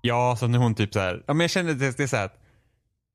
Ja, 0.00 0.36
så 0.40 0.46
när 0.46 0.58
hon 0.58 0.74
typ 0.74 0.92
så 0.92 1.00
här, 1.00 1.24
ja 1.26 1.34
men 1.34 1.40
jag 1.40 1.50
känner 1.50 1.74
det, 1.74 1.96
det 1.96 2.02
är 2.02 2.06
så 2.06 2.16
här 2.16 2.24
att 2.24 2.45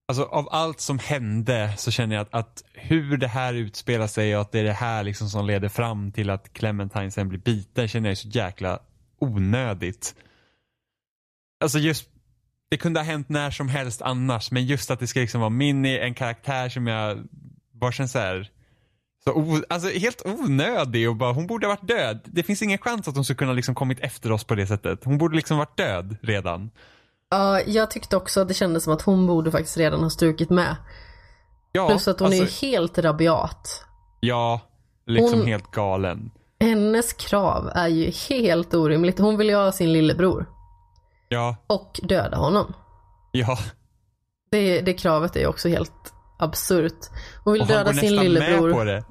Alltså 0.08 0.24
av 0.24 0.50
allt 0.52 0.80
som 0.80 1.00
hände 1.00 1.74
så 1.78 1.92
känner 1.92 2.16
jag 2.16 2.22
att, 2.22 2.34
att 2.34 2.64
hur 2.74 3.18
det 3.18 3.28
här 3.28 3.54
utspelar 3.54 4.08
sig 4.08 4.36
och 4.36 4.42
att 4.42 4.52
det 4.52 4.60
är 4.60 4.64
det 4.64 4.74
här 4.74 5.04
liksom 5.04 5.30
som 5.30 5.46
leder 5.46 5.70
fram 5.70 6.12
till 6.12 6.30
att 6.30 6.54
Clementine 6.54 7.12
sen 7.12 7.30
blir 7.30 7.40
biten 7.40 7.88
känner 7.88 8.10
jag 8.10 8.12
är 8.12 8.16
så 8.16 8.28
jäkla 8.28 8.80
onödigt. 9.20 10.16
Alltså 11.64 11.80
just, 11.80 12.10
det 12.70 12.78
kunde 12.78 13.00
ha 13.00 13.06
hänt 13.06 13.30
när 13.30 13.52
som 13.52 13.70
helst 13.70 14.02
annars 14.02 14.52
men 14.52 14.66
just 14.66 14.92
att 14.92 15.00
det 15.00 15.08
ska 15.08 15.20
liksom 15.20 15.42
vara 15.42 15.50
Minnie, 15.50 16.00
en 16.00 16.14
karaktär 16.14 16.70
som 16.70 16.88
jag 16.88 17.18
bara 17.72 17.92
känner 17.92 18.08
så 18.08 18.20
här 18.20 18.52
så 19.24 19.32
o, 19.32 19.64
alltså 19.70 19.90
helt 19.90 20.26
onödig 20.26 21.10
och 21.10 21.16
bara, 21.16 21.34
hon 21.34 21.48
borde 21.48 21.68
ha 21.68 21.76
varit 21.76 21.88
död. 21.88 22.22
Det 22.26 22.44
finns 22.44 22.62
ingen 22.62 22.78
chans 22.78 23.08
att 23.08 23.16
hon 23.16 23.24
skulle 23.24 23.38
kunna 23.38 23.54
liksom 23.54 23.76
kommit 23.76 24.00
efter 24.00 24.32
oss 24.32 24.44
på 24.44 24.56
det 24.56 24.68
sättet. 24.68 25.04
Hon 25.04 25.18
borde 25.18 25.36
liksom 25.36 25.58
varit 25.58 25.78
död 25.78 26.18
redan. 26.22 26.72
Ja, 27.32 27.62
jag 27.62 27.92
tyckte 27.92 28.18
också 28.18 28.42
att 28.42 28.48
det 28.48 28.54
kändes 28.54 28.84
som 28.84 28.94
att 28.94 29.02
hon 29.02 29.28
borde 29.28 29.52
faktiskt 29.52 29.78
redan 29.78 30.04
ha 30.04 30.10
strukit 30.10 30.50
med. 30.50 30.76
Ja, 31.72 31.88
Plus 31.90 32.08
att 32.08 32.20
hon 32.20 32.34
är 32.34 32.42
alltså, 32.42 32.66
ju 32.66 32.72
helt 32.72 32.98
rabiat. 32.98 33.86
Ja, 34.20 34.62
liksom 35.08 35.40
Hon- 35.40 35.48
helt 35.48 35.72
galen. 35.72 36.32
Hennes 36.60 37.14
krav 37.14 37.70
är 37.76 37.88
ju 37.88 38.12
helt 38.30 38.74
orimligt. 38.74 39.20
Hon 39.20 39.38
vill 39.38 39.50
ju 39.50 39.56
ha 39.56 39.72
sin 39.72 39.94
lillebror. 39.94 40.46
Ja, 41.30 41.56
Och 41.68 42.00
döda 42.04 42.38
honom. 42.38 42.74
ja. 43.32 43.58
Det, 44.52 44.82
det 44.82 44.94
kravet 44.94 45.36
är 45.36 45.40
ju 45.40 45.48
också 45.48 45.70
helt 45.70 46.14
absurt. 46.40 47.00
Hon 47.44 47.54
vill 47.54 47.62
Och 47.62 47.68
han 47.68 47.78
döda 47.78 47.92
går 47.92 48.00
sin 48.00 48.10
nästan 48.16 48.24
lillebror. 48.26 48.68
med 48.68 48.78
på 48.78 48.84
det. 48.84 49.04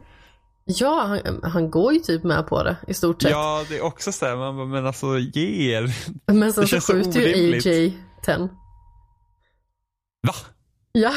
Ja, 0.65 1.05
han, 1.25 1.41
han 1.53 1.71
går 1.71 1.93
ju 1.93 1.99
typ 1.99 2.25
med 2.25 2.47
på 2.47 2.63
det 2.63 2.77
i 2.87 2.95
stort 2.95 3.23
sett. 3.23 3.31
Ja, 3.31 3.65
det 3.69 3.77
är 3.79 3.85
också 3.85 4.13
så 4.13 4.27
här, 4.27 4.37
man 4.37 4.57
bara, 4.57 4.67
men 4.67 4.87
alltså 4.87 5.19
ge 5.19 5.73
er. 5.77 5.97
Men 6.33 6.53
sen 6.53 6.69
så 6.69 6.81
så 6.81 6.93
skjuter 6.93 7.21
ju. 7.21 7.55
AJ 7.57 7.99
Ten. 8.23 8.49
Va? 10.27 10.33
Ja, 10.93 11.13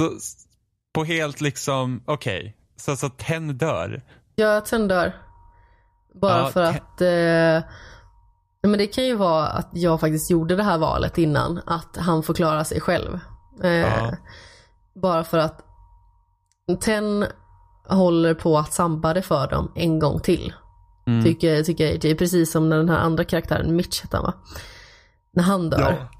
Så, 0.00 0.10
på 0.92 1.04
helt 1.04 1.40
liksom, 1.40 2.02
okej. 2.06 2.56
Så, 2.76 2.96
så 2.96 3.08
Ten 3.08 3.58
dör. 3.58 4.02
ja 4.34 4.60
Ten 4.60 4.88
dör. 4.88 5.16
Bara 6.14 6.38
Ja, 6.38 6.46
för 6.46 6.72
Ten- 6.72 6.74
att 6.76 7.00
eh, 7.00 7.70
men 8.62 8.78
det 8.78 8.86
kan 8.86 9.04
ju 9.04 9.16
vara 9.16 9.46
att 9.46 9.68
jag 9.72 10.00
faktiskt 10.00 10.30
gjorde 10.30 10.56
det 10.56 10.62
här 10.62 10.78
valet 10.78 11.18
innan. 11.18 11.60
Att 11.66 11.96
han 11.96 12.22
får 12.22 12.34
klara 12.34 12.64
sig 12.64 12.80
själv. 12.80 13.20
Eh, 13.62 13.70
Ja. 13.70 14.16
Bara 14.94 15.24
för 15.24 15.38
att 15.38 15.64
Ten 16.80 17.26
håller 17.88 18.34
på 18.34 18.58
att 18.58 18.72
sabba 18.72 19.14
det 19.14 19.22
för 19.22 19.46
dem 19.48 19.72
en 19.74 19.98
gång 19.98 20.20
till. 20.20 20.52
Mm. 21.06 21.24
Tycker, 21.24 21.62
tycker 21.62 21.86
AJ. 22.06 22.14
Precis 22.16 22.50
som 22.52 22.68
när 22.68 22.76
den 22.76 22.88
här 22.88 22.98
andra 22.98 23.24
karaktären, 23.24 23.76
Mitch 23.76 24.02
heter 24.02 24.16
han 24.18 24.24
va? 24.26 24.32
När 25.32 25.42
han 25.42 25.70
dör. 25.70 25.80
Ja. 25.80 26.10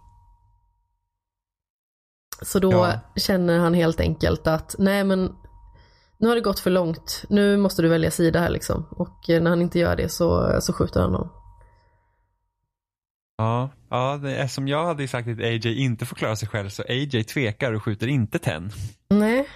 Så 2.43 2.59
då 2.59 2.71
Ja. 2.73 3.01
känner 3.17 3.59
han 3.59 3.75
helt 3.75 4.01
enkelt 4.01 4.47
att 4.47 4.75
nej 4.79 5.05
men 5.05 5.37
nu 6.19 6.29
har 6.29 6.35
det 6.35 6.41
gått 6.41 6.61
för 6.61 6.71
långt. 6.71 7.25
Nu 7.29 7.57
måste 7.57 7.83
du 7.83 7.89
välja 7.89 8.11
sida 8.11 8.41
här 8.41 8.51
liksom. 8.51 8.87
Och 8.91 9.31
eh, 9.31 9.43
när 9.43 9.51
han 9.51 9.63
inte 9.63 9.79
gör 9.79 9.97
det 9.97 10.09
så, 10.09 10.59
så 10.61 10.73
skjuter 10.73 11.01
han 11.01 11.13
honom. 11.15 11.33
Ja, 13.37 13.71
ja 13.91 14.17
det 14.23 14.37
är 14.37 14.49
som 14.49 14.69
jag 14.69 14.85
hade 14.85 15.09
sagt 15.09 15.29
att 15.29 15.39
AJ 15.39 15.83
inte 15.83 16.07
får 16.07 16.17
klara 16.17 16.37
sig 16.37 16.49
själv 16.49 16.69
så 16.69 16.83
AJ 16.89 17.25
tvekar 17.25 17.73
och 17.73 17.83
skjuter 17.85 18.07
inte 18.07 18.39
Ten. 18.39 18.71
Nej. 19.11 19.49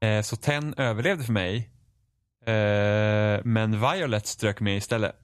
Eh, 0.00 0.22
så 0.22 0.36
Ten 0.36 0.74
överlevde 0.76 1.24
för 1.24 1.32
mig. 1.32 1.70
Eh, 2.46 3.40
men 3.44 3.80
Violet 3.80 4.26
strök 4.26 4.60
med 4.60 4.76
istället. 4.76 5.16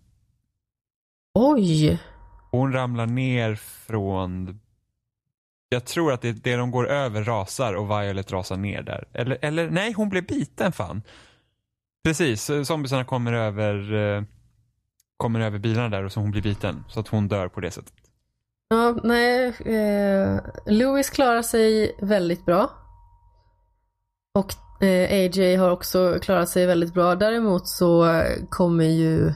Oj. 1.34 1.98
Hon 2.52 2.72
ramlar 2.72 3.06
ner 3.06 3.54
från 3.54 4.60
jag 5.68 5.84
tror 5.84 6.12
att 6.12 6.22
det, 6.22 6.32
det 6.32 6.56
de 6.56 6.70
går 6.70 6.88
över 6.88 7.24
rasar 7.24 7.74
och 7.74 7.90
Violet 7.90 8.32
rasar 8.32 8.56
ner 8.56 8.82
där. 8.82 9.08
Eller, 9.12 9.38
eller 9.42 9.70
nej, 9.70 9.92
hon 9.92 10.08
blev 10.08 10.26
biten 10.26 10.72
fan. 10.72 11.02
Precis, 12.04 12.50
eh, 12.50 12.62
zombiesarna 12.62 13.04
kommer 13.04 13.32
över 13.32 13.94
eh, 13.94 14.22
kommer 15.16 15.40
över 15.40 15.58
bilarna 15.58 15.88
där 15.88 16.04
och 16.04 16.12
så 16.12 16.20
hon 16.20 16.30
blir 16.30 16.42
biten. 16.42 16.84
Så 16.88 17.00
att 17.00 17.08
hon 17.08 17.28
dör 17.28 17.48
på 17.48 17.60
det 17.60 17.70
sättet. 17.70 17.94
Ja, 18.68 18.96
nej. 19.02 19.46
Eh, 19.46 20.40
Louis 20.66 21.10
klarar 21.10 21.42
sig 21.42 21.96
väldigt 22.00 22.44
bra. 22.44 22.70
Och 24.34 24.82
eh, 24.82 25.10
AJ 25.12 25.56
har 25.56 25.70
också 25.70 26.18
klarat 26.22 26.48
sig 26.48 26.66
väldigt 26.66 26.94
bra. 26.94 27.14
Däremot 27.14 27.68
så 27.68 28.22
kommer 28.50 28.84
ju 28.84 29.32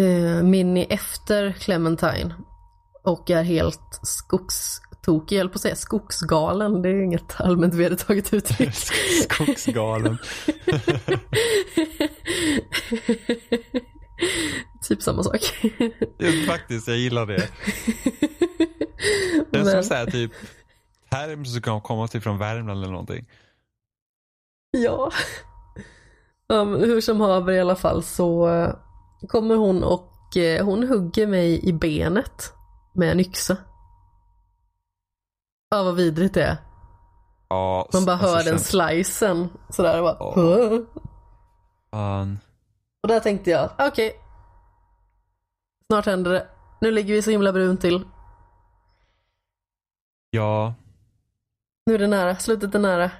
eh, 0.00 0.42
Minnie 0.42 0.86
efter 0.90 1.52
Clementine 1.52 2.34
och 3.02 3.30
är 3.30 3.42
helt 3.42 4.00
skogstokig, 4.02 5.38
jag 5.38 5.52
på 5.52 5.56
att 5.56 5.60
säga 5.60 5.76
skogsgalen, 5.76 6.82
det 6.82 6.88
är 6.88 7.02
inget 7.02 7.40
allmänt 7.40 7.74
vedertaget 7.74 8.34
uttryck. 8.34 8.74
skogsgalen. 9.30 10.18
typ 14.88 15.02
samma 15.02 15.22
sak. 15.22 15.70
ja, 16.18 16.28
faktiskt, 16.46 16.88
jag 16.88 16.96
gillar 16.96 17.26
det. 17.26 17.48
Det 19.50 19.58
är 19.58 19.64
som 19.64 19.82
såhär 19.82 20.06
typ 20.06 20.32
term 21.10 21.44
som 21.44 21.62
kan 21.62 21.80
komma 21.80 22.08
till 22.08 22.20
från 22.20 22.38
Värmland 22.38 22.82
eller 22.82 22.92
någonting. 22.92 23.26
Ja. 24.70 25.10
Um, 26.48 26.74
hur 26.74 27.00
som 27.00 27.20
haver 27.20 27.52
i 27.52 27.60
alla 27.60 27.76
fall 27.76 28.02
så 28.02 28.48
uh, 28.48 28.74
kommer 29.28 29.56
hon 29.56 29.84
och 29.84 30.12
uh, 30.36 30.64
hon 30.64 30.88
hugger 30.88 31.26
mig 31.26 31.68
i 31.68 31.72
benet 31.72 32.52
med 32.94 33.12
en 33.12 33.20
yxa. 33.20 33.56
Ja, 35.70 35.82
vad 35.82 35.94
vidrigt 35.96 36.34
det 36.34 36.44
är. 36.44 36.56
Ja, 37.48 37.88
Man 37.92 38.04
bara 38.04 38.16
alltså, 38.16 38.28
hör 38.28 38.44
den 38.44 38.58
slicen 38.58 39.48
sådär 39.68 39.98
och 39.98 40.04
bara 40.04 40.42
Ja. 40.42 40.82
Fan. 41.90 42.38
Och 43.02 43.08
där 43.08 43.20
tänkte 43.20 43.50
jag, 43.50 43.70
okej. 43.78 43.86
Okay. 43.88 44.12
Snart 45.86 46.06
händer 46.06 46.30
det. 46.30 46.48
Nu 46.80 46.90
ligger 46.90 47.14
vi 47.14 47.22
så 47.22 47.30
himla 47.30 47.52
brunt 47.52 47.80
till. 47.80 48.04
Ja. 50.30 50.74
Nu 51.86 51.94
är 51.94 51.98
det 51.98 52.06
nära, 52.06 52.36
slutet 52.36 52.74
är 52.74 52.78
nära. 52.78 53.10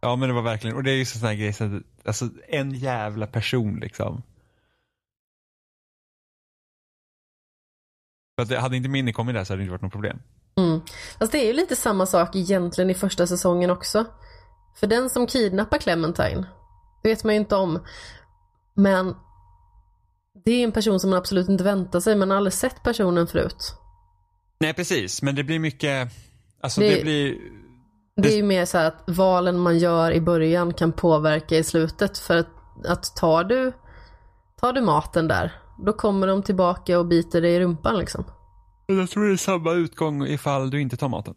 Ja 0.00 0.16
men 0.16 0.28
det 0.28 0.34
var 0.34 0.42
verkligen, 0.42 0.76
och 0.76 0.82
det 0.82 0.90
är 0.90 0.96
ju 0.96 1.04
sån 1.04 1.28
här 1.28 1.34
grej, 1.34 1.52
så 1.52 1.64
att, 1.64 1.82
alltså 2.04 2.28
en 2.48 2.70
jävla 2.70 3.26
person 3.26 3.80
liksom. 3.80 4.22
För 8.36 8.42
att 8.42 8.48
det, 8.48 8.58
hade 8.58 8.76
inte 8.76 8.88
Minnie 8.88 9.12
kommit 9.12 9.34
där 9.34 9.44
så 9.44 9.52
hade 9.52 9.60
det 9.60 9.64
inte 9.64 9.72
varit 9.72 9.82
något 9.82 9.92
problem. 9.92 10.18
Mm. 10.56 10.80
Fast 11.18 11.32
det 11.32 11.38
är 11.38 11.46
ju 11.46 11.52
lite 11.52 11.76
samma 11.76 12.06
sak 12.06 12.36
egentligen 12.36 12.90
i 12.90 12.94
första 12.94 13.26
säsongen 13.26 13.70
också. 13.70 14.04
För 14.80 14.86
den 14.86 15.10
som 15.10 15.26
kidnappar 15.26 15.78
Clementine, 15.78 16.46
det 17.02 17.08
vet 17.08 17.24
man 17.24 17.34
ju 17.34 17.40
inte 17.40 17.56
om. 17.56 17.78
Men 18.74 19.14
det 20.44 20.50
är 20.52 20.64
en 20.64 20.72
person 20.72 21.00
som 21.00 21.10
man 21.10 21.18
absolut 21.18 21.48
inte 21.48 21.64
väntar 21.64 22.00
sig, 22.00 22.16
man 22.16 22.30
har 22.30 22.36
aldrig 22.36 22.52
sett 22.52 22.82
personen 22.82 23.26
förut. 23.26 23.74
Nej 24.60 24.74
precis, 24.74 25.22
men 25.22 25.34
det 25.34 25.44
blir 25.44 25.58
mycket, 25.58 26.08
alltså 26.60 26.80
det, 26.80 26.94
det 26.94 27.02
blir 27.02 27.38
det 28.16 28.32
är 28.32 28.36
ju 28.36 28.42
mer 28.42 28.64
så 28.64 28.78
att 28.78 29.02
valen 29.06 29.58
man 29.58 29.78
gör 29.78 30.12
i 30.12 30.20
början 30.20 30.74
kan 30.74 30.92
påverka 30.92 31.56
i 31.56 31.64
slutet. 31.64 32.18
För 32.18 32.36
att, 32.36 32.48
att 32.86 33.16
tar, 33.16 33.44
du, 33.44 33.72
tar 34.60 34.72
du 34.72 34.80
maten 34.80 35.28
där, 35.28 35.52
då 35.84 35.92
kommer 35.92 36.26
de 36.26 36.42
tillbaka 36.42 36.98
och 36.98 37.06
biter 37.06 37.40
dig 37.40 37.54
i 37.54 37.60
rumpan 37.60 37.98
liksom. 37.98 38.24
Jag 38.86 39.10
tror 39.10 39.24
det 39.24 39.32
är 39.32 39.36
samma 39.36 39.72
utgång 39.72 40.26
ifall 40.26 40.70
du 40.70 40.80
inte 40.80 40.96
tar 40.96 41.08
maten. 41.08 41.34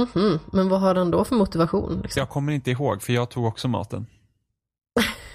Mm 0.00 0.08
-hmm. 0.12 0.38
Men 0.52 0.68
vad 0.68 0.80
har 0.80 0.94
den 0.94 1.10
då 1.10 1.24
för 1.24 1.36
motivation? 1.36 2.00
Liksom? 2.02 2.20
Jag 2.20 2.28
kommer 2.28 2.52
inte 2.52 2.70
ihåg, 2.70 3.02
för 3.02 3.12
jag 3.12 3.30
tog 3.30 3.44
också 3.44 3.68
maten. 3.68 4.06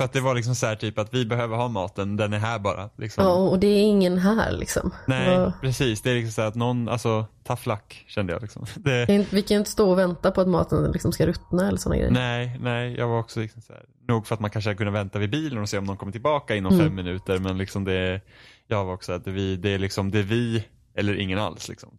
för 0.00 0.04
att 0.04 0.12
det 0.12 0.20
var 0.20 0.34
liksom 0.34 0.54
så 0.54 0.66
här 0.66 0.76
typ 0.76 0.98
att 0.98 1.14
vi 1.14 1.26
behöver 1.26 1.56
ha 1.56 1.68
maten, 1.68 2.16
den 2.16 2.32
är 2.32 2.38
här 2.38 2.58
bara. 2.58 2.90
Liksom. 2.96 3.24
Ja, 3.24 3.32
och 3.32 3.58
det 3.58 3.66
är 3.66 3.82
ingen 3.82 4.18
här 4.18 4.52
liksom. 4.52 4.90
Nej, 5.06 5.34
ja. 5.34 5.52
precis. 5.60 6.02
Det 6.02 6.10
är 6.10 6.14
liksom 6.14 6.32
så 6.32 6.42
att 6.42 6.54
någon, 6.54 6.88
alltså, 6.88 7.26
tough 7.44 7.68
luck 7.68 8.04
kände 8.08 8.32
jag 8.32 8.42
liksom. 8.42 8.66
Det... 8.74 9.26
Vi 9.30 9.42
kan 9.42 9.54
ju 9.54 9.58
inte 9.58 9.70
stå 9.70 9.90
och 9.90 9.98
vänta 9.98 10.30
på 10.30 10.40
att 10.40 10.48
maten 10.48 10.92
liksom 10.92 11.12
ska 11.12 11.26
ruttna 11.26 11.68
eller 11.68 11.78
sådana 11.78 11.96
grejer. 11.96 12.10
Nej, 12.10 12.58
nej, 12.60 12.94
jag 12.94 13.08
var 13.08 13.18
också 13.18 13.40
liksom 13.40 13.62
så 13.62 13.72
här, 13.72 13.82
nog 14.08 14.26
för 14.26 14.34
att 14.34 14.40
man 14.40 14.50
kanske 14.50 14.74
kunde 14.74 14.92
vänta 14.92 15.18
vid 15.18 15.30
bilen 15.30 15.62
och 15.62 15.68
se 15.68 15.78
om 15.78 15.84
någon 15.84 15.96
kommer 15.96 16.12
tillbaka 16.12 16.56
inom 16.56 16.72
mm. 16.72 16.86
fem 16.86 16.94
minuter, 16.94 17.38
men 17.38 17.58
liksom 17.58 17.84
det, 17.84 18.20
jag 18.66 18.84
var 18.84 18.92
också 18.92 19.12
att 19.12 19.26
vi, 19.26 19.56
det 19.56 19.68
är 19.68 19.78
liksom, 19.78 20.10
det 20.10 20.18
är 20.18 20.22
vi 20.22 20.64
eller 20.94 21.14
ingen 21.14 21.38
alls 21.38 21.68
liksom. 21.68 21.90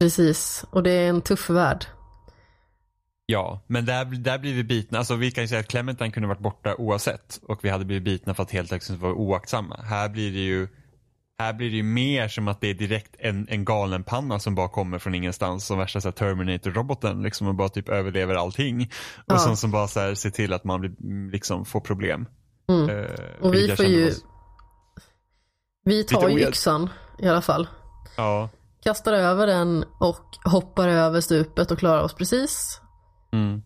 Precis, 0.00 0.64
och 0.70 0.82
det 0.82 0.90
är 0.90 1.08
en 1.08 1.20
tuff 1.20 1.50
värld. 1.50 1.86
Ja, 3.30 3.60
men 3.66 3.84
där, 3.84 4.04
där 4.04 4.38
blir 4.38 4.54
vi 4.54 4.64
bitna. 4.64 4.98
Alltså 4.98 5.14
vi 5.14 5.30
kan 5.30 5.44
ju 5.44 5.48
säga 5.48 5.60
att 5.60 5.68
Clementine 5.68 6.10
kunde 6.10 6.28
varit 6.28 6.40
borta 6.40 6.74
oavsett 6.76 7.40
och 7.42 7.64
vi 7.64 7.68
hade 7.68 7.84
blivit 7.84 8.04
bitna 8.04 8.34
för 8.34 8.42
att 8.42 8.50
helt 8.50 8.72
enkelt 8.72 9.00
vara 9.00 9.14
oaktsamma. 9.14 9.80
Här 9.84 10.08
blir 10.08 10.32
det 10.32 10.38
ju 10.38 10.68
här 11.38 11.52
blir 11.52 11.70
det 11.70 11.76
ju 11.76 11.82
mer 11.82 12.28
som 12.28 12.48
att 12.48 12.60
det 12.60 12.70
är 12.70 12.74
direkt 12.74 13.16
en, 13.18 13.46
en 13.50 13.64
galen 13.64 14.04
panna 14.04 14.38
som 14.38 14.54
bara 14.54 14.68
kommer 14.68 14.98
från 14.98 15.14
ingenstans 15.14 15.66
som 15.66 15.78
värsta 15.78 16.12
Terminator-roboten 16.12 17.22
liksom 17.22 17.46
och 17.46 17.54
bara 17.54 17.68
typ 17.68 17.88
överlever 17.88 18.34
allting. 18.34 18.90
Och 19.16 19.34
ja. 19.34 19.38
som, 19.38 19.56
som 19.56 19.70
bara 19.70 19.88
så 19.88 20.00
här, 20.00 20.14
ser 20.14 20.30
till 20.30 20.52
att 20.52 20.64
man 20.64 20.80
blir, 20.80 20.92
liksom 21.30 21.64
får 21.64 21.80
problem. 21.80 22.26
Mm. 22.68 22.90
Uh, 22.90 23.06
och 23.40 23.54
vi 23.54 23.76
får 23.76 23.84
ju, 23.84 24.14
vi 25.84 26.04
tar 26.04 26.28
ju 26.28 26.48
yxan 26.48 26.90
i 27.18 27.28
alla 27.28 27.42
fall. 27.42 27.68
Ja. 28.16 28.48
Kastar 28.84 29.12
över 29.12 29.46
den 29.46 29.84
och 30.00 30.24
hoppar 30.44 30.88
över 30.88 31.20
stupet 31.20 31.70
och 31.70 31.78
klarar 31.78 32.02
oss 32.02 32.14
precis. 32.14 32.80
Mm. 33.32 33.62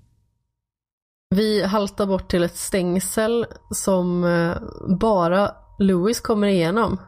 Vi 1.35 1.63
haltar 1.63 2.07
bort 2.07 2.31
till 2.31 2.43
ett 2.43 2.57
stängsel 2.57 3.47
som 3.71 4.25
eh, 4.25 4.57
bara 4.99 5.55
Louis 5.79 6.21
kommer 6.21 6.47
igenom. 6.47 7.01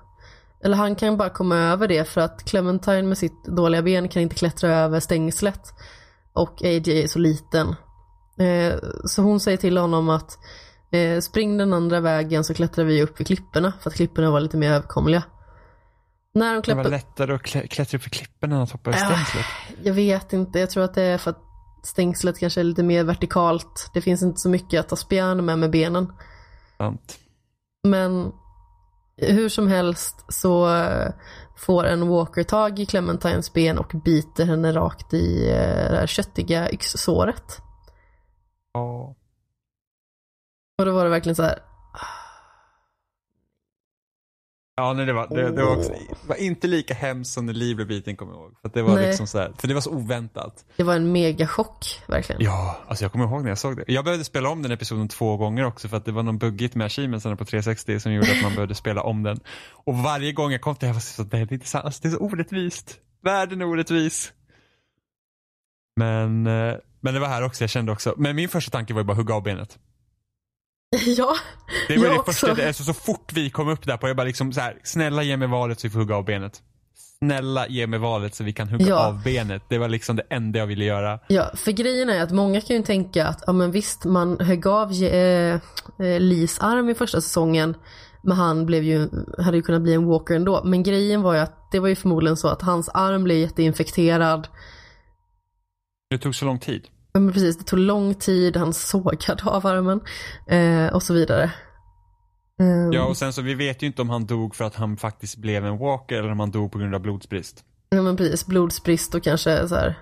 Eller 0.64 0.76
han 0.76 0.94
kan 0.94 1.16
bara 1.16 1.30
komma 1.30 1.56
över 1.56 1.88
det 1.88 2.08
för 2.08 2.20
att 2.20 2.44
Clementine 2.44 3.02
med 3.02 3.18
sitt 3.18 3.44
dåliga 3.44 3.82
ben 3.82 4.08
kan 4.08 4.22
inte 4.22 4.34
klättra 4.34 4.70
över 4.70 5.00
stängslet. 5.00 5.74
Och 6.32 6.62
AJ 6.62 7.02
är 7.02 7.06
så 7.06 7.18
liten. 7.18 7.68
Eh, 8.38 8.74
så 9.04 9.22
hon 9.22 9.40
säger 9.40 9.56
till 9.56 9.78
honom 9.78 10.08
att 10.08 10.38
eh, 10.92 11.20
spring 11.20 11.58
den 11.58 11.72
andra 11.72 12.00
vägen 12.00 12.44
så 12.44 12.54
klättrar 12.54 12.84
vi 12.84 13.02
upp 13.02 13.20
vid 13.20 13.26
klipporna 13.26 13.72
för 13.80 13.90
att 13.90 13.96
klipporna 13.96 14.30
var 14.30 14.40
lite 14.40 14.56
mer 14.56 14.72
överkomliga. 14.72 15.22
När 16.34 16.54
de 16.54 16.62
klättrar... 16.62 16.84
Det 16.84 16.90
var 16.90 16.96
lättare 16.96 17.34
att 17.34 17.42
klättra 17.42 17.96
upp 17.96 18.02
för 18.02 18.10
klipporna 18.10 18.56
än 18.56 18.62
att 18.62 18.70
hoppa 18.70 18.90
över 18.90 18.98
stängslet. 18.98 19.46
Jag 19.82 19.94
vet 19.94 20.32
inte, 20.32 20.58
jag 20.58 20.70
tror 20.70 20.84
att 20.84 20.94
det 20.94 21.02
är 21.02 21.18
för 21.18 21.30
att 21.30 21.45
stängslet 21.86 22.38
kanske 22.38 22.60
är 22.60 22.64
lite 22.64 22.82
mer 22.82 23.04
vertikalt. 23.04 23.90
Det 23.94 24.00
finns 24.00 24.22
inte 24.22 24.40
så 24.40 24.48
mycket 24.48 24.80
att 24.80 24.88
ta 24.88 24.96
spjärn 24.96 25.44
med 25.44 25.58
med 25.58 25.70
benen. 25.70 26.12
Sant. 26.78 27.18
Men 27.88 28.32
hur 29.16 29.48
som 29.48 29.68
helst 29.68 30.24
så 30.28 30.74
eh, 30.74 31.12
får 31.56 31.84
en 31.84 32.08
walker 32.08 32.42
tag 32.42 32.78
i 32.78 32.86
Clementines 32.86 33.52
ben 33.52 33.78
och 33.78 33.92
biter 34.04 34.44
henne 34.44 34.72
rakt 34.72 35.14
i 35.14 35.48
eh, 35.50 35.90
det 35.90 35.96
här 35.96 36.06
köttiga 36.06 36.70
yxsåret. 36.70 37.60
Ja. 38.72 39.14
Och 40.78 40.86
då 40.86 40.92
var 40.92 41.04
det 41.04 41.10
verkligen 41.10 41.36
så 41.36 41.42
här. 41.42 41.58
Ja, 44.78 44.92
nej, 44.92 45.06
det, 45.06 45.12
var, 45.12 45.28
det, 45.28 45.50
det 45.50 45.64
var, 45.64 45.76
också, 45.76 45.92
var 46.26 46.36
inte 46.36 46.66
lika 46.66 46.94
hemskt 46.94 47.32
som 47.32 47.46
när 47.46 47.52
Liv 47.52 47.76
blev 47.76 47.88
biten 47.88 48.16
kommer 48.16 48.32
jag 48.32 48.40
ihåg. 48.42 48.54
För 48.62 48.70
det 48.74 48.82
var 48.82 48.94
nej. 48.94 49.06
liksom 49.06 49.26
så 49.26 49.38
här, 49.38 49.52
för 49.58 49.68
det 49.68 49.74
var 49.74 49.80
så 49.80 49.90
oväntat. 49.90 50.64
Det 50.76 50.82
var 50.82 50.94
en 50.94 51.12
megachock, 51.12 52.02
verkligen. 52.06 52.42
Ja, 52.42 52.78
alltså 52.88 53.04
jag 53.04 53.12
kommer 53.12 53.24
ihåg 53.24 53.42
när 53.42 53.48
jag 53.48 53.58
såg 53.58 53.76
det. 53.76 53.84
Jag 53.86 54.04
behövde 54.04 54.24
spela 54.24 54.48
om 54.48 54.62
den 54.62 54.72
episoden 54.72 55.08
två 55.08 55.36
gånger 55.36 55.64
också 55.64 55.88
för 55.88 55.96
att 55.96 56.04
det 56.04 56.12
var 56.12 56.22
någon 56.22 56.38
buggigt 56.38 56.74
med 56.74 56.84
achievementsarna 56.84 57.36
på 57.36 57.44
360 57.44 58.00
som 58.00 58.12
gjorde 58.12 58.32
att 58.32 58.42
man 58.42 58.54
behövde 58.54 58.74
spela 58.74 59.02
om 59.02 59.22
den. 59.22 59.40
Och 59.72 59.94
varje 59.94 60.32
gång 60.32 60.52
jag 60.52 60.60
kom 60.60 60.74
till 60.74 60.80
det, 60.80 60.86
jag 60.86 60.94
var 60.94 61.00
så, 61.00 61.22
det 61.22 61.36
är 61.36 61.52
inte 61.52 61.66
sant, 61.66 61.84
alltså, 61.84 62.02
det 62.02 62.08
är 62.08 62.12
så 62.12 62.18
orättvist. 62.18 62.98
Världen 63.22 63.60
är 63.60 63.66
orättvis. 63.66 64.32
Men, 65.96 66.46
eh, 66.46 66.74
men 67.00 67.14
det 67.14 67.20
var 67.20 67.28
här 67.28 67.42
också, 67.44 67.62
jag 67.62 67.70
kände 67.70 67.92
också, 67.92 68.14
men 68.16 68.36
min 68.36 68.48
första 68.48 68.70
tanke 68.70 68.94
var 68.94 69.00
ju 69.00 69.04
bara 69.04 69.16
hugga 69.16 69.34
av 69.34 69.42
benet. 69.42 69.78
Ja, 71.16 71.36
det 71.88 71.96
var 71.96 72.04
jag 72.04 72.14
det 72.14 72.18
också. 72.18 72.32
första, 72.32 72.66
alltså, 72.66 72.84
så 72.84 72.94
fort 72.94 73.32
vi 73.32 73.50
kom 73.50 73.68
upp 73.68 73.86
där 73.86 73.96
på, 73.96 74.08
jag 74.08 74.16
bara 74.16 74.26
liksom 74.26 74.52
så 74.52 74.60
här, 74.60 74.78
snälla 74.84 75.22
ge 75.22 75.36
mig 75.36 75.48
valet 75.48 75.80
så 75.80 75.86
vi 75.86 75.92
får 75.92 75.98
hugga 75.98 76.16
av 76.16 76.24
benet. 76.24 76.62
Snälla 77.18 77.68
ge 77.68 77.86
mig 77.86 77.98
valet 77.98 78.34
så 78.34 78.44
vi 78.44 78.52
kan 78.52 78.68
hugga 78.68 78.86
ja. 78.86 79.06
av 79.06 79.22
benet. 79.22 79.62
Det 79.68 79.78
var 79.78 79.88
liksom 79.88 80.16
det 80.16 80.22
enda 80.30 80.58
jag 80.58 80.66
ville 80.66 80.84
göra. 80.84 81.20
Ja, 81.28 81.50
för 81.54 81.72
grejen 81.72 82.10
är 82.10 82.22
att 82.22 82.30
många 82.30 82.60
kan 82.60 82.76
ju 82.76 82.82
tänka 82.82 83.26
att, 83.26 83.42
ja 83.46 83.52
men 83.52 83.70
visst 83.70 84.04
man 84.04 84.40
högg 84.40 84.66
av 84.66 84.92
eh, 84.92 85.54
eh, 85.54 85.60
Lis 86.20 86.58
arm 86.58 86.88
i 86.88 86.94
första 86.94 87.20
säsongen. 87.20 87.76
Men 88.22 88.36
han 88.36 88.66
blev 88.66 88.82
ju, 88.82 89.08
hade 89.38 89.56
ju 89.56 89.62
kunnat 89.62 89.82
bli 89.82 89.94
en 89.94 90.06
walker 90.06 90.34
ändå. 90.34 90.64
Men 90.64 90.82
grejen 90.82 91.22
var 91.22 91.34
ju 91.34 91.40
att 91.40 91.70
det 91.72 91.80
var 91.80 91.88
ju 91.88 91.94
förmodligen 91.94 92.36
så 92.36 92.48
att 92.48 92.62
hans 92.62 92.88
arm 92.88 93.24
blev 93.24 93.38
jätteinfekterad. 93.38 94.48
Det 96.10 96.18
tog 96.18 96.34
så 96.34 96.44
lång 96.44 96.58
tid. 96.58 96.88
Men 97.20 97.32
precis, 97.32 97.58
det 97.58 97.64
tog 97.64 97.78
lång 97.78 98.14
tid, 98.14 98.56
han 98.56 98.72
sågade 98.72 99.42
av 99.44 99.66
armen 99.66 100.00
eh, 100.48 100.94
och 100.94 101.02
så 101.02 101.14
vidare. 101.14 101.52
Um, 102.60 102.92
Ja, 102.92 103.04
och 103.04 103.16
sen 103.16 103.32
så 103.32 103.42
vi 103.42 103.54
vet 103.54 103.82
ju 103.82 103.86
inte 103.86 104.02
om 104.02 104.10
han 104.10 104.26
dog 104.26 104.54
för 104.54 104.64
att 104.64 104.74
han 104.74 104.96
faktiskt 104.96 105.36
blev 105.36 105.66
en 105.66 105.78
walker 105.78 106.16
eller 106.16 106.30
om 106.30 106.40
han 106.40 106.50
dog 106.50 106.72
på 106.72 106.78
grund 106.78 106.94
av 106.94 107.00
blodsbrist. 107.00 107.64
Ja 107.88 108.02
men 108.02 108.16
precis, 108.16 108.46
blodsbrist 108.46 109.14
och 109.14 109.22
kanske 109.22 109.68
så 109.68 109.74
här 109.74 109.98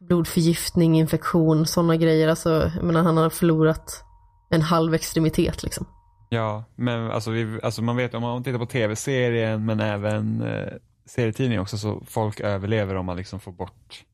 blodförgiftning, 0.00 0.98
infektion, 0.98 1.66
sådana 1.66 1.96
grejer. 1.96 2.28
Alltså, 2.28 2.72
jag 2.76 2.84
menar 2.84 3.02
han 3.02 3.16
har 3.16 3.30
förlorat 3.30 4.04
en 4.50 4.62
halv 4.62 4.94
extremitet 4.94 5.62
liksom. 5.62 5.86
Ja, 6.28 6.64
men 6.76 7.10
alltså, 7.10 7.30
vi, 7.30 7.60
alltså 7.62 7.82
man 7.82 7.96
vet 7.96 8.14
om 8.14 8.22
man 8.22 8.44
tittar 8.44 8.58
på 8.58 8.66
tv-serien 8.66 9.64
men 9.66 9.80
även 9.80 10.42
eh, 10.42 10.72
serietidningar 11.06 11.62
också 11.62 11.78
så 11.78 12.02
folk 12.06 12.40
överlever 12.40 12.94
om 12.94 13.06
man 13.06 13.16
liksom 13.16 13.40
får 13.40 13.52
bort 13.52 14.04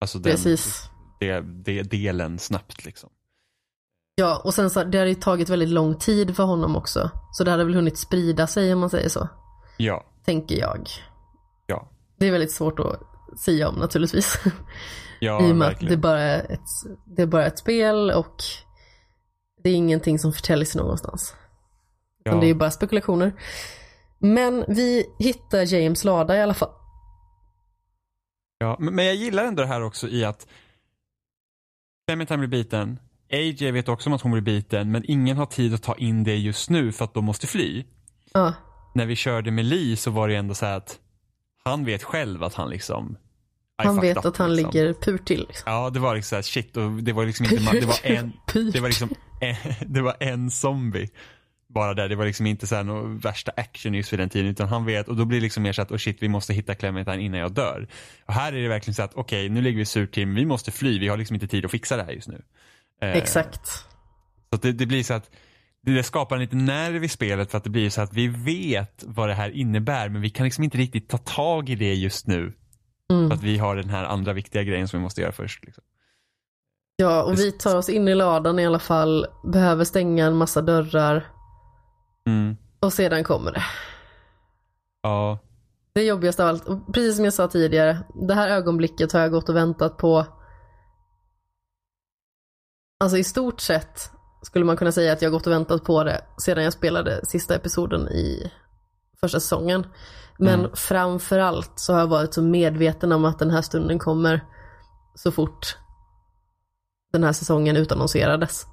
alltså 0.00 0.18
den, 0.18 0.32
Precis. 0.32 0.90
Det, 1.20 1.40
det, 1.40 1.82
delen 1.82 2.38
snabbt 2.38 2.84
liksom. 2.84 3.10
Ja, 4.14 4.40
och 4.44 4.54
sen 4.54 4.70
så 4.70 4.84
det 4.84 4.98
hade 4.98 5.10
ju 5.10 5.14
tagit 5.14 5.48
väldigt 5.48 5.68
lång 5.68 5.98
tid 5.98 6.36
för 6.36 6.42
honom 6.44 6.76
också. 6.76 7.10
Så 7.32 7.44
det 7.44 7.50
hade 7.50 7.64
väl 7.64 7.74
hunnit 7.74 7.98
sprida 7.98 8.46
sig 8.46 8.72
om 8.72 8.80
man 8.80 8.90
säger 8.90 9.08
så. 9.08 9.28
Ja, 9.76 10.04
Tänker 10.24 10.58
jag. 10.58 10.88
ja, 11.66 11.88
Det 12.18 12.26
är 12.26 12.32
väldigt 12.32 12.52
svårt 12.52 12.78
att 12.80 13.00
säga 13.40 13.68
om 13.68 13.74
naturligtvis. 13.74 14.40
ja, 15.20 15.48
I 15.48 15.52
och 15.52 15.56
med 15.56 15.68
att 15.68 15.74
det 15.74 15.80
verkligen. 15.80 16.00
bara 16.00 16.20
är 16.22 16.52
ett, 16.52 16.60
det 17.16 17.22
är 17.22 17.26
bara 17.26 17.46
ett 17.46 17.58
spel 17.58 18.10
och 18.10 18.36
det 19.62 19.70
är 19.70 19.74
ingenting 19.74 20.18
som 20.18 20.32
förtäljs 20.32 20.76
någonstans. 20.76 21.34
Ja. 22.24 22.34
Det 22.34 22.46
är 22.46 22.48
ju 22.48 22.54
bara 22.54 22.70
spekulationer. 22.70 23.32
Men 24.18 24.64
vi 24.68 25.06
hittar 25.18 25.74
James 25.74 26.04
lada 26.04 26.36
i 26.36 26.42
alla 26.42 26.54
fall. 26.54 26.70
Ja, 28.58 28.76
men 28.78 29.04
jag 29.04 29.14
gillar 29.14 29.44
ändå 29.44 29.62
det 29.62 29.68
här 29.68 29.82
också 29.82 30.08
i 30.08 30.24
att 30.24 30.46
Clementine 32.08 32.38
blir 32.38 32.48
biten, 32.48 32.98
AJ 33.32 33.70
vet 33.70 33.88
också 33.88 34.10
om 34.10 34.14
att 34.14 34.22
hon 34.22 34.32
blir 34.32 34.42
biten 34.42 34.90
men 34.90 35.04
ingen 35.10 35.36
har 35.36 35.46
tid 35.46 35.74
att 35.74 35.82
ta 35.82 35.94
in 35.94 36.24
det 36.24 36.36
just 36.36 36.70
nu 36.70 36.92
för 36.92 37.04
att 37.04 37.14
de 37.14 37.24
måste 37.24 37.46
fly. 37.46 37.84
Ja, 38.32 38.54
När 38.94 39.06
vi 39.06 39.16
körde 39.16 39.50
med 39.50 39.64
Lee 39.64 39.96
så 39.96 40.10
var 40.10 40.28
det 40.28 40.36
ändå 40.36 40.54
så 40.54 40.66
att 40.66 40.98
han 41.64 41.84
vet 41.84 42.02
själv 42.02 42.42
att 42.42 42.54
han 42.54 42.70
liksom 42.70 43.16
I 43.82 43.86
han 43.86 44.00
vet 44.00 44.16
up, 44.16 44.24
att 44.24 44.36
han 44.36 44.56
liksom. 44.56 44.72
ligger 44.72 44.92
pur 44.92 45.18
till. 45.18 45.46
Liksom. 45.48 45.72
Ja, 45.72 45.90
det 45.90 46.00
var 46.00 46.14
liksom 46.14 46.42
shit 46.42 46.76
och 46.76 46.90
det 46.90 47.12
var 47.12 47.26
liksom 47.26 47.46
inte, 47.46 47.56
det 47.80 47.86
var 47.86 47.98
en, 48.02 48.32
det 48.72 48.80
var 48.80 48.88
liksom 48.88 49.08
en, 49.40 49.56
det 49.94 50.00
var 50.02 50.16
en 50.20 50.50
zombie 50.50 51.10
bara 51.68 51.94
där. 51.94 52.08
Det 52.08 52.16
var 52.16 52.24
liksom 52.24 52.46
inte 52.46 52.66
så 52.66 52.74
här 52.74 52.84
något 52.84 53.24
värsta 53.24 53.52
action 53.56 53.94
just 53.94 54.12
vid 54.12 54.20
den 54.20 54.28
tiden 54.28 54.50
utan 54.50 54.68
han 54.68 54.84
vet 54.84 55.08
och 55.08 55.16
då 55.16 55.24
blir 55.24 55.38
det 55.38 55.42
liksom 55.42 55.62
mer 55.62 55.72
så 55.72 55.82
att 55.82 55.92
oh 55.92 55.98
shit 55.98 56.22
vi 56.22 56.28
måste 56.28 56.52
hitta 56.54 56.74
Clementine 56.74 57.22
innan 57.22 57.40
jag 57.40 57.52
dör. 57.52 57.88
Och 58.26 58.34
här 58.34 58.52
är 58.52 58.62
det 58.62 58.68
verkligen 58.68 58.94
så 58.94 59.02
att 59.02 59.14
okej 59.14 59.48
nu 59.48 59.62
ligger 59.62 59.78
vi 59.78 59.84
surt 59.84 60.14
till 60.14 60.26
vi 60.26 60.46
måste 60.46 60.70
fly, 60.70 60.98
vi 60.98 61.08
har 61.08 61.16
liksom 61.16 61.34
inte 61.34 61.46
tid 61.48 61.64
att 61.64 61.70
fixa 61.70 61.96
det 61.96 62.02
här 62.02 62.12
just 62.12 62.28
nu. 62.28 62.42
Eh, 63.02 63.16
Exakt. 63.16 63.66
Så 64.52 64.58
det, 64.62 64.72
det 64.72 64.86
blir 64.86 65.02
så 65.02 65.14
att 65.14 65.30
det 65.82 66.02
skapar 66.02 66.36
en 66.36 66.42
liten 66.42 66.64
nerv 66.64 67.04
i 67.04 67.08
spelet 67.08 67.50
för 67.50 67.58
att 67.58 67.64
det 67.64 67.70
blir 67.70 67.90
så 67.90 68.00
att 68.00 68.12
vi 68.12 68.28
vet 68.28 69.04
vad 69.06 69.28
det 69.28 69.34
här 69.34 69.50
innebär 69.50 70.08
men 70.08 70.22
vi 70.22 70.30
kan 70.30 70.44
liksom 70.44 70.64
inte 70.64 70.78
riktigt 70.78 71.08
ta 71.08 71.18
tag 71.18 71.68
i 71.68 71.74
det 71.74 71.94
just 71.94 72.26
nu. 72.26 72.52
Mm. 73.10 73.28
För 73.28 73.36
att 73.36 73.42
vi 73.42 73.58
har 73.58 73.76
den 73.76 73.90
här 73.90 74.04
andra 74.04 74.32
viktiga 74.32 74.62
grejen 74.62 74.88
som 74.88 75.00
vi 75.00 75.02
måste 75.02 75.20
göra 75.20 75.32
först. 75.32 75.64
Liksom. 75.64 75.84
Ja, 76.96 77.22
och 77.22 77.38
vi 77.38 77.52
tar 77.52 77.76
oss 77.76 77.88
in 77.88 78.08
i 78.08 78.14
ladan 78.14 78.58
i 78.58 78.66
alla 78.66 78.78
fall. 78.78 79.26
Behöver 79.44 79.84
stänga 79.84 80.26
en 80.26 80.36
massa 80.36 80.62
dörrar. 80.62 81.26
Mm. 82.28 82.56
Och 82.80 82.92
sedan 82.92 83.24
kommer 83.24 83.52
det. 83.52 83.62
Ja, 85.02 85.38
Det 85.92 86.02
jobbigaste 86.04 86.42
av 86.42 86.48
allt, 86.48 86.64
och 86.68 86.86
precis 86.94 87.16
som 87.16 87.24
jag 87.24 87.34
sa 87.34 87.48
tidigare, 87.48 87.98
det 88.28 88.34
här 88.34 88.48
ögonblicket 88.48 89.12
har 89.12 89.20
jag 89.20 89.30
gått 89.30 89.48
och 89.48 89.56
väntat 89.56 89.96
på. 89.96 90.26
Alltså 93.00 93.18
i 93.18 93.24
stort 93.24 93.60
sett 93.60 94.10
skulle 94.42 94.64
man 94.64 94.76
kunna 94.76 94.92
säga 94.92 95.12
att 95.12 95.22
jag 95.22 95.30
har 95.30 95.32
gått 95.38 95.46
och 95.46 95.52
väntat 95.52 95.84
på 95.84 96.04
det 96.04 96.24
sedan 96.38 96.64
jag 96.64 96.72
spelade 96.72 97.26
sista 97.26 97.54
episoden 97.54 98.08
i 98.08 98.52
första 99.20 99.40
säsongen. 99.40 99.86
Men 100.38 100.60
Mm. 100.60 100.70
framförallt 100.74 101.72
så 101.78 101.92
har 101.92 102.00
jag 102.00 102.06
varit 102.06 102.34
så 102.34 102.42
medveten 102.42 103.12
om 103.12 103.24
att 103.24 103.38
den 103.38 103.50
här 103.50 103.62
stunden 103.62 103.98
kommer 103.98 104.40
så 105.14 105.32
fort 105.32 105.76
den 107.12 107.24
här 107.24 107.32
säsongen 107.32 107.76
utannonserades. 107.76 108.66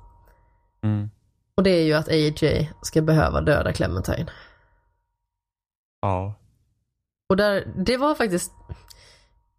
mm. 0.84 1.10
Och 1.58 1.64
det 1.64 1.70
är 1.70 1.84
ju 1.84 1.94
att 1.94 2.08
AJ 2.08 2.72
ska 2.82 3.02
behöva 3.02 3.42
döda 3.42 3.74
Clementine. 3.74 4.26
ja. 6.02 6.34
Och 7.30 7.38
där, 7.38 7.74
det 7.76 7.98
var 7.98 8.16
faktiskt, 8.16 8.52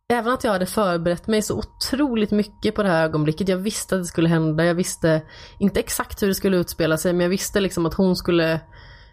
även 0.08 0.33
att 0.33 0.44
jag 0.44 0.52
hade 0.52 0.66
förberett 0.66 1.26
mig 1.26 1.42
så 1.42 1.58
otroligt 1.58 2.31
mycket 2.31 2.75
på 2.75 2.83
det 2.83 2.89
här 2.89 3.05
ögonblicket. 3.05 3.49
Jag 3.49 3.57
visste 3.57 3.94
att 3.94 4.00
det 4.00 4.07
skulle 4.07 4.28
hända, 4.28 4.65
jag 4.65 4.75
visste 4.75 5.23
inte 5.58 5.81
exakt 5.81 6.23
hur 6.23 6.28
det 6.28 6.34
skulle 6.34 6.57
utspela 6.57 6.97
sig 6.99 7.12
men 7.12 7.20
jag 7.20 7.28
visste 7.28 7.60
liksom 7.60 7.86
att 7.86 7.94
hon 7.94 8.16
skulle, 8.16 8.60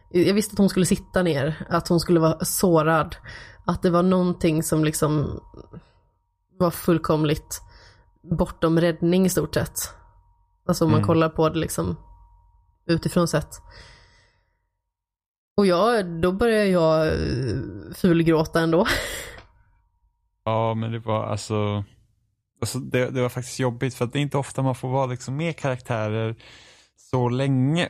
jag 0.10 0.34
visste 0.34 0.54
att 0.54 0.58
hon 0.58 0.70
skulle 0.70 0.86
sitta 0.86 1.24
ner, 1.24 1.66
att 1.70 1.88
hon 1.88 2.00
skulle 2.00 2.20
vara 2.20 2.46
sårad. 2.46 3.16
Att 3.66 3.82
det 3.82 3.90
var 3.90 4.04
någonting 4.04 4.64
som 4.64 4.84
liksom 4.86 5.42
var 6.60 6.72
fullkomligt 6.72 7.62
bortom 8.22 8.80
räddning 8.82 9.26
i 9.26 9.30
stort 9.30 9.54
sett. 9.54 9.80
Alltså 10.68 10.86
om 10.86 10.92
man 10.92 10.98
Mm. 11.00 11.08
kollar 11.08 11.30
på 11.30 11.50
det 11.50 11.60
liksom 11.60 11.98
utifrån 12.86 13.28
sett. 13.28 13.50
Och 15.58 15.66
jag, 15.66 16.06
då 16.22 16.32
började 16.32 16.68
jag 16.68 17.08
eh, 17.08 17.14
fulgråta 17.96 18.62
ändå. 18.62 18.88
Ja, 20.46 20.74
men 20.74 20.92
det 20.92 21.00
var 21.00 21.24
alltså, 21.26 21.84
alltså 22.62 22.80
det, 22.80 23.10
det 23.10 23.22
var 23.22 23.30
faktiskt 23.30 23.60
jobbigt 23.60 23.96
för 23.96 24.06
att 24.06 24.14
det 24.14 24.20
är 24.20 24.22
inte 24.22 24.38
ofta 24.38 24.62
man 24.62 24.76
får 24.76 24.90
vara 24.90 25.06
liksom 25.06 25.36
med 25.38 25.58
karaktärer 25.58 26.36
så 26.96 27.30
länge 27.30 27.90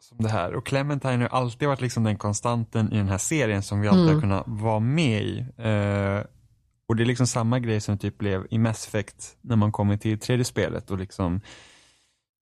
som 0.00 0.18
det 0.18 0.28
här. 0.28 0.54
Och 0.54 0.66
Clementine 0.66 1.22
har 1.22 1.28
alltid 1.28 1.68
varit 1.68 1.80
liksom 1.80 2.04
den 2.04 2.16
konstanten 2.16 2.92
i 2.92 2.96
den 2.96 3.08
här 3.08 3.18
serien 3.18 3.62
som 3.62 3.80
vi 3.80 3.88
alltid 3.88 4.02
Mm. 4.02 4.14
har 4.14 4.20
kunnat 4.20 4.44
vara 4.46 4.80
med 4.80 5.22
i. 5.22 5.38
Eh, 5.38 6.20
och 6.88 6.96
det 6.96 7.02
är 7.02 7.06
liksom 7.06 7.26
samma 7.26 7.58
grej 7.58 7.80
som 7.80 7.98
typ 7.98 8.18
blev 8.18 8.46
i 8.50 8.58
Mass 8.58 8.86
Effect 8.86 9.36
när 9.40 9.56
man 9.56 9.72
kommer 9.72 9.96
till 9.96 10.18
tredje 10.18 10.44
spelet 10.44 10.90
och 10.90 10.98
liksom 10.98 11.40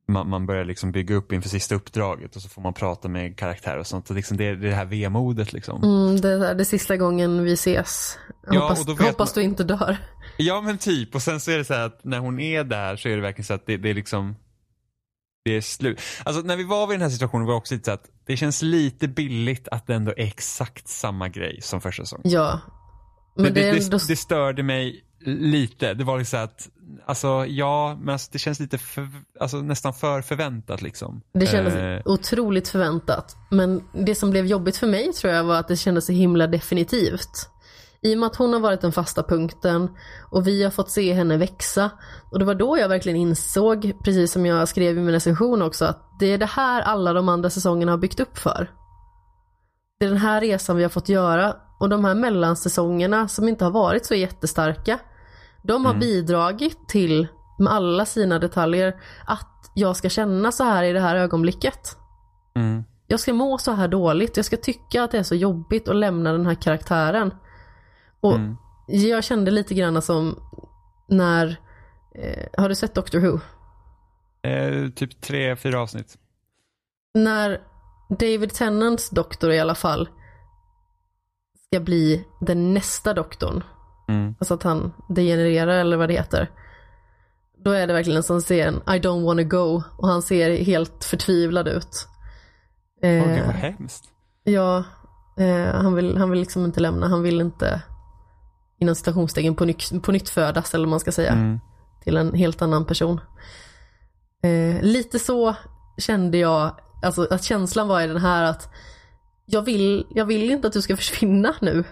man, 0.10 0.30
man 0.30 0.46
börjar 0.46 0.66
liksom 0.66 0.92
bygga 0.92 1.16
upp 1.16 1.32
inför 1.32 1.50
sista 1.50 1.76
uppdraget 1.76 2.36
och 2.36 2.42
så 2.42 2.50
får 2.50 2.62
man 2.62 2.74
prata 2.74 3.08
med 3.08 3.38
karaktärer 3.38 3.78
och 3.78 3.88
sånt. 3.88 4.10
Och 4.10 4.16
liksom 4.16 4.38
det, 4.38 4.56
det 4.56 4.68
är 4.68 4.70
det 4.70 4.76
här 4.76 4.86
vemodet 4.86 5.54
liksom. 5.54 5.84
Mm, 5.84 6.22
det 6.22 6.48
är 6.50 6.56
det 6.56 6.66
sista 6.66 6.98
gången 6.98 7.44
vi 7.44 7.54
ses. 7.54 8.18
Ja, 8.52 8.60
hoppas 9.00 9.36
man- 9.36 9.42
du 9.42 9.42
inte 9.44 9.64
dör. 9.64 9.98
Ja 10.38 10.62
men 10.62 10.78
typ 10.78 11.16
och 11.16 11.22
sen 11.22 11.40
så 11.40 11.52
är 11.52 11.58
det 11.58 11.66
så 11.66 11.74
här 11.74 11.86
att 11.86 12.04
när 12.04 12.20
hon 12.20 12.40
är 12.40 12.64
där 12.64 12.96
så 12.96 13.10
är 13.10 13.16
det 13.16 13.22
verkligen 13.22 13.46
så 13.46 13.54
att 13.54 13.66
det, 13.66 13.78
det 13.78 13.90
är 13.90 13.94
liksom 13.94 14.36
det 15.46 15.52
är 15.52 15.62
slut. 15.62 16.02
Alltså 16.24 16.42
när 16.42 16.58
vi 16.58 16.64
var 16.64 16.88
vid 16.88 16.96
den 16.96 17.02
här 17.02 17.10
situationen 17.10 17.46
var 17.46 17.54
det 17.54 17.58
också 17.58 17.74
lite 17.74 17.86
så 17.86 17.92
att 17.92 18.06
det 18.26 18.38
känns 18.38 18.62
lite 18.62 19.08
billigt 19.08 19.68
att 19.68 19.88
det 19.88 19.94
ändå 19.94 20.12
är 20.12 20.24
exakt 20.24 20.88
samma 20.88 21.30
grej 21.30 21.60
som 21.62 21.82
första 21.82 22.04
säsongen. 22.04 22.32
Ja. 22.32 22.60
Men 23.36 23.54
det, 23.54 23.72
det, 23.72 23.90
det, 23.92 24.08
det, 24.08 24.16
störde 24.16 24.64
mig 24.64 25.04
lite. 25.26 25.94
Det 25.94 26.04
var 26.04 26.18
liksom 26.18 26.44
att, 26.44 26.70
alltså 27.06 27.46
ja, 27.48 27.98
men 28.00 28.10
alltså, 28.14 28.30
det 28.32 28.40
känns 28.40 28.60
lite 28.60 28.78
för, 28.78 29.08
alltså, 29.40 29.58
nästan 29.58 29.94
för 29.94 30.22
förväntat 30.22 30.82
liksom. 30.82 31.22
Det 31.34 31.48
kändes 31.48 31.76
Eh, 31.76 32.02
otroligt 32.06 32.68
förväntat. 32.68 33.36
Men 33.50 33.84
det 33.94 34.16
som 34.16 34.32
blev 34.32 34.46
jobbigt 34.46 34.78
för 34.78 34.88
mig 34.88 35.14
tror 35.14 35.34
jag 35.34 35.44
var 35.44 35.56
att 35.56 35.68
det 35.68 35.78
kändes 35.78 36.06
så 36.06 36.12
himla 36.12 36.48
definitivt. 36.48 37.50
I 38.02 38.16
och 38.16 38.20
med 38.20 38.28
att 38.28 38.36
hon 38.36 38.54
har 38.54 38.60
varit 38.60 38.82
den 38.82 38.92
fasta 38.92 39.24
punkten 39.24 39.90
och 40.32 40.48
vi 40.48 40.64
har 40.64 40.72
fått 40.72 40.92
se 40.92 41.14
henne 41.14 41.38
växa. 41.38 41.90
Och 42.32 42.40
det 42.40 42.46
var 42.46 42.56
då 42.56 42.78
jag 42.78 42.90
verkligen 42.90 43.18
insåg, 43.18 43.94
precis 44.04 44.32
som 44.32 44.46
jag 44.46 44.68
skrev 44.68 44.98
i 44.98 45.02
min 45.02 45.12
recension 45.12 45.62
också, 45.62 45.86
att 45.86 46.16
det 46.20 46.26
är 46.26 46.38
det 46.38 46.46
här 46.46 46.82
alla 46.82 47.14
de 47.14 47.30
andra 47.30 47.50
säsongerna 47.50 47.92
har 47.92 47.98
byggt 47.98 48.20
upp 48.20 48.38
för. 48.38 48.72
Det 50.00 50.06
är 50.06 50.10
den 50.10 50.18
här 50.18 50.42
resan 50.42 50.78
vi 50.78 50.84
har 50.84 50.90
fått 50.90 51.10
göra 51.10 51.56
och 51.80 51.90
de 51.90 52.06
här 52.06 52.16
mellansäsongerna 52.16 53.28
som 53.28 53.48
inte 53.48 53.64
har 53.66 53.72
varit 53.72 54.06
så 54.06 54.16
jättestarka. 54.16 55.00
De 55.64 55.86
har 55.86 55.94
bidragit 55.94 56.88
till, 56.90 57.28
med 57.60 57.74
alla 57.74 58.06
sina 58.06 58.40
detaljer, 58.40 58.96
att 59.26 59.72
jag 59.74 59.96
ska 59.98 60.10
känna 60.10 60.52
så 60.52 60.64
här 60.64 60.84
i 60.84 60.94
det 60.94 61.00
här 61.00 61.16
ögonblicket. 61.16 61.98
mm, 62.56 62.84
Jag 63.08 63.20
ska 63.20 63.34
må 63.34 63.58
så 63.58 63.72
här 63.72 63.88
dåligt, 63.88 64.38
jag 64.38 64.46
ska 64.46 64.58
tycka 64.58 65.04
att 65.04 65.12
det 65.12 65.18
är 65.18 65.24
så 65.24 65.36
jobbigt 65.36 65.88
att 65.88 65.96
lämna 65.96 66.32
den 66.32 66.46
här 66.46 66.56
karaktären. 66.56 67.34
Och 68.22 68.36
Mm. 68.36 68.58
jag 68.88 69.24
kände 69.24 69.52
lite 69.52 69.74
grann 69.74 70.02
som 70.02 70.36
när, 71.08 71.58
eh, 72.16 72.46
har 72.62 72.70
du 72.70 72.76
sett 72.76 72.96
Doctor 72.96 73.20
Who? 73.20 73.40
eh, 74.50 74.90
typ 74.90 75.22
tre, 75.22 75.56
fyra 75.56 75.82
avsnitt. 75.82 76.18
När 77.14 77.62
David 78.10 78.54
Tennants 78.54 79.10
doktor 79.10 79.52
i 79.52 79.60
alla 79.60 79.76
fall 79.76 80.10
ska 81.74 81.80
bli 81.80 82.26
den 82.40 82.74
nästa 82.74 83.14
doktorn. 83.14 83.64
Mm. 84.08 84.36
Alltså 84.40 84.54
att 84.54 84.64
han 84.64 84.94
degenererar 85.10 85.80
eller 85.80 85.98
vad 85.98 86.10
det 86.10 86.14
heter. 86.14 86.52
Då 87.64 87.72
är 87.72 87.88
det 87.88 87.94
verkligen 87.94 88.24
som 88.24 88.42
ser 88.42 88.68
en 88.68 88.76
I 88.76 89.00
don't 89.00 89.26
wanna 89.26 89.44
go 89.44 89.84
och 89.98 90.08
han 90.08 90.22
ser 90.22 90.64
helt 90.64 91.04
förtvivlad 91.04 91.68
ut. 91.68 92.08
Åh 93.04 93.10
Eh, 93.10 93.36
gud 93.36 93.46
vad 93.46 93.56
hemskt. 93.56 94.04
ja, 94.44 94.84
eh, 95.38 95.74
han, 95.74 95.94
vill, 95.94 96.18
han 96.18 96.30
vill 96.30 96.40
liksom 96.40 96.66
inte 96.66 96.80
lämna. 96.80 97.08
Han 97.08 97.24
vill 97.24 97.42
inte 97.42 97.82
inom 98.80 98.96
citationstecken 98.96 99.56
på, 99.56 99.66
nytt, 99.66 100.04
på 100.04 100.12
nytt 100.12 100.30
födas 100.30 100.74
eller 100.74 100.86
vad 100.86 100.90
man 100.90 101.00
ska 101.00 101.12
säga. 101.12 101.32
Mm. 101.32 101.60
till 102.04 102.18
en 102.18 102.34
helt 102.34 102.62
annan 102.62 102.86
person. 102.86 103.20
Eh, 104.44 104.82
lite 104.82 105.20
så 105.20 105.56
kände 105.98 106.38
jag, 106.38 106.72
alltså 107.02 107.28
att 107.32 107.44
känslan 107.44 107.88
var 107.88 108.02
i 108.02 108.08
den 108.08 108.22
här 108.22 108.44
att 108.44 108.70
jag 109.52 109.62
vill, 109.62 110.06
jag 110.10 110.26
vill 110.26 110.52
inte 110.52 110.68
att 110.68 110.74
du 110.74 110.82
ska 110.82 110.96
försvinna 110.98 111.56
nu. 111.62 111.84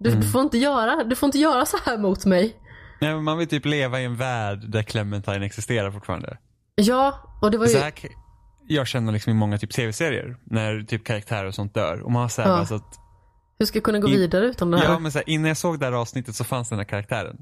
Du, 0.00 0.10
Mm. 0.10 0.20
du, 0.20 0.28
får 0.28 0.40
inte 0.42 0.58
göra, 0.58 1.04
du 1.04 1.16
får 1.16 1.26
inte 1.26 1.38
göra 1.38 1.66
så 1.66 1.76
här 1.84 1.98
mot 1.98 2.24
mig. 2.24 2.56
Nej, 3.00 3.14
men 3.14 3.24
man 3.24 3.38
vill 3.38 3.48
typ 3.48 3.64
leva 3.64 4.00
i 4.00 4.04
en 4.04 4.16
värld 4.16 4.70
där 4.70 4.82
Clementine 4.82 5.46
existerar 5.46 5.90
fortfarande. 5.90 6.38
Ja, 6.74 7.18
och 7.42 7.50
det 7.50 7.58
var 7.58 7.66
ju, 7.66 7.72
Så 7.72 7.78
här, 7.78 7.92
jag 8.66 8.86
känner 8.86 9.12
liksom 9.12 9.30
i 9.30 9.34
många 9.34 9.58
typ 9.58 9.70
tv-serier 9.72 10.36
när 10.44 10.82
typ 10.82 11.04
karaktärer 11.04 11.46
och 11.46 11.54
sånt 11.54 11.74
dör. 11.74 12.00
Och 12.02 12.12
man 12.12 12.22
har 12.22 12.28
så 12.28 12.42
här, 12.42 12.48
Ja. 12.48 12.56
bara 12.56 12.66
så 12.66 12.74
att, 12.74 12.98
hur 13.58 13.66
ska 13.66 13.76
jag 13.76 13.84
kunna 13.84 13.98
gå 13.98 14.08
in- 14.08 14.14
vidare 14.14 14.46
utan 14.46 14.70
det 14.70 14.78
här? 14.78 14.84
ja 14.84 14.98
men 14.98 15.12
så 15.12 15.18
här, 15.18 15.28
innan 15.28 15.48
jag 15.48 15.56
såg 15.56 15.80
det 15.80 15.86
här 15.86 15.92
avsnittet 15.92 16.34
så 16.34 16.44
fanns 16.44 16.68
den 16.68 16.78
här 16.78 16.84
karaktären. 16.86 17.36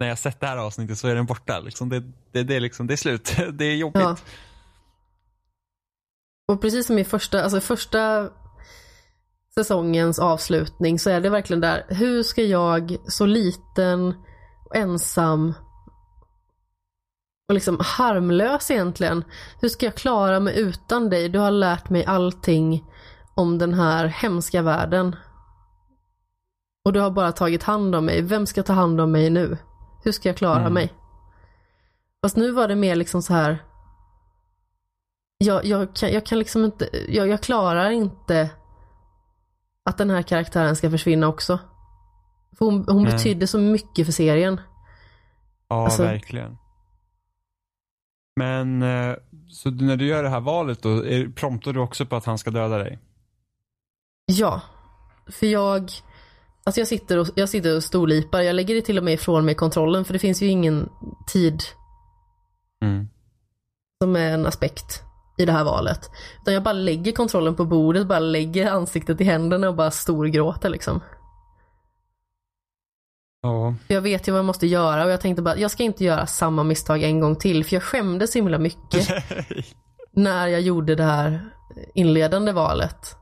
När 0.00 0.08
jag 0.08 0.18
sett 0.18 0.40
det 0.40 0.46
här 0.46 0.56
avsnittet 0.56 0.98
så 0.98 1.08
är 1.08 1.14
den 1.14 1.26
borta. 1.26 1.60
Liksom. 1.60 1.88
Det, 1.88 2.00
det, 2.32 2.42
det, 2.42 2.56
är 2.56 2.60
liksom, 2.60 2.86
det 2.86 2.94
är 2.94 2.96
slut. 2.96 3.36
Det 3.52 3.64
är 3.64 3.76
jobbigt. 3.76 4.02
Ja. 4.02 4.16
Och 6.48 6.60
precis 6.60 6.86
som 6.86 6.98
i 6.98 7.04
första, 7.04 7.42
alltså 7.42 7.60
första 7.60 8.30
säsongens 9.54 10.18
avslutning 10.18 10.98
så 10.98 11.10
är 11.10 11.20
det 11.20 11.30
verkligen 11.30 11.60
där, 11.60 11.86
hur 11.88 12.22
ska 12.22 12.42
jag 12.42 12.96
så 13.08 13.26
liten 13.26 14.14
och 14.64 14.76
ensam 14.76 15.54
och 17.48 17.54
liksom 17.54 17.78
harmlös 17.80 18.70
egentligen, 18.70 19.24
hur 19.60 19.68
ska 19.68 19.86
jag 19.86 19.94
klara 19.94 20.40
mig 20.40 20.60
utan 20.60 21.10
dig? 21.10 21.28
Du 21.28 21.38
har 21.38 21.50
lärt 21.50 21.90
mig 21.90 22.04
allting 22.04 22.84
om 23.34 23.58
den 23.58 23.74
här 23.74 24.06
hemska 24.06 24.62
världen. 24.62 25.16
Och 26.84 26.92
du 26.92 27.00
har 27.00 27.10
bara 27.10 27.32
tagit 27.32 27.62
hand 27.62 27.94
om 27.94 28.04
mig. 28.04 28.22
Vem 28.22 28.46
ska 28.46 28.62
ta 28.62 28.72
hand 28.72 29.00
om 29.00 29.12
mig 29.12 29.30
nu? 29.30 29.58
Hur 30.04 30.12
ska 30.12 30.28
jag 30.28 30.36
klara 30.36 30.60
Mm. 30.60 30.74
mig? 30.74 30.94
Fast 32.24 32.36
nu 32.36 32.50
var 32.50 32.68
det 32.68 32.74
mer 32.76 32.96
liksom 32.96 33.22
så 33.22 33.32
här 33.32 33.58
jag, 35.38 35.64
jag, 35.64 35.94
kan, 35.96 36.12
jag 36.12 36.26
kan 36.26 36.38
liksom 36.38 36.64
inte, 36.64 36.88
jag, 37.08 37.28
jag 37.28 37.40
klarar 37.40 37.90
inte 37.90 38.50
att 39.84 39.98
den 39.98 40.10
här 40.10 40.22
karaktären 40.22 40.76
ska 40.76 40.90
försvinna 40.90 41.28
också. 41.28 41.58
För 42.58 42.64
hon, 42.64 42.84
hon 42.88 43.02
Nej. 43.02 43.12
betydde 43.12 43.46
så 43.46 43.58
mycket 43.58 44.06
för 44.06 44.12
serien. 44.12 44.60
Ja, 45.68 45.84
Alltså- 45.84 46.02
verkligen. 46.02 46.56
Men, 48.36 48.82
eh, 48.82 49.14
så 49.48 49.70
när 49.70 49.96
du 49.96 50.06
gör 50.06 50.22
det 50.22 50.28
här 50.28 50.40
valet 50.40 50.82
då, 50.82 51.02
promptar 51.34 51.72
du 51.72 51.80
också 51.80 52.06
på 52.06 52.16
att 52.16 52.24
han 52.24 52.38
ska 52.38 52.50
döda 52.50 52.78
dig? 52.78 52.98
Ja, 54.26 54.60
för 55.26 55.46
jag, 55.46 55.90
alltså 56.64 56.80
jag 56.80 56.88
sitter 56.88 57.18
och, 57.18 57.26
jag 57.34 57.48
sitter 57.48 57.76
och 57.76 57.84
storlipar. 57.84 58.40
Jag 58.40 58.54
lägger 58.56 58.74
det 58.74 58.82
till 58.82 58.98
och 58.98 59.04
med 59.04 59.14
ifrån 59.14 59.44
mig 59.44 59.54
kontrollen 59.54 60.04
för 60.04 60.12
det 60.12 60.18
finns 60.18 60.42
ju 60.42 60.46
ingen 60.46 60.88
tid 61.26 61.62
Mm. 62.84 63.08
som 64.02 64.16
är 64.16 64.30
en 64.34 64.46
aspekt 64.46 65.02
i 65.42 65.46
det 65.46 65.52
här 65.52 65.64
valet. 65.64 66.10
Utan 66.40 66.54
jag 66.54 66.62
bara 66.62 66.72
lägger 66.72 67.12
kontrollen 67.12 67.54
på 67.54 67.64
bordet, 67.64 68.06
bara 68.06 68.18
lägger 68.18 68.70
ansiktet 68.70 69.20
i 69.20 69.24
händerna 69.24 69.68
och 69.68 69.74
bara 69.74 69.90
storgråter 69.90 70.68
liksom. 70.70 71.00
Ja. 73.42 73.74
Jag 73.88 74.00
vet 74.00 74.28
ju 74.28 74.32
vad 74.32 74.38
jag 74.38 74.44
måste 74.44 74.66
göra 74.66 75.04
och 75.04 75.10
jag 75.10 75.20
tänkte 75.20 75.42
bara, 75.42 75.56
jag 75.56 75.70
ska 75.70 75.82
inte 75.82 76.04
göra 76.04 76.26
samma 76.26 76.62
misstag 76.62 77.02
en 77.02 77.20
gång 77.20 77.36
till 77.36 77.64
för 77.64 77.74
jag 77.74 77.82
skämdes 77.82 78.32
så 78.32 78.38
himla 78.38 78.58
mycket 78.58 79.08
när 80.12 80.46
jag 80.46 80.60
gjorde 80.60 80.94
det 80.94 81.04
här 81.04 81.50
inledande 81.94 82.52
valet. 82.52 83.16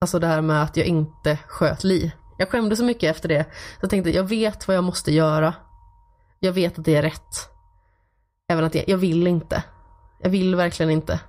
Alltså 0.00 0.18
det 0.18 0.26
här 0.26 0.40
med 0.40 0.62
att 0.62 0.76
jag 0.76 0.86
inte 0.86 1.38
sköt 1.46 1.84
Li. 1.84 2.12
Jag 2.38 2.50
skämdes 2.50 2.78
så 2.78 2.84
mycket 2.84 3.16
efter 3.16 3.28
det. 3.28 3.44
Så 3.44 3.78
jag 3.80 3.90
tänkte, 3.90 4.10
jag 4.10 4.24
vet 4.24 4.68
vad 4.68 4.76
jag 4.76 4.84
måste 4.84 5.12
göra. 5.12 5.54
Jag 6.40 6.52
vet 6.52 6.78
att 6.78 6.84
det 6.84 6.96
är 6.96 7.02
rätt. 7.02 7.50
Även 8.48 8.64
att 8.64 8.74
jag, 8.74 8.88
jag 8.88 8.98
vill 8.98 9.26
inte. 9.26 9.62
Jag 10.26 10.30
vill 10.30 10.54
verkligen 10.54 10.90
inte. 10.90 11.20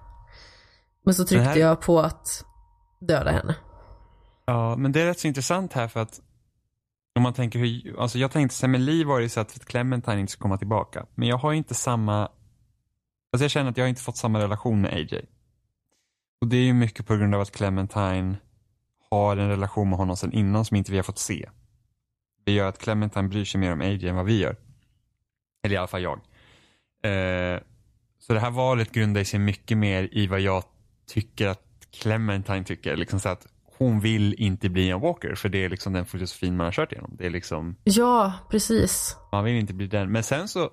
Men 1.06 1.14
så 1.14 1.26
tryckte 1.26 1.50
här- 1.50 1.58
jag 1.58 1.82
på 1.82 2.00
att 2.00 2.46
döda 3.00 3.32
henne. 3.32 3.56
Ja, 4.46 4.76
men 4.76 4.92
det 4.92 5.02
är 5.02 5.06
rätt 5.06 5.20
så 5.20 5.28
intressant 5.28 5.74
här 5.74 5.88
för 5.88 6.00
att 6.00 6.22
om 7.16 7.24
man 7.24 7.34
tänker 7.34 7.60
hur, 7.60 8.00
alltså 8.02 8.18
jag 8.18 8.32
tänkte 8.32 8.58
här, 8.62 8.68
med 8.68 8.82
Liv 8.82 9.08
var 9.08 9.22
det 9.22 9.30
så 9.30 9.40
att 9.40 9.66
Clementine 9.66 10.20
inte 10.20 10.32
ska 10.32 10.42
komma 10.42 10.58
tillbaka. 10.58 11.06
Men 11.16 11.28
jag 11.28 11.38
har 11.38 11.54
inte 11.54 11.74
samma, 11.74 12.22
alltså 13.32 13.44
jag 13.44 13.52
känner 13.52 13.72
att 13.72 13.78
jag 13.78 13.84
har 13.84 13.90
inte 13.90 14.02
fått 14.02 14.18
samma 14.18 14.40
relation 14.40 14.82
med 14.82 14.94
AJ. 14.94 15.26
Och 16.42 16.48
det 16.48 16.58
är 16.58 16.64
ju 16.64 16.74
mycket 16.74 17.08
på 17.08 17.16
grund 17.16 17.36
av 17.36 17.42
att 17.42 17.52
Clementine 17.52 18.36
har 19.12 19.38
en 19.38 19.50
relation 19.50 19.90
med 19.90 19.98
honom 19.98 20.18
sedan 20.18 20.34
innan 20.34 20.66
som 20.66 20.78
inte 20.78 20.92
vi 20.92 20.98
har 20.98 21.04
fått 21.04 21.20
se. 21.20 21.50
Det 22.46 22.52
gör 22.52 22.70
att 22.70 22.78
Clementine 22.78 23.28
bryr 23.28 23.46
sig 23.46 23.60
mer 23.62 23.74
om 23.74 23.82
AJ 23.82 24.08
än 24.08 24.16
vad 24.16 24.26
vi 24.26 24.40
gör. 24.40 24.56
Eller 25.64 25.76
i 25.76 25.78
alla 25.78 25.88
fall 25.88 26.02
jag. 26.02 26.20
Eh, 27.04 27.60
så 28.28 28.34
det 28.34 28.40
här 28.40 28.52
valet 28.52 28.92
grundar 28.92 29.24
sig 29.24 29.40
mycket 29.40 29.78
mer 29.78 30.10
i 30.12 30.28
vad 30.28 30.40
jag 30.40 30.64
tycker 31.08 31.48
att 31.48 31.62
Clementine 31.92 32.64
tycker. 32.64 32.96
Liksom 32.96 33.20
så 33.20 33.30
att 33.30 33.48
hon 33.78 34.00
vill 34.00 34.34
inte 34.38 34.70
bli 34.70 34.90
en 34.90 35.00
Walker 35.02 35.36
för 35.36 35.50
det 35.50 35.64
är 35.66 35.70
liksom 35.70 35.94
den 35.94 36.06
filosofin 36.06 36.58
man 36.58 36.66
har 36.66 36.72
kört 36.72 36.92
igenom. 36.92 37.12
Det 37.18 37.26
är 37.26 37.30
liksom, 37.30 37.76
Ja, 37.84 38.34
precis. 38.50 39.18
man 39.32 39.44
vill 39.44 39.56
inte 39.56 39.74
bli 39.74 39.88
den. 39.88 40.12
Men 40.12 40.24
sen 40.24 40.48
så... 40.48 40.72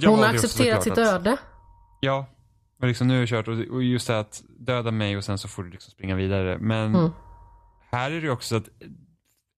så 0.00 0.08
Hon 0.10 0.18
har 0.18 0.26
accepterat 0.26 0.82
sitt 0.82 0.92
att- 0.92 0.98
öde. 0.98 1.36
Ja, 2.00 2.26
och 2.80 2.86
liksom 2.88 3.08
nu 3.08 3.14
har 3.14 3.20
jag 3.20 3.28
kört 3.28 3.48
och, 3.48 3.82
just 3.82 4.06
det 4.06 4.18
att 4.18 4.42
döda 4.58 4.90
mig 4.90 5.16
och 5.16 5.24
sen 5.24 5.38
så 5.38 5.48
får 5.48 5.62
du 5.62 5.70
liksom 5.70 5.90
springa 5.90 6.14
vidare. 6.14 6.58
Men 6.58 6.94
Mm. 6.94 7.10
här 7.90 8.10
är 8.10 8.20
det 8.20 8.30
också 8.30 8.56
att 8.56 8.68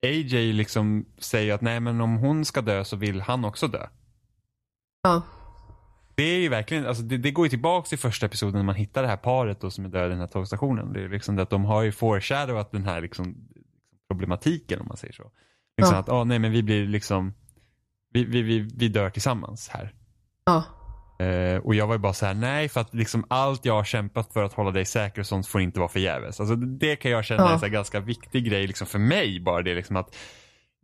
AJ 0.06 0.52
liksom 0.52 1.04
säger 1.18 1.54
att 1.54 1.60
nej 1.60 1.80
men 1.80 2.00
om 2.00 2.16
hon 2.16 2.44
ska 2.44 2.60
dö 2.62 2.84
så 2.84 2.96
vill 2.96 3.20
han 3.20 3.44
också 3.44 3.68
dö. 3.68 3.86
Ja. 5.02 5.22
Det 6.20 6.24
är 6.34 6.40
ju 6.40 6.48
verkligen, 6.48 6.86
alltså 6.86 7.02
det, 7.02 7.18
det 7.18 7.30
går 7.30 7.46
ju 7.46 7.50
tillbaka 7.50 7.88
till 7.88 7.98
första 7.98 8.26
episoden 8.26 8.54
när 8.56 8.62
man 8.62 8.74
hittar 8.74 9.02
det 9.02 9.08
här 9.08 9.16
paret 9.16 9.60
då 9.60 9.70
som 9.70 9.84
är 9.84 9.88
döda 9.88 10.06
i 10.06 10.08
den 10.08 10.18
här 10.20 10.26
tågstationen. 10.26 10.92
Det 10.92 11.02
är 11.04 11.08
liksom 11.08 11.36
det 11.36 11.42
att 11.42 11.50
de 11.50 11.64
har 11.64 11.82
ju 11.82 11.92
foreshadowat 11.92 12.72
den 12.72 12.84
här 12.84 13.00
liksom 13.00 13.48
problematiken 14.10 14.80
om 14.80 14.88
man 14.88 14.96
säger 14.96 15.14
så. 15.14 15.30
Liksom 15.78 15.94
Ja. 15.94 16.00
att, 16.00 16.08
ah, 16.08 16.24
nej 16.24 16.38
men 16.38 16.52
vi 16.52 16.62
blir 16.62 16.86
liksom, 16.86 17.34
vi, 18.12 18.24
vi, 18.24 18.42
vi, 18.42 18.58
vi 18.76 18.88
dör 18.88 19.10
tillsammans 19.10 19.68
här. 19.68 19.94
Ja. 20.44 20.64
Eh, 21.24 21.56
och 21.56 21.74
jag 21.74 21.86
var 21.86 21.94
ju 21.94 21.98
bara 21.98 22.12
så 22.12 22.26
här, 22.26 22.34
nej 22.34 22.68
för 22.68 22.80
att 22.80 22.94
liksom 22.94 23.24
allt 23.28 23.64
jag 23.64 23.74
har 23.74 23.84
kämpat 23.84 24.32
för 24.32 24.42
att 24.42 24.52
hålla 24.52 24.70
dig 24.70 24.84
säker 24.84 25.20
och 25.20 25.26
sånt 25.26 25.46
får 25.46 25.60
inte 25.60 25.78
vara 25.78 25.88
förgäves. 25.88 26.40
Alltså 26.40 26.56
det 26.56 26.96
kan 26.96 27.10
jag 27.10 27.24
känna 27.24 27.42
Ja. 27.42 27.58
är 27.60 27.64
en 27.64 27.72
ganska 27.72 28.00
viktig 28.00 28.44
grej 28.44 28.66
liksom 28.66 28.86
för 28.86 28.98
mig 28.98 29.40
bara 29.40 29.62
det 29.62 29.74
liksom 29.74 29.96
att 29.96 30.16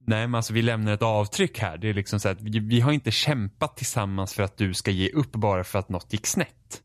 Nej 0.07 0.26
men 0.26 0.35
alltså 0.35 0.52
vi 0.52 0.62
lämnar 0.62 0.93
ett 0.93 1.02
avtryck 1.02 1.59
här. 1.59 1.78
Det 1.78 1.89
är 1.89 1.94
liksom 1.94 2.20
så 2.20 2.28
att 2.28 2.41
vi, 2.41 2.59
vi 2.59 2.81
har 2.81 2.93
inte 2.93 3.10
kämpat 3.10 3.76
tillsammans 3.76 4.35
för 4.35 4.43
att 4.43 4.57
du 4.57 4.75
ska 4.75 4.91
ge 4.91 5.10
upp 5.10 5.33
bara 5.33 5.65
för 5.65 5.78
att 5.78 5.89
något 5.89 6.12
gick 6.12 6.26
snett. 6.26 6.81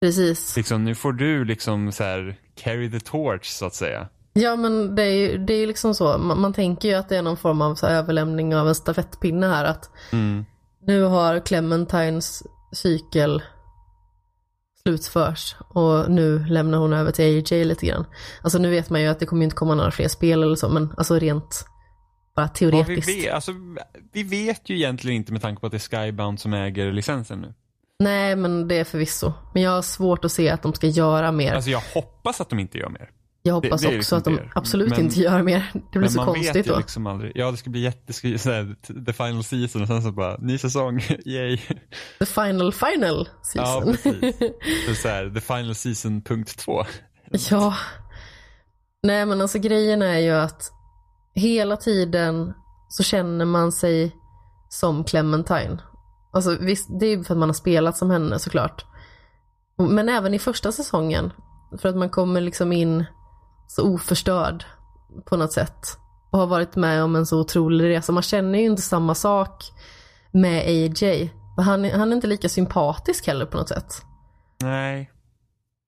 Precis. 0.00 0.56
Liksom 0.56 0.84
nu 0.84 0.94
får 0.94 1.12
du 1.12 1.44
liksom 1.44 1.92
så 1.92 2.04
här 2.04 2.36
carry 2.54 2.90
the 2.90 3.00
torch 3.00 3.44
så 3.46 3.66
att 3.66 3.74
säga. 3.74 4.08
Ja 4.32 4.56
men 4.56 4.94
det 4.94 5.02
är 5.02 5.14
ju 5.14 5.38
det 5.38 5.52
är 5.54 5.66
liksom 5.66 5.94
så, 5.94 6.18
man, 6.18 6.40
man 6.40 6.52
tänker 6.52 6.88
ju 6.88 6.94
att 6.94 7.08
det 7.08 7.16
är 7.16 7.22
någon 7.22 7.36
form 7.36 7.62
av 7.62 7.74
så 7.74 7.86
här 7.86 7.94
överlämning 7.94 8.56
av 8.56 8.68
en 8.68 8.74
stafettpinne 8.74 9.46
här 9.46 9.64
att 9.64 9.90
Mm. 10.12 10.44
nu 10.86 11.02
har 11.02 11.40
Clementines 11.46 12.42
cykel 12.72 13.42
slutförs 14.82 15.56
och 15.68 16.10
nu 16.10 16.46
lämnar 16.46 16.78
hon 16.78 16.92
över 16.92 17.10
till 17.10 17.24
AJ 17.24 17.64
lite 17.64 17.86
grann. 17.86 18.06
Alltså 18.42 18.58
nu 18.58 18.70
vet 18.70 18.90
man 18.90 19.00
ju 19.02 19.06
att 19.08 19.20
det 19.20 19.26
kommer 19.26 19.44
inte 19.44 19.56
komma 19.56 19.74
några 19.74 19.90
fler 19.90 20.08
spel 20.08 20.42
eller 20.42 20.56
så 20.56 20.68
men 20.68 20.94
alltså 20.96 21.18
rent 21.18 21.64
Ja, 22.42 22.48
vi, 22.52 22.58
teoretiskt. 22.58 23.08
vet, 23.24 23.32
alltså, 23.32 23.52
vi 24.12 24.22
vet 24.22 24.68
ju 24.70 24.76
egentligen 24.76 25.16
inte 25.16 25.32
med 25.32 25.42
tanke 25.42 25.60
på 25.60 25.66
att 25.66 25.72
det 25.72 25.76
är 25.94 26.06
Skybound 26.06 26.40
som 26.40 26.54
äger 26.54 26.92
licensen 26.92 27.40
nu. 27.40 27.54
Nej 28.00 28.36
men 28.36 28.68
det 28.68 28.74
är 28.74 28.84
förvisso. 28.84 29.32
Men 29.54 29.62
jag 29.62 29.70
har 29.70 29.82
svårt 29.82 30.24
att 30.24 30.32
se 30.32 30.48
att 30.50 30.62
de 30.62 30.74
ska 30.74 30.86
göra 30.86 31.32
mer. 31.32 31.52
Alltså 31.54 31.70
jag 31.70 31.82
hoppas 31.94 32.40
att 32.40 32.48
de 32.50 32.58
inte 32.58 32.78
gör 32.78 32.88
mer. 32.88 33.10
jag 33.42 33.54
hoppas 33.54 33.80
det 33.80 33.86
är 33.86 33.88
också 33.88 33.96
liksom 33.96 34.18
att 34.18 34.24
de 34.24 34.36
det. 34.36 34.50
absolut 34.54 34.90
Men- 34.90 35.00
inte 35.00 35.20
gör 35.20 35.42
mer. 35.42 35.70
Det 35.72 35.80
blir 35.90 36.00
Men 36.00 36.10
så 36.10 36.16
man 36.16 36.26
konstigt 36.26 36.56
vet 36.56 36.66
ju 36.66 36.70
då. 36.72 36.78
liksom 36.78 37.06
aldrig. 37.06 37.32
Ja, 37.34 37.50
det 37.50 37.56
ska 37.56 37.70
bli 37.70 37.80
jätte, 37.80 38.02
det 38.06 38.12
ska 38.12 38.28
bli 38.28 38.38
så 38.38 38.50
här, 38.50 38.76
the 39.06 39.12
final 39.12 39.44
season 39.44 39.82
och 39.82 39.88
sen 39.88 40.02
så 40.02 40.12
bara, 40.12 40.36
ny 40.38 40.58
säsong, 40.58 41.00
yay. 41.24 41.58
The 42.18 42.26
final 42.26 42.72
final 42.72 43.28
Ja, 43.54 43.82
season. 43.82 43.84
precis. 43.92 44.38
Så, 44.88 44.94
så 44.94 45.08
här, 45.08 45.30
the 45.34 45.40
final 45.40 45.74
season 45.74 46.22
punkt 46.22 46.58
två. 46.58 46.84
Ja. 47.50 47.74
Nej 49.02 49.26
men 49.26 49.40
alltså 49.40 49.58
grejen 49.58 50.02
är 50.02 50.18
ju 50.18 50.30
att 50.30 50.72
hela 51.38 51.76
tiden 51.76 52.54
så 52.88 53.02
känner 53.02 53.44
man 53.44 53.72
sig 53.72 54.16
som 54.68 55.04
Clementine. 55.04 55.78
Alltså 56.32 56.56
visst, 56.60 56.88
det 57.00 57.06
är 57.06 57.16
ju 57.16 57.24
för 57.24 57.34
att 57.34 57.38
man 57.38 57.48
har 57.48 57.54
spelat 57.54 57.96
som 57.96 58.10
henne 58.10 58.38
såklart. 58.38 58.84
Men 59.78 60.08
även 60.08 60.34
i 60.34 60.38
första 60.38 60.72
säsongen. 60.72 61.32
För 61.78 61.88
att 61.88 61.96
man 61.96 62.10
kommer 62.10 62.40
liksom 62.40 62.72
in 62.72 63.04
så 63.66 63.94
oförstörd 63.94 64.64
på 65.24 65.36
något 65.36 65.52
sätt. 65.52 65.98
Och 66.30 66.38
har 66.38 66.46
varit 66.46 66.76
med 66.76 67.02
om 67.02 67.16
en 67.16 67.26
så 67.26 67.40
otrolig 67.40 67.88
resa. 67.88 68.12
Man 68.12 68.22
känner 68.22 68.58
ju 68.58 68.64
inte 68.64 68.82
samma 68.82 69.14
sak 69.14 69.72
med 70.32 70.62
AJ. 70.66 71.32
Han, 71.56 71.90
han 71.90 72.12
är 72.12 72.16
inte 72.16 72.26
lika 72.26 72.48
sympatisk 72.48 73.26
heller 73.26 73.46
på 73.46 73.56
något 73.56 73.68
sätt. 73.68 74.02
Nej. 74.62 75.10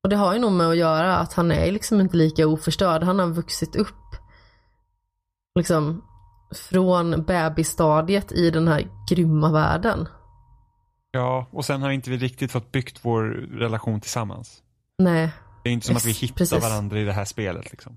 Och 0.03 0.09
det 0.11 0.17
har 0.17 0.33
ju 0.33 0.39
nog 0.39 0.53
med 0.53 0.69
att 0.69 0.77
göra 0.77 1.17
att 1.17 1.33
han 1.33 1.53
är 1.53 1.73
liksom 1.73 2.01
inte 2.01 2.17
lika 2.17 2.47
oförstörd. 2.47 3.03
Han 3.03 3.19
har 3.19 3.27
vuxit 3.27 3.77
upp 3.77 4.00
liksom 5.61 6.03
från 6.71 7.23
bebisstadiet 7.25 8.33
i 8.33 8.51
den 8.51 8.69
här 8.69 8.87
grymma 9.11 9.53
världen. 9.53 10.09
Ja, 11.11 11.47
och 11.53 11.65
sen 11.65 11.83
har 11.83 11.91
inte 11.91 12.11
vi 12.11 12.17
riktigt 12.17 12.53
fått 12.53 12.73
byggt 12.73 12.99
vår 13.03 13.23
relation 13.59 14.01
tillsammans. 14.01 14.63
Nej, 14.99 15.31
Det 15.65 15.71
är 15.71 15.73
inte 15.73 15.87
som 15.87 15.97
att 15.97 16.05
vi 16.05 16.13
hittar 16.13 16.35
precis. 16.35 16.63
varandra 16.63 16.99
i 16.99 17.05
det 17.05 17.13
här 17.13 17.25
spelet 17.25 17.71
liksom. 17.71 17.97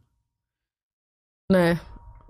nej. 1.50 1.80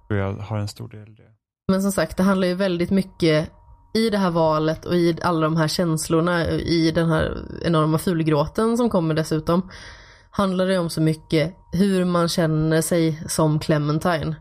Och 0.10 0.16
jag 0.16 0.34
har 0.34 0.58
en 0.58 0.68
stor 0.68 0.88
del 0.90 1.10
i 1.10 1.14
det. 1.16 1.32
Men 1.68 1.82
som 1.82 1.92
sagt, 1.92 2.18
det 2.18 2.24
handlar 2.24 2.48
ju 2.48 2.54
väldigt 2.54 2.90
mycket 2.92 3.52
i 3.94 4.10
det 4.10 4.18
här 4.18 4.32
valet 4.32 4.86
och 4.86 4.96
i 4.96 5.18
alla 5.22 5.40
de 5.42 5.58
här 5.58 5.68
känslorna, 5.68 6.50
i 6.50 6.92
den 6.92 7.10
här 7.10 7.38
enorma 7.66 7.98
fulgråten 7.98 8.78
som 8.78 8.90
kommer 8.90 9.14
dessutom, 9.14 9.70
handlar 10.30 10.68
det 10.68 10.78
om 10.78 10.90
så 10.90 11.02
mycket 11.02 11.56
hur 11.72 12.06
man 12.06 12.30
känner 12.30 12.82
sig 12.82 13.24
som 13.28 13.60
Clementine. 13.60 14.36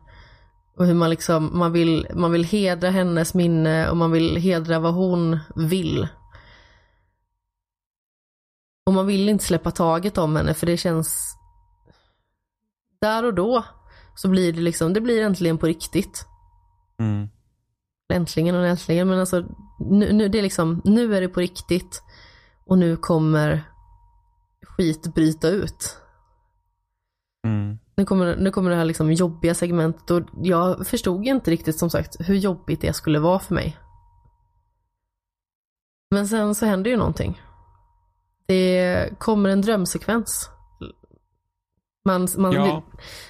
Och 0.77 0.87
hur 0.87 0.95
man 0.95 1.11
liksom, 1.11 1.59
man 1.59 1.73
vill, 1.73 2.07
man 2.15 2.33
vill 2.33 2.45
hedra 2.45 2.91
hennes 2.91 3.35
minne 3.35 3.91
och 3.91 3.97
man 3.97 4.11
vill 4.11 4.37
hedra 4.37 4.79
vad 4.79 4.95
hon 4.95 5.39
vill. 5.57 6.09
Och 8.87 8.93
man 8.93 9.07
vill 9.07 9.29
inte 9.29 9.45
släppa 9.45 9.71
taget 9.71 10.19
om 10.19 10.37
henne 10.37 10.55
för 10.55 10.67
det 10.67 10.77
känns 10.77 11.37
där 13.01 13.25
och 13.25 13.35
då 13.35 13.65
så 14.15 14.29
blir 14.29 14.53
det 14.53 14.61
liksom, 14.61 14.93
det 14.93 15.01
blir 15.01 15.23
äntligen 15.23 15.59
på 15.59 15.67
riktigt. 15.67 16.27
Mm. 16.99 17.29
Äntligen 18.13 18.55
och 18.55 18.67
äntligen 18.67 19.09
men 19.09 19.21
alltså 19.21 19.45
nu, 19.79 20.13
nu, 20.13 20.29
det 20.29 20.39
är 20.39 20.43
liksom, 20.43 20.83
nu 20.85 21.17
är 21.17 21.21
det 21.21 21.29
på 21.29 21.41
riktigt 21.41 22.03
och 22.67 22.79
nu 22.79 22.97
kommer 22.97 23.63
skit 24.63 25.15
bryta 25.15 25.49
ut. 25.49 25.97
Mm. 27.47 27.79
Nu 27.95 28.05
kommer, 28.05 28.37
nu 28.37 28.51
kommer 28.51 28.71
det 28.71 28.77
här 28.77 28.85
liksom 28.85 29.13
jobbiga 29.13 29.55
segmentet 29.55 30.11
och 30.11 30.23
jag 30.43 30.87
förstod 30.87 31.27
inte 31.27 31.51
riktigt 31.51 31.79
som 31.79 31.91
sagt 31.91 32.17
hur 32.21 32.35
jobbigt 32.35 32.81
det 32.81 32.93
skulle 32.93 33.19
vara 33.19 33.39
för 33.39 33.55
mig. 33.55 33.79
Men 36.11 36.29
sen 36.29 36.55
så 36.55 36.67
händer 36.67 36.91
ju 36.91 36.97
någonting. 36.97 37.43
Det 38.47 39.11
kommer 39.19 39.49
en 39.51 39.61
drömsekvens. 39.61 40.49
Man, 42.05 42.29
man, 42.39 42.53
Ja. 42.53 42.83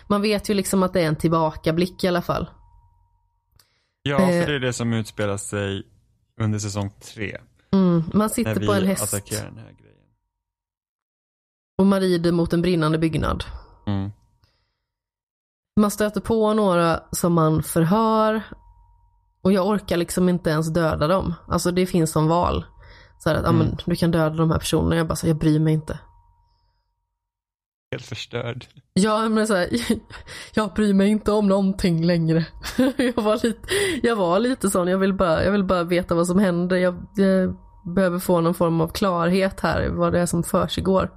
man 0.07 0.23
vet 0.23 0.49
ju 0.51 0.55
liksom 0.55 0.83
att 0.83 0.93
det 0.93 1.01
är 1.01 1.07
en 1.07 1.17
tillbakablick 1.17 2.05
i 2.05 2.09
alla 2.09 2.23
fall. 2.23 2.51
Ja, 4.03 4.21
Eh. 4.21 4.45
för 4.45 4.51
det 4.51 4.57
är 4.57 4.61
det 4.61 4.73
som 4.73 4.93
utspelar 4.93 5.37
sig 5.37 5.83
under 6.41 6.59
säsong 6.59 6.91
tre. 6.91 7.39
Mm, 7.73 8.03
man 8.15 8.31
sitter 8.31 8.67
på 8.67 8.73
en 8.73 8.87
häst 8.87 9.03
attackerar 9.15 9.45
den 9.45 9.59
här 9.59 9.65
grejen. 9.73 9.79
och 11.79 11.87
man 11.87 12.01
rider 12.01 12.33
mot 12.33 12.53
en 12.53 12.63
brinnande 12.63 12.99
byggnad. 12.99 13.45
Mm. 13.87 14.11
Man 15.77 15.91
stöter 15.91 16.21
på 16.21 16.55
några 16.55 17.01
som 17.11 17.33
man 17.33 17.63
förhör 17.63 18.43
och 19.43 19.53
jag 19.53 19.67
orkar 19.67 19.97
liksom 19.97 20.29
inte 20.29 20.51
ens 20.51 20.73
döda 20.73 21.07
dem. 21.07 21.35
Alltså 21.49 21.71
det 21.71 21.87
finns 21.87 22.13
som 22.13 22.29
val. 22.29 22.65
Så 23.19 23.29
här 23.29 23.37
att, 23.37 23.45
Mm. 23.49 23.59
men, 23.59 23.77
du 23.87 23.97
kan 23.97 24.11
döda 24.11 24.37
de 24.37 24.51
här 24.51 24.59
personerna. 24.59 24.97
Jag 24.97 25.07
bara 25.09 25.17
så, 25.17 25.27
jag 25.29 25.37
bryr 25.37 25.59
mig 25.61 25.75
inte. 25.75 25.99
Helt 27.93 28.05
förstörd. 28.07 28.67
Ja 28.93 29.29
men 29.29 29.47
så 29.47 29.55
här, 29.55 29.69
jag 30.55 30.73
bryr 30.75 30.95
mig 30.95 31.09
inte 31.09 31.33
om 31.33 31.49
någonting 31.49 32.05
längre. 32.05 32.47
jag, 32.97 33.23
var 33.23 33.35
lite, 33.47 33.69
jag 34.03 34.17
var 34.17 34.39
lite 34.39 34.71
sån, 34.71 34.89
jag 34.89 34.99
vill 34.99 35.15
bara, 35.15 35.45
jag 35.45 35.53
vill 35.53 35.65
bara 35.65 35.85
veta 35.85 36.15
vad 36.15 36.27
som 36.27 36.39
händer. 36.39 36.77
Jag, 36.77 37.07
jag 37.17 37.57
behöver 37.95 38.19
få 38.19 38.41
någon 38.41 38.55
form 38.55 38.81
av 38.81 38.89
klarhet 38.89 39.61
här, 39.61 39.89
vad 39.89 40.13
det 40.13 40.21
är 40.21 40.27
som 40.27 40.43
försiggår. 40.43 41.11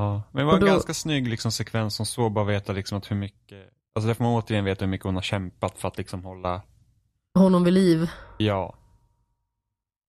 Ja. 0.00 0.22
Men 0.32 0.46
det 0.46 0.52
var 0.52 0.60
då- 0.60 0.66
en 0.66 0.72
ganska 0.72 0.94
snygg 0.94 1.28
liksom, 1.28 1.52
sekvens 1.52 1.94
som 1.96 2.06
så 2.06 2.30
bara 2.30 2.44
veta 2.44 2.72
liksom, 2.72 2.98
att 2.98 3.10
hur 3.10 3.16
mycket, 3.16 3.70
alltså 3.94 4.06
där 4.08 4.14
får 4.14 4.24
man 4.24 4.32
återigen 4.32 4.64
veta 4.64 4.84
hur 4.84 4.90
mycket 4.90 5.04
hon 5.04 5.14
har 5.14 5.22
kämpat 5.22 5.78
för 5.78 5.88
att 5.88 5.98
liksom 5.98 6.24
hålla, 6.24 6.62
Honom 7.34 7.64
vid 7.64 7.74
liv. 7.74 8.10
ja. 8.38 8.76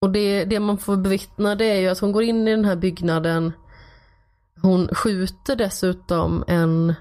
Och 0.01 0.11
det, 0.11 0.45
det 0.45 0.59
man 0.59 0.77
får 0.77 0.97
bevittna 0.97 1.55
det 1.55 1.65
är 1.65 1.79
ju 1.79 1.87
att 1.87 1.99
hon 1.99 2.11
går 2.11 2.23
in 2.23 2.47
i 2.47 2.51
den 2.51 2.65
här 2.65 2.75
byggnaden. 2.75 3.53
Hon 4.61 4.87
skjuter 4.95 5.55
dessutom 5.55 6.43
en 6.47 6.93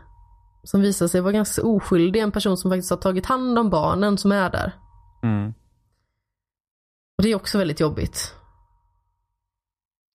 som 0.65 0.81
visar 0.81 1.07
sig 1.09 1.20
vara 1.20 1.33
ganska 1.33 1.62
oskyldig, 1.62 2.20
en 2.20 2.33
person 2.33 2.57
som 2.57 2.70
faktiskt 2.70 2.91
har 2.91 2.97
tagit 2.97 3.27
hand 3.27 3.59
om 3.59 3.70
barnen 3.70 4.19
som 4.19 4.33
är 4.33 4.51
där. 4.51 4.73
Mm. 5.23 5.55
Och 7.19 7.23
det 7.25 7.31
är 7.31 7.35
också 7.35 7.59
väldigt 7.59 7.81
jobbigt. 7.81 8.35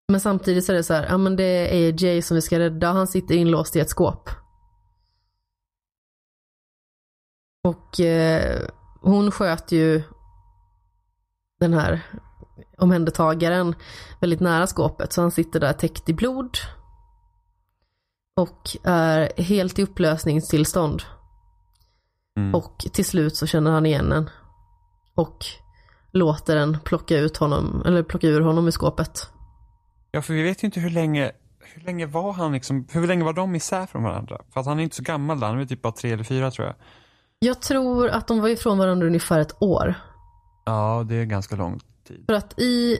Men 0.07 0.19
samtidigt 0.19 0.65
så 0.65 0.71
är 0.71 0.75
det 0.75 0.83
så 0.83 0.93
här, 0.93 1.05
ja 1.09 1.17
men 1.17 1.35
det 1.35 1.43
är 1.43 1.93
AJ 1.93 2.21
som 2.21 2.35
vi 2.35 2.41
ska 2.41 2.59
rädda, 2.59 2.91
han 2.91 3.07
sitter 3.07 3.35
inlåst 3.35 3.75
i 3.75 3.79
ett 3.79 3.89
skåp. 3.89 4.29
Och 7.63 7.99
eh, 7.99 8.67
hon 9.01 9.31
sköt 9.31 9.71
ju 9.71 10.03
den 11.59 11.73
här 11.73 12.01
omhändertagaren 12.77 13.75
väldigt 14.21 14.39
nära 14.39 14.67
skåpet 14.67 15.13
så 15.13 15.21
han 15.21 15.31
sitter 15.31 15.59
där 15.59 15.73
täckt 15.73 16.09
i 16.09 16.13
blod. 16.13 16.57
Och 18.35 18.77
är 18.83 19.41
helt 19.41 19.79
i 19.79 19.83
upplösningstillstånd. 19.83 21.03
Mm. 22.37 22.55
Och 22.55 22.77
till 22.77 23.05
slut 23.05 23.35
så 23.35 23.47
känner 23.47 23.71
han 23.71 23.85
igen 23.85 24.09
den. 24.09 24.29
Och 25.15 25.45
låter 26.11 26.55
den 26.55 26.77
plocka 26.79 27.17
ut 27.17 27.37
honom, 27.37 27.83
eller 27.85 28.03
plocka 28.03 28.27
ur 28.27 28.41
honom 28.41 28.67
i 28.67 28.71
skåpet. 28.71 29.29
Ja, 30.15 30.21
för 30.21 30.33
vi 30.33 30.43
vet 30.43 30.63
ju 30.63 30.65
inte 30.65 30.79
hur 30.79 30.89
länge, 30.89 31.31
hur 31.59 31.81
länge 31.81 32.05
var 32.05 32.31
han 32.33 32.51
liksom, 32.51 32.87
hur 32.91 33.07
länge 33.07 33.23
var 33.23 33.33
de 33.33 33.55
isär 33.55 33.85
från 33.85 34.03
varandra? 34.03 34.41
För 34.53 34.59
att 34.59 34.65
han 34.65 34.79
är 34.79 34.83
inte 34.83 34.95
så 34.95 35.03
gammal 35.03 35.39
där, 35.39 35.47
han 35.47 35.59
är 35.59 35.65
typ 35.65 35.81
bara 35.81 35.93
tre 35.93 36.11
eller 36.11 36.23
fyra 36.23 36.51
tror 36.51 36.67
jag. 36.67 36.75
Jag 37.39 37.61
tror 37.61 38.07
att 38.09 38.27
de 38.27 38.39
var 38.41 38.49
ifrån 38.49 38.77
varandra 38.77 39.07
ungefär 39.07 39.39
ett 39.39 39.55
år. 39.61 39.95
Ja, 40.65 41.05
det 41.09 41.15
är 41.15 41.25
ganska 41.25 41.55
lång 41.55 41.79
tid. 42.07 42.23
För 42.27 42.33
att 42.33 42.59
i, 42.59 42.97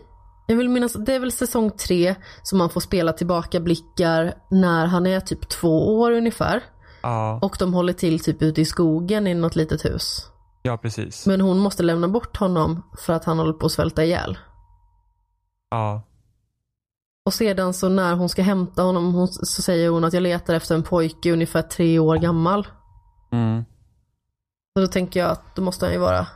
jag 0.48 0.56
vill 0.56 0.69
minnas, 0.69 0.94
det 0.94 1.14
är 1.14 1.19
väl 1.19 1.32
säsong 1.32 1.72
tre 1.72 2.16
som 2.44 2.58
man 2.58 2.69
får 2.69 2.82
spela 2.82 3.14
tillbaka 3.14 3.60
blickar 3.60 4.34
när 4.52 4.85
han 4.85 5.08
är 5.08 5.19
typ 5.19 5.50
två 5.50 6.00
år 6.00 6.11
ungefär. 6.11 6.64
Ja, 7.03 7.40
Och 7.42 7.56
de 7.60 7.74
håller 7.74 7.94
till 7.94 8.19
typ 8.19 8.42
ute 8.42 8.61
i 8.61 8.66
skogen 8.66 9.27
i 9.27 9.34
något 9.34 9.56
litet 9.56 9.85
hus. 9.85 10.30
ja 10.61 10.77
precis. 10.77 11.26
Men 11.27 11.42
hon 11.42 11.60
måste 11.60 11.84
lämna 11.84 12.08
bort 12.08 12.38
honom 12.38 12.84
för 13.06 13.14
att 13.14 13.26
han 13.26 13.40
håller 13.40 13.53
på 13.53 13.66
att 13.66 13.72
svälta 13.72 14.03
ihjäl. 14.03 14.38
Ja, 15.69 16.02
Och 17.26 17.34
sedan 17.34 17.74
så 17.74 17.90
när 17.90 18.16
hon 18.16 18.30
ska 18.30 18.42
hämta 18.42 18.82
honom 18.82 19.14
hon, 19.14 19.28
så 19.28 19.62
säger 19.62 19.90
hon 19.90 20.04
att 20.04 20.14
jag 20.14 20.24
letar 20.24 20.54
efter 20.54 20.76
en 20.76 20.84
pojke 20.84 21.34
ungefär 21.34 21.62
tre 21.62 22.00
år 22.00 22.16
gammal. 22.16 22.68
mm. 23.32 23.66
Så 24.74 24.82
då 24.82 24.88
tänker 24.88 25.20
jag 25.20 25.32
att 25.32 25.56
då 25.56 25.62
måste 25.62 25.86
han 25.86 25.94
ju 25.94 26.00
vara, 26.00 26.28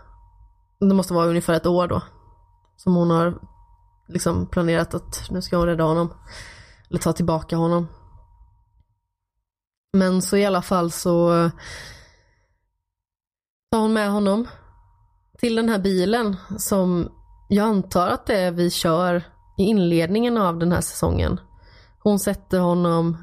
det 0.80 0.94
måste 0.94 1.14
vara 1.14 1.28
ungefär 1.28 1.54
ett 1.54 1.66
år 1.66 1.88
då. 1.88 2.02
Som 2.78 2.96
hon 2.96 3.10
har 3.10 3.40
liksom 4.08 4.48
planerat 4.48 4.94
att 4.94 5.32
nu 5.32 5.42
ska 5.42 5.58
hon 5.58 5.66
rädda 5.66 5.84
honom. 5.84 6.14
Eller 6.90 7.00
ta 7.00 7.14
tillbaka 7.14 7.56
honom. 7.56 7.88
Men 9.94 10.22
så 10.22 10.38
i 10.38 10.46
alla 10.46 10.62
fall 10.62 10.92
så 10.92 11.30
tar 13.72 13.80
hon 13.80 13.94
med 13.94 14.12
honom 14.12 14.48
till 15.38 15.56
den 15.56 15.70
här 15.70 15.80
bilen 15.80 16.36
som 16.58 17.12
jag 17.50 17.68
antar 17.68 18.08
att 18.08 18.26
det 18.26 18.40
är 18.40 18.52
vi 18.52 18.72
kör 18.72 19.24
i 19.60 19.64
inledningen 19.64 20.38
av 20.38 20.58
den 20.60 20.72
här 20.72 20.82
säsongen. 20.82 21.40
Hon 22.00 22.20
sätter 22.20 22.60
honom 22.60 23.18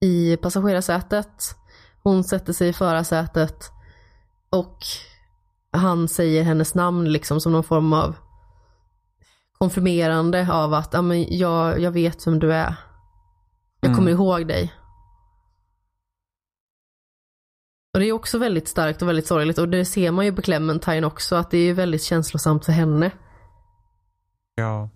i 0.00 0.36
passagerarsätet. 0.36 1.56
Hon 2.02 2.24
sätter 2.24 2.52
sig 2.52 2.68
i 2.68 2.72
förarsätet 2.72 3.70
och 4.50 4.78
han 5.72 6.08
säger 6.08 6.42
hennes 6.42 6.74
namn 6.74 7.12
liksom 7.12 7.40
som 7.40 7.52
någon 7.52 7.64
form 7.64 7.92
av 7.92 8.16
konfirmerande 9.58 10.48
av 10.52 10.74
att 10.74 10.92
ja, 10.92 11.02
men 11.02 11.38
jag, 11.38 11.80
jag 11.80 11.90
vet 11.90 12.26
vem 12.26 12.38
du 12.38 12.52
är. 12.52 12.74
Jag 13.80 13.88
Mm. 13.88 13.96
kommer 13.96 14.10
ihåg 14.10 14.48
dig. 14.48 14.72
Och 17.94 18.00
det 18.00 18.06
är 18.08 18.12
också 18.12 18.38
väldigt 18.38 18.68
starkt 18.68 19.02
och 19.02 19.08
väldigt 19.08 19.26
sorgligt 19.26 19.58
och 19.58 19.68
det 19.68 19.84
ser 19.84 20.10
man 20.10 20.24
ju 20.24 20.32
på 20.32 20.42
Clementine 20.42 21.06
också 21.06 21.36
att 21.36 21.50
det 21.50 21.58
är 21.58 21.74
väldigt 21.74 22.02
känslosamt 22.02 22.64
för 22.64 22.72
henne. 22.72 23.10
Ja. 24.54 24.88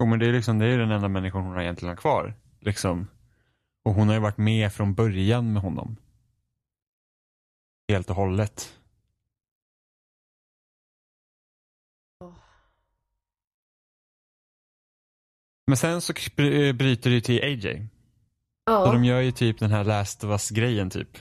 Jo 0.00 0.06
men 0.06 0.18
det 0.18 0.26
är 0.26 0.32
liksom, 0.32 0.58
det 0.58 0.66
är 0.66 0.78
den 0.78 0.90
enda 0.90 1.08
människan 1.08 1.42
hon 1.42 1.52
har 1.54 1.62
egentligen 1.62 1.88
har 1.90 1.96
kvar. 1.96 2.34
Liksom. 2.60 3.08
Och 3.84 3.94
hon 3.94 4.08
har 4.08 4.14
ju 4.14 4.20
varit 4.20 4.38
med 4.38 4.72
från 4.72 4.94
början 4.94 5.52
med 5.52 5.62
honom. 5.62 5.96
Helt 7.88 8.10
och 8.10 8.16
hållet. 8.16 8.72
Men 15.66 15.76
sen 15.76 16.00
så 16.00 16.12
bry- 16.12 16.72
bryter 16.72 17.10
det 17.10 17.14
ju 17.14 17.20
till 17.20 17.42
AJ. 17.44 17.62
Så 17.78 18.72
Ja, 18.72 18.92
de 18.92 19.04
gör 19.04 19.20
ju 19.20 19.32
typ 19.32 19.58
den 19.58 19.70
här 19.70 19.84
Last 19.84 20.24
of 20.24 20.30
Us-grejen 20.30 20.90
typ. 20.90 21.18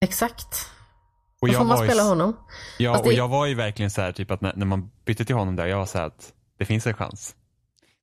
exakt. 0.00 0.70
Och 1.44 1.52
Då 1.52 1.58
får 1.58 1.64
man 1.64 1.78
ju 1.78 1.84
spela 1.88 2.02
s- 2.02 2.08
honom. 2.08 2.36
Ja, 2.78 2.92
Fast 2.92 3.04
och 3.04 3.10
det- 3.10 3.16
jag 3.16 3.28
var 3.28 3.46
ju 3.46 3.54
verkligen 3.54 3.90
så 3.90 4.00
här 4.00 4.12
typ 4.12 4.30
att 4.30 4.40
när, 4.40 4.52
när 4.56 4.66
man 4.66 4.90
bytte 5.04 5.24
till 5.24 5.34
honom 5.34 5.56
där, 5.56 5.66
jag 5.66 5.78
var 5.78 5.86
så 5.86 5.98
här 5.98 6.06
att 6.06 6.32
det 6.58 6.64
finns 6.64 6.86
en 6.86 6.94
chans. 6.94 7.34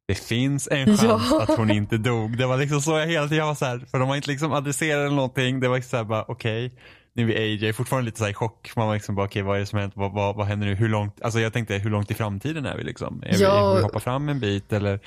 det 0.07 0.15
finns 0.15 0.67
en 0.71 0.85
chans 0.97 1.03
Ja. 1.31 1.41
att 1.41 1.57
hon 1.57 1.71
inte 1.71 1.97
dog. 1.97 2.37
Det 2.37 2.45
var 2.45 2.57
liksom 2.57 2.81
så 2.81 2.91
jag 2.99 3.07
hela 3.07 3.27
tiden 3.27 3.45
var 3.47 3.55
så 3.55 3.65
här, 3.65 3.79
för 3.91 3.99
de 3.99 4.09
har 4.09 4.15
inte 4.15 4.29
liksom 4.31 4.51
adresserat 4.53 4.99
eller 5.05 5.15
någonting. 5.15 5.59
Det 5.59 5.67
var 5.67 5.75
liksom 5.75 5.89
så 5.89 5.97
här 5.97 6.03
bara 6.03 6.25
okej, 6.27 6.71
nu 7.13 7.23
är 7.23 7.27
vi 7.27 7.37
AJ, 7.65 7.73
fortfarande 7.73 8.05
lite 8.05 8.19
så 8.19 8.27
i 8.27 8.33
chock. 8.33 8.71
Man 8.75 8.87
var 8.87 8.93
liksom 8.93 9.15
bara 9.15 9.25
okej 9.25 9.41
vad 9.41 9.55
är 9.55 9.59
det 9.59 9.65
som 9.65 9.79
hänt, 9.79 9.93
vad, 9.95 10.13
vad, 10.13 10.35
vad 10.35 10.47
händer 10.47 10.67
nu, 10.67 10.75
hur 10.75 10.89
långt, 10.89 11.21
alltså 11.21 11.39
jag 11.39 11.53
tänkte 11.53 11.73
hur 11.75 11.89
långt 11.89 12.11
i 12.11 12.13
framtiden 12.13 12.65
är 12.65 12.77
vi 12.77 12.83
liksom? 12.83 13.23
Är 13.25 13.41
Ja. 13.41 13.55
vi, 13.55 13.61
får 13.69 13.75
vi 13.75 13.81
hoppa 13.83 13.99
fram 13.99 14.29
en 14.29 14.39
bit 14.39 14.73
eller? 14.73 14.99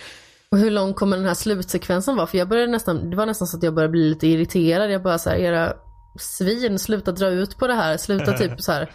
Och 0.50 0.58
hur 0.58 0.70
lång 0.70 0.94
kommer 0.94 1.16
den 1.16 1.26
här 1.26 1.34
slutsekvensen 1.34 2.16
vara? 2.16 2.26
För 2.26 2.38
jag 2.38 2.48
började 2.48 2.72
nästan, 2.72 3.10
det 3.10 3.16
var 3.16 3.26
nästan 3.26 3.48
så 3.48 3.56
att 3.56 3.62
jag 3.62 3.74
började 3.74 3.90
bli 3.92 4.08
lite 4.08 4.26
irriterad. 4.28 4.90
Jag 4.92 5.02
bara 5.02 5.18
så 5.18 5.30
här, 5.30 5.36
era 5.36 5.72
svin, 6.18 6.78
sluta 6.78 7.12
dra 7.12 7.28
ut 7.28 7.58
på 7.58 7.66
det 7.66 7.74
här. 7.74 7.96
Sluta 7.96 8.32
typ 8.38 8.60
så 8.62 8.72
här, 8.72 8.90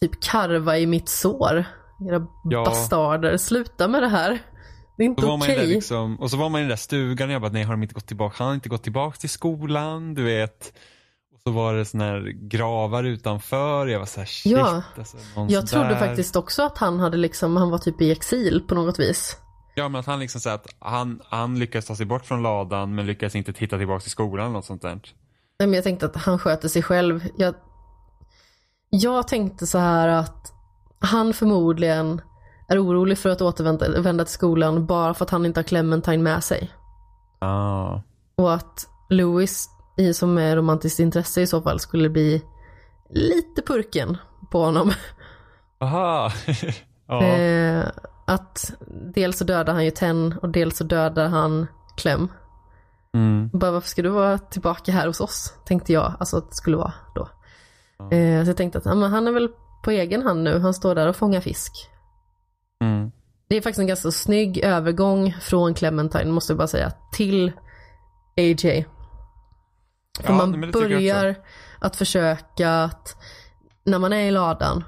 typ 0.00 0.20
karva 0.22 0.78
i 0.78 0.86
mitt 0.86 1.08
sår. 1.08 1.64
Era 2.10 2.26
Ja. 2.44 2.64
bastarder, 2.64 3.36
sluta 3.36 3.88
med 3.88 4.02
det 4.02 4.08
här. 4.08 4.38
Det 4.96 5.02
är 5.02 5.06
inte 5.06 5.22
Så 5.22 5.34
okej. 5.36 5.56
där 5.56 5.66
liksom, 5.66 6.20
och 6.20 6.30
så 6.30 6.36
var 6.36 6.48
man 6.48 6.60
i 6.60 6.62
den 6.62 6.68
där 6.68 6.76
stugan 6.76 7.28
och 7.28 7.34
jag 7.34 7.42
bara, 7.42 7.52
nej 7.52 7.62
har 7.62 7.72
de 7.72 7.82
inte 7.82 7.94
gått 7.94 8.06
tillbaka, 8.06 8.34
han 8.38 8.46
har 8.46 8.54
inte 8.54 8.68
gått 8.68 8.82
tillbaka 8.82 9.16
till 9.16 9.30
skolan, 9.30 10.14
du 10.14 10.22
vet. 10.24 10.72
Och 11.34 11.40
så 11.40 11.50
var 11.50 11.74
det 11.74 11.84
såna 11.84 12.04
här 12.04 12.48
gravar 12.48 13.04
utanför, 13.04 13.86
jag 13.86 13.98
var 13.98 14.06
så 14.06 14.20
här, 14.20 14.26
shit. 14.26 14.52
Ja. 14.52 14.82
Alltså, 14.98 15.16
Jag 15.48 15.66
trodde 15.66 15.88
sådär. 15.88 16.06
faktiskt 16.06 16.36
också 16.36 16.62
att 16.62 16.78
han 16.78 17.00
hade 17.00 17.16
liksom, 17.16 17.56
han 17.56 17.70
var 17.70 17.78
typ 17.78 18.00
i 18.00 18.10
exil 18.12 18.62
på 18.68 18.74
något 18.74 18.98
vis. 18.98 19.36
Ja 19.74 19.88
men 19.88 19.98
att 20.00 20.06
han 20.06 20.20
liksom 20.20 20.40
säger 20.40 20.54
att 20.56 20.66
han, 20.78 21.20
han 21.28 21.58
lyckades 21.58 21.86
ta 21.86 21.96
sig 21.96 22.06
bort 22.06 22.24
från 22.26 22.42
ladan 22.42 22.94
men 22.94 23.06
lyckades 23.06 23.34
inte 23.36 23.52
hitta 23.58 23.78
tillbaka 23.78 24.00
till 24.00 24.10
skolan 24.10 24.44
eller 24.46 24.52
något 24.54 24.64
sånt 24.64 24.82
där. 24.82 25.00
Nej, 25.58 25.66
men 25.66 25.74
jag 25.74 25.84
tänkte 25.84 26.06
att 26.06 26.16
han 26.16 26.38
sköter 26.38 26.68
sig 26.68 26.82
själv. 26.82 27.28
Jag, 27.36 27.54
jag 28.90 29.28
tänkte 29.28 29.66
så 29.66 29.78
här 29.78 30.08
att 30.08 30.52
han 30.98 31.32
förmodligen 31.32 32.20
är 32.68 32.84
orolig 32.84 33.18
för 33.18 33.30
att 33.30 33.42
återvända 33.42 34.00
vända 34.00 34.24
till 34.24 34.34
skolan 34.34 34.86
bara 34.86 35.14
för 35.14 35.24
att 35.24 35.30
han 35.30 35.46
inte 35.46 35.60
har 35.60 35.64
Clementine 35.64 36.22
med 36.22 36.44
sig. 36.44 36.70
Ah. 37.38 38.00
Och 38.36 38.54
att 38.54 38.88
Louis, 39.10 39.68
som 40.14 40.38
är 40.38 40.56
romantiskt 40.56 40.98
intresse 40.98 41.40
i 41.40 41.46
så 41.46 41.62
fall, 41.62 41.80
skulle 41.80 42.08
bli 42.08 42.42
lite 43.10 43.62
purken 43.62 44.16
på 44.50 44.64
honom. 44.64 44.92
Aha. 45.80 46.32
ja. 47.06 47.24
Eh, 47.24 47.84
att 48.26 48.72
dels 49.12 49.38
så 49.38 49.44
dödar 49.44 49.72
han 49.72 49.84
ju 49.84 49.90
Ten 49.90 50.34
och 50.42 50.48
dels 50.48 50.76
så 50.76 50.84
dödar 50.84 51.28
han 51.28 51.66
Clem. 51.96 52.28
Mm. 53.14 53.50
Bara 53.52 53.70
varför 53.70 53.88
ska 53.88 54.02
du 54.02 54.08
vara 54.08 54.38
tillbaka 54.38 54.92
här 54.92 55.06
hos 55.06 55.20
oss? 55.20 55.54
Tänkte 55.64 55.92
jag, 55.92 56.14
alltså 56.18 56.36
att 56.36 56.50
det 56.50 56.56
skulle 56.56 56.76
vara 56.76 56.92
då. 57.14 57.28
Eh, 58.16 58.44
så 58.44 58.50
jag 58.50 58.56
tänkte 58.56 58.78
att 58.78 58.86
ja, 58.86 59.06
han 59.06 59.26
är 59.26 59.32
väl 59.32 59.48
på 59.84 59.90
egen 59.90 60.22
hand 60.22 60.42
nu, 60.42 60.58
han 60.58 60.74
står 60.74 60.94
där 60.94 61.08
och 61.08 61.16
fångar 61.16 61.40
fisk. 61.40 61.72
Mm. 62.80 63.10
Det 63.48 63.56
är 63.56 63.60
faktiskt 63.60 63.80
en 63.80 63.86
ganska 63.86 64.10
snygg 64.10 64.58
övergång 64.58 65.36
från 65.40 65.74
Clementine, 65.74 66.32
måste 66.32 66.52
jag 66.52 66.58
bara 66.58 66.68
säga, 66.68 66.92
till 67.12 67.52
AJ. 68.36 68.86
För 70.20 70.32
Ja, 70.32 70.32
man 70.32 70.70
börjar 70.70 71.34
att 71.78 71.96
försöka 71.96 72.82
att, 72.82 73.16
när 73.84 73.98
man 73.98 74.12
är 74.12 74.24
i 74.24 74.30
ladan, 74.30 74.84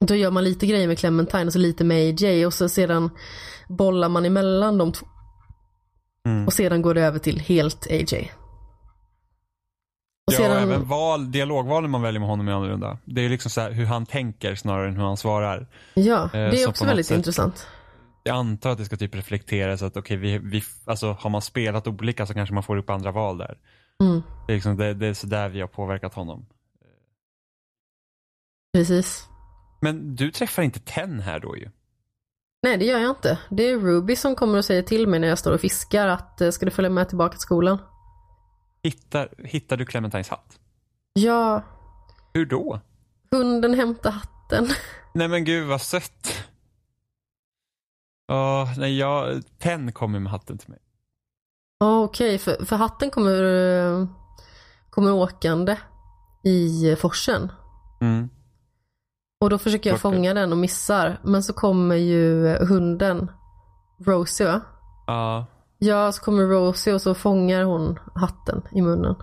då 0.00 0.14
gör 0.14 0.30
man 0.30 0.44
lite 0.44 0.66
grejer 0.66 0.88
med 0.88 0.98
Clementine 0.98 1.46
och 1.46 1.52
så 1.52 1.58
lite 1.58 1.84
med 1.84 2.22
AJ 2.22 2.46
och 2.46 2.54
så 2.54 2.68
sedan 2.68 3.10
bollar 3.68 4.08
man 4.08 4.24
emellan 4.24 4.78
de 4.78 4.92
två. 4.92 5.06
Mm. 6.26 6.46
Och 6.46 6.52
sedan 6.52 6.82
går 6.82 6.94
det 6.94 7.02
över 7.02 7.18
till 7.18 7.40
helt 7.40 7.86
AJ. 7.90 8.32
Och 10.26 10.32
Ja, 10.32 10.36
sedan, 10.36 10.50
och 10.50 10.62
även 10.62 10.88
val, 10.88 11.30
dialogvalen 11.32 11.90
man 11.90 12.02
väljer 12.02 12.20
med 12.20 12.28
honom 12.28 12.48
är 12.48 12.52
annorlunda. 12.52 12.98
Det 13.04 13.20
är 13.24 13.28
liksom 13.28 13.50
så 13.50 13.60
här 13.60 13.70
hur 13.70 13.86
han 13.86 14.06
tänker 14.06 14.54
snarare 14.54 14.88
än 14.88 14.96
hur 14.96 15.04
han 15.04 15.16
svarar. 15.16 15.66
ja, 15.94 16.28
det 16.32 16.38
Eh, 16.38 16.48
är 16.52 16.56
så 16.56 16.70
också 16.70 16.84
väldigt 16.84 17.06
sätt- 17.06 17.16
intressant. 17.16 17.66
Jag 18.22 18.36
antar 18.36 18.70
att 18.70 18.78
det 18.78 18.84
ska 18.84 18.96
typ 18.96 19.14
reflekteras 19.14 19.82
att 19.82 19.96
okej, 19.96 20.16
vi, 20.16 20.38
vi, 20.38 20.62
alltså 20.84 21.12
har 21.12 21.30
man 21.30 21.42
spelat 21.42 21.86
olika 21.86 22.26
så 22.26 22.34
kanske 22.34 22.54
man 22.54 22.62
får 22.62 22.76
upp 22.76 22.90
andra 22.90 23.12
val 23.12 23.38
där. 23.38 23.58
Mm, 24.02 24.22
Det 24.46 24.52
är, 24.52 24.54
liksom, 24.54 24.76
det, 24.76 24.94
det 24.94 25.06
är 25.06 25.14
sådär 25.14 25.48
vi 25.48 25.60
har 25.60 25.68
påverkat 25.68 26.14
honom. 26.14 26.46
precis. 28.72 29.28
Men 29.80 30.16
du 30.16 30.30
träffar 30.30 30.62
inte 30.62 30.80
Ten 30.80 31.20
här 31.20 31.40
då 31.40 31.56
ju. 31.56 31.70
Nej, 32.62 32.76
det 32.76 32.84
gör 32.84 32.98
jag 32.98 33.10
inte. 33.10 33.38
Det 33.50 33.62
är 33.70 33.78
Ruby 33.78 34.16
som 34.16 34.34
kommer 34.36 34.58
och 34.58 34.64
säger 34.64 34.82
till 34.82 35.06
mig 35.06 35.20
när 35.20 35.28
jag 35.28 35.38
står 35.38 35.52
och 35.52 35.60
fiskar 35.60 36.08
att 36.08 36.40
eh, 36.40 36.50
ska 36.50 36.64
du 36.64 36.70
följa 36.70 36.90
med 36.90 37.08
tillbaka 37.08 37.32
till 37.32 37.40
skolan? 37.40 37.78
Hittar, 38.82 39.28
hittar 39.38 39.76
du 39.76 39.86
Clementines 39.86 40.28
hatt? 40.28 40.58
Ja, 41.12 41.62
Hur 42.32 42.46
då? 42.46 42.80
hunden 43.30 43.74
hämtar 43.74 44.10
hatten. 44.10 44.68
Nej 45.14 45.28
men 45.28 45.44
gud 45.44 45.68
vad 45.68 45.80
sött. 45.82 46.34
Ja, 48.26 48.68
nej 48.76 48.98
jag, 48.98 49.42
Ten 49.58 49.92
kommer 49.92 50.18
med 50.20 50.32
hatten 50.32 50.58
till 50.58 50.70
mig. 50.70 50.78
Ja, 51.78 52.02
Okej, 52.04 52.38
för, 52.38 52.64
för 52.64 52.76
hatten 52.76 53.10
kommer, 53.10 53.42
eh, 53.42 54.06
kommer 54.90 55.12
åkande 55.12 55.76
i 56.44 56.96
forsen. 56.96 57.52
Mm. 58.00 58.28
Och 59.40 59.50
då 59.50 59.58
försöker 59.58 59.90
jag 59.90 60.00
fånga 60.00 60.34
den 60.34 60.52
och 60.52 60.58
missar. 60.58 61.18
Men 61.22 61.42
så 61.42 61.52
kommer 61.52 61.96
ju 61.96 62.46
hunden, 62.64 63.30
Rosie 64.06 64.46
va? 64.46 64.60
Ja, 65.06 65.46
Ja, 65.80 66.12
så 66.12 66.22
kommer 66.22 66.42
Rosie 66.46 66.94
och 66.94 67.02
så 67.02 67.14
fångar 67.14 67.62
hon 67.64 67.98
hatten 68.14 68.62
i 68.72 68.82
munnen. 68.82 69.14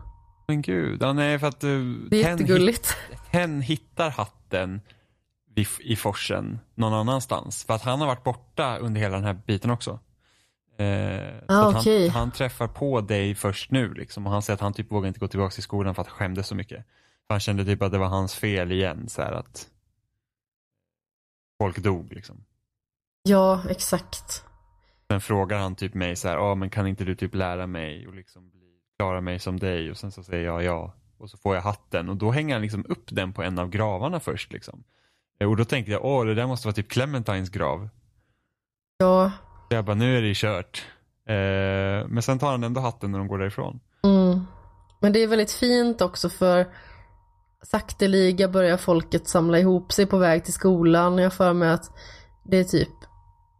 men 0.47 0.61
gud. 0.61 1.01
Ja, 1.03 1.13
nej 1.13 1.39
för 1.39 1.47
att 1.47 1.63
uh, 1.63 1.95
Det 2.09 2.23
är 2.23 2.29
jättegulligt. 2.29 2.95
Ten 3.31 3.61
hittar 3.61 4.09
hatten 4.09 4.81
i 5.79 5.95
forsen 5.95 6.59
någon 6.75 6.93
annanstans. 6.93 7.65
För 7.65 7.73
att 7.73 7.81
han 7.81 7.99
har 7.99 8.07
varit 8.07 8.23
borta 8.23 8.77
under 8.77 9.01
hela 9.01 9.15
den 9.15 9.23
här 9.25 9.33
biten 9.47 9.71
också. 9.71 9.99
Eh, 10.77 11.33
Ah, 11.47 11.69
okej. 11.79 12.07
han, 12.07 12.19
han 12.19 12.31
träffar 12.31 12.67
på 12.67 13.01
dig 13.01 13.35
först 13.35 13.71
nu 13.71 13.93
liksom. 13.93 14.25
Och 14.27 14.31
han 14.33 14.41
säger 14.41 14.55
att 14.55 14.61
han 14.61 14.73
typ 14.73 14.91
vågar 14.91 15.07
inte 15.07 15.19
gå 15.19 15.27
tillbaka 15.27 15.51
till 15.53 15.63
skolan 15.63 15.95
för 15.95 16.01
att 16.01 16.07
han 16.07 16.17
skämdes 16.17 16.47
så 16.47 16.55
mycket. 16.55 16.85
För 17.27 17.33
han 17.33 17.39
kände 17.39 17.65
typ 17.65 17.81
att 17.81 17.91
det 17.91 17.97
var 17.97 18.07
hans 18.07 18.35
fel 18.35 18.71
igen. 18.71 19.09
Så 19.09 19.21
att 19.21 19.67
folk 21.57 21.77
dog 21.77 22.13
liksom. 22.13 22.45
Ja, 23.23 23.61
exakt. 23.69 24.43
Sen 25.11 25.21
frågar 25.21 25.59
han 25.59 25.75
typ 25.75 25.93
mig 25.93 26.15
så 26.15 26.27
här, 26.27 26.35
ja 26.35 26.55
men 26.55 26.69
kan 26.69 26.87
inte 26.87 27.03
du 27.03 27.15
typ 27.15 27.35
lära 27.35 27.67
mig 27.67 28.07
och 28.07 28.13
liksom 28.13 28.49
bli, 28.49 28.61
klara 28.99 29.21
mig 29.21 29.39
som 29.39 29.59
dig? 29.59 29.91
Och 29.91 29.97
sen 29.97 30.11
så 30.11 30.23
säger 30.23 30.45
jag 30.45 30.63
ja. 30.63 30.93
Och 31.17 31.29
så 31.29 31.37
får 31.37 31.55
jag 31.55 31.61
hatten 31.61 32.09
och 32.09 32.17
då 32.17 32.31
hänger 32.31 32.55
han 32.55 32.61
liksom 32.61 32.85
upp 32.89 33.05
den 33.11 33.33
på 33.33 33.43
en 33.43 33.59
av 33.59 33.69
gravarna 33.69 34.19
först 34.19 34.51
liksom. 34.53 34.83
Eh, 35.39 35.49
Och 35.49 35.57
då 35.57 35.65
tänkte 35.65 35.91
jag, 35.91 36.05
åh 36.05 36.25
det 36.25 36.33
där 36.35 36.47
måste 36.47 36.67
vara 36.67 36.75
typ 36.75 36.89
Clementines 36.89 37.49
grav. 37.49 37.89
Ja, 38.97 39.31
Så 39.69 39.75
jag 39.75 39.85
bara, 39.85 39.95
nu 39.95 40.17
är 40.17 40.21
det 40.21 40.33
kört. 40.35 40.85
Eh, 41.27 42.07
men 42.07 42.21
sen 42.21 42.39
tar 42.39 42.51
han 42.51 42.63
ändå 42.63 42.81
hatten 42.81 43.11
när 43.11 43.17
de 43.19 43.27
går 43.27 43.37
därifrån. 43.37 43.79
Mm. 44.03 44.45
Men 45.01 45.13
det 45.13 45.19
är 45.23 45.27
väldigt 45.27 45.51
fint 45.51 46.01
också 46.01 46.29
för 46.29 46.65
sakteliga 47.65 48.47
börjar 48.49 48.77
folket 48.77 49.27
samla 49.27 49.59
ihop 49.59 49.91
sig 49.93 50.05
på 50.05 50.17
väg 50.17 50.43
till 50.43 50.53
skolan. 50.53 51.17
Jag 51.17 51.33
för 51.33 51.53
mig 51.53 51.69
att 51.69 51.91
det 52.45 52.57
är 52.57 52.63
typ 52.63 52.89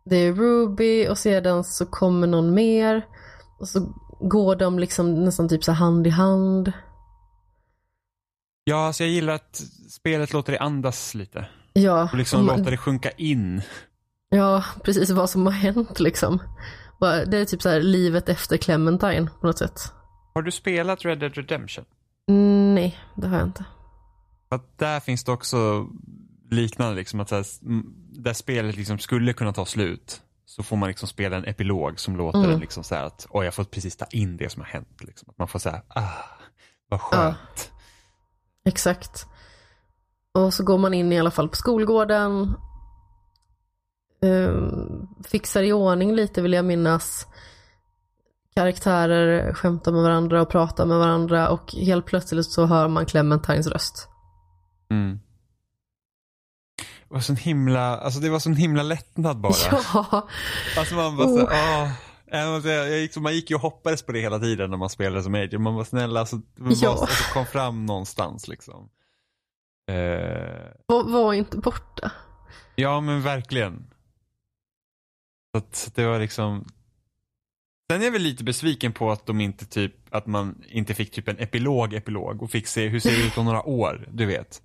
det 0.05 0.15
är 0.15 0.33
Ruby 0.33 1.07
och 1.07 1.17
sedan 1.17 1.63
så 1.63 1.85
kommer 1.85 2.27
någon 2.27 2.53
mer 2.53 3.05
och 3.59 3.67
så 3.67 3.79
går 4.19 4.55
de 4.55 4.79
liksom 4.79 5.23
nästan 5.23 5.49
typ 5.49 5.63
så 5.63 5.71
hand 5.71 6.07
i 6.07 6.09
hand. 6.09 6.71
Ja, 8.63 8.87
alltså 8.87 9.03
jag 9.03 9.11
gillar 9.11 9.33
att 9.33 9.61
spelet 9.89 10.33
låter 10.33 10.51
det 10.53 10.59
andas 10.59 11.15
lite. 11.15 11.47
Ja, 11.73 12.09
Och 12.11 12.17
liksom 12.17 12.45
man- 12.45 12.57
låter 12.57 12.71
det 12.71 12.77
sjunka 12.77 13.11
in. 13.11 13.61
ja, 14.29 14.63
precis 14.83 15.09
vad 15.09 15.29
som 15.29 15.45
har 15.45 15.53
hänt 15.53 15.99
liksom. 15.99 16.39
Det 16.99 17.37
är 17.37 17.45
typ 17.45 17.61
så 17.61 17.69
här 17.69 17.81
livet 17.81 18.29
efter 18.29 18.57
Clementine 18.57 19.27
på 19.41 19.47
något 19.47 19.57
sätt. 19.57 19.79
Har 20.33 20.41
du 20.41 20.51
spelat 20.51 21.05
Red 21.05 21.19
Dead 21.19 21.33
Redemption? 21.37 21.85
Mm, 22.29 22.75
Nej, 22.75 22.99
det 23.15 23.27
har 23.27 23.37
jag 23.37 23.47
inte. 23.47 23.65
För 24.55 24.63
att 24.63 24.77
där 24.77 24.99
finns 24.99 25.23
det 25.23 25.31
också 25.31 25.87
liknande, 26.51 26.95
liksom 26.95 27.19
att 27.19 27.29
så 27.29 27.35
här, 27.35 27.45
där 28.23 28.33
spelet 28.33 28.75
liksom 28.75 28.99
skulle 28.99 29.33
kunna 29.33 29.53
ta 29.53 29.65
slut 29.65 30.21
så 30.45 30.63
får 30.63 30.75
man 30.77 30.89
liksom 30.89 31.07
spela 31.07 31.37
en 31.37 31.45
epilog 31.45 31.99
som 31.99 32.15
låter 32.15 32.39
Mm. 32.39 32.51
det 32.51 32.57
liksom 32.57 32.83
så 32.83 32.95
här 32.95 33.03
att 33.03 33.27
oj 33.29 33.45
jag 33.45 33.53
får 33.53 33.63
precis 33.63 33.97
ta 33.97 34.05
in 34.05 34.37
det 34.37 34.49
som 34.49 34.61
har 34.61 34.67
hänt. 34.67 35.03
Liksom. 35.03 35.29
Att 35.29 35.37
man 35.37 35.47
får 35.47 35.59
säga 35.59 35.81
ah, 35.87 36.09
vad 36.89 37.01
skönt. 37.01 37.71
Exakt. 38.65 39.25
Och 40.33 40.53
så 40.53 40.63
går 40.63 40.77
man 40.77 40.93
in 40.93 41.11
i 41.11 41.19
alla 41.19 41.31
fall 41.31 41.49
på 41.49 41.55
skolgården. 41.55 42.53
Ehm, 44.21 45.07
fixar 45.23 45.63
i 45.63 45.73
ordning 45.73 46.15
lite 46.15 46.41
vill 46.41 46.53
jag 46.53 46.65
minnas. 46.65 47.27
Karaktärer 48.55 49.53
skämtar 49.53 49.91
med 49.91 50.03
varandra 50.03 50.41
och 50.41 50.49
pratar 50.49 50.85
med 50.85 50.97
varandra 50.97 51.49
och 51.49 51.71
helt 51.73 52.05
plötsligt 52.05 52.51
så 52.51 52.65
hör 52.65 52.87
man 52.87 53.05
Clementines 53.05 53.67
röst. 53.67 54.09
Mm. 54.89 55.19
Det 57.07 57.13
var 57.13 57.19
sån 57.19 57.35
himla, 57.35 57.97
alltså 57.97 58.19
det 58.19 58.29
var 58.29 58.39
sån 58.39 58.55
himla 58.55 58.83
lättnad 58.83 59.37
bara. 59.39 59.53
Ja, 59.93 60.27
Alltså 60.77 60.95
man 60.95 61.17
bara 61.17 61.27
Oh. 61.27 61.91
så, 62.31 62.51
måste 62.51 62.67
säga, 62.69 62.89
Jag 62.89 62.99
gick, 62.99 63.17
man 63.17 63.33
gick 63.33 63.49
ju 63.49 63.55
och 63.55 63.61
hoppades 63.61 64.01
på 64.03 64.11
det 64.11 64.19
hela 64.19 64.39
tiden 64.39 64.69
när 64.69 64.77
man 64.77 64.89
spelade 64.89 65.23
som 65.23 65.35
agent. 65.35 65.61
Man 65.61 65.75
var 65.75 65.83
snälla, 65.83 66.19
alltså, 66.19 66.41
var, 66.55 66.73
Ja. 66.81 66.91
alltså, 66.91 67.33
kom 67.33 67.45
fram 67.45 67.85
någonstans 67.85 68.47
liksom. 68.47 68.89
Eh, 69.91 70.71
var, 70.85 71.03
var 71.11 71.33
inte 71.33 71.57
borta. 71.57 72.11
ja 72.75 73.01
men 73.01 73.21
verkligen. 73.21 73.87
Så 75.51 75.57
att 75.57 75.91
det 75.95 76.05
var 76.05 76.19
liksom 76.19 76.65
Sen 77.91 78.01
är 78.01 78.05
jag 78.05 78.11
väl 78.11 78.21
lite 78.21 78.43
besviken 78.43 78.93
på 78.93 79.11
att 79.11 79.25
de 79.25 79.41
inte 79.41 79.65
typ, 79.65 80.15
att 80.15 80.25
man 80.27 80.63
inte 80.69 80.93
fick 80.93 81.11
typ 81.11 81.27
en 81.27 81.39
epilog 81.39 81.93
epilog 81.93 82.43
och 82.43 82.51
fick 82.51 82.67
se 82.67 82.87
hur 82.87 82.99
ser 82.99 83.11
det 83.11 83.27
ut 83.27 83.37
om 83.37 83.45
några 83.45 83.63
år, 83.63 84.07
du 84.13 84.25
vet. 84.25 84.61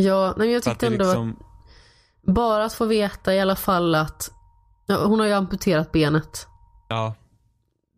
Ja, 0.00 0.34
men 0.36 0.50
jag 0.50 0.58
att 0.58 0.64
tyckte 0.64 0.88
det 0.88 0.92
ändå 0.92 1.04
liksom, 1.04 1.30
att 2.26 2.34
bara 2.34 2.64
att 2.64 2.72
få 2.72 2.84
veta 2.84 3.34
i 3.34 3.40
alla 3.40 3.56
fall 3.56 3.94
att 3.94 4.30
hon 4.88 5.20
har 5.20 5.26
ju 5.26 5.32
amputerat 5.32 5.92
benet. 5.92 6.46
ja, 6.88 7.14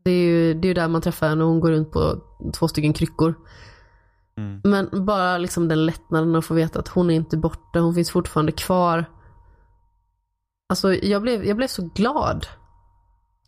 Det 0.05 0.10
är 0.10 0.24
ju 0.24 0.55
det 0.55 0.66
är 0.66 0.68
ju 0.68 0.74
där 0.74 0.89
man 0.89 1.02
träffar 1.02 1.28
henne 1.28 1.44
och 1.44 1.50
hon 1.50 1.60
går 1.60 1.70
runt 1.70 1.92
på 1.92 2.16
två 2.52 2.68
stycken 2.68 2.92
kryckor. 2.92 3.34
mm, 4.36 4.60
Men 4.64 5.05
bara 5.05 5.39
liksom 5.39 5.68
den 5.68 5.86
lättnaden 5.86 6.36
att 6.36 6.44
få 6.44 6.55
veta 6.55 6.78
att 6.78 6.89
hon 6.89 7.10
är 7.10 7.14
inte 7.14 7.36
borta, 7.36 7.81
hon 7.81 7.94
finns 7.94 8.10
fortfarande 8.10 8.52
kvar. 8.52 9.05
Alltså 10.68 10.94
jag 10.94 11.22
blev, 11.22 11.44
jag 11.44 11.56
blev 11.56 11.66
så 11.68 11.90
glad. 11.94 12.47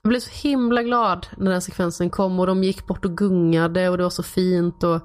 Jag 0.02 0.08
blev 0.08 0.20
så 0.20 0.30
himla 0.48 0.82
glad 0.82 1.26
när 1.36 1.50
den 1.50 1.62
sekvensen 1.62 2.10
kom 2.10 2.40
och 2.40 2.46
de 2.46 2.64
gick 2.64 2.86
bort 2.86 3.04
och 3.04 3.16
gungade 3.16 3.88
och 3.88 3.96
det 3.96 4.02
var 4.02 4.10
så 4.10 4.22
fint 4.22 4.84
och 4.84 5.00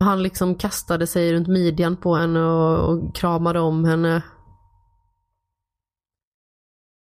han 0.00 0.22
liksom 0.22 0.54
kastade 0.54 1.06
sig 1.06 1.32
runt 1.32 1.48
midjan 1.48 1.96
på 1.96 2.14
henne 2.14 2.40
och, 2.40 2.88
och 2.88 3.14
kramade 3.14 3.60
om 3.60 3.84
henne. 3.84 4.22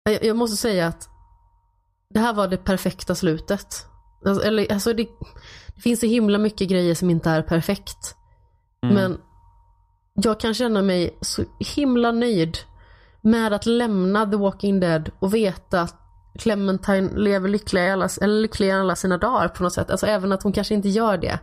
Jag, 0.04 0.24
jag 0.24 0.36
måste 0.36 0.56
säga 0.56 0.86
att 0.86 1.08
det 2.10 2.20
här 2.20 2.34
var 2.34 2.48
det 2.48 2.56
perfekta 2.56 3.14
slutet. 3.14 3.86
Alltså, 4.26 4.46
eller, 4.46 4.72
alltså 4.72 4.92
det, 4.92 5.08
det 5.74 5.80
finns 5.80 6.00
så 6.00 6.06
himla 6.06 6.38
mycket 6.38 6.68
grejer 6.68 6.94
som 6.94 7.10
inte 7.10 7.30
är 7.30 7.42
perfekt. 7.42 8.16
mm, 8.82 8.94
Men 8.94 9.20
jag 10.14 10.40
kan 10.40 10.54
känna 10.54 10.82
mig 10.82 11.18
så 11.20 11.44
himla 11.58 12.12
nöjd 12.12 12.58
med 13.20 13.52
att 13.52 13.66
lämna 13.66 14.26
The 14.26 14.36
Walking 14.36 14.80
Dead 14.80 15.10
och 15.18 15.34
veta 15.34 15.80
att 15.80 15.98
Clementine 16.38 17.10
lever 17.16 17.48
lyckliga 17.48 17.86
i 17.86 17.90
alla, 17.90 18.08
eller 18.20 18.40
lyckligare 18.40 18.78
i 18.78 18.80
alla 18.80 18.96
sina 18.96 19.18
dagar 19.18 19.48
på 19.48 19.62
något 19.62 19.72
sätt. 19.72 19.90
Alltså 19.90 20.06
även 20.06 20.32
att 20.32 20.42
hon 20.42 20.52
kanske 20.52 20.74
inte 20.74 20.88
gör 20.88 21.18
det. 21.18 21.38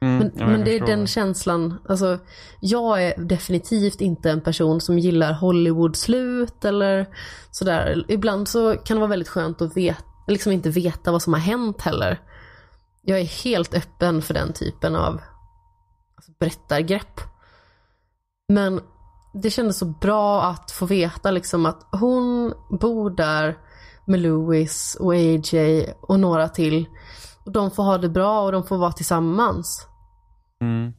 Mm, 0.00 0.18
Men, 0.18 0.32
ja, 0.34 0.46
men 0.46 0.64
det 0.64 0.76
är 0.76 0.86
den 0.86 1.06
känslan, 1.06 1.78
alltså 1.88 2.18
jag 2.60 3.04
är 3.04 3.18
definitivt 3.18 4.00
inte 4.00 4.30
en 4.30 4.40
person 4.40 4.80
som 4.80 4.98
gillar 4.98 5.32
Hollywood-slut 5.32 6.64
eller 6.64 7.06
sådär. 7.50 8.04
Ibland 8.08 8.48
så 8.48 8.76
kan 8.76 8.96
det 8.96 9.00
vara 9.00 9.10
väldigt 9.10 9.28
skönt 9.28 9.62
att 9.62 9.76
veta, 9.76 10.02
liksom 10.26 10.52
inte 10.52 10.70
veta 10.70 11.12
vad 11.12 11.22
som 11.22 11.32
har 11.32 11.40
hänt 11.40 11.82
heller. 11.82 12.20
Jag 13.02 13.20
är 13.20 13.44
helt 13.44 13.74
öppen 13.74 14.22
för 14.22 14.34
den 14.34 14.52
typen 14.52 14.96
av 14.96 15.20
alltså, 16.16 16.32
berättargrepp. 16.38 17.20
Men 18.48 18.80
det 19.32 19.50
kändes 19.50 19.78
så 19.78 19.84
bra 19.86 20.42
att 20.42 20.70
få 20.70 20.86
veta 20.86 21.30
liksom 21.30 21.66
att 21.66 21.88
hon 21.92 22.54
bor 22.80 23.10
där 23.10 23.58
med 24.04 24.20
Louis 24.20 24.96
och 25.00 25.14
AJ 25.14 25.92
och 26.00 26.20
några 26.20 26.48
till. 26.48 26.86
Och 27.44 27.52
de 27.52 27.70
får 27.70 27.82
ha 27.82 27.98
det 27.98 28.08
bra 28.08 28.42
och 28.42 28.52
de 28.52 28.64
får 28.64 28.76
vara 28.76 28.92
tillsammans. 28.92 29.87
Mm, 30.60 30.92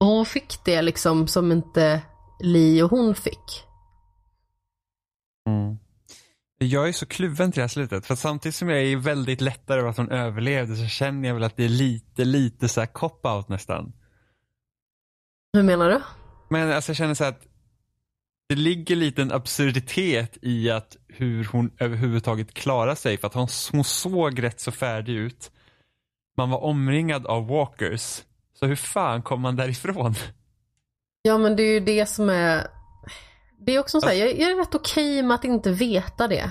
Och 0.00 0.06
hon 0.06 0.26
fick 0.26 0.64
det 0.64 0.82
liksom 0.82 1.28
som 1.28 1.52
inte 1.52 2.02
Li 2.40 2.82
och 2.82 2.90
hon 2.90 3.14
fick. 3.14 3.64
mm. 5.48 5.78
Jag 6.58 6.88
är 6.88 6.92
så 6.92 7.06
kluven 7.06 7.52
till 7.52 7.58
det 7.58 7.62
här 7.62 7.68
slutet. 7.68 8.06
För 8.06 8.14
samtidigt 8.14 8.54
som 8.56 8.68
jag 8.68 8.82
är 8.82 8.96
väldigt 8.96 9.40
lättare 9.40 9.80
över 9.80 9.90
att 9.90 9.96
hon 9.96 10.10
överlevde 10.10 10.76
så 10.76 10.86
känner 10.86 11.28
jag 11.28 11.34
väl 11.34 11.44
att 11.44 11.56
det 11.56 11.64
är 11.64 11.68
lite, 11.68 12.24
lite 12.24 12.68
så 12.68 12.80
här 12.80 12.86
cop-out 12.86 13.48
nästan. 13.48 13.92
Hur 15.52 15.62
menar 15.62 15.90
du? 15.90 16.00
Men 16.50 16.72
alltså 16.72 16.90
jag 16.90 16.96
känner 16.96 17.14
så 17.14 17.24
här 17.24 17.30
att 17.30 17.46
det 18.48 18.54
ligger 18.54 18.96
lite 18.96 19.22
en 19.22 19.32
absurditet 19.32 20.38
i 20.42 20.70
att 20.70 20.96
hur 21.08 21.44
hon 21.44 21.70
överhuvudtaget 21.78 22.54
klarar 22.54 22.94
sig. 22.94 23.18
För 23.18 23.26
att 23.26 23.34
hon, 23.34 23.48
hon 23.72 23.84
såg 23.84 24.42
rätt 24.42 24.60
så 24.60 24.72
färdig 24.72 25.14
ut. 25.14 25.50
Man 26.36 26.50
var 26.50 26.58
omringad 26.64 27.26
av 27.26 27.46
walkers. 27.46 28.22
Så 28.58 28.66
hur 28.66 28.76
fan 28.76 29.22
kom 29.22 29.40
man 29.40 29.56
därifrån? 29.56 30.14
Ja 31.22 31.38
men 31.38 31.56
det 31.56 31.62
är 31.62 31.72
ju 31.72 31.80
det 31.80 32.06
som 32.06 32.30
är 32.30 32.66
Det 33.66 33.74
är 33.74 33.78
också 33.80 34.00
så 34.00 34.06
här, 34.06 34.14
jag, 34.14 34.28
jag 34.40 34.50
är 34.50 34.56
rätt 34.56 34.74
okej 34.74 35.22
med 35.22 35.34
att 35.34 35.44
inte 35.44 35.70
veta 35.70 36.28
det. 36.28 36.50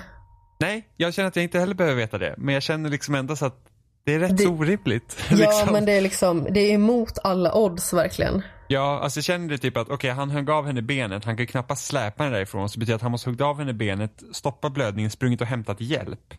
Nej, 0.60 0.88
jag 0.96 1.14
känner 1.14 1.28
att 1.28 1.36
jag 1.36 1.42
inte 1.42 1.58
heller 1.60 1.74
behöver 1.74 1.96
veta 1.96 2.18
det. 2.18 2.34
Men 2.38 2.54
jag 2.54 2.62
känner 2.62 2.90
liksom 2.90 3.14
ändå 3.14 3.36
så 3.36 3.46
att 3.46 3.62
det 4.04 4.14
är 4.14 4.18
rätt 4.18 4.36
Det- 4.38 4.46
orimligt. 4.46 5.16
Ja 5.30 5.36
liksom. 5.36 5.72
men 5.72 5.84
det 5.84 5.92
är 5.92 6.00
liksom, 6.00 6.46
det 6.50 6.60
är 6.60 6.74
emot 6.74 7.18
alla 7.24 7.54
odds 7.54 7.92
verkligen. 7.92 8.42
Ja, 8.68 9.00
alltså 9.02 9.18
jag 9.18 9.24
känner 9.24 9.48
det 9.48 9.58
typ 9.58 9.76
att 9.76 9.88
okej, 9.88 10.10
han 10.10 10.30
högg 10.30 10.50
av 10.50 10.66
henne 10.66 10.82
benet, 10.82 11.24
han 11.24 11.36
kan 11.36 11.46
knappast 11.46 11.86
släpa 11.86 12.22
henne 12.24 12.36
därifrån. 12.36 12.68
Så 12.68 12.74
det 12.74 12.78
betyder 12.80 12.96
att 12.96 13.02
han 13.02 13.10
måste 13.10 13.30
hugga 13.30 13.46
av 13.46 13.58
henne 13.58 13.72
benet, 13.72 14.22
stoppa 14.32 14.70
blödningen, 14.70 15.10
sprungit 15.10 15.40
och 15.40 15.46
hämtat 15.46 15.80
hjälp. 15.80 16.34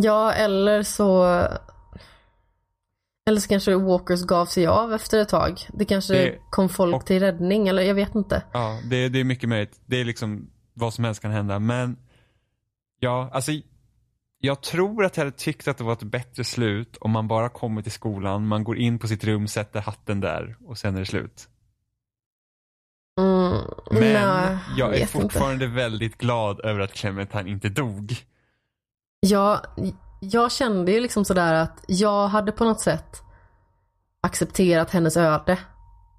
Ja 0.00 0.32
eller 0.32 0.82
så 0.82 1.42
Eller 3.28 3.40
så 3.40 3.48
kanske 3.48 3.74
Walkers 3.76 4.22
gav 4.24 4.46
sig 4.46 4.66
av 4.66 4.92
efter 4.94 5.18
ett 5.20 5.28
tag. 5.28 5.60
Det 5.72 5.84
kanske 5.84 6.14
Det- 6.14 6.38
kom 6.50 6.68
folk 6.68 6.96
och- 6.96 7.06
till 7.06 7.20
räddning 7.20 7.68
eller 7.68 7.82
jag 7.82 7.94
vet 7.94 8.14
inte. 8.14 8.42
Ja, 8.52 8.80
det, 8.90 9.08
det 9.08 9.20
är 9.20 9.24
mycket 9.24 9.48
möjligt. 9.48 9.80
Det 9.86 10.00
är 10.00 10.04
liksom 10.04 10.50
vad 10.74 10.94
som 10.94 11.04
helst 11.04 11.22
kan 11.22 11.30
hända. 11.30 11.58
Men 11.58 11.96
ja, 13.00 13.30
alltså 13.32 13.52
jag 14.40 14.60
tror 14.62 15.04
att 15.04 15.16
jag 15.16 15.24
hade 15.24 15.36
tyckt 15.36 15.68
att 15.68 15.78
det 15.78 15.84
var 15.84 15.92
ett 15.92 16.02
bättre 16.02 16.44
slut 16.44 16.96
om 17.00 17.10
man 17.10 17.28
bara 17.28 17.48
kommer 17.48 17.82
till 17.82 17.92
skolan, 17.92 18.46
man 18.46 18.64
går 18.64 18.76
in 18.78 18.98
på 18.98 19.08
sitt 19.08 19.24
rum, 19.24 19.48
sätter 19.48 19.80
hatten 19.80 20.20
där 20.20 20.56
och 20.66 20.78
sen 20.78 20.94
är 20.94 21.00
det 21.00 21.06
slut. 21.06 21.48
Mm, 23.20 23.62
Men 23.90 24.00
nej, 24.12 24.58
jag 24.76 24.88
är 24.88 24.92
vet 24.92 25.00
inte. 25.00 25.12
fortfarande 25.12 25.66
väldigt 25.66 26.18
glad 26.18 26.60
över 26.64 26.80
att 26.80 26.92
Clementine 26.92 27.50
inte 27.50 27.68
dog. 27.68 28.16
Ja, 29.20 29.62
jag 30.20 30.52
kände 30.52 30.92
ju 30.92 31.00
liksom 31.00 31.24
sådär 31.24 31.54
att 31.54 31.84
jag 31.88 32.28
hade 32.28 32.52
på 32.52 32.64
något 32.64 32.80
sätt 32.80 33.22
accepterat 34.22 34.90
hennes 34.90 35.16
öde 35.16 35.58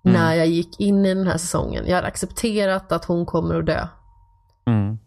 Mm. 0.05 0.21
när 0.21 0.33
jag 0.33 0.47
gick 0.47 0.79
in 0.79 1.05
i 1.05 1.13
den 1.13 1.27
här 1.27 1.37
säsongen. 1.37 1.87
Jag 1.87 1.95
hade 1.95 2.07
accepterat 2.07 2.91
att 2.91 3.05
hon 3.05 3.25
kommer 3.25 3.55
att 3.55 3.65
dö. 3.65 3.87
Mm. 4.65 4.99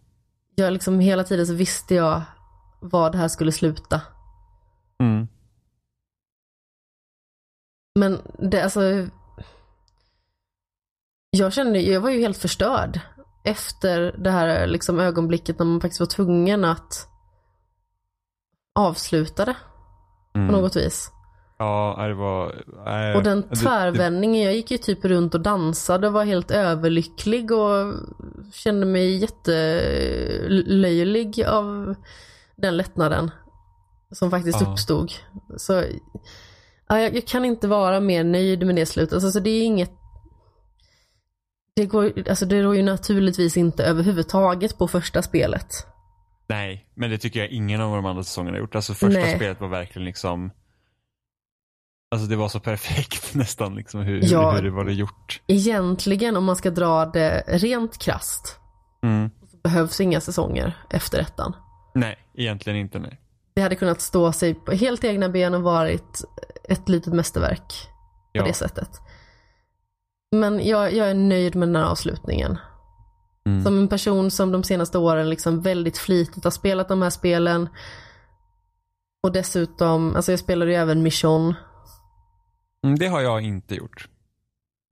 Jag 0.55 0.73
liksom 0.73 0.99
hela 0.99 1.23
tiden 1.23 1.47
så 1.47 1.53
visste 1.53 1.95
jag 1.95 2.21
var 2.79 3.09
det 3.09 3.17
här 3.17 3.27
skulle 3.27 3.51
sluta. 3.51 4.01
Mm. 4.99 5.27
Men 7.99 8.21
det 8.51 8.63
alltså 8.63 8.81
Jag 11.29 11.53
kände, 11.53 11.79
jag 11.81 12.01
var 12.01 12.09
ju 12.09 12.19
helt 12.19 12.37
förstörd 12.37 12.99
efter 13.43 14.15
det 14.17 14.31
här 14.31 14.67
liksom 14.67 14.99
ögonblicket 14.99 15.59
när 15.59 15.65
man 15.65 15.81
faktiskt 15.81 15.99
var 15.99 16.07
tvungen 16.07 16.65
att 16.65 17.07
avsluta 18.75 19.45
det 19.45 19.55
Mm. 20.35 20.47
på 20.47 20.53
något 20.61 20.75
vis. 20.75 21.11
Ja, 21.57 21.95
det 22.07 22.13
var... 22.13 22.55
nej, 22.85 23.15
Och 23.15 23.23
den 23.23 23.41
det- 23.49 23.55
tvärvändningen, 23.55 24.43
jag 24.43 24.53
gick 24.55 24.71
ju 24.71 24.77
typ 24.77 25.05
runt 25.05 25.35
och 25.35 25.41
dansade 25.41 26.07
och 26.07 26.13
var 26.13 26.23
helt 26.25 26.51
överlycklig 26.51 27.51
och 27.51 27.93
kände 28.53 28.85
mig 28.85 29.17
jättelöjlig 29.17 31.43
av 31.45 31.95
den 32.55 32.77
lättnaden 32.77 33.31
som 34.11 34.31
faktiskt 34.31 34.61
Ja. 34.61 34.71
uppstod. 34.71 35.11
Så 35.57 35.73
ja, 36.87 36.99
jag, 36.99 37.15
jag 37.15 37.27
kan 37.27 37.45
inte 37.45 37.67
vara 37.67 37.99
mer 37.99 38.23
nöjd 38.23 38.65
med 38.65 38.75
det 38.75 38.85
slutet. 38.85 39.13
Alltså, 39.13 39.31
så 39.31 39.39
det 39.39 39.49
är 39.49 39.63
inget 39.63 39.91
det 41.75 41.85
går, 41.85 42.13
alltså 42.29 42.45
det 42.45 42.61
rår 42.63 42.75
ju 42.75 42.83
naturligtvis 42.83 43.57
inte 43.57 43.85
överhuvudtaget 43.85 44.77
på 44.77 44.87
första 44.87 45.21
spelet. 45.21 45.87
Nej, 46.53 46.87
men 46.95 47.09
det 47.09 47.17
tycker 47.17 47.39
jag 47.39 47.49
ingen 47.49 47.81
av 47.81 47.95
de 47.95 48.05
andra 48.05 48.23
säsongerna 48.23 48.55
har 48.57 48.59
gjort. 48.59 48.75
Alltså 48.75 48.93
första 48.93 49.19
Nej. 49.19 49.35
spelet 49.35 49.61
var 49.61 49.67
verkligen 49.67 50.05
liksom 50.05 50.51
Alltså 52.11 52.27
det 52.27 52.35
var 52.35 52.49
så 52.49 52.59
perfekt 52.59 53.35
nästan 53.35 53.75
liksom 53.75 54.01
hur, 54.01 54.19
Ja. 54.23 54.51
hur 54.51 54.61
det 54.63 54.69
var 54.69 54.85
det 54.85 54.93
gjort. 54.93 55.41
Egentligen 55.47 56.37
om 56.37 56.43
man 56.43 56.55
ska 56.55 56.69
dra 56.71 57.05
det 57.05 57.43
rent 57.47 57.97
krasst 57.97 58.59
Mm. 59.03 59.29
så 59.51 59.57
behövs 59.57 60.01
inga 60.01 60.21
säsonger 60.21 60.77
efter 60.89 61.19
ettan. 61.19 61.55
Nej, 61.95 62.17
egentligen 62.33 62.79
inte 62.79 62.99
nej. 62.99 63.19
Det 63.55 63.61
hade 63.61 63.75
kunnat 63.75 64.01
stå 64.01 64.31
sig 64.31 64.53
på 64.53 64.71
helt 64.71 65.03
egna 65.03 65.29
ben 65.29 65.53
och 65.53 65.61
varit 65.63 66.21
ett 66.69 66.89
litet 66.89 67.13
mästerverk 67.13 67.67
på 68.33 68.39
Ja. 68.39 68.45
det 68.45 68.53
sättet. 68.53 68.89
Men 70.31 70.67
jag, 70.67 70.93
jag 70.93 71.09
är 71.09 71.13
nöjd 71.13 71.55
med 71.55 71.67
den 71.67 71.75
här 71.75 71.83
avslutningen. 71.83 72.57
Mm. 73.49 73.63
Som 73.63 73.77
en 73.77 73.87
person 73.87 74.31
som 74.31 74.51
de 74.51 74.63
senaste 74.63 74.97
åren 74.97 75.29
liksom 75.29 75.61
väldigt 75.61 75.97
flitigt 75.97 76.43
har 76.43 76.51
spelat 76.51 76.89
de 76.89 77.01
här 77.01 77.09
spelen. 77.09 77.69
Och 79.23 79.31
dessutom, 79.31 80.15
alltså 80.15 80.31
jag 80.31 80.39
spelade 80.39 80.71
ju 80.71 80.77
även 80.77 81.03
Mission. 81.03 81.53
Mm, 82.85 82.99
det 82.99 83.07
har 83.07 83.21
jag 83.21 83.41
inte 83.41 83.75
gjort. 83.75 84.09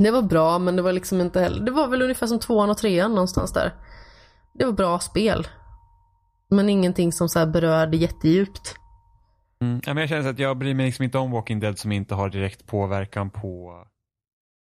Det 0.03 0.11
var 0.11 0.21
bra 0.21 0.59
men 0.59 0.75
det 0.75 0.81
var 0.81 0.93
liksom 0.93 1.21
inte 1.21 1.41
heller, 1.41 1.65
det 1.65 1.71
var 1.71 1.87
väl 1.87 2.01
ungefär 2.01 2.27
som 2.27 2.39
tvåan 2.39 2.69
och 2.69 2.77
trean 2.77 3.11
någonstans 3.11 3.53
där. 3.53 3.73
Det 4.53 4.65
var 4.65 4.71
bra 4.71 4.99
spel. 4.99 5.47
Men 6.49 6.69
ingenting 6.69 7.11
som 7.11 7.29
så 7.29 7.39
här 7.39 7.45
berörde 7.45 7.97
jättedjupt. 7.97 8.75
Mm. 9.61 9.81
Ja, 9.85 9.93
men 9.93 10.01
jag 10.01 10.09
känner 10.09 10.29
att 10.29 10.39
jag 10.39 10.57
bryr 10.57 10.73
mig 10.73 10.85
liksom 10.85 11.05
inte 11.05 11.17
om 11.17 11.31
Walking 11.31 11.59
Dead 11.59 11.79
som 11.79 11.91
inte 11.91 12.15
har 12.15 12.29
direkt 12.29 12.67
påverkan 12.67 13.29
på 13.29 13.83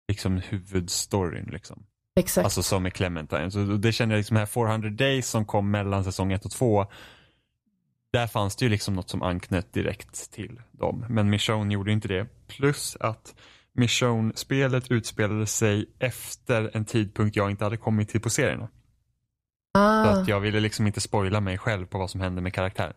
liksom 0.09 0.37
huvudstoryn 0.37 1.49
liksom. 1.53 1.85
Exakt. 2.15 2.45
Alltså 2.45 2.63
som 2.63 2.83
med 2.83 2.95
Clementine. 2.95 3.51
Så 3.51 3.59
det 3.59 3.93
känner 3.93 4.15
jag 4.15 4.19
liksom 4.19 4.37
här 4.37 4.47
400 4.47 4.91
Days 4.91 5.29
som 5.29 5.45
kom 5.45 5.71
mellan 5.71 6.05
säsong 6.05 6.33
1 6.33 6.45
och 6.45 6.51
2. 6.51 6.87
Där 8.13 8.27
fanns 8.27 8.57
det 8.57 8.65
ju 8.65 8.69
liksom 8.69 8.95
något 8.95 9.11
som 9.11 9.23
anknöt 9.23 9.73
direkt 9.73 10.33
till 10.33 10.61
dem. 10.73 11.05
Men 11.09 11.31
Michonne 11.31 11.75
gjorde 11.75 11.93
inte 11.93 12.09
det. 12.09 12.27
Plus 12.47 12.97
att 13.01 13.35
Michonne-spelet 13.73 14.91
utspelade 14.91 15.47
sig 15.47 15.87
efter 15.99 16.71
en 16.77 16.85
tidpunkt 16.85 17.37
jag 17.37 17.51
inte 17.51 17.65
hade 17.65 17.77
kommit 17.77 18.09
till 18.09 18.21
på 18.21 18.31
serierna. 18.31 18.69
Så 19.75 19.81
ah, 19.81 20.05
att 20.05 20.29
jag 20.29 20.41
ville 20.41 20.61
liksom 20.61 20.87
inte 20.87 21.01
spoila 21.01 21.41
mig 21.41 21.59
själv 21.59 21.87
på 21.87 21.99
vad 21.99 22.11
som 22.11 22.21
hände 22.21 22.41
med 22.41 22.55
karaktären. 22.55 22.95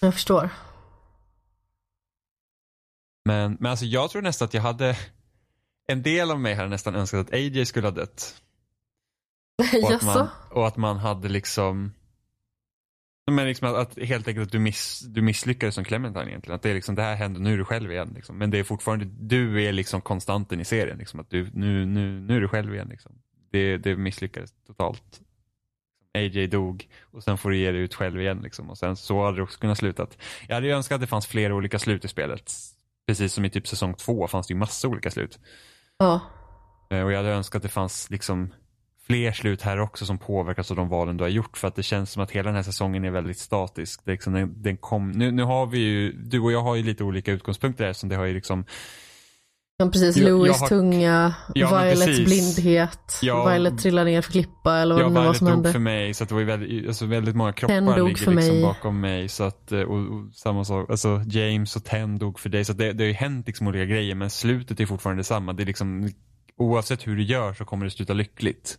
jag 0.00 0.14
förstår. 0.14 0.50
Men, 3.24 3.56
men 3.60 3.70
alltså 3.70 3.84
jag 3.84 4.10
tror 4.10 4.22
nästan 4.22 4.46
att 4.46 4.54
jag 4.54 4.62
hade 4.62 4.96
en 5.86 6.02
del 6.02 6.30
av 6.30 6.40
mig 6.40 6.54
hade 6.54 6.68
nästan 6.68 6.94
önskat 6.94 7.20
att 7.20 7.32
AJ 7.32 7.66
skulle 7.66 7.86
ha 7.86 7.94
dött. 7.94 8.42
Och 9.82 9.92
att, 9.92 10.02
man, 10.04 10.28
och 10.50 10.66
att 10.66 10.76
man 10.76 10.96
hade 10.96 11.28
liksom 11.28 11.92
men 13.30 13.46
liksom 13.46 13.68
att, 13.68 13.74
att 13.76 14.04
helt 14.04 14.28
enkelt 14.28 14.46
att 14.46 14.52
du, 14.52 14.58
miss, 14.58 15.00
du 15.00 15.22
misslyckades 15.22 15.74
som 15.74 15.84
Clementine 15.84 16.28
egentligen. 16.28 16.56
Att 16.56 16.62
det 16.62 16.70
är 16.70 16.74
liksom, 16.74 16.94
det 16.94 17.02
här 17.02 17.14
händer, 17.14 17.40
nu 17.40 17.52
är 17.52 17.58
du 17.58 17.64
själv 17.64 17.92
igen. 17.92 18.12
Liksom. 18.14 18.38
Men 18.38 18.50
det 18.50 18.58
är 18.58 18.64
fortfarande, 18.64 19.04
du 19.04 19.62
är 19.64 19.72
liksom 19.72 20.00
konstanten 20.00 20.60
i 20.60 20.64
serien. 20.64 20.98
Liksom. 20.98 21.20
Att 21.20 21.30
du, 21.30 21.50
nu, 21.54 21.86
nu, 21.86 22.20
nu 22.20 22.36
är 22.36 22.40
du 22.40 22.48
själv 22.48 22.74
igen. 22.74 22.88
Liksom. 22.88 23.12
Det, 23.50 23.76
det 23.76 23.96
misslyckades 23.96 24.50
totalt. 24.66 25.20
AJ 26.14 26.46
dog 26.46 26.88
och 27.10 27.22
sen 27.22 27.38
får 27.38 27.50
du 27.50 27.56
ge 27.56 27.70
dig 27.72 27.80
ut 27.80 27.94
själv 27.94 28.20
igen. 28.20 28.40
Liksom. 28.42 28.70
Och 28.70 28.78
sen 28.78 28.96
så 28.96 29.24
hade 29.24 29.36
det 29.36 29.42
också 29.42 29.58
kunnat 29.58 29.78
slutat. 29.78 30.18
Jag 30.48 30.54
hade 30.54 30.66
ju 30.66 30.72
önskat 30.72 30.94
att 30.94 31.00
det 31.00 31.06
fanns 31.06 31.26
flera 31.26 31.54
olika 31.54 31.78
slut 31.78 32.04
i 32.04 32.08
spelet. 32.08 32.52
Precis 33.06 33.32
som 33.32 33.44
i 33.44 33.50
typ 33.50 33.66
säsong 33.66 33.94
två 33.94 34.28
fanns 34.28 34.46
det 34.46 34.52
ju 34.52 34.58
massa 34.58 34.88
olika 34.88 35.10
slut. 35.10 35.38
Ja. 35.98 36.20
Eh, 36.90 37.02
Och 37.02 37.12
jag 37.12 37.16
hade 37.16 37.28
önskat 37.30 37.56
att 37.56 37.62
det 37.62 37.68
fanns 37.68 38.10
liksom 38.10 38.52
fler 39.06 39.32
slut 39.32 39.62
här 39.62 39.80
också 39.80 40.06
som 40.06 40.18
påverkas 40.18 40.70
av 40.70 40.76
de 40.76 40.88
valen 40.88 41.16
du 41.16 41.24
har 41.24 41.28
gjort. 41.28 41.56
För 41.56 41.68
att 41.68 41.74
det 41.74 41.82
känns 41.82 42.10
som 42.12 42.22
att 42.22 42.30
hela 42.30 42.46
den 42.48 42.56
här 42.56 42.62
säsongen 42.62 43.04
är 43.04 43.10
väldigt 43.10 43.38
statisk. 43.38 44.00
Det 44.04 44.10
är 44.10 44.12
liksom, 44.12 44.32
den, 44.32 44.62
den 44.62 44.76
kom, 44.76 45.10
nu, 45.10 45.30
nu 45.30 45.42
har 45.42 45.66
vi 45.66 45.78
ju, 45.78 46.12
du 46.12 46.40
och 46.40 46.52
jag 46.52 46.62
har 46.62 46.76
ju 46.76 46.82
lite 46.82 47.04
olika 47.04 47.32
utgångspunkter 47.32 47.84
här 47.86 47.92
som 47.92 48.08
det 48.08 48.16
har 48.16 48.24
ju 48.24 48.34
liksom 48.34 48.64
Ja, 49.78 49.90
precis. 49.90 50.16
Louis 50.16 50.60
har- 50.60 50.68
tunga, 50.68 51.34
Ja, 51.54 51.82
Violets 51.84 52.24
blindhet, 52.24 53.18
Ja. 53.22 53.48
Violet 53.50 53.78
trillar 53.78 54.04
ner 54.04 54.22
för 54.22 54.32
klippa 54.32 54.76
eller 54.78 54.94
vad 54.94 55.04
Ja, 55.04 55.08
det 55.08 55.14
nu 55.20 55.26
var 55.26 55.34
som 55.34 55.44
dog 55.46 55.54
hände. 55.54 55.72
för 55.72 55.78
mig 55.78 56.14
så 56.14 56.22
att 56.22 56.28
det 56.28 56.34
var 56.34 56.40
ju 56.40 56.46
väldigt, 56.46 56.86
alltså 56.86 57.06
väldigt 57.06 57.36
många 57.36 57.52
Ten 57.52 57.68
kroppar 57.68 57.96
dog 57.98 58.08
ligger 58.08 58.24
för 58.24 58.32
liksom 58.34 58.54
mig. 58.54 58.62
bakom 58.62 59.00
mig. 59.00 59.28
Så 59.28 59.44
att, 59.44 59.72
eh, 59.72 59.80
och, 59.80 59.98
och 59.98 60.34
samma 60.34 60.64
sak, 60.64 60.90
alltså 60.90 61.22
James 61.26 61.76
och 61.76 61.84
Ten 61.84 62.18
dog 62.18 62.40
för 62.40 62.48
dig. 62.48 62.64
Så 62.64 62.72
det, 62.72 62.92
det 62.92 63.04
har 63.04 63.08
ju 63.08 63.14
hänt 63.14 63.46
liksom 63.46 63.66
olika 63.66 63.84
grejer 63.84 64.14
men 64.14 64.30
slutet 64.30 64.80
är 64.80 64.86
fortfarande 64.86 65.20
detsamma. 65.20 65.52
Det 65.52 65.62
är 65.62 65.66
liksom, 65.66 66.10
oavsett 66.58 67.06
hur 67.06 67.16
du 67.16 67.22
gör 67.22 67.54
så 67.54 67.64
kommer 67.64 67.84
det 67.84 67.90
sluta 67.90 68.12
lyckligt. 68.12 68.78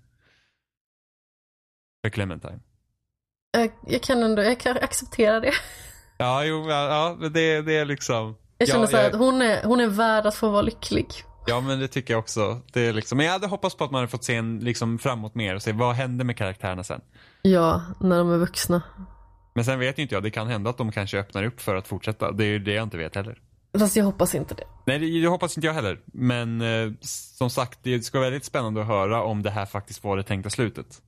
För 2.06 2.10
Clementine. 2.10 2.60
Jag, 3.52 3.72
jag 3.88 4.02
kan 4.04 4.24
ändå, 4.24 4.44
jag 4.44 4.60
kan 4.60 4.78
acceptera 4.78 5.40
det. 5.40 5.52
Ja, 6.20 6.44
jo, 6.44 6.70
ja, 6.70 7.18
det, 7.22 7.62
det 7.62 7.78
är 7.78 7.86
liksom. 7.86 8.36
Jag 8.58 8.68
känner 8.70 8.82
ja, 8.82 8.88
så 8.88 8.96
jag- 8.98 9.06
att 9.06 9.16
hon 9.20 9.42
är, 9.42 9.64
hon 9.64 9.80
är 9.80 9.88
värd 9.88 10.26
att 10.26 10.36
få 10.36 10.50
vara 10.50 10.62
lycklig. 10.62 11.08
Ja 11.48 11.62
men 11.62 11.80
det 11.80 11.88
tycker 11.88 12.14
jag 12.14 12.20
också. 12.20 12.62
Det 12.74 12.82
är 12.88 12.94
liksom, 12.94 13.18
men 13.18 13.26
jag 13.26 13.34
hade 13.34 13.48
hoppats 13.48 13.76
på 13.78 13.84
att 13.84 13.92
man 13.92 14.00
hade 14.00 14.08
fått 14.12 14.24
se 14.24 14.36
en 14.36 14.60
liksom 14.60 15.00
framåt 15.00 15.36
mer 15.36 15.56
och 15.56 15.62
se 15.62 15.72
vad 15.72 15.96
hände 15.96 16.24
med 16.24 16.38
karaktärerna 16.38 16.84
sen. 16.84 17.02
Ja, 17.42 17.82
när 18.02 18.18
de 18.18 18.32
är 18.32 18.38
vuxna. 18.38 18.82
Men 19.56 19.66
sen 19.66 19.80
vet 19.80 19.98
ju 20.00 20.02
inte 20.04 20.16
jag, 20.16 20.24
det 20.24 20.32
kan 20.32 20.48
hända 20.48 20.70
att 20.70 20.78
de 20.78 20.92
kanske 20.92 21.20
öppnar 21.20 21.44
upp 21.44 21.62
för 21.62 21.76
att 21.76 21.88
fortsätta. 21.88 22.32
Det 22.32 22.44
är 22.44 22.48
ju 22.50 22.60
det 22.60 22.74
jag 22.74 22.84
inte 22.84 22.98
vet 22.98 23.16
heller. 23.16 23.42
Fast 23.80 23.96
jag 23.96 24.06
hoppas 24.06 24.36
inte 24.36 24.56
det. 24.56 24.64
Nej, 24.86 25.22
det 25.22 25.28
hoppas 25.28 25.58
inte 25.58 25.68
jag 25.68 25.74
heller. 25.74 26.00
Men 26.06 26.62
eh, 26.62 26.92
som 27.02 27.50
sagt, 27.50 27.80
det 27.84 28.02
ska 28.06 28.18
vara 28.20 28.30
väldigt 28.30 28.46
spännande 28.46 28.82
att 28.82 28.88
höra 28.88 29.24
om 29.24 29.44
det 29.44 29.50
här 29.50 29.66
faktiskt 29.66 30.04
var 30.04 30.18
det 30.18 30.24
tänkta 30.24 30.50
slutet. 30.50 31.02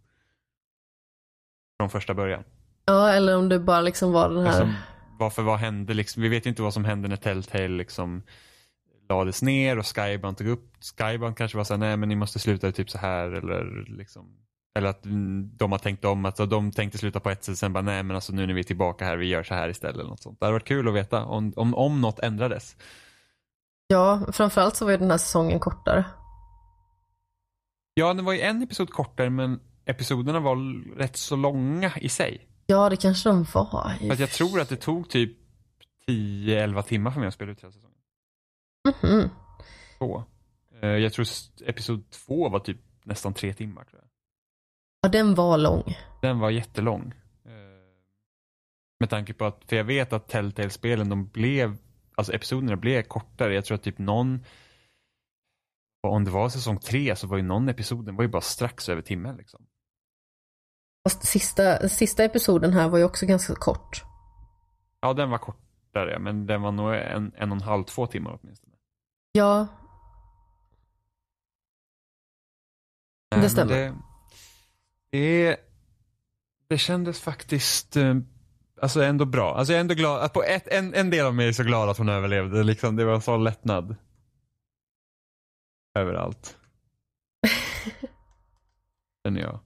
Från 1.80 1.90
första 1.90 2.14
början. 2.14 2.44
Ja, 2.86 3.10
eller 3.10 3.38
om 3.38 3.50
det 3.50 3.60
bara 3.60 3.82
liksom 3.82 4.12
var 4.12 4.30
den 4.30 4.46
här. 4.46 4.48
Alltså, 4.48 4.74
varför, 5.20 5.42
vad 5.42 5.60
hände 5.60 5.94
liksom? 5.94 6.24
Vi 6.24 6.30
vet 6.30 6.46
ju 6.46 6.50
inte 6.50 6.62
vad 6.62 6.74
som 6.74 6.86
hände 6.86 7.08
när 7.08 7.16
Telltale 7.16 7.68
liksom 7.68 8.24
lades 9.10 9.42
ner 9.42 9.80
och 9.80 9.86
Skybound 9.96 10.38
tog 10.38 10.48
upp. 10.48 10.74
Skybound 11.00 11.38
kanske 11.38 11.58
var 11.58 11.64
såhär, 11.64 11.80
nej 11.80 11.98
men 11.98 12.10
ni 12.10 12.16
måste 12.16 12.40
sluta 12.40 12.72
typ 12.72 12.90
så 12.90 12.98
här 12.98 13.32
eller 13.32 13.86
liksom. 13.98 14.36
Eller 14.76 14.90
att 14.90 15.04
de 15.58 15.72
har 15.72 15.80
tänkt 15.80 16.06
om, 16.06 16.26
att 16.26 16.38
de 16.38 16.72
tänkte 16.72 16.98
sluta 16.98 17.20
på 17.20 17.30
ett 17.30 17.44
sätt 17.44 17.58
sen 17.58 17.74
bara, 17.74 17.82
nej 17.82 18.04
men 18.04 18.16
alltså 18.16 18.34
nu 18.34 18.48
när 18.48 18.54
vi 18.54 18.60
är 18.60 18.64
tillbaka 18.64 19.06
här, 19.06 19.18
vi 19.18 19.28
gör 19.28 19.44
så 19.44 19.54
här 19.54 19.70
istället. 19.70 19.96
Eller 19.96 20.10
något 20.10 20.22
sånt. 20.22 20.40
Det 20.40 20.46
hade 20.46 20.54
varit 20.54 20.68
kul 20.68 20.88
att 20.88 20.94
veta 20.94 21.26
om, 21.26 21.54
om, 21.56 21.76
om 21.76 22.02
något 22.02 22.20
ändrades. 22.20 22.76
Ja, 23.88 24.22
framförallt 24.32 24.76
så 24.76 24.86
var 24.86 24.92
ju 24.92 24.98
den 24.98 25.12
här 25.12 25.18
säsongen 25.18 25.60
kortare. 25.60 26.06
Ja, 27.94 28.14
det 28.14 28.22
var 28.22 28.34
ju 28.34 28.42
en 28.42 28.64
episod 28.64 28.90
kortare 28.90 29.30
men 29.30 29.60
episoderna 29.90 30.40
var 30.40 30.86
rätt 30.98 31.18
så 31.18 31.36
långa 31.36 31.92
i 31.98 32.10
sig. 32.10 32.48
Ja, 32.66 32.90
det 32.90 32.98
kanske 32.98 33.30
de 33.30 33.44
var. 33.54 33.94
För 34.00 34.12
att 34.14 34.20
jag 34.20 34.30
tror 34.30 34.60
att 34.62 34.70
det 34.70 34.76
tog 34.76 35.10
typ 35.10 35.38
10-11 36.10 36.82
timmar 36.82 37.12
för 37.12 37.20
mig 37.20 37.28
att 37.28 37.34
spela 37.34 37.52
ut 37.52 37.64
hela 37.64 37.72
säsongen. 37.72 37.98
Mhm. 39.04 39.30
Två. 39.98 40.24
Eh, 40.82 40.90
Jag 40.90 41.14
tror 41.14 41.26
episod 41.66 42.10
två 42.10 42.50
var 42.50 42.60
typ 42.60 42.78
nästan 43.04 43.34
tre 43.34 43.54
timmar. 43.54 43.84
Tror 43.84 44.02
jag. 44.02 44.10
Ja, 45.02 45.10
den 45.10 45.36
var 45.36 45.58
lång. 45.58 45.96
Den 46.22 46.40
var 46.40 46.50
jättelång. 46.50 47.14
Eh, 47.46 47.52
Med 49.00 49.10
tanke 49.10 49.34
på 49.34 49.46
att, 49.46 49.64
för 49.66 49.76
jag 49.76 49.84
vet 49.84 50.14
att 50.14 50.28
Telltale-spelen 50.28 51.10
de 51.10 51.28
blev, 51.28 51.78
alltså 52.16 52.34
episoderna 52.34 52.76
blev 52.76 53.02
kortare. 53.04 53.54
Jag 53.56 53.66
tror 53.66 53.76
att 53.76 53.84
typ 53.84 53.98
någon, 53.98 54.46
om 56.08 56.24
det 56.26 56.32
var 56.32 56.50
säsong 56.50 56.80
tre 56.80 57.16
så 57.16 57.28
var 57.28 57.38
ju 57.38 57.44
någon 57.44 57.70
episod, 57.70 58.06
den 58.06 58.16
var 58.16 58.24
ju 58.24 58.28
bara 58.30 58.42
strax 58.42 58.90
över 58.90 59.02
timmen 59.02 59.36
liksom. 59.38 59.66
Fast 61.10 61.28
sista, 61.28 61.90
sista 61.90 62.24
episoden 62.24 62.74
här 62.74 62.90
var 62.90 62.98
ju 62.98 63.04
också 63.04 63.26
ganska 63.26 63.56
kort. 63.56 64.04
Ja, 65.02 65.14
den 65.14 65.30
var 65.30 65.38
kortare, 65.38 66.20
men 66.20 66.46
den 66.46 66.62
var 66.62 66.72
nog 66.72 66.96
en, 66.96 67.32
en 67.36 67.52
och 67.52 67.58
en 67.58 67.62
halv, 67.62 67.84
två 67.84 68.08
timmar 68.08 68.40
åtminstone. 68.42 68.76
Ja, 69.32 69.68
Nej, 73.32 73.40
men 73.42 73.50
stämmer. 73.50 73.74
Det, 73.74 73.96
det, 75.12 75.58
det 76.68 76.78
kändes 76.78 77.22
faktiskt 77.22 77.98
eh, 77.98 78.16
alltså 78.82 79.04
ändå 79.04 79.26
bra. 79.26 79.56
Alltså 79.56 79.74
jag 79.74 79.78
är 79.78 79.82
ändå 79.82 79.96
glad, 79.96 80.22
att 80.22 80.34
på 80.34 80.44
ett, 80.44 80.68
en, 80.68 80.94
en 80.94 81.10
del 81.10 81.26
av 81.26 81.36
mig 81.36 81.48
är 81.48 81.54
så 81.54 81.64
glad 81.64 81.90
att 81.90 81.98
hon 81.98 82.10
överlevde. 82.10 82.64
Liksom, 82.64 82.96
det 82.96 83.06
var 83.06 83.14
en 83.14 83.22
sån 83.22 83.44
lättnad. 83.44 83.96
Överallt. 85.96 86.58
Känner 89.24 89.42
jag. 89.42 89.60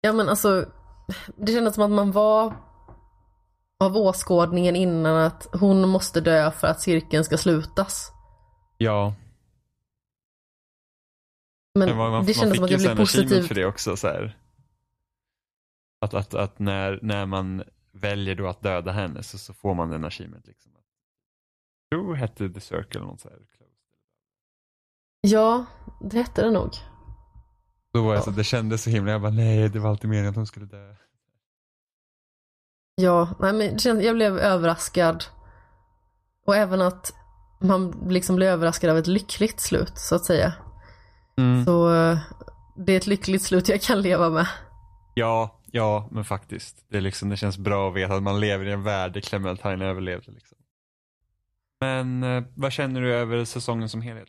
Ja 0.00 0.12
men 0.12 0.28
alltså. 0.28 0.66
Det 1.36 1.52
kändes 1.52 1.74
som 1.74 1.84
att 1.84 1.90
man 1.90 2.12
var 2.12 2.54
av 3.84 3.96
åskådningen 3.96 4.76
innan 4.76 5.16
att 5.16 5.48
hon 5.52 5.88
måste 5.88 6.20
dö 6.20 6.50
för 6.50 6.66
att 6.66 6.80
cirkeln 6.80 7.24
ska 7.24 7.38
slutas. 7.38 8.12
Ja, 8.78 9.14
Men 11.76 11.88
men 11.88 11.96
man, 11.96 12.10
man, 12.10 12.26
det 12.26 12.34
kändes 12.34 12.56
som 12.56 12.64
att 12.64 12.70
ju 12.70 12.76
blev 12.76 12.86
sen 12.86 12.98
achievement 13.00 13.30
positiv. 13.30 13.48
för 13.48 13.54
det 13.54 13.66
också. 13.66 13.96
Så 13.96 14.06
här. 14.06 14.38
Att, 16.00 16.14
att, 16.14 16.34
att 16.34 16.58
när, 16.58 16.98
när 17.02 17.26
man 17.26 17.64
väljer 17.92 18.34
då 18.34 18.48
att 18.48 18.62
döda 18.62 18.92
henne 18.92 19.22
så, 19.22 19.38
så 19.38 19.54
får 19.54 19.74
man 19.74 19.92
en 19.92 20.04
achievement. 20.04 20.46
Liksom. 20.46 20.72
Jag 21.88 22.00
tror 22.00 22.12
det 22.12 22.18
hette 22.18 22.48
The 22.48 22.60
Circle 22.60 23.00
något 23.00 23.20
så 23.20 23.28
här. 23.28 23.38
Ja, 25.20 25.66
det 26.00 26.16
hette 26.16 26.42
det 26.42 26.50
nog. 26.50 26.70
Då 27.96 28.02
var 28.02 28.12
jag 28.12 28.20
Ja. 28.20 28.24
så, 28.24 28.30
det 28.30 28.44
kändes 28.44 28.82
så 28.82 28.90
himla, 28.90 29.12
jag 29.12 29.20
bara 29.20 29.30
nej 29.30 29.68
det 29.68 29.78
var 29.78 29.90
alltid 29.90 30.10
meningen 30.10 30.30
att 30.30 30.36
hon 30.36 30.46
skulle 30.46 30.66
dö. 30.66 30.94
Ja, 32.94 33.28
nej 33.40 33.52
men 33.52 33.78
jag 34.02 34.14
blev 34.16 34.38
överraskad. 34.38 35.24
Och 36.46 36.56
även 36.56 36.80
att 36.82 37.12
man 37.60 37.90
liksom 38.08 38.36
blev 38.36 38.48
överraskad 38.48 38.90
av 38.90 38.98
ett 38.98 39.06
lyckligt 39.06 39.60
slut 39.60 39.92
så 39.98 40.14
att 40.14 40.24
säga. 40.24 40.52
Mm. 41.38 41.64
Så 41.64 41.88
det 42.76 42.92
är 42.92 42.96
ett 42.96 43.06
lyckligt 43.06 43.42
slut 43.42 43.68
jag 43.68 43.82
kan 43.82 44.02
leva 44.02 44.30
med. 44.30 44.46
Ja, 45.14 45.60
ja 45.66 46.08
men 46.10 46.24
faktiskt. 46.24 46.84
Det, 46.88 46.96
är 46.96 47.00
liksom, 47.00 47.28
det 47.28 47.36
känns 47.36 47.58
bra 47.58 47.88
att 47.88 47.94
veta 47.96 48.14
att 48.14 48.22
man 48.22 48.40
lever 48.40 48.64
i 48.64 48.72
en 48.72 48.82
värld 48.82 49.12
där 49.12 49.20
Clementine 49.20 49.84
överlevde. 49.84 50.32
Liksom. 50.32 50.58
Men 51.80 52.22
eh, 52.22 52.44
vad 52.54 52.72
känner 52.72 53.00
du 53.00 53.14
över 53.14 53.44
säsongen 53.44 53.88
som 53.88 54.00
helhet? 54.00 54.28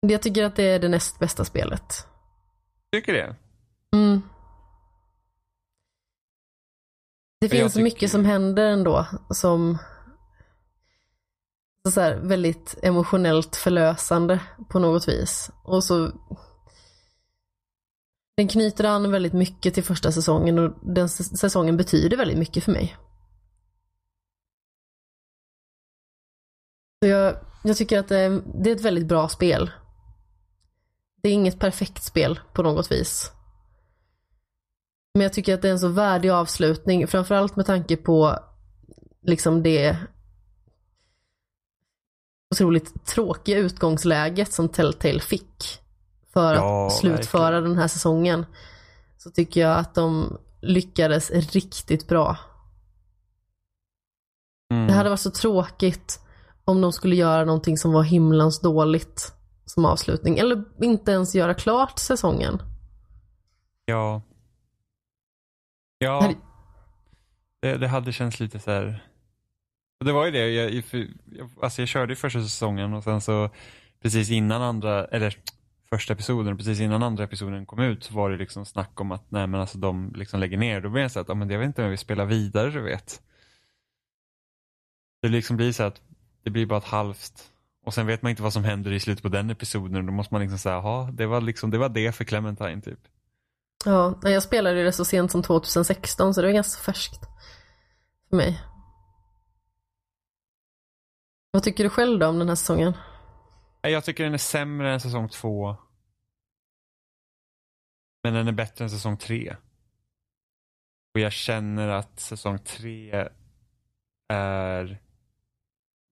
Jag 0.00 0.22
tycker 0.22 0.44
att 0.44 0.56
det 0.56 0.62
är 0.62 0.78
det 0.78 0.88
näst 0.88 1.18
bästa 1.18 1.44
spelet. 1.44 2.06
Tycker 2.92 3.12
det? 3.12 3.36
Mm. 3.96 4.22
Det 7.40 7.48
finns 7.48 7.72
tycker- 7.72 7.84
mycket 7.84 8.10
som 8.10 8.24
händer 8.24 8.66
ändå 8.66 9.06
som 9.30 9.78
så 11.94 12.00
här, 12.00 12.16
väldigt 12.16 12.78
emotionellt 12.82 13.56
förlösande 13.56 14.40
på 14.68 14.78
något 14.78 15.08
vis. 15.08 15.50
Och 15.64 15.84
så 15.84 16.12
Den 18.36 18.48
knyter 18.48 18.84
an 18.84 19.10
väldigt 19.10 19.32
mycket 19.32 19.74
till 19.74 19.84
första 19.84 20.12
säsongen 20.12 20.58
och 20.58 20.94
den 20.94 21.08
säsongen 21.08 21.76
betyder 21.76 22.16
väldigt 22.16 22.38
mycket 22.38 22.64
för 22.64 22.72
mig. 22.72 22.96
Så 27.02 27.08
jag, 27.08 27.36
Jag 27.64 27.76
tycker 27.76 27.98
att 27.98 28.08
det, 28.08 28.42
det 28.62 28.70
är 28.70 28.76
ett 28.76 28.80
väldigt 28.84 29.06
bra 29.06 29.28
spel. 29.28 29.70
Det 31.22 31.28
är 31.28 31.32
inget 31.32 31.58
perfekt 31.58 32.02
spel 32.02 32.40
på 32.52 32.62
något 32.62 32.92
vis. 32.92 33.32
Men 35.14 35.22
jag 35.22 35.32
tycker 35.32 35.54
att 35.54 35.62
det 35.62 35.68
är 35.68 35.72
en 35.72 35.78
så 35.78 35.88
värdig 35.88 36.28
avslutning, 36.28 37.06
framförallt 37.06 37.56
med 37.56 37.66
tanke 37.66 37.96
på 37.96 38.38
liksom 39.22 39.62
det 39.62 39.96
otroligt 42.54 43.06
tråkiga 43.06 43.58
utgångsläget 43.58 44.52
som 44.52 44.68
Telltale 44.68 45.20
fick 45.20 45.80
för 46.32 46.54
Ja, 46.54 46.86
att 46.86 46.92
slutföra 46.92 47.42
verkligen. 47.50 47.64
den 47.64 47.78
här 47.78 47.88
säsongen. 47.88 48.46
Så 49.18 49.30
tycker 49.30 49.60
jag 49.60 49.78
att 49.78 49.94
de 49.94 50.38
lyckades 50.60 51.30
riktigt 51.30 52.08
bra. 52.08 52.36
Mm. 54.72 54.86
Det 54.86 54.92
hade 54.92 55.08
varit 55.08 55.20
så 55.20 55.30
tråkigt 55.30 56.20
om 56.64 56.80
de 56.80 56.92
skulle 56.92 57.16
göra 57.16 57.44
någonting 57.44 57.78
som 57.78 57.92
var 57.92 58.02
himlans 58.02 58.60
dåligt 58.60 59.32
som 59.78 59.84
avslutning. 59.84 60.38
Eller 60.38 60.64
inte 60.82 61.12
ens 61.12 61.34
göra 61.34 61.54
klart 61.54 61.98
säsongen. 61.98 62.58
Ja. 63.84 64.22
Ja. 65.98 66.34
Det, 67.60 67.76
det 67.76 67.88
hade 67.88 68.12
känts 68.12 68.40
lite 68.40 68.58
så 68.58 68.70
här. 68.70 69.04
Det 70.04 70.12
var 70.12 70.24
ju 70.24 70.30
det, 70.30 70.50
jag, 70.50 70.84
alltså 71.62 71.82
jag 71.82 71.88
körde 71.88 72.12
ju 72.12 72.16
första 72.16 72.42
säsongen 72.42 72.94
och 72.94 73.04
sen 73.04 73.20
så 73.20 73.50
precis 74.02 74.30
innan 74.30 74.62
andra, 74.62 75.04
eller 75.04 75.38
första 75.90 76.12
episoden, 76.12 76.56
precis 76.56 76.80
innan 76.80 77.02
andra 77.02 77.24
episoden 77.24 77.66
kom 77.66 77.80
ut 77.80 78.04
så 78.04 78.14
var 78.14 78.30
det 78.30 78.36
liksom 78.36 78.66
snack 78.66 79.00
om 79.00 79.12
att 79.12 79.30
nej 79.30 79.46
men 79.46 79.60
alltså 79.60 79.78
de 79.78 80.12
liksom 80.16 80.40
lägger 80.40 80.58
ner. 80.58 80.80
Då 80.80 80.88
blev 80.88 81.02
jag 81.02 81.10
så 81.10 81.20
att, 81.20 81.28
ja, 81.28 81.34
men 81.34 81.50
jag 81.50 81.58
vet 81.58 81.66
inte 81.66 81.80
om 81.80 81.84
jag 81.84 81.90
vill 81.90 81.98
spela 81.98 82.24
vidare 82.24 82.70
du 82.70 82.80
vet. 82.80 83.22
Det 85.22 85.28
liksom 85.28 85.56
blir 85.56 85.72
så 85.72 85.82
att 85.82 86.00
det 86.42 86.50
blir 86.50 86.66
bara 86.66 86.78
ett 86.78 86.84
halvt 86.84 87.52
och 87.86 87.94
sen 87.94 88.06
vet 88.06 88.22
man 88.22 88.30
inte 88.30 88.42
vad 88.42 88.52
som 88.52 88.64
händer 88.64 88.92
i 88.92 89.00
slutet 89.00 89.22
på 89.22 89.28
den 89.28 89.50
episoden 89.50 90.06
då 90.06 90.12
måste 90.12 90.34
man 90.34 90.40
liksom 90.40 90.58
säga, 90.58 90.74
jaha, 90.74 91.10
det 91.10 91.26
var 91.26 91.40
liksom, 91.40 91.70
det 91.70 91.78
var 91.78 91.88
det 91.88 92.12
för 92.12 92.24
Clementine 92.24 92.80
typ. 92.80 93.00
Ja, 93.84 94.18
jag 94.22 94.42
spelade 94.42 94.84
det 94.84 94.92
så 94.92 95.04
sent 95.04 95.30
som 95.30 95.42
2016 95.42 96.34
så 96.34 96.40
det 96.40 96.46
var 96.46 96.54
ganska 96.54 96.82
färskt 96.82 97.20
för 98.30 98.36
mig. 98.36 98.62
Vad 101.50 101.62
tycker 101.62 101.84
du 101.84 101.90
själv 101.90 102.18
då 102.18 102.26
om 102.26 102.38
den 102.38 102.48
här 102.48 102.56
säsongen? 102.56 102.92
Jag 103.82 104.04
tycker 104.04 104.24
den 104.24 104.34
är 104.34 104.38
sämre 104.38 104.92
än 104.92 105.00
säsong 105.00 105.28
två. 105.28 105.76
Men 108.22 108.34
den 108.34 108.48
är 108.48 108.52
bättre 108.52 108.84
än 108.84 108.90
säsong 108.90 109.16
tre. 109.16 109.56
Och 111.14 111.20
jag 111.20 111.32
känner 111.32 111.88
att 111.88 112.20
säsong 112.20 112.58
tre 112.58 113.28
är 114.28 115.00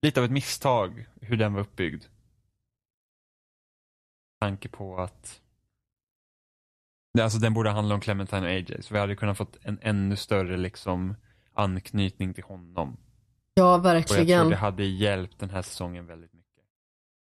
lite 0.01 0.19
av 0.19 0.25
ett 0.25 0.31
misstag 0.31 1.05
hur 1.21 1.37
den 1.37 1.53
var 1.53 1.61
uppbyggd. 1.61 2.03
Med 4.41 4.49
tanke 4.49 4.69
på 4.69 4.97
att 4.97 5.41
Alltså 7.21 7.39
den 7.39 7.53
borde 7.53 7.69
handla 7.69 7.95
om 7.95 8.01
Clementine 8.01 8.41
och 8.41 8.47
AJ. 8.53 8.81
Så 8.81 8.93
vi 8.93 8.99
hade 8.99 9.15
kunnat 9.15 9.37
fått 9.37 9.57
en 9.61 9.79
ännu 9.81 10.15
större 10.15 10.57
liksom 10.57 11.15
anknytning 11.53 12.33
till 12.33 12.43
honom. 12.43 12.97
Ja, 13.53 13.63
Och 13.63 13.71
jag 13.75 13.81
tror 13.83 14.17
verkligen. 14.17 14.49
det 14.49 14.55
hade 14.55 14.85
hjälpt 14.85 15.39
den 15.39 15.49
här 15.49 15.61
säsongen 15.61 16.05
väldigt 16.05 16.33
mycket. 16.33 16.63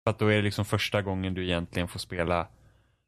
För 0.04 0.12
att 0.12 0.20
då 0.20 0.28
är 0.28 0.36
det 0.36 0.42
liksom 0.42 0.66
första 0.66 1.02
gången 1.02 1.34
du 1.34 1.44
egentligen 1.44 1.88
får 1.88 2.00
spela. 2.00 2.48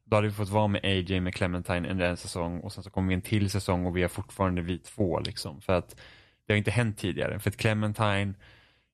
Då 0.04 0.16
hade 0.16 0.28
vi 0.28 0.34
fått 0.34 0.48
vara 0.48 0.66
med 0.68 0.84
AJ 0.84 1.20
med 1.20 1.34
Clementine 1.34 1.90
under 1.90 2.06
en 2.10 2.16
säsong 2.16 2.60
och 2.60 2.72
sen 2.72 2.84
så 2.84 2.90
kommer 2.90 3.08
vi 3.08 3.14
en 3.14 3.22
till 3.22 3.50
säsong 3.50 3.86
och 3.86 3.96
vi 3.96 4.02
är 4.02 4.08
fortfarande 4.08 4.62
vi 4.62 4.78
två 4.78 5.20
liksom. 5.20 5.60
För 5.60 5.72
att 5.72 6.00
det 6.46 6.52
har 6.52 6.58
inte 6.58 6.70
hänt 6.70 6.98
tidigare. 6.98 7.38
För 7.38 7.50
att 7.50 7.56
Clementine, 7.56 8.34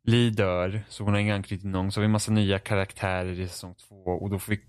Lee 0.04 0.30
dör, 0.30 0.82
så 0.88 1.04
hon 1.04 1.12
har 1.12 1.20
ingen 1.20 1.34
anknytning 1.34 1.60
till 1.60 1.70
någon. 1.70 1.92
Så 1.92 2.00
har 2.00 2.02
vi 2.02 2.08
massa 2.08 2.32
nya 2.32 2.58
karaktärer 2.58 3.40
i 3.40 3.48
säsong 3.48 3.74
två 3.74 3.94
och 3.94 4.30
då 4.30 4.38
får 4.38 4.52
vi 4.52 4.60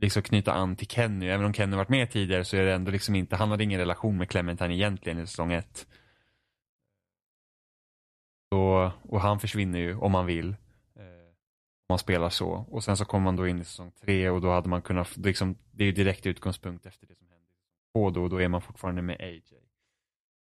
liksom 0.00 0.22
knyta 0.22 0.52
an 0.52 0.76
till 0.76 0.88
Kenny. 0.88 1.26
Även 1.26 1.46
om 1.46 1.54
Kenny 1.54 1.76
varit 1.76 1.88
med 1.88 2.10
tidigare 2.10 2.44
så 2.44 2.56
är 2.56 2.64
det 2.64 2.74
ändå 2.74 2.90
liksom 2.90 3.14
inte, 3.14 3.36
han 3.36 3.50
hade 3.50 3.64
ingen 3.64 3.80
relation 3.80 4.16
med 4.16 4.28
Clementine 4.28 4.74
egentligen 4.74 5.18
i 5.18 5.26
säsong 5.26 5.52
ett. 5.52 5.86
Och, 8.50 9.12
och 9.12 9.20
han 9.20 9.40
försvinner 9.40 9.78
ju 9.78 9.96
om 9.96 10.12
man 10.12 10.26
vill. 10.26 10.48
Eh, 10.96 11.28
om 11.88 11.88
man 11.88 11.98
spelar 11.98 12.28
så. 12.28 12.50
Och 12.50 12.84
sen 12.84 12.96
så 12.96 13.04
kommer 13.04 13.24
man 13.24 13.36
då 13.36 13.48
in 13.48 13.60
i 13.60 13.64
säsong 13.64 13.92
tre 14.00 14.30
och 14.30 14.40
då 14.40 14.50
hade 14.50 14.68
man 14.68 14.82
kunnat, 14.82 15.16
liksom, 15.16 15.56
det 15.70 15.84
är 15.84 15.86
ju 15.86 15.92
direkt 15.92 16.26
utgångspunkt 16.26 16.86
efter 16.86 17.06
det 17.06 17.14
som 17.14 17.28
hände 17.28 17.44
i 17.44 17.54
säsong 17.54 17.92
två 17.92 18.10
då, 18.10 18.22
och 18.22 18.30
då 18.30 18.40
är 18.40 18.48
man 18.48 18.62
fortfarande 18.62 19.02
med 19.02 19.20
AJ. 19.20 19.42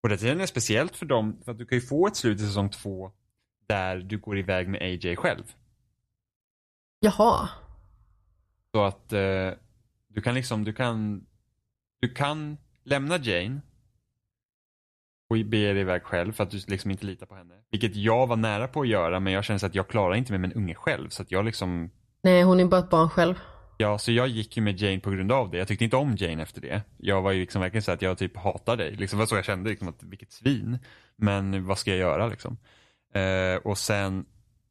Och 0.04 0.10
det 0.10 0.24
är 0.24 0.46
speciellt 0.46 0.96
för 0.96 1.06
dem, 1.06 1.42
för 1.46 1.52
att 1.52 1.58
du 1.58 1.66
kan 1.66 1.78
ju 1.78 1.82
få 1.82 2.08
ett 2.08 2.16
slut 2.16 2.40
i 2.40 2.44
säsong 2.44 2.70
två 2.70 3.12
där 3.70 3.98
du 3.98 4.18
går 4.18 4.38
iväg 4.38 4.68
med 4.68 4.82
AJ 4.82 5.16
själv. 5.16 5.44
Jaha. 7.00 7.50
Så 8.72 8.84
att 8.84 9.14
eh, 9.14 9.52
du 10.08 10.22
kan 10.22 10.36
liksom, 10.36 10.64
du 10.64 10.74
kan, 10.74 11.26
du 12.02 12.10
kan 12.10 12.58
lämna 12.84 13.18
Jane 13.18 13.62
och 15.30 15.36
bege 15.46 15.74
dig 15.74 15.82
iväg 15.82 16.04
själv 16.04 16.32
för 16.34 16.44
att 16.44 16.52
du 16.52 16.60
liksom 16.68 16.92
inte 16.92 17.06
litar 17.06 17.26
på 17.26 17.36
henne. 17.36 17.54
Vilket 17.72 17.96
jag 17.96 18.28
var 18.28 18.36
nära 18.36 18.68
på 18.68 18.82
att 18.82 18.88
göra 18.88 19.20
men 19.20 19.34
jag 19.34 19.44
kände 19.44 19.66
att 19.66 19.76
jag 19.76 19.88
klarar 19.88 20.16
inte 20.16 20.32
med 20.32 20.42
min 20.42 20.54
unge 20.54 20.76
själv. 20.76 21.10
Så 21.10 21.22
att 21.22 21.32
jag 21.32 21.46
liksom, 21.46 21.90
Nej, 22.22 22.44
hon 22.44 22.60
är 22.60 22.66
bara 22.66 22.80
ett 22.80 22.90
barn 22.90 23.10
själv. 23.10 23.36
ja 23.78 23.98
så 23.98 24.12
jag 24.12 24.28
gick 24.28 24.58
ju 24.58 24.64
med 24.64 24.82
Jane 24.82 25.00
på 25.00 25.10
grund 25.12 25.32
av 25.32 25.52
det. 25.52 25.58
Jag 25.58 25.68
tyckte 25.68 25.84
inte 25.84 25.96
om 25.98 26.16
Jane 26.16 26.44
efter 26.44 26.62
det. 26.62 26.82
Jag 26.98 27.22
var 27.22 27.32
ju 27.32 27.40
liksom 27.40 27.62
verkligen 27.62 27.84
så 27.84 27.92
att 27.92 28.02
jag 28.02 28.18
typ 28.18 28.38
hatar 28.38 28.78
dig. 28.78 28.96
Liksom 28.96 29.18
det 29.18 29.22
var 29.22 29.28
så 29.28 29.36
jag 29.36 29.46
kände, 29.46 29.70
liksom 29.70 29.88
att 29.88 30.04
vilket 30.04 30.32
svin. 30.32 30.80
Men 31.16 31.66
vad 31.66 31.78
ska 31.78 31.90
jag 31.92 32.00
göra 32.00 32.28
liksom? 32.28 32.58
Eh, 33.14 33.56
och 33.64 33.78
sen, 33.78 34.26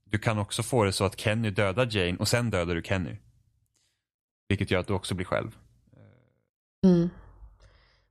du 0.04 0.18
kan 0.18 0.38
också 0.38 0.62
få 0.62 0.84
det 0.84 0.92
så 0.92 1.04
att 1.04 1.20
Kenny 1.20 1.50
dödar 1.50 1.88
Jane 1.90 2.16
och 2.18 2.28
sen 2.28 2.50
dödar 2.50 2.74
du 2.74 2.82
Kenny. 2.82 3.16
Vilket 4.48 4.70
gör 4.70 4.80
att 4.80 4.86
du 4.86 4.92
också 4.92 5.14
blir 5.14 5.26
själv. 5.26 5.56
Mm. 6.84 7.08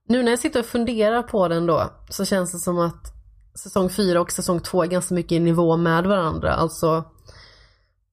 Nu 0.08 0.22
när 0.22 0.32
jag 0.32 0.38
sitter 0.38 0.60
och 0.60 0.66
funderar 0.66 1.22
på 1.22 1.48
den 1.48 1.66
då 1.66 1.92
så 2.08 2.24
känns 2.24 2.52
det 2.52 2.58
som 2.58 2.78
att 2.78 3.12
säsong 3.54 3.90
4 3.90 4.20
och 4.20 4.32
säsong 4.32 4.60
2 4.60 4.82
är 4.82 4.86
ganska 4.86 5.14
mycket 5.14 5.32
i 5.32 5.40
nivå 5.40 5.76
med 5.76 6.06
varandra. 6.06 6.54
Alltså 6.54 7.04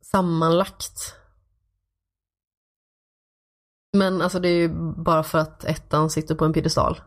sammanlagt. 0.02 1.16
Men 3.94 4.22
alltså 4.22 4.40
det 4.40 4.50
är 4.50 4.58
ju 4.58 4.70
bara 5.04 5.24
för 5.24 5.40
att 5.40 5.64
ettan 5.64 6.10
sitter 6.10 6.36
på 6.36 6.46
en 6.46 6.54
piedestal. 6.54 7.02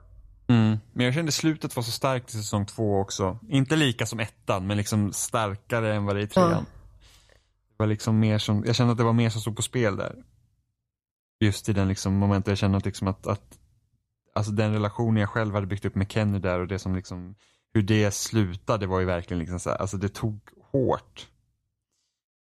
Mm. 0.49 0.78
Men 0.93 1.05
jag 1.05 1.15
kände 1.15 1.33
slutet 1.33 1.77
var 1.77 1.83
så 1.83 1.91
starkt 1.91 2.28
i 2.28 2.33
säsong 2.33 2.67
två 2.67 3.01
också. 3.01 3.39
Inte 3.49 3.77
lika 3.77 4.07
som 4.07 4.20
ettan, 4.20 4.67
men 4.67 4.77
liksom 4.77 5.12
starkare 5.12 5.94
än 5.94 6.05
vad 6.05 6.17
det 6.17 6.20
är 6.20 6.25
i 6.25 6.28
trean. 6.28 6.51
Ja. 6.51 6.65
Det 7.68 7.77
var 7.77 7.86
liksom 7.86 8.18
mer 8.18 8.39
som, 8.39 8.65
jag 8.67 8.77
kände 8.77 8.93
att 8.93 8.99
det 8.99 9.05
var 9.05 9.12
mer 9.12 9.31
som 9.31 9.41
stod 9.41 9.57
på 9.57 9.62
spel 9.62 9.97
där. 9.97 10.25
Just 11.41 11.68
i 11.68 11.73
den 11.73 11.89
liksom 11.89 12.15
momentet 12.15 12.49
jag 12.49 12.59
kände 12.59 12.78
att, 12.78 12.85
liksom 12.85 13.09
att, 13.09 13.27
att 13.27 13.59
alltså 14.35 14.52
den 14.52 14.73
relationen 14.73 15.20
jag 15.20 15.31
själv 15.31 15.55
hade 15.55 15.67
byggt 15.67 15.85
upp 15.85 15.94
med 15.94 16.12
Kenny 16.12 16.39
där 16.39 16.60
och 16.60 16.67
det 16.68 16.78
som 16.78 16.97
liksom, 16.97 17.35
hur 17.75 17.83
det 17.83 18.15
slutade 18.15 18.86
var 18.86 19.01
ju 19.01 19.07
verkligen 19.07 19.39
liksom 19.39 19.60
så 19.60 19.70
här, 19.70 19.77
alltså 19.77 19.97
det 19.97 20.09
tog 20.09 20.41
hårt. 20.73 21.28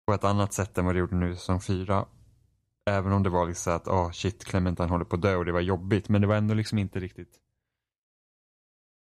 På 0.07 0.15
ett 0.15 0.25
annat 0.25 0.53
sätt 0.53 0.79
än 0.79 0.85
vad 0.85 0.95
det 0.95 0.99
gjorde 0.99 1.17
nu 1.17 1.33
i 1.33 1.37
säsong 1.37 1.61
fyra. 1.61 2.07
Även 2.91 3.13
om 3.13 3.23
det 3.23 3.31
var 3.31 3.47
liksom 3.47 3.63
så 3.63 3.77
att, 3.77 3.89
åh 3.89 4.07
oh, 4.07 4.11
shit, 4.11 4.45
Clementine 4.45 4.89
håller 4.89 5.05
på 5.05 5.17
att 5.17 5.23
dö 5.23 5.37
och 5.37 5.45
det 5.45 5.53
var 5.53 5.61
jobbigt. 5.61 6.09
Men 6.09 6.21
det 6.21 6.27
var 6.27 6.37
ändå 6.37 6.55
liksom 6.55 6.79
inte 6.79 7.01
riktigt 7.01 7.42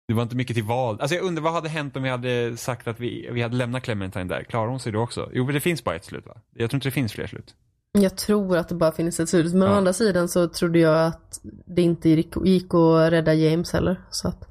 det 0.08 0.14
var 0.14 0.22
inte 0.22 0.36
mycket 0.36 0.54
till 0.56 0.64
val. 0.64 1.00
Alltså 1.00 1.14
jag 1.16 1.24
undrar 1.24 1.42
vad 1.42 1.52
hade 1.52 1.68
hänt 1.68 1.96
om 1.96 2.02
vi 2.02 2.08
hade 2.08 2.56
sagt 2.56 2.88
att 2.88 3.00
vi, 3.00 3.28
vi 3.32 3.42
hade 3.42 3.56
lämnat 3.56 3.82
Clementine 3.82 4.24
där? 4.24 4.42
Klarar 4.44 4.68
hon 4.68 4.80
sig 4.80 4.92
då 4.92 5.00
också? 5.00 5.30
Jo, 5.32 5.44
men 5.44 5.54
det 5.54 5.60
finns 5.60 5.84
bara 5.84 5.96
ett 5.96 6.04
slut 6.04 6.26
va? 6.26 6.36
Jag 6.54 6.70
tror 6.70 6.76
inte 6.76 6.86
det 6.88 6.92
finns 6.92 7.12
fler 7.12 7.26
slut. 7.26 7.54
Jag 7.92 8.16
tror 8.16 8.56
att 8.56 8.68
det 8.68 8.74
bara 8.74 8.92
finns 8.92 9.20
ett 9.20 9.28
slut. 9.28 9.52
Men 9.54 9.62
Ja. 9.68 9.74
å 9.74 9.76
andra 9.76 9.92
sidan 9.92 10.28
så 10.28 10.48
trodde 10.48 10.78
jag 10.78 11.06
att 11.06 11.40
det 11.66 11.82
inte 11.82 12.08
gick 12.44 12.74
att 12.74 13.12
rädda 13.12 13.34
James 13.34 13.72
heller. 13.72 14.00
Så 14.10 14.28
att 14.28 14.48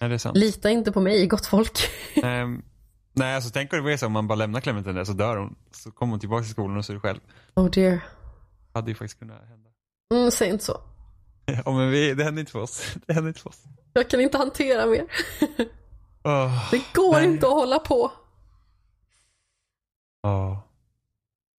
Nej, 0.00 0.08
det 0.08 0.14
är 0.14 0.18
sant. 0.18 0.36
lita 0.36 0.70
inte 0.70 0.92
på 0.92 1.00
mig, 1.00 1.26
gott 1.26 1.46
folk. 1.46 1.78
Ehm, 2.22 2.62
nej, 3.12 3.34
alltså 3.34 3.50
tänk 3.50 3.72
om 3.72 3.76
det 3.78 3.90
var 3.90 3.96
så 3.96 4.06
om 4.06 4.12
man 4.12 4.28
bara 4.28 4.34
lämnar 4.34 4.60
Clementine 4.60 4.92
där 4.98 5.04
så 5.04 5.12
dör 5.12 5.36
hon. 5.36 5.56
Så 5.70 5.90
kommer 5.90 6.10
hon 6.10 6.20
tillbaka 6.20 6.42
till 6.42 6.52
skolan 6.52 6.76
och 6.76 6.84
så 6.84 6.92
är 6.92 6.94
det 6.94 7.00
själv. 7.00 7.20
Oh 7.56 7.70
dear. 7.70 7.90
Det 7.92 8.00
hade 8.78 8.90
ju 8.90 8.94
faktiskt 8.94 9.18
kunnat 9.18 9.36
hända. 9.48 9.68
Mm, 10.14 10.30
säg 10.30 10.48
inte 10.48 10.64
så. 10.64 10.80
Ja, 11.64 11.72
men 11.72 11.90
vi, 11.90 12.14
det 12.14 12.24
händer 12.24 12.40
inte 12.40 12.52
för 12.52 12.58
oss. 12.62 12.94
Det 13.06 13.12
händer 13.12 13.28
inte 13.28 13.40
för 13.40 13.50
oss. 13.50 13.62
Jag 13.96 14.10
kan 14.10 14.20
inte 14.20 14.38
hantera 14.38 14.86
mer. 14.86 15.04
Åh, 16.24 16.70
Det 16.70 16.82
går 16.94 17.12
Nej. 17.12 17.24
inte 17.24 17.46
att 17.46 17.52
hålla 17.52 17.78
på. 17.78 18.12
åh. 20.22 20.58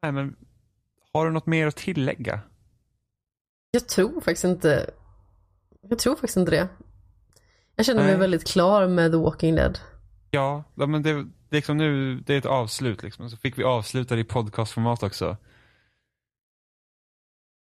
Nej, 0.02 0.12
men 0.12 0.36
har 1.14 1.26
du 1.26 1.32
något 1.32 1.46
mer 1.46 1.68
att 1.68 1.76
tillägga? 1.76 2.40
Jag 3.72 3.88
tror 3.88 4.22
faktiskt 4.22 4.44
inte 4.44 4.90
Jag 5.82 6.00
tror 6.00 6.16
faktiskt 6.16 6.38
inte 6.38 6.52
det. 6.52 6.68
Jag 7.76 7.86
känner 7.86 8.02
mig 8.02 8.12
Nej. 8.12 8.20
väldigt 8.20 8.48
klar 8.48 8.88
med 8.88 9.12
The 9.12 9.18
Walking 9.18 9.56
Dead. 9.56 9.80
Ja, 10.32 10.64
ja, 10.76 10.86
men 10.88 11.04
det, 11.04 11.14
det, 11.14 11.20
är 11.20 11.26
liksom 11.56 11.78
nu, 11.78 12.20
det 12.20 12.34
är 12.34 12.38
ett 12.38 12.46
avslut 12.46 13.04
liksom. 13.04 13.30
Så 13.30 13.38
fick 13.38 13.58
vi 13.58 13.64
avsluta 13.64 14.16
det 14.16 14.22
i 14.22 14.24
podcastformat 14.24 15.04
också. 15.04 15.38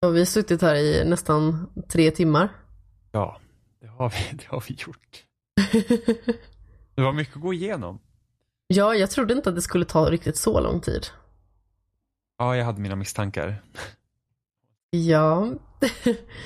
Och 0.06 0.16
vi 0.16 0.20
har 0.20 0.26
suttit 0.26 0.62
här 0.62 0.76
i 0.76 1.10
nästan 1.10 1.70
tre 1.90 2.12
timmar. 2.12 2.50
Ja, 3.12 3.40
har 3.98 4.10
vi, 4.10 4.38
det 4.38 4.46
har 4.48 4.64
vi 4.68 4.74
gjort. 4.74 5.24
Det 6.96 7.02
var 7.04 7.14
mycket 7.14 7.36
att 7.36 7.42
gå 7.42 7.54
igenom. 7.54 8.00
ja, 8.68 8.96
jag 8.96 9.12
trodde 9.12 9.34
inte 9.34 9.50
att 9.50 9.56
det 9.56 9.62
skulle 9.62 9.86
ta 9.86 10.12
riktigt 10.12 10.38
så 10.38 10.60
lång 10.60 10.82
tid. 10.82 11.08
Ja, 12.38 12.56
jag 12.56 12.66
hade 12.66 12.82
mina 12.82 12.96
misstankar. 12.96 13.64
Ja, 14.90 15.54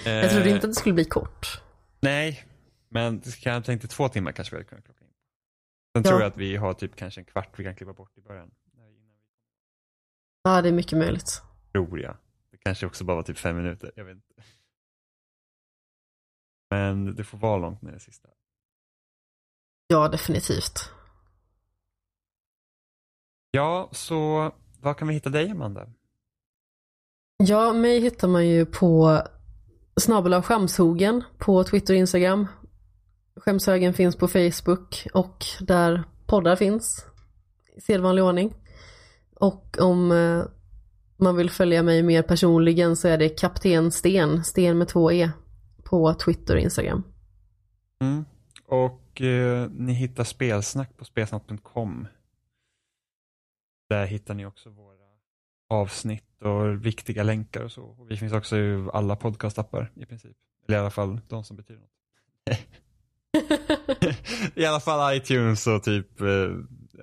jag 0.06 0.30
trodde 0.32 0.50
Eh, 0.50 0.54
inte 0.56 0.68
att 0.68 0.72
det 0.72 0.74
skulle 0.80 0.96
bli 0.96 1.06
kort. 1.06 1.62
Nej, 2.00 2.46
men 2.90 3.22
jag 3.44 3.66
tänkte 3.66 3.88
två 3.88 4.10
timmar 4.10 4.32
kanske 4.32 4.56
vi 4.56 4.58
hade 4.58 4.70
kunnat 4.70 4.86
klocka 4.86 5.06
in. 5.06 5.12
Sen 5.94 6.04
Ja. 6.04 6.10
tror 6.10 6.22
jag 6.22 6.28
att 6.28 6.38
vi 6.38 6.56
har 6.56 6.74
typ 6.74 6.96
kanske 6.96 7.22
en 7.22 7.26
kvart 7.26 7.60
vi 7.60 7.64
kan 7.64 7.76
klippa 7.76 7.94
bort 7.94 8.18
i 8.18 8.22
början. 8.22 8.52
Ja, 10.44 10.62
det 10.62 10.68
är 10.70 10.74
mycket 10.74 10.98
möjligt. 10.98 11.42
Tror 11.72 12.00
jag. 12.00 12.18
Det 12.52 12.58
kanske 12.58 12.86
också 12.86 13.04
bara 13.04 13.16
var 13.16 13.24
typ 13.24 13.38
fem 13.38 13.56
minuter. 13.56 13.92
Jag 13.96 14.06
vet 14.06 14.16
inte. 14.16 14.44
Men 16.72 17.16
det 17.16 17.24
får 17.24 17.38
vara 17.38 17.58
långt 17.58 17.82
med 17.82 17.93
det 17.93 18.00
sista. 18.00 18.27
Ja, 19.88 20.08
definitivt. 20.08 20.91
Ja, 23.51 23.90
så 23.91 24.51
var 24.80 24.93
kan 24.93 25.08
vi 25.08 25.14
hitta 25.14 25.30
dig 25.30 25.50
Amanda? 25.50 25.88
Ja, 27.38 27.74
mig 27.74 28.00
hittar 28.00 28.27
man 28.27 28.48
ju 28.48 28.66
på 28.66 29.22
snabel 29.95 30.33
av 30.33 30.41
skamshogen 30.41 31.24
på 31.38 31.64
Twitter 31.64 31.93
och 31.93 31.98
Instagram. 31.98 32.48
Skämshögen 33.35 33.93
finns 33.93 34.16
på 34.16 34.27
Facebook 34.27 35.08
och 35.14 35.45
där 35.59 36.03
poddar 36.25 36.56
finns 36.56 37.06
i 37.77 37.82
sedvanlig 37.82 38.24
ordning. 38.24 38.53
Och 39.35 39.77
om 39.80 40.11
eh, 40.11 40.43
man 41.17 41.35
vill 41.35 41.50
följa 41.50 41.83
mig 41.83 42.03
mer 42.03 42.22
personligen 42.22 42.95
så 42.95 43.08
är 43.08 43.17
det 43.17 43.30
Kapten 43.30 43.91
Sten, 43.91 44.43
Sten 44.43 44.77
med 44.77 44.88
två 44.88 45.11
E, 45.11 45.32
på 45.92 46.14
Twitter 46.14 46.56
och 46.56 46.61
Instagram. 46.61 47.03
Mm. 48.02 48.26
Och 48.66 49.22
eh, 49.22 49.70
ni 49.72 49.94
hittar 49.94 50.24
spelsnack 50.24 50.98
på 50.98 51.06
spelsnack.com. 51.06 52.08
Där 53.90 54.06
hittar 54.06 54.34
ni 54.34 54.45
också 54.45 54.70
våra 54.70 54.98
avsnitt 55.70 56.42
och 56.42 56.86
viktiga 56.86 57.24
länkar 57.24 57.64
och 57.64 57.72
så. 57.72 57.84
Och 57.84 58.11
vi 58.11 58.18
finns 58.18 58.34
också 58.34 58.58
i 58.58 58.88
alla 58.94 59.16
podcastappar 59.16 59.92
i 59.95 60.06
princip. 60.06 60.38
Eller 60.68 60.78
i 60.78 60.82
alla 60.82 60.90
fall 60.90 61.20
de 61.28 61.44
som 61.44 61.58
betyder 61.58 61.82
något. 61.82 61.90
I 64.56 64.66
alla 64.66 64.80
fall 64.80 65.18
iTunes 65.18 65.68
och 65.68 65.84
typ 65.84 66.22
eh, 66.22 66.28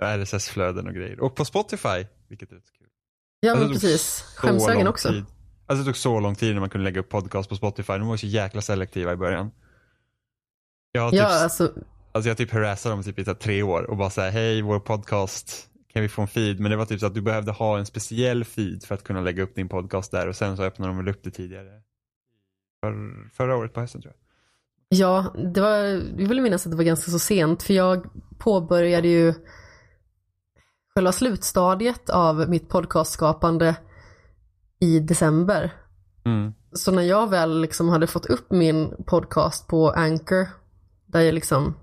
RSS-flöden 0.01 0.87
och 0.87 0.95
grejer. 0.95 1.21
Och 1.21 1.35
på 1.35 1.45
Spotify, 1.45 2.07
vilket 2.29 2.53
är 2.53 2.57
kul. 2.57 2.89
Ja, 3.41 3.51
Alltså, 3.51 3.65
men 3.65 3.73
tog 3.73 3.83
precis. 3.83 4.21
Skämshögen 4.37 4.85
lång 4.85 4.87
också. 4.87 5.09
Tid. 5.09 5.25
Alltså 5.69 5.85
det 5.85 5.89
tog 5.89 5.97
så 5.97 6.21
lång 6.21 6.35
tid 6.35 6.55
när 6.55 6.61
man 6.61 6.71
kunde 6.71 6.85
lägga 6.85 7.01
upp 7.01 7.09
podcast 7.09 7.49
på 7.49 7.57
Spotify. 7.57 7.93
De 7.93 8.09
var 8.09 8.17
så 8.17 8.27
jäkla 8.27 8.61
selektiva 8.61 9.13
i 9.13 9.17
början. 9.17 9.51
Jag 10.93 11.03
har 11.03 11.11
typ, 11.11 11.21
Ja, 11.21 11.43
alltså, 11.43 11.73
alltså 12.13 12.29
jag 12.29 12.37
typ 12.37 12.51
harassade 12.51 12.95
dem 12.95 13.03
typ 13.03 13.19
i 13.19 13.25
tre 13.25 13.63
år 13.63 13.83
och 13.83 13.97
bara 13.97 14.11
säga 14.11 14.31
hej 14.31 14.63
vår 14.63 14.81
podcast, 14.81 15.69
kan 15.93 16.03
vi 16.03 16.09
få 16.09 16.23
en 16.23 16.29
feed? 16.29 16.61
Men 16.61 16.71
det 16.71 16.77
var 16.77 16.85
typ 16.85 17.01
så 17.01 17.07
att 17.07 17.15
du 17.15 17.21
behövde 17.21 17.53
ha 17.53 17.79
en 17.79 17.87
speciell 17.87 18.45
feed 18.45 18.85
för 18.85 18.95
att 18.95 19.05
kunna 19.05 19.21
lägga 19.21 19.43
upp 19.43 19.55
din 19.55 19.69
podcast 19.69 20.11
där 20.11 20.29
och 20.29 20.37
sen 20.37 20.57
så 20.57 20.63
öppnade 20.63 20.91
de 20.93 20.97
väl 20.97 21.09
upp 21.09 21.23
det 21.23 21.31
tidigare. 21.31 21.83
För, 22.81 22.95
förra 23.35 23.57
året 23.57 23.75
på 23.75 23.81
hösten 23.81 24.03
tror 24.03 24.15
jag. 24.15 24.99
Ja, 24.99 25.35
det 25.55 25.61
var, 25.61 25.77
jag 26.19 26.29
vill 26.29 26.41
minnas 26.41 26.67
att 26.67 26.71
det 26.71 26.77
var 26.77 26.85
ganska 26.85 27.11
så 27.11 27.19
sent 27.19 27.63
för 27.63 27.75
jag 27.75 28.07
påbörjade 28.39 29.09
ju 29.09 29.35
själva 30.95 31.13
slutstadiet 31.13 32.11
av 32.11 32.51
mitt 32.51 32.69
podcastskapande 32.69 33.77
i 34.81 35.01
december. 35.01 35.73
Mm. 36.25 36.55
Så 36.73 36.93
när 36.93 37.03
jag 37.03 37.31
väl 37.31 37.61
liksom 37.61 37.89
hade 37.89 38.07
fått 38.07 38.27
upp 38.27 38.51
min 38.51 39.05
podcast 39.07 39.69
på 39.69 39.91
Anchor, 39.91 40.49
där 41.07 41.21
jag 41.21 41.35
liksom, 41.35 41.75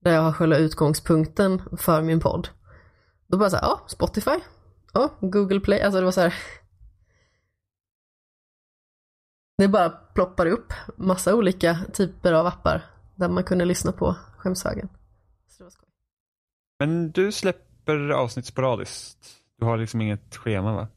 där 0.00 0.14
jag 0.14 0.22
har 0.22 0.32
själva 0.32 0.56
utgångspunkten 0.56 1.62
för 1.78 2.02
min 2.02 2.20
podd. 2.20 2.48
Då 3.26 3.38
bara 3.38 3.50
så 3.50 3.56
här, 3.56 3.62
ja, 3.62 3.84
Spotify, 3.86 4.40
ja, 4.92 5.14
Google 5.20 5.60
Play, 5.60 5.82
alltså 5.82 5.98
det 6.00 6.04
var 6.04 6.12
så 6.12 6.20
här. 6.20 6.34
Det 9.58 9.68
bara 9.68 9.90
ploppar 9.90 10.46
upp 10.46 10.72
massa 10.96 11.34
olika 11.34 11.78
typer 11.92 12.32
av 12.32 12.46
appar 12.46 12.86
där 13.14 13.28
man 13.28 13.44
kunde 13.44 13.64
lyssna 13.64 13.92
på 13.92 14.16
skämshögen. 14.38 14.88
Men 16.78 17.12
du 17.12 17.32
släpper 17.32 18.10
avsnitt 18.10 18.46
sporadiskt. 18.46 19.18
Du 19.58 19.64
har 19.64 19.76
liksom 19.76 20.00
inget 20.00 20.36
schema 20.36 20.74
va? 20.74 20.88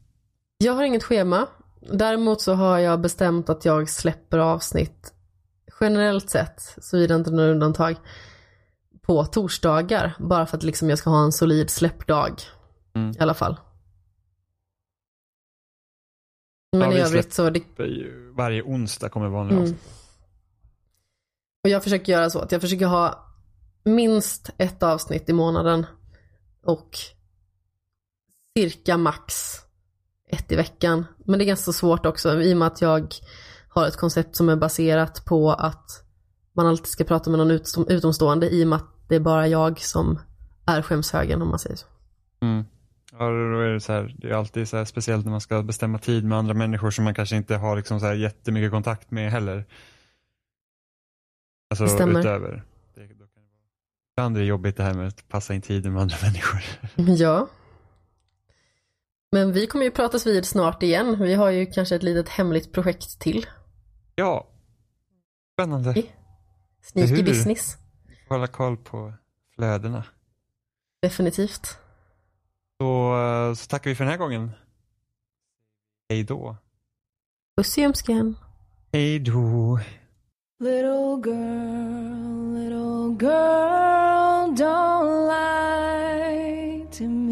Jag 0.58 0.72
har 0.72 0.84
inget 0.84 1.02
schema. 1.04 1.46
Däremot 1.80 2.40
så 2.40 2.54
har 2.54 2.78
jag 2.78 3.00
bestämt 3.00 3.48
att 3.50 3.64
jag 3.64 3.88
släpper 3.90 4.38
avsnitt 4.38 5.14
generellt 5.80 6.30
sett, 6.30 6.74
såvida 6.78 7.14
inte 7.14 7.30
några 7.30 7.50
undantag, 7.50 7.96
på 9.02 9.24
torsdagar. 9.24 10.14
Bara 10.18 10.46
för 10.46 10.56
att 10.56 10.62
liksom 10.62 10.90
jag 10.90 10.98
ska 10.98 11.10
ha 11.10 11.24
en 11.24 11.32
solid 11.32 11.70
släppdag 11.70 12.40
Mm. 12.94 13.10
i 13.10 13.18
alla 13.18 13.34
fall. 13.34 13.56
Men 16.72 16.80
Ja, 16.90 16.96
i 16.96 17.00
övrigt 17.00 17.32
så, 17.32 17.50
det, 17.50 17.62
Varje 18.32 18.62
onsdag 18.62 19.08
kommer 19.08 19.28
vanliga 19.28 19.56
Mm. 19.58 19.62
avsnitt. 19.62 19.94
och 21.64 21.70
jag 21.70 21.82
försöker 21.84 22.12
göra 22.12 22.30
så 22.30 22.38
att 22.38 22.52
jag 22.52 22.60
försöker 22.60 22.86
ha 22.86 23.26
minst 23.84 24.50
ett 24.58 24.82
avsnitt 24.82 25.28
i 25.28 25.32
månaden 25.32 25.86
och 26.62 26.98
cirka 28.56 28.96
max 28.96 29.54
ett 30.28 30.52
i 30.52 30.56
veckan. 30.56 31.06
Men 31.24 31.38
det 31.38 31.44
är 31.44 31.46
ganska 31.46 31.72
svårt 31.72 32.06
också 32.06 32.42
i 32.42 32.54
och 32.54 32.58
med 32.58 32.66
att 32.68 32.80
jag 32.80 33.14
har 33.68 33.86
ett 33.86 33.96
koncept 33.96 34.36
som 34.36 34.48
är 34.48 34.56
baserat 34.56 35.24
på 35.24 35.50
att 35.52 36.04
man 36.52 36.66
alltid 36.66 36.86
ska 36.86 37.04
prata 37.04 37.30
med 37.30 37.38
någon 37.38 37.50
utom, 37.50 37.86
utomstående 37.88 38.50
i 38.50 38.64
och 38.64 38.68
med 38.68 38.76
att 38.76 39.08
det 39.08 39.14
är 39.14 39.20
bara 39.20 39.48
jag 39.48 39.80
som 39.80 40.18
är 40.66 40.82
skämshögen 40.82 41.42
om 41.42 41.48
man 41.48 41.58
säger 41.58 41.76
så. 41.76 41.86
Mm. 42.42 42.64
Ja, 43.12 43.18
då 43.18 43.60
är 43.60 43.68
det, 43.72 43.80
så 43.80 43.92
här, 43.92 44.14
det 44.18 44.28
är 44.30 44.34
alltid 44.34 44.68
så 44.68 44.76
här 44.76 44.84
speciellt 44.84 45.24
när 45.24 45.30
man 45.32 45.40
ska 45.40 45.62
bestämma 45.62 45.98
tid 45.98 46.24
med 46.24 46.38
andra 46.38 46.54
människor 46.54 46.90
som 46.90 47.04
man 47.04 47.14
kanske 47.14 47.36
inte 47.36 47.56
har 47.56 47.76
liksom 47.76 48.00
så 48.00 48.06
här 48.06 48.14
jättemycket 48.14 48.70
kontakt 48.70 49.10
med 49.10 49.32
heller. 49.32 49.64
Alltså 51.70 51.84
Det 51.84 51.90
stämmer. 51.90 52.20
utöver. 52.20 52.64
Det, 52.94 53.00
då 53.00 53.06
kan 53.06 53.16
det 53.16 53.16
vara... 53.16 53.26
Ibland 54.16 54.36
är 54.36 54.40
det 54.40 54.46
jobbigt 54.46 54.76
det 54.76 54.82
här 54.82 54.94
med 54.94 55.08
att 55.08 55.28
passa 55.28 55.54
in 55.54 55.62
tiden 55.62 55.92
med 55.92 56.02
andra 56.02 56.16
människor. 56.22 56.60
Ja. 57.16 57.48
Men 59.32 59.52
vi 59.52 59.66
kommer 59.66 59.84
ju 59.84 59.90
pratas 59.90 60.26
vid 60.26 60.44
snart 60.44 60.82
igen. 60.82 61.16
Vi 61.22 61.34
har 61.34 61.50
ju 61.50 61.66
kanske 61.66 61.96
ett 61.96 62.02
litet 62.02 62.28
hemligt 62.28 62.72
projekt 62.72 63.20
till. 63.20 63.46
Ja, 64.14 64.48
spännande. 65.52 65.92
Ja. 65.96 66.02
Sneaky 66.82 67.14
Hur? 67.14 67.24
business. 67.24 67.76
Hålla 68.28 68.46
koll 68.46 68.76
på 68.76 69.12
flödena. 69.54 70.04
Definitivt. 71.02 71.78
Så, 72.80 73.16
eh, 73.20 73.54
så 73.54 73.66
tackar 73.66 73.90
vi 73.90 73.94
för 73.96 74.04
den 74.04 74.10
här 74.10 74.18
gången. 74.18 74.50
Hej 76.08 76.24
då. 76.24 76.56
Puss 77.56 77.78
i 77.78 77.84
ömskan. 77.84 78.36
Hej 78.92 79.18
då. 79.18 79.80
Little 80.60 81.20
girl, 81.24 82.54
little 82.54 83.26
girl, 83.26 84.54
don't 84.54 85.28
lie 85.28 86.86
to 86.92 87.04
me. 87.04 87.27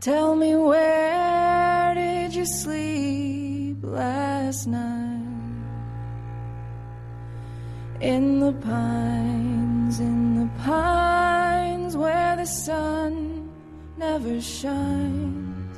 Tell 0.00 0.36
me 0.36 0.54
where 0.54 1.92
did 1.92 2.32
you 2.32 2.46
sleep 2.46 3.78
last 3.82 4.68
night? 4.68 5.24
In 8.00 8.38
the 8.38 8.52
pines, 8.52 9.98
in 9.98 10.38
the 10.38 10.48
pines 10.62 11.96
where 11.96 12.36
the 12.36 12.46
sun 12.46 13.50
never 13.96 14.40
shines. 14.40 15.76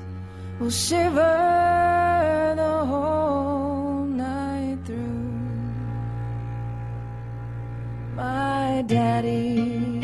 We'll 0.58 0.70
shiver 0.70 2.52
the 2.57 2.84
whole 2.84 4.05
night 4.05 4.81
through. 4.84 5.32
My 8.16 8.84
daddy 8.86 10.00